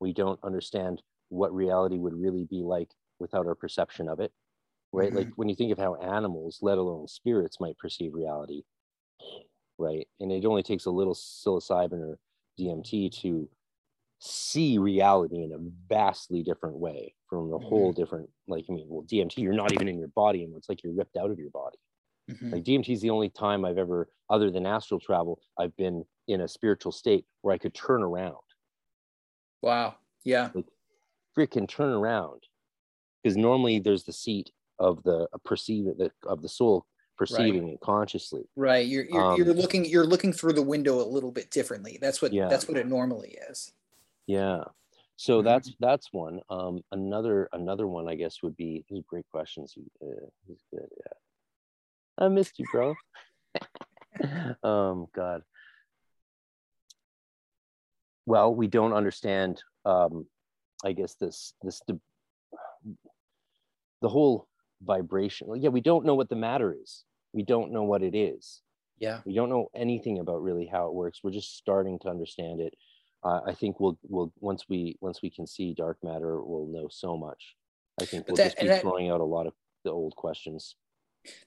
We 0.00 0.12
don't 0.12 0.40
understand 0.42 1.02
what 1.28 1.54
reality 1.54 1.98
would 1.98 2.14
really 2.14 2.44
be 2.44 2.62
like 2.62 2.90
without 3.18 3.46
our 3.46 3.54
perception 3.54 4.08
of 4.08 4.20
it. 4.20 4.32
Right? 4.92 5.08
Mm-hmm. 5.08 5.16
Like 5.16 5.28
when 5.36 5.48
you 5.48 5.56
think 5.56 5.72
of 5.72 5.78
how 5.78 5.96
animals, 5.96 6.58
let 6.62 6.78
alone 6.78 7.08
spirits, 7.08 7.60
might 7.60 7.78
perceive 7.78 8.14
reality, 8.14 8.62
right? 9.78 10.06
And 10.20 10.30
it 10.30 10.44
only 10.44 10.62
takes 10.62 10.86
a 10.86 10.90
little 10.90 11.14
psilocybin 11.14 12.00
or 12.00 12.18
DMT 12.58 13.20
to 13.22 13.48
see 14.18 14.78
reality 14.78 15.42
in 15.42 15.52
a 15.52 15.58
vastly 15.88 16.42
different 16.42 16.76
way 16.76 17.14
from 17.28 17.52
a 17.52 17.58
mm-hmm. 17.58 17.66
whole 17.66 17.92
different 17.92 18.28
like 18.48 18.64
i 18.70 18.72
mean 18.72 18.86
well 18.88 19.04
dmt 19.04 19.36
you're 19.36 19.52
not 19.52 19.72
even 19.72 19.88
in 19.88 19.98
your 19.98 20.08
body 20.08 20.42
and 20.42 20.56
it's 20.56 20.68
like 20.70 20.82
you're 20.82 20.94
ripped 20.94 21.16
out 21.16 21.30
of 21.30 21.38
your 21.38 21.50
body 21.50 21.76
Mhm. 22.28 22.52
like 22.52 22.64
dmt 22.64 22.88
is 22.92 23.00
the 23.00 23.10
only 23.10 23.28
time 23.30 23.64
i've 23.64 23.78
ever 23.78 24.08
other 24.30 24.50
than 24.50 24.66
astral 24.66 25.00
travel 25.00 25.40
i've 25.58 25.76
been 25.76 26.04
in 26.28 26.40
a 26.40 26.48
spiritual 26.48 26.92
state 26.92 27.26
where 27.42 27.54
i 27.54 27.58
could 27.58 27.74
turn 27.74 28.02
around 28.02 28.36
Wow. 29.62 29.96
Yeah. 30.24 30.50
freaking 31.36 31.68
turn 31.68 31.90
around 31.92 32.42
because 33.22 33.36
normally 33.36 33.78
there's 33.80 34.04
the 34.04 34.12
seat 34.12 34.52
of 34.78 35.02
the 35.04 35.28
perceive 35.44 35.86
the, 35.98 36.12
of 36.26 36.42
the 36.42 36.48
soul 36.48 36.86
perceiving 37.18 37.68
it 37.70 37.80
consciously 37.80 38.44
Right. 38.56 38.86
You're 38.86 39.04
you're, 39.06 39.36
you're 39.38 39.46
Um, 39.46 39.56
looking 39.56 39.84
you're 39.86 40.06
looking 40.06 40.32
through 40.32 40.54
the 40.54 40.62
window 40.62 41.00
a 41.00 41.08
little 41.08 41.32
bit 41.32 41.50
differently. 41.50 41.98
That's 42.00 42.22
what 42.22 42.32
Yeah. 42.32 42.48
that's 42.48 42.68
what 42.68 42.76
it 42.78 42.86
normally 42.86 43.38
is. 43.50 43.72
Yeah. 44.26 44.64
So 45.16 45.40
Mhm. 45.40 45.44
that's 45.44 45.76
that's 45.80 46.12
one. 46.12 46.40
Um, 46.50 46.82
another 46.92 47.48
another 47.52 47.86
one 47.86 48.08
I 48.08 48.14
guess 48.16 48.42
would 48.42 48.56
be 48.56 48.84
these 48.88 49.04
great 49.06 49.26
questions. 49.30 49.74
Uh, 50.02 50.06
he's 50.46 50.64
good. 50.72 50.88
Yeah. 50.98 51.12
I 52.18 52.28
missed 52.28 52.58
you, 52.58 52.66
bro. 52.72 52.94
um, 54.62 55.06
God. 55.14 55.42
Well, 58.26 58.54
we 58.54 58.66
don't 58.66 58.92
understand. 58.92 59.62
Um, 59.84 60.26
I 60.84 60.92
guess 60.92 61.14
this 61.14 61.54
this 61.62 61.80
the, 61.86 61.98
whole 64.08 64.46
vibration. 64.82 65.48
Yeah, 65.60 65.70
we 65.70 65.80
don't 65.80 66.04
know 66.04 66.14
what 66.14 66.28
the 66.28 66.36
matter 66.36 66.74
is. 66.80 67.04
We 67.32 67.42
don't 67.42 67.72
know 67.72 67.82
what 67.82 68.02
it 68.02 68.14
is 68.14 68.62
Yeah. 68.98 69.20
we 69.26 69.34
don't 69.34 69.48
know 69.50 69.68
anything 69.74 70.18
about 70.20 70.42
really 70.42 70.66
how 70.66 70.86
it 70.86 70.94
works 70.94 71.20
we're 71.22 71.32
just 71.32 71.56
starting 71.58 71.98
to 72.00 72.08
understand 72.08 72.60
it 72.62 72.72
uh, 73.24 73.40
i 73.46 73.52
think 73.52 73.78
we'll 73.78 73.98
we'll 74.08 74.32
once 74.40 74.64
we 74.70 74.96
once 75.02 75.20
we 75.22 75.28
can 75.28 75.46
see 75.46 75.74
dark 75.74 75.98
matter 76.02 76.40
we'll 76.42 76.66
know 76.68 76.88
so 76.88 77.14
much 77.16 77.56
i 78.00 78.04
think 78.06 78.24
But 78.24 78.32
we'll 78.32 78.36
that- 78.36 78.44
just 78.52 78.58
be 78.58 78.68
that- 78.68 78.80
throwing 78.80 79.10
out 79.10 79.20
a 79.20 79.24
lot 79.24 79.46
of 79.46 79.52
the 79.84 79.90
old 79.90 80.16
questions 80.16 80.76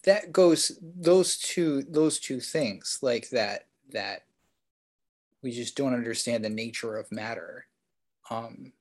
that 0.04 0.32
goes 0.32 0.78
those 0.82 1.38
two 1.38 1.84
those 1.84 2.20
two 2.20 2.40
things 2.40 3.00
like 3.02 3.30
that 3.30 3.68
that 3.92 4.24
we 5.42 5.52
just 5.52 5.76
don't 5.76 5.94
understand 5.94 6.44
the 6.44 6.50
nature 6.50 6.98
of 6.98 7.12
matter. 7.12 7.66
Um 8.30 8.74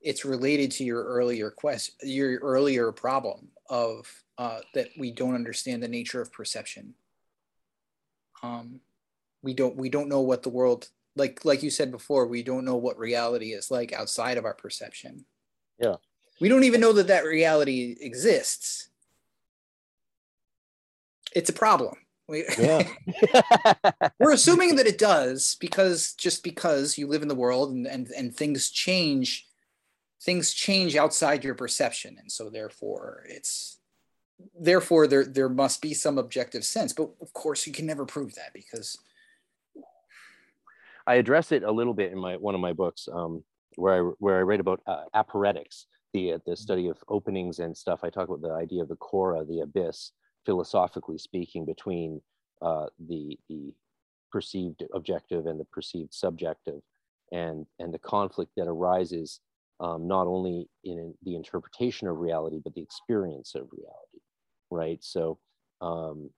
it's 0.00 0.24
related 0.24 0.70
to 0.70 0.84
your 0.84 1.04
earlier 1.04 1.50
quest 1.50 1.92
your 2.02 2.38
earlier 2.40 2.92
problem 2.92 3.48
of 3.68 4.06
uh 4.38 4.60
that 4.74 4.88
we 4.98 5.10
don't 5.10 5.34
understand 5.34 5.82
the 5.82 5.88
nature 5.88 6.20
of 6.20 6.32
perception. 6.32 6.94
Um 8.42 8.80
we 9.42 9.54
don't 9.54 9.76
we 9.76 9.88
don't 9.88 10.08
know 10.08 10.20
what 10.20 10.42
the 10.42 10.50
world 10.50 10.88
like 11.14 11.44
like 11.44 11.62
you 11.62 11.70
said 11.70 11.90
before 11.90 12.26
we 12.26 12.42
don't 12.42 12.64
know 12.64 12.76
what 12.76 12.98
reality 12.98 13.52
is 13.52 13.70
like 13.70 13.92
outside 13.92 14.38
of 14.38 14.44
our 14.44 14.54
perception. 14.54 15.24
Yeah. 15.78 15.96
we 16.40 16.48
don't 16.48 16.64
even 16.64 16.80
know 16.80 16.92
that 16.94 17.08
that 17.08 17.24
reality 17.24 17.96
exists 18.00 18.88
it's 21.36 21.50
a 21.50 21.52
problem. 21.52 21.94
We, 22.28 22.44
yeah. 22.58 22.88
We're 24.18 24.32
assuming 24.32 24.76
that 24.76 24.86
it 24.86 24.98
does 24.98 25.56
because 25.60 26.14
just 26.14 26.42
because 26.42 26.98
you 26.98 27.06
live 27.06 27.22
in 27.22 27.28
the 27.28 27.34
world 27.34 27.72
and, 27.72 27.86
and 27.86 28.08
and 28.08 28.34
things 28.34 28.70
change 28.70 29.46
things 30.22 30.52
change 30.54 30.96
outside 30.96 31.44
your 31.44 31.54
perception. 31.54 32.16
And 32.18 32.32
so 32.32 32.50
therefore 32.50 33.24
it's 33.28 33.78
therefore 34.58 35.06
there 35.06 35.24
there 35.24 35.48
must 35.48 35.80
be 35.82 35.94
some 35.94 36.18
objective 36.18 36.64
sense. 36.64 36.92
But 36.92 37.10
of 37.20 37.32
course 37.32 37.66
you 37.66 37.72
can 37.72 37.86
never 37.86 38.06
prove 38.06 38.34
that 38.34 38.52
because 38.52 38.98
i 41.08 41.14
address 41.14 41.52
it 41.52 41.62
a 41.62 41.70
little 41.70 41.94
bit 41.94 42.10
in 42.10 42.18
my 42.18 42.36
one 42.36 42.56
of 42.56 42.60
my 42.60 42.72
books 42.72 43.08
um, 43.12 43.44
where 43.76 43.94
i 43.94 44.00
where 44.18 44.38
i 44.38 44.42
write 44.42 44.58
about 44.58 44.80
uh, 44.88 45.04
aporetics 45.14 45.84
the 46.16 46.32
uh, 46.32 46.38
the 46.46 46.56
study 46.56 46.88
of 46.88 46.98
openings 47.08 47.58
and 47.58 47.76
stuff. 47.76 48.00
I 48.02 48.10
talk 48.10 48.28
about 48.28 48.42
the 48.42 48.52
idea 48.52 48.82
of 48.82 48.88
the 48.88 48.96
cora 48.96 49.44
the 49.44 49.60
abyss 49.60 50.12
philosophically 50.46 51.18
speaking 51.18 51.66
between 51.66 52.22
uh, 52.62 52.86
the 53.08 53.38
the 53.48 53.74
perceived 54.32 54.82
objective 54.94 55.46
and 55.46 55.60
the 55.60 55.64
perceived 55.66 56.14
subjective. 56.14 56.80
And 57.32 57.66
and 57.80 57.92
the 57.92 57.98
conflict 57.98 58.52
that 58.56 58.68
arises 58.68 59.40
um, 59.80 60.08
not 60.08 60.26
only 60.26 60.68
in 60.84 61.12
the 61.24 61.36
interpretation 61.36 62.08
of 62.08 62.18
reality 62.18 62.60
but 62.62 62.74
the 62.74 62.80
experience 62.80 63.54
of 63.54 63.68
reality 63.72 64.16
right? 64.70 65.02
So 65.02 65.38
um, 65.80 66.30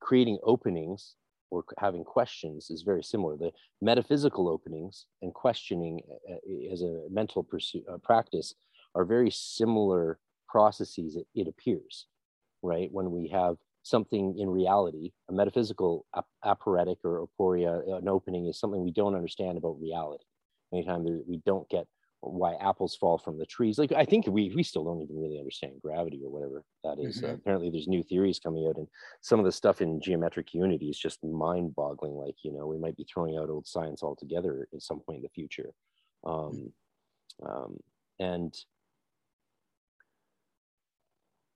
creating 0.00 0.38
openings 0.42 1.14
or 1.50 1.64
having 1.78 2.04
questions 2.04 2.70
is 2.70 2.82
very 2.82 3.02
similar. 3.02 3.36
The 3.36 3.52
metaphysical 3.80 4.48
openings 4.48 5.06
and 5.22 5.32
questioning 5.32 6.00
uh, 6.30 6.72
as 6.72 6.82
a 6.82 7.04
mental 7.10 7.42
pursuit 7.42 7.84
uh, 7.92 7.98
practice 7.98 8.54
are 8.94 9.04
very 9.04 9.30
similar 9.30 10.18
processes 10.56 11.16
it, 11.20 11.26
it 11.40 11.48
appears 11.48 12.06
right? 12.62 12.90
When 12.92 13.10
we 13.12 13.28
have 13.28 13.56
something 13.82 14.38
in 14.38 14.48
reality 14.50 15.12
a 15.30 15.32
metaphysical 15.32 16.06
ap- 16.16 16.26
aporetic 16.44 16.98
or 17.04 17.26
aporia 17.26 17.72
an 17.98 18.08
opening 18.08 18.46
is 18.46 18.58
something 18.60 18.82
we 18.82 18.92
don't 18.92 19.14
understand 19.14 19.58
about 19.58 19.80
reality. 19.80 20.24
Anytime 20.72 21.04
there, 21.04 21.20
we 21.28 21.38
don't 21.46 21.68
get 21.68 21.86
why 22.20 22.54
apples 22.56 22.96
fall 22.96 23.18
from 23.18 23.38
the 23.38 23.46
trees. 23.46 23.78
Like 23.78 23.92
i 23.92 24.04
think 24.04 24.26
we 24.26 24.52
we 24.56 24.64
still 24.64 24.84
don't 24.84 25.02
even 25.02 25.16
really 25.24 25.38
understand 25.38 25.74
gravity 25.82 26.20
or 26.24 26.30
whatever 26.32 26.64
that 26.84 26.98
is. 26.98 27.22
Uh, 27.24 27.28
Mhm. 27.28 27.34
apparently 27.34 27.70
there's 27.70 27.86
new 27.88 28.02
theories 28.02 28.40
coming 28.40 28.66
out 28.68 28.78
and 28.78 28.88
some 29.22 29.38
of 29.40 29.44
the 29.46 29.52
stuff 29.52 29.80
in 29.80 30.00
geometric 30.00 30.48
unity 30.54 30.88
is 30.90 30.98
just 30.98 31.22
mind 31.24 31.74
boggling 31.76 32.14
like 32.24 32.36
you 32.44 32.52
know 32.52 32.66
we 32.66 32.78
might 32.78 32.96
be 32.96 33.06
throwing 33.12 33.36
out 33.38 33.50
old 33.50 33.66
science 33.66 34.02
altogether 34.02 34.54
at 34.74 34.82
some 34.82 35.00
point 35.00 35.18
in 35.18 35.22
the 35.22 35.28
future. 35.40 35.70
Um, 36.32 36.72
um, 37.48 37.72
and 38.18 38.52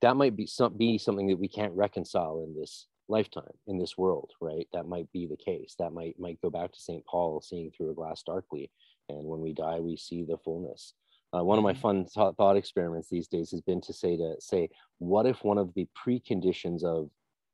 that 0.03 0.17
might 0.17 0.37
be 0.37 0.47
some 0.47 0.77
be 0.77 0.99
something 0.99 1.27
that 1.29 1.39
we 1.39 1.49
can't 1.49 1.73
reconcile 1.75 2.45
in 2.47 2.59
this 2.59 2.87
lifetime 3.09 3.53
in 3.67 3.79
this 3.79 3.99
world 3.99 4.31
right? 4.41 4.69
That 4.73 4.87
might 4.87 5.11
be 5.13 5.27
the 5.27 5.37
case. 5.37 5.75
That 5.79 5.93
might 5.93 6.19
might 6.19 6.41
go 6.41 6.51
back 6.51 6.73
to 6.73 6.81
st 6.81 7.05
paul 7.07 7.41
seeing 7.41 7.71
through 7.71 7.91
a 7.91 7.95
glass 7.95 8.23
darkly 8.23 8.71
and 9.09 9.25
when 9.27 9.41
we 9.41 9.53
die 9.53 9.81
we 9.81 9.97
see 9.97 10.25
the 10.25 10.39
fullness. 10.39 10.95
Uh, 11.33 11.45
one 11.45 11.59
of 11.59 11.65
my 11.65 11.73
Mhm. 11.73 11.77
fun 11.77 12.05
thought, 12.07 12.37
thought 12.37 12.57
experiments 12.57 13.09
these 13.09 13.29
days 13.29 13.51
has 13.53 13.61
been 13.61 13.81
to 13.83 13.93
say 13.93 14.17
to 14.17 14.37
say 14.41 14.69
what 14.99 15.27
if 15.27 15.45
one 15.45 15.59
of 15.59 15.73
the 15.75 15.87
preconditions 16.05 16.83
of 16.85 17.11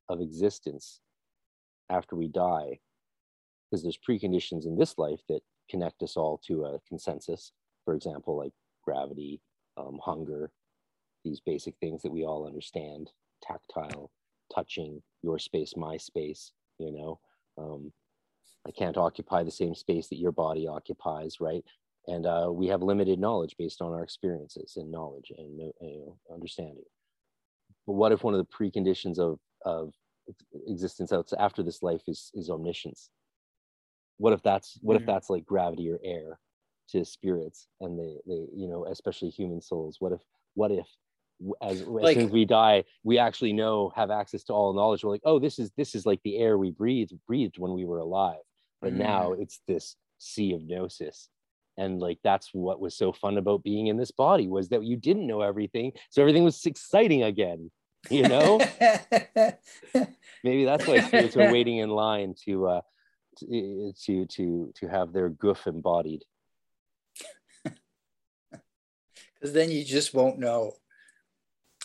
of 0.08 0.20
existence 0.20 1.00
after 1.90 2.16
we 2.16 2.28
die 2.28 2.78
because 3.70 3.82
there's 3.82 3.98
preconditions 3.98 4.66
in 4.66 4.76
this 4.76 4.96
life 4.98 5.20
that 5.28 5.42
connect 5.68 6.02
us 6.02 6.16
all 6.16 6.38
to 6.46 6.64
a 6.64 6.80
consensus 6.88 7.52
for 7.84 7.94
example 7.94 8.36
like 8.36 8.52
gravity 8.84 9.40
um, 9.76 9.98
hunger 10.02 10.50
these 11.26 11.40
basic 11.40 11.74
things 11.78 12.02
that 12.02 12.12
we 12.12 12.24
all 12.24 12.46
understand 12.46 13.10
tactile 13.42 14.10
touching 14.54 15.02
your 15.22 15.38
space 15.38 15.74
my 15.76 15.96
space 15.96 16.52
you 16.78 16.92
know 16.92 17.18
um, 17.58 17.92
i 18.66 18.70
can't 18.70 18.96
occupy 18.96 19.42
the 19.42 19.50
same 19.50 19.74
space 19.74 20.08
that 20.08 20.18
your 20.18 20.32
body 20.32 20.66
occupies 20.66 21.36
right 21.40 21.64
and 22.06 22.26
uh, 22.26 22.48
we 22.50 22.68
have 22.68 22.82
limited 22.82 23.18
knowledge 23.18 23.56
based 23.58 23.82
on 23.82 23.92
our 23.92 24.02
experiences 24.02 24.74
and 24.76 24.90
knowledge 24.90 25.32
and 25.36 25.58
you 25.58 25.72
know, 25.80 26.16
understanding. 26.32 26.84
But 27.86 27.94
what 27.94 28.12
if 28.12 28.22
one 28.22 28.34
of 28.34 28.38
the 28.38 28.46
preconditions 28.46 29.18
of 29.18 29.38
of 29.64 29.92
existence 30.66 31.12
after 31.38 31.62
this 31.62 31.82
life 31.82 32.02
is 32.06 32.30
is 32.34 32.50
omniscience? 32.50 33.10
What 34.18 34.32
if 34.32 34.42
that's 34.42 34.78
what 34.82 34.94
mm-hmm. 34.94 35.02
if 35.02 35.06
that's 35.06 35.30
like 35.30 35.44
gravity 35.44 35.90
or 35.90 35.98
air 36.04 36.38
to 36.90 37.04
spirits 37.04 37.66
and 37.80 37.98
they 37.98 38.18
they 38.26 38.46
you 38.54 38.68
know 38.68 38.86
especially 38.86 39.30
human 39.30 39.60
souls? 39.60 39.96
What 39.98 40.12
if 40.12 40.20
what 40.54 40.70
if 40.70 40.86
as, 41.62 41.82
as 41.82 41.86
like, 41.86 42.16
soon 42.16 42.26
as 42.26 42.30
we 42.30 42.44
die, 42.44 42.84
we 43.02 43.18
actually 43.18 43.52
know 43.52 43.92
have 43.94 44.10
access 44.10 44.44
to 44.44 44.52
all 44.52 44.72
knowledge. 44.72 45.04
We're 45.04 45.10
like, 45.10 45.22
oh, 45.24 45.38
this 45.38 45.58
is 45.58 45.70
this 45.76 45.94
is 45.94 46.06
like 46.06 46.20
the 46.24 46.38
air 46.38 46.56
we 46.56 46.70
breathed 46.70 47.12
breathed 47.26 47.58
when 47.58 47.72
we 47.72 47.84
were 47.84 47.98
alive, 47.98 48.44
but 48.80 48.94
mm. 48.94 48.98
now 48.98 49.32
it's 49.32 49.60
this 49.66 49.96
sea 50.18 50.54
of 50.54 50.62
gnosis. 50.62 51.28
And 51.78 52.00
like 52.00 52.18
that's 52.24 52.50
what 52.52 52.80
was 52.80 52.96
so 52.96 53.12
fun 53.12 53.36
about 53.36 53.62
being 53.62 53.88
in 53.88 53.98
this 53.98 54.10
body 54.10 54.48
was 54.48 54.70
that 54.70 54.82
you 54.82 54.96
didn't 54.96 55.26
know 55.26 55.42
everything, 55.42 55.92
so 56.10 56.22
everything 56.22 56.44
was 56.44 56.64
exciting 56.64 57.22
again. 57.22 57.70
You 58.08 58.28
know, 58.28 58.58
maybe 60.44 60.64
that's 60.64 60.86
why 60.86 61.00
spirits 61.00 61.36
are 61.36 61.52
waiting 61.52 61.78
in 61.78 61.90
line 61.90 62.34
to 62.44 62.66
uh, 62.66 62.80
to 63.40 63.92
to 64.04 64.26
to, 64.26 64.72
to 64.76 64.88
have 64.88 65.12
their 65.12 65.28
goof 65.28 65.66
embodied. 65.66 66.24
Because 69.38 69.52
then 69.52 69.70
you 69.70 69.84
just 69.84 70.14
won't 70.14 70.38
know 70.38 70.72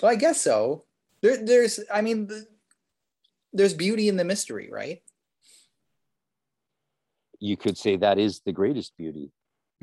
well, 0.01 0.11
I 0.11 0.15
guess 0.15 0.41
so. 0.41 0.85
There, 1.21 1.43
there's, 1.43 1.79
I 1.93 2.01
mean, 2.01 2.29
there's 3.53 3.73
beauty 3.73 4.07
in 4.07 4.17
the 4.17 4.23
mystery, 4.23 4.69
right? 4.71 5.01
You 7.39 7.57
could 7.57 7.77
say 7.77 7.97
that 7.97 8.19
is 8.19 8.41
the 8.45 8.51
greatest 8.51 8.95
beauty. 8.97 9.31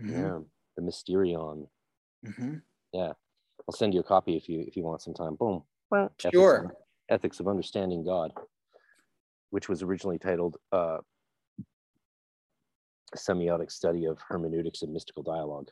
Mm-hmm. 0.00 0.12
Yeah, 0.12 0.38
the 0.76 0.82
mysterion. 0.82 1.66
Mm-hmm. 2.26 2.54
Yeah, 2.92 3.12
I'll 3.68 3.74
send 3.74 3.94
you 3.94 4.00
a 4.00 4.04
copy 4.04 4.36
if 4.36 4.48
you 4.48 4.64
if 4.66 4.76
you 4.76 4.84
want 4.84 5.02
some 5.02 5.14
time. 5.14 5.34
Boom. 5.34 5.62
Well, 5.90 6.12
sure. 6.32 6.56
Ethics 6.56 6.70
of, 6.70 6.76
Ethics 7.08 7.40
of 7.40 7.48
Understanding 7.48 8.04
God, 8.04 8.32
which 9.50 9.68
was 9.68 9.82
originally 9.82 10.18
titled 10.18 10.56
uh, 10.72 10.98
"Semiotic 13.16 13.72
Study 13.72 14.04
of 14.04 14.18
Hermeneutics 14.28 14.82
and 14.82 14.92
Mystical 14.92 15.22
Dialogue." 15.24 15.70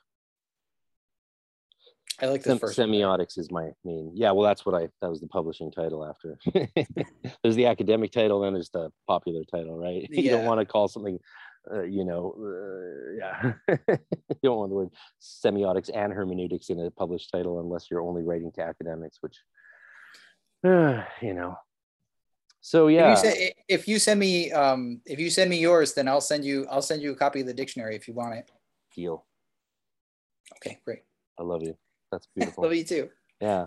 I 2.21 2.27
like 2.27 2.43
the 2.43 2.59
first 2.59 2.79
semiotics 2.79 3.37
is 3.37 3.51
my 3.51 3.71
main. 3.85 4.11
Yeah, 4.15 4.31
well, 4.31 4.47
that's 4.47 4.65
what 4.65 4.75
I 4.75 4.89
that 5.03 5.11
was 5.11 5.21
the 5.21 5.27
publishing 5.27 5.71
title 5.71 6.05
after. 6.05 6.39
there's 7.43 7.57
the 7.57 7.67
academic 7.67 8.11
title, 8.11 8.45
and 8.45 8.57
there's 8.57 8.71
the 8.71 8.91
popular 9.07 9.45
title, 9.45 9.79
right? 9.79 10.07
Yeah. 10.11 10.21
You 10.27 10.31
don't 10.31 10.47
want 10.47 10.61
to 10.61 10.67
call 10.67 10.89
something, 10.89 11.19
uh, 11.73 11.83
you 11.83 12.05
know, 12.05 12.35
uh, 12.39 13.17
yeah. 13.19 13.53
you 13.89 14.39
don't 14.43 14.59
want 14.59 14.71
the 14.71 14.77
word 14.77 14.89
semiotics 15.21 15.91
and 15.95 16.13
hermeneutics 16.13 16.71
in 16.71 16.81
a 16.81 16.91
published 16.91 17.31
title 17.31 17.61
unless 17.61 17.91
you're 17.91 18.01
only 18.01 18.23
writing 18.23 18.51
to 18.53 18.63
academics, 18.63 19.19
which, 19.21 19.37
uh, 20.67 21.03
you 21.21 21.35
know. 21.35 21.57
So 22.63 22.89
yeah. 22.89 23.13
If 23.13 23.19
you, 23.19 23.31
say, 23.31 23.53
if 23.69 23.89
you 23.89 23.99
send 23.99 24.19
me 24.19 24.51
um, 24.53 25.01
if 25.05 25.21
you 25.21 25.29
send 25.31 25.51
me 25.51 25.59
yours, 25.59 25.93
then 25.93 26.09
I'll 26.09 26.23
send 26.23 26.45
you 26.45 26.67
I'll 26.71 26.83
send 26.83 27.03
you 27.03 27.13
a 27.13 27.15
copy 27.15 27.41
of 27.43 27.47
the 27.47 27.55
dictionary 27.55 27.95
if 27.95 28.09
you 28.09 28.15
want 28.15 28.35
it. 28.35 28.51
Deal. 28.95 29.25
Okay, 30.57 30.79
great. 30.85 31.03
I 31.39 31.43
love 31.43 31.63
you. 31.63 31.77
That's 32.11 32.29
beautiful. 32.35 32.65
Love 32.65 32.75
you 32.75 32.85
too. 32.85 33.11
Yeah. 33.41 33.67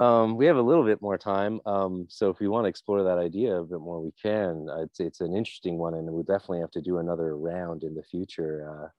um, 0.00 0.36
we 0.36 0.46
have 0.46 0.56
a 0.56 0.62
little 0.62 0.84
bit 0.84 1.00
more 1.00 1.16
time. 1.16 1.60
Um, 1.64 2.06
so 2.08 2.28
if 2.28 2.40
we 2.40 2.48
want 2.48 2.64
to 2.64 2.68
explore 2.68 3.02
that 3.02 3.18
idea 3.18 3.56
a 3.56 3.64
bit 3.64 3.80
more, 3.80 4.00
we 4.00 4.12
can. 4.20 4.68
I'd 4.70 4.94
say 4.94 5.04
it's 5.04 5.20
an 5.20 5.34
interesting 5.34 5.78
one, 5.78 5.94
and 5.94 6.06
we'll 6.06 6.24
definitely 6.24 6.60
have 6.60 6.70
to 6.72 6.82
do 6.82 6.98
another 6.98 7.36
round 7.36 7.84
in 7.84 7.94
the 7.94 8.02
future 8.02 8.90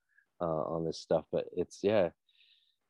uh, 0.41 0.43
uh, 0.43 0.64
on 0.64 0.85
this 0.85 0.99
stuff. 0.99 1.25
But 1.32 1.45
it's 1.56 1.80
yeah, 1.83 2.09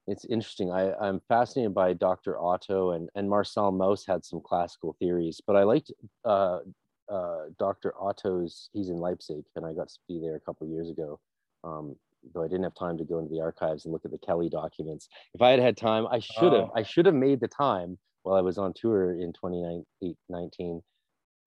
it's 0.08 0.26
interesting. 0.26 0.72
I, 0.72 0.94
I'm 0.94 1.20
fascinated 1.28 1.74
by 1.74 1.94
Dr. 1.94 2.40
Otto 2.40 2.92
and 2.92 3.10
and 3.16 3.30
Marcel 3.30 3.72
Mauss 3.72 4.06
had 4.06 4.24
some 4.24 4.40
classical 4.42 4.96
theories, 5.00 5.42
but 5.46 5.58
I 5.58 5.64
liked 5.64 5.92
uh, 6.24 6.60
uh, 7.12 7.46
Dr. 7.58 7.94
Otto's. 8.00 8.70
He's 8.72 8.90
in 8.90 8.98
Leipzig, 8.98 9.44
and 9.56 9.66
I 9.66 9.74
got 9.74 9.90
to 9.90 10.00
be 10.08 10.20
there 10.20 10.36
a 10.36 10.40
couple 10.40 10.68
years 10.68 10.90
ago. 10.90 11.20
Um, 11.66 11.96
though 12.34 12.44
I 12.44 12.48
didn't 12.48 12.64
have 12.64 12.76
time 12.76 12.98
to 12.98 13.04
go 13.04 13.20
into 13.20 13.32
the 13.34 13.42
archives 13.42 13.86
and 13.86 13.94
look 13.94 14.06
at 14.06 14.12
the 14.12 14.18
Kelley 14.18 14.50
documents. 14.50 15.08
If 15.34 15.42
I 15.42 15.52
had 15.52 15.60
had 15.60 15.78
time, 15.78 16.08
I 16.08 16.20
should 16.20 16.54
have. 16.54 16.70
Oh. 16.70 16.74
I 16.76 16.84
should 16.84 17.06
have 17.06 17.16
made 17.16 17.40
the 17.40 17.48
time 17.48 17.98
while 18.24 18.36
I 18.36 18.42
was 18.42 18.58
on 18.58 18.74
tour 18.74 19.14
in 19.14 19.34
2019, 19.34 20.82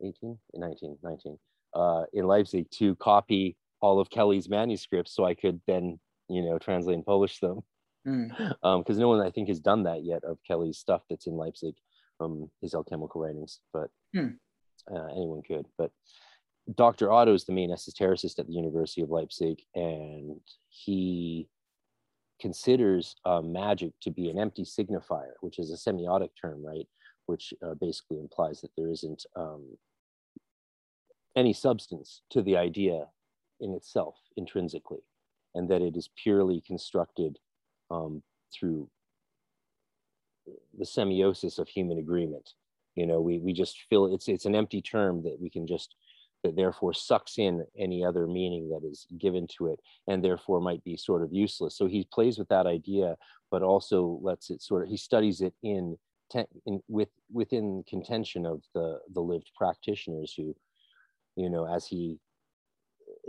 18, 0.02 0.38
19, 0.54 0.98
19, 1.02 1.38
uh, 1.74 2.04
in 2.12 2.26
Leipzig 2.26 2.66
to 2.78 2.96
copy 2.96 3.56
all 3.80 4.00
of 4.00 4.10
Kelley's 4.10 4.48
manuscripts 4.48 5.14
so 5.14 5.24
I 5.24 5.34
could 5.34 5.60
then, 5.66 5.98
you 6.28 6.42
know, 6.42 6.58
translate 6.58 6.96
and 6.96 7.06
publish 7.06 7.38
them. 7.40 7.60
Because 8.04 8.30
mm. 8.30 8.54
um, 8.62 8.84
no 8.88 9.08
one, 9.08 9.20
I 9.20 9.30
think, 9.30 9.48
has 9.48 9.60
done 9.60 9.84
that 9.84 10.04
yet 10.04 10.24
of 10.24 10.38
Kelley's 10.46 10.78
stuff 10.78 11.02
that's 11.08 11.26
in 11.26 11.34
Leipzig, 11.34 11.74
um, 12.20 12.50
his 12.60 12.74
alchemical 12.74 13.20
writings. 13.20 13.60
But 13.72 13.90
mm. 14.14 14.34
uh, 14.90 15.06
anyone 15.06 15.42
could. 15.46 15.66
But 15.76 15.90
Dr. 16.74 17.10
Otto 17.10 17.34
is 17.34 17.44
the 17.44 17.52
main 17.52 17.70
esotericist 17.70 18.38
at 18.38 18.46
the 18.46 18.52
University 18.52 19.02
of 19.02 19.10
Leipzig, 19.10 19.58
and 19.74 20.40
he 20.68 21.48
considers 22.40 23.16
uh, 23.24 23.40
magic 23.40 23.92
to 24.02 24.10
be 24.10 24.28
an 24.28 24.38
empty 24.38 24.64
signifier, 24.64 25.32
which 25.40 25.58
is 25.58 25.70
a 25.70 25.90
semiotic 25.90 26.30
term, 26.40 26.64
right? 26.64 26.86
Which 27.26 27.52
uh, 27.64 27.74
basically 27.74 28.18
implies 28.18 28.60
that 28.60 28.70
there 28.76 28.90
isn't 28.90 29.24
um, 29.36 29.76
any 31.36 31.52
substance 31.52 32.22
to 32.30 32.42
the 32.42 32.56
idea 32.56 33.06
in 33.60 33.74
itself 33.74 34.16
intrinsically, 34.36 35.02
and 35.54 35.68
that 35.68 35.82
it 35.82 35.96
is 35.96 36.10
purely 36.22 36.60
constructed 36.60 37.38
um, 37.90 38.22
through 38.52 38.88
the 40.78 40.84
semiosis 40.84 41.58
of 41.58 41.68
human 41.68 41.98
agreement. 41.98 42.50
You 42.94 43.06
know, 43.06 43.20
we, 43.20 43.38
we 43.38 43.52
just 43.52 43.82
feel 43.88 44.12
it's 44.12 44.28
it's 44.28 44.44
an 44.44 44.54
empty 44.54 44.82
term 44.82 45.22
that 45.22 45.40
we 45.40 45.48
can 45.48 45.66
just 45.66 45.94
that 46.42 46.56
therefore 46.56 46.92
sucks 46.92 47.38
in 47.38 47.64
any 47.78 48.04
other 48.04 48.26
meaning 48.26 48.68
that 48.70 48.86
is 48.86 49.06
given 49.18 49.46
to 49.58 49.68
it 49.68 49.80
and 50.08 50.24
therefore 50.24 50.60
might 50.60 50.82
be 50.84 50.96
sort 50.96 51.22
of 51.22 51.32
useless. 51.32 51.76
So 51.76 51.86
he 51.86 52.06
plays 52.12 52.38
with 52.38 52.48
that 52.48 52.66
idea, 52.66 53.16
but 53.50 53.62
also 53.62 54.18
lets 54.22 54.50
it 54.50 54.62
sort 54.62 54.82
of, 54.82 54.88
he 54.88 54.96
studies 54.96 55.40
it 55.40 55.54
in, 55.62 55.96
in 56.66 56.80
with 56.88 57.10
within 57.30 57.84
contention 57.88 58.46
of 58.46 58.62
the, 58.74 59.00
the 59.12 59.20
lived 59.20 59.50
practitioners 59.56 60.34
who, 60.36 60.54
you 61.36 61.50
know, 61.50 61.66
as 61.66 61.86
he 61.86 62.18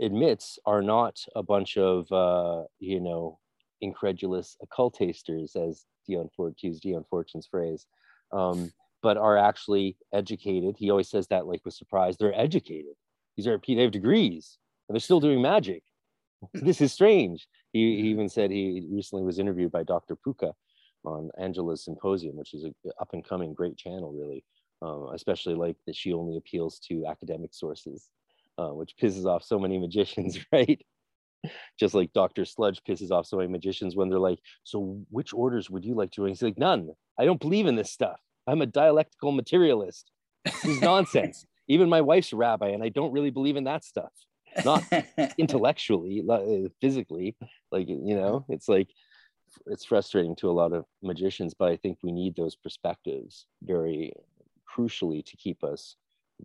admits, 0.00 0.58
are 0.66 0.82
not 0.82 1.20
a 1.36 1.42
bunch 1.42 1.76
of, 1.76 2.10
uh, 2.10 2.64
you 2.80 3.00
know, 3.00 3.38
incredulous 3.80 4.56
occultasters, 4.64 5.54
as 5.56 5.84
Dion 6.06 6.30
Fort, 6.34 6.56
to 6.58 6.68
use 6.68 6.80
Dion 6.80 7.04
Fortune's 7.08 7.46
phrase. 7.46 7.86
Um, 8.32 8.72
but 9.02 9.18
are 9.18 9.36
actually 9.36 9.98
educated. 10.14 10.76
He 10.78 10.90
always 10.90 11.10
says 11.10 11.26
that 11.26 11.46
like 11.46 11.60
with 11.66 11.74
surprise, 11.74 12.16
they're 12.16 12.40
educated. 12.40 12.94
These 13.36 13.46
are 13.46 13.60
they 13.66 13.82
have 13.82 13.90
degrees 13.90 14.58
and 14.88 14.94
they're 14.94 15.00
still 15.00 15.20
doing 15.20 15.42
magic. 15.42 15.82
this 16.54 16.80
is 16.80 16.92
strange. 16.92 17.46
He, 17.72 18.00
he 18.00 18.08
even 18.08 18.28
said 18.28 18.50
he 18.50 18.86
recently 18.90 19.24
was 19.24 19.38
interviewed 19.38 19.72
by 19.72 19.82
Dr. 19.82 20.16
Puca 20.16 20.52
on 21.04 21.30
Angela's 21.38 21.84
Symposium, 21.84 22.36
which 22.36 22.54
is 22.54 22.64
a 22.64 22.72
up 23.00 23.10
and 23.12 23.26
coming 23.26 23.54
great 23.54 23.76
channel, 23.76 24.12
really. 24.12 24.44
Um, 24.82 25.10
especially 25.14 25.54
like 25.54 25.76
that 25.86 25.96
she 25.96 26.12
only 26.12 26.36
appeals 26.36 26.78
to 26.88 27.06
academic 27.06 27.54
sources, 27.54 28.10
uh, 28.58 28.68
which 28.68 28.96
pisses 29.00 29.24
off 29.24 29.42
so 29.42 29.58
many 29.58 29.78
magicians, 29.86 30.38
right? 30.52 30.80
Just 31.78 31.94
like 31.94 32.12
Dr. 32.12 32.44
Sledge 32.44 32.80
pisses 32.88 33.10
off 33.10 33.26
so 33.26 33.36
many 33.36 33.48
magicians 33.48 33.96
when 33.96 34.08
they're 34.08 34.18
like, 34.18 34.38
"So, 34.62 35.02
which 35.10 35.32
orders 35.32 35.68
would 35.70 35.84
you 35.84 35.94
like 35.94 36.10
to 36.12 36.22
join?" 36.22 36.28
He's 36.28 36.42
like, 36.42 36.58
"None. 36.58 36.90
I 37.18 37.24
don't 37.24 37.40
believe 37.40 37.66
in 37.66 37.76
this 37.76 37.92
stuff. 37.92 38.18
I'm 38.46 38.62
a 38.62 38.66
dialectical 38.66 39.32
materialist. 39.32 40.10
This 40.44 40.64
is 40.64 40.80
nonsense." 40.82 41.44
Even 41.68 41.88
my 41.88 42.00
wife's 42.00 42.32
a 42.32 42.36
rabbi 42.36 42.68
and 42.68 42.82
i 42.82 42.88
don't 42.88 43.12
really 43.12 43.30
believe 43.30 43.56
in 43.56 43.64
that 43.64 43.84
stuff. 43.84 44.12
Not 44.64 44.84
intellectually 45.38 46.24
uh, 46.28 46.68
physically 46.80 47.36
like 47.72 47.88
you 47.88 48.14
know 48.14 48.44
it's 48.48 48.68
like 48.68 48.88
it's 49.66 49.84
frustrating 49.84 50.36
to 50.36 50.50
a 50.50 50.52
lot 50.52 50.72
of 50.72 50.84
magicians 51.02 51.54
but 51.54 51.70
i 51.70 51.76
think 51.76 51.98
we 52.02 52.12
need 52.12 52.36
those 52.36 52.54
perspectives 52.54 53.46
very 53.62 54.12
crucially 54.76 55.24
to 55.24 55.36
keep 55.36 55.62
us 55.64 55.96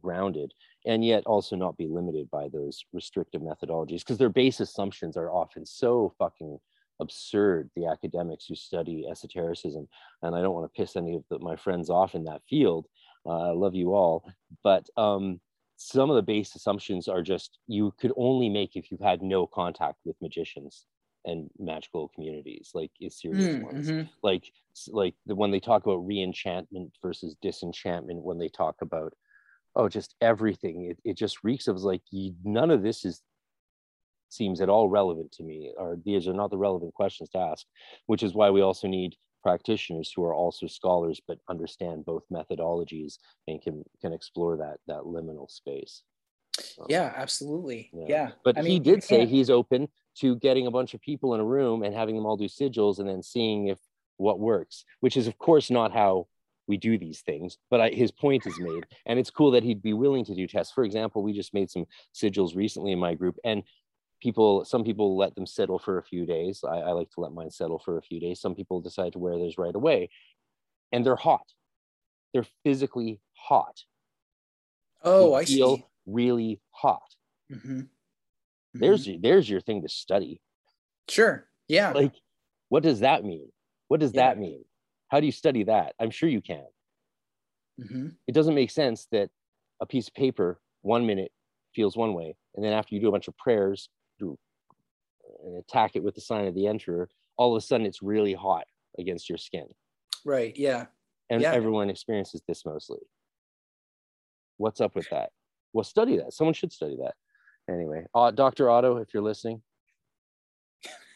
grounded 0.01 0.53
and 0.85 1.03
yet 1.03 1.23
also 1.25 1.55
not 1.55 1.77
be 1.77 1.87
limited 1.87 2.29
by 2.29 2.47
those 2.47 2.83
restrictive 2.93 3.41
methodologies 3.41 3.99
because 3.99 4.17
their 4.17 4.29
base 4.29 4.59
assumptions 4.59 5.17
are 5.17 5.31
often 5.31 5.65
so 5.65 6.13
fucking 6.17 6.57
absurd 7.01 7.69
the 7.75 7.85
academics 7.85 8.45
who 8.45 8.55
study 8.55 9.07
esotericism 9.09 9.87
and 10.21 10.35
i 10.35 10.41
don't 10.41 10.53
want 10.53 10.71
to 10.71 10.79
piss 10.79 10.95
any 10.95 11.15
of 11.15 11.23
the, 11.29 11.39
my 11.39 11.55
friends 11.55 11.89
off 11.89 12.13
in 12.13 12.23
that 12.23 12.41
field 12.47 12.85
I 13.27 13.51
love 13.51 13.75
you 13.75 13.93
all. 13.93 14.23
But 14.63 14.87
um, 14.97 15.39
some 15.81 16.09
of 16.09 16.17
the 16.17 16.21
base 16.21 16.55
assumptions 16.55 17.07
are 17.07 17.21
just 17.21 17.57
you 17.67 17.93
could 17.99 18.11
only 18.17 18.49
make 18.49 18.75
if 18.75 18.91
you've 18.91 18.99
had 18.99 19.21
no 19.21 19.47
contact 19.47 19.95
with 20.03 20.21
magicians 20.21 20.85
and 21.23 21.49
magical 21.57 22.09
communities 22.09 22.71
like 22.73 22.91
serious 23.09 23.45
mm, 23.45 23.63
ones 23.63 23.89
mm-hmm. 23.89 24.07
like 24.21 24.51
like 24.89 25.15
the, 25.25 25.33
when 25.33 25.51
they 25.51 25.59
talk 25.59 25.85
about 25.85 26.05
reenchantment 26.05 26.91
versus 27.01 27.35
disenchantment 27.41 28.21
when 28.21 28.37
they 28.37 28.49
talk 28.49 28.75
about 28.81 29.13
oh 29.77 29.87
just 29.87 30.15
everything 30.19 30.91
it, 30.91 30.97
it 31.09 31.17
just 31.17 31.43
reeks 31.45 31.67
of 31.69 31.77
like 31.77 32.01
you, 32.11 32.33
none 32.43 32.71
of 32.71 32.83
this 32.83 33.05
is 33.05 33.21
seems 34.27 34.59
at 34.59 34.69
all 34.69 34.89
relevant 34.89 35.31
to 35.31 35.43
me 35.43 35.71
or 35.77 35.97
these 36.03 36.27
are 36.27 36.33
not 36.33 36.51
the 36.51 36.57
relevant 36.57 36.93
questions 36.93 37.29
to 37.29 37.37
ask 37.37 37.65
which 38.07 38.21
is 38.21 38.33
why 38.33 38.49
we 38.49 38.61
also 38.61 38.87
need 38.87 39.15
practitioners 39.41 40.11
who 40.15 40.23
are 40.23 40.33
also 40.33 40.67
scholars 40.67 41.21
but 41.27 41.39
understand 41.49 42.05
both 42.05 42.23
methodologies 42.31 43.15
and 43.47 43.61
can 43.61 43.83
can 44.01 44.13
explore 44.13 44.57
that 44.57 44.77
that 44.87 45.03
liminal 45.03 45.49
space. 45.49 46.03
Um, 46.79 46.87
yeah 46.89 47.13
absolutely. 47.15 47.89
yeah, 47.93 48.05
yeah. 48.07 48.31
but 48.43 48.57
I 48.57 48.61
he 48.61 48.67
mean, 48.67 48.83
did 48.83 49.03
say 49.03 49.25
he's 49.25 49.49
open 49.49 49.87
to 50.17 50.35
getting 50.37 50.67
a 50.67 50.71
bunch 50.71 50.93
of 50.93 51.01
people 51.01 51.33
in 51.33 51.39
a 51.39 51.45
room 51.45 51.83
and 51.83 51.95
having 51.95 52.15
them 52.15 52.25
all 52.25 52.37
do 52.37 52.45
sigils 52.45 52.99
and 52.99 53.07
then 53.07 53.23
seeing 53.23 53.67
if 53.67 53.79
what 54.17 54.39
works 54.39 54.83
which 54.99 55.15
is 55.15 55.27
of 55.27 55.37
course 55.37 55.71
not 55.71 55.93
how 55.93 56.27
we 56.67 56.75
do 56.75 56.97
these 56.97 57.21
things 57.21 57.57
but 57.69 57.79
I, 57.79 57.89
his 57.89 58.11
point 58.11 58.45
is 58.45 58.59
made. 58.59 58.85
And 59.05 59.17
it's 59.17 59.31
cool 59.31 59.51
that 59.51 59.63
he'd 59.63 59.81
be 59.81 59.93
willing 59.93 60.25
to 60.25 60.35
do 60.35 60.47
tests. 60.47 60.73
For 60.73 60.83
example 60.83 61.23
we 61.23 61.33
just 61.33 61.53
made 61.53 61.69
some 61.69 61.85
sigils 62.13 62.55
recently 62.55 62.91
in 62.91 62.99
my 62.99 63.15
group 63.15 63.37
and 63.43 63.63
people 64.19 64.65
some 64.65 64.83
people 64.83 65.17
let 65.17 65.35
them 65.35 65.45
settle 65.45 65.79
for 65.79 65.97
a 65.97 66.03
few 66.03 66.25
days 66.25 66.63
I, 66.63 66.77
I, 66.77 66.91
like 66.91 67.09
to 67.11 67.21
let 67.21 67.31
mine 67.31 67.51
settle 67.51 67.79
for 67.79 67.97
a 67.97 68.01
few 68.01 68.19
days 68.19 68.39
some 68.39 68.55
people 68.55 68.81
decide 68.81 69.13
to 69.13 69.19
wear 69.19 69.37
theirs 69.37 69.57
right 69.57 69.75
away 69.75 70.09
and 70.91 71.05
they're 71.05 71.15
hot 71.15 71.45
they're 72.33 72.47
physically 72.63 73.19
hot 73.33 73.83
oh 75.03 75.33
i 75.33 75.45
feel 75.45 75.77
see. 75.77 75.85
really 76.05 76.61
hot 76.71 77.01
mm-hmm. 77.51 77.79
Mm-hmm. 77.79 78.79
there's 78.79 79.09
there's 79.21 79.49
your 79.49 79.61
thing 79.61 79.81
to 79.81 79.89
study 79.89 80.41
sure 81.07 81.47
yeah 81.67 81.91
like 81.91 82.13
what 82.69 82.83
does 82.83 82.99
that 82.99 83.23
mean 83.23 83.49
what 83.87 83.99
does 83.99 84.13
yeah. 84.13 84.27
that 84.27 84.37
mean 84.37 84.63
how 85.07 85.19
do 85.19 85.25
you 85.25 85.31
study 85.31 85.63
that 85.63 85.93
i'm 85.99 86.11
sure 86.11 86.29
you 86.29 86.41
can 86.41 86.65
mm-hmm. 87.79 88.07
it 88.27 88.33
doesn't 88.33 88.55
make 88.55 88.71
sense 88.71 89.07
that 89.11 89.29
a 89.81 89.85
piece 89.85 90.07
of 90.07 90.13
paper 90.13 90.59
one 90.81 91.05
minute 91.05 91.31
feels 91.73 91.95
one 91.95 92.13
way 92.13 92.35
and 92.55 92.65
then 92.65 92.73
after 92.73 92.93
you 92.93 93.01
do 93.01 93.07
a 93.07 93.11
bunch 93.11 93.27
of 93.27 93.37
prayers 93.37 93.89
do 94.19 94.37
and 95.43 95.57
attack 95.57 95.95
it 95.95 96.03
with 96.03 96.15
the 96.15 96.21
sign 96.21 96.47
of 96.47 96.55
the 96.55 96.65
enterer, 96.65 97.07
all 97.37 97.55
of 97.55 97.57
a 97.57 97.65
sudden 97.65 97.85
it's 97.85 98.01
really 98.01 98.33
hot 98.33 98.65
against 98.97 99.29
your 99.29 99.37
skin. 99.37 99.67
Right. 100.25 100.55
Yeah. 100.57 100.87
And 101.29 101.41
yeah. 101.41 101.53
everyone 101.53 101.89
experiences 101.89 102.41
this 102.47 102.65
mostly. 102.65 102.99
What's 104.57 104.81
up 104.81 104.95
with 104.95 105.09
that? 105.09 105.29
Well, 105.73 105.83
study 105.83 106.17
that. 106.17 106.33
Someone 106.33 106.53
should 106.53 106.73
study 106.73 106.97
that. 107.01 107.13
Anyway, 107.71 108.05
uh, 108.15 108.31
Dr. 108.31 108.69
Otto, 108.69 108.97
if 108.97 109.13
you're 109.13 109.23
listening. 109.23 109.61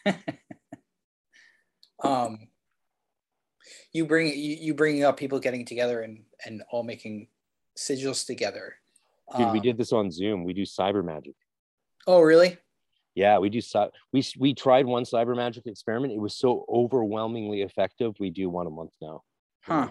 um, 2.04 2.48
you 3.92 4.06
bring 4.06 4.28
you, 4.28 4.56
you 4.60 4.74
bringing 4.74 5.04
up 5.04 5.16
people 5.16 5.40
getting 5.40 5.64
together 5.64 6.02
and 6.02 6.20
and 6.46 6.62
all 6.70 6.84
making 6.84 7.28
sigils 7.76 8.24
together. 8.24 8.74
Dude, 9.36 9.46
um, 9.46 9.52
we 9.52 9.60
did 9.60 9.76
this 9.78 9.92
on 9.92 10.10
Zoom. 10.10 10.44
We 10.44 10.52
do 10.52 10.62
cyber 10.62 11.04
magic. 11.04 11.34
Oh, 12.06 12.20
really? 12.20 12.58
Yeah, 13.14 13.38
we 13.38 13.48
do. 13.48 13.60
We 14.12 14.24
we 14.38 14.54
tried 14.54 14.86
one 14.86 15.04
cyber 15.04 15.36
magic 15.36 15.66
experiment. 15.66 16.12
It 16.12 16.18
was 16.18 16.36
so 16.36 16.64
overwhelmingly 16.68 17.62
effective. 17.62 18.14
We 18.18 18.30
do 18.30 18.50
one 18.50 18.66
a 18.66 18.70
month 18.70 18.92
now. 19.00 19.22
Huh? 19.62 19.88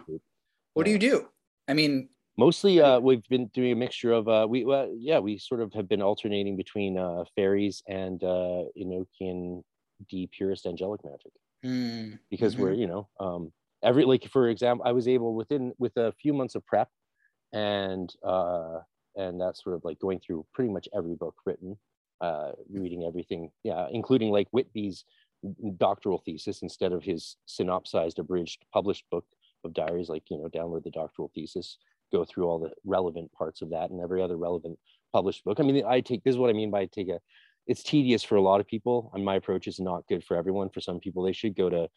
What 0.73 0.85
do 0.85 0.91
you 0.91 0.99
do? 0.99 1.27
I 1.67 1.73
mean, 1.73 2.09
mostly 2.37 2.81
uh, 2.81 2.99
we've 2.99 3.23
been 3.29 3.47
doing 3.47 3.71
a 3.71 3.75
mixture 3.75 4.11
of 4.11 4.27
uh, 4.27 4.45
we 4.49 4.65
uh, 4.65 4.87
yeah 4.95 5.19
we 5.19 5.37
sort 5.37 5.61
of 5.61 5.73
have 5.73 5.87
been 5.87 6.01
alternating 6.01 6.55
between 6.57 6.97
uh, 6.97 7.23
fairies 7.35 7.83
and 7.87 8.23
uh, 8.23 8.63
Enochian 8.77 9.63
Dee 10.09 10.29
purist 10.31 10.65
angelic 10.65 11.01
magic 11.05 11.31
mm. 11.63 12.17
because 12.29 12.55
mm-hmm. 12.55 12.63
we're 12.63 12.73
you 12.73 12.87
know 12.87 13.07
um, 13.19 13.51
every 13.83 14.05
like 14.05 14.27
for 14.29 14.49
example 14.49 14.85
I 14.85 14.91
was 14.91 15.07
able 15.07 15.33
within 15.33 15.73
with 15.77 15.95
a 15.97 16.11
few 16.21 16.33
months 16.33 16.55
of 16.55 16.65
prep 16.65 16.89
and 17.53 18.13
uh, 18.23 18.79
and 19.15 19.39
that's 19.39 19.63
sort 19.63 19.75
of 19.75 19.85
like 19.85 19.99
going 19.99 20.19
through 20.19 20.45
pretty 20.53 20.71
much 20.71 20.89
every 20.93 21.15
book 21.15 21.35
written 21.45 21.77
uh, 22.21 22.51
reading 22.69 23.03
everything, 23.03 23.51
yeah, 23.63 23.87
including 23.91 24.31
like 24.31 24.47
Whitby's 24.51 25.05
doctoral 25.77 26.19
thesis 26.25 26.61
instead 26.61 26.93
of 26.93 27.03
his 27.03 27.35
synopsized, 27.45 28.19
abridged, 28.19 28.63
published 28.71 29.05
book 29.11 29.25
of 29.63 29.73
diaries. 29.73 30.09
Like 30.09 30.23
you 30.29 30.37
know, 30.37 30.49
download 30.49 30.83
the 30.83 30.91
doctoral 30.91 31.31
thesis, 31.33 31.77
go 32.11 32.23
through 32.25 32.45
all 32.45 32.59
the 32.59 32.71
relevant 32.85 33.31
parts 33.33 33.61
of 33.61 33.69
that, 33.71 33.89
and 33.89 34.01
every 34.01 34.21
other 34.21 34.37
relevant 34.37 34.77
published 35.11 35.43
book. 35.43 35.59
I 35.59 35.63
mean, 35.63 35.83
I 35.85 36.01
take 36.01 36.23
this 36.23 36.33
is 36.33 36.39
what 36.39 36.49
I 36.49 36.53
mean 36.53 36.71
by 36.71 36.85
take 36.85 37.09
a. 37.09 37.19
It's 37.65 37.83
tedious 37.83 38.23
for 38.23 38.35
a 38.35 38.41
lot 38.41 38.59
of 38.59 38.67
people, 38.67 39.09
and 39.13 39.23
my 39.23 39.35
approach 39.35 39.67
is 39.67 39.79
not 39.79 40.05
good 40.07 40.23
for 40.23 40.35
everyone. 40.35 40.69
For 40.69 40.81
some 40.81 40.99
people, 40.99 41.23
they 41.23 41.31
should 41.31 41.55
go 41.55 41.69
to 41.69 41.89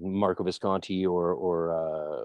Marco 0.00 0.44
Visconti 0.44 1.06
or 1.06 1.32
or 1.32 1.72
uh, 1.72 2.24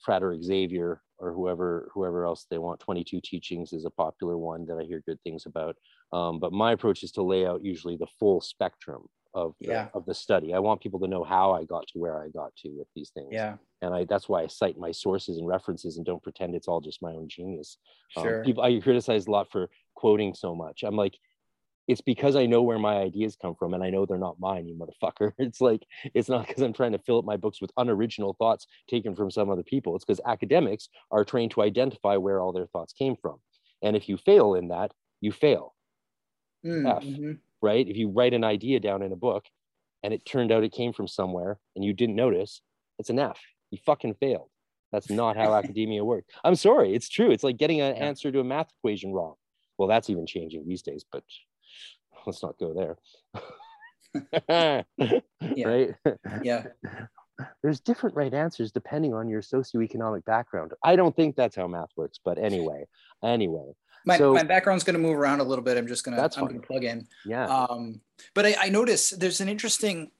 Frater 0.00 0.36
Xavier 0.40 1.02
or 1.18 1.32
whoever 1.32 1.90
whoever 1.92 2.24
else 2.24 2.46
they 2.50 2.58
want. 2.58 2.80
22 2.80 3.20
teachings 3.22 3.72
is 3.72 3.84
a 3.84 3.90
popular 3.90 4.38
one 4.38 4.66
that 4.66 4.78
i 4.78 4.84
hear 4.84 5.02
good 5.06 5.20
things 5.22 5.46
about. 5.46 5.76
Um, 6.12 6.38
but 6.38 6.52
my 6.52 6.72
approach 6.72 7.02
is 7.02 7.12
to 7.12 7.22
lay 7.22 7.46
out 7.46 7.64
usually 7.64 7.96
the 7.96 8.06
full 8.18 8.40
spectrum 8.40 9.06
of 9.34 9.54
the, 9.60 9.68
yeah. 9.68 9.88
of 9.92 10.06
the 10.06 10.14
study. 10.14 10.54
I 10.54 10.58
want 10.58 10.80
people 10.80 11.00
to 11.00 11.06
know 11.06 11.22
how 11.22 11.52
i 11.52 11.64
got 11.64 11.86
to 11.88 11.98
where 11.98 12.22
i 12.22 12.28
got 12.28 12.54
to 12.56 12.70
with 12.70 12.88
these 12.94 13.10
things. 13.10 13.28
Yeah. 13.30 13.56
And 13.82 13.94
i 13.94 14.04
that's 14.04 14.28
why 14.28 14.42
i 14.42 14.46
cite 14.46 14.78
my 14.78 14.92
sources 14.92 15.38
and 15.38 15.46
references 15.46 15.96
and 15.96 16.06
don't 16.06 16.22
pretend 16.22 16.54
it's 16.54 16.68
all 16.68 16.80
just 16.80 17.02
my 17.02 17.12
own 17.12 17.28
genius. 17.28 17.78
Um, 18.16 18.24
sure. 18.24 18.38
Um, 18.38 18.44
people 18.44 18.62
i 18.62 18.78
criticize 18.80 19.26
a 19.26 19.30
lot 19.30 19.50
for 19.50 19.68
quoting 19.94 20.34
so 20.34 20.54
much. 20.54 20.84
I'm 20.84 20.96
like 20.96 21.18
it's 21.88 22.02
because 22.02 22.36
I 22.36 22.44
know 22.44 22.62
where 22.62 22.78
my 22.78 22.98
ideas 22.98 23.34
come 23.40 23.54
from 23.54 23.72
and 23.72 23.82
I 23.82 23.88
know 23.88 24.04
they're 24.04 24.18
not 24.18 24.38
mine, 24.38 24.68
you 24.68 24.76
motherfucker. 24.76 25.32
It's 25.38 25.60
like, 25.60 25.86
it's 26.14 26.28
not 26.28 26.46
because 26.46 26.62
I'm 26.62 26.74
trying 26.74 26.92
to 26.92 26.98
fill 26.98 27.18
up 27.18 27.24
my 27.24 27.38
books 27.38 27.62
with 27.62 27.72
unoriginal 27.78 28.36
thoughts 28.38 28.66
taken 28.88 29.16
from 29.16 29.30
some 29.30 29.48
other 29.48 29.62
people. 29.62 29.96
It's 29.96 30.04
because 30.04 30.20
academics 30.26 30.90
are 31.10 31.24
trained 31.24 31.52
to 31.52 31.62
identify 31.62 32.16
where 32.16 32.40
all 32.40 32.52
their 32.52 32.66
thoughts 32.66 32.92
came 32.92 33.16
from. 33.16 33.38
And 33.82 33.96
if 33.96 34.08
you 34.08 34.18
fail 34.18 34.54
in 34.54 34.68
that, 34.68 34.92
you 35.22 35.32
fail. 35.32 35.74
Mm, 36.64 36.96
F, 36.96 37.02
mm-hmm. 37.04 37.32
right? 37.62 37.88
If 37.88 37.96
you 37.96 38.10
write 38.10 38.34
an 38.34 38.44
idea 38.44 38.80
down 38.80 39.02
in 39.02 39.12
a 39.12 39.16
book 39.16 39.46
and 40.02 40.12
it 40.12 40.26
turned 40.26 40.52
out 40.52 40.64
it 40.64 40.72
came 40.72 40.92
from 40.92 41.08
somewhere 41.08 41.58
and 41.74 41.84
you 41.84 41.94
didn't 41.94 42.16
notice, 42.16 42.60
it's 42.98 43.10
an 43.10 43.18
F. 43.18 43.40
You 43.70 43.78
fucking 43.86 44.16
failed. 44.20 44.50
That's 44.92 45.10
not 45.10 45.36
how 45.36 45.54
academia 45.54 46.04
works. 46.04 46.28
I'm 46.44 46.54
sorry, 46.54 46.94
it's 46.94 47.08
true. 47.08 47.30
It's 47.30 47.44
like 47.44 47.56
getting 47.56 47.80
an 47.80 47.94
answer 47.96 48.32
to 48.32 48.40
a 48.40 48.44
math 48.44 48.70
equation 48.78 49.12
wrong. 49.12 49.34
Well, 49.76 49.88
that's 49.88 50.10
even 50.10 50.26
changing 50.26 50.66
these 50.66 50.82
days, 50.82 51.04
but 51.10 51.22
let's 52.28 52.42
not 52.42 52.58
go 52.58 52.74
there. 52.74 52.98
yeah. 55.56 55.66
Right? 55.66 55.94
Yeah. 56.42 56.66
There's 57.62 57.80
different 57.80 58.16
right 58.16 58.34
answers 58.34 58.72
depending 58.72 59.14
on 59.14 59.28
your 59.28 59.42
socioeconomic 59.42 60.24
background. 60.24 60.72
I 60.82 60.96
don't 60.96 61.14
think 61.14 61.36
that's 61.36 61.56
how 61.56 61.66
math 61.66 61.90
works, 61.96 62.18
but 62.24 62.38
anyway, 62.38 62.86
anyway. 63.22 63.72
My, 64.04 64.18
so, 64.18 64.32
my 64.32 64.42
background's 64.42 64.84
going 64.84 64.94
to 64.94 65.00
move 65.00 65.16
around 65.16 65.40
a 65.40 65.44
little 65.44 65.64
bit. 65.64 65.76
I'm 65.76 65.86
just 65.86 66.04
going 66.04 66.16
to, 66.16 66.22
I'm 66.22 66.46
going 66.46 66.60
to 66.60 66.66
plug 66.66 66.84
in. 66.84 67.06
Yeah. 67.24 67.46
Um, 67.46 68.00
but 68.34 68.46
I, 68.46 68.56
I 68.60 68.68
noticed 68.70 69.20
there's 69.20 69.40
an 69.40 69.48
interesting, 69.48 70.10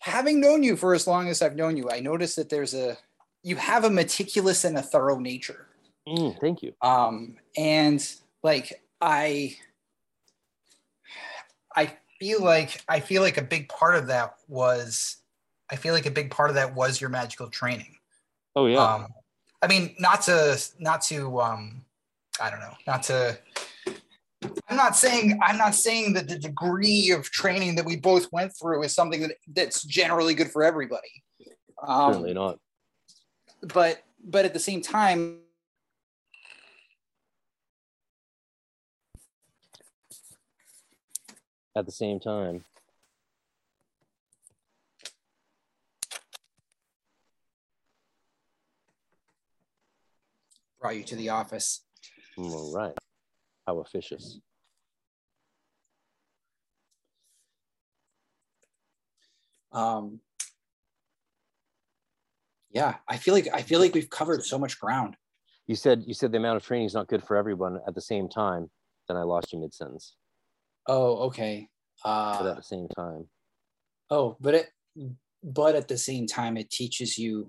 having 0.00 0.40
known 0.40 0.62
you 0.62 0.76
for 0.76 0.94
as 0.94 1.06
long 1.06 1.28
as 1.28 1.42
I've 1.42 1.56
known 1.56 1.76
you, 1.76 1.90
I 1.90 2.00
noticed 2.00 2.36
that 2.36 2.48
there's 2.48 2.74
a, 2.74 2.96
you 3.42 3.56
have 3.56 3.84
a 3.84 3.90
meticulous 3.90 4.64
and 4.64 4.76
a 4.76 4.82
thorough 4.82 5.18
nature. 5.18 5.66
Mm, 6.08 6.40
thank 6.40 6.62
you. 6.62 6.72
Um, 6.82 7.36
and 7.56 8.06
like 8.42 8.82
I, 9.00 9.56
I 11.76 11.96
feel 12.18 12.42
like 12.42 12.82
I 12.88 13.00
feel 13.00 13.22
like 13.22 13.36
a 13.36 13.42
big 13.42 13.68
part 13.68 13.96
of 13.96 14.06
that 14.08 14.34
was 14.48 15.16
I 15.70 15.76
feel 15.76 15.94
like 15.94 16.06
a 16.06 16.10
big 16.10 16.30
part 16.30 16.50
of 16.50 16.56
that 16.56 16.74
was 16.74 17.00
your 17.00 17.10
magical 17.10 17.48
training. 17.48 17.96
Oh 18.56 18.66
yeah. 18.66 18.78
Um, 18.78 19.06
I 19.62 19.68
mean, 19.68 19.94
not 19.98 20.22
to 20.22 20.60
not 20.78 21.02
to 21.02 21.40
um, 21.40 21.84
I 22.40 22.50
don't 22.50 22.60
know, 22.60 22.74
not 22.86 23.02
to. 23.04 23.38
I'm 24.68 24.76
not 24.76 24.96
saying 24.96 25.38
I'm 25.42 25.58
not 25.58 25.74
saying 25.74 26.14
that 26.14 26.28
the 26.28 26.38
degree 26.38 27.10
of 27.10 27.30
training 27.30 27.74
that 27.76 27.84
we 27.84 27.96
both 27.96 28.32
went 28.32 28.52
through 28.56 28.82
is 28.82 28.94
something 28.94 29.20
that 29.20 29.32
that's 29.54 29.82
generally 29.84 30.34
good 30.34 30.50
for 30.50 30.64
everybody. 30.64 31.22
Um, 31.86 32.12
Certainly 32.12 32.34
not. 32.34 32.58
But 33.74 34.02
but 34.24 34.44
at 34.44 34.54
the 34.54 34.60
same 34.60 34.80
time, 34.80 35.40
at 41.76 41.86
the 41.86 41.92
same 41.92 42.20
time. 42.20 42.64
Brought 50.80 50.96
you 50.96 51.04
to 51.04 51.16
the 51.16 51.28
office. 51.28 51.82
All 52.38 52.72
right. 52.74 52.92
How 53.66 53.78
officious. 53.80 54.40
Um, 59.72 60.20
yeah, 62.72 62.96
I 63.08 63.16
feel 63.18 63.34
like 63.34 63.48
I 63.52 63.62
feel 63.62 63.78
like 63.78 63.94
we've 63.94 64.10
covered 64.10 64.44
so 64.44 64.58
much 64.58 64.80
ground. 64.80 65.16
You 65.66 65.76
said 65.76 66.02
you 66.06 66.14
said 66.14 66.32
the 66.32 66.38
amount 66.38 66.56
of 66.56 66.64
training 66.64 66.86
is 66.86 66.94
not 66.94 67.08
good 67.08 67.22
for 67.22 67.36
everyone. 67.36 67.78
At 67.86 67.94
the 67.94 68.00
same 68.00 68.28
time, 68.28 68.70
then 69.06 69.16
I 69.16 69.22
lost 69.22 69.52
you 69.52 69.60
mid 69.60 69.74
sentence. 69.74 70.16
Oh, 70.92 71.18
okay. 71.28 71.68
Uh, 72.04 72.42
but 72.42 72.50
at 72.50 72.56
the 72.56 72.62
same 72.64 72.88
time. 72.88 73.28
Oh, 74.10 74.36
but 74.40 74.54
it, 74.54 74.66
but 75.44 75.76
at 75.76 75.86
the 75.86 75.96
same 75.96 76.26
time, 76.26 76.56
it 76.56 76.68
teaches 76.68 77.16
you. 77.16 77.48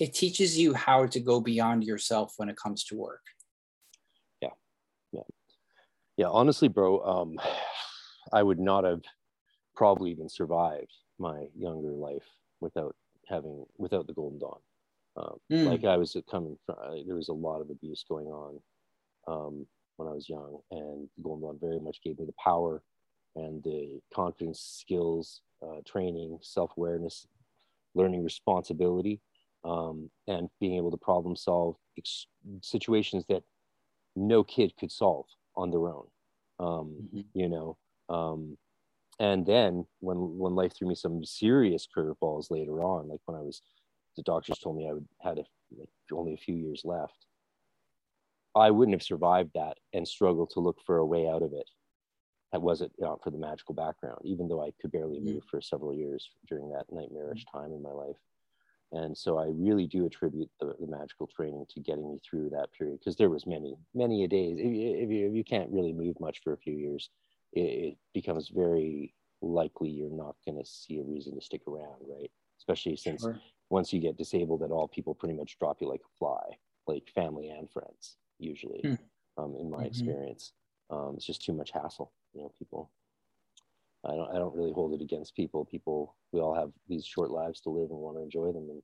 It 0.00 0.12
teaches 0.12 0.58
you 0.58 0.74
how 0.74 1.06
to 1.06 1.20
go 1.20 1.40
beyond 1.40 1.84
yourself 1.84 2.34
when 2.36 2.48
it 2.48 2.56
comes 2.56 2.82
to 2.86 2.96
work. 2.96 3.22
Yeah. 4.40 4.48
yeah 5.12 5.22
yeah 6.16 6.26
honestly 6.26 6.66
bro 6.68 7.00
um 7.12 7.38
i 8.32 8.42
would 8.42 8.58
not 8.58 8.82
have 8.82 9.02
probably 9.76 10.10
even 10.10 10.28
survived 10.28 10.92
my 11.18 11.46
younger 11.56 11.92
life 11.92 12.26
without 12.60 12.96
having 13.28 13.64
without 13.78 14.08
the 14.08 14.14
golden 14.14 14.40
dawn 14.40 14.58
um, 15.16 15.36
Mm. 15.52 15.66
like 15.66 15.84
i 15.84 15.96
was 15.96 16.16
coming 16.28 16.56
from 16.66 16.76
uh, 16.82 16.96
there 17.06 17.14
was 17.22 17.28
a 17.28 17.32
lot 17.48 17.60
of 17.60 17.70
abuse 17.70 18.04
going 18.08 18.26
on 18.26 18.60
um, 19.28 19.66
when 19.96 20.08
i 20.08 20.12
was 20.12 20.28
young 20.28 20.58
and 20.70 21.08
the 21.16 21.22
golden 21.22 21.42
dawn 21.46 21.58
very 21.60 21.80
much 21.80 21.98
gave 22.02 22.18
me 22.18 22.24
the 22.26 22.34
power 22.42 22.82
and 23.36 23.62
the 23.64 24.00
confidence 24.14 24.60
skills 24.60 25.40
uh, 25.62 25.80
training 25.86 26.38
self-awareness 26.42 27.26
learning 27.94 28.22
responsibility 28.24 29.20
um, 29.64 30.10
and 30.26 30.48
being 30.60 30.76
able 30.76 30.90
to 30.90 30.96
problem 30.96 31.36
solve 31.36 31.76
ex- 31.96 32.26
situations 32.62 33.24
that 33.28 33.42
no 34.16 34.42
kid 34.42 34.72
could 34.78 34.90
solve 34.90 35.26
on 35.56 35.70
their 35.70 35.86
own 35.88 36.06
um, 36.58 37.08
Mhm. 37.14 37.24
you 37.34 37.48
know 37.48 37.76
um, 38.08 38.56
and 39.20 39.46
then 39.46 39.86
when 40.00 40.38
when 40.38 40.54
life 40.54 40.74
threw 40.74 40.88
me 40.88 40.94
some 40.94 41.24
serious 41.24 41.86
curveballs 41.86 42.50
later 42.50 42.82
on 42.82 43.08
like 43.08 43.20
when 43.26 43.36
i 43.38 43.40
was 43.42 43.62
the 44.16 44.22
doctors 44.22 44.58
told 44.58 44.76
me 44.76 44.88
i 44.88 44.92
would 44.92 45.08
had 45.20 45.38
a, 45.38 45.44
like, 45.78 45.88
only 46.12 46.34
a 46.34 46.36
few 46.38 46.54
years 46.54 46.82
left 46.84 47.26
i 48.56 48.70
wouldn't 48.70 48.94
have 48.94 49.02
survived 49.02 49.50
that 49.54 49.76
and 49.92 50.06
struggled 50.06 50.50
to 50.50 50.60
look 50.60 50.78
for 50.84 50.98
a 50.98 51.06
way 51.06 51.28
out 51.28 51.42
of 51.42 51.52
it 51.52 51.68
that 52.52 52.60
wasn't 52.62 52.92
not 52.98 53.22
for 53.22 53.30
the 53.30 53.38
magical 53.38 53.74
background 53.74 54.18
even 54.24 54.48
though 54.48 54.62
i 54.62 54.70
could 54.80 54.92
barely 54.92 55.18
Mhm. 55.18 55.34
move 55.34 55.44
for 55.50 55.60
several 55.60 55.94
years 55.94 56.30
during 56.48 56.68
that 56.70 56.86
nightmarish 56.92 57.44
time 57.50 57.72
in 57.72 57.82
my 57.82 57.90
life. 57.92 58.16
And 58.94 59.16
so 59.16 59.38
i 59.38 59.46
really 59.46 59.86
do 59.86 60.04
attribute 60.04 60.50
the, 60.60 60.74
the 60.78 60.86
magical 60.86 61.26
training 61.26 61.64
to 61.70 61.80
getting 61.80 62.10
me 62.10 62.18
through 62.22 62.50
that 62.50 62.70
period 62.72 62.98
because 62.98 63.16
there 63.16 63.30
was 63.30 63.46
many 63.46 63.74
many 63.94 64.24
a 64.24 64.28
days. 64.28 64.58
If 64.58 64.66
you, 64.66 64.96
if 64.96 65.10
you 65.10 65.28
if 65.28 65.34
you 65.34 65.44
can't 65.44 65.70
really 65.70 65.94
move 65.94 66.20
much 66.20 66.40
for 66.44 66.52
a 66.52 66.58
few 66.58 66.74
years 66.74 67.08
it, 67.54 67.60
it 67.60 67.98
becomes 68.12 68.48
very 68.50 69.14
likely 69.40 69.88
you're 69.90 70.10
not 70.10 70.36
going 70.44 70.58
to 70.58 70.64
see 70.64 70.98
a 70.98 71.02
reason 71.02 71.34
to 71.34 71.40
stick 71.40 71.62
around 71.66 71.96
right? 72.06 72.30
Especially 72.58 72.96
since 72.96 73.22
Sure. 73.22 73.40
once 73.70 73.92
you 73.94 74.00
get 74.00 74.18
disabled 74.18 74.62
at 74.62 74.70
all 74.70 74.88
people 74.88 75.14
pretty 75.14 75.34
much 75.34 75.58
drop 75.58 75.80
you 75.80 75.88
like 75.88 76.02
a 76.04 76.16
fly 76.18 76.58
like 76.86 77.08
family 77.14 77.48
and 77.48 77.70
friends 77.70 78.18
usually 78.42 78.86
Hmm. 78.86 78.94
um, 79.38 79.56
in 79.58 79.70
my 79.70 79.84
Mhm. 79.84 79.84
experience 79.84 80.52
um, 80.90 81.14
it's 81.16 81.26
just 81.26 81.44
too 81.44 81.52
much 81.52 81.70
hassle 81.72 82.12
you 82.34 82.42
know 82.42 82.52
people 82.58 82.90
I 84.04 84.16
don't 84.16 84.30
I 84.30 84.38
don't 84.38 84.54
really 84.54 84.72
hold 84.72 84.94
it 84.94 85.02
against 85.02 85.36
people. 85.36 85.64
People 85.64 86.16
we 86.32 86.40
all 86.40 86.54
have 86.54 86.72
these 86.88 87.04
short 87.06 87.30
lives 87.30 87.60
to 87.62 87.70
live 87.70 87.90
and 87.90 87.98
want 88.00 88.16
to 88.16 88.22
enjoy 88.22 88.52
them 88.52 88.68
and 88.70 88.82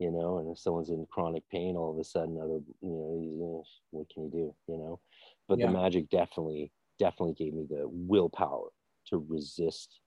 you 0.00 0.10
know, 0.10 0.38
and 0.38 0.50
if 0.50 0.58
someone's 0.58 0.90
in 0.90 1.06
chronic 1.06 1.48
pain 1.50 1.76
all 1.76 1.92
of 1.92 1.98
a 1.98 2.04
sudden 2.04 2.38
out 2.38 2.50
of 2.50 2.64
you 2.82 2.90
know, 2.90 3.64
what 3.90 4.08
can 4.10 4.24
you 4.24 4.30
do, 4.30 4.56
you 4.68 4.78
know? 4.78 5.00
But 5.48 5.60
Yeah. 5.60 5.66
the 5.66 5.68
magic 5.68 6.10
definitely 6.10 6.72
definitely 6.98 7.34
gave 7.34 7.54
me 7.54 7.66
the 7.68 7.88
willpower 7.88 8.70
to 9.06 9.18
resist 9.18 10.00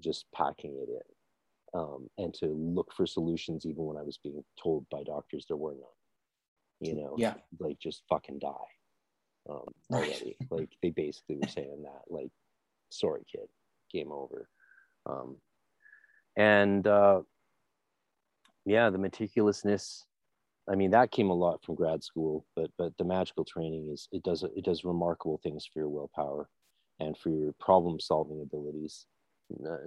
just 0.00 0.26
packing 0.34 0.76
it 0.76 0.90
in. 0.90 1.14
Um, 1.80 2.10
and 2.18 2.34
to 2.34 2.46
look 2.46 2.92
for 2.94 3.06
solutions 3.06 3.66
even 3.66 3.84
when 3.84 3.96
I 3.96 4.02
was 4.02 4.18
being 4.18 4.44
told 4.62 4.88
by 4.90 5.04
doctors 5.04 5.46
there 5.48 5.56
were 5.56 5.74
none. 5.74 5.99
You 6.80 6.94
know, 6.94 7.14
Yeah. 7.18 7.34
like 7.58 7.78
just 7.78 8.02
fucking 8.08 8.38
die. 8.38 8.48
Um, 9.48 9.74
Right. 9.90 10.08
already. 10.08 10.36
like 10.50 10.70
they 10.82 10.90
basically 10.90 11.36
were 11.36 11.48
saying 11.48 11.82
that, 11.82 12.02
like, 12.08 12.30
sorry 12.90 13.24
kid, 13.24 13.48
game 13.90 14.12
over. 14.12 14.48
Um, 15.06 15.40
and 16.36 16.86
uh, 16.86 17.22
yeah, 18.64 18.90
the 18.90 18.98
meticulousness. 18.98 20.04
I 20.68 20.76
mean, 20.76 20.90
that 20.92 21.10
came 21.10 21.30
a 21.30 21.34
lot 21.34 21.64
from 21.64 21.74
grad 21.74 22.04
school, 22.04 22.46
but 22.54 22.70
but 22.78 22.96
the 22.98 23.04
magical 23.04 23.44
training 23.44 23.90
is 23.90 24.08
it 24.12 24.22
does 24.22 24.42
it 24.42 24.64
does 24.64 24.84
remarkable 24.84 25.38
things 25.42 25.66
for 25.66 25.80
your 25.80 25.88
willpower 25.88 26.48
and 27.00 27.16
for 27.16 27.30
your 27.30 27.52
problem 27.58 27.98
solving 27.98 28.40
abilities. 28.42 29.06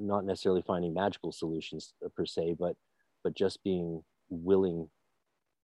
Not 0.01 0.25
necessarily 0.25 0.61
finding 0.61 0.93
magical 0.93 1.31
solutions 1.31 1.93
uh, 2.03 2.09
per 2.09 2.25
se, 2.25 2.55
but 2.59 2.75
but 3.23 3.33
just 3.35 3.63
being 3.63 4.03
willing 4.29 4.89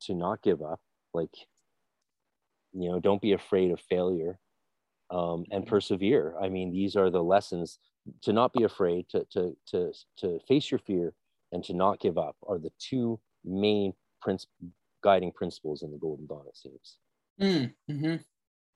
to 0.01 0.13
not 0.13 0.41
give 0.41 0.61
up. 0.61 0.81
Like, 1.15 1.33
you 2.73 2.89
know, 2.89 2.99
don't 2.99 3.21
be 3.21 3.33
afraid 3.33 3.71
of 3.71 3.79
failure 3.79 4.39
um, 5.09 5.45
and 5.51 5.65
persevere. 5.65 6.35
I 6.41 6.49
mean, 6.49 6.71
these 6.71 6.95
are 6.95 7.09
the 7.09 7.23
lessons 7.23 7.79
to 8.23 8.33
not 8.33 8.53
be 8.53 8.63
afraid, 8.63 9.07
to, 9.09 9.25
to, 9.31 9.55
to, 9.67 9.93
to 10.17 10.39
face 10.47 10.69
your 10.71 10.79
fear, 10.79 11.13
and 11.51 11.63
to 11.63 11.73
not 11.73 11.99
give 11.99 12.17
up 12.17 12.35
are 12.47 12.59
the 12.59 12.71
two 12.79 13.19
main 13.43 13.93
princ- 14.21 14.45
guiding 15.03 15.31
principles 15.31 15.83
in 15.83 15.91
the 15.91 15.97
Golden 15.97 16.25
Dawn, 16.27 16.45
it 16.47 16.57
seems. 16.57 16.97
Mm, 17.39 17.73
mhm. 17.89 18.23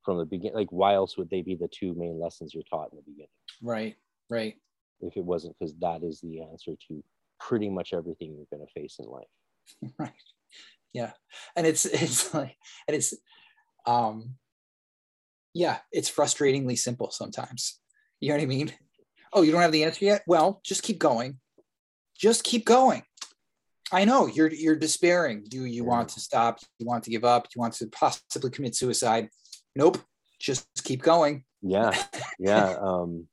From 0.06 0.18
the 0.18 0.26
beginning, 0.26 0.56
like, 0.56 0.72
why 0.72 0.93
else 0.93 1.18
would 1.18 1.30
they 1.30 1.42
be 1.42 1.56
the 1.56 1.68
two 1.68 1.93
main 1.95 2.19
lessons 2.19 2.53
you're 2.53 2.64
taught 2.64 2.92
in 2.92 2.98
the 2.98 3.03
beginning 3.03 3.30
Right. 3.61 3.95
Right. 4.30 4.56
if 5.01 5.18
it 5.18 5.24
wasn't 5.26 5.56
because 5.59 5.76
that 5.80 6.03
is 6.03 6.22
the 6.22 6.42
answer 6.42 6.74
to 6.88 7.03
pretty 7.40 7.69
much 7.69 7.93
everything 7.93 8.35
you're 8.35 8.45
going 8.58 8.66
to 8.66 8.80
face 8.80 8.98
in 9.00 9.06
life? 9.06 9.27
right 10.00 10.14
yeah. 10.93 11.11
And 11.56 11.68
it's 11.68 11.85
it's 11.85 12.34
like 12.34 12.56
and 12.88 12.95
it's 12.95 13.14
um 13.85 14.35
yeah 15.53 15.77
it's 15.92 16.11
frustratingly 16.11 16.77
simple 16.77 17.11
sometimes. 17.11 17.80
You 18.19 18.30
know 18.30 18.35
what 18.35 18.43
i 18.43 18.48
mean? 18.48 18.74
Oh 19.34 19.42
you 19.42 19.51
don't 19.51 19.61
have 19.61 19.72
the 19.72 19.84
answer 19.84 20.06
yet? 20.06 20.24
Well 20.27 20.61
just 20.64 20.84
keep 20.84 21.00
going. 21.00 21.40
Just 22.18 22.43
keep 22.43 22.66
going. 22.66 23.03
I 23.92 24.06
know 24.06 24.27
you're 24.27 24.51
you're 24.51 24.76
despairing. 24.76 25.45
Do 25.48 25.66
you 25.66 25.84
want 25.84 26.09
to 26.09 26.19
stop? 26.19 26.59
You 26.77 26.85
want 26.85 27.03
to 27.06 27.09
give 27.09 27.24
up? 27.24 27.48
You 27.56 27.59
want 27.59 27.74
to 27.76 27.88
possibly 27.88 28.51
commit 28.51 28.76
suicide? 28.76 29.30
Nope. 29.76 29.98
Just 30.40 30.68
keep 30.84 31.01
going. 31.01 31.43
Yeah. 31.61 31.93
Yeah 32.42 32.77
um 32.82 33.27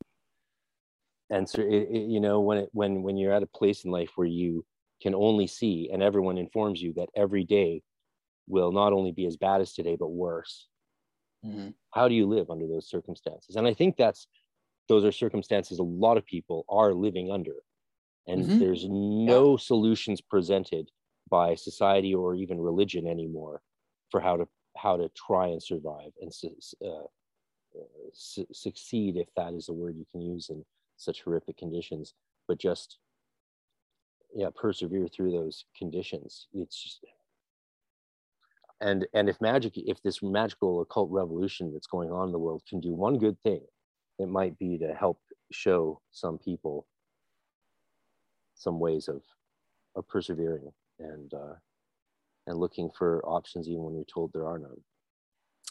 and 1.31 1.49
so 1.49 1.61
it, 1.61 1.89
it, 1.91 2.09
you 2.09 2.21
know 2.21 2.41
when 2.41 2.59
it 2.59 2.69
when 2.73 3.03
when 3.03 3.17
you're 3.17 3.33
at 3.33 3.43
a 3.43 3.47
place 3.47 3.85
in 3.85 3.91
life 3.91 4.11
where 4.17 4.27
you 4.27 4.65
can 5.03 5.15
only 5.15 5.47
see 5.47 5.91
and 5.93 6.03
everyone 6.03 6.39
informs 6.39 6.83
you 6.83 6.93
that 6.95 7.11
every 7.17 7.45
day 7.45 7.83
will 8.49 8.73
not 8.73 8.93
only 8.93 9.13
be 9.13 9.27
as 9.27 9.37
bad 9.37 9.61
as 9.61 9.73
today 9.75 9.97
but 9.97 10.09
worse. 10.09 10.69
Mhm. 11.43 11.75
how 11.93 12.09
do 12.09 12.15
you 12.15 12.27
live 12.27 12.51
under 12.51 12.67
those 12.67 12.89
circumstances? 12.89 13.57
And 13.57 13.67
i 13.67 13.75
think 13.75 13.97
that's 13.97 14.27
those 14.89 15.05
are 15.05 15.13
circumstances 15.13 15.79
a 15.79 15.83
lot 15.85 16.17
of 16.17 16.27
people 16.27 16.65
are 16.69 16.95
living 16.95 17.31
under. 17.33 17.57
And 18.27 18.51
Mhm. 18.51 18.61
there's 18.61 18.87
no 18.89 19.57
solutions 19.57 20.21
presented 20.21 20.91
by 21.31 21.55
society 21.57 22.15
or 22.15 22.35
even 22.37 22.61
religion 22.61 23.07
anymore 23.09 23.63
for 24.11 24.21
how 24.21 24.37
to 24.39 24.49
how 24.77 24.97
to 24.99 25.11
try 25.11 25.49
and 25.49 25.63
survive 25.63 26.13
and 26.21 26.33
uh, 26.85 27.07
su- 28.13 28.47
succeed 28.53 29.17
if 29.17 29.29
that 29.37 29.55
is 29.55 29.69
a 29.69 29.73
word 29.73 29.97
you 29.97 30.07
can 30.11 30.21
use 30.21 30.49
in 30.51 30.65
such 30.97 31.23
horrific 31.23 31.57
conditions. 31.57 32.15
But 32.49 32.59
just 32.59 32.99
yeah 34.37 34.49
persevere 34.55 35.09
through 35.09 35.33
those 35.33 35.65
conditions. 35.77 36.47
It's 36.53 36.81
just 36.81 37.01
and 38.81 39.07
and 39.15 39.29
if 39.29 39.41
magic 39.41 39.73
if 39.77 40.03
this 40.03 40.23
magical 40.23 40.83
occult 40.83 41.11
revolution 41.11 41.73
that's 41.73 41.87
going 41.87 42.13
on 42.13 42.29
in 42.29 42.33
the 42.33 42.39
world 42.39 42.63
can 42.69 42.81
do 42.81 42.93
one 42.93 43.19
good 43.19 43.37
thing 43.43 43.63
it 44.19 44.29
might 44.29 44.59
be 44.59 44.77
to 44.79 44.95
help 44.95 45.19
show 45.51 46.01
some 46.11 46.39
people 46.39 46.87
some 48.55 48.79
ways 48.79 49.09
of 49.09 49.23
of 49.95 50.07
persevering 50.09 50.71
and 50.99 51.33
uh 51.33 51.55
and 52.47 52.59
looking 52.59 52.91
for 52.97 53.25
options 53.27 53.69
even 53.69 53.83
when 53.83 53.95
you're 53.95 54.05
told 54.05 54.31
there 54.33 54.47
are 54.47 54.59
none. 54.59 54.81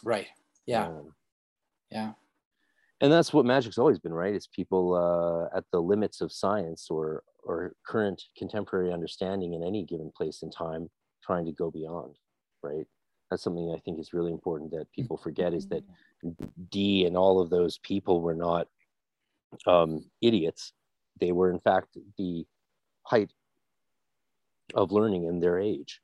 Right. 0.03 0.27
Yeah. 0.66 0.88
Um, 0.88 1.14
yeah 1.90 2.11
and 3.02 3.12
that's 3.12 3.34
what 3.34 3.46
magic's 3.46 3.78
always 3.78 4.00
been 4.00 4.14
right? 4.14 4.34
It's 4.34 4.48
people 4.48 4.94
uh, 4.96 5.58
at 5.58 5.66
the 5.72 5.82
limits 5.82 6.22
of 6.22 6.32
science 6.32 6.88
or 6.90 7.24
or 7.44 7.74
current 7.86 8.24
contemporary 8.38 8.92
understanding 8.92 9.54
in 9.54 9.64
any 9.64 9.84
given 9.84 10.12
place 10.16 10.42
and 10.42 10.52
time 10.52 10.90
trying 11.24 11.46
to 11.46 11.52
go 11.52 11.72
beyond 11.72 12.18
right? 12.66 12.86
That's 13.30 13.44
something 13.44 13.74
i 13.76 13.80
think 13.80 14.00
is 14.00 14.14
really 14.14 14.32
important 14.32 14.72
that 14.72 14.92
people 14.92 15.18
forget 15.18 15.54
is 15.54 15.68
that 15.68 15.84
Dee 16.72 17.06
and 17.06 17.18
all 17.18 17.40
of 17.40 17.50
those 17.50 17.78
people 17.80 18.22
were 18.22 18.36
not 18.36 18.68
um, 19.68 20.06
idiots. 20.22 20.74
They 21.20 21.32
were 21.32 21.52
in 21.52 21.60
fact 21.60 21.98
the 22.18 22.46
height 23.04 23.32
of 24.74 24.92
learning 24.92 25.26
in 25.26 25.40
their 25.40 25.60
age. 25.60 26.02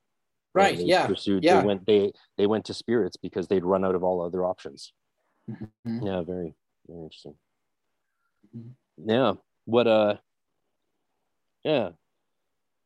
Right 0.54 0.78
yeah 0.78 1.08
pursued 1.08 1.44
yeah. 1.44 1.62
they 1.62 1.68
went 1.68 1.86
they 1.86 2.12
they 2.38 2.48
went 2.48 2.66
to 2.66 2.74
spirits 2.74 3.18
because 3.18 3.48
they'd 3.48 3.66
run 3.66 3.86
out 3.86 3.96
of 3.96 4.04
all 4.04 4.22
other 4.22 4.44
options. 4.44 4.94
Mhm. 5.50 6.06
yeah 6.06 6.22
very 6.22 6.54
interesting. 6.98 7.36
Mhm. 8.56 8.72
yeah. 8.98 9.34
What 9.66 9.88
uh 9.88 10.18
yeah. 11.64 11.90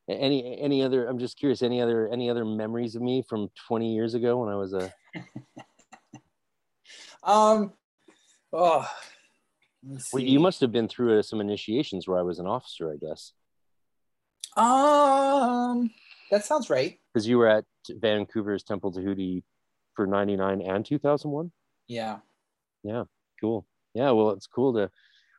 Any 0.08 0.59
any 0.61 0.84
other 0.84 1.08
i'm 1.08 1.17
just 1.17 1.38
curious 1.38 1.64
any 1.64 1.82
other 1.82 2.08
any 2.09 2.30
other 2.30 2.45
memories 2.45 2.95
of 2.95 3.01
me 3.01 3.24
from 3.27 3.50
20 3.67 3.95
years 3.95 4.14
ago 4.14 4.38
when 4.38 4.50
i 4.50 4.56
was 4.56 4.72
a 4.74 4.93
um 7.24 7.74
oh 8.53 8.88
well, 10.14 10.24
you 10.24 10.40
must 10.40 10.61
have 10.61 10.72
been 10.72 10.88
through 10.88 11.17
uh, 11.19 11.24
some 11.24 11.42
initiations 11.42 12.08
where 12.08 12.19
i 12.19 12.22
was 12.22 12.38
an 12.38 12.45
officer 12.45 12.92
i 12.92 12.98
guess. 12.98 13.34
Um, 14.58 15.90
that 16.32 16.45
sounds 16.45 16.69
right. 16.69 17.00
because 17.14 17.27
you 17.27 17.38
were 17.40 17.48
at 17.48 17.66
vancouver's 17.90 18.64
temple 18.64 18.92
tahuti 18.93 19.43
for 19.95 20.06
99 20.06 20.61
and 20.61 20.85
2001 20.85 21.51
Yeah, 21.88 22.19
Yeah, 22.84 23.06
cool. 23.42 23.66
Yeah, 23.95 24.11
well, 24.11 24.32
it's 24.32 24.45
cool 24.45 24.74
to. 24.74 24.91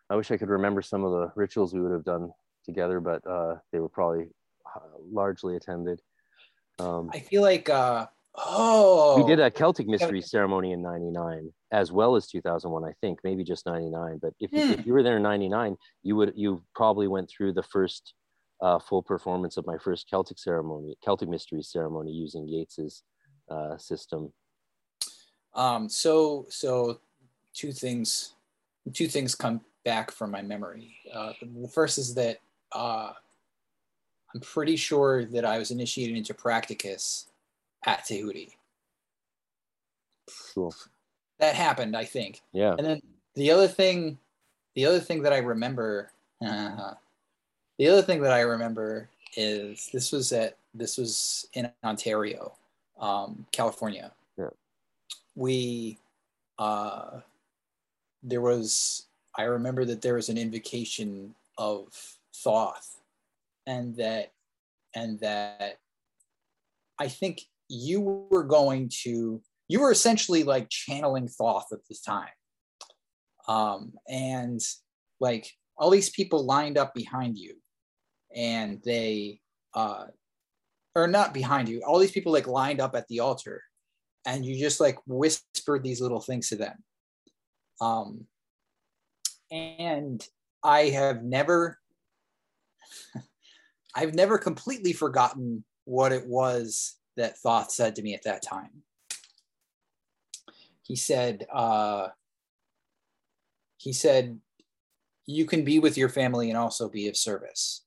I 0.09 0.17
wish 0.17 0.31
I 0.31 0.39
could 0.39 0.49
remember 0.49 0.83
some 0.83 1.05
of 1.05 1.13
the 1.13 1.31
rituals 1.37 1.75
we 1.75 1.81
would 1.81 1.93
have 1.93 2.05
done 2.05 2.33
together, 2.65 3.01
but 3.01 3.25
uh, 3.27 3.57
they 3.71 3.79
were 3.79 3.89
probably 3.89 4.31
uh, 4.75 4.81
largely 4.99 5.57
attended. 5.57 6.01
Um, 6.79 7.11
I 7.13 7.21
feel 7.21 7.43
like 7.43 7.69
uh, 7.69 8.07
oh, 8.35 9.17
we 9.17 9.25
did 9.25 9.41
a 9.41 9.51
Celtic 9.51 9.87
mystery 9.87 10.23
ceremony 10.23 10.73
in 10.73 10.81
'99 10.81 11.53
as 11.71 11.93
well 11.93 12.17
as 12.17 12.27
2001. 12.29 12.83
I 12.85 12.93
think 13.03 13.21
maybe 13.25 13.45
just 13.45 13.67
'99. 13.67 14.19
But 14.23 14.33
if, 14.41 14.51
Hmm. 14.53 14.73
if 14.73 14.87
you 14.87 14.95
were 14.95 15.03
there 15.03 15.19
in 15.19 15.23
'99, 15.23 15.77
you 16.03 16.17
would 16.17 16.33
you 16.35 16.65
probably 16.75 17.09
went 17.09 17.29
through 17.29 17.53
the 17.53 17.63
first 17.63 18.15
uh, 18.63 18.79
full 18.79 19.03
performance 19.03 19.59
of 19.59 19.67
my 19.67 19.77
first 19.77 20.09
Celtic 20.09 20.39
ceremony, 20.39 20.97
Celtic 21.05 21.29
mystery 21.29 21.63
ceremony 21.63 22.11
using 22.11 22.49
Yeats's 22.49 23.03
uh, 23.51 23.77
system. 23.77 24.33
Um, 25.55 25.89
so 25.91 26.47
so 26.49 27.01
two 27.53 27.73
things 27.73 28.36
two 28.93 29.09
things 29.09 29.35
come 29.35 29.61
back 29.85 30.11
from 30.11 30.31
my 30.31 30.43
memory. 30.43 30.97
Uh, 31.13 31.33
the 31.43 31.69
first 31.69 31.99
is 31.99 32.15
that 32.15 32.39
uh, 32.73 33.13
I'm 34.35 34.41
pretty 34.41 34.77
sure 34.77 35.25
that 35.27 35.45
I 35.45 35.59
was 35.59 35.71
initiated 35.71 36.17
into 36.17 36.35
practicus 36.35 37.29
at 37.85 38.05
Tehuti. 38.05 38.51
Cool. 40.55 40.75
That 41.39 41.55
happened, 41.55 41.97
I 41.97 42.05
think. 42.05 42.43
Yeah. 42.53 42.75
And 42.77 42.87
then 42.87 43.03
the 43.35 43.51
other 43.51 43.69
thing, 43.69 44.19
the 44.75 44.87
other 44.87 45.01
thing 45.01 45.23
that 45.23 45.33
I 45.33 45.39
remember, 45.39 46.11
the 46.41 47.89
other 47.89 48.03
thing 48.03 48.23
that 48.23 48.33
I 48.33 48.41
remember 48.41 49.09
is 49.37 49.89
this 49.93 50.13
was 50.13 50.33
at 50.33 50.57
this 50.75 50.99
was 50.99 51.47
in 51.55 51.71
Ontario, 51.85 52.55
um, 52.99 53.47
California. 53.53 54.13
Yeah. 54.37 54.51
We, 55.35 55.99
uh, 56.59 57.21
there 58.27 58.41
was 58.41 59.07
I 59.39 59.45
remember 59.45 59.85
that 59.85 60.03
there 60.03 60.15
was 60.15 60.29
an 60.29 60.39
invocation 60.39 61.35
of 61.59 61.89
Thoth, 62.35 63.01
and 63.67 63.95
that, 63.97 64.33
and 64.95 65.21
that, 65.21 65.77
I 66.99 67.09
think 67.09 67.43
you 67.69 68.01
were 68.31 68.45
going 68.45 68.91
to 69.03 69.41
you 69.69 69.81
were 69.81 69.91
essentially 69.91 70.45
like 70.45 70.69
channeling 70.69 71.29
Thoth 71.29 71.73
at 71.73 71.81
this 71.89 72.01
time. 72.01 72.29
Um, 73.49 73.93
and 74.09 74.61
like 75.21 75.51
all 75.77 75.91
these 75.91 76.11
people 76.11 76.45
lined 76.45 76.79
up 76.79 76.95
behind 76.95 77.37
you 77.37 77.57
and 78.35 78.81
they 78.85 79.41
uh, 79.75 80.07
or 80.95 81.07
not 81.07 81.35
behind 81.35 81.69
you 81.69 81.83
all 81.83 81.99
these 81.99 82.13
people 82.13 82.33
like 82.33 82.47
lined 82.47 82.81
up 82.81 82.95
at 82.97 83.07
the 83.09 83.21
altar 83.21 83.63
and 84.27 84.45
you 84.45 84.59
just 84.59 84.81
like 84.81 84.99
whispered 85.07 85.83
these 85.85 86.01
little 86.01 86.21
things 86.21 86.49
to 86.49 86.57
them 86.57 86.77
um, 87.81 88.27
and 89.51 90.29
i 90.63 90.85
have 90.85 91.23
never 91.23 91.79
i've 93.95 94.15
never 94.15 94.39
completely 94.39 94.93
forgotten 94.93 95.65
what 95.85 96.13
it 96.13 96.27
was 96.27 96.97
that 97.17 97.39
Thoth 97.39 97.71
said 97.71 97.97
to 97.97 98.03
me 98.03 98.15
at 98.15 98.25
that 98.25 98.43
time. 98.43 98.83
He 100.83 100.95
said 100.95 101.47
uh, 101.53 102.09
he 103.79 103.93
said 103.93 104.39
you 105.27 105.45
can 105.47 105.65
be 105.65 105.79
with 105.81 105.99
your 105.99 106.09
family 106.09 106.51
and 106.51 106.59
also 106.59 106.89
be 106.89 107.09
of 107.09 107.17
service. 107.17 107.83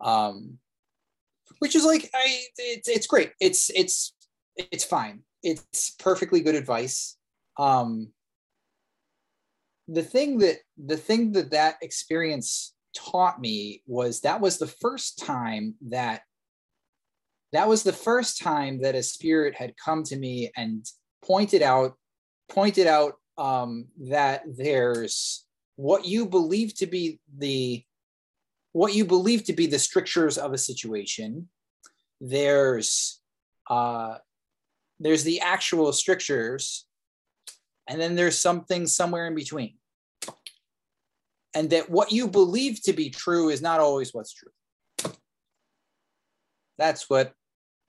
Um, 0.00 0.58
which 1.60 1.74
is 1.74 1.84
like 1.84 2.10
i 2.14 2.42
it's, 2.58 2.88
it's 2.88 3.06
great. 3.06 3.32
It's 3.40 3.70
it's 3.74 4.14
it's 4.56 4.84
fine. 4.84 5.22
It's 5.42 5.90
perfectly 5.98 6.40
good 6.40 6.54
advice 6.54 7.13
um, 7.58 8.08
the 9.88 10.02
thing 10.02 10.38
that 10.38 10.58
the 10.82 10.96
thing 10.96 11.32
that 11.32 11.50
that 11.50 11.76
experience 11.82 12.74
taught 12.96 13.40
me 13.40 13.82
was 13.86 14.20
that 14.20 14.40
was 14.40 14.58
the 14.58 14.66
first 14.66 15.18
time 15.18 15.74
that 15.88 16.22
that 17.52 17.68
was 17.68 17.82
the 17.82 17.92
first 17.92 18.40
time 18.40 18.80
that 18.82 18.94
a 18.94 19.02
spirit 19.02 19.54
had 19.54 19.74
come 19.76 20.02
to 20.04 20.16
me 20.16 20.50
and 20.56 20.86
pointed 21.24 21.62
out 21.62 21.94
pointed 22.48 22.86
out 22.86 23.14
um, 23.36 23.86
that 24.08 24.42
there's 24.56 25.44
what 25.76 26.04
you 26.04 26.26
believe 26.26 26.74
to 26.76 26.86
be 26.86 27.20
the 27.38 27.84
what 28.72 28.94
you 28.94 29.04
believe 29.04 29.44
to 29.44 29.52
be 29.52 29.66
the 29.66 29.78
strictures 29.78 30.36
of 30.36 30.52
a 30.52 30.58
situation. 30.58 31.48
There's 32.20 33.20
uh, 33.68 34.16
there's 35.00 35.24
the 35.24 35.40
actual 35.40 35.92
strictures 35.92 36.86
and 37.88 38.00
then 38.00 38.14
there's 38.14 38.38
something 38.38 38.86
somewhere 38.86 39.26
in 39.26 39.34
between 39.34 39.74
and 41.54 41.70
that 41.70 41.88
what 41.90 42.12
you 42.12 42.26
believe 42.26 42.82
to 42.82 42.92
be 42.92 43.10
true 43.10 43.48
is 43.48 43.62
not 43.62 43.80
always 43.80 44.12
what's 44.12 44.32
true 44.32 45.12
that's 46.78 47.08
what 47.08 47.32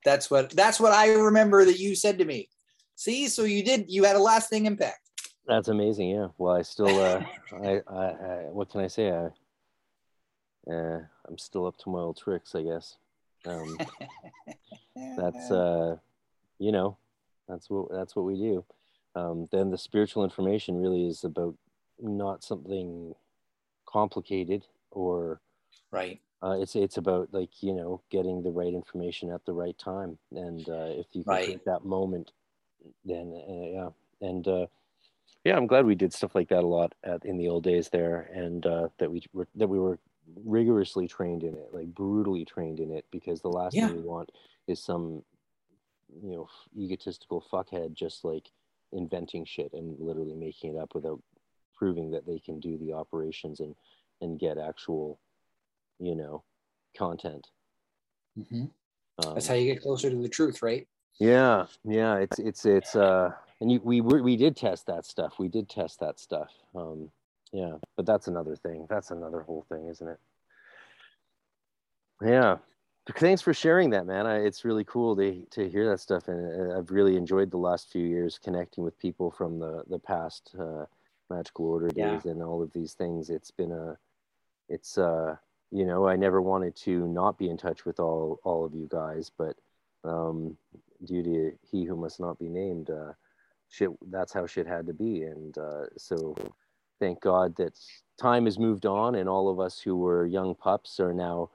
that's 0.04 0.30
what 0.30 0.50
that's 0.52 0.80
what 0.80 0.94
i 0.94 1.14
remember 1.14 1.66
that 1.66 1.80
you 1.80 1.96
said 1.96 2.20
to 2.20 2.26
me 2.26 2.48
see 2.96 3.28
so 3.28 3.44
you 3.44 3.64
did 3.64 3.86
you 3.88 4.04
had 4.04 4.16
a 4.16 4.20
lasting 4.20 4.66
impact 4.66 5.06
That's 5.48 5.68
amazing. 5.68 6.10
Yeah. 6.10 6.30
Well, 6.38 6.56
I 6.56 6.64
still, 6.64 7.00
uh, 7.00 7.24
I, 7.64 7.82
I, 7.88 8.06
I, 8.06 8.36
what 8.52 8.70
can 8.70 8.82
I 8.82 8.88
say? 8.88 9.12
I, 9.12 9.30
uh, 10.72 11.00
I'm 11.28 11.38
still 11.38 11.68
up 11.68 11.78
to 11.80 11.90
my 11.90 12.00
old 12.00 12.18
tricks, 12.18 12.56
I 12.56 12.64
guess. 12.64 12.98
Um, 13.46 13.78
that's, 15.18 15.52
uh, 15.52 15.98
you 16.58 16.72
know, 16.72 16.98
that's 17.48 17.70
what, 17.70 17.92
that's 17.92 18.16
what 18.16 18.26
we 18.26 18.38
do. 18.38 18.66
Um, 19.16 19.48
then 19.52 19.72
the 19.72 19.78
spiritual 19.78 20.24
information 20.24 20.82
really 20.82 21.08
is 21.08 21.24
about 21.24 21.56
not 22.00 22.44
something 22.44 23.16
complicated 23.86 24.66
or, 24.92 25.42
right 25.92 26.20
uh, 26.44 26.58
it's, 26.60 26.76
it's 26.76 26.98
about 26.98 27.34
like, 27.34 27.64
you 27.64 27.74
know, 27.74 28.02
getting 28.12 28.44
the 28.44 28.52
right 28.52 28.74
information 28.74 29.32
at 29.32 29.46
the 29.46 29.54
right 29.54 29.78
time. 29.78 30.18
And, 30.32 30.68
uh, 30.70 30.90
if 30.90 31.08
you 31.14 31.24
can 31.24 31.34
Right. 31.34 31.48
take 31.48 31.64
that 31.66 31.86
moment, 31.86 32.34
then, 33.06 33.34
uh, 33.48 33.68
yeah. 33.68 33.90
And, 34.28 34.48
uh, 34.48 34.68
yeah, 35.44 35.56
I'm 35.56 35.68
glad 35.68 35.86
we 35.86 35.96
did 35.96 36.12
stuff 36.12 36.36
like 36.36 36.50
that 36.50 36.64
a 36.64 36.68
lot 36.68 36.94
at, 37.04 37.24
in 37.24 37.38
the 37.38 37.48
old 37.48 37.64
days 37.64 37.90
there, 37.90 38.30
and 38.34 38.66
uh, 38.66 38.90
that 38.98 39.12
we 39.12 39.24
were 39.32 39.48
that 39.54 39.68
we 39.68 39.80
were 39.80 40.00
rigorously 40.44 41.08
trained 41.08 41.44
in 41.44 41.54
it, 41.54 41.70
like 41.72 41.94
brutally 41.94 42.44
trained 42.46 42.80
in 42.80 42.92
it, 42.92 43.06
because 43.12 43.42
the 43.42 43.48
last 43.48 43.76
Yeah. 43.76 43.88
thing 43.88 43.96
we 43.96 44.02
want 44.02 44.32
is 44.68 44.82
some, 44.82 45.24
you 46.20 46.32
know, 46.32 46.50
egotistical 46.76 47.46
fuckhead 47.52 47.94
just 47.94 48.26
like 48.26 48.50
inventing 48.96 49.46
shit 49.46 49.72
and 49.74 50.00
literally 50.00 50.36
making 50.36 50.76
it 50.76 50.80
up 50.80 50.96
without 50.96 51.22
proving 51.76 52.10
that 52.12 52.26
they 52.26 52.40
can 52.40 52.60
do 52.60 52.78
the 52.78 52.94
operations 52.94 53.60
and 53.60 53.76
and 54.22 54.40
get 54.40 54.58
actual, 54.58 55.20
you 56.00 56.16
know, 56.16 56.44
content. 56.98 57.48
Mhm. 58.38 58.72
Um, 59.24 59.34
that's 59.34 59.48
how 59.48 59.54
you 59.54 59.72
get 59.72 59.82
closer 59.82 60.10
to 60.10 60.16
the 60.16 60.30
truth 60.30 60.62
right 60.62 60.88
yeah, 61.20 61.66
yeah, 61.86 62.18
it's 62.18 62.40
it's 62.40 62.66
it's 62.66 62.96
uh, 62.96 63.32
and 63.62 63.72
you, 63.72 63.80
we 63.84 64.02
were 64.02 64.22
we 64.22 64.36
did 64.36 64.58
test 64.58 64.88
that 64.88 65.06
stuff. 65.06 65.40
We 65.40 65.48
did 65.48 65.70
test 65.70 66.00
that 66.02 66.20
stuff. 66.20 66.52
Um, 66.76 67.10
yeah, 67.54 67.76
but 67.96 68.06
that's 68.06 68.28
another 68.28 68.56
thing. 68.56 68.86
That's 68.90 69.12
another 69.12 69.42
whole 69.42 69.66
thing, 69.70 69.88
isn't 69.88 70.08
it? 70.08 70.20
Yeah. 72.22 72.58
Thanks 73.14 73.42
for 73.42 73.54
sharing 73.54 73.92
that, 73.92 74.08
man. 74.08 74.26
I, 74.26 74.38
it's 74.38 74.66
really 74.66 74.84
cool 74.84 75.16
to 75.18 75.46
to 75.52 75.70
hear 75.70 75.88
that 75.90 76.00
stuff, 76.00 76.28
and 76.28 76.72
uh, 76.72 76.78
I've 76.78 76.90
really 76.90 77.18
enjoyed 77.18 77.52
the 77.52 77.58
last 77.58 77.92
few 77.92 78.04
years 78.06 78.40
connecting 78.44 78.84
with 78.84 78.98
people 78.98 79.30
from 79.30 79.60
the 79.60 79.84
the 79.88 80.00
past 80.00 80.56
uh, 80.60 80.86
magical 81.30 81.68
order 81.68 81.90
Yeah. 81.96 82.16
days 82.16 82.26
and 82.26 82.42
all 82.42 82.64
of 82.64 82.74
these 82.74 82.94
things. 82.94 83.30
It's 83.30 83.52
been 83.52 83.72
a, 83.72 83.98
it's 84.70 84.98
uh, 84.98 85.36
you 85.72 85.86
know, 85.86 86.08
I 86.08 86.16
never 86.16 86.42
wanted 86.42 86.76
to 86.78 87.08
not 87.08 87.38
be 87.38 87.50
in 87.50 87.58
touch 87.58 87.86
with 87.86 88.00
all 88.00 88.40
all 88.44 88.66
of 88.66 88.74
you 88.74 88.88
guys, 88.92 89.32
but 89.38 89.56
um, 90.04 90.58
due 91.04 91.22
to 91.24 91.52
he 91.70 91.84
who 91.86 91.96
must 91.96 92.20
not 92.20 92.40
be 92.40 92.50
named, 92.50 92.90
uh, 92.90 93.14
shit, 93.70 93.90
that's 94.10 94.34
how 94.34 94.48
shit 94.48 94.66
had 94.68 94.88
to 94.88 94.94
be. 94.94 95.24
And 95.24 95.56
uh, 95.58 95.86
so 95.98 96.36
thank 97.00 97.22
God 97.22 97.56
that 97.58 97.78
time 98.20 98.46
has 98.46 98.58
moved 98.58 98.86
on 98.86 99.16
and 99.16 99.30
all 99.30 99.50
of 99.50 99.60
us 99.60 99.80
who 99.80 99.96
were 99.96 100.26
young 100.26 100.56
pups 100.56 101.00
are 101.00 101.14
now, 101.14 101.50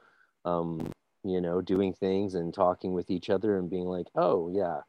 um, 0.44 0.92
you 1.24 1.40
know, 1.40 1.60
doing 1.60 1.92
things 1.92 2.34
and 2.34 2.52
talking 2.54 2.92
with 2.94 3.10
each 3.10 3.30
other 3.30 3.58
and 3.58 3.70
being 3.70 3.86
like, 3.86 4.06
oh, 4.14 4.48
yeah, 4.50 4.80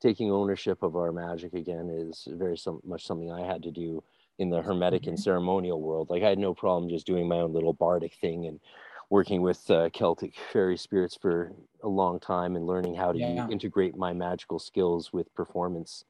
taking 0.00 0.30
ownership 0.30 0.82
of 0.82 0.96
our 0.96 1.12
magic 1.12 1.54
again 1.54 1.88
is 1.90 2.28
very 2.32 2.56
some, 2.56 2.80
much 2.84 3.06
something 3.06 3.30
I 3.30 3.46
had 3.46 3.62
to 3.64 3.70
do 3.70 4.02
in 4.38 4.50
the 4.50 4.60
hermetic 4.62 5.06
and 5.06 5.18
ceremonial 5.18 5.80
world. 5.80 6.10
Like 6.10 6.22
I 6.22 6.28
had 6.28 6.38
no 6.38 6.54
problem 6.54 6.90
just 6.90 7.06
doing 7.06 7.28
my 7.28 7.36
own 7.36 7.52
little 7.52 7.72
bardic 7.72 8.14
thing 8.14 8.46
and 8.46 8.60
working 9.08 9.40
with 9.42 9.70
uh, 9.70 9.88
Celtic 9.90 10.34
fairy 10.52 10.76
spirits 10.76 11.16
for 11.16 11.52
a 11.82 11.88
long 11.88 12.18
time 12.20 12.56
and 12.56 12.66
learning 12.66 12.96
how 12.96 13.12
to 13.12 13.18
Yeah. 13.18 13.46
integrate 13.48 13.96
my 13.96 14.12
magical 14.12 14.58
skills 14.58 15.12
with 15.12 15.32
performance 15.34 16.04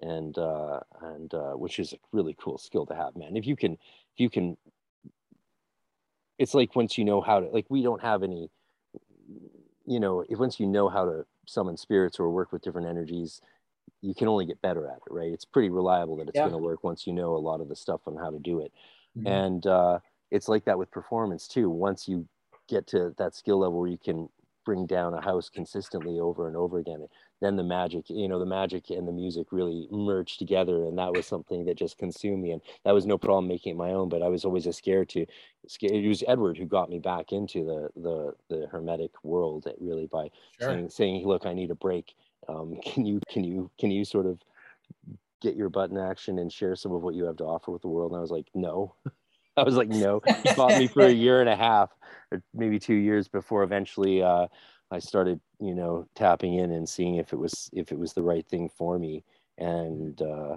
and 0.00 0.36
uh 0.38 0.80
and 1.02 1.32
uh 1.34 1.52
which 1.52 1.78
is 1.78 1.92
a 1.92 1.96
really 2.12 2.34
cool 2.40 2.58
skill 2.58 2.84
to 2.86 2.94
have 2.94 3.14
man 3.14 3.36
if 3.36 3.46
you 3.46 3.54
can 3.54 3.74
if 3.74 4.18
you 4.18 4.28
can 4.28 4.56
it's 6.38 6.54
like 6.54 6.74
once 6.74 6.98
you 6.98 7.04
know 7.04 7.20
how 7.20 7.40
to 7.40 7.46
like 7.48 7.66
we 7.68 7.82
don't 7.82 8.02
have 8.02 8.22
any 8.22 8.50
you 9.86 10.00
know 10.00 10.24
if 10.28 10.38
once 10.38 10.60
you 10.60 10.66
know 10.66 10.88
how 10.88 11.04
to 11.04 11.26
summon 11.46 11.76
spirits 11.76 12.18
or 12.20 12.30
work 12.30 12.52
with 12.52 12.62
different 12.62 12.88
energies 12.88 13.40
you 14.02 14.14
can 14.14 14.28
only 14.28 14.46
get 14.46 14.62
better 14.62 14.86
at 14.88 14.98
it, 14.98 15.02
right? 15.12 15.32
It's 15.32 15.44
pretty 15.44 15.70
reliable 15.70 16.16
that 16.18 16.28
it's 16.28 16.40
Yeah. 16.40 16.42
going 16.42 16.52
to 16.54 16.58
work 16.58 16.84
once 16.84 17.06
you 17.06 17.12
know 17.12 17.34
a 17.34 17.38
lot 17.38 17.60
of 17.60 17.68
the 17.68 17.76
stuff 17.76 18.02
on 18.06 18.16
how 18.16 18.30
to 18.30 18.38
do 18.38 18.60
it. 18.60 18.72
Mhm. 19.14 19.24
And 19.24 19.66
uh, 19.66 20.00
it's 20.30 20.48
like 20.48 20.64
that 20.66 20.78
with 20.78 20.90
performance 20.90 21.48
too. 21.48 21.70
Once 21.70 22.08
you 22.08 22.28
get 22.68 22.86
to 22.88 23.14
that 23.18 23.34
skill 23.34 23.58
level 23.60 23.78
where 23.80 23.90
you 23.90 23.98
can 23.98 24.28
bring 24.64 24.86
down 24.86 25.14
a 25.14 25.20
house 25.20 25.48
consistently 25.48 26.18
over 26.20 26.48
and 26.48 26.56
over 26.56 26.78
again, 26.78 27.06
then 27.42 27.56
the 27.56 27.64
magic, 27.64 28.08
you 28.08 28.28
know, 28.28 28.38
the 28.38 28.46
magic 28.46 28.90
and 28.90 29.06
the 29.06 29.12
music 29.12 29.48
really 29.50 29.88
merged 29.90 30.38
together. 30.38 30.84
And 30.84 30.96
that 30.98 31.12
was 31.12 31.26
something 31.26 31.64
that 31.64 31.76
just 31.76 31.98
consumed 31.98 32.42
me. 32.42 32.52
And 32.52 32.62
that 32.84 32.94
was 32.94 33.04
no 33.04 33.18
problem 33.18 33.48
making 33.48 33.72
it 33.72 33.76
my 33.76 33.90
own, 33.90 34.08
but 34.08 34.22
I 34.22 34.28
was 34.28 34.44
always 34.44 34.68
scared 34.74 35.08
to, 35.10 35.26
scared. 35.66 35.92
It 35.92 36.08
was 36.08 36.22
Edward 36.28 36.56
who 36.56 36.66
got 36.66 36.88
me 36.88 37.00
back 37.00 37.32
into 37.32 37.64
the, 37.64 38.00
the, 38.00 38.34
the 38.48 38.66
hermetic 38.68 39.10
world 39.24 39.66
really 39.80 40.06
by 40.06 40.30
saying, 40.60 40.88
saying, 40.90 41.26
look, 41.26 41.44
I 41.44 41.52
need 41.52 41.70
a 41.70 41.74
break. 41.74 42.14
Um, 42.48 42.78
can 42.84 43.04
you, 43.04 43.20
can 43.28 43.42
you, 43.42 43.70
can 43.78 43.90
you 43.90 44.04
sort 44.04 44.26
of 44.26 44.38
get 45.40 45.56
your 45.56 45.68
butt 45.68 45.90
in 45.90 45.98
action 45.98 46.38
and 46.38 46.52
share 46.52 46.76
some 46.76 46.92
of 46.92 47.02
what 47.02 47.14
you 47.14 47.24
have 47.24 47.36
to 47.38 47.44
offer 47.44 47.72
with 47.72 47.82
the 47.82 47.88
world? 47.88 48.12
And 48.12 48.18
I 48.18 48.22
was 48.22 48.30
like, 48.30 48.46
no. 48.54 48.94
I 49.56 49.64
was 49.64 49.74
like, 49.74 49.88
no. 49.88 50.22
He 50.44 50.54
fought 50.54 50.78
me 50.78 50.86
for 50.86 51.02
a 51.02 51.10
year 51.10 51.40
and 51.40 51.48
a 51.48 51.56
half, 51.56 51.90
or 52.30 52.42
maybe 52.54 52.78
two 52.78 52.94
years 52.94 53.28
before 53.28 53.62
eventually 53.64 54.22
uh, 54.22 54.46
I 54.92 54.98
started, 54.98 55.40
you 55.58 55.74
know, 55.74 56.06
tapping 56.14 56.54
in 56.54 56.70
and 56.70 56.88
seeing 56.88 57.16
if 57.16 57.32
it 57.32 57.38
was 57.38 57.70
if 57.72 57.90
it 57.92 57.98
was 57.98 58.12
the 58.12 58.22
right 58.22 58.46
thing 58.46 58.68
for 58.76 58.98
me. 58.98 59.24
And 59.58 60.20
uh, 60.20 60.56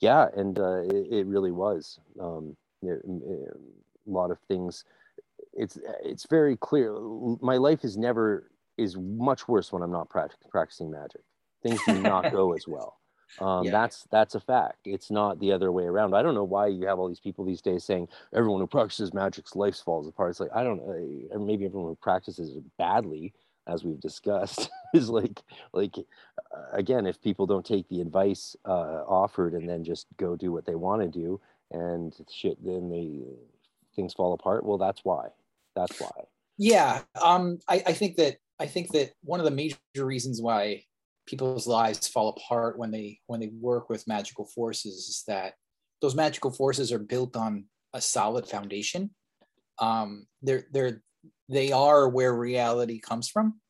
yeah, 0.00 0.28
and 0.36 0.58
uh, 0.58 0.82
it, 0.82 1.06
it 1.10 1.26
really 1.26 1.52
was. 1.52 1.98
Um, 2.20 2.56
it- 2.82 3.02
it- 3.04 3.56
a 4.08 4.10
lot 4.12 4.30
of 4.30 4.38
things. 4.46 4.84
It's 5.52 5.78
it's 6.04 6.26
very 6.28 6.56
clear. 6.56 6.96
My 7.40 7.56
life 7.56 7.82
is 7.84 7.96
never 7.96 8.50
is 8.76 8.96
much 8.96 9.48
worse 9.48 9.72
when 9.72 9.82
I'm 9.82 9.90
not 9.90 10.08
prac- 10.08 10.38
practicing 10.48 10.92
magic. 10.92 11.22
Things 11.62 11.80
do 11.84 11.94
not 12.00 12.30
go 12.38 12.52
as 12.52 12.68
well. 12.68 13.00
Um, 13.40 13.64
Yeah. 13.64 13.72
That's 13.72 14.06
that's 14.12 14.34
a 14.36 14.40
fact. 14.40 14.78
It's 14.84 15.10
not 15.10 15.40
the 15.40 15.50
other 15.50 15.72
way 15.72 15.84
around. 15.84 16.14
I 16.14 16.22
don't 16.22 16.34
know 16.34 16.44
why 16.44 16.68
you 16.68 16.86
have 16.86 17.00
all 17.00 17.08
these 17.08 17.20
people 17.20 17.44
these 17.44 17.62
days 17.62 17.82
saying 17.84 18.08
everyone 18.32 18.60
who 18.60 18.66
practices 18.68 19.12
magic's 19.12 19.56
life 19.56 19.76
falls 19.76 20.06
apart. 20.06 20.30
It's 20.30 20.40
like 20.40 20.54
I 20.54 20.62
don't 20.62 20.78
know. 20.78 21.28
Or 21.32 21.40
maybe 21.40 21.64
everyone 21.64 21.88
who 21.88 21.96
practices 21.96 22.54
it 22.56 22.64
badly, 22.78 23.34
as 23.66 23.84
we've 23.84 24.00
discussed, 24.00 24.70
is 24.94 25.08
like 25.08 25.42
like 25.72 25.96
uh, 25.98 26.62
again, 26.72 27.06
if 27.06 27.20
people 27.22 27.46
don't 27.46 27.66
take 27.66 27.88
the 27.88 28.00
advice 28.00 28.56
uh, 28.64 29.02
offered 29.06 29.54
and 29.54 29.68
then 29.68 29.84
just 29.84 30.06
go 30.16 30.36
do 30.36 30.52
what 30.52 30.66
they 30.66 30.74
want 30.74 31.02
to 31.02 31.08
do, 31.08 31.40
and 31.72 32.14
shit, 32.30 32.62
then 32.64 32.88
they 32.90 33.22
things 33.94 34.14
fall 34.14 34.32
apart. 34.34 34.64
Well, 34.64 34.78
that's 34.78 35.00
why. 35.04 35.28
That's 35.74 36.00
why. 36.00 36.10
yeah 36.58 37.02
um 37.22 37.58
I, 37.68 37.82
I 37.86 37.92
think 37.92 38.16
that 38.16 38.36
i 38.58 38.66
think 38.66 38.92
that 38.92 39.12
one 39.22 39.40
of 39.40 39.44
the 39.44 39.50
major 39.50 39.76
reasons 39.96 40.40
why 40.40 40.84
people's 41.26 41.66
lives 41.66 42.08
fall 42.08 42.30
apart 42.30 42.78
when 42.78 42.90
they 42.90 43.18
when 43.26 43.40
they 43.40 43.50
work 43.60 43.90
with 43.90 44.08
magical 44.08 44.46
forces 44.46 44.94
is 44.94 45.24
that 45.28 45.54
those 46.00 46.14
magical 46.14 46.50
forces 46.50 46.92
are 46.92 46.98
built 46.98 47.36
on 47.36 47.66
a 47.92 48.00
solid 48.00 48.46
foundation 48.46 49.10
um 49.78 50.26
they're 50.42 50.64
they're 50.72 51.02
they 51.48 51.72
are 51.72 52.08
where 52.08 52.34
reality 52.34 52.98
comes 53.00 53.28
from 53.28 53.60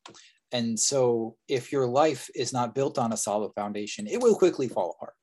and 0.51 0.79
so 0.79 1.35
if 1.47 1.71
your 1.71 1.85
life 1.87 2.29
is 2.35 2.53
not 2.53 2.73
built 2.73 2.97
on 2.97 3.13
a 3.13 3.17
solid 3.17 3.51
foundation 3.53 4.07
it 4.07 4.21
will 4.21 4.35
quickly 4.35 4.67
fall 4.67 4.95
apart 4.95 5.13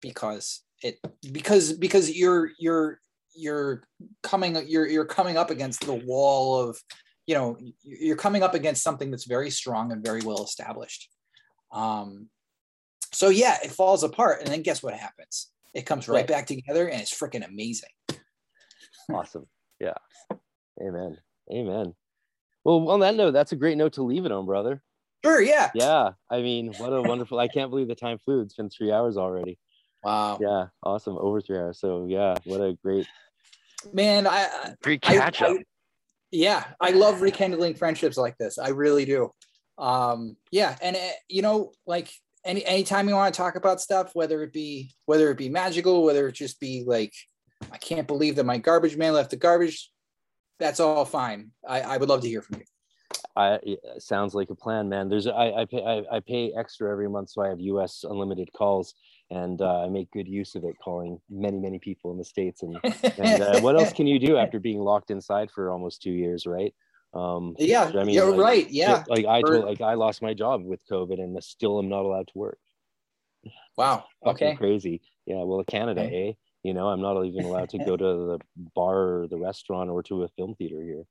because 0.00 0.62
it 0.82 0.98
because 1.32 1.72
because 1.72 2.10
you're 2.16 2.50
you're 2.58 3.00
you're 3.34 3.82
coming 4.22 4.56
you're 4.68 4.86
you're 4.86 5.04
coming 5.04 5.36
up 5.36 5.50
against 5.50 5.84
the 5.86 5.94
wall 5.94 6.60
of 6.60 6.78
you 7.26 7.34
know 7.34 7.56
you're 7.82 8.16
coming 8.16 8.42
up 8.42 8.54
against 8.54 8.82
something 8.82 9.10
that's 9.10 9.26
very 9.26 9.50
strong 9.50 9.92
and 9.92 10.04
very 10.04 10.20
well 10.22 10.44
established 10.44 11.10
um 11.72 12.28
so 13.12 13.28
yeah 13.28 13.56
it 13.64 13.70
falls 13.70 14.02
apart 14.04 14.40
and 14.40 14.48
then 14.48 14.62
guess 14.62 14.82
what 14.82 14.94
happens 14.94 15.50
it 15.74 15.82
comes 15.86 16.08
right 16.08 16.16
Right. 16.16 16.26
back 16.28 16.46
together 16.46 16.88
and 16.88 17.00
it's 17.00 17.14
freaking 17.14 17.46
amazing 17.46 17.90
Awesome. 19.12 19.46
Yeah. 19.78 19.94
Amen. 20.80 21.16
Amen. 21.52 21.94
Well, 22.64 22.88
on 22.90 23.00
that 23.00 23.14
note, 23.14 23.30
that's 23.32 23.52
a 23.52 23.56
great 23.56 23.76
note 23.78 23.92
to 23.94 24.02
leave 24.02 24.24
it 24.26 24.32
on, 24.32 24.46
brother. 24.46 24.82
sure 25.24 25.40
yeah 25.40 25.70
Yeah. 25.74 26.10
I 26.30 26.40
mean, 26.42 26.72
what 26.78 26.92
a 26.92 27.02
wonderful. 27.02 27.38
I 27.38 27.48
can't 27.48 27.70
believe 27.70 27.88
the 27.88 27.94
time 27.94 28.18
flew. 28.18 28.40
It's 28.40 28.54
been 28.54 28.70
three 28.70 28.90
hours 28.92 29.16
already. 29.16 29.58
wow 30.02 30.38
Yeah. 30.40 30.66
Awesome. 30.82 31.16
Over 31.18 31.40
three 31.40 31.58
hours. 31.58 31.78
So 31.80 32.06
yeah, 32.08 32.36
what 32.44 32.60
a 32.60 32.76
great, 32.82 33.06
man 33.92 34.26
i 34.26 34.42
I- 34.44 34.74
great 34.82 35.06
I- 35.08 35.16
catch 35.18 35.42
up. 35.42 35.50
I- 35.50 35.62
yeah 36.32 36.64
i 36.80 36.90
love 36.90 37.22
rekindling 37.22 37.74
friendships 37.74 38.16
like 38.16 38.36
this 38.36 38.58
i 38.58 38.70
really 38.70 39.04
do 39.04 39.30
um 39.78 40.36
yeah 40.50 40.74
and 40.82 40.96
uh, 40.96 41.00
you 41.28 41.40
know 41.40 41.70
like 41.86 42.10
any 42.44 42.64
anytime 42.64 43.08
you 43.08 43.14
want 43.14 43.32
to 43.32 43.36
talk 43.38 43.54
about 43.54 43.80
stuff 43.80 44.10
whether 44.14 44.42
it 44.42 44.52
be 44.52 44.90
whether 45.04 45.30
it 45.30 45.38
be 45.38 45.48
magical 45.48 46.02
whether 46.02 46.26
it 46.26 46.32
just 46.32 46.58
be 46.58 46.82
like 46.84 47.12
i 47.70 47.76
can't 47.78 48.08
believe 48.08 48.34
that 48.36 48.44
my 48.46 48.58
garbage 48.58 48.96
man 48.96 49.12
left 49.12 49.30
the 49.30 49.36
garbage 49.36 49.92
that's 50.58 50.80
all 50.80 51.04
fine 51.04 51.50
i 51.66 51.80
i 51.80 51.96
would 51.96 52.08
love 52.08 52.20
to 52.20 52.28
hear 52.28 52.42
from 52.42 52.58
you 52.58 52.64
I 53.36 53.58
sounds 53.98 54.34
like 54.34 54.50
a 54.50 54.54
plan, 54.54 54.88
man. 54.88 55.08
There's 55.08 55.26
I 55.26 55.52
I 55.52 55.64
pay 55.66 55.84
I, 55.84 56.16
I 56.16 56.20
pay 56.20 56.52
extra 56.58 56.90
every 56.90 57.08
month, 57.08 57.30
so 57.30 57.42
I 57.42 57.48
have 57.48 57.60
U.S. 57.60 58.04
unlimited 58.08 58.50
calls, 58.52 58.94
and 59.30 59.60
uh, 59.60 59.84
I 59.84 59.88
make 59.88 60.10
good 60.10 60.26
use 60.26 60.54
of 60.54 60.64
it, 60.64 60.76
calling 60.82 61.20
many 61.28 61.58
many 61.58 61.78
people 61.78 62.10
in 62.12 62.18
the 62.18 62.24
states. 62.24 62.62
And 62.62 62.78
and 63.18 63.42
uh, 63.42 63.60
what 63.60 63.76
else 63.76 63.92
can 63.92 64.06
you 64.06 64.18
do 64.18 64.38
after 64.38 64.58
being 64.58 64.80
locked 64.80 65.10
inside 65.10 65.50
for 65.50 65.70
almost 65.70 66.02
two 66.02 66.12
years, 66.12 66.46
right? 66.46 66.74
Um, 67.14 67.54
yeah 67.58 67.90
I 67.94 68.04
mean, 68.04 68.14
you're 68.14 68.30
like, 68.30 68.40
right 68.40 68.70
yeah 68.70 69.04
like 69.08 69.26
I 69.26 69.40
told, 69.40 69.64
like 69.64 69.80
I 69.80 69.94
lost 69.94 70.22
my 70.22 70.34
job 70.34 70.64
with 70.64 70.80
COVID, 70.90 71.20
and 71.20 71.42
still 71.44 71.78
am 71.78 71.88
not 71.88 72.04
allowed 72.04 72.28
to 72.28 72.38
work. 72.38 72.58
wow 73.76 74.04
Fucking 74.24 74.48
okay 74.48 74.56
crazy. 74.56 75.02
Yeah, 75.26 75.42
well, 75.42 75.62
Canada, 75.64 76.02
eh? 76.02 76.32
You 76.66 76.74
know, 76.74 76.88
I'm 76.88 77.00
not 77.00 77.22
even 77.24 77.44
allowed 77.44 77.68
to 77.70 77.78
go 77.78 77.96
to 77.96 78.04
the 78.04 78.38
bar 78.74 79.20
or 79.22 79.28
the 79.28 79.38
restaurant 79.38 79.88
or 79.88 80.02
to 80.04 80.24
a 80.24 80.28
film 80.28 80.56
theater 80.56 80.82
here. 80.82 81.04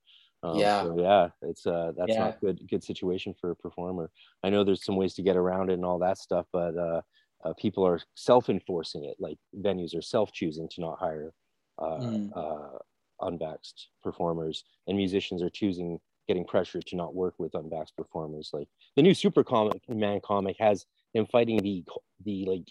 Um, 0.43 0.59
Yeah. 0.59 0.81
so 0.83 0.99
yeah, 0.99 1.29
it's 1.43 1.65
uh, 1.65 1.93
that's 1.97 2.11
Yeah. 2.13 2.25
not 2.25 2.41
good. 2.41 2.59
Good 2.69 2.83
situation 2.83 3.33
for 3.39 3.51
a 3.51 3.55
performer. 3.55 4.11
I 4.43 4.49
know 4.49 4.63
there's 4.65 4.83
some 4.83 4.97
ways 4.97 5.13
to 5.15 5.21
get 5.23 5.37
around 5.37 5.69
it 5.69 5.75
and 5.75 5.85
all 5.85 5.99
that 5.99 6.17
stuff, 6.17 6.45
but 6.51 6.75
uh, 6.77 7.01
uh, 7.45 7.53
people 7.53 7.87
are 7.87 8.01
self-enforcing 8.15 9.05
it. 9.05 9.15
Like 9.17 9.37
venues 9.55 9.95
are 9.97 10.01
self-choosing 10.01 10.67
to 10.73 10.81
not 10.81 10.99
hire 10.99 11.31
uh, 11.79 11.99
Mm. 11.99 12.31
uh, 12.35 12.77
unvaxxed 13.21 13.87
performers, 14.03 14.65
and 14.87 14.97
musicians 14.97 15.41
are 15.41 15.49
choosing 15.49 15.99
getting 16.27 16.45
pressure 16.45 16.81
to 16.81 16.95
not 16.97 17.15
work 17.15 17.35
with 17.37 17.53
unvaxxed 17.53 17.95
performers. 17.95 18.49
Like 18.51 18.67
the 18.97 19.01
new 19.03 19.13
Super 19.13 19.43
comic 19.43 19.87
Man 19.87 20.19
comic 20.21 20.57
has 20.59 20.85
him 21.13 21.25
fighting 21.27 21.59
the 21.61 21.85
the 22.25 22.45
like 22.45 22.67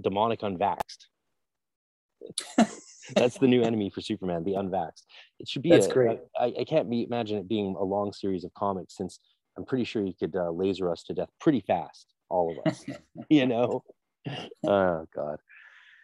demonic 0.00 0.40
unvaxxed. 0.40 1.06
That's 3.14 3.38
the 3.38 3.46
new 3.46 3.62
enemy 3.62 3.90
for 3.90 4.00
Superman, 4.00 4.42
the 4.44 4.54
unvaxxed. 4.54 5.04
It 5.38 5.48
should 5.48 5.62
be. 5.62 5.70
That's 5.70 5.86
a- 5.86 5.92
great. 5.92 6.18
I, 6.38 6.52
I 6.60 6.64
can't 6.64 6.90
be, 6.90 7.04
imagine 7.04 7.38
it 7.38 7.48
being 7.48 7.76
a 7.78 7.84
long 7.84 8.12
series 8.12 8.44
of 8.44 8.52
comics 8.54 8.96
since 8.96 9.20
I'm 9.56 9.64
pretty 9.64 9.84
sure 9.84 10.04
you 10.04 10.14
could 10.18 10.34
uh, 10.36 10.50
laser 10.50 10.90
us 10.90 11.02
to 11.04 11.14
death 11.14 11.30
pretty 11.40 11.60
fast, 11.60 12.12
all 12.28 12.56
of 12.58 12.70
us. 12.70 12.84
you 13.30 13.46
know. 13.46 13.82
Oh 14.66 15.06
God. 15.14 15.38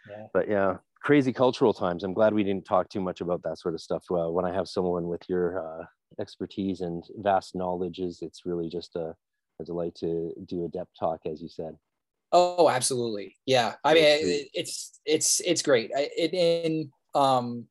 Yeah. 0.08 0.26
But 0.32 0.48
yeah, 0.48 0.76
crazy 1.00 1.32
cultural 1.32 1.74
times. 1.74 2.04
I'm 2.04 2.14
glad 2.14 2.34
we 2.34 2.44
didn't 2.44 2.64
talk 2.64 2.88
too 2.88 3.00
much 3.00 3.20
about 3.20 3.42
that 3.42 3.58
sort 3.58 3.74
of 3.74 3.80
stuff. 3.80 4.04
Well, 4.08 4.32
when 4.32 4.44
I 4.44 4.52
have 4.52 4.68
someone 4.68 5.08
with 5.08 5.22
your 5.28 5.58
uh, 5.58 5.84
expertise 6.20 6.80
and 6.80 7.04
vast 7.18 7.54
knowledges, 7.54 8.18
it's 8.22 8.46
really 8.46 8.68
just 8.68 8.96
a, 8.96 9.14
a 9.60 9.64
delight 9.64 9.94
to 9.96 10.32
do 10.46 10.64
a 10.64 10.68
depth 10.68 10.92
talk, 10.98 11.20
as 11.26 11.42
you 11.42 11.48
said. 11.48 11.76
Oh, 12.32 12.68
absolutely. 12.68 13.36
Yeah. 13.46 13.74
I 13.84 13.94
mean, 13.94 14.04
it, 14.04 14.48
it's 14.54 15.00
it's 15.04 15.40
it's 15.40 15.62
great. 15.62 15.90
I, 15.96 16.08
it, 16.16 16.32
in 16.32 16.90
um 17.14 17.66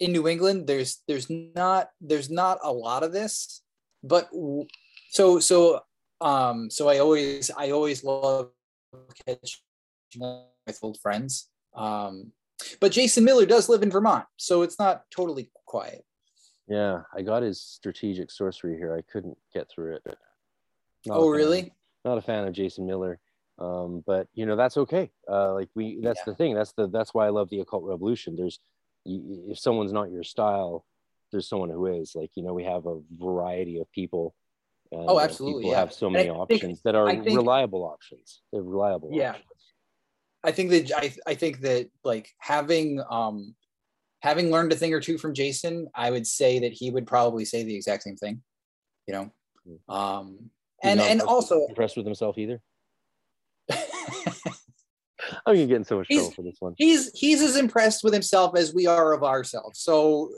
in 0.00 0.12
New 0.12 0.26
England, 0.26 0.66
there's 0.66 1.02
there's 1.06 1.30
not 1.30 1.90
there's 2.00 2.30
not 2.30 2.58
a 2.62 2.72
lot 2.72 3.04
of 3.04 3.12
this, 3.12 3.62
but 4.02 4.30
w- 4.32 4.66
so 5.10 5.38
so 5.38 5.80
um 6.20 6.70
so 6.70 6.88
I 6.88 6.98
always 6.98 7.50
I 7.56 7.70
always 7.70 8.02
love 8.02 8.50
catching 9.24 9.60
with 10.66 10.78
old 10.82 10.98
friends. 11.00 11.48
Um, 11.74 12.32
but 12.80 12.92
Jason 12.92 13.24
Miller 13.24 13.46
does 13.46 13.68
live 13.68 13.82
in 13.82 13.90
Vermont, 13.90 14.24
so 14.36 14.62
it's 14.62 14.78
not 14.78 15.04
totally 15.14 15.50
quiet. 15.66 16.04
Yeah, 16.68 17.02
I 17.14 17.22
got 17.22 17.42
his 17.42 17.60
strategic 17.60 18.30
sorcery 18.30 18.76
here. 18.76 18.96
I 18.96 19.02
couldn't 19.10 19.36
get 19.52 19.68
through 19.68 19.96
it. 19.96 20.02
Not 21.06 21.18
oh, 21.18 21.28
really? 21.28 21.72
Not 22.04 22.18
a 22.18 22.22
fan 22.22 22.46
of 22.46 22.52
Jason 22.52 22.86
Miller. 22.86 23.18
Um, 23.58 24.02
but 24.06 24.28
you 24.34 24.46
know 24.46 24.56
that's 24.56 24.76
okay. 24.76 25.10
Uh, 25.30 25.52
like 25.54 25.68
we, 25.74 26.00
that's 26.02 26.20
Yeah. 26.20 26.32
the 26.32 26.34
thing. 26.34 26.54
That's 26.54 26.72
the 26.72 26.88
that's 26.88 27.12
why 27.14 27.26
I 27.26 27.30
love 27.30 27.50
the 27.50 27.60
occult 27.60 27.84
revolution. 27.84 28.34
There's 28.36 28.58
if 29.04 29.58
someone's 29.58 29.92
not 29.92 30.10
your 30.10 30.22
style, 30.22 30.84
there's 31.30 31.48
someone 31.48 31.70
who 31.70 31.86
is. 31.86 32.12
Like 32.14 32.30
you 32.34 32.42
know, 32.42 32.54
we 32.54 32.64
have 32.64 32.86
a 32.86 33.00
variety 33.18 33.78
of 33.80 33.90
people. 33.92 34.34
And, 34.90 35.04
Oh, 35.08 35.18
absolutely, 35.20 35.62
people 35.62 35.72
yeah. 35.72 35.80
have 35.80 35.92
so 35.92 36.10
many 36.10 36.28
I 36.30 36.32
think- 36.46 36.62
options 36.62 36.82
that 36.82 36.94
are 36.94 37.08
think- 37.10 37.36
reliable 37.36 37.84
options. 37.84 38.42
They're 38.52 38.62
reliable. 38.62 39.10
Yeah. 39.12 39.30
options. 39.30 39.46
I 40.44 40.50
think 40.52 40.70
that 40.70 40.92
I, 40.96 41.14
I 41.26 41.34
think 41.34 41.60
that 41.60 41.88
like 42.04 42.30
having 42.38 43.00
um 43.08 43.54
having 44.22 44.50
learned 44.50 44.72
a 44.72 44.76
thing 44.76 44.92
or 44.94 45.00
two 45.00 45.18
from 45.18 45.34
Jason, 45.34 45.88
I 45.94 46.10
would 46.10 46.26
say 46.26 46.58
that 46.60 46.72
he 46.72 46.90
would 46.90 47.06
probably 47.06 47.44
say 47.44 47.62
the 47.64 47.74
exact 47.76 48.02
same 48.02 48.16
thing. 48.16 48.42
You 49.06 49.14
know, 49.14 49.32
um, 49.94 50.50
and 50.82 51.00
and 51.00 51.20
also 51.22 51.66
impressed 51.68 51.96
with 51.96 52.06
himself 52.06 52.38
either. 52.38 52.60
I'm 55.46 55.54
gonna 55.54 55.66
get 55.66 55.76
in 55.76 55.84
so 55.84 55.98
much 55.98 56.06
He's- 56.08 56.20
trouble 56.22 56.34
for 56.34 56.42
this 56.42 56.56
one. 56.60 56.74
He's 56.76 57.10
he's 57.14 57.42
as 57.42 57.56
impressed 57.56 58.02
with 58.04 58.12
himself 58.12 58.56
as 58.56 58.74
we 58.74 58.86
are 58.86 59.12
of 59.12 59.22
ourselves. 59.22 59.80
So 59.80 60.30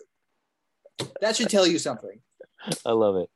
that 1.21 1.37
should 1.37 1.49
tell 1.51 1.67
you 1.67 1.79
something. 1.79 2.21
I 2.87 2.93
love 2.93 3.17
it. 3.17 3.29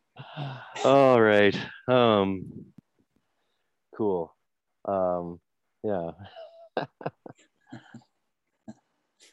All 0.84 1.20
right. 1.20 1.56
Um 1.88 2.46
cool. 3.96 4.34
Um 4.84 5.40
yeah. 5.82 6.10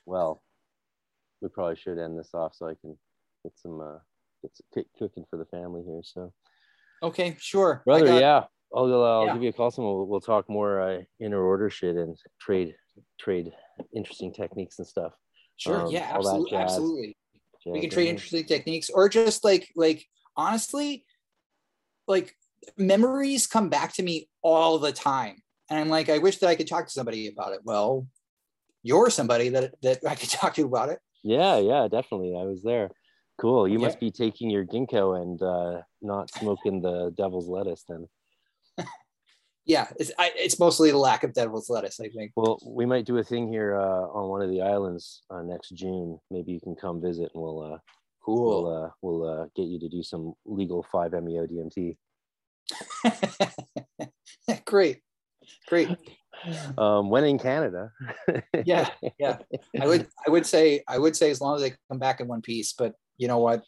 well, 0.05 0.41
we 1.41 1.49
probably 1.49 1.75
should 1.75 1.99
end 1.99 2.17
this 2.17 2.33
off 2.33 2.55
so 2.55 2.67
I 2.67 2.75
can 2.79 2.97
get 3.43 3.57
some 3.57 3.81
uh 3.81 3.99
get 4.41 4.55
some 4.55 4.85
cooking 4.97 5.25
for 5.29 5.37
the 5.37 5.45
family 5.45 5.83
here. 5.85 6.01
So 6.03 6.33
Okay, 7.03 7.35
sure. 7.39 7.81
Brother, 7.85 8.19
yeah. 8.19 8.45
I'll, 8.73 9.03
I'll 9.03 9.25
Yeah. 9.27 9.33
give 9.33 9.43
you 9.43 9.49
a 9.49 9.53
call 9.53 9.71
soon. 9.71 9.85
We'll, 9.85 10.05
we'll 10.05 10.21
talk 10.21 10.49
more 10.49 10.81
uh, 10.81 11.01
inner 11.19 11.41
order 11.41 11.69
shit 11.69 11.95
and 11.95 12.17
trade 12.39 12.75
trade 13.19 13.53
interesting 13.93 14.33
techniques 14.33 14.79
and 14.79 14.87
stuff. 14.87 15.13
Sure. 15.57 15.85
um, 15.85 15.91
yeah, 15.91 16.07
that 16.11 16.15
absolutely. 16.15 16.57
jazz. 16.57 17.73
We 17.73 17.81
can 17.81 17.89
trade 17.89 18.09
interesting 18.09 18.45
techniques 18.45 18.89
or 18.89 19.09
just 19.09 19.43
like 19.43 19.67
like 19.75 20.05
honestly 20.37 21.05
like 22.07 22.35
memories 22.77 23.47
come 23.47 23.69
back 23.69 23.93
to 23.93 24.03
me 24.03 24.29
all 24.41 24.77
the 24.77 24.91
time 24.91 25.41
and 25.69 25.79
i'm 25.79 25.89
like 25.89 26.09
i 26.09 26.17
wish 26.17 26.37
that 26.37 26.47
i 26.47 26.55
could 26.55 26.67
talk 26.67 26.85
to 26.85 26.91
somebody 26.91 27.27
about 27.27 27.53
it 27.53 27.59
well 27.63 28.07
you're 28.83 29.09
somebody 29.09 29.49
that 29.49 29.73
that 29.81 29.99
i 30.07 30.15
could 30.15 30.29
talk 30.41 30.53
to 30.53 30.63
about 30.63 30.89
it 30.89 30.99
Yeah, 31.23 31.57
yeah, 31.57 31.87
definitely. 31.87 32.37
I 32.39 32.43
was 32.43 32.61
there. 32.61 32.91
Cool. 33.41 33.67
You 33.67 33.79
Yeah. 33.79 33.87
must 33.87 33.99
be 33.99 34.11
taking 34.11 34.51
your 34.51 34.63
ginkgo 34.63 35.19
and 35.19 35.41
uh, 35.41 35.81
not 36.01 36.29
smoking 36.29 36.81
the 36.81 37.11
devil's 37.17 37.47
lettuce 37.49 37.83
then. 37.89 38.07
Yeah 39.65 39.87
it's 39.99 40.11
I, 40.17 40.31
it's 40.35 40.59
mostly 40.59 40.91
the 40.91 40.97
lack 40.97 41.23
of 41.23 41.33
devil's 41.33 41.69
lettuce 41.69 41.99
i 41.99 42.07
think 42.09 42.31
Well, 42.35 42.59
we 42.65 42.85
might 42.85 43.05
do 43.05 43.17
a 43.17 43.23
thing 43.23 43.47
here 43.51 43.75
uh, 43.75 44.07
on 44.07 44.29
one 44.29 44.41
of 44.41 44.49
the 44.49 44.61
islands 44.61 45.23
uh, 45.29 45.41
next 45.41 45.69
June. 45.69 46.19
Maybe 46.29 46.51
you 46.51 46.59
can 46.59 46.75
come 46.75 47.01
visit 47.01 47.31
and 47.33 47.43
we'll 47.43 47.73
uh, 47.73 47.77
cool 48.23 48.63
we'll 48.63 48.83
uh, 48.83 48.89
we'll 49.01 49.23
uh, 49.29 49.45
get 49.55 49.67
you 49.67 49.79
to 49.79 49.89
do 49.89 50.03
some 50.03 50.33
legal 50.45 50.85
5-MeO 50.93 51.47
DMT. 51.47 51.97
great 54.65 55.01
great 55.67 55.89
Um, 56.77 57.09
when 57.09 57.23
in 57.23 57.39
Canada. 57.39 57.91
yeah 58.65 58.89
yeah 59.17 59.37
i 59.79 59.87
would 59.87 60.05
i 60.27 60.29
would 60.29 60.45
say 60.45 60.83
i 60.87 60.97
would 60.97 61.15
say 61.15 61.31
as 61.31 61.39
long 61.39 61.55
as 61.55 61.61
they 61.61 61.73
come 61.89 61.97
back 61.97 62.19
in 62.19 62.27
one 62.27 62.41
piece 62.41 62.73
but 62.73 62.93
you 63.17 63.27
know 63.27 63.39
what 63.39 63.63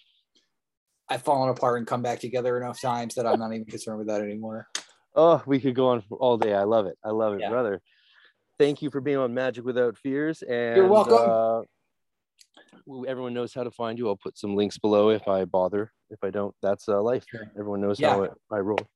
i've 1.09 1.24
fallen 1.24 1.50
apart 1.50 1.77
and 1.80 1.88
come 1.88 2.01
back 2.01 2.19
together 2.19 2.58
enough 2.58 2.80
times 2.80 3.16
that 3.16 3.26
i'm 3.26 3.40
not 3.40 3.53
even 3.53 3.66
concerned 3.66 3.98
with 3.98 4.08
that 4.08 4.22
anymore 4.22 4.67
Oh, 5.18 5.42
we 5.48 5.60
could 5.60 5.74
go 5.74 5.88
on 5.90 6.04
all 6.12 6.38
day. 6.38 6.54
I 6.54 6.64
love 6.64 6.86
it. 6.86 6.96
I 7.04 7.10
love 7.10 7.34
it, 7.34 7.42
Yeah. 7.42 7.50
brother. 7.50 7.82
Thank 8.60 8.84
you 8.84 8.92
for 8.92 9.02
being 9.02 9.18
on 9.18 9.34
Magic 9.34 9.66
Without 9.66 9.98
Fears. 9.98 10.44
And 10.44 10.78
You're 10.78 10.88
welcome. 10.88 11.18
Uh, 11.18 11.62
everyone 13.08 13.34
knows 13.34 13.52
how 13.54 13.64
to 13.64 13.72
find 13.72 13.98
you. 13.98 14.08
I'll 14.08 14.16
put 14.16 14.38
some 14.38 14.56
links 14.56 14.78
below 14.78 15.10
if 15.10 15.28
I 15.28 15.46
bother. 15.46 15.92
If 16.12 16.20
I 16.24 16.30
don't, 16.30 16.56
that's 16.62 16.88
uh, 16.88 17.02
life. 17.02 17.26
Sure. 17.28 17.48
Everyone 17.58 17.82
knows 17.82 18.00
Yeah. 18.00 18.12
how 18.14 18.22
it, 18.24 18.32
I 18.52 18.60
roll. 18.60 18.88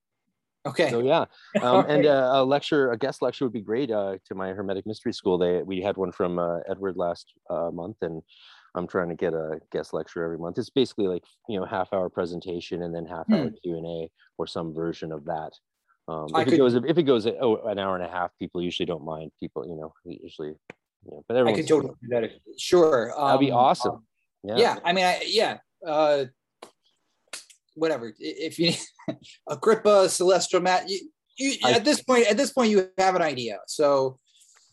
okay 0.65 0.91
So 0.91 0.99
yeah, 0.99 1.25
um, 1.63 1.85
and 1.89 2.05
uh, 2.05 2.29
a 2.33 2.45
lecture, 2.45 2.91
a 2.91 2.97
guest 2.97 3.23
lecture 3.23 3.45
would 3.45 3.53
be 3.53 3.61
great 3.61 3.89
uh, 3.89 4.17
to 4.25 4.35
my 4.35 4.49
Hermetic 4.49 4.85
Mystery 4.85 5.13
School. 5.13 5.39
They 5.39 5.63
we 5.63 5.81
had 5.81 5.97
one 5.97 6.11
from 6.11 6.37
uh, 6.37 6.59
Edward 6.69 6.97
last 6.97 7.33
uh, 7.49 7.71
month, 7.71 7.97
and 8.01 8.21
I'm 8.75 8.85
trying 8.87 9.09
to 9.09 9.15
get 9.15 9.33
a 9.33 9.59
guest 9.71 9.91
lecture 9.91 10.23
every 10.23 10.37
month. 10.37 10.59
It's 10.59 10.69
basically 10.69 11.07
like 11.07 11.23
you 11.49 11.59
know 11.59 11.65
half 11.65 11.91
hour 11.93 12.09
presentation 12.09 12.83
and 12.83 12.93
then 12.93 13.05
half 13.07 13.25
hour 13.31 13.49
Q 13.63 13.77
and 13.77 13.85
A 13.87 14.09
or 14.37 14.45
some 14.45 14.71
version 14.73 15.11
of 15.11 15.25
that. 15.25 15.51
Um, 16.11 16.27
I 16.33 16.41
if 16.41 16.47
it 16.47 16.51
could- 16.51 16.59
goes 16.59 16.75
if 16.75 16.97
it 16.97 17.03
goes 17.03 17.25
oh, 17.25 17.57
an 17.67 17.79
hour 17.79 17.95
and 17.95 18.03
a 18.03 18.09
half, 18.09 18.31
people 18.37 18.61
usually 18.61 18.85
don't 18.85 19.03
mind. 19.03 19.31
People 19.39 19.65
you 19.67 19.75
know 19.75 19.93
usually, 20.03 20.49
you 20.49 21.11
know, 21.11 21.23
but 21.27 21.37
I 21.37 21.39
everyone 21.39 21.59
could 21.59 21.67
totally 21.67 21.93
do 22.01 22.07
that. 22.09 22.23
If, 22.25 22.31
sure. 22.57 23.13
that'd 23.17 23.39
be 23.39 23.51
um, 23.51 23.57
awesome. 23.57 23.91
um, 23.91 24.05
yeah. 24.43 24.57
yeah. 24.57 24.75
I 24.83 24.93
mean, 24.93 25.05
I, 25.05 25.23
yeah. 25.25 25.57
Uh, 25.85 26.25
whatever. 27.75 28.13
If 28.19 28.59
you 28.59 28.73
Agrippa, 29.49 30.09
Celestial 30.09 30.61
Matt, 30.61 30.89
you, 30.89 31.09
you, 31.37 31.53
I- 31.63 31.73
at 31.73 31.85
this 31.85 32.03
point, 32.03 32.27
at 32.27 32.37
this 32.37 32.51
point, 32.51 32.71
you 32.71 32.89
have 32.97 33.15
an 33.15 33.21
idea. 33.21 33.59
So 33.67 34.19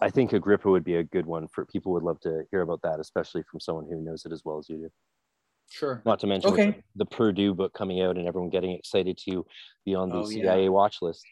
I 0.00 0.10
think 0.10 0.32
Agrippa 0.32 0.70
would 0.70 0.84
be 0.84 0.96
a 0.96 1.04
good 1.04 1.26
one 1.26 1.48
for 1.48 1.64
people 1.66 1.92
would 1.92 2.02
love 2.02 2.20
to 2.20 2.44
hear 2.50 2.62
about 2.62 2.82
that, 2.82 3.00
especially 3.00 3.42
from 3.50 3.60
someone 3.60 3.86
who 3.88 4.00
knows 4.00 4.24
it 4.24 4.32
as 4.32 4.42
well 4.44 4.58
as 4.58 4.68
you 4.68 4.76
do. 4.76 4.90
Sure. 5.70 6.02
Not 6.04 6.18
to 6.20 6.26
mention 6.26 6.50
Okay. 6.52 6.66
the, 6.66 7.04
the 7.04 7.06
Purdue 7.06 7.54
book 7.54 7.72
coming 7.74 8.00
out 8.02 8.16
and 8.16 8.26
everyone 8.26 8.50
getting 8.50 8.72
excited 8.72 9.18
to 9.28 9.44
be 9.84 9.94
on 9.94 10.08
the 10.10 10.16
Oh, 10.16 10.28
yeah. 10.28 10.42
CIA 10.54 10.68
watch 10.68 11.02
list. 11.02 11.24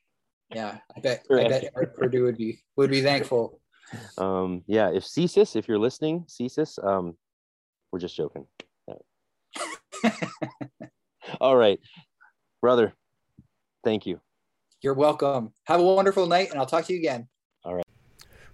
Yeah, 0.54 0.78
I 0.96 1.00
bet. 1.00 1.24
I 1.30 1.48
bet 1.48 1.72
Purdue 1.96 2.22
would 2.24 2.36
be 2.36 2.62
would 2.76 2.90
be 2.90 3.02
thankful. 3.02 3.60
Um, 4.18 4.64
yeah, 4.66 4.90
if 4.90 5.04
CSIS, 5.04 5.54
if 5.54 5.68
you're 5.68 5.78
listening, 5.78 6.24
CSIS, 6.28 6.84
um, 6.84 7.16
we're 7.92 8.00
just 8.00 8.16
joking. 8.16 8.44
All 11.40 11.56
right, 11.56 11.78
brother. 12.60 12.94
Thank 13.84 14.04
you. 14.06 14.20
You're 14.82 14.94
welcome. 14.94 15.52
Have 15.66 15.78
a 15.78 15.84
wonderful 15.84 16.26
night, 16.26 16.50
and 16.50 16.58
I'll 16.58 16.66
talk 16.66 16.84
to 16.86 16.92
you 16.92 16.98
again. 16.98 17.28